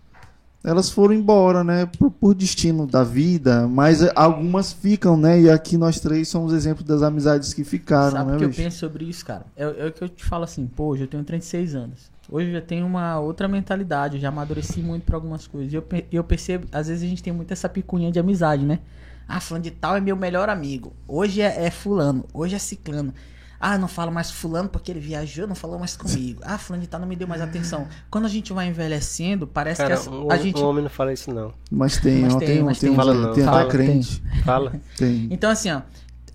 elas 0.64 0.90
foram 0.90 1.14
embora, 1.14 1.64
né, 1.64 1.86
por, 1.98 2.12
por 2.12 2.34
destino 2.36 2.86
da 2.86 3.04
vida, 3.04 3.68
mas 3.68 4.02
é, 4.02 4.12
algumas 4.16 4.74
ficam, 4.74 5.16
né, 5.16 5.40
e 5.42 5.50
aqui 5.50 5.78
nós 5.78 6.00
três 6.00 6.28
somos 6.28 6.52
exemplos 6.54 6.86
das 6.86 7.02
amizades 7.02 7.54
que 7.54 7.64
ficaram, 7.64 8.12
Sabe 8.12 8.30
o 8.30 8.34
né, 8.34 8.38
que 8.38 8.44
eu 8.44 8.50
bicho? 8.50 8.62
penso 8.62 8.78
sobre 8.80 9.06
isso, 9.06 9.26
cara? 9.26 9.46
É, 9.56 9.64
é 9.64 9.86
o 9.88 9.92
que 9.92 10.04
eu 10.04 10.10
te 10.10 10.26
falo 10.26 10.44
assim, 10.44 10.68
pô, 10.68 10.88
hoje 10.88 11.04
eu 11.04 11.08
tenho 11.08 11.24
36 11.24 11.76
anos. 11.76 12.12
Hoje 12.30 12.48
eu 12.50 12.54
já 12.54 12.62
tenho 12.62 12.86
uma 12.86 13.18
outra 13.20 13.48
mentalidade, 13.48 14.16
eu 14.16 14.22
já 14.22 14.28
amadureci 14.28 14.82
muito 14.82 15.04
pra 15.04 15.16
algumas 15.16 15.48
coisas. 15.48 15.72
E 15.72 15.76
eu, 15.78 15.86
eu 16.12 16.24
percebo, 16.26 16.68
às 16.74 16.88
vezes 16.90 17.02
a 17.04 17.08
gente 17.08 17.24
tem 17.24 17.32
muito 17.32 17.52
essa 17.54 17.70
picunha 17.70 18.12
de 18.12 18.20
amizade, 18.20 18.66
né? 18.66 18.80
Ah, 19.26 19.40
fulano 19.40 19.64
de 19.64 19.72
tal 19.72 19.96
é 19.96 20.02
meu 20.02 20.16
melhor 20.18 20.50
amigo. 20.50 20.92
Hoje 21.08 21.40
é, 21.42 21.66
é 21.66 21.72
fulano, 21.72 22.26
hoje 22.34 22.56
é 22.56 22.60
ciclano. 22.60 23.14
Ah, 23.60 23.78
não 23.78 23.88
falo 23.88 24.12
mais 24.12 24.30
fulano 24.30 24.70
porque 24.70 24.92
ele 24.92 25.00
viajou, 25.00 25.48
não 25.48 25.56
falou 25.56 25.80
mais 25.80 25.96
comigo. 25.98 26.42
Ah, 26.44 26.58
fulano 26.58 26.84
de 26.84 26.88
tal 26.90 27.00
não 27.00 27.08
me 27.08 27.16
deu 27.16 27.28
mais 27.28 27.42
atenção. 27.42 27.88
Quando 28.10 28.26
a 28.26 28.30
gente 28.30 28.54
vai 28.54 28.68
envelhecendo, 28.68 29.48
parece 29.48 29.82
Cara, 29.82 29.96
que 29.96 30.02
essa- 30.02 30.12
um, 30.12 30.32
a 30.32 30.38
gente... 30.38 30.62
um 30.62 30.66
homem 30.66 30.84
não 30.84 30.90
fala 30.90 31.12
isso, 31.12 31.34
não. 31.34 31.52
Mas 31.72 31.98
tem, 31.98 32.22
Mas 32.22 32.36
tem, 32.36 32.48
tem, 32.48 32.62
um- 32.62 32.66
mas 32.66 32.80
tem, 32.80 32.90
tem. 32.90 32.96
Fala 32.96 33.14
não, 33.14 33.34
tem 33.34 33.44
até 33.44 33.52
fala. 33.58 33.70
crente. 33.70 34.24
Fala. 34.46 34.74
Tem. 34.98 35.28
Então, 35.32 35.50
assim, 35.50 35.72
ó. 35.72 35.82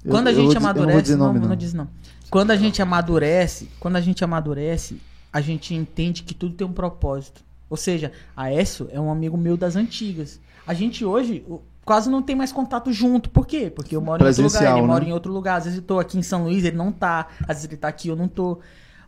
Eu- 0.05 0.11
Quando 0.11 0.27
a 0.27 0.31
eu 0.33 0.35
gente 0.37 0.45
vou 0.45 0.55
dizer- 0.55 0.59
eu 0.59 0.61
não 0.61 0.61
vou 0.61 0.71
amadurece. 0.83 1.03
dizer 1.03 1.17
não, 1.17 1.27
nome, 1.27 1.39
não, 1.41 1.49
não. 1.51 1.57
diz 1.57 1.73
não. 1.73 1.89
Quando 2.29 2.51
a 2.51 2.57
gente 2.57 2.83
amadurece, 2.83 3.69
quando 3.79 3.97
a 3.97 4.01
gente 4.01 4.25
amadurece, 4.25 5.01
a 5.33 5.41
gente 5.41 5.75
entende 5.75 6.23
que 6.25 6.35
tudo 6.35 6.55
tem 6.55 6.67
um 6.67 6.73
propósito. 6.73 7.41
Ou 7.71 7.77
seja, 7.77 8.11
a 8.37 8.51
Écio 8.51 8.89
é 8.93 8.99
um 9.01 9.11
amigo 9.11 9.37
meu 9.37 9.57
das 9.57 9.77
antigas. 9.77 10.41
A 10.67 10.75
gente 10.75 11.05
hoje 11.05 11.45
o- 11.49 11.61
quase 11.85 12.09
não 12.11 12.23
tem 12.23 12.35
mais 12.37 12.53
contato 12.53 12.93
junto. 12.93 13.31
Por 13.31 13.47
quê? 13.47 13.71
Porque 13.75 13.95
eu 13.97 14.01
moro 14.01 14.23
em 14.25 14.29
outro 14.29 14.43
lugar, 14.45 14.63
ele 14.73 14.81
né? 14.81 14.87
mora 14.87 15.05
em 15.05 15.13
outro 15.13 15.33
lugar. 15.33 15.57
Às 15.59 15.65
vezes 15.65 15.79
eu 15.79 15.85
tô 15.85 15.99
aqui 15.99 16.19
em 16.19 16.23
São 16.23 16.45
Luís, 16.45 16.65
ele 16.65 16.77
não 16.77 16.93
tá. 16.93 17.29
Às 17.43 17.49
vezes 17.59 17.65
ele 17.65 17.77
tá 17.77 17.89
aqui, 17.89 18.09
eu 18.09 18.17
não 18.17 18.29
tô. 18.29 18.59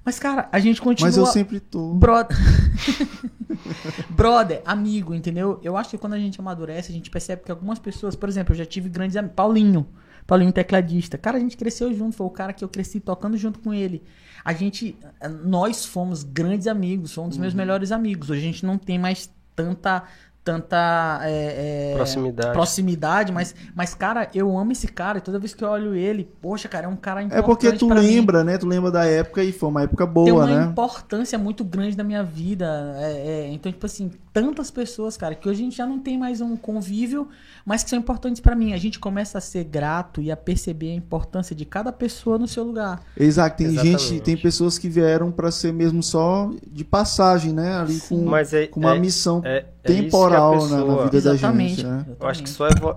Mas, 0.05 0.19
cara, 0.19 0.49
a 0.53 0.59
gente 0.59 0.83
continua. 0.83 1.09
Mas 1.09 1.17
eu 1.17 1.27
sempre 1.27 1.61
tô. 1.61 1.95
Brother. 1.95 2.37
Brother, 4.11 4.63
amigo, 4.65 5.15
entendeu? 5.15 5.59
Eu 5.63 5.77
acho 5.77 5.91
que 5.91 5.99
quando 5.99 6.13
a 6.15 6.19
gente 6.19 6.41
amadurece, 6.41 6.91
a 6.91 6.95
gente 6.95 7.11
percebe 7.11 7.43
que 7.43 7.51
algumas 7.51 7.79
pessoas, 7.79 8.15
por 8.15 8.29
exemplo, 8.29 8.53
eu 8.53 8.59
já 8.59 8.67
tive 8.67 8.89
grandes 8.89 9.17
amigos. 9.17 9.35
Paulinho. 9.35 9.87
Paulinho 10.27 10.53
tecladista. 10.53 11.19
Cara, 11.19 11.37
a 11.37 11.41
gente 11.41 11.57
cresceu 11.57 11.93
junto, 11.95 12.17
foi 12.17 12.27
o 12.27 12.31
cara 12.31 12.53
que 12.53 12.65
eu 12.65 12.69
cresci 12.69 12.99
tocando 13.01 13.37
junto 13.37 13.59
com 13.59 13.73
ele. 13.75 14.03
A 14.45 14.53
gente. 14.53 14.97
Nós 15.45 15.85
fomos 15.85 16.23
grandes 16.23 16.67
amigos, 16.67 17.13
foi 17.13 17.25
um 17.25 17.29
dos 17.29 17.37
Uhum. 17.37 17.43
meus 17.43 17.55
melhores 17.55 17.93
amigos. 17.93 18.31
Hoje 18.31 18.41
a 18.41 18.45
gente 18.45 18.65
não 18.67 18.79
tem 18.79 18.99
mais 18.99 19.31
tanta. 19.55 20.03
Tanta 20.45 21.21
é, 21.23 21.93
é, 21.93 21.95
Proximidade. 21.95 22.53
proximidade, 22.53 23.33
mas, 23.33 23.55
mas, 23.75 23.95
cara, 23.95 24.29
eu 24.35 24.59
amo 24.59 24.73
esse 24.73 24.87
cara 24.87 25.17
e 25.17 25.21
toda 25.23 25.39
vez 25.39 25.55
que 25.55 25.65
eu 25.65 25.69
olho 25.71 25.95
ele, 25.95 26.31
poxa, 26.43 26.69
cara, 26.69 26.85
é 26.85 26.89
um 26.89 26.97
cara 26.97 27.23
É 27.23 27.25
importante 27.25 27.45
porque 27.47 27.73
tu 27.79 27.87
pra 27.89 28.03
mim 28.03 28.09
lembra, 28.09 28.45
né? 28.45 28.59
Tu 28.59 28.67
lembra 28.67 28.91
da 28.91 29.07
época 29.07 29.43
e 29.43 29.53
foi 29.53 29.71
uma 29.71 29.85
época 29.85 30.05
tem 30.05 30.13
boa, 30.13 30.45
uma 30.45 30.47
né? 30.47 30.67
importância 30.67 31.39
muito 31.39 31.65
grande 31.65 31.97
na 31.97 32.05
minha 32.05 32.23
vida. 32.23 32.95
é, 32.99 33.47
é, 33.47 33.53
então, 33.53 33.73
tipo 33.73 33.87
assim, 33.87 34.11
tantas 34.35 34.71
pessoas, 34.71 35.17
cara, 35.17 35.35
que 35.35 35.49
hoje 35.49 35.63
a 35.63 35.65
gente 35.65 35.77
já 35.77 35.87
não 35.87 35.99
tem 35.99 36.19
mais 36.19 36.43
um 36.43 36.57
convívio, 36.57 37.29
mas 37.65 37.83
que 37.83 37.91
são 37.91 37.99
importantes 37.99 38.41
pra 38.41 38.55
mim. 38.55 38.73
A 38.73 38.77
gente 38.77 38.99
começa 38.99 39.39
a 39.39 39.41
ser 39.41 39.65
grato 39.65 40.21
e 40.21 40.31
a 40.31 40.37
perceber 40.37 40.91
a 40.91 40.95
importância 40.95 41.57
de 41.57 41.65
cada 41.65 41.91
pessoa 41.93 42.39
no 42.39 42.47
seu 42.47 42.63
lugar. 42.65 43.03
Exato, 43.17 43.57
tem 43.57 43.67
Exatamente. 43.69 44.03
gente, 44.03 44.21
tem 44.23 44.37
pessoas 44.37 44.77
que 44.79 44.89
vieram 44.89 45.33
pra 45.33 45.51
ser 45.51 45.73
mesmo 45.73 46.03
só 46.03 46.51
de 46.71 46.85
passagem, 46.85 47.53
né? 47.53 47.77
Ali 47.79 47.99
com, 48.01 48.25
Mas 48.27 48.53
é, 48.53 48.67
com 48.67 48.81
uma 48.81 48.95
é- 48.97 48.99
missão 48.99 49.41
é- 49.45 49.49
é 49.49 49.59
isso 49.59 49.67
que 49.83 49.93
a 49.93 50.03
temporal 50.03 50.55
na- 50.57 50.61
na, 50.61 50.77
pessoa- 50.85 51.05
vida 51.05 51.21
da 51.23 51.35
Exatamente. 51.35 51.75
gente, 51.77 51.87
né? 51.87 52.07
Eu 52.21 52.27
acho 52.29 52.43
que 52.43 52.51
só, 52.51 52.69
evo- 52.69 52.97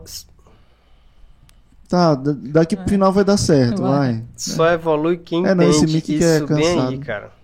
Tá, 1.90 2.16
da- 2.16 2.36
daqui 2.38 2.76
pro 2.76 2.90
final 2.90 3.14
vai 3.14 3.24
dar 3.24 3.38
certo, 3.38 3.82
Vai. 3.82 4.14
vai. 4.16 4.24
só 4.36 4.70
evolui 4.70 5.16
quem 5.18 5.46
É, 5.48 5.56
não, 5.56 5.64
esse 5.70 5.78
entende 5.80 5.94
Mickey 5.94 6.18
que 6.18 6.24
é 6.26 6.36
isso 6.38 6.48
bem 6.48 6.58
aí, 6.68 6.76
cansado. 6.76 7.00
cara. 7.00 7.37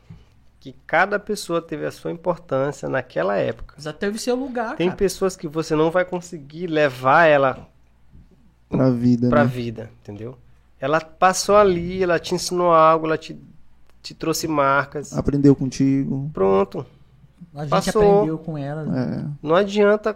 Que 0.64 0.74
cada 0.88 1.20
pessoa 1.20 1.62
teve 1.62 1.86
a 1.86 1.92
sua 1.92 2.10
importância 2.10 2.88
naquela 2.88 3.36
época. 3.36 3.76
Já 3.78 3.92
teve 3.92 4.18
seu 4.18 4.34
lugar, 4.34 4.78
Tem 4.78 4.88
cara. 4.88 4.96
pessoas 4.98 5.36
que 5.36 5.46
você 5.46 5.76
não 5.76 5.92
vai 5.92 6.06
conseguir 6.06 6.68
levar 6.68 7.26
ela 7.26 7.68
Pra 8.70 8.90
vida, 8.90 9.28
pra 9.28 9.44
né? 9.44 9.50
vida, 9.50 9.92
entendeu? 10.02 10.38
Ela 10.80 11.02
passou 11.02 11.58
ali, 11.58 12.02
ela 12.02 12.18
te 12.18 12.34
ensinou 12.34 12.72
algo, 12.72 13.06
ela 13.08 13.18
te, 13.18 13.38
te 14.02 14.14
trouxe 14.14 14.48
marcas. 14.48 15.12
Aprendeu 15.12 15.54
contigo. 15.54 16.32
Pronto. 16.34 16.86
A 17.54 17.64
gente 17.64 17.70
Passou. 17.70 18.14
aprendeu 18.20 18.38
com 18.38 18.58
ela. 18.58 18.84
É. 18.98 19.26
Não 19.46 19.56
adianta, 19.56 20.16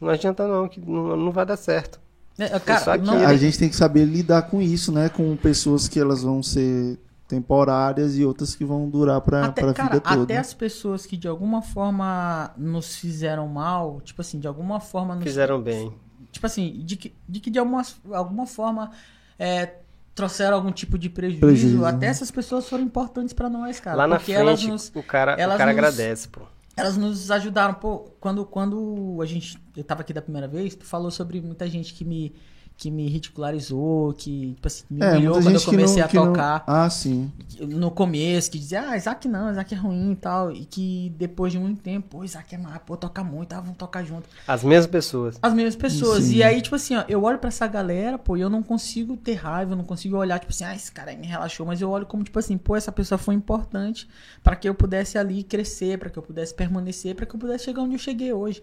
não 0.00 0.08
adianta 0.08 0.46
não, 0.46 0.68
que 0.68 0.80
não, 0.80 1.16
não 1.16 1.32
vai 1.32 1.44
dar 1.44 1.56
certo. 1.56 1.98
É, 2.38 2.60
cara, 2.60 2.96
que 2.96 3.04
não, 3.04 3.26
A 3.26 3.36
gente 3.36 3.58
tem 3.58 3.68
que 3.68 3.74
saber 3.74 4.04
lidar 4.04 4.42
com 4.42 4.62
isso, 4.62 4.92
né? 4.92 5.08
Com 5.08 5.36
pessoas 5.36 5.88
que 5.88 5.98
elas 5.98 6.22
vão 6.22 6.44
ser 6.44 6.96
temporárias 7.30 8.16
e 8.18 8.24
outras 8.24 8.54
que 8.54 8.64
vão 8.64 8.88
durar 8.90 9.20
pra, 9.20 9.46
até, 9.46 9.62
pra 9.62 9.72
cara, 9.72 9.88
vida 9.94 10.00
toda. 10.00 10.22
até 10.24 10.36
as 10.36 10.52
pessoas 10.52 11.06
que 11.06 11.16
de 11.16 11.26
alguma 11.28 11.62
forma 11.62 12.50
nos 12.56 12.96
fizeram 12.96 13.46
mal, 13.48 14.00
tipo 14.02 14.20
assim, 14.20 14.38
de 14.38 14.46
alguma 14.46 14.80
forma 14.80 15.14
nos 15.14 15.24
Fizeram 15.24 15.60
bem. 15.62 15.92
tipo 16.30 16.44
assim, 16.46 16.82
de 16.84 16.96
que 16.96 17.14
de, 17.28 17.40
que 17.40 17.50
de 17.50 17.58
alguma, 17.58 17.82
alguma 18.12 18.46
forma 18.46 18.90
é, 19.38 19.74
trouxeram 20.14 20.56
algum 20.56 20.72
tipo 20.72 20.98
de 20.98 21.08
prejuízo, 21.08 21.40
Prejuízo, 21.40 21.84
até 21.86 22.06
né? 22.06 22.06
essas 22.08 22.30
pessoas 22.30 22.68
foram 22.68 22.84
importantes 22.84 23.32
pra 23.32 23.48
nós, 23.48 23.80
cara. 23.80 23.96
Lá 23.96 24.06
na 24.06 24.18
frente, 24.18 24.68
nos, 24.68 24.92
o 24.94 25.02
cara, 25.02 25.32
elas 25.38 25.54
o 25.54 25.58
cara 25.58 25.72
nos- 25.72 25.78
agradece, 25.78 26.28
pô. 26.28 26.40
elas 26.76 26.96
nos 26.96 27.30
ajudaram. 27.30 27.74
Pô, 27.74 28.10
quando, 28.20 28.44
quando 28.44 29.18
a 29.22 29.24
gente. 29.24 29.56
Eu 29.76 29.84
tava 29.84 30.02
aqui 30.02 30.12
da 30.12 30.20
primeira 30.20 30.46
vez, 30.48 30.74
tu 30.74 30.84
falou 30.84 31.10
sobre 31.10 31.40
muita 31.40 31.66
gente 31.68 31.94
que 31.94 32.04
me, 32.04 32.34
que 32.80 32.90
me 32.90 33.06
ridicularizou, 33.10 34.14
que, 34.14 34.54
tipo 34.54 34.66
assim, 34.66 34.84
me 34.88 35.02
É, 35.04 35.12
humilhou 35.12 35.34
quando 35.42 35.54
eu 35.54 35.60
comecei 35.60 35.98
não, 35.98 36.04
a 36.06 36.08
que 36.08 36.16
não... 36.16 36.26
tocar 36.28 36.64
Ah, 36.66 36.88
sim. 36.88 37.30
no 37.60 37.90
começo, 37.90 38.50
que 38.50 38.58
dizia, 38.58 38.88
ah, 38.88 38.96
Isaac 38.96 39.28
não, 39.28 39.50
Isaac 39.52 39.74
é 39.74 39.76
ruim 39.76 40.12
e 40.12 40.16
tal. 40.16 40.50
E 40.50 40.64
que 40.64 41.12
depois 41.18 41.52
de 41.52 41.58
muito 41.58 41.82
tempo, 41.82 42.08
pô, 42.08 42.24
Isaac 42.24 42.54
é 42.54 42.56
má, 42.56 42.78
pô, 42.78 42.96
toca 42.96 43.22
muito, 43.22 43.52
ah, 43.52 43.60
vamos 43.60 43.76
tocar 43.76 44.02
junto. 44.02 44.26
As 44.48 44.64
mesmas 44.64 44.86
pessoas. 44.86 45.38
As 45.42 45.52
mesmas 45.52 45.76
pessoas. 45.76 46.24
Sim. 46.24 46.36
E 46.36 46.42
aí, 46.42 46.62
tipo 46.62 46.74
assim, 46.74 46.96
ó, 46.96 47.04
eu 47.06 47.22
olho 47.22 47.38
pra 47.38 47.48
essa 47.48 47.66
galera, 47.66 48.16
pô, 48.16 48.34
e 48.34 48.40
eu 48.40 48.48
não 48.48 48.62
consigo 48.62 49.14
ter 49.14 49.34
raiva, 49.34 49.72
eu 49.72 49.76
não 49.76 49.84
consigo 49.84 50.16
olhar, 50.16 50.38
tipo 50.38 50.50
assim, 50.50 50.64
ah, 50.64 50.74
esse 50.74 50.90
cara 50.90 51.10
aí 51.10 51.18
me 51.18 51.26
relaxou, 51.26 51.66
mas 51.66 51.82
eu 51.82 51.90
olho 51.90 52.06
como, 52.06 52.24
tipo 52.24 52.38
assim, 52.38 52.56
pô, 52.56 52.76
essa 52.76 52.90
pessoa 52.90 53.18
foi 53.18 53.34
importante 53.34 54.08
pra 54.42 54.56
que 54.56 54.66
eu 54.66 54.74
pudesse 54.74 55.18
ali 55.18 55.42
crescer, 55.44 55.98
pra 55.98 56.08
que 56.08 56.18
eu 56.18 56.22
pudesse 56.22 56.54
permanecer, 56.54 57.14
pra 57.14 57.26
que 57.26 57.34
eu 57.36 57.38
pudesse 57.38 57.66
chegar 57.66 57.82
onde 57.82 57.96
eu 57.96 57.98
cheguei 57.98 58.32
hoje. 58.32 58.62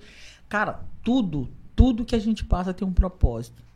Cara, 0.50 0.80
tudo, 1.04 1.48
tudo 1.76 2.04
que 2.04 2.16
a 2.16 2.20
gente 2.20 2.44
passa 2.44 2.74
tem 2.74 2.88
um 2.88 2.92
propósito. 2.92 3.67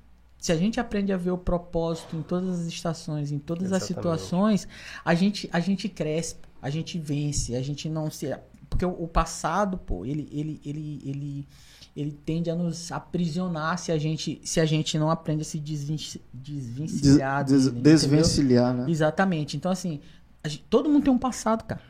Se 0.41 0.51
a 0.51 0.57
gente 0.57 0.79
aprende 0.79 1.13
a 1.13 1.17
ver 1.17 1.29
o 1.31 1.37
propósito 1.37 2.15
em 2.15 2.23
todas 2.23 2.59
as 2.61 2.65
estações, 2.65 3.31
em 3.31 3.37
todas 3.39 3.71
as 3.71 3.83
Exatamente. 3.83 3.87
situações, 4.19 4.67
a 5.05 5.13
gente, 5.13 5.47
a 5.53 5.59
gente 5.59 5.87
cresce, 5.87 6.35
a 6.59 6.69
gente 6.69 6.97
vence, 6.99 7.55
a 7.55 7.61
gente 7.61 7.87
não 7.87 8.09
se. 8.09 8.35
Porque 8.67 8.83
o, 8.83 8.89
o 9.03 9.07
passado, 9.07 9.77
pô, 9.77 10.03
ele, 10.03 10.27
ele, 10.31 10.59
ele, 10.65 11.01
ele, 11.05 11.47
ele 11.95 12.11
tende 12.25 12.49
a 12.49 12.55
nos 12.55 12.91
aprisionar 12.91 13.77
se 13.77 13.91
a 13.91 13.99
gente, 13.99 14.41
se 14.43 14.59
a 14.59 14.65
gente 14.65 14.97
não 14.97 15.11
aprende 15.11 15.43
a 15.43 15.45
se 15.45 15.59
Des- 15.59 16.17
desvencilhar 16.33 17.43
des- 17.43 17.65
dele, 17.65 17.69
entendeu? 17.79 17.83
desvencilhar, 17.93 18.73
né? 18.73 18.85
Exatamente. 18.89 19.55
Então, 19.57 19.71
assim, 19.71 19.99
a 20.43 20.47
gente- 20.47 20.63
todo 20.69 20.89
mundo 20.89 21.03
tem 21.03 21.13
um 21.13 21.17
passado, 21.19 21.63
cara. 21.65 21.81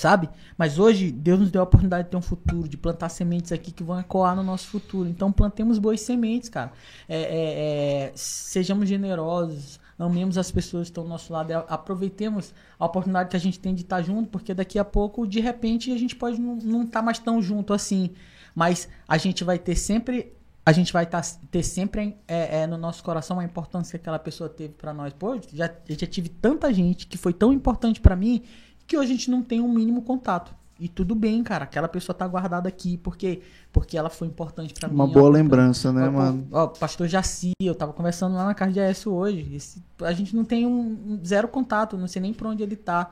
Sabe? 0.00 0.30
Mas 0.56 0.78
hoje, 0.78 1.12
Deus 1.12 1.38
nos 1.40 1.50
deu 1.50 1.60
a 1.60 1.64
oportunidade 1.64 2.04
de 2.04 2.10
ter 2.10 2.16
um 2.16 2.22
futuro, 2.22 2.66
de 2.66 2.78
plantar 2.78 3.10
sementes 3.10 3.52
aqui 3.52 3.70
que 3.70 3.82
vão 3.82 4.00
ecoar 4.00 4.34
no 4.34 4.42
nosso 4.42 4.68
futuro. 4.68 5.06
Então, 5.06 5.30
plantemos 5.30 5.78
boas 5.78 6.00
sementes, 6.00 6.48
cara. 6.48 6.72
É, 7.06 7.20
é, 7.20 8.04
é, 8.06 8.12
sejamos 8.14 8.88
generosos, 8.88 9.78
amemos 9.98 10.38
as 10.38 10.50
pessoas 10.50 10.84
que 10.86 10.92
estão 10.92 11.04
do 11.04 11.10
nosso 11.10 11.30
lado, 11.30 11.52
a- 11.52 11.66
aproveitemos 11.68 12.54
a 12.78 12.86
oportunidade 12.86 13.28
que 13.28 13.36
a 13.36 13.40
gente 13.40 13.60
tem 13.60 13.74
de 13.74 13.82
estar 13.82 14.00
junto, 14.00 14.30
porque 14.30 14.54
daqui 14.54 14.78
a 14.78 14.84
pouco, 14.86 15.26
de 15.26 15.38
repente, 15.38 15.92
a 15.92 15.98
gente 15.98 16.16
pode 16.16 16.40
não- 16.40 16.82
estar 16.84 17.02
mais 17.02 17.18
tão 17.18 17.42
junto 17.42 17.74
assim. 17.74 18.10
Mas 18.54 18.88
a 19.06 19.18
gente 19.18 19.44
vai 19.44 19.58
ter 19.58 19.76
sempre 19.76 20.32
a 20.64 20.72
gente 20.72 20.92
vai 20.92 21.06
tá, 21.06 21.20
ter 21.50 21.62
sempre 21.62 22.16
é, 22.28 22.60
é, 22.60 22.66
no 22.66 22.76
nosso 22.76 23.02
coração 23.02 23.40
a 23.40 23.44
importância 23.44 23.98
que 23.98 24.02
aquela 24.02 24.18
pessoa 24.18 24.48
teve 24.48 24.74
pra 24.74 24.92
nós. 24.92 25.12
Pô, 25.12 25.34
já, 25.52 25.70
já 25.88 26.06
tive 26.06 26.28
tanta 26.28 26.72
gente 26.72 27.06
que 27.06 27.16
foi 27.16 27.32
tão 27.32 27.50
importante 27.52 27.98
pra 28.00 28.14
mim 28.14 28.42
que 28.90 28.96
hoje 28.98 29.12
a 29.12 29.14
gente 29.14 29.30
não 29.30 29.40
tem 29.40 29.60
um 29.60 29.72
mínimo 29.72 30.02
contato. 30.02 30.52
E 30.80 30.88
tudo 30.88 31.14
bem, 31.14 31.42
cara. 31.44 31.62
Aquela 31.64 31.86
pessoa 31.86 32.16
tá 32.16 32.26
guardada 32.26 32.68
aqui 32.68 32.96
porque 32.96 33.40
porque 33.72 33.96
ela 33.96 34.10
foi 34.10 34.26
importante 34.26 34.74
pra 34.74 34.88
mim. 34.88 34.94
Uma 34.96 35.04
ó, 35.04 35.06
boa 35.06 35.26
porque- 35.26 35.36
lembrança, 35.42 35.92
né, 35.92 36.08
Ó, 36.08 36.12
mano? 36.12 36.48
Ó, 36.50 36.66
pastor 36.66 37.06
Jaci, 37.06 37.52
eu 37.60 37.74
tava 37.74 37.92
conversando 37.92 38.34
lá 38.34 38.46
na 38.46 38.54
casa 38.54 38.72
de 38.72 38.80
AS 38.80 39.06
hoje. 39.06 39.54
Esse- 39.54 39.80
a 40.02 40.12
gente 40.12 40.34
não 40.34 40.42
tem 40.44 40.66
um, 40.66 41.20
zero 41.24 41.46
contato, 41.46 41.96
não 41.96 42.08
sei 42.08 42.20
nem 42.22 42.32
pra 42.34 42.48
onde 42.48 42.62
ele 42.64 42.74
tá. 42.76 43.10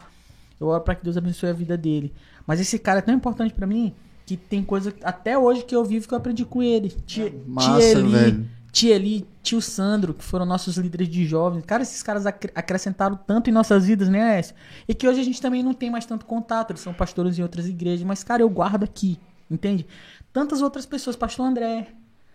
Eu 0.58 0.66
oro 0.66 0.82
pra 0.82 0.94
que 0.96 1.04
Deus 1.04 1.16
abençoe 1.16 1.50
a 1.50 1.52
vida 1.52 1.76
dele. 1.76 2.12
Mas 2.46 2.58
esse 2.58 2.76
cara 2.78 2.98
é 2.98 3.02
tão 3.02 3.14
importante 3.14 3.54
pra 3.54 3.66
mim 3.66 3.94
que 4.26 4.36
tem 4.36 4.64
coisa 4.64 4.92
até 5.04 5.38
hoje 5.38 5.62
que 5.64 5.76
eu 5.76 5.84
vivo 5.84 6.08
que 6.08 6.14
eu 6.14 6.18
aprendi 6.18 6.44
com 6.44 6.60
ele. 6.62 6.88
Tia, 7.06 7.32
Massa, 7.46 7.78
tia 7.78 7.90
Eli, 8.00 8.10
velho. 8.10 8.50
Tia 8.78 8.94
Eli, 8.94 9.26
tio 9.42 9.60
Sandro, 9.60 10.14
que 10.14 10.22
foram 10.22 10.46
nossos 10.46 10.76
líderes 10.76 11.08
de 11.08 11.26
jovens. 11.26 11.64
Cara, 11.66 11.82
esses 11.82 12.00
caras 12.00 12.26
acre- 12.26 12.52
acrescentaram 12.54 13.16
tanto 13.16 13.50
em 13.50 13.52
nossas 13.52 13.84
vidas, 13.86 14.08
né, 14.08 14.22
Aécio? 14.34 14.54
E 14.86 14.94
que 14.94 15.08
hoje 15.08 15.20
a 15.20 15.24
gente 15.24 15.42
também 15.42 15.64
não 15.64 15.74
tem 15.74 15.90
mais 15.90 16.06
tanto 16.06 16.24
contato. 16.24 16.70
Eles 16.70 16.80
são 16.80 16.94
pastores 16.94 17.36
em 17.38 17.42
outras 17.42 17.66
igrejas. 17.66 18.06
Mas, 18.06 18.22
cara, 18.22 18.42
eu 18.42 18.48
guardo 18.48 18.84
aqui, 18.84 19.18
entende? 19.50 19.84
Tantas 20.32 20.62
outras 20.62 20.86
pessoas. 20.86 21.16
Pastor 21.16 21.46
André. 21.46 21.88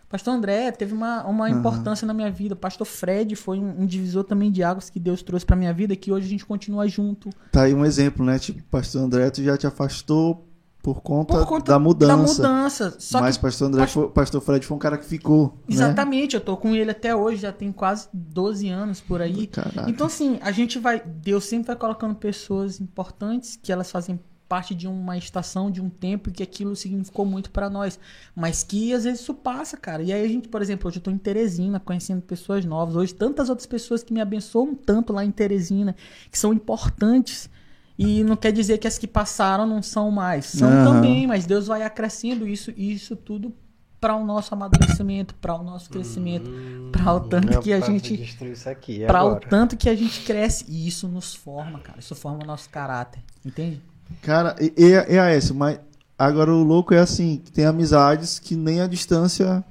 Pastor 0.09 0.33
André 0.33 0.69
teve 0.71 0.93
uma, 0.93 1.23
uma 1.25 1.47
Aham. 1.47 1.59
importância 1.59 2.05
na 2.05 2.13
minha 2.13 2.29
vida. 2.29 2.55
Pastor 2.57 2.85
Fred 2.85 3.35
foi 3.37 3.57
um, 3.59 3.81
um 3.81 3.85
divisor 3.85 4.25
também 4.25 4.51
de 4.51 4.61
águas 4.61 4.89
que 4.89 4.99
Deus 4.99 5.23
trouxe 5.23 5.45
pra 5.45 5.55
minha 5.55 5.73
vida, 5.73 5.95
que 5.95 6.11
hoje 6.11 6.27
a 6.27 6.29
gente 6.29 6.45
continua 6.45 6.87
junto. 6.89 7.29
Tá 7.53 7.63
aí 7.63 7.73
um 7.73 7.85
exemplo, 7.85 8.23
né? 8.25 8.37
Tipo, 8.37 8.61
pastor 8.63 9.01
André, 9.01 9.29
tu 9.31 9.41
já 9.41 9.57
te 9.57 9.65
afastou 9.65 10.45
por 10.84 11.01
conta, 11.01 11.34
Por 11.34 11.45
conta 11.47 11.72
da 11.72 11.80
mudança. 11.80 12.41
Da 12.43 12.49
mudança. 12.49 12.95
Só 12.99 13.22
Mas 13.22 13.38
que, 13.38 13.41
pastor 13.41 13.69
André, 13.69 13.88
foi- 13.88 14.10
pastor 14.10 14.41
Fred 14.41 14.65
foi 14.65 14.76
um 14.76 14.80
cara 14.80 14.97
que 14.97 15.05
ficou, 15.05 15.45
né? 15.68 15.73
exatamente, 15.76 16.35
eu 16.35 16.41
tô 16.41 16.57
com 16.57 16.76
ele 16.76 16.91
até 16.91 17.15
hoje, 17.15 17.38
já 17.41 17.53
tem 17.53 17.72
quase 17.72 18.10
12 18.14 18.68
anos 18.68 18.99
por 18.99 19.22
aí. 19.22 19.47
Caraca. 19.47 19.89
Então, 19.89 20.05
assim, 20.07 20.38
a 20.41 20.51
gente 20.51 20.77
vai. 20.77 20.99
Deus 21.03 21.45
sempre 21.45 21.68
vai 21.68 21.77
colocando 21.77 22.14
pessoas 22.15 22.81
importantes 22.81 23.57
que 23.60 23.72
elas 23.72 23.89
fazem 23.89 24.19
parte 24.49 24.76
de 24.76 24.85
uma 24.88 25.18
estação, 25.18 25.72
de 25.72 25.81
um 25.81 25.89
tempo, 25.89 26.30
e 26.30 26.34
que 26.34 26.43
aquilo 26.43 26.76
significou 26.76 27.26
muito 27.26 27.49
pra 27.49 27.69
nós. 27.69 27.97
Mas 28.35 28.61
que 28.61 28.93
às 28.93 29.05
vezes 29.05 29.22
isso 29.22 29.34
passa, 29.34 29.77
cara. 29.77 30.03
E 30.03 30.11
aí 30.11 30.23
a 30.23 30.27
gente, 30.27 30.49
por 30.49 30.61
exemplo, 30.61 30.89
hoje 30.89 30.97
eu 30.99 31.01
tô 31.01 31.10
em 31.10 31.18
Teresina, 31.18 31.80
conhecendo 31.80 32.22
pessoas 32.22 32.64
novas. 32.65 32.95
Hoje, 32.97 33.15
tantas 33.15 33.49
outras 33.49 33.65
pessoas 33.65 34.03
que 34.03 34.14
me 34.14 34.19
abençoam 34.22 34.76
tanto 34.76 35.14
lá 35.14 35.23
em 35.23 35.31
Teresina, 35.31 35.95
que 36.30 36.38
são 36.38 36.53
importantes. 36.53 37.49
E 37.97 38.23
não 38.23 38.35
quer 38.35 38.51
dizer 38.51 38.79
que 38.79 38.87
as 38.87 38.97
que 38.97 39.07
passaram 39.07 39.67
não 39.67 39.81
são 39.81 40.09
mais. 40.09 40.45
São 40.45 40.69
Aham. 40.69 40.83
também, 40.83 41.27
mas 41.27 41.45
Deus 41.45 41.67
vai 41.67 41.83
acrescendo 41.83 42.47
isso, 42.47 42.73
e 42.75 42.91
isso 42.91 43.15
tudo 43.15 43.53
para 44.01 44.15
o 44.15 44.25
nosso 44.25 44.53
amadurecimento, 44.53 45.33
para 45.35 45.55
o 45.55 45.63
nosso 45.63 45.89
crescimento, 45.89 46.51
para 46.91 47.13
o 47.13 47.21
tanto 47.21 47.61
que 47.61 47.71
a 47.71 47.79
gente 47.79 48.17
destruiu 48.17 48.51
isso 48.51 48.67
aqui 48.67 49.05
Pra 49.05 49.23
o 49.23 49.39
tanto 49.39 49.77
que 49.77 49.87
a 49.87 49.95
gente 49.95 50.25
cresce. 50.25 50.65
E 50.67 50.85
isso 50.85 51.07
nos 51.07 51.33
forma, 51.33 51.79
cara. 51.79 51.99
Isso 51.99 52.13
forma 52.13 52.43
o 52.43 52.45
nosso 52.45 52.69
caráter. 52.69 53.23
Entende? 53.45 53.81
Cara, 54.21 54.55
e, 54.59 54.73
e, 54.77 54.89
e 55.13 55.17
a 55.17 55.29
essa, 55.29 55.53
mas 55.53 55.79
agora 56.19 56.51
o 56.51 56.63
louco 56.63 56.93
é 56.93 56.99
assim, 56.99 57.37
que 57.37 57.49
tem 57.49 57.65
amizades 57.65 58.39
que 58.39 58.57
nem 58.57 58.81
a 58.81 58.87
distância 58.87 59.63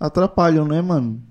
atrapalham, 0.00 0.66
né, 0.66 0.82
mano? 0.82 1.22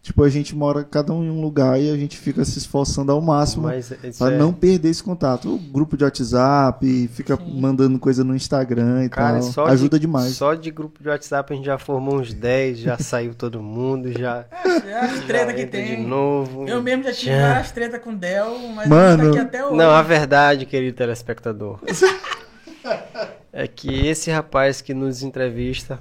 Tipo, 0.00 0.22
a 0.22 0.28
gente 0.28 0.54
mora 0.54 0.84
cada 0.84 1.12
um 1.12 1.22
em 1.24 1.28
um 1.30 1.40
lugar 1.40 1.78
e 1.78 1.90
a 1.90 1.96
gente 1.96 2.16
fica 2.16 2.44
se 2.44 2.56
esforçando 2.56 3.12
ao 3.12 3.20
máximo 3.20 3.68
pra 4.16 4.32
é- 4.32 4.38
não 4.38 4.52
perder 4.52 4.88
esse 4.88 5.02
contato. 5.02 5.54
O 5.54 5.58
grupo 5.58 5.96
de 5.96 6.04
WhatsApp, 6.04 7.08
fica 7.12 7.36
Sim. 7.36 7.60
mandando 7.60 7.98
coisa 7.98 8.22
no 8.24 8.34
Instagram 8.34 9.04
e 9.04 9.08
Cara, 9.08 9.40
tal. 9.40 9.42
só 9.42 9.66
Ajuda 9.66 9.98
de, 9.98 10.06
demais. 10.06 10.34
Só 10.34 10.54
de 10.54 10.70
grupo 10.70 11.02
de 11.02 11.08
WhatsApp 11.08 11.52
a 11.52 11.56
gente 11.56 11.66
já 11.66 11.78
formou 11.78 12.20
uns 12.20 12.32
10, 12.32 12.78
já 12.78 12.96
saiu 12.98 13.34
todo 13.34 13.60
mundo, 13.60 14.10
já. 14.16 14.46
É 14.64 14.94
as 14.98 15.26
já 15.26 15.60
entra 15.60 15.82
De 15.82 15.96
novo. 15.98 16.66
Eu 16.66 16.80
mesmo 16.80 17.02
já 17.04 17.12
tive 17.12 17.32
Já. 17.32 17.48
várias 17.48 17.70
tretas 17.72 18.00
com 18.00 18.10
o 18.10 18.16
Del, 18.16 18.56
mas 18.74 18.88
Mano. 18.88 19.24
tá 19.24 19.28
aqui 19.30 19.38
até 19.38 19.66
hoje. 19.66 19.76
Não, 19.76 19.90
a 19.90 20.00
verdade, 20.02 20.64
querido 20.64 20.96
telespectador, 20.96 21.80
é 23.52 23.66
que 23.66 24.06
esse 24.06 24.30
rapaz 24.30 24.80
que 24.80 24.94
nos 24.94 25.22
entrevista, 25.22 26.00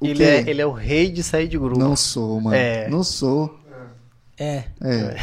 O 0.00 0.06
ele 0.06 0.24
é, 0.24 0.48
ele 0.48 0.60
é 0.62 0.66
o 0.66 0.72
rei 0.72 1.10
de 1.10 1.22
sair 1.22 1.48
de 1.48 1.58
grupo. 1.58 1.78
Não 1.78 1.94
sou, 1.94 2.40
mano. 2.40 2.56
É. 2.56 2.88
Não 2.88 3.02
sou. 3.02 3.58
É. 4.38 4.64
É. 4.80 5.16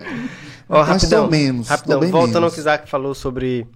Ó, 0.68 0.80
Mas 0.80 0.88
rapidão, 0.88 1.28
menos, 1.28 1.68
rapidão, 1.68 2.00
voltando 2.10 2.36
ao 2.36 2.40
menos. 2.42 2.54
que 2.54 2.60
o 2.60 2.62
Isaac 2.62 2.88
falou 2.90 3.14
sobre, 3.14 3.66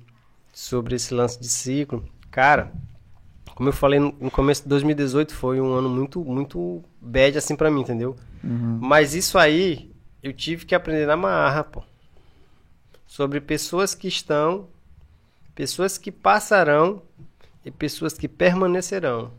sobre 0.52 0.96
esse 0.96 1.14
lance 1.14 1.40
de 1.40 1.48
ciclo. 1.48 2.04
Cara, 2.30 2.70
como 3.54 3.68
eu 3.68 3.72
falei 3.72 3.98
no, 3.98 4.30
começo 4.30 4.62
de 4.62 4.68
2018, 4.68 5.34
foi 5.34 5.60
um 5.60 5.72
ano 5.72 5.88
muito, 5.88 6.22
muito 6.24 6.82
bad 7.00 7.38
assim 7.38 7.56
pra 7.56 7.70
mim, 7.70 7.80
entendeu? 7.80 8.16
Uhum. 8.42 8.78
Mas 8.80 9.14
isso 9.14 9.38
aí, 9.38 9.90
eu 10.22 10.32
tive 10.32 10.66
que 10.66 10.74
aprender 10.74 11.06
na 11.06 11.16
marra, 11.16 11.64
pô. 11.64 11.82
Sobre 13.06 13.40
pessoas 13.40 13.94
que 13.94 14.08
estão, 14.08 14.66
pessoas 15.54 15.96
que 15.96 16.10
passarão 16.10 17.02
e 17.64 17.70
pessoas 17.70 18.14
que 18.14 18.26
permanecerão. 18.26 19.30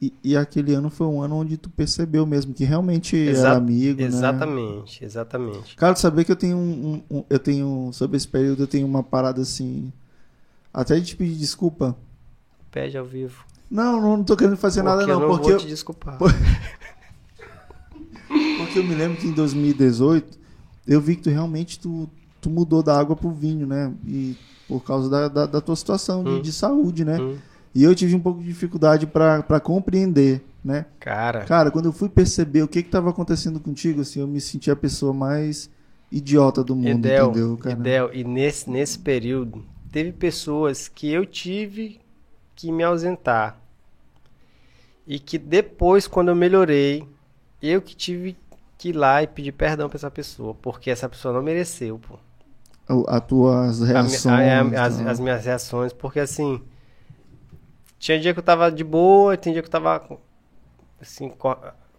E, 0.00 0.12
e 0.22 0.36
aquele 0.36 0.74
ano 0.74 0.90
foi 0.90 1.06
um 1.06 1.22
ano 1.22 1.36
onde 1.36 1.56
tu 1.56 1.70
percebeu 1.70 2.26
mesmo 2.26 2.54
que 2.54 2.64
realmente 2.64 3.16
Exa- 3.16 3.48
era 3.48 3.56
amigo, 3.56 4.00
né? 4.02 4.06
Exatamente, 4.06 5.04
exatamente. 5.04 5.76
Cara, 5.76 5.94
sabia 5.96 6.24
que 6.24 6.32
eu 6.32 6.36
tenho 6.36 6.56
um, 6.56 7.02
um- 7.10 7.24
eu 7.28 7.38
tenho 7.38 7.90
sobre 7.92 8.16
esse 8.16 8.28
período 8.28 8.62
eu 8.62 8.66
tenho 8.66 8.86
uma 8.86 9.02
parada 9.02 9.40
assim, 9.42 9.92
até 10.72 10.98
de 10.98 11.06
te 11.06 11.16
pedir 11.16 11.36
desculpa. 11.36 11.96
Pede 12.70 12.96
ao 12.98 13.04
vivo. 13.04 13.44
Não, 13.70 14.00
não, 14.00 14.16
não 14.18 14.24
tô 14.24 14.36
querendo 14.36 14.56
fazer 14.56 14.82
nada 14.82 14.98
Porque 14.98 15.10
eu 15.10 15.14
não, 15.14 15.20
não 15.20 15.28
porque 15.28 15.50
vou 15.50 15.52
eu, 15.52 15.58
te 15.58 15.66
desculpar. 15.66 16.18
porque 18.56 18.78
eu 18.78 18.84
me 18.84 18.94
lembro 18.94 19.18
que 19.18 19.28
em 19.28 19.32
2018 19.32 20.38
eu 20.86 21.00
vi 21.00 21.16
que 21.16 21.22
tu 21.22 21.30
realmente 21.30 21.78
tu, 21.78 22.08
tu 22.40 22.50
mudou 22.50 22.82
da 22.82 22.98
água 22.98 23.16
pro 23.16 23.30
vinho, 23.30 23.66
né? 23.66 23.92
E 24.06 24.36
por 24.66 24.82
causa 24.84 25.08
da, 25.08 25.28
da, 25.28 25.46
da 25.46 25.60
tua 25.60 25.76
situação 25.76 26.22
de, 26.24 26.38
Hum. 26.38 26.42
de 26.42 26.52
saúde, 26.52 27.04
né? 27.04 27.18
Hum, 27.20 27.36
E 27.74 27.82
eu 27.82 27.94
tive 27.94 28.14
um 28.14 28.20
pouco 28.20 28.40
de 28.40 28.46
dificuldade 28.46 29.06
pra 29.06 29.42
pra 29.42 29.58
compreender, 29.60 30.42
né? 30.64 30.86
Cara, 31.00 31.44
Cara, 31.44 31.70
quando 31.70 31.86
eu 31.86 31.92
fui 31.92 32.08
perceber 32.08 32.62
o 32.62 32.68
que 32.68 32.82
que 32.82 32.90
tava 32.90 33.10
acontecendo 33.10 33.58
contigo, 33.60 34.02
assim, 34.02 34.20
eu 34.20 34.26
me 34.26 34.40
senti 34.40 34.70
a 34.70 34.76
pessoa 34.76 35.12
mais 35.12 35.70
idiota 36.10 36.62
do 36.62 36.76
mundo, 36.76 37.06
Edel, 37.06 37.30
entendeu, 37.30 37.56
cara? 37.56 37.74
Edel, 37.78 38.10
e 38.12 38.22
nesse, 38.24 38.68
nesse 38.68 38.98
período, 38.98 39.64
teve 39.90 40.12
pessoas 40.12 40.86
que 40.88 41.10
eu 41.10 41.24
tive 41.24 41.98
que 42.54 42.70
me 42.70 42.82
ausentar. 42.84 43.58
E 45.06 45.18
que 45.18 45.38
depois, 45.38 46.06
quando 46.06 46.28
eu 46.28 46.34
melhorei, 46.36 47.06
eu 47.60 47.80
que 47.82 47.94
tive 47.96 48.36
que 48.78 48.90
ir 48.90 48.92
lá 48.96 49.22
e 49.22 49.26
pedir 49.26 49.52
perdão 49.52 49.88
pra 49.88 49.96
essa 49.96 50.10
pessoa. 50.10 50.54
Porque 50.54 50.90
essa 50.90 51.08
pessoa 51.08 51.34
não 51.34 51.42
mereceu, 51.42 51.98
pô. 51.98 52.18
As 53.08 53.24
tuas 53.26 53.82
A 53.82 53.86
reações. 53.86 54.24
a- 54.28 54.60
a- 54.80 54.86
as, 54.86 54.96
tal. 54.98 55.08
as 55.08 55.20
minhas 55.20 55.44
reações, 55.44 55.92
porque 55.92 56.20
assim. 56.20 56.60
Tinha 58.02 58.18
dia 58.18 58.32
que 58.34 58.40
eu 58.40 58.42
tava 58.42 58.68
de 58.68 58.82
boa, 58.82 59.36
tinha 59.36 59.52
dia 59.52 59.62
que 59.62 59.68
eu 59.68 59.70
tava 59.70 60.00
com- 60.00 60.18
assim, 61.00 61.28
com, 61.28 61.54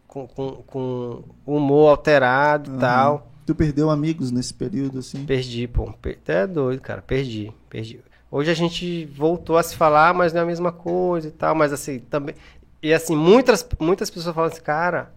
com, 0.05 0.27
com, 0.67 1.23
humor 1.45 1.91
alterado 1.91 2.69
e 2.69 2.73
Aham. 2.73 2.79
tal. 2.81 3.31
Tu 3.45 3.55
perdeu 3.55 3.89
amigos 3.89 4.29
nesse 4.29 4.53
período, 4.53 4.99
assim? 4.99 5.25
Perdi, 5.25 5.65
pô. 5.65 5.87
Até 5.89 6.41
é 6.41 6.47
doido, 6.47 6.81
cara. 6.81 7.01
Perdi, 7.01 7.53
perdi. 7.69 8.01
Hoje 8.29 8.51
a 8.51 8.53
gente 8.53 9.05
voltou 9.05 9.57
a 9.57 9.63
se 9.63 9.77
falar, 9.77 10.13
mas 10.13 10.33
não 10.33 10.41
é 10.41 10.43
a 10.43 10.45
mesma 10.45 10.73
coisa 10.73 11.29
e 11.29 11.31
tal. 11.31 11.55
Mas 11.55 11.71
assim, 11.71 11.99
também. 11.99 12.35
E 12.81 12.93
assim, 12.93 13.15
muitas, 13.15 13.65
muitas 13.79 14.09
pessoas 14.09 14.35
falam 14.35 14.51
assim, 14.51 14.61
cara, 14.61 15.09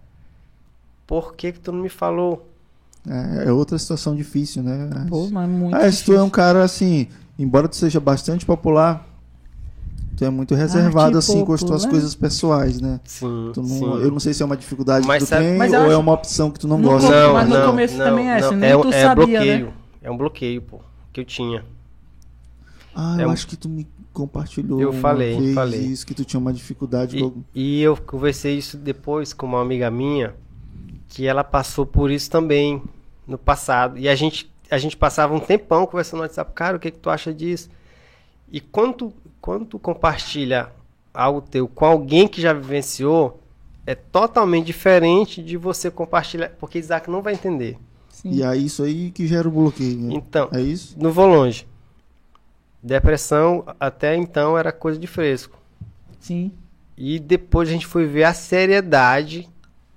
por 1.05 1.35
que 1.35 1.51
que 1.51 1.59
tu 1.59 1.73
não 1.73 1.81
me 1.81 1.89
falou? 1.89 2.49
É, 3.05 3.49
é 3.49 3.51
outra 3.51 3.77
situação 3.77 4.15
difícil, 4.15 4.63
né? 4.63 4.89
Pô, 5.09 5.27
mas 5.29 5.49
muito. 5.49 5.75
ah, 5.75 5.91
se 5.91 6.05
tu 6.05 6.13
é 6.13 6.23
um 6.23 6.29
cara 6.29 6.63
assim, 6.63 7.09
embora 7.37 7.67
tu 7.67 7.75
seja 7.75 7.99
bastante 7.99 8.45
popular, 8.45 9.05
tu 10.17 10.25
é 10.25 10.29
muito 10.29 10.53
reservado 10.55 11.17
assim 11.17 11.45
com 11.45 11.53
as 11.53 11.61
tuas 11.61 11.83
popular. 11.83 11.89
coisas 11.91 12.15
pessoais, 12.15 12.81
né? 12.81 12.99
Sim, 13.05 13.51
Tu 13.53 13.61
não- 13.61 13.67
sim. 13.69 13.85
eu 14.01 14.11
não 14.11 14.19
sei 14.19 14.33
se 14.33 14.43
é 14.43 14.45
uma 14.45 14.57
dificuldade 14.57 15.07
Mas 15.07 15.19
que 15.23 15.25
tu 15.25 15.29
sabe- 15.29 15.45
tem 15.45 15.57
ou 15.57 15.63
é 15.63 15.87
acho- 15.91 15.99
uma 15.99 16.11
opção 16.11 16.51
que 16.51 16.59
tu 16.59 16.67
não 16.67 16.81
gosta. 16.81 17.09
Não, 17.09 17.33
mas 17.33 17.47
no 17.47 17.57
não, 17.57 17.65
começo 17.67 17.95
não, 17.97 18.05
também 18.05 18.29
é 18.29 18.39
não, 18.41 18.47
assim, 18.47 18.55
nem 18.57 18.69
é, 18.71 18.77
tu 18.77 18.87
é 18.89 19.01
sabia, 19.03 19.25
bloqueio. 19.39 19.65
né? 19.67 19.73
É 20.01 20.11
um 20.11 20.17
bloqueio, 20.17 20.61
pô, 20.61 20.79
que 21.13 21.21
eu 21.21 21.25
tinha. 21.25 21.63
Ah, 22.95 23.15
É 23.19 23.23
eu 23.23 23.27
um- 23.27 23.31
acho 23.31 23.47
que 23.47 23.55
tu 23.55 23.69
me 23.69 23.87
compartilhou. 24.11 24.81
Eu 24.81 24.89
uma 24.89 24.99
falei, 24.99 25.39
vez 25.39 25.53
falei. 25.53 25.79
Isso, 25.81 26.05
que 26.05 26.13
tu 26.15 26.25
tinha 26.25 26.39
uma 26.39 26.51
dificuldade. 26.51 27.17
E, 27.17 27.21
com- 27.21 27.43
e 27.53 27.81
eu 27.81 27.95
conversei 27.95 28.57
isso 28.57 28.75
depois 28.75 29.33
com 29.33 29.45
uma 29.45 29.61
amiga 29.61 29.91
minha, 29.91 30.33
que 31.07 31.27
ela 31.27 31.43
passou 31.43 31.85
por 31.85 32.09
isso 32.09 32.29
também 32.29 32.81
no 33.27 33.37
passado. 33.37 33.97
E 33.99 34.09
a 34.09 34.15
gente, 34.15 34.51
a 34.71 34.77
gente 34.79 34.97
passava 34.97 35.33
um 35.35 35.39
tempão 35.39 35.85
conversando 35.85 36.17
no 36.17 36.23
WhatsApp, 36.23 36.51
cara, 36.53 36.77
o 36.77 36.79
que, 36.79 36.89
que 36.89 36.97
tu 36.97 37.09
acha 37.09 37.31
disso? 37.31 37.69
E 38.51 38.59
quando 38.59 39.13
quando 39.41 39.65
tu 39.65 39.79
compartilha 39.79 40.71
algo 41.13 41.41
teu 41.41 41.67
com 41.67 41.85
alguém 41.85 42.27
que 42.27 42.41
já 42.41 42.53
vivenciou, 42.53 43.39
é 43.85 43.95
totalmente 43.95 44.65
diferente 44.65 45.41
de 45.41 45.55
você 45.57 45.89
compartilhar, 45.89 46.49
porque 46.59 46.77
Isaac 46.79 47.09
não 47.09 47.21
vai 47.21 47.33
entender. 47.33 47.77
Sim. 48.09 48.31
E 48.31 48.43
é 48.43 48.55
isso 48.57 48.83
aí 48.83 49.11
que 49.11 49.25
gera 49.27 49.47
o 49.47 49.51
bloqueio. 49.51 49.97
né? 49.97 50.13
Então, 50.15 50.49
É 50.51 50.59
isso? 50.61 50.95
não 50.99 51.11
vou 51.11 51.27
longe. 51.27 51.65
Depressão, 52.81 53.63
até 53.79 54.15
então, 54.15 54.57
era 54.57 54.71
coisa 54.71 54.99
de 54.99 55.07
fresco. 55.07 55.57
Sim. 56.19 56.51
E 56.97 57.19
depois 57.19 57.67
a 57.69 57.71
gente 57.71 57.85
foi 57.85 58.05
ver 58.05 58.23
a 58.23 58.33
seriedade 58.33 59.43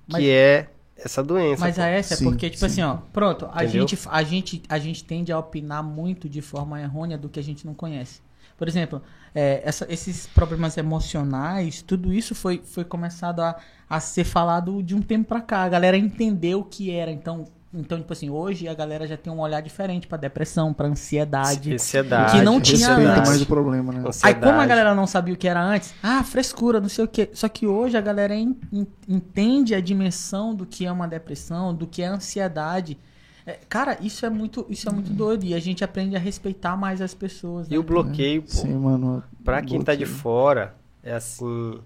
que 0.07 0.13
Mas- 0.13 0.23
é 0.25 0.69
essa 0.97 1.23
doença. 1.23 1.61
Mas 1.61 1.79
a 1.79 1.87
essa 1.87 2.15
Sim, 2.15 2.27
é 2.27 2.29
porque, 2.29 2.49
tipo 2.49 2.59
sim. 2.59 2.65
assim, 2.65 2.81
ó, 2.83 2.97
pronto, 3.11 3.47
a 3.51 3.63
Entendeu? 3.63 3.87
gente, 3.87 3.99
a, 4.09 4.23
gente, 4.23 4.63
a 4.69 4.77
gente 4.79 5.03
tende 5.03 5.31
a 5.31 5.39
opinar 5.39 5.81
muito 5.83 6.29
de 6.29 6.41
forma 6.41 6.79
errônea 6.81 7.17
do 7.17 7.27
que 7.29 7.39
a 7.39 7.43
gente 7.43 7.65
não 7.65 7.73
conhece. 7.73 8.19
Por 8.57 8.67
exemplo, 8.67 9.01
é, 9.33 9.61
essa- 9.65 9.85
esses 9.89 10.27
problemas 10.27 10.77
emocionais, 10.77 11.81
tudo 11.81 12.13
isso 12.13 12.35
foi, 12.35 12.61
foi 12.63 12.83
começado 12.83 13.39
a, 13.41 13.55
a 13.89 13.99
ser 13.99 14.23
falado 14.23 14.81
de 14.83 14.95
um 14.95 15.01
tempo 15.01 15.27
pra 15.29 15.41
cá. 15.41 15.63
A 15.63 15.69
galera 15.69 15.97
entendeu 15.97 16.59
o 16.59 16.63
que 16.63 16.91
era. 16.91 17.11
Então, 17.11 17.45
então, 17.73 17.97
tipo 17.99 18.11
assim, 18.11 18.29
hoje 18.29 18.67
a 18.67 18.73
galera 18.73 19.07
já 19.07 19.15
tem 19.15 19.31
um 19.31 19.39
olhar 19.39 19.61
diferente 19.61 20.05
pra 20.05 20.17
depressão, 20.17 20.73
pra 20.73 20.87
ansiedade. 20.87 21.73
Ansiedade. 21.73 22.37
que 22.37 22.41
não 22.43 22.59
tinha 22.59 22.89
antes. 22.97 23.29
mais 23.29 23.41
o 23.41 23.45
problema, 23.45 23.93
né? 23.93 23.99
Aí, 23.99 24.03
como 24.03 24.07
a 24.07 24.09
ansiedade. 24.09 24.67
galera 24.67 24.93
não 24.93 25.07
sabia 25.07 25.33
o 25.33 25.37
que 25.37 25.47
era 25.47 25.61
antes, 25.63 25.93
ah, 26.03 26.21
frescura, 26.23 26.81
não 26.81 26.89
sei 26.89 27.05
o 27.05 27.07
quê. 27.07 27.29
Só 27.33 27.47
que 27.47 27.65
hoje 27.65 27.95
a 27.95 28.01
galera 28.01 28.35
en- 28.35 28.57
en- 28.73 28.87
entende 29.07 29.73
a 29.73 29.79
dimensão 29.79 30.53
do 30.53 30.65
que 30.65 30.85
é 30.85 30.91
uma 30.91 31.07
depressão, 31.07 31.73
do 31.73 31.87
que 31.87 32.01
é 32.01 32.07
ansiedade. 32.07 32.99
É, 33.45 33.59
cara, 33.67 33.97
isso 34.01 34.25
é 34.25 34.29
muito, 34.29 34.65
isso 34.69 34.87
é 34.87 34.91
muito 34.91 35.11
doido. 35.11 35.43
E 35.45 35.53
a 35.53 35.59
gente 35.59 35.83
aprende 35.83 36.15
a 36.15 36.19
respeitar 36.19 36.75
mais 36.77 37.01
as 37.01 37.13
pessoas. 37.13 37.67
E 37.67 37.71
né? 37.71 37.77
o 37.77 37.83
bloqueio, 37.83 38.43
pô, 38.43 38.47
Sim, 38.49 38.75
mano. 38.77 39.23
pra 39.43 39.61
quem 39.61 39.81
tá 39.81 39.95
de 39.95 40.05
fora, 40.05 40.75
é 41.03 41.13
assim. 41.13 41.79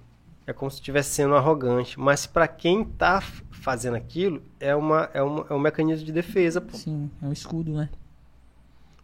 é 0.45 0.53
como 0.53 0.69
se 0.69 0.77
estivesse 0.77 1.10
sendo 1.11 1.36
arrogante. 1.36 1.99
Mas 1.99 2.26
pra 2.26 2.48
quem 2.48 2.84
tá 2.84 3.22
fazendo 3.52 3.95
aquilo, 3.95 4.41
é, 4.60 4.76
uma, 4.76 5.10
é, 5.14 5.22
uma, 5.22 5.45
é 5.49 5.53
um 5.53 5.60
mecanismo 5.60 6.06
de 6.06 6.11
defesa, 6.11 6.60
pô. 6.61 6.76
Sim, 6.77 7.10
é 7.22 7.26
um 7.26 7.32
escudo, 7.32 7.72
né? 7.73 7.90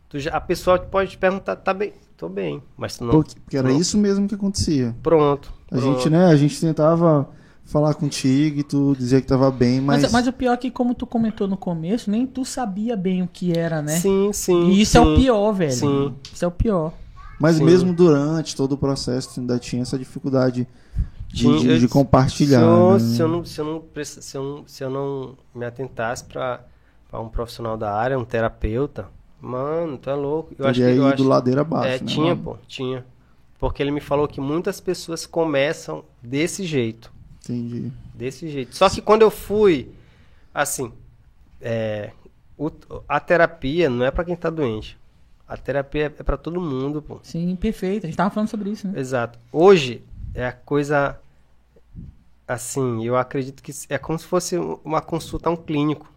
Tu 0.10 0.20
já- 0.20 0.32
a 0.32 0.42
pessoa 0.42 0.78
pode 0.78 1.12
te 1.12 1.18
perguntar, 1.18 1.56
tá 1.56 1.74
bem, 1.74 1.94
tô 2.18 2.28
bem, 2.28 2.62
mas 2.76 2.98
tu 2.98 3.06
não. 3.06 3.12
Porque, 3.12 3.40
porque 3.40 3.58
era 3.58 3.70
não. 3.70 3.80
isso 3.80 3.98
mesmo 3.98 4.28
que 4.28 4.36
acontecia. 4.36 4.94
Pronto. 5.02 5.54
A 5.72 5.78
pronto. 5.78 5.84
gente, 5.98 6.10
né, 6.10 6.26
a 6.26 6.36
gente 6.36 6.60
tentava 6.60 7.30
falar 7.72 7.94
contigo 7.94 8.60
e 8.60 8.64
tu 8.64 8.96
dizia 8.98 9.22
que 9.22 9.28
tava 9.28 9.50
bem, 9.50 9.80
mas, 9.80 10.04
Mas, 10.04 10.12
mas 10.12 10.28
o 10.28 10.34
pior 10.34 10.54
é 10.54 10.58
que, 10.58 10.70
como 10.70 10.94
tu 10.94 11.08
comentou 11.08 11.48
no 11.48 11.56
começo, 11.56 12.12
nem 12.12 12.28
tu 12.28 12.44
sabia 12.44 12.96
bem 12.98 13.22
o 13.24 13.28
que 13.32 13.58
era, 13.58 13.82
né? 13.82 13.98
Sim, 13.98 14.32
sim. 14.34 14.70
E 14.70 14.82
isso 14.82 14.98
é 14.98 15.02
o 15.02 15.16
sim. 15.16 15.22
pior, 15.22 15.52
velho. 15.54 15.72
Sim. 15.72 16.16
Isso 16.34 16.44
é 16.44 16.48
o 16.48 16.52
pior. 16.52 16.94
mas 17.40 17.56
sim. 17.56 17.64
mesmo 17.64 17.94
durante 17.94 18.56
todo 18.56 18.74
o 18.74 18.78
processo 18.78 19.34
tu 19.36 19.40
ainda 19.40 19.58
tinha 19.58 19.82
essa 19.82 19.98
dificuldade 19.98 20.68
de, 21.28 21.44
Tinha- 21.44 21.60
de- 21.60 21.70
eu- 21.70 21.80
de 21.80 21.88
compartilhar. 21.88 22.60
Se 22.60 22.66
eu, 22.66 22.92
né? 22.92 23.00
se 23.00 23.22
eu 23.22 23.28
não, 23.28 23.46
se 23.46 23.62
eu 23.62 23.66
não, 23.66 23.84
se 24.06 24.38
eu 24.38 24.44
não, 24.44 24.64
se 24.68 24.84
eu 24.84 24.90
não 24.90 25.38
me 25.56 25.66
atentasse 25.66 26.24
pra, 26.26 26.60
pra 27.10 27.20
um 27.22 27.30
profissional 27.30 27.78
da 27.78 27.94
área, 27.96 28.20
um 28.20 28.26
terapeuta, 28.26 29.08
mano, 29.40 29.98
tu 29.98 30.10
é 30.10 30.14
louco. 30.14 30.54
Eu 30.60 30.68
acho 30.68 30.80
Teria 30.80 30.94
que 30.94 31.00
eu 31.00 31.06
ido 31.08 31.14
acho, 31.14 31.24
ladeira 31.28 31.62
abaixo, 31.62 31.88
é, 31.88 32.00
né, 32.00 32.06
tinha, 32.06 32.36
mano? 32.36 32.44
pô, 32.44 32.58
tinha. 32.68 33.06
Porque 33.58 33.82
ele 33.82 33.92
me 33.92 34.02
falou 34.02 34.28
que 34.28 34.42
muitas 34.42 34.80
pessoas 34.82 35.26
começam 35.26 36.04
desse 36.22 36.66
jeito. 36.66 37.12
Entendi. 37.44 37.92
Desse 38.14 38.48
jeito. 38.50 38.76
Só 38.76 38.90
que 38.90 39.02
quando 39.02 39.24
eu 39.24 39.32
fui, 39.32 39.92
assim, 40.54 40.92
é, 41.60 42.12
o- 42.58 42.72
a 43.08 43.20
terapia 43.20 43.90
não 43.90 44.06
é 44.06 44.12
pra 44.12 44.24
quem 44.24 44.36
tá 44.36 44.50
doente. 44.50 44.98
A 45.48 45.58
terapia 45.58 46.06
é 46.06 46.10
pra 46.10 46.38
todo 46.38 46.62
mundo, 46.62 47.02
pô. 47.02 47.20
Sim, 47.24 47.56
perfeito. 47.56 48.06
A 48.06 48.08
gente 48.08 48.16
tava 48.16 48.30
falando 48.30 48.48
sobre 48.50 48.70
isso, 48.70 48.88
né? 48.88 49.00
Exato. 49.00 49.38
Hoje 49.52 50.04
é 50.34 50.46
a 50.48 50.52
coisa 50.54 51.20
assim, 52.48 53.04
eu 53.06 53.16
acredito 53.18 53.62
que 53.64 53.72
é 53.90 53.98
como 53.98 54.18
se 54.20 54.26
fosse 54.26 54.58
uma 54.84 55.02
consulta 55.02 55.50
a 55.50 55.52
um 55.52 55.56
clínico. 55.58 56.12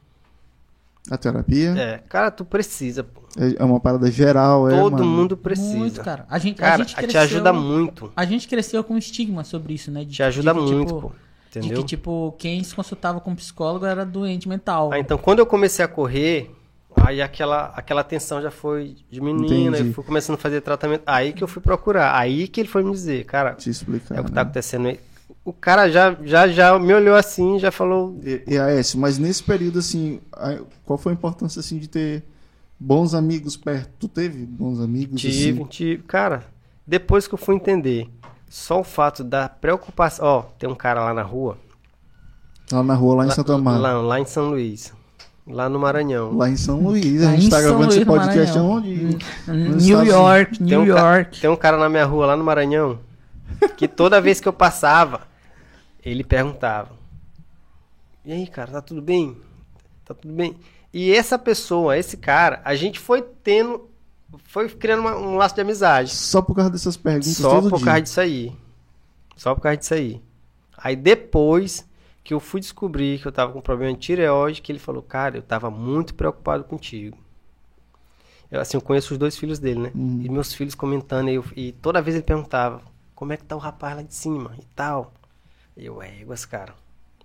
A 1.11 1.19
terapia 1.19 1.71
É, 1.77 1.99
cara, 2.09 2.31
tu 2.31 2.45
precisa, 2.45 3.05
pô. 3.05 3.21
é, 3.39 3.57
é 3.59 3.65
uma 3.65 3.79
parada 3.79 4.11
geral, 4.11 4.69
é, 4.71 4.79
Todo 4.81 4.93
mano. 4.93 5.05
mundo 5.05 5.37
precisa. 5.37 5.77
Muito, 5.77 6.01
cara. 6.01 6.25
A 6.31 6.39
gente, 6.39 6.63
a 6.63 6.65
Cara, 6.67 6.77
gente 6.79 6.89
te 6.95 6.97
cresceu, 6.97 7.21
ajuda 7.21 7.53
muito. 7.53 8.11
A 8.17 8.25
gente 8.25 8.49
cresceu 8.49 8.83
com 8.83 8.97
estigma 8.97 9.45
sobre 9.45 9.75
isso, 9.75 9.91
né? 9.91 10.05
De- 10.05 10.13
Te 10.15 10.23
ajuda 10.23 10.55
de 10.55 10.61
muito, 10.61 10.87
tipo, 10.87 11.01
pô. 11.03 11.13
De 11.53 11.59
Entendeu? 11.59 11.79
que, 11.83 11.85
tipo, 11.89 12.35
quem 12.39 12.65
se 12.65 12.75
consultava 12.75 13.21
com 13.21 13.35
psicólogo 13.35 13.85
era 13.87 14.05
doente 14.05 14.49
mental. 14.49 14.91
Ah, 14.93 14.99
então 14.99 15.17
quando 15.19 15.39
eu 15.41 15.47
comecei 15.47 15.85
a 15.85 15.89
correr, 15.89 16.51
aí 16.97 17.21
aquela, 17.23 17.67
aquela 17.77 18.03
tensão 18.03 18.41
já 18.43 18.51
foi 18.51 18.97
diminuindo, 19.11 19.77
eu 19.77 19.93
fui 19.93 20.03
começando 20.03 20.35
a 20.37 20.39
fazer 20.39 20.63
tratamento. 20.63 21.03
Aí 21.07 21.33
que 21.33 21.45
eu 21.45 21.49
fui 21.49 21.63
procurar. 21.63 22.17
Aí 22.19 22.49
que 22.49 22.61
ele 22.61 22.69
foi 22.69 22.83
me 22.83 22.91
dizer, 22.91 23.25
cara, 23.27 23.53
Te 23.55 23.69
explicar. 23.71 24.17
é 24.17 24.21
o 24.21 24.25
que 24.25 24.31
né? 24.31 24.35
tá 24.35 24.41
acontecendo 24.41 24.89
aí. 24.89 24.99
O 25.45 25.53
cara 25.53 25.89
já, 25.91 26.17
já, 26.25 26.49
já 26.49 26.79
me 26.79 26.93
olhou 26.95 27.15
assim, 27.15 27.59
já 27.59 27.71
falou. 27.71 28.19
E, 28.25 28.43
e 28.47 28.59
AS, 28.59 28.95
mas 28.95 29.19
nesse 29.19 29.43
período, 29.43 29.79
assim, 29.79 30.21
a- 30.33 30.59
qual 30.85 30.99
foi 30.99 31.13
a 31.13 31.15
importância, 31.15 31.61
assim, 31.61 31.79
de 31.79 31.87
ter 31.89 32.23
bons 32.81 33.15
amigos 33.15 33.57
perto? 33.57 33.91
Tu 33.99 34.09
teve 34.09 34.45
bons 34.47 34.81
amigos, 34.81 35.21
Tive, 35.21 35.61
assim? 35.61 35.65
tive. 35.69 36.03
Cara, 36.05 36.45
depois 36.87 37.27
que 37.29 37.35
eu 37.35 37.39
fui 37.39 37.55
entender, 37.55 38.09
só 38.49 38.81
o 38.81 38.85
fato 38.85 39.23
da 39.23 39.49
preocupação. 39.49 40.25
Ó, 40.27 40.43
tem 40.59 40.69
um 40.69 40.75
cara 40.75 41.05
lá 41.05 41.13
na 41.15 41.23
rua. 41.23 41.59
Lá 42.73 42.83
na 42.83 42.95
rua, 42.95 43.17
lá 43.17 43.25
em 43.25 43.29
lá, 43.29 43.35
Santo 43.35 43.53
Amaro. 43.53 43.81
Lá, 43.83 43.93
Lá, 43.95 44.01
lá 44.03 44.21
em 44.21 44.25
São 44.25 44.49
Luís. 44.51 44.93
Lá 45.47 45.69
no 45.69 45.79
Maranhão. 45.79 46.43
em 46.49 46.57
São 46.57 46.81
Luís. 46.81 47.21
Lá 47.23 47.31
a 47.31 47.33
gente 47.37 47.47
em 47.47 47.51
tá 47.51 47.61
São 47.61 47.69
gravando 47.69 47.91
esse 47.91 48.05
Luís, 48.05 48.07
podcast 48.19 48.59
Maranhão. 48.59 48.81
Nos 49.47 49.85
New 49.87 50.05
York, 50.07 50.63
New 50.63 50.81
um, 50.81 50.87
ca- 50.87 50.91
York. 51.17 51.41
tem 51.43 51.51
um 51.51 51.57
cara 51.57 51.77
na 51.77 51.89
minha 51.91 52.07
rua 52.07 52.25
lá 52.27 52.37
no 52.37 52.43
Maranhão 52.43 52.99
que 53.77 53.87
toda 53.89 54.21
vez 54.21 54.41
que 54.41 54.49
eu 54.49 54.53
passava, 54.53 55.27
ele 56.03 56.25
perguntava: 56.25 56.93
E 58.25 58.33
aí, 58.33 58.47
cara, 58.47 58.73
tá 58.73 58.81
tudo 58.83 59.03
bem? 59.03 59.37
Tá 60.05 60.15
tudo 60.15 60.33
bem? 60.35 60.57
E 60.93 61.13
essa 61.13 61.39
pessoa, 61.39 61.97
esse 61.99 62.17
cara, 62.17 62.61
a 62.65 62.75
gente 62.75 62.99
foi 63.01 63.23
tendo. 63.23 63.91
Foi 64.45 64.69
criando 64.69 65.01
uma- 65.01 65.17
um 65.17 65.37
laço 65.37 65.55
de 65.55 65.61
amizade. 65.61 66.11
Só 66.11 66.43
por 66.43 66.55
causa 66.57 66.71
dessas 66.71 66.97
perguntas 66.97 67.37
Só 67.37 67.61
por 67.63 67.77
dia. 67.77 67.85
causa 67.85 68.01
disso 68.03 68.21
aí. 68.21 68.53
Só 69.37 69.55
por 69.55 69.61
causa 69.61 69.77
disso 69.77 69.95
aí. 69.95 70.21
Aí 70.77 70.97
depois 70.97 71.89
que 72.25 72.35
eu 72.35 72.41
fui 72.41 72.61
descobrir 72.61 73.21
que 73.21 73.27
eu 73.27 73.33
tava 73.33 73.53
com 73.53 73.61
problema 73.61 73.93
de 73.93 74.01
tireoide, 74.01 74.61
que 74.63 74.73
ele 74.73 74.79
falou, 74.79 75.03
cara, 75.03 75.37
eu 75.37 75.43
tava 75.43 75.71
muito 75.71 76.15
preocupado 76.15 76.65
contigo. 76.65 77.17
Eu, 78.51 78.61
assim, 78.61 78.77
eu 78.77 78.81
conheço 78.81 79.13
os 79.13 79.19
dois 79.19 79.37
filhos 79.37 79.59
dele, 79.59 79.81
né? 79.81 79.93
Uhum. 79.95 80.23
E 80.25 80.29
meus 80.29 80.53
filhos 80.53 80.75
comentando, 80.75 81.29
e, 81.29 81.35
eu- 81.35 81.45
e 81.57 81.73
toda 81.73 82.01
vez 82.03 82.15
ele 82.17 82.25
perguntava, 82.25 82.81
como 83.15 83.33
é 83.33 83.37
que 83.37 83.45
tá 83.45 83.55
o 83.57 83.59
rapaz 83.59 83.97
lá 83.97 84.03
de 84.03 84.15
cima 84.15 84.53
e 84.59 84.65
tal. 84.75 85.13
E 85.77 85.87
eu, 85.87 86.01
éguas, 86.03 86.45
cara, 86.45 86.75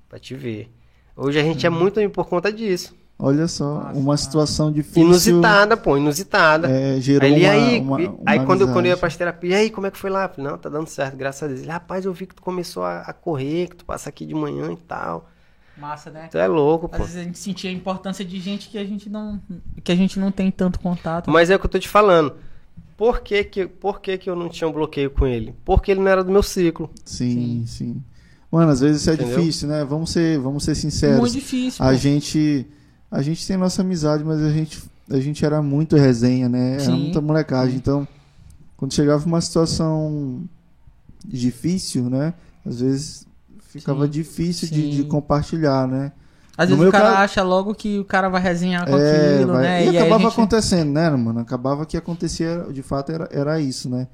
pra 0.08 0.20
te 0.20 0.36
ver. 0.36 0.72
Hoje 1.16 1.40
a 1.40 1.44
gente 1.44 1.66
é 1.66 1.70
muito 1.70 1.98
amigo 2.00 2.14
por 2.14 2.26
conta 2.28 2.52
disso. 2.52 2.96
Olha 3.22 3.50
só, 3.50 3.92
uma 3.94 4.16
situação 4.16 4.72
difícil. 4.72 5.04
Inusitada, 5.04 5.76
pô, 5.76 5.98
inusitada. 5.98 6.70
É, 6.72 7.02
gerou 7.02 7.28
Aí, 7.28 7.44
uma, 7.44 7.52
aí, 7.52 7.80
uma, 7.82 7.98
uma 7.98 8.16
aí 8.26 8.46
quando, 8.46 8.62
eu- 8.62 8.68
quando 8.72 8.86
eu 8.86 8.92
ia 8.92 8.98
pra 8.98 9.10
terapia, 9.10 9.50
e 9.50 9.54
aí, 9.56 9.70
como 9.70 9.88
é 9.88 9.92
que 9.92 9.98
foi 9.98 10.10
lá? 10.10 10.30
Falei, 10.30 10.50
não, 10.50 10.58
tá 10.58 10.70
dando 10.70 10.88
certo, 10.88 11.18
graças 11.18 11.44
a 11.44 11.48
Deus. 11.48 11.60
Ele, 11.60 11.70
rapaz, 11.70 12.06
eu 12.06 12.14
vi 12.14 12.26
que 12.28 12.36
tu 12.36 12.42
começou 12.42 12.82
a, 12.84 13.02
a 13.02 13.12
correr, 13.12 13.68
que 13.68 13.76
tu 13.76 13.84
passa 13.86 14.08
aqui 14.08 14.26
de 14.26 14.34
manhã 14.34 14.72
e 14.72 14.78
tal. 14.78 15.30
Massa, 15.78 16.10
né? 16.10 16.30
Tu 16.32 16.38
é 16.38 16.48
louco, 16.48 16.88
Às 16.92 16.98
pô. 16.98 17.04
vezes 17.04 17.18
a 17.18 17.24
gente 17.24 17.38
sentia 17.40 17.70
a 17.70 17.74
importância 17.74 18.24
de 18.24 18.40
gente 18.40 18.70
que 18.70 18.78
a 18.78 18.86
gente 18.86 19.10
não, 19.10 19.42
que 19.84 19.92
a 19.92 19.96
gente 19.96 20.18
não 20.18 20.32
tem 20.32 20.50
tanto 20.50 20.80
contato. 20.80 21.30
Mas 21.30 21.50
é 21.50 21.56
o 21.56 21.60
que 21.60 21.66
eu 21.66 21.70
tô 21.70 21.80
te 21.80 21.90
falando. 21.90 22.36
Por 23.00 23.22
que 23.22 23.46
que, 23.46 23.66
por 23.66 24.02
que 24.02 24.18
que 24.18 24.30
eu 24.30 24.36
não 24.36 24.50
tinha 24.50 24.68
um 24.68 24.74
bloqueio 24.74 25.10
com 25.10 25.26
ele? 25.26 25.56
Porque 25.64 25.90
ele 25.90 26.02
não 26.02 26.10
era 26.10 26.22
do 26.22 26.30
meu 26.30 26.44
ciclo. 26.44 26.90
Sim, 27.06 27.64
sim. 27.66 28.04
Mano, 28.52 28.74
às 28.74 28.82
vezes 28.82 29.00
isso 29.00 29.10
é 29.10 29.14
Entendeu? 29.14 29.38
difícil, 29.38 29.70
né? 29.70 29.86
Vamos 29.86 30.10
ser, 30.10 30.38
vamos 30.38 30.66
ser 30.66 30.76
sinceros. 30.76 31.18
Muito 31.18 31.32
difícil. 31.32 31.82
A 31.82 31.92
pô. 31.92 31.96
gente, 31.96 32.68
a 33.10 33.22
gente 33.22 33.48
tem 33.48 33.56
nossa 33.56 33.84
amizade, 33.84 34.22
mas 34.26 34.42
a 34.42 34.52
gente, 34.52 34.84
a 35.10 35.18
gente 35.18 35.46
era 35.46 35.62
muito 35.62 35.96
resenha, 35.96 36.50
né? 36.50 36.74
Era 36.74 36.84
Sim. 36.84 37.04
muita 37.04 37.22
molecagem. 37.22 37.78
Então, 37.78 38.06
quando 38.76 38.94
chegava 38.94 39.26
uma 39.26 39.40
situação 39.40 40.44
difícil, 41.26 42.10
né? 42.10 42.34
Às 42.66 42.82
vezes 42.82 43.26
ficava 43.60 44.04
Sim, 44.08 44.12
difícil 44.12 44.68
de, 44.68 44.82
sim. 44.82 44.90
de 44.90 45.04
compartilhar, 45.06 45.88
né? 45.88 46.12
Às 46.60 46.70
no 46.70 46.76
vezes 46.76 46.90
o 46.90 46.92
cara 46.92 47.06
caso- 47.06 47.18
acha 47.24 47.44
logo 47.44 47.74
que 47.74 48.00
o 48.00 48.06
cara 48.06 48.28
vai 48.30 48.42
resenhar 48.42 48.86
com 48.86 48.98
É, 48.98 49.36
aquilo, 49.36 49.54
vai- 49.54 49.62
né? 49.64 49.86
E, 49.86 49.98
a 49.98 50.02
acabava 50.02 50.24
gente- 50.24 50.32
acontecendo, 50.34 50.92
né, 50.92 51.10
mano? 51.10 51.40
Acabava 51.40 51.86
que 51.86 51.96
acontecia, 51.96 52.66
de 52.72 52.82
fato, 52.84 53.12
era, 53.12 53.30
era 53.32 53.60
isso, 53.62 53.90
né? 53.90 54.08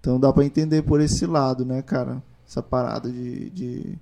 Então 0.00 0.20
dá 0.20 0.32
pra 0.32 0.44
entender 0.44 0.82
por 0.82 1.00
esse 1.00 1.24
lado, 1.26 1.64
né, 1.64 1.80
cara? 1.82 2.22
Essa 2.48 2.62
parada 2.62 3.10
de. 3.10 3.50
de, 3.50 3.98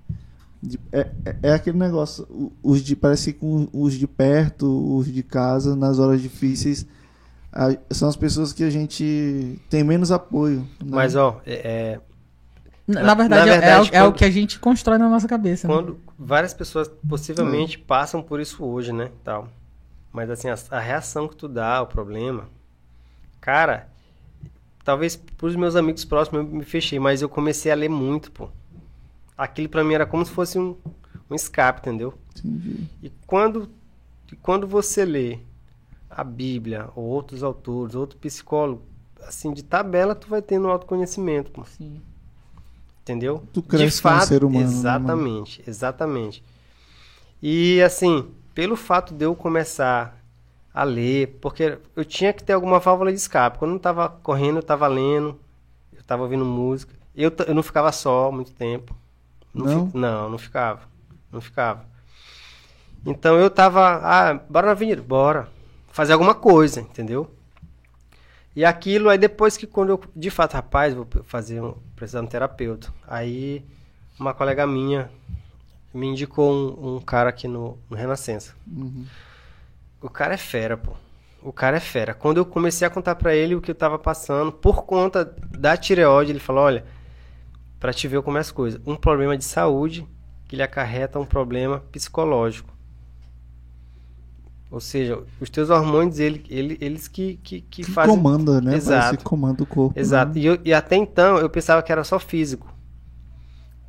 de- 0.61 0.79
é, 0.91 1.07
é- 1.25 1.35
é 1.43 1.53
aquele 1.53 1.77
negócio, 1.77 2.27
os 2.61 2.81
de. 2.81 2.95
Parece 2.95 3.33
que 3.33 3.39
com 3.39 3.67
os 3.73 3.93
de 3.93 4.05
perto, 4.07 4.97
os 4.97 5.05
de 5.11 5.23
casa, 5.23 5.75
nas 5.75 5.97
horas 5.97 6.21
difíceis, 6.21 6.85
a- 7.51 7.75
são 7.91 8.07
as 8.09 8.15
pessoas 8.15 8.51
que 8.53 8.63
a 8.63 8.69
gente 8.69 9.59
tem 9.69 9.83
menos 9.83 10.11
apoio. 10.11 10.59
né? 10.83 10.91
Mas, 10.91 11.15
ó, 11.15 11.39
é, 11.45 11.99
Na, 12.87 12.99
Na- 13.01 13.07
na 13.07 13.13
verdade, 13.15 13.45
na 13.49 13.55
é- 13.55 13.59
verdade, 13.59 13.71
é, 13.71 13.79
o- 13.79 13.95
é 13.95 14.03
o 14.03 14.05
quando- 14.11 14.15
que 14.17 14.25
a 14.25 14.29
gente 14.29 14.59
constrói 14.59 14.99
na 14.99 15.09
nossa 15.09 15.27
cabeça. 15.27 15.67
né? 15.67 15.73
Várias 16.17 16.53
pessoas 16.53 16.87
possivelmente 17.07 17.77
Hum. 17.77 17.83
passam 17.85 18.21
por 18.21 18.39
isso 18.39 18.63
hoje, 18.65 18.91
né? 18.93 19.11
Tal. 19.23 19.49
Mas, 20.11 20.29
assim, 20.29 20.49
a, 20.49 20.55
a 20.71 20.79
reação 20.79 21.27
que 21.27 21.35
tu 21.35 21.47
dá 21.47 21.77
ao 21.77 21.87
problema, 21.87 22.49
cara, 23.41 23.89
talvez 24.83 25.15
pros 25.15 25.55
meus 25.55 25.75
amigos 25.75 26.05
próximos 26.05 26.41
eu 26.45 26.47
me 26.51 26.63
fechei, 26.65 26.99
mas 26.99 27.21
eu 27.21 27.29
comecei 27.29 27.71
a 27.71 27.75
ler 27.75 27.89
muito, 27.89 28.31
pô. 28.31 28.49
Aquilo 29.37 29.69
pra 29.69 29.83
mim 29.83 29.93
era 29.93 30.05
como 30.05 30.25
se 30.25 30.31
fosse 30.31 30.57
um, 30.57 30.77
um 31.29 31.35
escape, 31.35 31.81
entendeu? 31.81 32.13
Entendi. 32.37 32.87
E 33.03 33.09
quando, 33.27 33.69
e 34.31 34.35
quando 34.35 34.67
você 34.67 35.03
lê 35.05 35.39
a 36.09 36.23
Bíblia, 36.23 36.89
ou 36.95 37.03
outros 37.03 37.43
autores, 37.43 37.95
outro 37.95 38.17
psicólogo, 38.17 38.83
assim, 39.27 39.53
de 39.53 39.63
tabela, 39.63 40.15
tu 40.15 40.29
vai 40.29 40.41
tendo 40.41 40.67
autoconhecimento, 40.69 41.51
pô, 41.51 41.65
Sim. 41.65 42.01
Entendeu? 43.05 43.43
Tu 43.53 43.61
cresce 43.63 44.01
como 44.01 44.19
ser 44.21 44.43
humano, 44.43 44.67
né? 44.67 44.67
Exatamente, 44.67 45.63
exatamente. 45.67 46.43
E 47.41 47.81
assim, 47.81 48.31
pelo 48.53 48.75
fato 48.75 49.13
de 49.13 49.25
eu 49.25 49.35
começar 49.35 50.17
a 50.73 50.83
ler, 50.83 51.37
porque 51.41 51.77
eu 51.95 52.05
tinha 52.05 52.33
que 52.33 52.43
ter 52.43 52.53
alguma 52.53 52.79
válvula 52.79 53.11
de 53.11 53.17
escape. 53.17 53.59
Quando 53.59 53.71
eu 53.71 53.75
não 53.75 53.79
tava 53.81 54.09
correndo, 54.09 54.57
eu 54.57 54.63
tava 54.63 54.87
lendo, 54.87 55.39
eu 55.93 56.03
tava 56.03 56.23
ouvindo 56.23 56.45
música. 56.45 56.93
Eu, 57.15 57.31
eu 57.47 57.55
não 57.55 57.63
ficava 57.63 57.91
só 57.91 58.31
muito 58.31 58.53
tempo. 58.53 58.95
Não? 59.53 59.67
fi- 59.67 59.87
não, 59.93 60.29
não 60.29 60.37
ficava. 60.37 60.81
Não 61.31 61.41
ficava. 61.41 61.85
Então 63.05 63.39
eu 63.39 63.49
tava, 63.49 63.99
ah, 64.03 64.33
bora 64.49 64.67
na 64.67 64.71
avenida, 64.73 65.01
bora. 65.01 65.47
Fazer 65.91 66.13
alguma 66.13 66.35
coisa, 66.35 66.81
entendeu? 66.81 67.29
E 68.55 68.63
aquilo, 68.63 69.09
aí 69.09 69.17
depois 69.17 69.57
que 69.57 69.67
quando 69.67 69.89
eu, 69.89 70.01
de 70.15 70.29
fato, 70.29 70.53
rapaz, 70.53 70.93
vou 70.93 71.07
fazer 71.23 71.61
um, 71.61 71.73
precisar 71.95 72.21
de 72.21 72.25
um 72.25 72.29
terapeuta. 72.29 72.93
Aí 73.07 73.65
uma 74.19 74.33
colega 74.33 74.65
minha 74.65 75.09
me 75.93 76.07
indicou 76.07 76.53
um, 76.53 76.95
um 76.95 77.01
cara 77.01 77.29
aqui 77.29 77.47
no, 77.47 77.77
no 77.89 77.97
Renascença. 77.97 78.55
Uhum. 78.65 79.05
O 80.01 80.09
cara 80.09 80.35
é 80.35 80.37
fera, 80.37 80.77
pô. 80.77 80.93
O 81.41 81.51
cara 81.51 81.77
é 81.77 81.81
fera. 81.81 82.13
Quando 82.13 82.37
eu 82.37 82.45
comecei 82.45 82.87
a 82.87 82.89
contar 82.89 83.15
pra 83.15 83.35
ele 83.35 83.55
o 83.55 83.61
que 83.61 83.71
eu 83.71 83.75
tava 83.75 83.99
passando, 83.99 84.51
por 84.51 84.83
conta 84.83 85.25
da 85.25 85.75
tireoide, 85.75 86.31
ele 86.31 86.39
falou, 86.39 86.63
olha, 86.63 86.85
Pra 87.85 87.93
te 87.93 88.07
ver 88.07 88.21
como 88.23 88.37
é 88.37 88.41
as 88.41 88.49
coisas. 88.49 88.81
Um 88.83 88.95
problema 88.95 89.37
de 89.37 89.43
saúde 89.43 90.07
que 90.47 90.55
lhe 90.55 90.63
acarreta 90.63 91.19
um 91.19 91.25
problema 91.25 91.81
psicológico. 91.91 92.74
Ou 94.71 94.79
seja, 94.79 95.23
os 95.39 95.49
teus 95.49 95.69
hormônios, 95.69 96.19
ele, 96.19 96.43
ele- 96.49 96.77
eles 96.81 97.07
que, 97.07 97.37
que, 97.37 97.61
que 97.61 97.83
Que 97.83 97.91
fazem. 97.91 98.15
comanda, 98.15 98.59
né? 98.59 98.75
Exato. 98.75 98.99
Parece 99.01 99.17
que 99.17 99.23
comanda 99.23 99.63
o 99.63 99.65
corpo. 99.65 99.97
Exato. 99.99 100.33
né? 100.33 100.39
E, 100.41 100.45
eu- 100.45 100.59
e 100.65 100.73
até 100.73 100.95
então 100.95 101.37
eu 101.37 101.49
pensava 101.49 101.81
que 101.83 101.91
era 101.91 102.03
só 102.03 102.19
físico. 102.19 102.73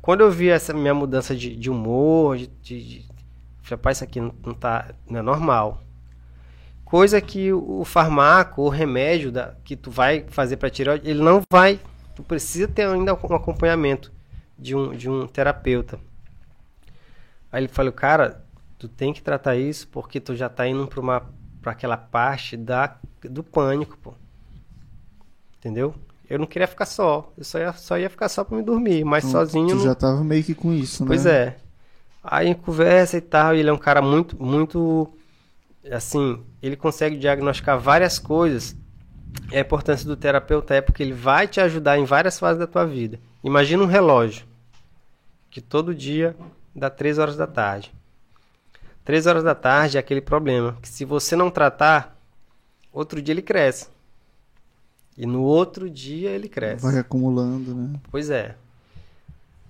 Quando 0.01 0.21
eu 0.21 0.31
vi 0.31 0.49
essa 0.49 0.73
minha 0.73 0.93
mudança 0.93 1.35
de, 1.35 1.55
de 1.55 1.69
humor, 1.69 2.37
de, 2.37 2.47
de, 2.61 2.83
de... 2.83 3.05
falei, 3.61 3.71
rapaz, 3.71 3.97
isso 3.97 4.03
aqui 4.05 4.21
não, 4.21 4.33
não 4.45 4.53
tá, 4.53 4.93
não 5.09 5.19
é 5.19 5.21
normal. 5.21 5.81
Coisa 6.85 7.19
que 7.19 7.51
o, 7.51 7.81
o 7.81 7.83
farmaco, 7.85 8.61
o 8.61 8.69
remédio 8.69 9.31
da, 9.31 9.55
que 9.65 9.75
tu 9.75 9.91
vai 9.91 10.25
fazer 10.29 10.55
para 10.55 10.69
tireoide, 10.69 11.09
ele 11.09 11.21
não 11.21 11.41
vai. 11.51 11.79
Tu 12.15 12.23
precisa 12.23 12.67
ter 12.67 12.87
ainda 12.87 13.13
um 13.13 13.35
acompanhamento 13.35 14.13
de 14.57 14.73
um, 14.73 14.95
de 14.95 15.09
um 15.09 15.27
terapeuta. 15.27 15.99
Aí 17.51 17.61
ele 17.61 17.67
falou, 17.67 17.91
cara, 17.91 18.45
tu 18.77 18.87
tem 18.87 19.13
que 19.13 19.21
tratar 19.21 19.55
isso 19.55 19.87
porque 19.87 20.19
tu 20.19 20.35
já 20.35 20.49
tá 20.49 20.67
indo 20.67 20.87
para 20.87 20.99
uma 20.99 21.21
para 21.61 21.71
aquela 21.71 21.97
parte 21.97 22.55
da 22.55 22.97
do 23.23 23.43
pânico, 23.43 23.97
pô. 23.97 24.13
Entendeu? 25.59 25.93
Eu 26.29 26.39
não 26.39 26.45
queria 26.45 26.67
ficar 26.67 26.85
só. 26.85 27.31
Eu 27.37 27.43
só 27.43 27.57
ia, 27.57 27.73
só 27.73 27.97
ia 27.97 28.09
ficar 28.09 28.29
só 28.29 28.43
pra 28.43 28.57
me 28.57 28.63
dormir. 28.63 29.03
Mas 29.03 29.25
sozinho. 29.25 29.69
Tu 29.69 29.75
não- 29.75 29.83
já 29.83 29.95
tava 29.95 30.23
meio 30.23 30.43
que 30.43 30.53
com 30.53 30.73
isso, 30.73 31.03
né? 31.03 31.07
Pois 31.07 31.25
é. 31.25 31.57
Aí 32.23 32.53
conversa 32.53 33.17
e 33.17 33.21
tal. 33.21 33.55
E 33.55 33.59
ele 33.59 33.69
é 33.69 33.73
um 33.73 33.77
cara 33.77 34.01
muito, 34.01 34.41
muito. 34.41 35.09
Assim, 35.91 36.43
ele 36.61 36.75
consegue 36.75 37.17
diagnosticar 37.17 37.79
várias 37.79 38.19
coisas. 38.19 38.75
E 39.51 39.55
a 39.57 39.61
importância 39.61 40.05
do 40.07 40.17
terapeuta 40.17 40.73
é 40.75 40.81
porque 40.81 41.01
ele 41.01 41.13
vai 41.13 41.47
te 41.47 41.59
ajudar 41.61 41.97
em 41.97 42.03
várias 42.05 42.37
fases 42.37 42.59
da 42.59 42.67
tua 42.67 42.85
vida. 42.85 43.19
Imagina 43.43 43.83
um 43.83 43.87
relógio 43.87 44.45
que 45.49 45.61
todo 45.61 45.95
dia 45.95 46.35
dá 46.75 46.89
3 46.89 47.17
horas 47.17 47.37
da 47.37 47.47
tarde. 47.47 47.93
3 49.07 49.25
horas 49.25 49.41
da 49.41 49.55
tarde 49.55 49.95
é 49.95 50.01
aquele 50.01 50.19
problema 50.19 50.77
que 50.81 50.89
se 50.89 51.05
você 51.05 51.33
não 51.33 51.49
tratar, 51.49 52.19
outro 52.91 53.21
dia 53.21 53.33
ele 53.33 53.41
cresce. 53.41 53.87
E 55.17 55.25
no 55.25 55.43
outro 55.43 55.89
dia 55.89 56.31
ele 56.31 56.49
cresce. 56.49 56.83
Vai 56.83 56.97
acumulando, 56.97 57.73
né? 57.73 57.97
Pois 58.11 58.29
é. 58.29 58.57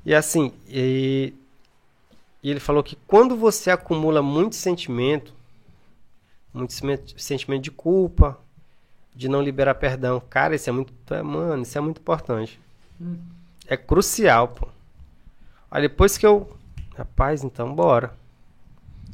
E 0.04 0.16
assim, 0.16 0.52
e, 0.68 1.36
e 2.42 2.50
ele 2.50 2.60
falou 2.60 2.82
que 2.82 2.98
quando 3.06 3.38
você 3.38 3.70
acumula 3.70 4.24
muito 4.24 4.56
sentimento, 4.56 5.32
muito 6.52 6.74
sentimento 7.16 7.62
de 7.62 7.70
culpa, 7.70 8.40
de 9.16 9.30
não 9.30 9.44
liberar 9.44 9.76
perdão, 9.76 10.20
cara, 10.20 10.56
isso 10.56 10.68
é 10.68 10.74
muito, 10.74 10.92
é, 11.14 11.22
mano, 11.22 11.62
isso 11.62 11.78
é 11.78 11.82
muito 11.82 12.02
importante. 12.02 12.60
É 13.68 13.78
crucial, 13.78 14.48
pô. 14.48 14.68
Aí 15.70 15.84
depois 15.84 16.18
que 16.18 16.26
eu, 16.26 16.58
rapaz, 16.96 17.44
então 17.44 17.72
bora. 17.76 18.18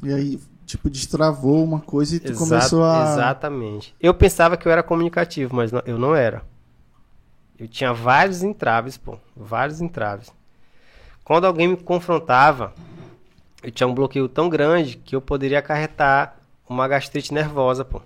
E 0.03 0.13
aí, 0.13 0.39
tipo, 0.65 0.89
destravou 0.89 1.63
uma 1.63 1.80
coisa 1.80 2.15
e 2.15 2.19
tu 2.19 2.31
Exa- 2.31 2.39
começou 2.39 2.84
a. 2.84 3.13
Exatamente. 3.13 3.95
Eu 3.99 4.13
pensava 4.13 4.57
que 4.57 4.67
eu 4.67 4.71
era 4.71 4.84
comunicativo, 4.84 5.55
mas 5.55 5.71
não- 5.71 5.81
eu 5.85 5.97
não 5.97 6.15
era. 6.15 6.43
Eu 7.57 7.67
tinha 7.67 7.93
vários 7.93 8.43
entraves, 8.43 8.97
pô. 8.97 9.17
Vários 9.35 9.80
entraves. 9.81 10.31
Quando 11.23 11.45
alguém 11.45 11.67
me 11.69 11.77
confrontava, 11.77 12.73
eu 13.61 13.71
tinha 13.71 13.87
um 13.87 13.94
bloqueio 13.94 14.28
tão 14.28 14.49
grande 14.49 14.97
que 14.97 15.15
eu 15.15 15.21
poderia 15.21 15.60
acarretar 15.60 16.36
uma 16.68 16.87
gastrite 16.87 17.34
nervosa, 17.34 17.86
pô. 17.86 18.02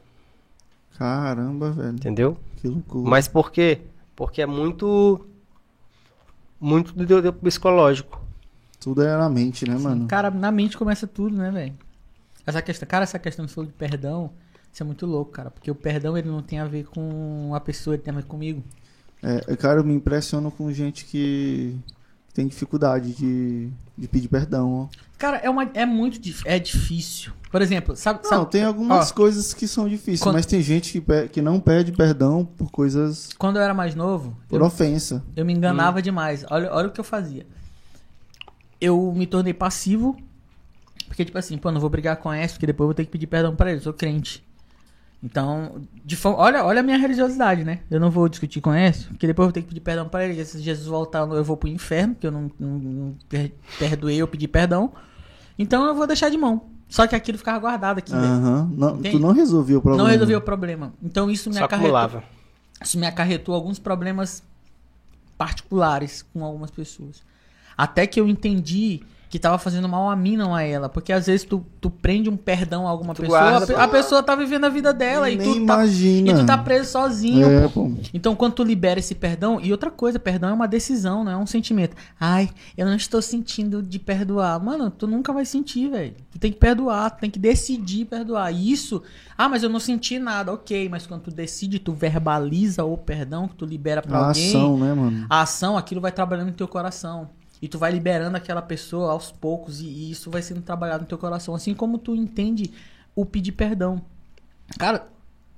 Caramba, 0.98 1.72
velho. 1.72 1.90
Entendeu? 1.90 2.38
Que 2.58 2.68
loucura. 2.68 3.10
Mas 3.10 3.28
por 3.28 3.52
quê? 3.52 3.82
Porque 4.16 4.42
é 4.42 4.46
muito. 4.46 5.26
Muito 6.60 6.92
do, 6.94 7.34
psicológico. 7.34 8.20
Tudo 8.80 9.04
é 9.04 9.16
na 9.16 9.30
mente, 9.30 9.68
né, 9.68 9.78
mano? 9.78 10.08
Cara, 10.08 10.32
na 10.32 10.52
mente 10.52 10.78
começa 10.78 11.06
tudo, 11.06 11.36
né, 11.36 11.52
velho? 11.52 11.74
Essa 12.48 12.62
questão, 12.62 12.88
cara, 12.88 13.04
essa 13.04 13.20
questão 13.20 13.46
de 13.46 13.54
perdão, 13.74 14.32
isso 14.74 14.82
é 14.82 14.86
muito 14.86 15.06
louco, 15.06 15.32
cara. 15.32 15.52
Porque 15.52 15.70
o 15.70 15.76
perdão, 15.76 16.18
ele 16.18 16.30
não 16.30 16.42
tem 16.42 16.60
a 16.60 16.66
ver 16.66 16.86
com 16.86 17.52
a 17.54 17.60
pessoa, 17.60 17.96
ele 17.96 18.04
tem 18.04 18.14
a 18.14 18.18
ver 18.18 18.24
comigo. 18.24 18.64
É, 19.22 19.56
cara, 19.58 19.82
eu 19.82 19.84
me 19.84 19.94
impressiono 19.94 20.50
com 20.50 20.72
gente 20.72 21.04
que 21.06 21.78
tem 22.34 22.48
dificuldade 22.48 23.14
de, 23.14 23.70
de 23.98 24.08
pedir 24.08 24.30
perdão, 24.30 24.74
ó. 24.74 24.88
Cara, 25.18 25.38
é, 25.38 25.50
uma, 25.50 25.64
é 25.74 25.86
muito 25.86 26.20
é 26.46 26.58
difícil. 26.58 27.34
Por 27.52 27.62
exemplo, 27.62 27.96
sabe... 27.96 28.20
Não, 28.24 28.30
sabe 28.30 28.52
tem 28.52 28.64
algumas 28.64 29.10
ó. 29.12 29.14
coisas 29.16 29.54
que 29.54 29.68
são 29.68 29.90
difíceis, 29.90 30.22
Quando- 30.22 30.36
mas 30.36 30.46
tem 30.46 30.62
gente 30.62 30.92
que, 30.92 31.02
pe- 31.02 31.28
que 31.30 31.42
não 31.42 31.60
pede 31.60 31.92
perdão 31.92 32.46
por 32.46 32.70
coisas. 32.72 33.30
quando 33.38 33.56
eu 33.58 33.64
era 33.64 33.74
mais 33.74 33.96
novo, 33.96 34.38
por 34.48 34.62
eu, 34.62 34.66
ofensa. 34.68 35.24
eu 35.36 35.44
me 35.44 35.52
enganava 35.54 36.02
demais. 36.02 36.46
Olha, 36.50 36.72
olha 36.72 36.88
o 36.88 36.92
que 36.92 37.00
eu 37.00 37.04
fazia. 37.04 37.46
Eu 38.80 39.12
me 39.12 39.26
tornei 39.26 39.54
passivo, 39.54 40.16
porque, 41.18 41.26
tipo 41.26 41.38
assim, 41.40 41.58
pô, 41.58 41.72
não 41.72 41.82
vou 41.82 41.90
brigar 41.90 42.16
com 42.18 42.32
essa, 42.32 42.54
porque 42.54 42.68
depois 42.68 42.86
eu 42.86 42.88
vou 42.90 42.94
ter 42.94 43.04
que 43.06 43.10
pedir 43.10 43.26
perdão 43.26 43.56
pra 43.56 43.72
ele, 43.72 43.80
eu 43.80 43.84
sou 43.84 43.92
crente. 43.94 44.46
Então, 45.24 45.82
de 46.06 46.16
forma, 46.16 46.38
olha, 46.38 46.64
olha 46.64 46.82
a 46.82 46.84
minha 46.84 46.96
religiosidade, 46.98 47.64
né? 47.64 47.80
Eu 47.90 48.00
não 48.00 48.12
vou 48.12 48.30
discutir 48.30 48.62
com 48.62 48.72
esse, 48.72 49.06
porque 49.06 49.26
depois 49.26 49.46
eu 49.46 49.48
vou 49.48 49.54
ter 49.54 49.62
que 49.64 49.68
pedir 49.68 49.80
perdão 49.82 50.08
pra 50.08 50.24
ele. 50.24 50.46
Se 50.46 50.60
Jesus 50.62 50.86
voltar, 50.86 51.28
eu 51.28 51.44
vou 51.44 51.58
pro 51.58 51.68
inferno, 51.68 52.14
porque 52.14 52.28
eu 52.28 52.32
não, 52.32 52.52
não, 52.60 52.70
não 52.78 53.16
per- 53.28 53.52
perdoei, 53.80 54.18
eu 54.18 54.28
pedi 54.28 54.48
perdão. 54.48 54.92
Então 55.58 55.88
eu 55.88 55.96
vou 55.96 56.06
deixar 56.06 56.30
de 56.30 56.38
mão. 56.38 56.68
Só 56.88 57.08
que 57.08 57.16
aquilo 57.16 57.40
ficava 57.40 57.58
guardado 57.58 57.98
aqui. 57.98 58.14
Aham. 58.14 58.72
Não, 58.78 59.02
tu 59.02 59.18
não 59.18 59.32
resolveu 59.32 59.80
o 59.80 59.82
problema. 59.82 60.04
Não 60.04 60.12
resolvi 60.12 60.36
o 60.36 60.42
problema. 60.42 60.94
Então 61.02 61.32
isso 61.32 61.50
me 61.50 61.56
Só 61.58 61.64
acarretou. 61.66 61.98
acumulava. 61.98 62.24
Isso 62.80 63.00
me 63.00 63.08
acarretou 63.08 63.56
alguns 63.56 63.80
problemas 63.80 64.44
particulares 65.36 66.24
com 66.32 66.44
algumas 66.46 66.70
pessoas. 66.70 67.24
Até 67.76 68.06
que 68.08 68.20
eu 68.22 68.28
entendi 68.28 69.02
que 69.30 69.38
tava 69.38 69.58
fazendo 69.58 69.90
mal 69.90 70.10
a 70.10 70.16
mim, 70.16 70.38
não 70.38 70.56
a 70.56 70.64
ela. 70.64 70.88
Porque 70.88 71.12
às 71.12 71.26
vezes 71.28 71.46
tu, 71.46 71.66
tu 71.82 71.90
prende 71.90 72.30
um 72.30 72.38
perdão 72.38 72.88
a 72.88 72.90
alguma 72.90 73.14
Tu 73.14 73.24
pessoa, 73.24 73.40
guarda, 73.40 73.78
a, 73.78 73.84
a 73.84 73.88
pessoa 73.88 74.24
tá 74.24 74.36
vivendo 74.36 74.66
a 74.66 74.70
vida 74.70 74.94
dela 74.94 75.30
e, 75.30 75.38
tu 75.38 75.52
tá, 75.52 75.58
imagina. 75.58 76.32
e 76.32 76.34
tu 76.36 76.46
tá 76.46 76.58
preso 76.58 76.92
sozinho. 76.92 77.48
É, 77.48 77.68
pô. 77.68 77.92
Então, 78.14 78.36
quando 78.36 78.54
tu 78.54 78.64
libera 78.64 79.00
esse 79.00 79.14
perdão, 79.16 79.60
e 79.62 79.72
outra 79.72 79.92
coisa, 79.92 80.18
perdão 80.18 80.50
é 80.50 80.54
uma 80.54 80.68
decisão, 80.68 81.24
não 81.24 81.32
é 81.32 81.38
um 81.38 81.46
sentimento. 81.46 81.96
Ai, 82.20 82.50
eu 82.78 82.86
não 82.86 82.96
estou 82.96 83.22
sentindo 83.22 83.84
de 83.84 84.00
perdoar. 84.00 84.64
Mano, 84.64 84.90
tu 84.90 85.06
nunca 85.08 85.34
vai 85.34 85.46
sentir, 85.46 85.90
velho. 85.90 86.14
Tu 86.32 86.40
tem 86.40 86.52
que 86.52 86.58
perdoar, 86.58 87.12
tu 87.12 87.20
tem 87.20 87.30
que 87.30 87.40
decidir 87.40 88.06
perdoar. 88.06 88.52
E 88.54 88.72
isso, 88.72 89.02
ah, 89.38 89.50
mas 89.50 89.62
eu 89.64 89.70
não 89.70 89.80
senti 89.80 90.20
nada, 90.20 90.54
ok. 90.54 90.88
Mas 90.90 91.06
quando 91.06 91.24
tu 91.24 91.32
decide, 91.32 91.80
tu 91.80 91.92
verbaliza 91.92 92.84
o 92.86 92.98
perdão 92.98 93.48
que 93.48 93.56
tu 93.56 93.66
libera 93.66 94.02
pra 94.02 94.18
A 94.18 94.28
alguém. 94.28 94.48
ação, 94.50 94.78
né, 94.78 94.94
mano? 94.94 95.26
A 95.30 95.42
ação, 95.42 95.78
aquilo 95.78 96.00
vai 96.00 96.12
trabalhando 96.12 96.48
no 96.48 96.54
teu 96.54 96.68
coração. 96.68 97.30
E 97.62 97.68
tu 97.68 97.80
vai 97.80 97.92
liberando 97.92 98.38
aquela 98.38 98.62
pessoa 98.62 99.12
aos 99.12 99.32
poucos. 99.32 99.82
E, 99.82 99.86
e 99.86 100.12
isso 100.12 100.30
vai 100.30 100.42
sendo 100.42 100.62
trabalhado 100.62 101.02
no 101.02 101.08
teu 101.08 101.18
coração. 101.18 101.56
Assim 101.56 101.74
como 101.74 101.98
tu 101.98 102.16
entende 102.16 102.72
o 103.16 103.26
pedir 103.26 103.54
perdão. 103.54 104.02
Cara, 104.78 105.08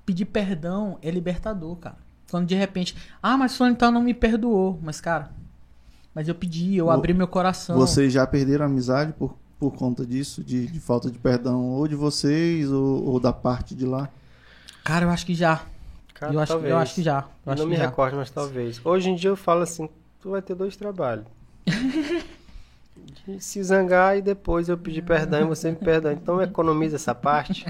pedir 0.05 0.25
perdão 0.25 0.97
é 1.01 1.11
libertador, 1.11 1.75
cara. 1.75 1.97
Quando 2.31 2.47
de 2.47 2.55
repente, 2.55 2.95
ah, 3.21 3.35
mas 3.37 3.57
fulano 3.57 3.75
então 3.75 3.91
não 3.91 4.01
me 4.01 4.13
perdoou. 4.13 4.79
Mas, 4.81 5.01
cara, 5.01 5.31
mas 6.13 6.27
eu 6.27 6.35
pedi, 6.35 6.75
eu 6.75 6.89
abri 6.89 7.13
meu 7.13 7.27
coração. 7.27 7.75
Vocês 7.75 8.13
já 8.13 8.25
perderam 8.25 8.65
a 8.65 8.67
amizade 8.67 9.13
por, 9.13 9.35
por 9.59 9.71
conta 9.73 10.05
disso? 10.05 10.43
De, 10.43 10.67
de 10.67 10.79
falta 10.79 11.09
de 11.09 11.17
perdão? 11.17 11.65
Ou 11.71 11.87
de 11.87 11.95
vocês, 11.95 12.71
ou, 12.71 13.03
ou 13.05 13.19
da 13.19 13.33
parte 13.33 13.73
de 13.75 13.85
lá? 13.85 14.09
Cara, 14.83 15.05
eu 15.05 15.09
acho 15.09 15.25
que 15.25 15.33
já. 15.33 15.63
Cara, 16.13 16.33
eu, 16.33 16.39
acho, 16.39 16.51
talvez. 16.51 16.71
eu 16.71 16.77
acho 16.77 16.95
que 16.95 17.03
já. 17.03 17.19
Eu 17.19 17.25
Eu 17.45 17.53
acho 17.53 17.61
não 17.63 17.69
que 17.69 17.71
me 17.71 17.77
já. 17.77 17.85
recordo, 17.89 18.17
mas 18.17 18.29
talvez. 18.29 18.81
Hoje 18.85 19.09
em 19.09 19.15
dia 19.15 19.29
eu 19.29 19.35
falo 19.35 19.61
assim, 19.61 19.89
tu 20.21 20.31
vai 20.31 20.41
ter 20.41 20.53
dois 20.55 20.75
trabalhos. 20.75 21.25
De 23.25 23.39
se 23.43 23.63
zangar 23.63 24.17
e 24.17 24.21
depois 24.21 24.69
eu 24.69 24.77
pedir 24.77 25.01
perdão 25.03 25.41
e 25.41 25.45
você 25.45 25.69
me 25.71 25.77
perdoar. 25.77 26.13
Então 26.13 26.41
economiza 26.41 26.95
essa 26.95 27.13
parte. 27.15 27.65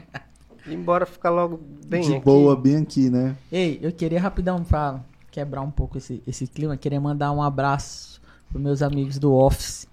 E 0.65 0.73
embora 0.73 1.05
ficar 1.05 1.29
logo 1.29 1.59
bem 1.85 2.01
de 2.01 2.15
aqui. 2.15 2.25
boa, 2.25 2.55
bem 2.55 2.77
aqui, 2.77 3.09
né? 3.09 3.35
Ei, 3.51 3.79
eu 3.81 3.91
queria 3.91 4.19
rapidão 4.19 4.63
pra 4.63 4.99
quebrar 5.31 5.61
um 5.61 5.71
pouco 5.71 5.97
esse, 5.97 6.21
esse 6.27 6.47
clima, 6.47 6.75
queria 6.77 6.99
mandar 6.99 7.31
um 7.31 7.41
abraço 7.41 8.21
pros 8.49 8.61
meus 8.61 8.81
amigos 8.81 9.17
do 9.17 9.33
Office. 9.33 9.87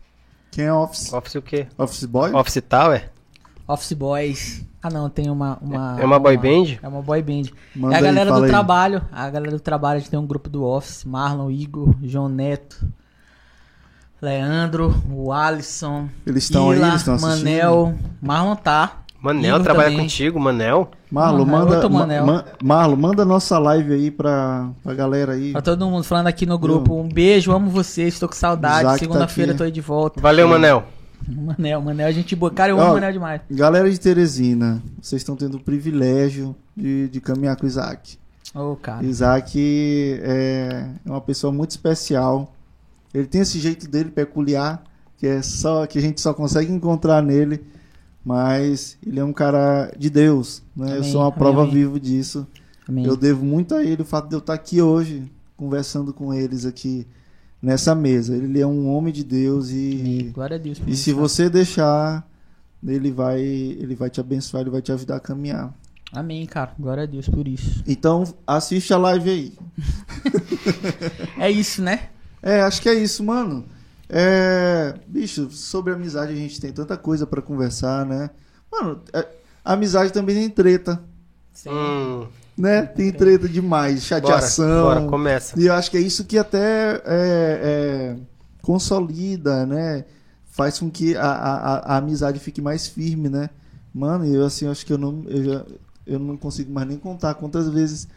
Quem 0.51 0.65
é 0.65 0.73
Office? 0.73 1.12
Office 1.12 1.35
o 1.35 1.43
quê? 1.43 1.67
Office 1.76 2.05
Boy? 2.05 2.33
Office 2.33 2.62
Tower? 2.67 3.10
Office 3.68 3.93
Boys. 3.93 4.65
Ah 4.83 4.89
não, 4.89 5.10
tem 5.10 5.28
uma. 5.28 5.59
uma 5.60 6.01
É 6.01 6.05
uma 6.05 6.18
boy 6.18 6.36
band? 6.36 6.78
É 6.83 6.86
uma 6.89 7.02
boy 7.02 7.20
band. 7.20 7.51
Manda 7.75 7.94
é 7.94 7.97
a 7.97 7.99
aí, 7.99 8.05
galera 8.05 8.31
fala 8.31 8.41
do 8.41 8.44
aí. 8.44 8.51
trabalho. 8.51 9.02
A 9.10 9.28
galera 9.28 9.52
do 9.52 9.60
trabalho, 9.60 9.97
a 9.97 9.99
gente 10.01 10.10
tem 10.10 10.18
um 10.18 10.26
grupo 10.26 10.49
do 10.49 10.65
Office. 10.65 11.05
Marlon, 11.05 11.51
Igor, 11.51 11.94
João 12.02 12.28
Neto, 12.28 12.86
Leandro, 14.20 14.95
o 15.11 15.33
Alisson, 15.33 16.09
Eles 16.27 16.45
estão 16.45 16.70
aí, 16.70 16.81
eles 16.81 16.95
estão 16.97 17.15
assistindo? 17.15 17.45
Manel. 17.45 17.95
Marlon 18.20 18.57
tá. 18.57 19.03
Manel 19.20 19.55
Igor 19.57 19.62
trabalha 19.65 19.85
também. 19.91 20.01
contigo, 20.01 20.39
Manel? 20.41 20.91
Marlo, 21.11 21.43
é 21.43 21.47
manda, 21.47 21.89
Manel. 21.89 22.27
ma- 22.27 22.45
Marlo, 22.62 22.97
manda 22.97 23.25
nossa 23.25 23.59
live 23.59 23.93
aí 23.93 24.11
pra, 24.11 24.70
pra 24.83 24.95
galera 24.95 25.33
aí. 25.33 25.53
Pra 25.53 25.61
todo 25.62 25.86
mundo 25.89 26.05
falando 26.05 26.28
aqui 26.28 26.47
no 26.47 26.59
grupo. 26.59 26.95
Um 27.01 27.09
beijo, 27.09 27.53
amo 27.53 27.69
vocês, 27.70 28.15
estou 28.15 28.28
com 28.28 28.35
saudade. 28.35 28.85
Tá 28.89 28.99
Segunda-feira 28.99 29.53
aqui. 29.53 29.59
tô 29.59 29.65
aí 29.65 29.70
de 29.70 29.81
volta. 29.81 30.20
Valeu, 30.20 30.47
Manel. 30.49 30.85
Manel, 31.28 31.81
Manel, 31.81 32.07
a 32.07 32.12
gente 32.12 32.36
boa. 32.36 32.53
Cara, 32.53 32.70
eu 32.70 32.77
amo 32.81 32.89
Ó, 32.89 32.91
o 32.93 32.95
Manel 32.95 33.12
demais. 33.12 33.41
Galera 33.51 33.91
de 33.91 33.99
Teresina, 33.99 34.83
vocês 35.01 35.20
estão 35.23 35.35
tendo 35.35 35.57
o 35.57 35.61
privilégio 35.61 36.55
de, 36.77 37.09
de 37.09 37.20
caminhar 37.20 37.57
com 37.57 37.65
o 37.65 37.67
Isaac. 37.67 38.17
Ô, 38.55 38.77
cara. 38.77 39.05
Isaac 39.05 40.20
é 40.23 40.86
uma 41.05 41.20
pessoa 41.20 41.53
muito 41.53 41.70
especial. 41.73 42.53
Ele 43.17 43.27
tem 43.27 43.41
esse 43.41 43.59
jeito 43.59 43.89
dele 43.89 44.11
peculiar, 44.11 44.83
que 45.17 45.27
é 45.27 45.41
só 45.43 45.86
que 45.86 45.99
a 45.99 46.03
gente 46.03 46.20
só 46.20 46.35
consegue 46.35 46.70
encontrar 46.73 47.23
nele, 47.23 47.65
mas 48.25 48.99
ele 49.07 49.19
é 49.20 49.25
um 49.25 49.33
cara 49.33 49.91
de 49.99 50.11
Deus, 50.11 50.62
né? 50.77 50.91
eu 50.93 50.97
Amém, 50.99 51.11
sou 51.12 51.20
uma 51.20 51.28
amém, 51.28 51.39
prova 51.39 51.62
amém. 51.62 51.73
viva 51.75 51.99
disso. 52.01 52.47
Eu 52.89 53.17
devo 53.17 53.45
muito 53.45 53.75
a 53.75 53.83
ele 53.83 54.03
o 54.03 54.05
fato 54.05 54.28
de 54.28 54.35
eu 54.36 54.39
estar 54.39 54.55
aqui 54.55 54.81
hoje, 54.81 55.31
conversando 55.57 56.12
com 56.12 56.33
eles 56.33 56.65
aqui 56.65 57.07
nessa 57.61 57.95
mesa. 57.95 58.36
Ele 58.36 58.61
é 58.61 58.67
um 58.67 58.89
homem 58.89 59.12
de 59.12 59.25
Deus 59.25 59.70
e, 59.70 60.31
Glória 60.35 60.57
a 60.57 60.59
Deus. 60.59 60.81
e 60.86 60.95
se 60.97 61.11
cara. 61.11 61.23
você 61.23 61.49
deixar, 61.51 62.28
ele 62.86 63.11
vai, 63.11 63.41
ele 63.41 63.95
vai 63.97 64.09
te 64.11 64.20
abençoar, 64.20 64.61
ele 64.61 64.70
vai 64.70 64.83
te 64.83 64.93
ajudar 64.93 65.17
a 65.17 65.20
caminhar. 65.20 65.75
Amém, 66.12 66.47
cara. 66.47 66.73
Glória 66.78 67.03
a 67.03 67.07
Deus 67.07 67.28
por 67.28 67.49
isso. 67.49 67.83
Então, 67.89 68.23
assiste 68.47 68.93
a 68.95 68.99
live 68.99 69.31
aí. 69.31 69.53
É 71.39 71.51
isso, 71.51 71.83
né? 71.83 72.11
É, 72.47 72.60
acho 72.62 72.81
que 72.81 72.89
é 72.89 72.94
isso, 72.94 73.25
mano. 73.25 73.65
É, 74.08 74.94
bicho, 75.07 75.50
sobre 75.50 75.92
amizade 75.92 76.33
a 76.33 76.36
gente 76.36 76.60
tem 76.60 76.73
tanta 76.73 76.97
coisa 76.97 77.26
pra 77.26 77.42
conversar, 77.42 78.07
né? 78.07 78.31
Mano, 78.70 79.02
é, 79.12 79.26
amizade 79.65 80.12
também 80.12 80.36
tem 80.36 80.50
treta, 80.50 81.02
Hum, 81.66 82.26
né? 82.57 82.83
Tem 82.83 83.12
treta 83.12 83.49
demais, 83.49 83.94
bora, 83.94 84.02
chateação. 84.08 84.83
bora, 84.83 85.00
começa. 85.02 85.58
E 85.58 85.66
eu 85.66 85.75
acho 85.75 85.91
que 85.91 85.97
é 85.97 86.00
isso 86.00 86.25
que 86.25 86.39
até 86.39 87.02
é, 87.05 88.12
é, 88.15 88.16
consolida, 88.62 89.66
né? 89.66 90.05
Faz 90.47 90.78
com 90.78 90.91
que 90.91 91.16
a, 91.16 91.23
a, 91.26 91.75
a- 91.94 91.97
amizade 91.99 92.39
fique 92.39 92.60
mais 92.62 92.86
firme, 92.86 93.28
né? 93.28 93.50
Mano, 93.92 94.25
eu 94.26 94.44
assim, 94.44 94.68
acho 94.68 94.86
que 94.86 94.92
eu 94.92 94.99
não, 94.99 95.25
eu, 95.26 95.44
já- 95.44 95.65
eu 96.07 96.18
não 96.18 96.36
consigo 96.36 96.73
mais 96.73 96.86
nem 96.89 96.99
contar 96.99 97.34
quantas 97.34 97.68
vezes 97.68 98.08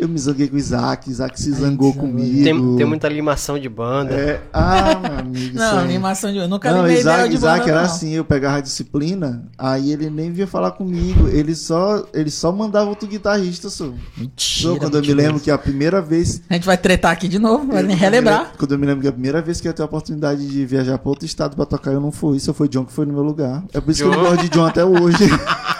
eu 0.00 0.08
me 0.08 0.18
zanguei 0.18 0.48
com 0.48 0.56
o 0.56 0.58
Isaac, 0.58 1.10
Isaac 1.10 1.40
se 1.40 1.50
Ai, 1.50 1.54
zangou 1.60 1.92
zangou. 1.92 2.08
comigo. 2.08 2.44
Tem, 2.44 2.76
tem 2.76 2.86
muita 2.86 3.08
limação 3.08 3.58
de 3.58 3.68
banda. 3.68 4.14
É, 4.14 4.40
ah, 4.52 4.98
meu 5.02 5.18
amigo. 5.18 5.58
Não, 5.58 5.78
aí. 5.78 5.84
animação 5.84 6.32
de. 6.32 6.38
Eu 6.38 6.48
nunca 6.48 6.70
Não, 6.72 6.88
Isaac, 6.88 7.04
dela 7.16 7.28
de 7.28 7.34
Isaac 7.34 7.58
banda, 7.60 7.70
era 7.72 7.80
não. 7.80 7.86
assim, 7.86 8.10
eu 8.12 8.24
pegava 8.24 8.56
a 8.56 8.60
disciplina, 8.60 9.44
aí 9.58 9.92
ele 9.92 10.08
nem 10.10 10.30
vinha 10.32 10.46
falar 10.46 10.70
comigo, 10.72 11.28
ele 11.28 11.54
só, 11.54 12.04
ele 12.14 12.30
só 12.30 12.50
mandava 12.52 12.88
outro 12.88 13.08
guitarrista, 13.08 13.68
só. 13.70 13.86
Mentira. 14.16 14.34
Só 14.74 14.76
quando 14.78 14.94
eu 14.96 15.00
me 15.00 15.08
mentira. 15.08 15.16
lembro 15.28 15.40
que 15.40 15.50
a 15.50 15.58
primeira 15.58 16.00
vez 16.00 16.42
A 16.48 16.54
gente 16.54 16.66
vai 16.66 16.76
tretar 16.78 17.12
aqui 17.12 17.28
de 17.28 17.38
novo, 17.38 17.66
vai 17.66 17.82
eu- 17.82 17.86
nem 17.86 17.96
relembrar. 17.96 18.52
Quando 18.58 18.72
eu 18.72 18.78
me 18.78 18.86
lembro 18.86 19.02
que 19.02 19.08
a 19.08 19.12
primeira 19.12 19.40
vez 19.42 19.60
que 19.60 19.68
eu 19.68 19.72
tenho 19.72 19.84
a 19.84 19.88
oportunidade 19.88 20.46
de 20.46 20.64
viajar 20.66 20.98
para 20.98 21.08
outro 21.08 21.26
estado 21.26 21.54
pra 21.56 21.64
tocar, 21.66 21.92
eu 21.92 22.00
não 22.00 22.10
fui. 22.12 22.36
Isso 22.36 22.52
foi 22.54 22.68
John 22.68 22.84
que 22.84 22.92
foi 22.92 23.06
no 23.06 23.12
meu 23.12 23.22
lugar. 23.22 23.62
É 23.72 23.80
por 23.80 23.90
isso 23.90 24.02
que 24.02 24.08
eu 24.08 24.12
John? 24.12 24.20
gosto 24.22 24.42
de 24.42 24.48
John 24.48 24.64
até 24.66 24.84
hoje. 24.84 25.16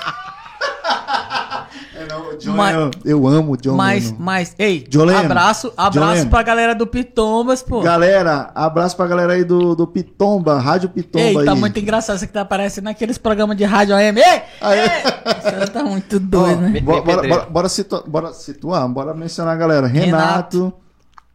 Mas- 2.60 2.74
eu, 2.76 2.90
eu 3.04 3.26
amo 3.28 3.56
John. 3.56 3.76
Mas, 3.76 4.04
Lennon. 4.06 4.16
mas, 4.18 4.54
ei, 4.58 4.84
John 4.88 5.04
Lennon. 5.04 5.20
abraço, 5.20 5.72
abraço 5.76 6.12
Lennon. 6.18 6.30
pra 6.30 6.42
galera 6.42 6.74
do 6.74 6.86
Pitombas, 6.86 7.62
pô. 7.62 7.80
Galera, 7.80 8.50
abraço 8.54 8.96
pra 8.96 9.06
galera 9.06 9.32
aí 9.32 9.44
do, 9.44 9.74
do 9.74 9.86
Pitomba, 9.86 10.58
Rádio 10.58 10.88
Pitomba 10.88 11.24
Ei, 11.24 11.38
aí. 11.38 11.44
tá 11.44 11.54
muito 11.54 11.78
engraçado 11.78 12.16
isso 12.16 12.26
que 12.26 12.32
tá 12.32 12.42
aparecendo 12.42 12.84
naqueles 12.84 13.18
programas 13.18 13.56
de 13.56 13.64
rádio 13.64 13.94
AM. 13.94 14.18
Ei! 14.20 14.42
Esse 14.60 15.50
cara 15.50 15.66
tá 15.68 15.82
muito 15.82 16.16
Ó, 16.16 16.18
doido, 16.20 16.60
né? 16.62 16.80
Bora, 16.80 17.02
bora, 17.02 17.28
bora, 17.28 17.46
bora 17.46 17.68
situa- 17.68 18.04
bora 18.06 18.32
situar, 18.32 18.88
bora 18.88 19.14
mencionar 19.14 19.54
a 19.54 19.58
galera. 19.58 19.86
Renato, 19.86 20.72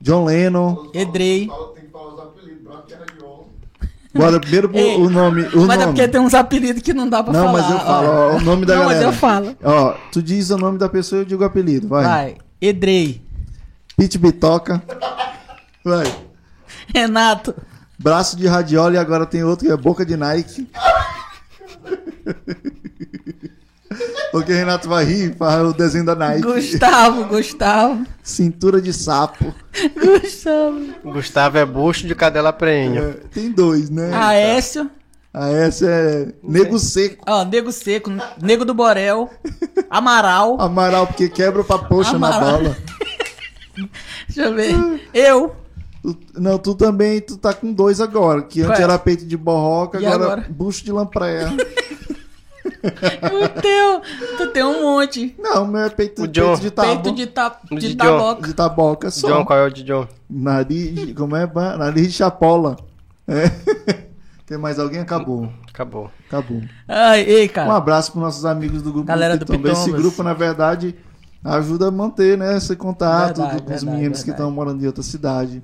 John 0.02 0.26
Lennon. 0.26 0.90
Edrei. 0.94 1.48
Tem 1.76 1.86
que 1.86 1.92
falar 1.92 2.14
os 2.14 2.20
apelidos, 2.20 2.64
Branco 2.64 2.84
era 2.92 3.06
de 3.06 3.24
ouro. 3.24 3.46
Bora 4.16 4.40
primeiro 4.40 4.70
pro- 4.70 4.78
Ei, 4.80 4.96
o 4.96 5.10
nome. 5.10 5.42
O 5.54 5.66
Mas 5.66 5.78
é 5.78 5.86
nome. 5.86 5.94
porque 5.94 6.08
tem 6.08 6.22
uns 6.22 6.34
apelidos 6.34 6.82
que 6.82 6.94
não 6.94 7.10
dá 7.10 7.22
pra 7.24 7.34
Não, 7.34 7.48
falar. 7.48 7.62
mas 7.62 7.72
eu 7.72 7.80
falo, 7.80 8.08
ó, 8.08 8.36
o 8.38 8.42
nome 8.42 8.66
da 8.66 8.76
não, 8.76 8.82
galera. 8.84 9.06
mas 9.06 9.14
eu 9.14 9.20
falo. 9.20 9.56
Ó, 9.64 9.94
tu 10.12 10.22
diz 10.24 10.50
o 10.52 10.58
nome 10.58 10.78
da 10.78 10.88
pessoa 10.88 11.20
e 11.20 11.22
eu 11.24 11.26
digo 11.26 11.44
o 11.44 11.46
apelido, 11.46 11.88
vai. 11.88 12.04
Vai. 12.06 12.36
Edrei. 12.62 13.22
Pete 13.98 14.18
Bitoca. 14.18 14.82
Vai. 15.84 16.06
Renato. 16.94 17.54
Braço 18.00 18.36
de 18.38 18.48
radiola 18.48 18.94
e 18.96 18.98
agora 18.98 19.26
tem 19.26 19.44
outro 19.44 19.66
que 19.66 19.72
é 19.72 19.78
boca 19.78 20.06
de 20.06 20.16
Nike. 20.18 20.68
Porque 24.32 24.52
Renato 24.52 24.90
vai 24.90 25.06
rir, 25.06 25.36
faz 25.38 25.62
o 25.62 25.74
desenho 25.74 26.06
da 26.06 26.16
Nike. 26.16 26.42
Gustavo, 26.42 27.26
Gustavo. 27.26 28.06
Cintura 28.24 28.82
de 28.82 28.92
sapo. 28.92 29.54
Gustavo. 29.94 30.80
Gustavo 31.04 31.58
é 31.58 31.66
bucho 31.66 32.08
de 32.08 32.16
cadela 32.16 32.52
prenha. 32.52 33.00
É, 33.02 33.12
tem 33.34 33.52
dois, 33.52 33.90
né? 33.90 34.12
Aécio. 34.14 34.90
Ah, 35.34 35.50
essa 35.50 35.86
é 35.86 36.28
Nego 36.42 36.80
Seco. 36.80 37.24
Ó, 37.28 37.44
Nego 37.44 37.72
Seco. 37.72 38.10
Nego 38.42 38.64
do 38.64 38.74
Borel. 38.74 39.30
Amaral. 39.90 40.60
Amaral, 40.62 41.08
porque 41.08 41.28
quebra 41.28 41.64
pra 41.64 41.78
poxa 41.78 42.18
na 42.18 42.30
Amaral. 42.30 42.58
bola. 42.60 42.78
Deixa 44.28 44.50
eu 44.50 44.56
ver. 44.56 45.10
Eu. 45.14 45.56
Tu- 46.02 46.18
não, 46.36 46.58
tu 46.58 46.74
também, 46.74 47.20
tu 47.20 47.36
tá 47.36 47.54
com 47.54 47.74
dois 47.74 48.00
agora. 48.00 48.44
Que 48.44 48.62
antes 48.62 48.80
é? 48.80 48.84
era 48.84 48.98
peito 48.98 49.26
de 49.26 49.36
borroca, 49.36 49.98
agora, 49.98 50.16
agora? 50.16 50.46
bucho 50.50 50.84
de 50.86 50.92
lampreia. 50.92 51.52
O 52.86 53.62
teu. 53.62 54.02
Tu 54.38 54.48
tem 54.52 54.64
um 54.64 54.82
monte. 54.84 55.36
não, 55.40 55.66
meu 55.68 55.82
é 55.82 55.90
peito, 55.90 56.24
O 56.24 56.28
John. 56.28 56.48
peito 56.58 56.62
de 56.62 56.72
tábua. 56.72 56.96
Peito 56.96 57.12
de, 57.16 57.28
ta... 57.28 57.60
De 57.72 57.78
de 57.90 57.96
taboca. 57.96 58.48
de 58.48 58.54
taboca 58.54 59.12
só. 59.12 59.28
John, 59.28 59.46
qual 59.46 59.60
é 59.60 59.66
o 59.66 59.70
de 59.70 59.84
John? 59.84 60.08
Nariz, 60.30 61.14
como 61.14 61.36
é? 61.36 61.46
Nariz 61.78 62.08
de 62.08 62.14
chapola. 62.14 62.76
É. 63.28 63.50
Tem 64.46 64.58
mais 64.58 64.78
alguém? 64.78 65.00
Acabou. 65.02 65.50
Acabou. 65.68 66.12
Acabou. 66.28 66.62
Ai, 66.88 67.22
ei, 67.22 67.46
Um 67.46 67.50
cara. 67.50 67.74
abraço 67.76 68.12
para 68.12 68.22
nossos 68.22 68.46
amigos 68.46 68.82
do 68.84 68.92
grupo 68.92 69.08
Galera 69.08 69.36
do 69.38 69.46
Pitomba. 69.46 69.70
Esse 69.72 69.86
Pitombas. 69.86 70.02
grupo, 70.02 70.22
na 70.24 70.34
verdade, 70.34 70.96
ajuda 71.44 71.88
a 71.88 71.92
manter 71.92 72.38
né, 72.38 72.56
esse 72.56 72.76
contato 72.76 73.38
Verdade, 73.38 73.56
do- 73.58 73.64
com 73.64 73.74
os 73.74 73.82
verdade, 73.82 73.86
meninos 73.98 74.20
que 74.20 74.26
verdade. 74.28 74.42
estão 74.44 74.52
morando 74.52 74.84
em 74.84 74.88
outra 74.88 75.02
cidade. 75.04 75.64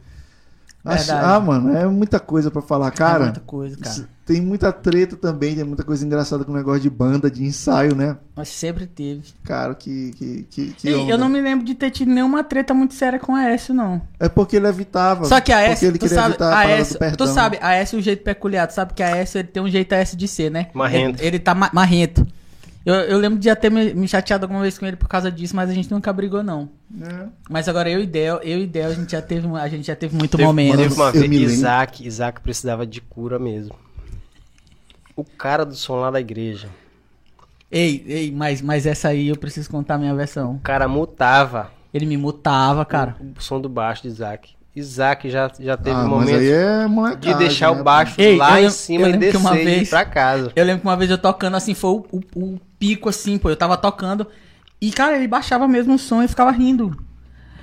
Acho- 0.84 1.12
ah, 1.14 1.40
mano, 1.40 1.76
é 1.78 1.86
muita 1.86 2.20
coisa 2.20 2.50
para 2.50 2.62
falar. 2.62 2.88
É 2.88 2.92
Cara, 2.92 3.24
muita 3.26 3.40
coisa, 3.42 3.78
cara. 3.78 4.08
tem 4.26 4.42
muita 4.42 4.72
treta 4.72 5.16
também, 5.16 5.54
tem 5.56 5.64
muita 5.64 5.84
coisa 5.84 6.04
engraçada 6.04 6.44
com 6.44 6.52
o 6.52 6.56
negócio 6.56 6.82
de 6.82 6.90
banda, 6.90 7.30
de 7.30 7.44
ensaio, 7.44 7.96
né? 7.96 8.18
Mas 8.36 8.50
sempre 8.50 8.88
teve. 8.88 9.22
Cara, 9.44 9.76
que. 9.76 10.12
que, 10.14 10.44
que, 10.50 10.74
que 10.74 10.94
onda. 10.96 11.12
eu 11.12 11.18
não 11.20 11.30
me 11.30 11.40
lembro 11.40 11.64
de 11.64 11.76
ter 11.76 11.92
tido 11.92 12.10
nenhuma 12.12 12.44
treta 12.44 12.74
muito 12.74 12.96
séria 12.96 13.20
com 13.20 13.36
a 13.36 13.42
Aécio, 13.42 13.74
não. 13.76 14.02
É 14.20 14.28
porque 14.28 14.56
ele 14.56 14.68
evitava. 14.68 15.26
Só 15.26 15.40
que 15.40 15.52
a 15.52 15.58
Porque 15.58 15.70
Aécio, 15.70 15.88
ele 15.88 15.98
tu 16.00 16.02
queria 16.04 16.16
sabe, 16.16 16.30
evitar 16.30 16.52
a 16.52 16.62
a 16.62 16.86
perdão. 16.98 17.28
tu 17.28 17.28
sabe, 17.34 17.60
a 17.62 17.68
Aécio 17.68 17.98
é 17.98 18.00
um 18.00 18.02
jeito 18.02 18.24
peculiar. 18.24 18.68
Tu 18.68 18.74
sabe 18.74 18.94
que 18.96 19.04
a 19.04 19.14
Aécio, 19.14 19.38
ele 19.38 19.48
tem 19.50 19.62
um 19.62 19.70
jeito 19.70 19.94
Aécio 19.94 20.18
de 20.18 20.28
ser, 20.28 20.50
né? 20.50 20.68
Marrento. 20.74 21.20
Ele, 21.22 21.28
ele 21.28 21.40
tá 21.40 21.54
ma- 21.54 21.70
marrento. 21.72 22.26
Eu, 22.86 22.96
eu 22.96 23.18
lembro 23.20 23.38
de 23.38 23.46
já 23.46 23.56
ter 23.56 23.70
me, 23.70 23.94
me 23.94 24.08
chateado 24.08 24.46
alguma 24.46 24.62
vez 24.62 24.78
com 24.80 24.86
ele 24.86 24.96
por 24.98 25.08
causa 25.08 25.32
disso, 25.32 25.56
mas 25.56 25.70
a 25.70 25.74
gente 25.74 25.92
nunca 25.92 26.12
brigou, 26.12 26.42
não. 26.42 26.68
É. 27.00 27.28
Mas 27.50 27.70
agora 27.70 27.90
eu 27.90 28.00
e 28.02 28.08
Del, 28.08 28.38
eu 28.38 28.60
e 28.60 28.66
Del, 28.68 28.90
a 28.90 28.94
gente 28.94 29.12
já 29.12 29.22
teve, 29.22 29.48
a 29.56 29.68
gente 29.68 29.86
já 29.86 29.96
teve 29.96 30.16
muito 30.16 30.36
Teve, 30.36 30.48
momento. 30.48 30.78
teve 30.78 30.94
uma 30.96 31.12
vez. 31.12 31.32
Isaac, 31.32 32.06
Isaac 32.06 32.42
precisava 32.42 32.86
de 32.86 33.00
cura 33.00 33.38
mesmo. 33.38 33.76
O 35.16 35.24
cara 35.24 35.64
do 35.66 35.76
som 35.76 35.96
lá 35.98 36.10
da 36.10 36.20
igreja, 36.20 36.70
Ei, 37.70 38.04
ei, 38.06 38.32
mas, 38.32 38.62
mas 38.62 38.86
essa 38.86 39.10
aí 39.10 39.30
eu 39.30 39.38
preciso 39.38 39.70
contar 39.70 39.96
a 39.96 39.98
minha 39.98 40.14
versão. 40.14 40.56
o 40.56 40.60
cara 40.60 40.88
mutava 40.90 41.72
Ele 41.94 42.06
me 42.06 42.18
mutava, 42.18 42.84
cara. 42.84 43.16
o 43.38 43.42
som 43.42 43.62
do 43.62 43.70
baixo 43.70 44.02
de 44.02 44.10
Isaac. 44.10 44.56
Isaac 44.76 45.30
já, 45.30 45.52
já 45.60 45.76
teve 45.76 45.96
Ah, 45.96 46.04
mas 46.04 46.10
momentos 46.10 46.40
aí 46.42 46.50
é 46.50 47.16
de 47.18 47.34
deixar 47.36 47.74
né, 47.76 47.82
o 47.82 47.84
baixo 47.84 48.16
Ei, 48.18 48.38
lá 48.38 48.62
em 48.62 48.70
cima 48.70 49.10
e 49.10 49.18
descer 49.18 49.38
uma 49.38 49.58
e 49.58 49.62
ir 49.62 49.66
vez- 49.66 49.90
pra 49.90 50.06
casa. 50.06 50.52
Eu 50.56 50.64
lembro 50.66 50.82
que 50.82 50.88
uma 50.88 50.96
vez 50.96 51.12
eu 51.12 51.18
tocando 51.18 51.58
assim, 51.58 51.74
foi 51.74 51.90
o, 51.92 52.06
o- 52.12 52.22
o 52.36 52.60
pico 52.80 53.10
assim, 53.10 53.38
pô. 53.38 53.50
Eu 53.50 53.58
tava 53.58 53.76
tocando. 53.76 54.26
E, 54.80 54.92
cara, 54.92 55.18
ele 55.18 55.28
baixava 55.28 55.68
mesmo 55.68 55.96
o 55.96 56.00
som 56.00 56.24
e 56.24 56.28
ficava 56.28 56.52
rindo. 56.52 56.96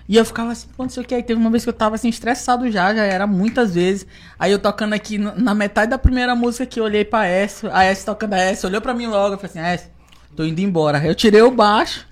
E 0.06 0.16
eu 0.16 0.24
ficava 0.24 0.52
assim, 0.52 0.68
pô, 0.76 0.82
não 0.84 0.90
sei 0.90 1.02
o 1.02 1.06
que. 1.06 1.14
Aí 1.14 1.22
teve 1.22 1.40
uma 1.40 1.50
vez 1.50 1.62
que 1.64 1.68
eu 1.70 1.72
tava 1.74 1.94
assim, 1.94 2.08
estressado 2.08 2.70
já, 2.70 2.94
já 2.94 3.04
era 3.04 3.26
muitas 3.26 3.74
vezes. 3.74 4.06
Aí 4.38 4.52
eu 4.52 4.58
tocando 4.58 4.92
aqui 4.92 5.16
na 5.18 5.54
metade 5.54 5.90
da 5.90 5.98
primeira 5.98 6.34
música 6.34 6.64
que 6.66 6.78
eu 6.78 6.84
olhei 6.84 7.04
pra 7.04 7.26
S, 7.26 7.66
a 7.72 7.84
S 7.84 8.04
tocando 8.04 8.34
a 8.34 8.38
S, 8.38 8.64
olhou 8.66 8.80
pra 8.80 8.92
mim 8.94 9.06
logo, 9.06 9.34
eu 9.34 9.38
falei 9.38 9.50
assim, 9.50 9.60
S, 9.60 9.88
tô 10.36 10.44
indo 10.44 10.60
embora. 10.60 11.04
Eu 11.04 11.14
tirei 11.14 11.42
o 11.42 11.50
baixo. 11.50 12.06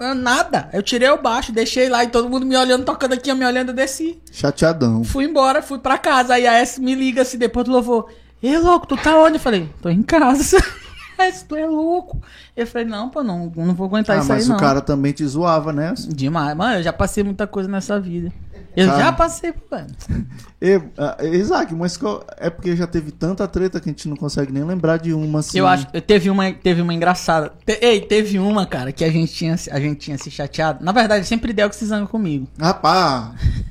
Eu, 0.00 0.14
Nada. 0.14 0.68
Eu 0.72 0.82
tirei 0.82 1.08
o 1.10 1.20
baixo, 1.20 1.52
deixei 1.52 1.88
lá 1.88 2.02
e 2.02 2.08
todo 2.08 2.28
mundo 2.28 2.46
me 2.46 2.56
olhando, 2.56 2.84
tocando 2.84 3.12
aqui, 3.12 3.32
me 3.34 3.44
olhando, 3.44 3.68
eu 3.70 3.74
desci. 3.74 4.20
Chateadão. 4.32 5.04
Fui 5.04 5.24
embora, 5.24 5.60
fui 5.62 5.78
pra 5.78 5.98
casa. 5.98 6.34
Aí 6.34 6.46
a 6.46 6.54
S 6.54 6.80
me 6.80 6.94
liga 6.94 7.22
assim, 7.22 7.36
depois 7.38 7.66
do 7.66 7.72
louvor. 7.72 8.10
Ei, 8.42 8.56
louco, 8.58 8.86
tu 8.86 8.96
tá 8.96 9.16
onde? 9.18 9.34
Eu 9.36 9.40
falei, 9.40 9.68
tô 9.82 9.88
em 9.90 10.02
casa. 10.02 10.56
S, 11.20 11.44
tu 11.44 11.54
é 11.54 11.66
louco. 11.66 12.18
Eu 12.56 12.66
falei, 12.66 12.86
não, 12.86 13.10
pô, 13.10 13.22
não, 13.22 13.52
não 13.54 13.74
vou 13.74 13.86
aguentar 13.86 14.16
Ah, 14.16 14.20
isso 14.20 14.28
mas 14.30 14.44
aí, 14.44 14.48
não. 14.48 14.56
o 14.56 14.58
cara 14.58 14.80
também 14.80 15.12
te 15.12 15.22
zoava, 15.26 15.70
né? 15.70 15.92
Demais. 16.08 16.56
Mano, 16.56 16.76
eu 16.78 16.82
já 16.82 16.94
passei 16.94 17.22
muita 17.22 17.46
coisa 17.46 17.68
nessa 17.68 18.00
vida. 18.00 18.32
Eu 18.76 18.86
Cara. 18.86 18.98
já 19.04 19.12
passei, 19.12 19.54
mano. 19.70 19.88
E, 20.62 20.78
ah, 20.98 21.16
Isaac, 21.24 21.74
mas 21.74 21.96
qual- 21.96 22.22
é 22.36 22.50
porque 22.50 22.76
já 22.76 22.86
teve 22.86 23.10
tanta 23.10 23.48
treta 23.48 23.80
que 23.80 23.88
a 23.88 23.92
gente 23.92 24.06
não 24.06 24.14
consegue 24.14 24.52
nem 24.52 24.62
lembrar 24.62 24.98
de 24.98 25.14
uma 25.14 25.38
assim. 25.38 25.58
Eu 25.58 25.66
acho 25.66 25.86
que 25.86 25.98
teve 26.02 26.28
uma, 26.28 26.52
teve 26.52 26.82
uma 26.82 26.92
engraçada. 26.92 27.50
Te- 27.64 27.78
ei, 27.80 27.98
teve 28.02 28.38
uma, 28.38 28.66
cara, 28.66 28.92
que 28.92 29.02
a 29.02 29.10
gente 29.10 29.32
tinha, 29.32 29.54
a 29.54 29.80
gente 29.80 29.96
tinha 30.00 30.18
se 30.18 30.30
chateado. 30.30 30.84
Na 30.84 30.92
verdade, 30.92 31.26
sempre 31.26 31.54
deu 31.54 31.70
que 31.70 31.76
se 31.76 31.86
zanga 31.86 32.06
comigo. 32.06 32.46
Rapaz, 32.60 33.30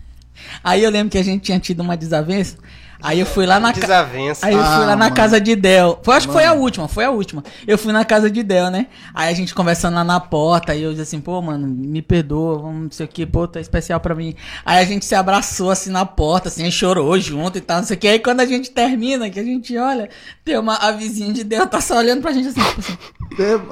Aí 0.64 0.84
eu 0.84 0.90
lembro 0.90 1.12
que 1.12 1.18
a 1.20 1.24
gente 1.24 1.44
tinha 1.44 1.60
tido 1.60 1.82
uma 1.82 1.96
desavença. 1.96 2.58
Aí 3.02 3.20
eu 3.22 3.26
fui 3.26 3.46
lá 3.46 3.60
na 3.62 3.70
casa. 3.72 3.82
Desavença. 3.88 4.46
Aí 4.46 4.54
eu 4.54 4.60
fui 4.60 4.68
Ah, 4.74 4.80
lá 4.80 4.86
na 4.88 5.06
mano. 5.06 5.16
casa 5.16 5.40
de 5.40 5.56
Del. 5.56 6.00
Foi, 6.04 6.16
acho 6.16 6.28
que 6.28 6.34
foi 6.34 6.44
a 6.44 6.52
última, 6.54 6.88
foi 6.90 7.06
a 7.06 7.12
última. 7.12 7.42
Eu 7.66 7.78
fui 7.78 7.94
na 7.94 8.04
casa 8.04 8.30
de 8.30 8.44
Del, 8.44 8.70
né? 8.70 8.88
Aí 9.14 9.32
a 9.32 9.34
gente 9.34 9.56
conversando 9.56 9.96
lá 9.96 10.04
na 10.04 10.20
porta, 10.20 10.74
aí 10.74 10.84
eu 10.84 10.90
disse 10.92 11.04
assim, 11.04 11.22
pô, 11.22 11.42
mano, 11.42 11.66
me 11.66 12.02
perdoa, 12.02 12.58
vamos 12.60 12.84
não 12.84 12.92
sei 12.92 13.06
o 13.06 13.10
que, 13.10 13.26
pô, 13.26 13.48
tá 13.48 13.62
especial 13.62 14.02
pra 14.02 14.14
mim. 14.14 14.36
Aí 14.66 14.80
a 14.80 14.86
gente 14.86 15.06
se 15.06 15.16
abraçou 15.16 15.72
assim 15.72 15.90
na 15.92 16.06
porta, 16.06 16.50
assim, 16.50 16.64
aí 16.64 16.72
chorou 16.72 17.18
junto 17.20 17.58
e 17.58 17.62
tal, 17.62 17.78
não 17.78 17.86
sei 17.86 17.96
o 17.96 18.00
que. 18.00 18.08
Aí 18.08 18.20
quando 18.20 18.42
a 18.42 18.46
gente 18.46 18.70
termina, 18.72 19.30
que 19.30 19.40
a 19.40 19.44
gente 19.44 19.78
olha, 19.78 20.10
tem 20.44 20.58
uma 20.58 20.76
a 20.76 20.92
vizinha 20.92 21.32
de 21.32 21.46
Del, 21.46 21.68
tá 21.68 21.80
só 21.80 21.98
olhando 21.98 22.22
pra 22.22 22.34
gente 22.34 22.50
assim, 22.50 22.62
tipo 22.62 22.80
assim. 22.82 22.98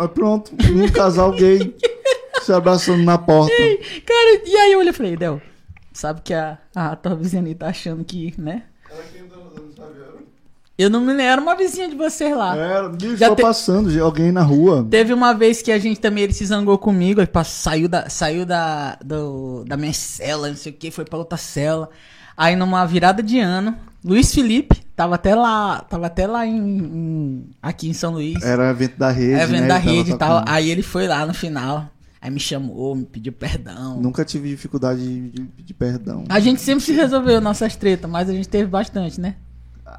É, 0.03 0.07
pronto, 0.07 0.51
um 0.71 0.87
casal 0.89 1.31
gay 1.33 1.75
se 2.43 2.53
abraçando 2.53 3.03
na 3.03 3.17
porta. 3.17 3.51
Cara, 4.05 4.41
e 4.45 4.55
aí 4.55 4.71
eu 4.71 4.79
olhei 4.79 4.91
e 4.91 4.93
falei, 4.93 5.17
Del, 5.17 5.41
sabe 5.91 6.21
que 6.23 6.33
a, 6.33 6.57
a 6.73 6.95
tua 6.95 7.13
vizinha 7.13 7.41
ali 7.41 7.53
tá 7.53 7.67
achando 7.67 8.05
que, 8.05 8.33
né? 8.37 8.63
Eu 10.77 10.89
não 10.91 11.01
me 11.01 11.07
lembro, 11.07 11.23
era 11.23 11.41
uma 11.41 11.55
vizinha 11.55 11.89
de 11.89 11.95
vocês 11.95 12.35
lá. 12.37 12.55
Era, 12.55 12.89
bicho, 12.89 13.17
Já 13.17 13.33
te- 13.35 13.41
passando, 13.41 13.89
de 13.91 13.99
alguém 13.99 14.31
na 14.31 14.43
rua. 14.43 14.85
Teve 14.89 15.11
uma 15.11 15.33
vez 15.33 15.61
que 15.63 15.71
a 15.71 15.79
gente 15.79 15.99
também, 15.99 16.25
ele 16.25 16.33
se 16.33 16.45
zangou 16.45 16.77
comigo, 16.77 17.19
saiu 17.43 17.87
da, 17.89 18.09
saiu 18.09 18.45
da, 18.45 18.95
do- 19.03 19.63
da 19.65 19.75
minha 19.75 19.91
cela, 19.93 20.49
não 20.49 20.55
sei 20.55 20.71
o 20.71 20.75
que, 20.75 20.91
foi 20.91 21.03
pra 21.03 21.17
outra 21.17 21.37
cela. 21.37 21.89
Aí 22.35 22.55
numa 22.55 22.85
virada 22.85 23.23
de 23.23 23.39
ano, 23.39 23.75
Luiz 24.05 24.31
Felipe, 24.31 24.75
tava 24.95 25.15
até 25.15 25.33
lá, 25.33 25.81
tava 25.81 26.05
até 26.05 26.27
lá 26.27 26.45
em, 26.45 26.55
em- 26.55 27.49
aqui 27.59 27.89
em 27.89 27.93
São 27.93 28.13
Luís, 28.13 28.43
Era 28.43 28.69
evento 28.69 28.97
da 28.99 29.09
rede, 29.09 29.33
é, 29.33 29.45
vendo 29.47 29.61
né? 29.61 29.67
da 29.69 29.79
ele 29.79 29.89
rede 29.97 30.11
e 30.11 30.17
tal. 30.17 30.41
tocando. 30.41 30.49
Aí 30.53 30.69
ele 30.69 30.83
foi 30.83 31.07
lá 31.07 31.25
no 31.25 31.33
final, 31.33 31.89
aí 32.21 32.29
me 32.29 32.39
chamou, 32.39 32.93
me 32.95 33.03
pediu 33.05 33.33
perdão. 33.33 33.99
Nunca 33.99 34.23
tive 34.23 34.49
dificuldade 34.49 35.01
de, 35.01 35.29
de 35.31 35.41
pedir 35.43 35.73
perdão. 35.73 36.23
A 36.29 36.39
gente 36.39 36.61
sempre 36.61 36.83
se 36.83 36.93
resolveu 36.93 37.41
nossas 37.41 37.75
tretas, 37.75 38.09
mas 38.09 38.29
a 38.29 38.33
gente 38.33 38.47
teve 38.47 38.69
bastante, 38.69 39.19
né? 39.19 39.33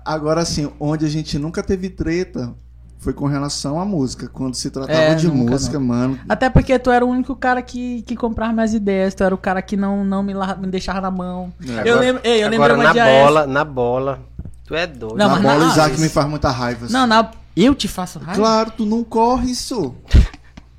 Agora, 0.04 0.40
assim, 0.42 0.70
onde 0.78 1.04
a 1.04 1.08
gente 1.08 1.38
nunca 1.38 1.62
teve 1.62 1.88
treta 1.88 2.52
foi 2.98 3.12
com 3.12 3.26
relação 3.26 3.80
à 3.80 3.84
música. 3.84 4.28
Quando 4.28 4.54
se 4.54 4.70
tratava 4.70 4.98
É, 4.98 5.14
de 5.14 5.28
nunca, 5.28 5.52
música, 5.52 5.78
mano. 5.80 6.18
Até 6.28 6.50
porque 6.50 6.78
tu 6.78 6.90
era 6.90 7.04
o 7.04 7.08
único 7.08 7.34
cara 7.36 7.62
que, 7.62 8.02
que 8.02 8.16
comprava 8.16 8.52
minhas 8.52 8.74
ideias, 8.74 9.14
tu 9.14 9.22
era 9.22 9.34
o 9.34 9.38
cara 9.38 9.62
que 9.62 9.76
não, 9.76 10.04
não 10.04 10.22
me, 10.22 10.34
me 10.34 10.66
deixava 10.66 11.00
na 11.00 11.10
mão. 11.10 11.52
É. 11.84 11.88
eu 11.88 11.98
lembro, 11.98 12.20
ei, 12.24 12.42
eu 12.42 12.48
lembro 12.48 12.64
Agora 12.64 12.74
uma 12.74 12.92
na 12.94 13.04
bola, 13.04 13.46
na 13.46 13.64
bola. 13.64 14.20
Tu 14.66 14.74
é 14.74 14.86
doido. 14.86 15.16
Não, 15.16 15.28
na 15.28 15.34
mas 15.34 15.42
bola, 15.42 15.58
na- 15.58 15.66
o 15.66 15.70
Isaac 15.72 16.00
me 16.00 16.08
faz 16.08 16.28
muita 16.28 16.50
raiva. 16.50 16.84
assim. 16.86 16.92
Não, 16.92 17.06
na, 17.06 17.30
eu 17.56 17.74
te 17.74 17.86
faço 17.88 18.18
raiva. 18.18 18.34
Claro, 18.40 18.72
tu 18.76 18.84
não 18.84 19.02
corre 19.04 19.50
isso. 19.52 19.94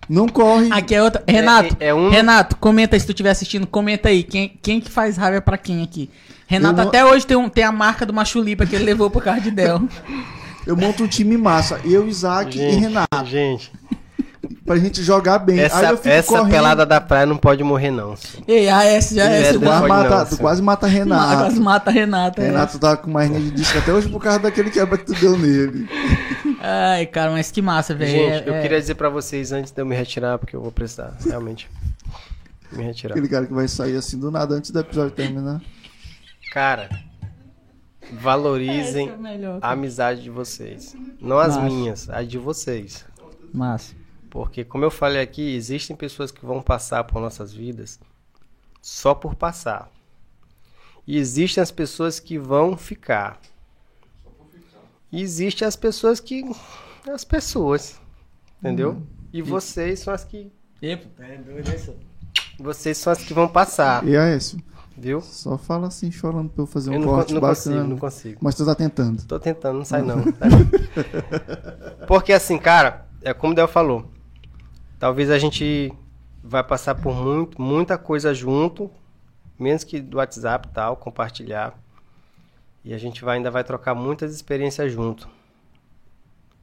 Não 0.08 0.28
corre. 0.28 0.70
Aqui 0.72 0.96
é 0.96 1.04
outra. 1.04 1.24
Renato, 1.28 1.78
é 1.80 1.94
um- 1.94 2.10
Renato, 2.10 2.56
comenta 2.58 2.96
aí 2.96 3.00
se 3.00 3.06
tu 3.06 3.12
estiver 3.12 3.30
assistindo, 3.30 3.66
comenta 3.68 4.10
aí. 4.10 4.24
Quem, 4.24 4.58
quem 4.62 4.82
que 4.82 4.90
faz 4.92 5.18
raiva 5.18 5.40
pra 5.42 5.58
quem 5.58 5.84
aqui? 5.84 6.10
Renato 6.50 6.78
não- 6.78 6.88
até 6.88 7.06
hoje 7.06 7.26
tem, 7.28 7.38
um, 7.38 7.48
tem 7.48 7.64
a 7.64 7.72
marca 7.72 8.06
do 8.06 8.14
machulipa 8.14 8.66
que 8.66 8.76
ele 8.76 8.84
levou 8.84 9.10
pro 9.10 9.22
carro 9.22 9.40
de 9.40 9.52
Del. 9.52 9.82
Eu 10.68 10.76
monto 10.76 11.04
um 11.04 11.08
time 11.08 11.38
massa. 11.38 11.80
Eu, 11.86 12.08
Isaac 12.08 12.56
e 12.58 12.62
Gente, 12.62 12.80
Renato. 12.82 13.26
gente, 13.26 13.72
Pra 14.66 14.78
gente 14.78 15.02
jogar 15.04 15.40
bem. 15.40 15.60
Aí 15.60 15.66
essa, 15.66 15.86
eu 15.90 15.98
fico 15.98 16.10
essa 16.10 16.28
correndo. 16.28 16.50
pelada 16.52 16.86
da 16.86 17.02
praia 17.02 17.26
não 17.26 17.38
pode 17.38 17.64
morrer, 17.64 17.90
não. 17.92 18.16
Ei, 18.48 18.70
a 18.70 18.84
S 18.86 19.16
já 19.16 19.26
é. 19.30 19.50
É, 19.50 19.54
Tu 19.54 19.60
quase, 19.62 19.88
mata, 19.88 20.10
não, 20.10 20.26
tu 20.26 20.38
quase 20.38 20.62
mata 20.62 20.88
Renato. 20.88 21.38
Quase 21.42 21.60
mata 21.60 21.92
Renato. 21.92 22.42
é. 22.42 22.46
Renato 22.46 22.78
tá 22.80 22.96
com 22.98 23.10
mais 23.10 23.32
de 23.32 23.50
disco 23.52 23.78
até 23.80 23.92
hoje 23.92 24.10
por 24.10 24.22
causa 24.22 24.40
daquele 24.40 24.70
quebra 24.70 24.98
que 24.98 25.06
tu 25.06 25.14
deu 25.16 25.38
nele. 25.38 25.88
Ai, 26.62 27.06
cara, 27.08 27.32
mas 27.32 27.50
que 27.52 27.62
massa, 27.62 27.96
velho. 27.96 28.12
Gente, 28.12 28.32
É- 28.32 28.50
eu 28.50 28.56
é- 28.56 28.62
queria 28.62 28.80
dizer 28.80 28.96
pra 28.96 29.10
vocês 29.10 29.52
antes 29.52 29.72
de 29.72 29.82
eu 29.82 29.86
me 29.86 29.96
retirar, 29.96 30.38
porque 30.38 30.56
eu 30.56 30.62
vou 30.62 30.72
precisar, 30.72 31.14
realmente. 31.26 31.70
Me 32.72 32.84
retirar. 32.84 33.14
Aquele 33.14 33.28
cara 33.28 33.46
que 33.48 33.54
vai 33.54 33.68
sair 33.68 33.96
assim 33.96 34.20
do 34.20 34.30
nada 34.30 34.54
antes 34.56 34.70
do 34.72 34.80
episódio 34.80 35.12
terminar. 35.12 35.60
Cara, 36.52 36.90
valorizem 38.14 39.10
é 39.10 39.60
a 39.62 39.72
amizade 39.72 40.24
de 40.24 40.30
vocês. 40.30 40.96
Não 41.20 41.38
as 41.38 41.56
Massa. 41.56 41.62
minhas, 41.68 42.10
as 42.10 42.28
de 42.28 42.38
vocês. 42.38 43.06
Massa. 43.54 43.96
Porque, 44.30 44.64
como 44.64 44.84
eu 44.84 44.92
falei 44.92 45.22
aqui, 45.22 45.56
existem 45.56 45.96
pessoas 45.96 46.32
que 46.32 46.46
vão 46.46 46.62
passar 46.62 47.04
por 47.04 47.22
nossas 47.22 47.54
vidas 47.54 48.00
só 48.82 49.14
por 49.14 49.36
passar. 49.36 49.92
E 51.06 51.18
existem 51.18 51.62
as 51.62 51.72
pessoas 51.72 52.20
que 52.20 52.38
vão 52.38 52.78
ficar. 52.78 53.40
E 55.12 55.22
existem 55.22 55.68
as 55.68 55.76
pessoas 55.76 56.20
que. 56.20 56.44
As 57.12 57.24
pessoas. 57.24 58.00
Entendeu? 58.60 59.02
E 59.34 59.42
vocês 59.42 60.00
são 60.00 60.14
as 60.14 60.24
que. 60.24 60.52
Epa, 60.82 61.24
é 61.24 61.38
doido 61.38 61.74
isso. 61.74 61.96
Vocês 62.60 62.98
são 62.98 63.12
as 63.12 63.24
que 63.24 63.34
vão 63.34 63.48
passar. 63.48 64.08
E 64.08 64.16
é 64.16 64.36
isso. 64.36 64.58
Viu? 65.00 65.22
Só 65.22 65.58
fala 65.58 65.88
assim, 65.88 66.12
chorando 66.12 66.50
pra 66.50 66.64
eu 66.64 66.68
fazer 66.68 66.90
um 66.90 66.94
Eu 66.96 67.00
não, 67.00 67.08
corte 67.08 67.34
não 67.34 67.40
bacana. 67.40 67.56
consigo, 67.56 67.84
não 67.88 67.98
consigo. 67.98 68.40
Mas 68.42 68.56
tu 68.56 68.66
tá 68.66 68.76
tentando. 68.76 69.26
Tô 69.26 69.40
tentando, 69.40 69.78
não 69.78 69.86
sai 69.86 70.02
não. 70.02 70.18
Porque 72.06 72.34
assim, 72.34 72.58
cara, 72.58 73.06
é 73.22 73.34
como 73.34 73.54
o 73.54 73.56
Del 73.56 73.68
falou. 73.68 74.12
Talvez 75.00 75.30
a 75.30 75.40
gente 75.40 75.94
vai 76.44 76.64
passar 76.64 76.96
por 76.96 77.16
muito, 77.16 77.62
muita 77.62 77.98
coisa 77.98 78.34
junto, 78.34 78.92
menos 79.58 79.86
que 79.86 80.02
do 80.02 80.18
WhatsApp 80.18 80.68
e 80.68 80.72
tal, 80.74 80.98
compartilhar. 80.98 81.74
E 82.84 82.94
a 82.94 82.98
gente 82.98 83.24
vai, 83.24 83.38
ainda 83.38 83.50
vai 83.50 83.64
trocar 83.64 83.96
muitas 83.96 84.34
experiências 84.34 84.92
junto. 84.92 85.30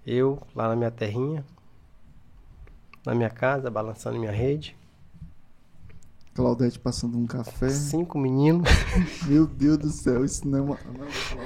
Eu 0.07 0.43
lá 0.55 0.69
na 0.69 0.77
minha 0.77 0.91
terrinha, 0.91 1.45
na 3.05 3.15
minha 3.15 3.31
casa, 3.31 3.71
balançando 3.71 4.19
minha 4.19 4.33
rede. 4.33 4.77
Claudete 6.37 6.79
passando 6.79 7.17
um 7.17 7.27
café. 7.27 7.71
Cinco 7.71 8.19
meninos. 8.19 8.69
Meu 9.27 9.47
Deus 9.47 9.79
do 9.79 9.89
céu, 9.89 10.23
isso 10.23 10.47
não 10.47 10.59
é 10.59 10.61
uma. 10.61 10.79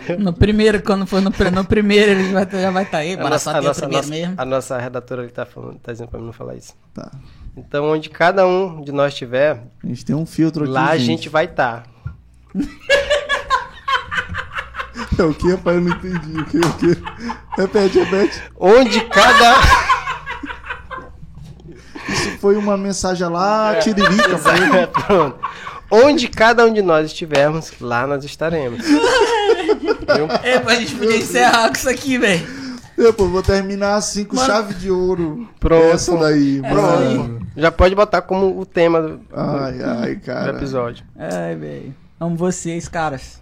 não. 0.09 0.19
No 0.19 0.33
primeiro, 0.33 0.83
quando 0.83 1.07
for 1.07 1.23
no, 1.23 1.31
no 1.31 1.65
primeiro, 1.65 2.11
ele 2.11 2.33
vai, 2.33 2.49
já 2.51 2.71
vai 2.73 2.83
estar 2.83 2.99
aí. 2.99 3.17
Bora 3.17 3.39
só 3.39 3.53
ter 3.53 3.59
o 3.61 3.73
primeiro 3.73 3.97
nossa, 3.97 4.11
mesmo. 4.11 4.35
a 4.37 4.45
nossa 4.45 4.79
redatora 4.79 5.23
ali 5.23 5.31
tá, 5.31 5.47
falando, 5.47 5.79
tá 5.79 5.93
dizendo 5.93 6.09
pra 6.09 6.19
mim 6.19 6.27
não 6.27 6.33
falar 6.33 6.57
isso. 6.57 6.75
Tá. 6.93 7.09
Então, 7.57 7.85
onde 7.89 8.11
cada 8.11 8.45
um 8.45 8.83
de 8.83 8.91
nós 8.91 9.13
estiver, 9.13 9.63
A 9.83 9.87
gente 9.87 10.05
tem 10.05 10.17
um 10.17 10.27
filtro 10.27 10.65
aqui. 10.65 10.73
lá 10.73 10.91
a 10.91 10.99
gente 10.99 11.29
vai 11.29 11.45
estar. 11.45 11.87
É 15.19 15.23
o 15.23 15.35
que, 15.35 15.51
rapaz? 15.51 15.77
Eu 15.77 15.83
não 15.83 15.91
entendi. 15.91 16.41
O 16.41 16.45
que? 16.47 16.59
O 16.59 16.73
que? 16.79 17.03
Repete, 17.55 17.99
repete. 17.99 18.43
Onde 18.59 19.01
cada. 19.09 19.61
Foi 22.41 22.57
uma 22.57 22.77
mensagem 22.77 23.29
lá, 23.29 23.77
tiririca. 23.77 24.39
foi. 24.39 24.87
Pronto. 25.07 25.39
Onde 25.91 26.29
cada 26.29 26.65
um 26.65 26.73
de 26.73 26.81
nós 26.83 27.07
estivermos, 27.07 27.73
lá 27.81 28.07
nós 28.07 28.25
estaremos. 28.25 28.81
Viu? 28.85 29.01
Epa, 30.45 30.71
a 30.71 30.75
gente 30.77 30.95
podia 30.95 31.17
encerrar 31.17 31.69
com 31.69 31.75
isso 31.77 31.89
aqui, 31.89 32.17
velho. 32.17 32.47
Eu, 32.97 33.13
pô, 33.13 33.27
vou 33.29 33.43
terminar 33.43 33.95
assim 33.97 34.25
com 34.25 34.37
Mano. 34.37 34.47
chave 34.47 34.75
de 34.75 34.91
ouro. 34.91 35.49
Pronto. 35.59 35.85
Essa 35.95 36.17
daí, 36.17 36.61
mano. 36.61 36.75
Pronto. 36.75 37.47
Já 37.57 37.71
pode 37.73 37.95
botar 37.95 38.23
como 38.23 38.59
o 38.61 38.65
tema 38.67 39.01
do, 39.03 39.21
Ai, 39.33 39.83
ai, 39.83 40.15
do 40.17 40.21
cara. 40.25 40.57
episódio. 40.57 41.05
Ai, 41.19 41.57
velho. 41.57 41.95
Amo 42.21 42.37
vocês, 42.37 42.89
caras. 42.89 43.41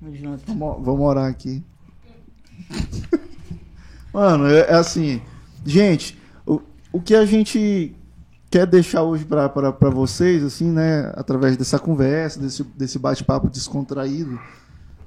Vamos, 0.00 0.40
vamos 0.84 1.00
orar 1.00 1.28
aqui. 1.28 1.62
Mano, 4.12 4.46
é, 4.48 4.60
é 4.60 4.74
assim. 4.74 5.20
Gente, 5.64 6.19
o, 6.92 6.98
o 6.98 7.00
que 7.00 7.14
a 7.14 7.24
gente 7.24 7.94
quer 8.50 8.66
deixar 8.66 9.02
hoje 9.02 9.24
pra 9.24 9.90
vocês, 9.90 10.42
assim, 10.42 10.70
né? 10.70 11.12
Através 11.14 11.56
dessa 11.56 11.78
conversa, 11.78 12.40
desse, 12.40 12.62
desse 12.62 12.98
bate-papo 12.98 13.48
descontraído. 13.48 14.38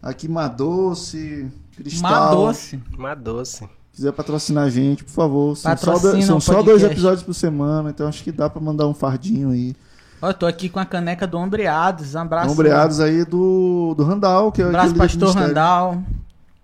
Aqui, 0.01 0.27
Madoce, 0.27 1.51
Cristal. 1.75 2.11
Má 2.11 2.31
doce. 2.31 2.83
Uma 2.97 3.15
doce. 3.15 3.69
quiser 3.93 4.11
patrocinar 4.11 4.65
a 4.65 4.69
gente, 4.69 5.03
por 5.03 5.11
favor. 5.11 5.55
São 5.55 5.77
só, 5.77 5.91
Patrocina 5.91 6.11
dois, 6.11 6.25
são 6.25 6.37
o 6.37 6.41
só 6.41 6.61
dois 6.61 6.83
episódios 6.83 7.23
por 7.23 7.33
semana, 7.33 7.89
então 7.89 8.07
acho 8.07 8.23
que 8.23 8.31
dá 8.31 8.49
pra 8.49 8.61
mandar 8.61 8.87
um 8.87 8.93
fardinho 8.93 9.51
aí. 9.51 9.75
Ó, 10.21 10.29
eu 10.29 10.33
tô 10.33 10.45
aqui 10.45 10.69
com 10.69 10.79
a 10.79 10.85
caneca 10.85 11.27
do 11.27 11.37
Ombreados. 11.37 12.15
Um 12.15 12.19
abraço. 12.19 12.51
Ombreados 12.51 12.99
aí 13.01 13.25
do, 13.25 13.93
do 13.95 14.03
Randall, 14.03 14.51
que 14.51 14.61
é 14.61 14.65
o 14.65 14.69
Abraço, 14.69 14.93
do 14.93 14.97
Pastor. 14.97 15.35
Randall. 15.35 16.01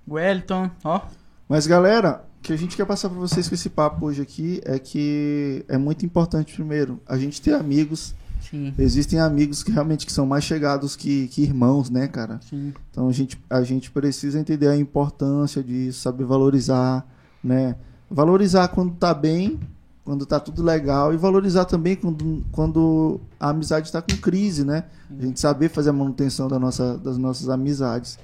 Wellington, 0.09 0.71
ó. 0.83 1.01
Mas 1.47 1.67
galera, 1.67 2.23
o 2.39 2.41
que 2.41 2.53
a 2.53 2.57
gente 2.57 2.75
quer 2.75 2.85
passar 2.85 3.09
para 3.09 3.19
vocês 3.19 3.49
com 3.49 3.55
esse 3.55 3.69
papo 3.69 4.05
hoje 4.05 4.21
aqui 4.21 4.61
é 4.63 4.79
que 4.79 5.63
é 5.67 5.77
muito 5.77 6.05
importante 6.05 6.53
primeiro 6.53 6.99
a 7.05 7.17
gente 7.17 7.41
ter 7.41 7.53
amigos. 7.53 8.15
Sim, 8.49 8.73
Existem 8.79 9.19
amigos 9.19 9.61
que 9.61 9.71
realmente 9.71 10.05
que 10.05 10.13
são 10.13 10.25
mais 10.25 10.45
chegados 10.45 10.95
que, 10.95 11.27
que 11.27 11.43
irmãos, 11.43 11.89
né, 11.89 12.07
cara? 12.07 12.39
sim. 12.49 12.73
Então 12.89 13.09
a 13.09 13.11
gente, 13.11 13.37
a 13.49 13.61
gente 13.61 13.91
precisa 13.91 14.39
entender 14.39 14.67
a 14.67 14.77
importância 14.77 15.61
disso, 15.61 15.99
saber 15.99 16.23
valorizar, 16.23 17.05
né? 17.43 17.75
Valorizar 18.09 18.69
quando 18.69 18.95
tá 18.95 19.13
bem, 19.13 19.59
quando 20.05 20.25
tá 20.25 20.39
tudo 20.39 20.63
legal, 20.63 21.13
e 21.13 21.17
valorizar 21.17 21.65
também 21.65 21.97
quando, 21.97 22.43
quando 22.51 23.19
a 23.37 23.49
amizade 23.49 23.87
está 23.87 24.01
com 24.01 24.15
crise, 24.15 24.63
né? 24.63 24.85
A 25.19 25.21
gente 25.25 25.39
saber 25.39 25.69
fazer 25.69 25.89
a 25.89 25.93
manutenção 25.93 26.47
da 26.47 26.57
nossa, 26.57 26.97
das 26.97 27.17
nossas 27.17 27.49
amizades. 27.49 28.17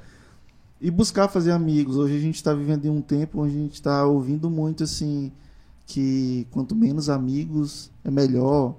E 0.80 0.92
buscar 0.92 1.28
fazer 1.28 1.52
amigos. 1.52 1.96
Hoje 1.96 2.16
a 2.18 2.20
gente 2.20 2.36
está 2.36 2.54
vivendo 2.54 2.86
em 2.86 2.90
um 2.90 3.02
tempo 3.02 3.42
onde 3.42 3.56
a 3.56 3.60
gente 3.60 3.74
está 3.76 4.06
ouvindo 4.06 4.50
muito 4.50 4.84
assim 4.84 5.32
que 5.86 6.48
quanto 6.52 6.76
menos 6.76 7.10
amigos 7.10 7.92
é 8.04 8.12
melhor. 8.12 8.76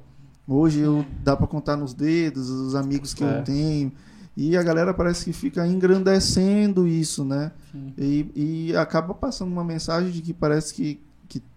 Hoje 0.46 0.80
eu 0.80 1.04
dá 1.24 1.36
pra 1.36 1.46
contar 1.46 1.76
nos 1.76 1.94
dedos 1.94 2.48
os 2.50 2.74
amigos 2.74 3.14
que 3.14 3.24
É. 3.24 3.38
eu 3.38 3.44
tenho. 3.44 3.92
E 4.36 4.54
a 4.56 4.62
galera 4.62 4.92
parece 4.92 5.24
que 5.24 5.32
fica 5.32 5.66
engrandecendo 5.66 6.86
isso, 6.86 7.24
né? 7.24 7.52
E, 7.96 8.68
e 8.70 8.76
acaba 8.76 9.14
passando 9.14 9.50
uma 9.50 9.64
mensagem 9.64 10.10
de 10.10 10.20
que 10.20 10.34
parece 10.34 10.74
que, 10.74 11.00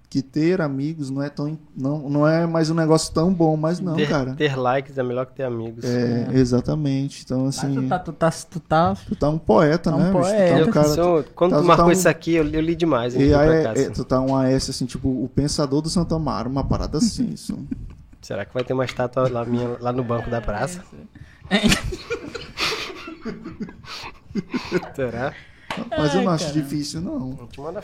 que, 0.09 0.23
ter 0.23 0.59
amigos 0.59 1.11
não 1.11 1.21
é 1.21 1.29
tão 1.29 1.57
não, 1.77 2.09
não 2.09 2.27
é 2.27 2.47
mais 2.47 2.69
um 2.69 2.73
negócio 2.73 3.13
tão 3.13 3.31
bom, 3.31 3.55
mas 3.55 3.79
não, 3.79 3.95
ter, 3.95 4.09
cara. 4.09 4.33
ter 4.33 4.55
likes 4.57 4.97
é 4.97 5.03
melhor 5.03 5.27
que 5.27 5.33
ter 5.33 5.43
amigos. 5.43 5.85
É, 5.85 6.27
exatamente. 6.33 7.21
Então, 7.23 7.45
Ah, 7.45 7.49
assim, 7.49 7.75
tu, 7.75 7.87
tá, 7.87 7.99
tu, 7.99 8.11
tá, 8.13 8.31
tu 8.31 8.59
tá. 8.59 8.97
tu 9.07 9.15
tá 9.15 9.29
um 9.29 9.37
poeta, 9.37 9.91
Tá 9.91 9.95
um 9.95 9.99
né? 9.99 10.09
Tu 10.09 10.13
poeta. 10.13 10.63
tá 10.63 10.69
um 10.69 10.71
cara, 10.71 10.87
sou- 10.89 11.23
quando 11.35 11.51
tá- 11.51 11.57
tu 11.57 11.61
tu 11.61 11.67
marcou 11.67 11.85
tá 11.85 11.89
um- 11.89 11.93
isso 11.93 12.09
aqui, 12.09 12.33
eu, 12.33 12.47
eu 12.49 12.61
li 12.61 12.75
demais. 12.75 13.13
hein, 13.15 13.21
E 13.21 13.33
aí, 13.35 13.49
é, 13.49 13.67
assim. 13.67 13.91
tu 13.91 14.03
tá 14.03 14.19
um 14.19 14.35
AS 14.35 14.69
assim, 14.71 14.85
tipo, 14.87 15.07
o 15.07 15.29
pensador 15.33 15.81
do 15.81 15.89
Santa 15.89 16.17
Mara, 16.17 16.49
uma 16.49 16.63
parada 16.63 16.97
assim. 16.97 17.29
Isso. 17.33 17.55
Será 18.21 18.43
que 18.45 18.53
vai 18.53 18.63
ter 18.63 18.73
uma 18.73 18.85
estátua 18.85 19.29
lá, 19.29 19.45
minha, 19.45 19.77
lá 19.79 19.93
no 19.93 20.03
banco 20.03 20.29
da 20.29 20.41
praça? 20.41 20.81
Será? 24.95 25.33
Mas 25.97 26.15
eu 26.15 26.21
não 26.23 26.31
acho 26.31 26.45
cara. 26.47 26.59
difícil, 26.61 27.01
não. 27.01 27.37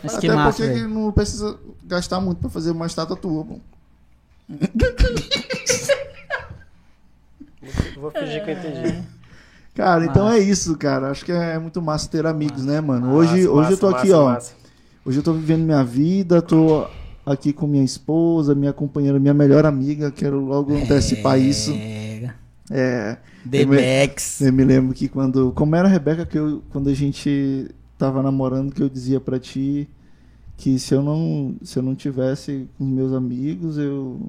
Mas 0.03 0.17
que 0.17 0.27
Até 0.27 0.35
massa, 0.35 0.57
porque 0.63 0.73
velho. 0.73 0.89
não 0.89 1.11
precisa 1.11 1.57
gastar 1.83 2.19
muito 2.19 2.39
pra 2.39 2.49
fazer 2.49 2.71
uma 2.71 2.85
estátua 2.87 3.15
tua, 3.15 3.45
pô. 3.45 3.59
Vou 7.99 8.11
fingir 8.11 8.43
que 8.43 8.51
eu 8.51 8.57
entendi. 8.57 9.03
Cara, 9.73 10.05
então 10.05 10.25
Massa. 10.25 10.37
é 10.37 10.41
isso, 10.41 10.77
cara. 10.77 11.09
Acho 11.11 11.25
que 11.25 11.31
é 11.31 11.57
muito 11.59 11.81
massa 11.81 12.07
ter 12.09 12.25
amigos, 12.25 12.63
né, 12.63 12.79
mano? 12.79 13.07
Massa, 13.07 13.17
Hoje, 13.17 13.47
hoje 13.47 13.71
eu 13.71 13.77
tô 13.77 13.87
massa, 13.91 13.99
aqui, 14.03 14.09
massa, 14.11 14.21
ó. 14.21 14.25
massa. 14.31 14.53
Hoje 15.05 15.19
eu 15.19 15.23
tô 15.23 15.33
vivendo 15.33 15.63
minha 15.63 15.83
vida, 15.83 16.41
tô 16.41 16.87
aqui 17.25 17.51
com 17.51 17.67
minha 17.67 17.83
esposa, 17.83 18.55
minha 18.55 18.71
companheira, 18.73 19.19
minha 19.19 19.33
melhor 19.33 19.65
amiga. 19.65 20.11
Quero 20.11 20.39
logo 20.39 20.73
antecipar 20.75 21.39
isso. 21.39 21.71
É, 21.73 22.31
É. 22.71 23.17
The 23.49 23.63
Eu 23.63 23.67
me- 23.67 23.77
Max. 24.01 24.41
Eu 24.41 24.53
me 24.53 24.63
lembro 24.63 24.93
que 24.93 25.07
quando. 25.07 25.51
Como 25.53 25.75
era 25.75 25.87
a 25.87 25.91
Rebeca, 25.91 26.25
que 26.25 26.37
eu, 26.37 26.63
quando 26.71 26.89
a 26.89 26.93
gente 26.93 27.69
tava 27.97 28.21
namorando, 28.23 28.73
que 28.73 28.81
eu 28.81 28.89
dizia 28.89 29.19
pra 29.19 29.39
ti 29.39 29.87
que 30.57 30.79
se 30.79 30.93
eu 30.93 31.01
não, 31.03 31.55
se 31.61 31.77
eu 31.77 31.83
não 31.83 31.93
tivesse 31.95 32.67
com 32.77 32.85
meus 32.85 33.11
amigos, 33.13 33.77
eu, 33.77 34.19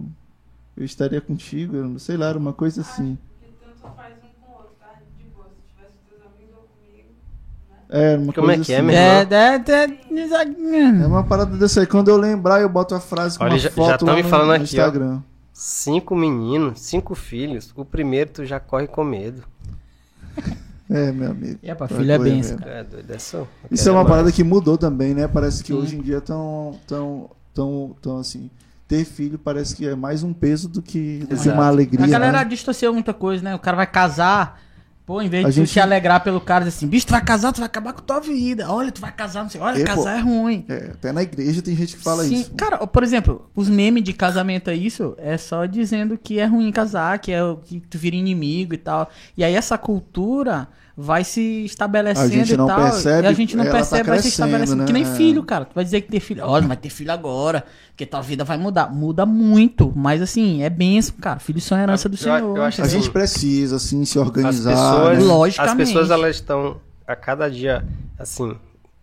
eu 0.76 0.84
estaria 0.84 1.20
contigo. 1.20 1.76
Eu, 1.76 1.88
não 1.88 1.98
sei 1.98 2.16
lá, 2.16 2.26
era 2.28 2.38
uma 2.38 2.52
coisa 2.52 2.80
assim. 2.82 3.16
Que 3.40 3.48
tanto 3.64 3.94
faz 3.96 4.12
um 4.16 4.44
com 4.44 4.52
o 4.52 4.54
outro, 4.56 4.72
tá? 4.80 4.92
De 5.18 5.24
boa. 5.34 5.46
Se 5.46 5.74
tivesse 5.74 5.92
com 5.98 6.08
teus 6.10 6.32
amigos 6.34 6.54
ou 6.56 6.68
comigo. 6.76 7.08
É, 7.88 8.16
uma 8.18 8.32
Como 8.32 8.50
é 8.50 8.54
coisa 8.56 8.64
que 8.66 8.72
é, 8.72 8.76
assim. 8.76 8.86
meu 8.86 8.96
É, 8.96 9.28
é, 9.30 10.98
é, 10.98 11.02
É 11.02 11.06
uma 11.06 11.24
parada 11.24 11.56
dessa 11.56 11.80
aí. 11.80 11.86
Quando 11.86 12.08
eu 12.08 12.16
lembrar, 12.16 12.60
eu 12.60 12.68
boto 12.68 12.94
a 12.94 13.00
frase 13.00 13.38
com 13.38 13.44
Olha, 13.44 13.52
uma 13.54 13.58
já- 13.58 13.68
já 13.70 13.74
foto 13.74 13.98
tão 14.00 14.08
lá 14.08 14.14
me 14.16 14.22
no, 14.24 14.28
falando 14.28 14.58
no 14.58 14.64
aqui, 14.64 14.80
ó. 14.80 15.18
Cinco 15.58 16.14
meninos, 16.14 16.80
cinco 16.80 17.14
filhos. 17.14 17.72
O 17.74 17.82
primeiro 17.82 18.30
tu 18.30 18.44
já 18.44 18.60
corre 18.60 18.86
com 18.86 19.02
medo. 19.02 19.42
É, 20.88 21.10
meu 21.10 21.30
amigo. 21.30 21.58
É, 21.62 21.74
pra 21.74 21.86
Vai 21.86 21.98
filho 21.98 22.12
é 22.12 22.18
benção. 22.18 22.58
É 22.62 22.84
doido, 22.84 23.10
é 23.10 23.18
só. 23.18 23.48
Isso 23.70 23.88
é 23.88 23.92
uma 23.92 24.04
parada 24.04 24.30
que 24.30 24.44
mudou 24.44 24.76
também, 24.76 25.14
né? 25.14 25.26
Parece 25.26 25.64
que 25.64 25.72
Sim. 25.72 25.78
hoje 25.78 25.96
em 25.96 26.02
dia 26.02 26.20
tão, 26.20 26.78
tão, 26.86 27.30
tão, 27.54 27.96
tão 28.02 28.18
assim. 28.18 28.50
Ter 28.86 29.06
filho 29.06 29.38
parece 29.38 29.74
que 29.74 29.88
é 29.88 29.94
mais 29.94 30.22
um 30.22 30.34
peso 30.34 30.68
do 30.68 30.82
que, 30.82 31.20
do 31.20 31.34
que 31.34 31.48
uma 31.48 31.66
alegria. 31.66 32.04
A 32.04 32.08
galera 32.08 32.38
né? 32.40 32.44
distorceu 32.44 32.92
muita 32.92 33.14
coisa, 33.14 33.42
né? 33.42 33.54
O 33.54 33.58
cara 33.58 33.78
vai 33.78 33.86
casar, 33.86 34.60
pô, 35.06 35.22
em 35.22 35.28
vez 35.28 35.46
A 35.46 35.48
de 35.48 35.54
gente- 35.54 35.70
te 35.72 35.78
alegrar 35.78 36.22
pelo 36.24 36.40
cara, 36.40 36.64
diz 36.64 36.74
assim, 36.74 36.88
bicho, 36.88 37.06
tu 37.06 37.12
vai 37.12 37.24
casar, 37.24 37.52
tu 37.52 37.58
vai 37.58 37.66
acabar 37.66 37.92
com 37.92 38.02
tua 38.02 38.18
vida. 38.20 38.68
Olha, 38.70 38.90
tu 38.90 39.00
vai 39.00 39.12
casar, 39.12 39.44
não 39.44 39.48
sei. 39.48 39.60
Olha, 39.60 39.78
pô, 39.78 39.84
casar 39.84 40.18
é 40.18 40.20
ruim. 40.20 40.64
É, 40.68 40.90
até 40.92 41.12
na 41.12 41.22
igreja 41.22 41.62
tem 41.62 41.76
gente 41.76 41.96
que 41.96 42.02
fala 42.02 42.24
Sim, 42.24 42.40
isso. 42.40 42.52
Cara, 42.54 42.84
por 42.86 43.04
exemplo, 43.04 43.48
os 43.54 43.68
memes 43.68 44.02
de 44.02 44.12
casamento 44.12 44.68
é 44.68 44.74
isso, 44.74 45.14
é 45.18 45.38
só 45.38 45.64
dizendo 45.64 46.18
que 46.18 46.40
é 46.40 46.44
ruim 46.46 46.72
casar, 46.72 47.18
que 47.20 47.30
é 47.32 47.38
que 47.64 47.80
tu 47.80 47.96
vira 47.96 48.16
inimigo 48.16 48.74
e 48.74 48.78
tal. 48.78 49.08
E 49.36 49.44
aí 49.44 49.54
essa 49.54 49.78
cultura 49.78 50.66
vai 50.96 51.24
se 51.24 51.64
estabelecendo 51.66 52.26
A 52.26 52.28
gente 52.28 52.54
e 52.54 52.56
não 52.56 52.66
tal. 52.66 52.80
percebe, 52.80 53.26
e 53.26 53.30
a 53.30 53.32
gente 53.34 53.54
não 53.56 53.64
tá 53.66 53.70
percebe, 53.72 54.08
vai 54.08 54.18
se 54.18 54.28
estabelecendo. 54.28 54.76
né? 54.80 54.86
Que 54.86 54.92
nem 54.94 55.02
É. 55.02 55.14
filho, 55.14 55.42
cara. 55.42 55.66
Tu 55.66 55.74
vai 55.74 55.84
dizer 55.84 56.00
que 56.00 56.08
ter 56.10 56.20
filho. 56.20 56.42
Olha, 56.44 56.62
não 56.62 56.68
vai 56.68 56.76
ter 56.76 56.88
filho 56.88 57.12
agora, 57.12 57.64
porque 57.90 58.06
tua 58.06 58.22
vida 58.22 58.44
vai 58.44 58.56
mudar. 58.56 58.90
Muda 58.90 59.26
muito, 59.26 59.92
mas 59.94 60.22
assim, 60.22 60.62
é 60.62 60.70
benção, 60.70 61.14
cara. 61.20 61.38
Filhos 61.38 61.64
são 61.64 61.78
herança 61.78 62.08
do 62.08 62.14
Eu- 62.14 62.18
Senhor. 62.18 62.56
eu 62.56 62.62
acho 62.62 62.80
A 62.80 62.84
assim, 62.84 62.96
gente 62.98 63.10
precisa, 63.10 63.76
assim, 63.76 64.04
se 64.06 64.18
As 64.18 64.26
organizar. 64.26 64.70
pessoas, 64.72 65.18
né? 65.18 65.24
Logicamente. 65.24 65.82
as 65.82 65.88
pessoas 65.88 66.10
elas 66.10 66.36
estão 66.36 66.80
a 67.06 67.14
cada 67.14 67.50
dia 67.50 67.84
assim 68.18 68.56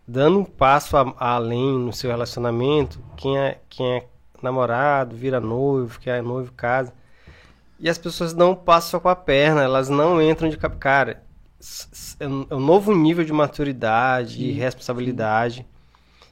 dando 0.07 0.39
um 0.39 0.43
passo 0.43 0.97
a- 0.97 1.13
além 1.17 1.77
no 1.77 1.93
seu 1.93 2.09
relacionamento. 2.09 2.99
Quem 3.15 3.37
é 3.37 3.59
quem 3.69 3.85
é 3.97 4.05
namorado 4.41 5.15
vira 5.15 5.39
noivo, 5.39 5.99
quem 5.99 6.11
é 6.11 6.21
noivo 6.21 6.51
casa. 6.53 6.91
E 7.79 7.87
as 7.89 7.97
pessoas 7.97 8.33
não 8.33 8.53
passam 8.55 8.99
com 8.99 9.09
a 9.09 9.15
perna, 9.15 9.61
elas 9.61 9.89
não 9.89 10.21
entram 10.21 10.49
de 10.49 10.57
cap- 10.57 10.77
cara. 10.77 11.22
É 12.19 12.27
um 12.27 12.45
é 12.49 12.55
um 12.55 12.59
novo 12.59 12.93
nível 12.95 13.23
de 13.23 13.31
maturidade 13.33 14.43
e 14.43 14.51
responsabilidade. 14.51 15.65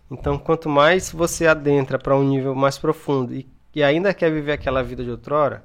Então, 0.10 0.38
quanto 0.38 0.68
mais 0.68 1.10
você 1.12 1.48
adentra 1.48 1.98
para 1.98 2.16
um 2.18 2.24
nível 2.24 2.54
mais 2.54 2.78
profundo 2.78 3.34
e, 3.34 3.48
e 3.74 3.82
ainda 3.82 4.14
quer 4.14 4.30
viver 4.32 4.52
aquela 4.52 4.84
vida 4.84 5.04
de 5.06 5.10
outrora, 5.10 5.64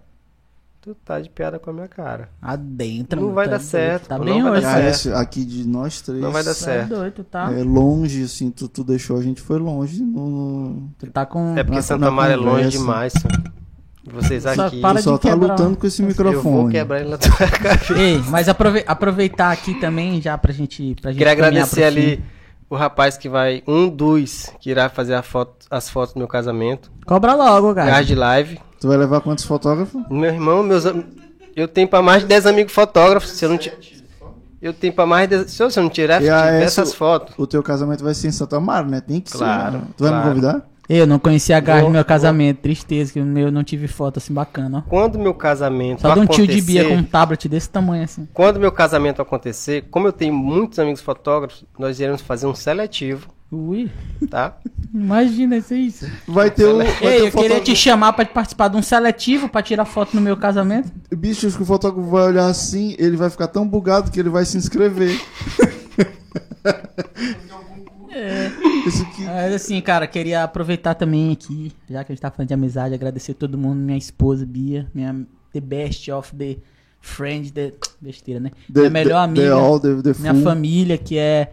tu 0.81 0.95
tá 1.05 1.21
de 1.21 1.29
piada 1.29 1.59
com 1.59 1.69
a 1.69 1.73
minha 1.73 1.89
cara. 1.89 2.31
Adentra, 2.41 3.21
Não 3.21 3.33
vai 3.35 3.47
tá 3.47 3.53
dar 3.53 3.57
doido. 3.59 3.69
certo, 3.69 4.07
Tá 4.07 4.17
pô, 4.19 4.25
bem 4.25 4.35
não 4.41 4.51
vai 4.51 4.59
hoje, 4.59 4.67
dar 4.69 4.85
esse 4.89 5.13
aqui 5.13 5.45
de 5.45 5.67
nós 5.67 6.01
três. 6.01 6.21
Não 6.23 6.31
vai 6.31 6.45
dar 6.45 6.51
Tá 6.55 6.61
certo. 6.61 6.89
doido, 6.91 7.13
tu 7.15 7.25
tá. 7.25 7.53
É 7.53 7.65
longe, 7.65 8.23
assim, 8.23 8.53
tu, 8.53 8.69
tu 8.69 8.85
deixou 8.85 9.19
a 9.19 9.23
gente 9.23 9.41
foi 9.41 9.59
longe. 9.59 10.01
No, 10.01 10.31
no- 10.31 10.91
Tu 10.97 11.11
tá 11.11 11.27
com. 11.27 11.59
É 11.59 11.65
porque 11.65 11.77
na- 11.79 11.83
Santa 11.83 12.05
na 12.05 12.11
Mara 12.13 12.35
é 12.35 12.37
longe 12.37 12.69
demais. 12.69 13.13
senhor. 13.15 13.53
Vocês 14.13 14.43
Só 14.45 14.67
aqui. 14.67 14.81
para 14.81 15.01
só 15.03 15.15
de 15.17 15.21
tá 15.21 15.31
quebrar. 15.31 15.49
lutando 15.53 15.77
com 15.77 15.87
esse 15.87 16.01
Eu 16.03 16.09
vou 16.09 16.25
microfone. 16.27 16.73
quebrar 16.73 17.01
ele 17.01 17.11
na 17.11 17.19
tua 17.19 17.31
cabeça. 17.49 17.93
Ei, 17.99 18.23
mas 18.29 18.49
aprove- 18.49 18.85
aproveitar 18.87 19.51
aqui 19.53 19.75
também, 19.81 20.21
já 20.23 20.39
pra 20.39 20.53
gente. 20.53 20.95
Pra 21.01 21.11
gente 21.11 21.19
Queria 21.19 21.33
agradecer 21.33 21.85
ali 21.85 22.23
o 22.71 22.77
rapaz 22.77 23.17
que 23.17 23.29
vai. 23.29 23.63
Um 23.67 23.89
dos 23.89 24.51
que 24.61 24.71
irá 24.71 24.89
fazer 24.89 25.15
a 25.15 25.23
foto- 25.23 25.67
as 25.71 25.91
fotos 25.91 26.15
do 26.15 26.19
meu 26.19 26.29
casamento. 26.29 26.91
Cobra 27.05 27.35
logo, 27.35 27.75
cara. 27.75 27.91
Gás 27.91 28.07
de 28.07 28.15
live. 28.15 28.59
Tu 28.81 28.87
vai 28.89 28.97
levar 28.97 29.21
quantos 29.21 29.45
fotógrafos? 29.45 30.01
Meu 30.11 30.31
irmão, 30.33 30.63
meus 30.63 30.85
Eu 31.57 31.67
tenho 31.67 31.89
pra 31.89 32.03
mais 32.03 32.23
de 32.23 32.29
10 32.29 32.47
amigos 32.47 32.73
fotógrafos. 32.73 33.31
Se 33.31 33.45
eu 33.45 33.49
não 33.49 33.57
ti- 33.59 33.73
Eu 34.61 34.73
tenho 34.73 34.93
pra 34.93 35.07
mais 35.07 35.29
de 35.29 35.37
10. 35.37 35.51
Se 35.51 35.63
eu 35.63 35.71
não 35.83 35.89
tirar 35.89 36.19
tiver 36.21 36.63
essa- 36.63 36.83
essas 36.83 36.95
fotos. 36.95 37.35
O 37.39 37.47
teu 37.47 37.63
casamento 37.63 38.05
vai 38.05 38.15
ser 38.15 38.29
em 38.29 38.33
Santa 38.33 38.61
Mara, 38.61 38.87
né? 38.87 39.01
Tem 39.01 39.21
que 39.21 39.33
Claro, 39.33 39.73
ser. 39.73 39.79
né? 39.79 39.85
Tu 39.97 40.03
vai 40.05 40.11
claro. 40.13 40.25
me 40.27 40.31
convidar? 40.35 40.67
Eu 40.89 41.07
não 41.07 41.19
conhecia 41.19 41.57
a 41.57 41.61
gás 41.61 41.83
no 41.83 41.91
meu 41.91 42.05
casamento. 42.05 42.59
Tristeza, 42.61 43.13
que 43.13 43.21
o 43.21 43.25
meu 43.25 43.51
não 43.51 43.65
tive 43.65 43.89
foto 43.89 44.19
assim 44.19 44.33
bacana, 44.33 44.79
ó. 44.79 44.89
Quando 44.89 45.19
meu 45.19 45.35
casamento 45.35 46.03
Só 46.03 46.15
de 46.15 46.21
um 46.21 46.27
tio 46.27 46.47
de 46.47 46.61
Bia 46.61 46.85
com 46.89 46.95
um 46.97 47.03
tablet 47.03 47.49
desse 47.49 47.69
tamanho 47.69 48.05
assim. 48.05 48.29
Quando 48.33 48.61
meu 48.61 48.71
casamento 48.71 49.21
acontecer, 49.21 49.87
como 49.91 50.07
eu 50.09 50.13
tenho 50.13 50.33
muitos 50.33 50.79
amigos 50.79 51.01
fotógrafos, 51.01 51.65
nós 51.79 51.99
iremos 51.99 52.21
fazer 52.23 52.47
um 52.47 52.55
seletivo, 52.55 53.29
Ui, 53.51 53.89
tá? 54.31 54.57
imagina 54.95 55.57
isso. 55.57 55.75
isso. 55.75 56.07
Vai 56.27 56.51
ter 56.51 56.65
o. 56.65 56.79
Vai 56.79 56.87
Ei, 56.87 56.93
ter 56.93 57.03
eu 57.03 57.03
o 57.03 57.09
queria 57.11 57.31
fotógrafo- 57.33 57.65
te 57.65 57.77
chamar 57.77 58.13
pra 58.13 58.25
participar 58.27 58.69
de 58.69 58.77
um 58.77 58.83
seletivo 58.83 59.49
pra 59.49 59.63
tirar 59.63 59.85
foto 59.85 60.15
no 60.15 60.21
meu 60.21 60.37
casamento. 60.37 60.91
Bicho, 61.17 61.47
acho 61.47 61.57
que 61.57 61.63
o 61.63 61.67
fotógrafo 61.67 62.09
vai 62.11 62.25
olhar 62.27 62.47
assim, 62.47 62.95
ele 62.99 63.17
vai 63.17 63.31
ficar 63.31 63.47
tão 63.49 63.67
bugado 63.67 64.11
que 64.11 64.19
ele 64.21 64.29
vai 64.31 64.45
se 64.45 64.57
inscrever. 64.57 65.21
É. 68.19 68.51
Mas 69.27 69.55
assim, 69.55 69.81
cara, 69.81 70.07
queria 70.07 70.43
aproveitar 70.45 70.95
também 70.95 71.33
aqui, 71.33 71.73
já 71.89 72.03
que 72.03 72.13
a 72.13 72.15
gente 72.15 72.23
tá 72.23 72.31
falando 72.31 72.49
de 72.49 72.55
amizade, 72.55 72.95
agradecer 72.95 73.35
todo 73.35 73.59
mundo, 73.59 73.77
minha 73.77 73.99
esposa 73.99 74.47
Bia, 74.47 74.87
minha 74.95 75.27
the 75.53 75.61
best 75.61 76.11
of 76.11 76.35
the 76.35 76.57
friend, 77.01 77.53
the 77.53 77.73
besteira, 78.01 78.41
né? 78.41 78.51
The- 78.73 78.81
minha 78.81 78.91
melhor 78.91 79.19
the- 79.19 79.25
amiga, 79.41 79.47
the 79.47 79.51
all, 79.53 79.81
minha 80.21 80.35
família, 80.43 80.97
que 80.99 81.19
é, 81.19 81.53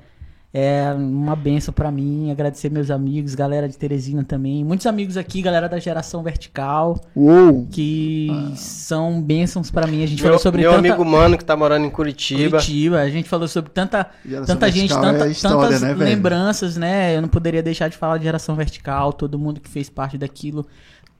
é 0.54 0.94
uma 0.96 1.36
benção 1.36 1.74
pra 1.74 1.92
mim, 1.92 2.30
agradecer 2.30 2.70
meus 2.70 2.92
amigos, 2.92 3.34
galera 3.34 3.68
de 3.68 3.76
Teresina 3.76 4.24
também, 4.24 4.64
muitos 4.64 4.86
amigos 4.86 5.18
aqui, 5.18 5.42
galera 5.42 5.68
da 5.68 5.80
geração 5.80 6.22
vertical, 6.22 7.02
Uou! 7.16 7.68
que 7.72 8.30
são 8.56 9.20
bênçãos 9.20 9.72
pra 9.72 9.88
mim. 9.88 10.04
A 10.04 10.08
gente 10.08 10.20
Meu, 10.22 10.26
falou 10.28 10.40
sobre 10.40 10.62
meu 10.62 10.72
tanta 10.74 10.88
amigo 10.88 11.04
mano 11.04 11.38
que 11.40 11.44
tá 11.44 11.56
morando 11.58 11.86
em 11.86 11.90
Curitiba. 11.90 12.58
Curitiba, 12.58 13.00
a 13.02 13.10
gente 13.10 13.28
falou 13.28 13.48
sobre 13.48 13.72
tanta 13.72 14.08
Geração 14.24 14.56
tanta 14.56 14.72
gente, 14.72 14.94
tanta- 14.94 15.26
é 15.28 15.32
história, 15.32 15.80
tantas 15.80 15.82
né, 15.82 15.94
lembranças, 15.96 16.78
né? 16.78 17.18
Eu 17.18 17.22
não 17.24 17.30
poderia 17.30 17.64
deixar 17.64 17.88
de 17.90 17.98
falar 17.98 18.18
de 18.20 18.26
geração 18.26 18.56
vertical, 18.56 19.12
todo 19.12 19.40
mundo 19.40 19.60
que 19.60 19.70
fez 19.70 19.90
parte 19.90 20.20
daquilo, 20.20 20.68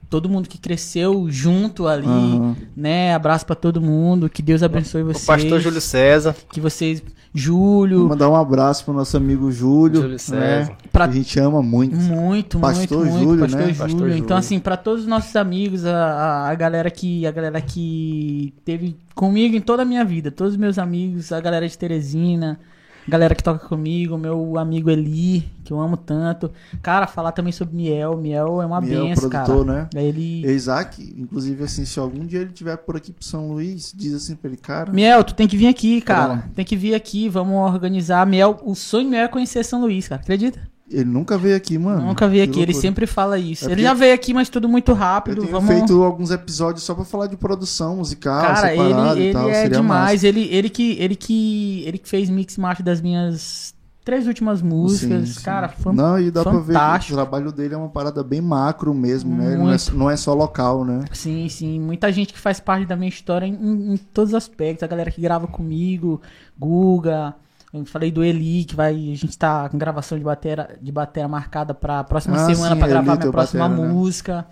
todo 0.08 0.28
mundo 0.28 0.48
que 0.48 0.58
cresceu 0.58 1.26
junto 1.28 1.88
ali, 1.88 2.06
Aham. 2.06 2.56
né? 2.76 3.12
Abraço 3.14 3.44
pra 3.44 3.56
todo 3.56 3.80
mundo, 3.80 4.28
que 4.28 4.42
Deus 4.42 4.62
abençoe 4.62 5.02
O 5.02 5.06
vocês. 5.06 5.24
pastor 5.26 5.58
Júlio 5.60 5.80
César. 5.80 6.36
que 6.52 6.60
vocês, 6.60 7.02
Vou 7.34 7.42
Júlio, 7.42 8.08
mandar 8.08 8.30
um 8.30 8.36
abraço 8.36 8.84
pro 8.84 8.94
nosso 8.94 9.16
amigo 9.16 9.50
Júlio. 9.50 10.02
Júlio 10.02 10.16
né? 10.30 10.68
Pra 10.92 11.06
a 11.06 11.10
gente 11.10 11.38
ama 11.40 11.60
muito. 11.60 11.96
muito, 11.96 12.60
Pastor 12.60 12.98
muito, 12.98 13.12
muito, 13.12 13.24
Júlio, 13.24 13.40
pastor, 13.40 13.58
né? 13.60 13.64
Júlio. 13.72 13.78
Pastor 13.78 14.08
Então 14.10 14.18
Júlio. 14.20 14.36
assim, 14.36 14.60
pra 14.60 14.76
todos 14.76 15.00
os 15.02 15.08
nossos 15.08 15.34
amigos, 15.34 15.84
a, 15.84 15.96
a, 15.96 16.50
a 16.50 16.54
galera 16.54 16.88
que 16.92 17.26
a 17.26 17.32
galera 17.32 17.60
que 17.60 18.54
teve 18.64 18.96
comigo 19.16 19.56
em 19.56 19.60
toda 19.60 19.82
a 19.82 19.84
minha 19.84 20.04
vida, 20.04 20.30
todos 20.30 20.52
os 20.52 20.58
meus 20.58 20.78
amigos, 20.78 21.32
a 21.32 21.40
galera 21.40 21.68
de 21.68 21.76
Teresina, 21.76 22.60
galera 23.08 23.34
que 23.34 23.42
toca 23.42 23.66
comigo, 23.66 24.16
meu 24.16 24.58
amigo 24.58 24.90
Eli, 24.90 25.48
que 25.64 25.72
eu 25.72 25.80
amo 25.80 25.96
tanto. 25.96 26.50
Cara, 26.82 27.06
falar 27.06 27.32
também 27.32 27.52
sobre 27.52 27.74
Miel. 27.76 28.16
Miel 28.16 28.60
é 28.62 28.66
uma 28.66 28.80
Miel, 28.80 29.04
benção, 29.04 29.28
cara. 29.28 29.44
produtor, 29.44 29.66
né? 29.66 29.88
Ele. 29.94 30.46
Isaac, 30.46 31.02
inclusive, 31.16 31.64
assim, 31.64 31.84
se 31.84 31.98
algum 31.98 32.24
dia 32.24 32.40
ele 32.40 32.50
estiver 32.50 32.76
por 32.76 32.96
aqui 32.96 33.12
pro 33.12 33.24
São 33.24 33.48
Luís, 33.52 33.92
diz 33.94 34.14
assim 34.14 34.36
pra 34.36 34.48
ele, 34.48 34.56
cara. 34.56 34.92
Miel, 34.92 35.24
tu 35.24 35.34
tem 35.34 35.46
que 35.46 35.56
vir 35.56 35.68
aqui, 35.68 36.00
cara. 36.00 36.44
Tem 36.54 36.64
que 36.64 36.76
vir 36.76 36.94
aqui, 36.94 37.28
vamos 37.28 37.54
organizar. 37.72 38.26
Miel, 38.26 38.60
o 38.64 38.74
sonho 38.74 39.08
meu 39.08 39.20
é 39.20 39.28
conhecer 39.28 39.64
São 39.64 39.80
Luís, 39.80 40.08
cara. 40.08 40.20
Acredita? 40.20 40.73
Ele 40.94 41.04
nunca 41.10 41.36
veio 41.36 41.56
aqui, 41.56 41.76
mano. 41.78 42.06
Nunca 42.06 42.28
veio 42.28 42.44
Que 42.44 42.50
aqui, 42.50 42.58
ele 42.60 42.66
loucura. 42.72 42.80
sempre 42.88 43.06
fala 43.06 43.38
isso. 43.38 43.68
É 43.68 43.72
ele 43.72 43.82
já 43.82 43.92
veio 43.94 44.14
aqui, 44.14 44.32
mas 44.32 44.48
tudo 44.48 44.68
muito 44.68 44.92
Eu 44.92 44.94
rápido. 44.94 45.40
tenho 45.42 45.52
Vamos. 45.52 45.68
feito 45.68 46.02
alguns 46.02 46.30
episódios 46.30 46.84
só 46.84 46.94
pra 46.94 47.04
falar 47.04 47.26
de 47.26 47.36
produção 47.36 47.96
musical, 47.96 48.40
Cara, 48.40 48.72
ele, 48.74 48.82
e 48.82 49.22
ele 49.24 49.32
tal. 49.32 49.50
é 49.50 49.68
demais. 49.68 50.12
massa. 50.14 50.26
Ele, 50.28 50.48
ele, 50.50 50.68
que, 50.70 50.96
ele, 51.00 51.16
que, 51.16 51.82
ele 51.86 51.98
que 51.98 52.08
fez 52.08 52.30
mix 52.30 52.56
master 52.56 52.84
das 52.84 53.00
minhas 53.00 53.74
três 54.04 54.26
últimas 54.26 54.60
músicas. 54.60 55.28
Sim, 55.30 55.34
sim. 55.34 55.42
Cara, 55.44 55.72
Não, 55.92 56.20
e 56.20 56.30
dá 56.30 56.42
pra 56.42 56.52
ver 56.52 56.58
o 56.58 56.64
fantástico. 56.66 57.14
trabalho 57.14 57.50
dele 57.50 57.72
é 57.74 57.76
uma 57.76 57.88
parada 57.88 58.22
bem 58.22 58.40
macro 58.40 58.92
mesmo, 58.92 59.34
né? 59.34 59.46
Ele 59.54 59.56
não 59.62 59.72
é, 59.72 59.76
não 59.94 60.10
é 60.10 60.16
só 60.16 60.34
local, 60.34 60.84
né? 60.84 61.04
Sim, 61.10 61.48
sim. 61.48 61.80
Muita 61.80 62.12
gente 62.12 62.32
que 62.32 62.38
faz 62.38 62.60
parte 62.60 62.84
da 62.86 62.96
minha 62.96 63.08
história 63.08 63.46
em, 63.46 63.94
em 63.94 63.96
todos 63.96 64.30
os 64.30 64.34
aspectos. 64.34 64.82
A 64.82 64.86
galera 64.86 65.10
que 65.10 65.22
grava 65.22 65.46
comigo, 65.46 66.20
Guga. 66.58 67.34
Eu 67.74 67.84
falei 67.84 68.12
do 68.12 68.22
Eli, 68.22 68.64
que 68.64 68.76
vai. 68.76 68.94
A 68.94 69.16
gente 69.16 69.36
tá 69.36 69.68
com 69.68 69.76
gravação 69.76 70.16
de 70.16 70.22
bateria, 70.22 70.78
de 70.80 70.92
bateria 70.92 71.28
marcada 71.28 71.74
pra 71.74 72.04
próxima 72.04 72.36
Ah, 72.36 72.46
semana 72.46 72.74
sim, 72.74 72.78
pra 72.78 72.86
Eli, 72.88 72.88
gravar 72.88 73.16
minha 73.18 73.32
próxima 73.32 73.68
batera, 73.68 73.86
né? 73.88 73.92
música. 73.92 74.46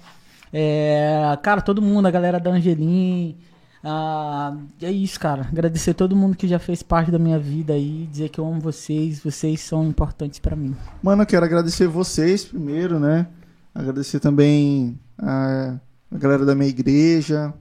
É, 0.53 1.39
cara, 1.43 1.61
todo 1.63 1.81
mundo, 1.81 2.07
a 2.07 2.11
galera 2.11 2.41
da 2.41 2.51
Angelim. 2.51 3.37
Ah, 3.85 4.57
é 4.81 4.91
isso, 4.91 5.19
cara. 5.21 5.43
Agradecer 5.51 5.95
todo 5.95 6.17
mundo 6.17 6.37
que 6.37 6.47
já 6.49 6.59
fez 6.59 6.83
parte 6.83 7.11
da 7.13 7.19
minha 7.19 7.39
vida 7.39 7.73
aí. 7.75 8.09
Dizer 8.11 8.29
que 8.29 8.41
eu 8.41 8.47
amo 8.47 8.61
vocês. 8.61 9.21
Vocês 9.21 9.61
são 9.61 9.85
importantes 9.87 10.39
pra 10.41 10.57
mim. 10.57 10.77
Mano, 11.03 11.23
eu 11.23 11.27
quero 11.27 11.45
agradecer 11.45 11.87
vocês 11.87 12.45
primeiro, 12.45 12.99
né? 12.99 13.27
Agradecer 13.75 14.19
também 14.21 14.99
a, 15.19 15.77
a 16.11 16.19
galera 16.19 16.45
da 16.45 16.55
minha 16.55 16.69
igreja, 16.69 17.55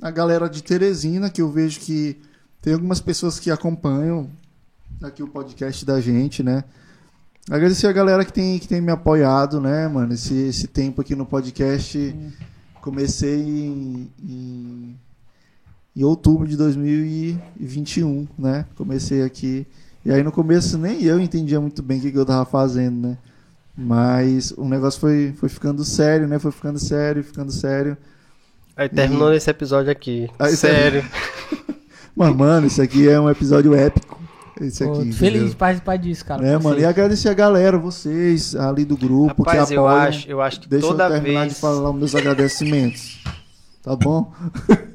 a 0.00 0.10
galera 0.10 0.48
de 0.48 0.62
Teresina, 0.62 1.28
que 1.30 1.42
eu 1.42 1.50
vejo 1.50 1.80
que 1.80 2.20
tem 2.62 2.74
algumas 2.74 3.00
pessoas 3.00 3.40
que 3.40 3.50
acompanham 3.50 4.28
aqui 5.02 5.22
o 5.22 5.28
podcast 5.28 5.84
da 5.84 6.00
gente, 6.00 6.42
né? 6.42 6.64
Agradecer 7.50 7.86
a 7.86 7.92
galera 7.92 8.24
que 8.24 8.32
tem, 8.32 8.58
que 8.58 8.66
tem 8.66 8.80
me 8.80 8.90
apoiado, 8.90 9.60
né, 9.60 9.86
mano? 9.86 10.12
Esse, 10.12 10.34
esse 10.34 10.66
tempo 10.66 11.00
aqui 11.00 11.14
no 11.14 11.24
podcast. 11.24 12.14
Comecei 12.80 13.40
em, 13.40 14.10
em, 14.22 14.96
em 15.94 16.04
outubro 16.04 16.46
de 16.46 16.56
2021, 16.56 18.26
né? 18.38 18.66
Comecei 18.76 19.22
aqui. 19.22 19.66
E 20.04 20.12
aí 20.12 20.22
no 20.22 20.30
começo 20.30 20.78
nem 20.78 21.02
eu 21.02 21.18
entendia 21.18 21.60
muito 21.60 21.82
bem 21.82 21.98
o 21.98 22.02
que, 22.02 22.12
que 22.12 22.18
eu 22.18 22.26
tava 22.26 22.44
fazendo, 22.44 23.08
né? 23.08 23.18
Mas 23.76 24.52
o 24.52 24.64
negócio 24.66 25.00
foi, 25.00 25.34
foi 25.36 25.48
ficando 25.48 25.84
sério, 25.84 26.26
né? 26.26 26.38
Foi 26.38 26.50
ficando 26.50 26.78
sério, 26.78 27.22
ficando 27.22 27.52
sério. 27.52 27.96
Aí 28.76 28.88
terminou 28.88 29.32
esse 29.32 29.50
episódio 29.50 29.90
aqui. 29.90 30.28
Aí 30.38 30.56
Sério. 30.56 31.04
Mas, 32.14 32.34
mano, 32.34 32.66
isso 32.66 32.80
aqui 32.80 33.08
é 33.08 33.20
um 33.20 33.28
episódio 33.28 33.74
épico. 33.74 34.15
Esse 34.60 34.84
Pô, 34.84 34.92
aqui. 34.92 35.12
feliz 35.12 35.32
entendeu? 35.34 35.48
de 35.50 35.56
participar 35.56 35.96
disso, 35.98 36.24
cara. 36.24 36.46
É, 36.46 36.52
mano, 36.56 36.70
e 36.76 36.80
vocês. 36.80 36.84
agradecer 36.86 37.28
a 37.28 37.34
galera, 37.34 37.76
vocês 37.78 38.56
ali 38.56 38.84
do 38.86 38.96
grupo 38.96 39.42
Rapaz, 39.42 39.68
que 39.68 39.74
eu 39.74 39.86
apoiam. 39.86 40.08
acho, 40.08 40.28
eu 40.30 40.40
acho 40.40 40.60
que 40.60 40.68
Deixa 40.68 40.86
toda 40.86 41.04
eu 41.04 41.10
terminar 41.10 41.42
vez. 41.42 41.54
de 41.54 41.60
falar 41.60 41.90
os 41.90 41.96
meus 41.96 42.14
agradecimentos. 42.14 43.22
Tá 43.82 43.94
bom? 43.94 44.32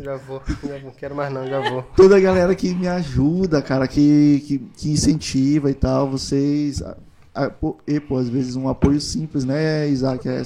Já 0.00 0.16
vou, 0.18 0.40
já 0.64 0.78
não 0.78 0.90
quero 0.92 1.14
mais 1.16 1.32
não, 1.32 1.44
já 1.48 1.58
vou. 1.68 1.82
Toda 1.96 2.16
a 2.16 2.20
galera 2.20 2.54
que 2.54 2.72
me 2.74 2.86
ajuda, 2.86 3.60
cara, 3.60 3.88
que, 3.88 4.42
que, 4.46 4.58
que 4.58 4.90
incentiva 4.90 5.68
e 5.70 5.74
tal, 5.74 6.08
vocês. 6.08 6.80
a- 6.80 6.96
a- 7.34 7.50
pô, 7.50 7.76
e, 7.86 7.98
pô, 7.98 8.18
às 8.18 8.28
vezes 8.28 8.54
um 8.54 8.68
apoio 8.68 9.00
simples, 9.00 9.44
né, 9.44 9.88
Isaac? 9.88 10.28
É, 10.28 10.42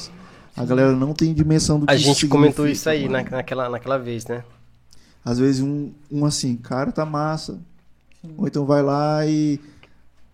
a 0.57 0.65
galera 0.65 0.93
não 0.93 1.13
tem 1.13 1.35
dimensão 1.35 1.79
do 1.79 1.87
que 1.87 1.93
A 1.93 1.97
gente 1.97 2.27
comentou 2.27 2.67
isso 2.67 2.89
aí 2.89 3.07
mano. 3.09 3.25
na, 3.31 3.37
naquela, 3.37 3.69
naquela 3.69 3.99
vez, 3.99 4.25
né? 4.27 4.43
Às 5.23 5.39
vezes 5.39 5.61
um, 5.61 5.91
um 6.11 6.25
assim, 6.25 6.57
cara, 6.57 6.91
tá 6.91 7.05
massa. 7.05 7.59
Ou 8.37 8.47
então 8.47 8.65
vai 8.65 8.83
lá 8.83 9.27
e 9.27 9.61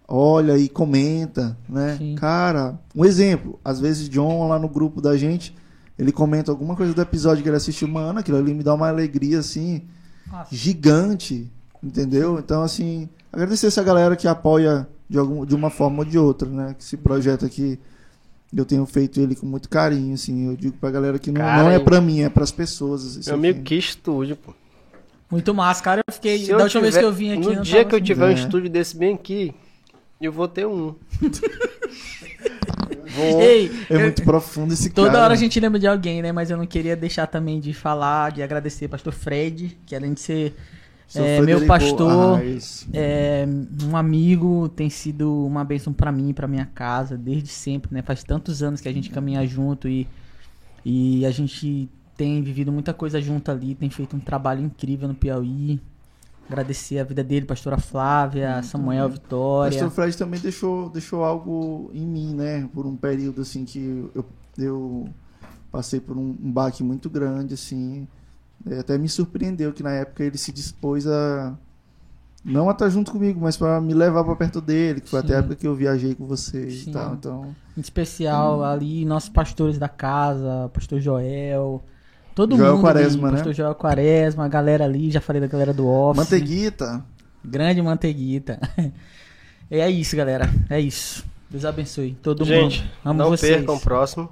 olha 0.06 0.58
e 0.58 0.68
comenta, 0.68 1.56
né? 1.68 1.96
Sim. 1.96 2.14
Cara, 2.16 2.78
um 2.94 3.04
exemplo, 3.04 3.58
às 3.64 3.80
vezes 3.80 4.08
John 4.08 4.48
lá 4.48 4.58
no 4.58 4.68
grupo 4.68 5.00
da 5.00 5.16
gente, 5.16 5.54
ele 5.98 6.12
comenta 6.12 6.50
alguma 6.50 6.76
coisa 6.76 6.92
do 6.92 7.00
episódio 7.00 7.42
que 7.42 7.48
ele 7.48 7.56
assistiu, 7.56 7.88
mano, 7.88 8.18
aquilo 8.18 8.36
ali 8.38 8.52
me 8.52 8.62
dá 8.62 8.74
uma 8.74 8.88
alegria 8.88 9.38
assim, 9.38 9.82
Nossa. 10.30 10.54
gigante, 10.54 11.50
entendeu? 11.82 12.38
Então 12.38 12.62
assim, 12.62 13.08
agradecer 13.32 13.68
essa 13.68 13.82
galera 13.82 14.16
que 14.16 14.28
apoia 14.28 14.86
de 15.08 15.18
algum 15.18 15.44
de 15.46 15.54
uma 15.54 15.70
forma 15.70 16.00
ou 16.00 16.04
de 16.04 16.18
outra, 16.18 16.48
né? 16.48 16.74
Que 16.78 16.84
esse 16.84 16.96
projeto 16.96 17.46
aqui 17.46 17.78
eu 18.54 18.66
tenho 18.66 18.84
feito 18.84 19.18
ele 19.18 19.34
com 19.34 19.46
muito 19.46 19.68
carinho, 19.68 20.14
assim. 20.14 20.46
Eu 20.48 20.56
digo 20.56 20.76
pra 20.76 20.90
galera 20.90 21.18
que 21.18 21.30
não, 21.30 21.40
Cara, 21.40 21.62
não 21.62 21.70
é 21.70 21.78
pra 21.78 22.00
mim, 22.00 22.20
é 22.20 22.28
pras 22.28 22.50
pessoas. 22.52 23.16
isso 23.16 23.30
Meu 23.30 23.38
amigo, 23.38 23.60
aqui. 23.60 23.68
que 23.68 23.74
estúdio, 23.76 24.36
pô. 24.36 24.52
Muito 25.32 25.52
massa, 25.54 25.82
cara. 25.82 26.02
Eu 26.06 26.12
fiquei. 26.14 26.38
Se 26.38 26.50
da 26.52 26.58
eu 26.58 26.62
última 26.62 26.82
vez 26.82 26.94
tiver- 26.94 27.00
que 27.00 27.06
eu 27.08 27.12
vim 27.12 27.32
aqui. 27.32 27.56
No 27.56 27.62
dia 27.62 27.76
tava 27.78 27.88
que 27.88 27.94
eu 27.94 27.98
assim. 27.98 28.04
tiver 28.06 28.24
um 28.26 28.30
É. 28.30 28.34
estúdio 28.34 28.70
desse 28.70 28.96
bem 28.96 29.14
aqui, 29.14 29.52
eu 30.20 30.30
vou 30.30 30.46
ter 30.46 30.66
um. 30.66 30.94
vou. 33.14 33.42
Ei, 33.42 33.70
É 33.90 33.98
muito 33.98 34.22
profundo 34.22 34.72
esse 34.74 34.90
Toda 34.90 35.10
cara. 35.10 35.24
hora 35.24 35.32
a 35.34 35.36
gente 35.36 35.58
lembra 35.58 35.78
de 35.78 35.86
alguém, 35.86 36.22
né? 36.22 36.32
Mas 36.32 36.50
eu 36.50 36.56
não 36.56 36.66
queria 36.66 36.94
deixar 36.96 37.26
também 37.26 37.60
de 37.60 37.72
falar, 37.72 38.32
de 38.32 38.42
agradecer 38.42 38.88
pastor 38.88 39.12
Fred, 39.12 39.76
que 39.86 39.94
além 39.94 40.12
de 40.12 40.20
ser 40.20 40.54
é, 41.14 41.40
meu 41.42 41.66
pastor, 41.66 42.36
Arraes. 42.36 42.86
é, 42.92 43.44
um 43.84 43.96
amigo, 43.96 44.68
tem 44.70 44.88
sido 44.88 45.44
uma 45.46 45.62
bênção 45.64 45.92
pra 45.92 46.10
mim, 46.10 46.32
pra 46.32 46.48
minha 46.48 46.64
casa, 46.74 47.16
desde 47.18 47.48
sempre, 47.50 47.92
né? 47.94 48.02
Faz 48.02 48.24
tantos 48.24 48.62
anos 48.62 48.80
que 48.80 48.88
a 48.88 48.92
gente 48.92 49.10
caminha 49.10 49.46
junto 49.46 49.88
e, 49.88 50.08
e 50.84 51.26
a 51.26 51.30
gente 51.30 51.88
tem 52.16 52.42
vivido 52.42 52.72
muita 52.72 52.92
coisa 52.92 53.20
junto 53.20 53.50
ali, 53.50 53.74
tem 53.74 53.90
feito 53.90 54.16
um 54.16 54.20
trabalho 54.20 54.62
incrível 54.62 55.08
no 55.08 55.14
Piauí. 55.14 55.80
Agradecer 56.46 56.98
a 56.98 57.04
vida 57.04 57.22
dele, 57.24 57.46
pastora 57.46 57.78
Flávia, 57.78 58.62
Samuel, 58.62 59.08
Vitória. 59.08 59.78
Pastor 59.78 59.90
Fred 59.90 60.16
também 60.18 60.40
deixou, 60.40 60.90
deixou 60.90 61.24
algo 61.24 61.90
em 61.94 62.06
mim, 62.06 62.34
né? 62.34 62.68
Por 62.74 62.84
um 62.84 62.96
período 62.96 63.42
assim 63.42 63.64
que 63.64 64.10
eu, 64.14 64.24
eu 64.58 65.08
passei 65.70 66.00
por 66.00 66.16
um, 66.16 66.36
um 66.42 66.52
baque 66.52 66.82
muito 66.82 67.08
grande, 67.08 67.54
assim. 67.54 68.06
É, 68.68 68.80
até 68.80 68.98
me 68.98 69.08
surpreendeu 69.08 69.72
que 69.72 69.82
na 69.82 69.92
época 69.92 70.22
ele 70.22 70.36
se 70.36 70.52
dispôs 70.52 71.06
a 71.06 71.56
não 72.44 72.68
a 72.68 72.72
estar 72.72 72.88
junto 72.88 73.12
comigo, 73.12 73.40
mas 73.40 73.56
para 73.56 73.80
me 73.80 73.94
levar 73.94 74.24
para 74.24 74.34
perto 74.34 74.60
dele, 74.60 75.00
que 75.00 75.08
foi 75.08 75.20
até 75.20 75.34
a 75.34 75.36
Sim. 75.36 75.38
época 75.38 75.54
que 75.56 75.66
eu 75.66 75.74
viajei 75.74 76.14
com 76.14 76.26
vocês 76.26 76.82
Sim. 76.82 76.90
e 76.90 76.92
tal. 76.92 77.14
Então, 77.14 77.56
Em 77.76 77.80
especial 77.80 78.64
ali, 78.64 79.04
nossos 79.04 79.28
pastores 79.28 79.78
da 79.78 79.88
casa, 79.88 80.68
pastor 80.74 81.00
Joel, 81.00 81.82
todo 82.34 82.56
Joel 82.56 82.72
mundo 82.76 82.82
Quaresma, 82.82 83.22
ali, 83.28 83.32
né? 83.32 83.38
pastor 83.38 83.54
Joel 83.54 83.74
Quaresma, 83.74 84.44
a 84.44 84.48
galera 84.48 84.84
ali, 84.84 85.10
já 85.10 85.20
falei 85.20 85.40
da 85.40 85.46
galera 85.48 85.72
do 85.72 85.86
Office. 85.86 86.16
Manteiguita, 86.24 87.04
Grande 87.44 87.82
Manteiguita. 87.82 88.58
é 89.70 89.90
isso, 89.90 90.16
galera, 90.16 90.50
é 90.70 90.80
isso. 90.80 91.24
Deus 91.50 91.64
abençoe 91.64 92.16
todo 92.22 92.44
Gente, 92.44 92.80
mundo. 92.80 92.90
Amo 93.04 93.18
não 93.18 93.30
vocês. 93.30 93.56
percam 93.56 93.74
o 93.74 93.80
próximo. 93.80 94.28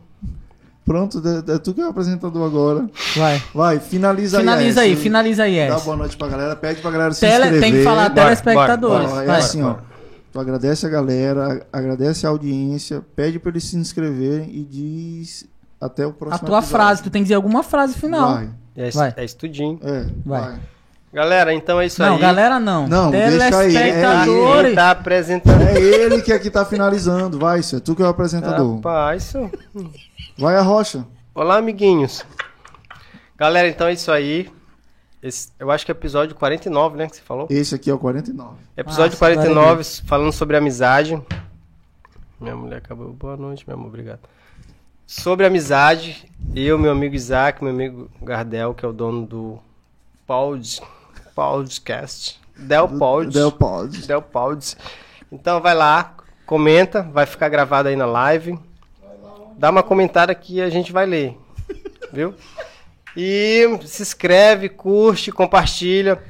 pronto, 0.85 1.21
é, 1.49 1.55
é 1.55 1.59
tu 1.59 1.75
que 1.75 1.81
é 1.81 1.87
o 1.87 1.91
apresentador 1.91 2.47
agora. 2.47 2.89
Vai. 3.17 3.43
Vai, 3.55 3.79
finaliza, 3.81 4.39
Finaliza 4.41 4.81
aí. 4.81 4.91
aí, 4.91 4.97
finaliza 4.97 5.43
aí, 5.45 5.69
Dá 5.69 5.79
boa 5.81 5.97
noite 5.97 6.17
pra 6.17 6.29
galera, 6.29 6.57
pede 6.57 6.81
pra 6.81 6.91
galera 6.91 7.13
se 7.13 7.21
Tele, 7.21 7.35
inscrever. 7.45 7.61
tem 7.61 7.73
que 7.73 7.83
falar 7.85 8.09
Bora, 8.09 8.25
telespectadores. 8.25 9.11
bora, 9.11 9.23
é 9.23 9.27
vai. 9.27 9.39
assim, 9.39 9.63
ó. 9.63 9.77
Tu 10.33 10.39
agradece 10.39 10.87
a 10.87 10.89
galera, 10.89 11.67
agradece 11.73 12.25
a 12.25 12.31
audiência, 12.31 13.03
pede 13.17 13.39
pra 13.41 13.51
eles 13.51 13.65
se 13.65 13.77
inscreverem 13.77 14.49
e 14.55 14.65
diz 14.65 15.45
até 15.81 16.07
o 16.07 16.11
A 16.11 16.13
próximo 16.13 16.47
tua 16.47 16.59
episódio. 16.59 16.69
frase, 16.69 17.03
tu 17.03 17.11
tem 17.11 17.23
que 17.23 17.25
dizer 17.25 17.35
alguma 17.35 17.63
frase 17.63 17.95
final. 17.95 18.35
Vai. 18.35 18.51
É, 18.77 18.91
Vai. 18.91 19.15
é 19.17 19.25
estudinho. 19.25 19.79
É, 19.83 20.07
Vai. 20.25 20.41
vai. 20.43 20.61
Galera, 21.13 21.53
então 21.53 21.81
é 21.81 21.87
isso 21.87 22.01
não, 22.01 22.15
aí. 22.15 22.21
galera 22.21 22.61
não. 22.61 22.87
Não, 22.87 23.11
deixa 23.11 23.59
aí, 23.59 23.77
é. 23.77 24.63
Quem 24.63 24.75
tá 24.77 24.91
apresentando. 24.93 25.61
É 25.63 25.81
ele 25.81 26.23
que 26.23 26.33
aqui 26.33 26.49
tá 26.49 26.65
finalizando, 26.65 27.37
vai, 27.37 27.59
isso 27.59 27.75
é 27.75 27.81
tu 27.81 27.97
que 27.97 28.03
é 28.03 28.05
o 28.05 28.09
apresentador. 28.09 28.77
Rapaz, 28.77 29.25
isso. 29.25 29.51
Vai 30.39 30.55
a 30.57 30.63
rocha. 30.63 31.05
Olá, 31.35 31.57
amiguinhos. 31.57 32.25
Galera, 33.37 33.67
então 33.69 33.89
é 33.89 33.93
isso 33.95 34.13
aí. 34.13 34.49
Esse- 35.23 35.49
eu 35.59 35.71
acho 35.71 35.85
que 35.85 35.91
é 35.91 35.95
episódio 35.95 36.35
49, 36.37 36.97
né? 36.97 37.09
Que 37.09 37.17
você 37.17 37.23
falou? 37.23 37.47
Esse 37.51 37.75
aqui 37.75 37.91
é 37.91 37.95
o 37.95 37.99
49. 37.99 38.55
Episódio 38.77 39.07
Nossa, 39.11 39.19
49, 39.19 39.85
falando 40.07 40.33
sobre 40.33 40.57
amizade. 40.57 41.21
Minha 42.41 42.55
mulher 42.57 42.77
acabou. 42.79 43.13
Boa 43.13 43.37
noite, 43.37 43.65
meu 43.67 43.77
amor, 43.77 43.89
obrigado. 43.89 44.21
Sobre 45.11 45.45
amizade, 45.45 46.25
eu, 46.55 46.79
meu 46.79 46.93
amigo 46.93 47.17
Isaac, 47.17 47.65
meu 47.65 47.73
amigo 47.73 48.09
Gardel, 48.23 48.73
que 48.73 48.85
é 48.85 48.89
o 48.89 48.93
dono 48.93 49.27
do 49.27 49.59
Pod, 50.25 50.81
Podcast. 51.35 52.41
Del 52.57 52.87
Pod. 52.87 53.35
Del 53.35 53.51
Pod. 53.51 54.07
Del 54.07 54.23
Pods. 54.23 54.77
Então 55.33 55.61
vai 55.61 55.75
lá, 55.75 56.15
comenta, 56.47 57.03
vai 57.03 57.27
ficar 57.27 57.49
gravado 57.49 57.89
aí 57.89 57.97
na 57.97 58.07
live. 58.07 58.57
Dá 59.59 59.71
uma 59.71 59.83
comentada 59.83 60.33
que 60.33 60.61
a 60.61 60.71
gente 60.71 60.93
vai 60.93 61.07
ler. 61.07 61.37
Viu? 62.13 62.33
E 63.17 63.81
se 63.87 64.03
inscreve, 64.03 64.69
curte, 64.69 65.33
compartilha. 65.33 66.23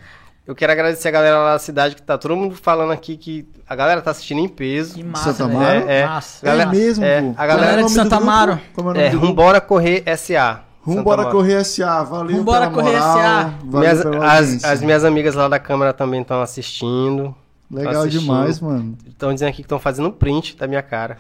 Eu 0.51 0.55
quero 0.57 0.73
agradecer 0.73 1.07
a 1.07 1.11
galera 1.13 1.39
lá 1.39 1.53
da 1.53 1.59
cidade 1.61 1.95
que 1.95 2.03
tá 2.03 2.19
todo 2.19 2.35
mundo 2.35 2.57
falando 2.57 2.91
aqui 2.91 3.17
que 3.17 3.47
a 3.69 3.77
galera 3.77 4.03
tá 4.03 4.11
assistindo 4.11 4.41
em 4.41 4.49
peso. 4.49 4.97
Que 4.97 5.05
massa, 5.05 5.33
Santa. 5.33 5.45
Amaro? 5.45 5.89
É, 5.89 6.01
é. 6.01 6.07
Massa. 6.07 6.45
Galera- 6.45 6.69
é 6.69 6.75
mesmo, 6.75 7.05
é, 7.05 7.23
pô. 7.23 7.35
a 7.37 7.47
galera 7.47 7.71
é 7.71 7.75
o 7.75 7.77
de 7.77 7.83
do 7.85 7.91
Santa? 7.91 8.17
Amaro. 8.17 8.61
É 8.97 9.07
É? 9.07 9.09
Rumbora 9.11 9.61
Correr 9.61 10.03
SA. 10.17 10.65
Rumbora. 10.83 11.27
Correr 11.27 11.65
SA. 11.65 12.03
Valeu 12.03 12.39
Rumbora 12.39 12.69
pela 12.69 12.73
Correr 12.73 12.99
moral, 12.99 13.17
SA. 13.17 13.55
Valeu 13.63 13.79
Minhas- 13.81 14.03
pela 14.03 14.33
as, 14.33 14.65
as 14.65 14.83
minhas 14.83 15.05
amigas 15.05 15.37
lá 15.37 15.47
da 15.47 15.61
câmera 15.61 15.93
também 15.93 16.21
estão 16.23 16.43
assistindo. 16.43 17.33
Legal 17.71 18.03
assistindo. 18.03 18.21
demais, 18.23 18.59
mano. 18.59 18.99
Estão 19.07 19.33
dizendo 19.33 19.51
aqui 19.51 19.59
que 19.59 19.63
estão 19.63 19.79
fazendo 19.79 20.09
um 20.09 20.13
print 20.13 20.57
da 20.57 20.67
minha 20.67 20.83
cara. 20.83 21.17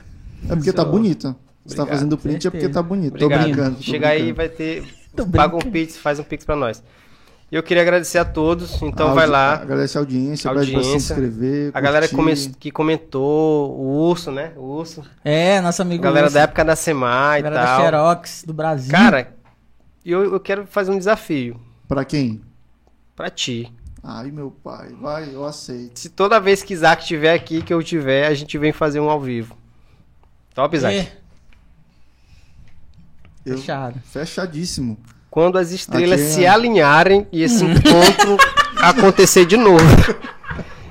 É 0.48 0.56
porque 0.56 0.72
tá 0.72 0.84
bonita. 0.84 1.36
Você 1.64 1.76
tá 1.76 1.86
fazendo 1.86 2.18
print 2.18 2.48
é 2.48 2.50
porque 2.50 2.68
tá 2.68 2.82
bonito. 2.82 3.14
Obrigado. 3.14 3.38
Tô 3.38 3.44
brincando. 3.44 3.76
tô 3.76 3.82
Chega 3.82 4.08
aí 4.08 4.32
vai 4.32 4.48
ter. 4.48 4.82
Paga 5.36 5.54
um 5.54 5.60
pix, 5.60 5.96
faz 5.96 6.18
um 6.18 6.24
pix 6.24 6.44
pra 6.44 6.56
nós. 6.56 6.82
E 7.52 7.56
eu 7.56 7.62
queria 7.64 7.82
agradecer 7.82 8.18
a 8.18 8.24
todos. 8.24 8.80
Então 8.80 9.08
A 9.08 9.14
vai 9.14 9.26
lá. 9.26 9.54
Agradecer 9.54 9.98
a 9.98 10.00
audiência, 10.02 10.52
pede 10.54 10.70
pra 10.70 10.80
se 10.82 10.86
Audiência. 10.86 11.14
inscrever. 11.14 11.70
A 11.74 11.80
galera 11.80 12.06
curtir. 12.08 12.16
come- 12.46 12.54
que 12.60 12.70
comentou, 12.70 13.72
o 13.76 14.08
Urso, 14.08 14.30
né? 14.30 14.52
O 14.56 14.60
Urso. 14.78 15.02
É, 15.24 15.60
nosso 15.60 15.82
amigo. 15.82 16.02
A 16.04 16.06
galera 16.06 16.26
Lúcio, 16.26 16.34
da 16.34 16.42
época 16.42 16.64
da 16.64 16.76
Semai 16.76 17.40
e 17.40 17.42
galera 17.42 17.62
da 17.62 17.66
tal. 17.66 17.80
Xerox 17.82 18.44
do 18.46 18.52
Brasil. 18.54 18.90
Cara, 18.92 19.34
eu, 20.04 20.32
eu 20.32 20.38
quero 20.38 20.64
fazer 20.66 20.92
um 20.92 20.98
desafio 20.98 21.60
Pra 21.88 22.04
quem? 22.04 22.40
pra 23.16 23.28
ti. 23.28 23.72
Ai, 24.02 24.30
meu 24.30 24.50
pai. 24.50 24.94
Vai, 25.00 25.34
eu 25.34 25.44
aceito. 25.44 25.98
Se 25.98 26.08
toda 26.08 26.38
vez 26.40 26.62
que 26.62 26.72
Isaac 26.72 27.02
estiver 27.02 27.34
aqui, 27.34 27.60
que 27.62 27.74
eu 27.74 27.82
tiver, 27.82 28.26
a 28.28 28.32
gente 28.34 28.56
vem 28.56 28.72
fazer 28.72 29.00
um 29.00 29.10
ao 29.10 29.20
vivo. 29.20 29.54
Top, 30.54 30.74
Isaac? 30.76 31.08
Eu- 33.44 33.58
fechado. 33.58 33.98
Fechadíssimo. 34.04 34.96
Quando 35.30 35.58
as 35.58 35.70
estrelas 35.70 36.20
Aqui 36.20 36.30
é- 36.30 36.34
se 36.34 36.46
alinharem 36.46 37.26
e 37.30 37.42
esse 37.42 37.64
encontro 37.64 38.36
acontecer 38.82 39.46
de 39.46 39.56
novo. 39.56 39.84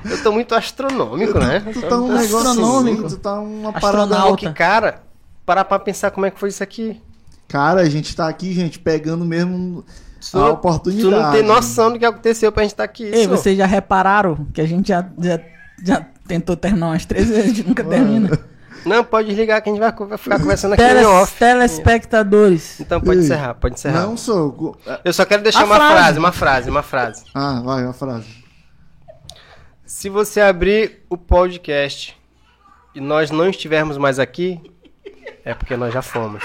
Eu 0.05 0.23
tô 0.23 0.31
muito 0.31 0.55
astronômico, 0.55 1.37
né? 1.39 1.59
Tu 1.73 1.81
tá 1.81 1.97
um 1.99 2.07
negócio 2.13 2.37
Astronômico. 2.37 3.05
assim, 3.05 3.15
tu 3.15 3.21
tá 3.21 3.39
uma 3.39 3.73
parada... 3.73 4.35
Que, 4.37 4.51
cara, 4.53 5.01
parar 5.45 5.65
pra 5.65 5.77
pensar 5.77 6.11
como 6.11 6.25
é 6.25 6.31
que 6.31 6.39
foi 6.39 6.49
isso 6.49 6.63
aqui. 6.63 7.01
Cara, 7.47 7.81
a 7.81 7.89
gente 7.89 8.15
tá 8.15 8.27
aqui, 8.29 8.53
gente, 8.53 8.79
pegando 8.79 9.25
mesmo 9.25 9.83
Tu 10.31 10.37
a 10.37 10.41
não- 10.41 10.51
oportunidade. 10.51 11.09
Tu 11.09 11.11
não 11.11 11.31
tem 11.31 11.43
noção 11.43 11.91
do 11.91 11.99
que 11.99 12.05
aconteceu 12.05 12.51
pra 12.51 12.63
gente 12.63 12.71
estar 12.73 12.83
aqui. 12.83 13.03
Ei, 13.03 13.27
vocês 13.27 13.57
já 13.57 13.65
repararam 13.65 14.47
que 14.53 14.61
a 14.61 14.65
gente 14.65 14.87
já, 14.89 15.05
já, 15.19 15.39
já 15.83 16.05
tentou 16.27 16.55
terminar 16.55 16.87
umas 16.87 17.05
três 17.05 17.27
vezes, 17.27 17.43
a 17.43 17.47
gente 17.47 17.67
nunca 17.67 17.83
termina. 17.83 18.39
Não, 18.85 19.03
pode 19.03 19.27
desligar 19.27 19.61
que 19.61 19.69
a 19.69 19.73
gente 19.73 19.81
vai 19.81 19.91
ficar 20.17 20.39
conversando 20.39 20.73
aqui 20.73 20.81
em 20.83 20.87
Teles, 20.87 21.05
off. 21.05 21.37
telespectadores. 21.37 22.79
Então 22.79 22.99
pode 23.01 23.19
Ei, 23.19 23.25
encerrar, 23.25 23.53
pode 23.55 23.75
encerrar. 23.75 24.01
Não 24.01 24.15
sou... 24.17 24.77
Eu 25.03 25.13
só 25.13 25.25
quero 25.25 25.43
deixar 25.43 25.61
A 25.61 25.65
uma 25.65 25.75
frase. 25.75 25.93
frase, 25.93 26.19
uma 26.19 26.31
frase, 26.31 26.69
uma 26.69 26.83
frase. 26.83 27.23
Ah, 27.33 27.61
vai, 27.63 27.85
a 27.85 27.93
frase. 27.93 28.27
Se 29.85 30.07
você 30.09 30.39
abrir 30.41 31.03
o 31.09 31.17
podcast 31.17 32.15
e 32.95 33.01
nós 33.01 33.31
não 33.31 33.49
estivermos 33.49 33.97
mais 33.97 34.19
aqui, 34.19 34.59
é 35.43 35.53
porque 35.53 35.75
nós 35.75 35.93
já 35.93 36.01
fomos. 36.01 36.43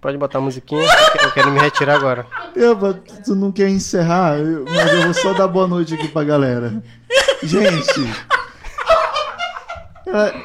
Pode 0.00 0.16
botar 0.18 0.38
a 0.38 0.40
musiquinha, 0.40 0.82
eu 0.82 1.12
que- 1.18 1.24
eu 1.26 1.32
quero 1.32 1.50
me 1.50 1.58
retirar 1.58 1.96
agora. 1.96 2.26
Eu, 2.54 2.76
tu 3.24 3.34
não 3.34 3.50
quer 3.50 3.68
encerrar, 3.68 4.36
mas 4.72 4.92
eu 4.92 5.02
vou 5.02 5.14
só 5.14 5.32
dar 5.32 5.48
boa 5.48 5.66
noite 5.66 5.94
aqui 5.94 6.06
pra 6.08 6.22
galera. 6.22 6.80
Gente, 7.42 8.00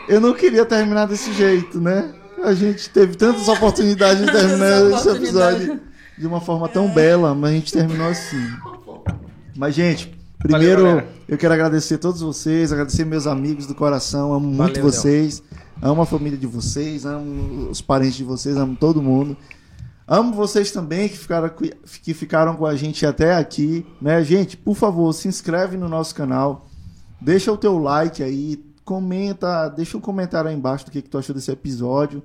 eu 0.07 0.19
não 0.19 0.33
queria 0.33 0.65
terminar 0.65 1.05
desse 1.05 1.31
jeito, 1.33 1.79
né? 1.79 2.13
A 2.43 2.53
gente 2.53 2.89
teve 2.89 3.15
tantas 3.15 3.47
oportunidades 3.47 4.25
de 4.25 4.31
terminar 4.31 4.91
esse 4.91 5.09
episódio 5.09 5.79
de 6.17 6.27
uma 6.27 6.41
forma 6.41 6.67
tão 6.67 6.87
bela, 6.89 7.35
mas 7.35 7.51
a 7.51 7.53
gente 7.53 7.71
terminou 7.71 8.07
assim. 8.07 8.47
Mas, 9.55 9.75
gente, 9.75 10.17
primeiro 10.39 10.83
galera. 10.83 11.07
eu 11.27 11.37
quero 11.37 11.53
agradecer 11.53 11.95
a 11.95 11.97
todos 11.99 12.21
vocês, 12.21 12.71
agradecer 12.71 13.05
meus 13.05 13.27
amigos 13.27 13.67
do 13.67 13.75
coração, 13.75 14.33
amo 14.33 14.47
muito 14.47 14.79
Valeu, 14.79 14.83
vocês, 14.83 15.43
amo 15.81 16.01
a 16.01 16.05
família 16.05 16.37
de 16.37 16.47
vocês, 16.47 17.05
amo 17.05 17.69
os 17.69 17.81
parentes 17.81 18.15
de 18.15 18.23
vocês, 18.23 18.57
amo 18.57 18.75
todo 18.75 19.01
mundo. 19.01 19.37
Amo 20.07 20.33
vocês 20.33 20.71
também 20.71 21.07
que 21.07 21.17
ficaram, 21.17 21.49
que 22.03 22.13
ficaram 22.13 22.55
com 22.55 22.65
a 22.65 22.75
gente 22.75 23.05
até 23.05 23.35
aqui, 23.35 23.85
né? 24.01 24.23
Gente, 24.23 24.57
por 24.57 24.75
favor, 24.75 25.13
se 25.13 25.27
inscreve 25.27 25.77
no 25.77 25.87
nosso 25.87 26.15
canal, 26.15 26.67
deixa 27.21 27.51
o 27.51 27.57
teu 27.57 27.77
like 27.77 28.21
aí, 28.23 28.59
comenta, 28.91 29.69
deixa 29.69 29.97
um 29.97 30.01
comentário 30.01 30.49
aí 30.49 30.55
embaixo 30.55 30.83
do 30.83 30.91
que, 30.91 31.01
que 31.01 31.07
tu 31.07 31.17
achou 31.17 31.33
desse 31.33 31.49
episódio 31.49 32.21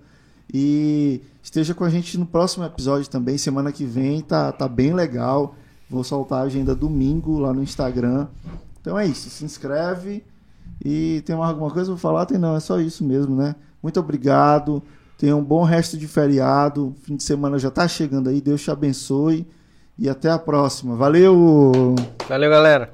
e 0.53 1.20
esteja 1.41 1.73
com 1.75 1.85
a 1.85 1.89
gente 1.89 2.19
no 2.19 2.27
próximo 2.27 2.65
episódio 2.65 3.09
também, 3.09 3.39
semana 3.39 3.70
que 3.70 3.85
vem, 3.85 4.20
tá, 4.20 4.51
tá 4.51 4.67
bem 4.67 4.93
legal. 4.93 5.55
Vou 5.89 6.03
soltar 6.03 6.41
a 6.41 6.43
agenda 6.43 6.75
domingo 6.75 7.39
lá 7.39 7.53
no 7.53 7.62
Instagram. 7.62 8.27
Então 8.81 8.99
é 8.99 9.07
isso, 9.07 9.31
se 9.31 9.45
inscreve 9.45 10.25
e 10.85 11.23
tem 11.25 11.36
mais 11.36 11.51
alguma 11.51 11.70
coisa 11.70 11.93
pra 11.93 12.01
falar? 12.01 12.27
Tem 12.27 12.36
não, 12.36 12.57
é 12.57 12.61
só 12.61 12.81
isso 12.81 13.05
mesmo, 13.05 13.36
né? 13.36 13.55
Muito 13.81 14.01
obrigado. 14.01 14.83
Tenha 15.17 15.36
um 15.36 15.45
bom 15.45 15.62
resto 15.62 15.97
de 15.97 16.09
feriado. 16.09 16.97
Fim 17.03 17.15
de 17.15 17.23
semana 17.23 17.61
já 17.61 17.70
tá 17.70 17.86
chegando 17.86 18.28
aí. 18.28 18.41
Deus 18.41 18.61
te 18.61 18.73
abençoe. 18.73 19.47
E 19.97 20.09
até 20.09 20.31
a 20.31 20.39
próxima. 20.39 20.97
Valeu! 20.97 21.95
Valeu, 22.28 22.51
galera. 22.51 22.93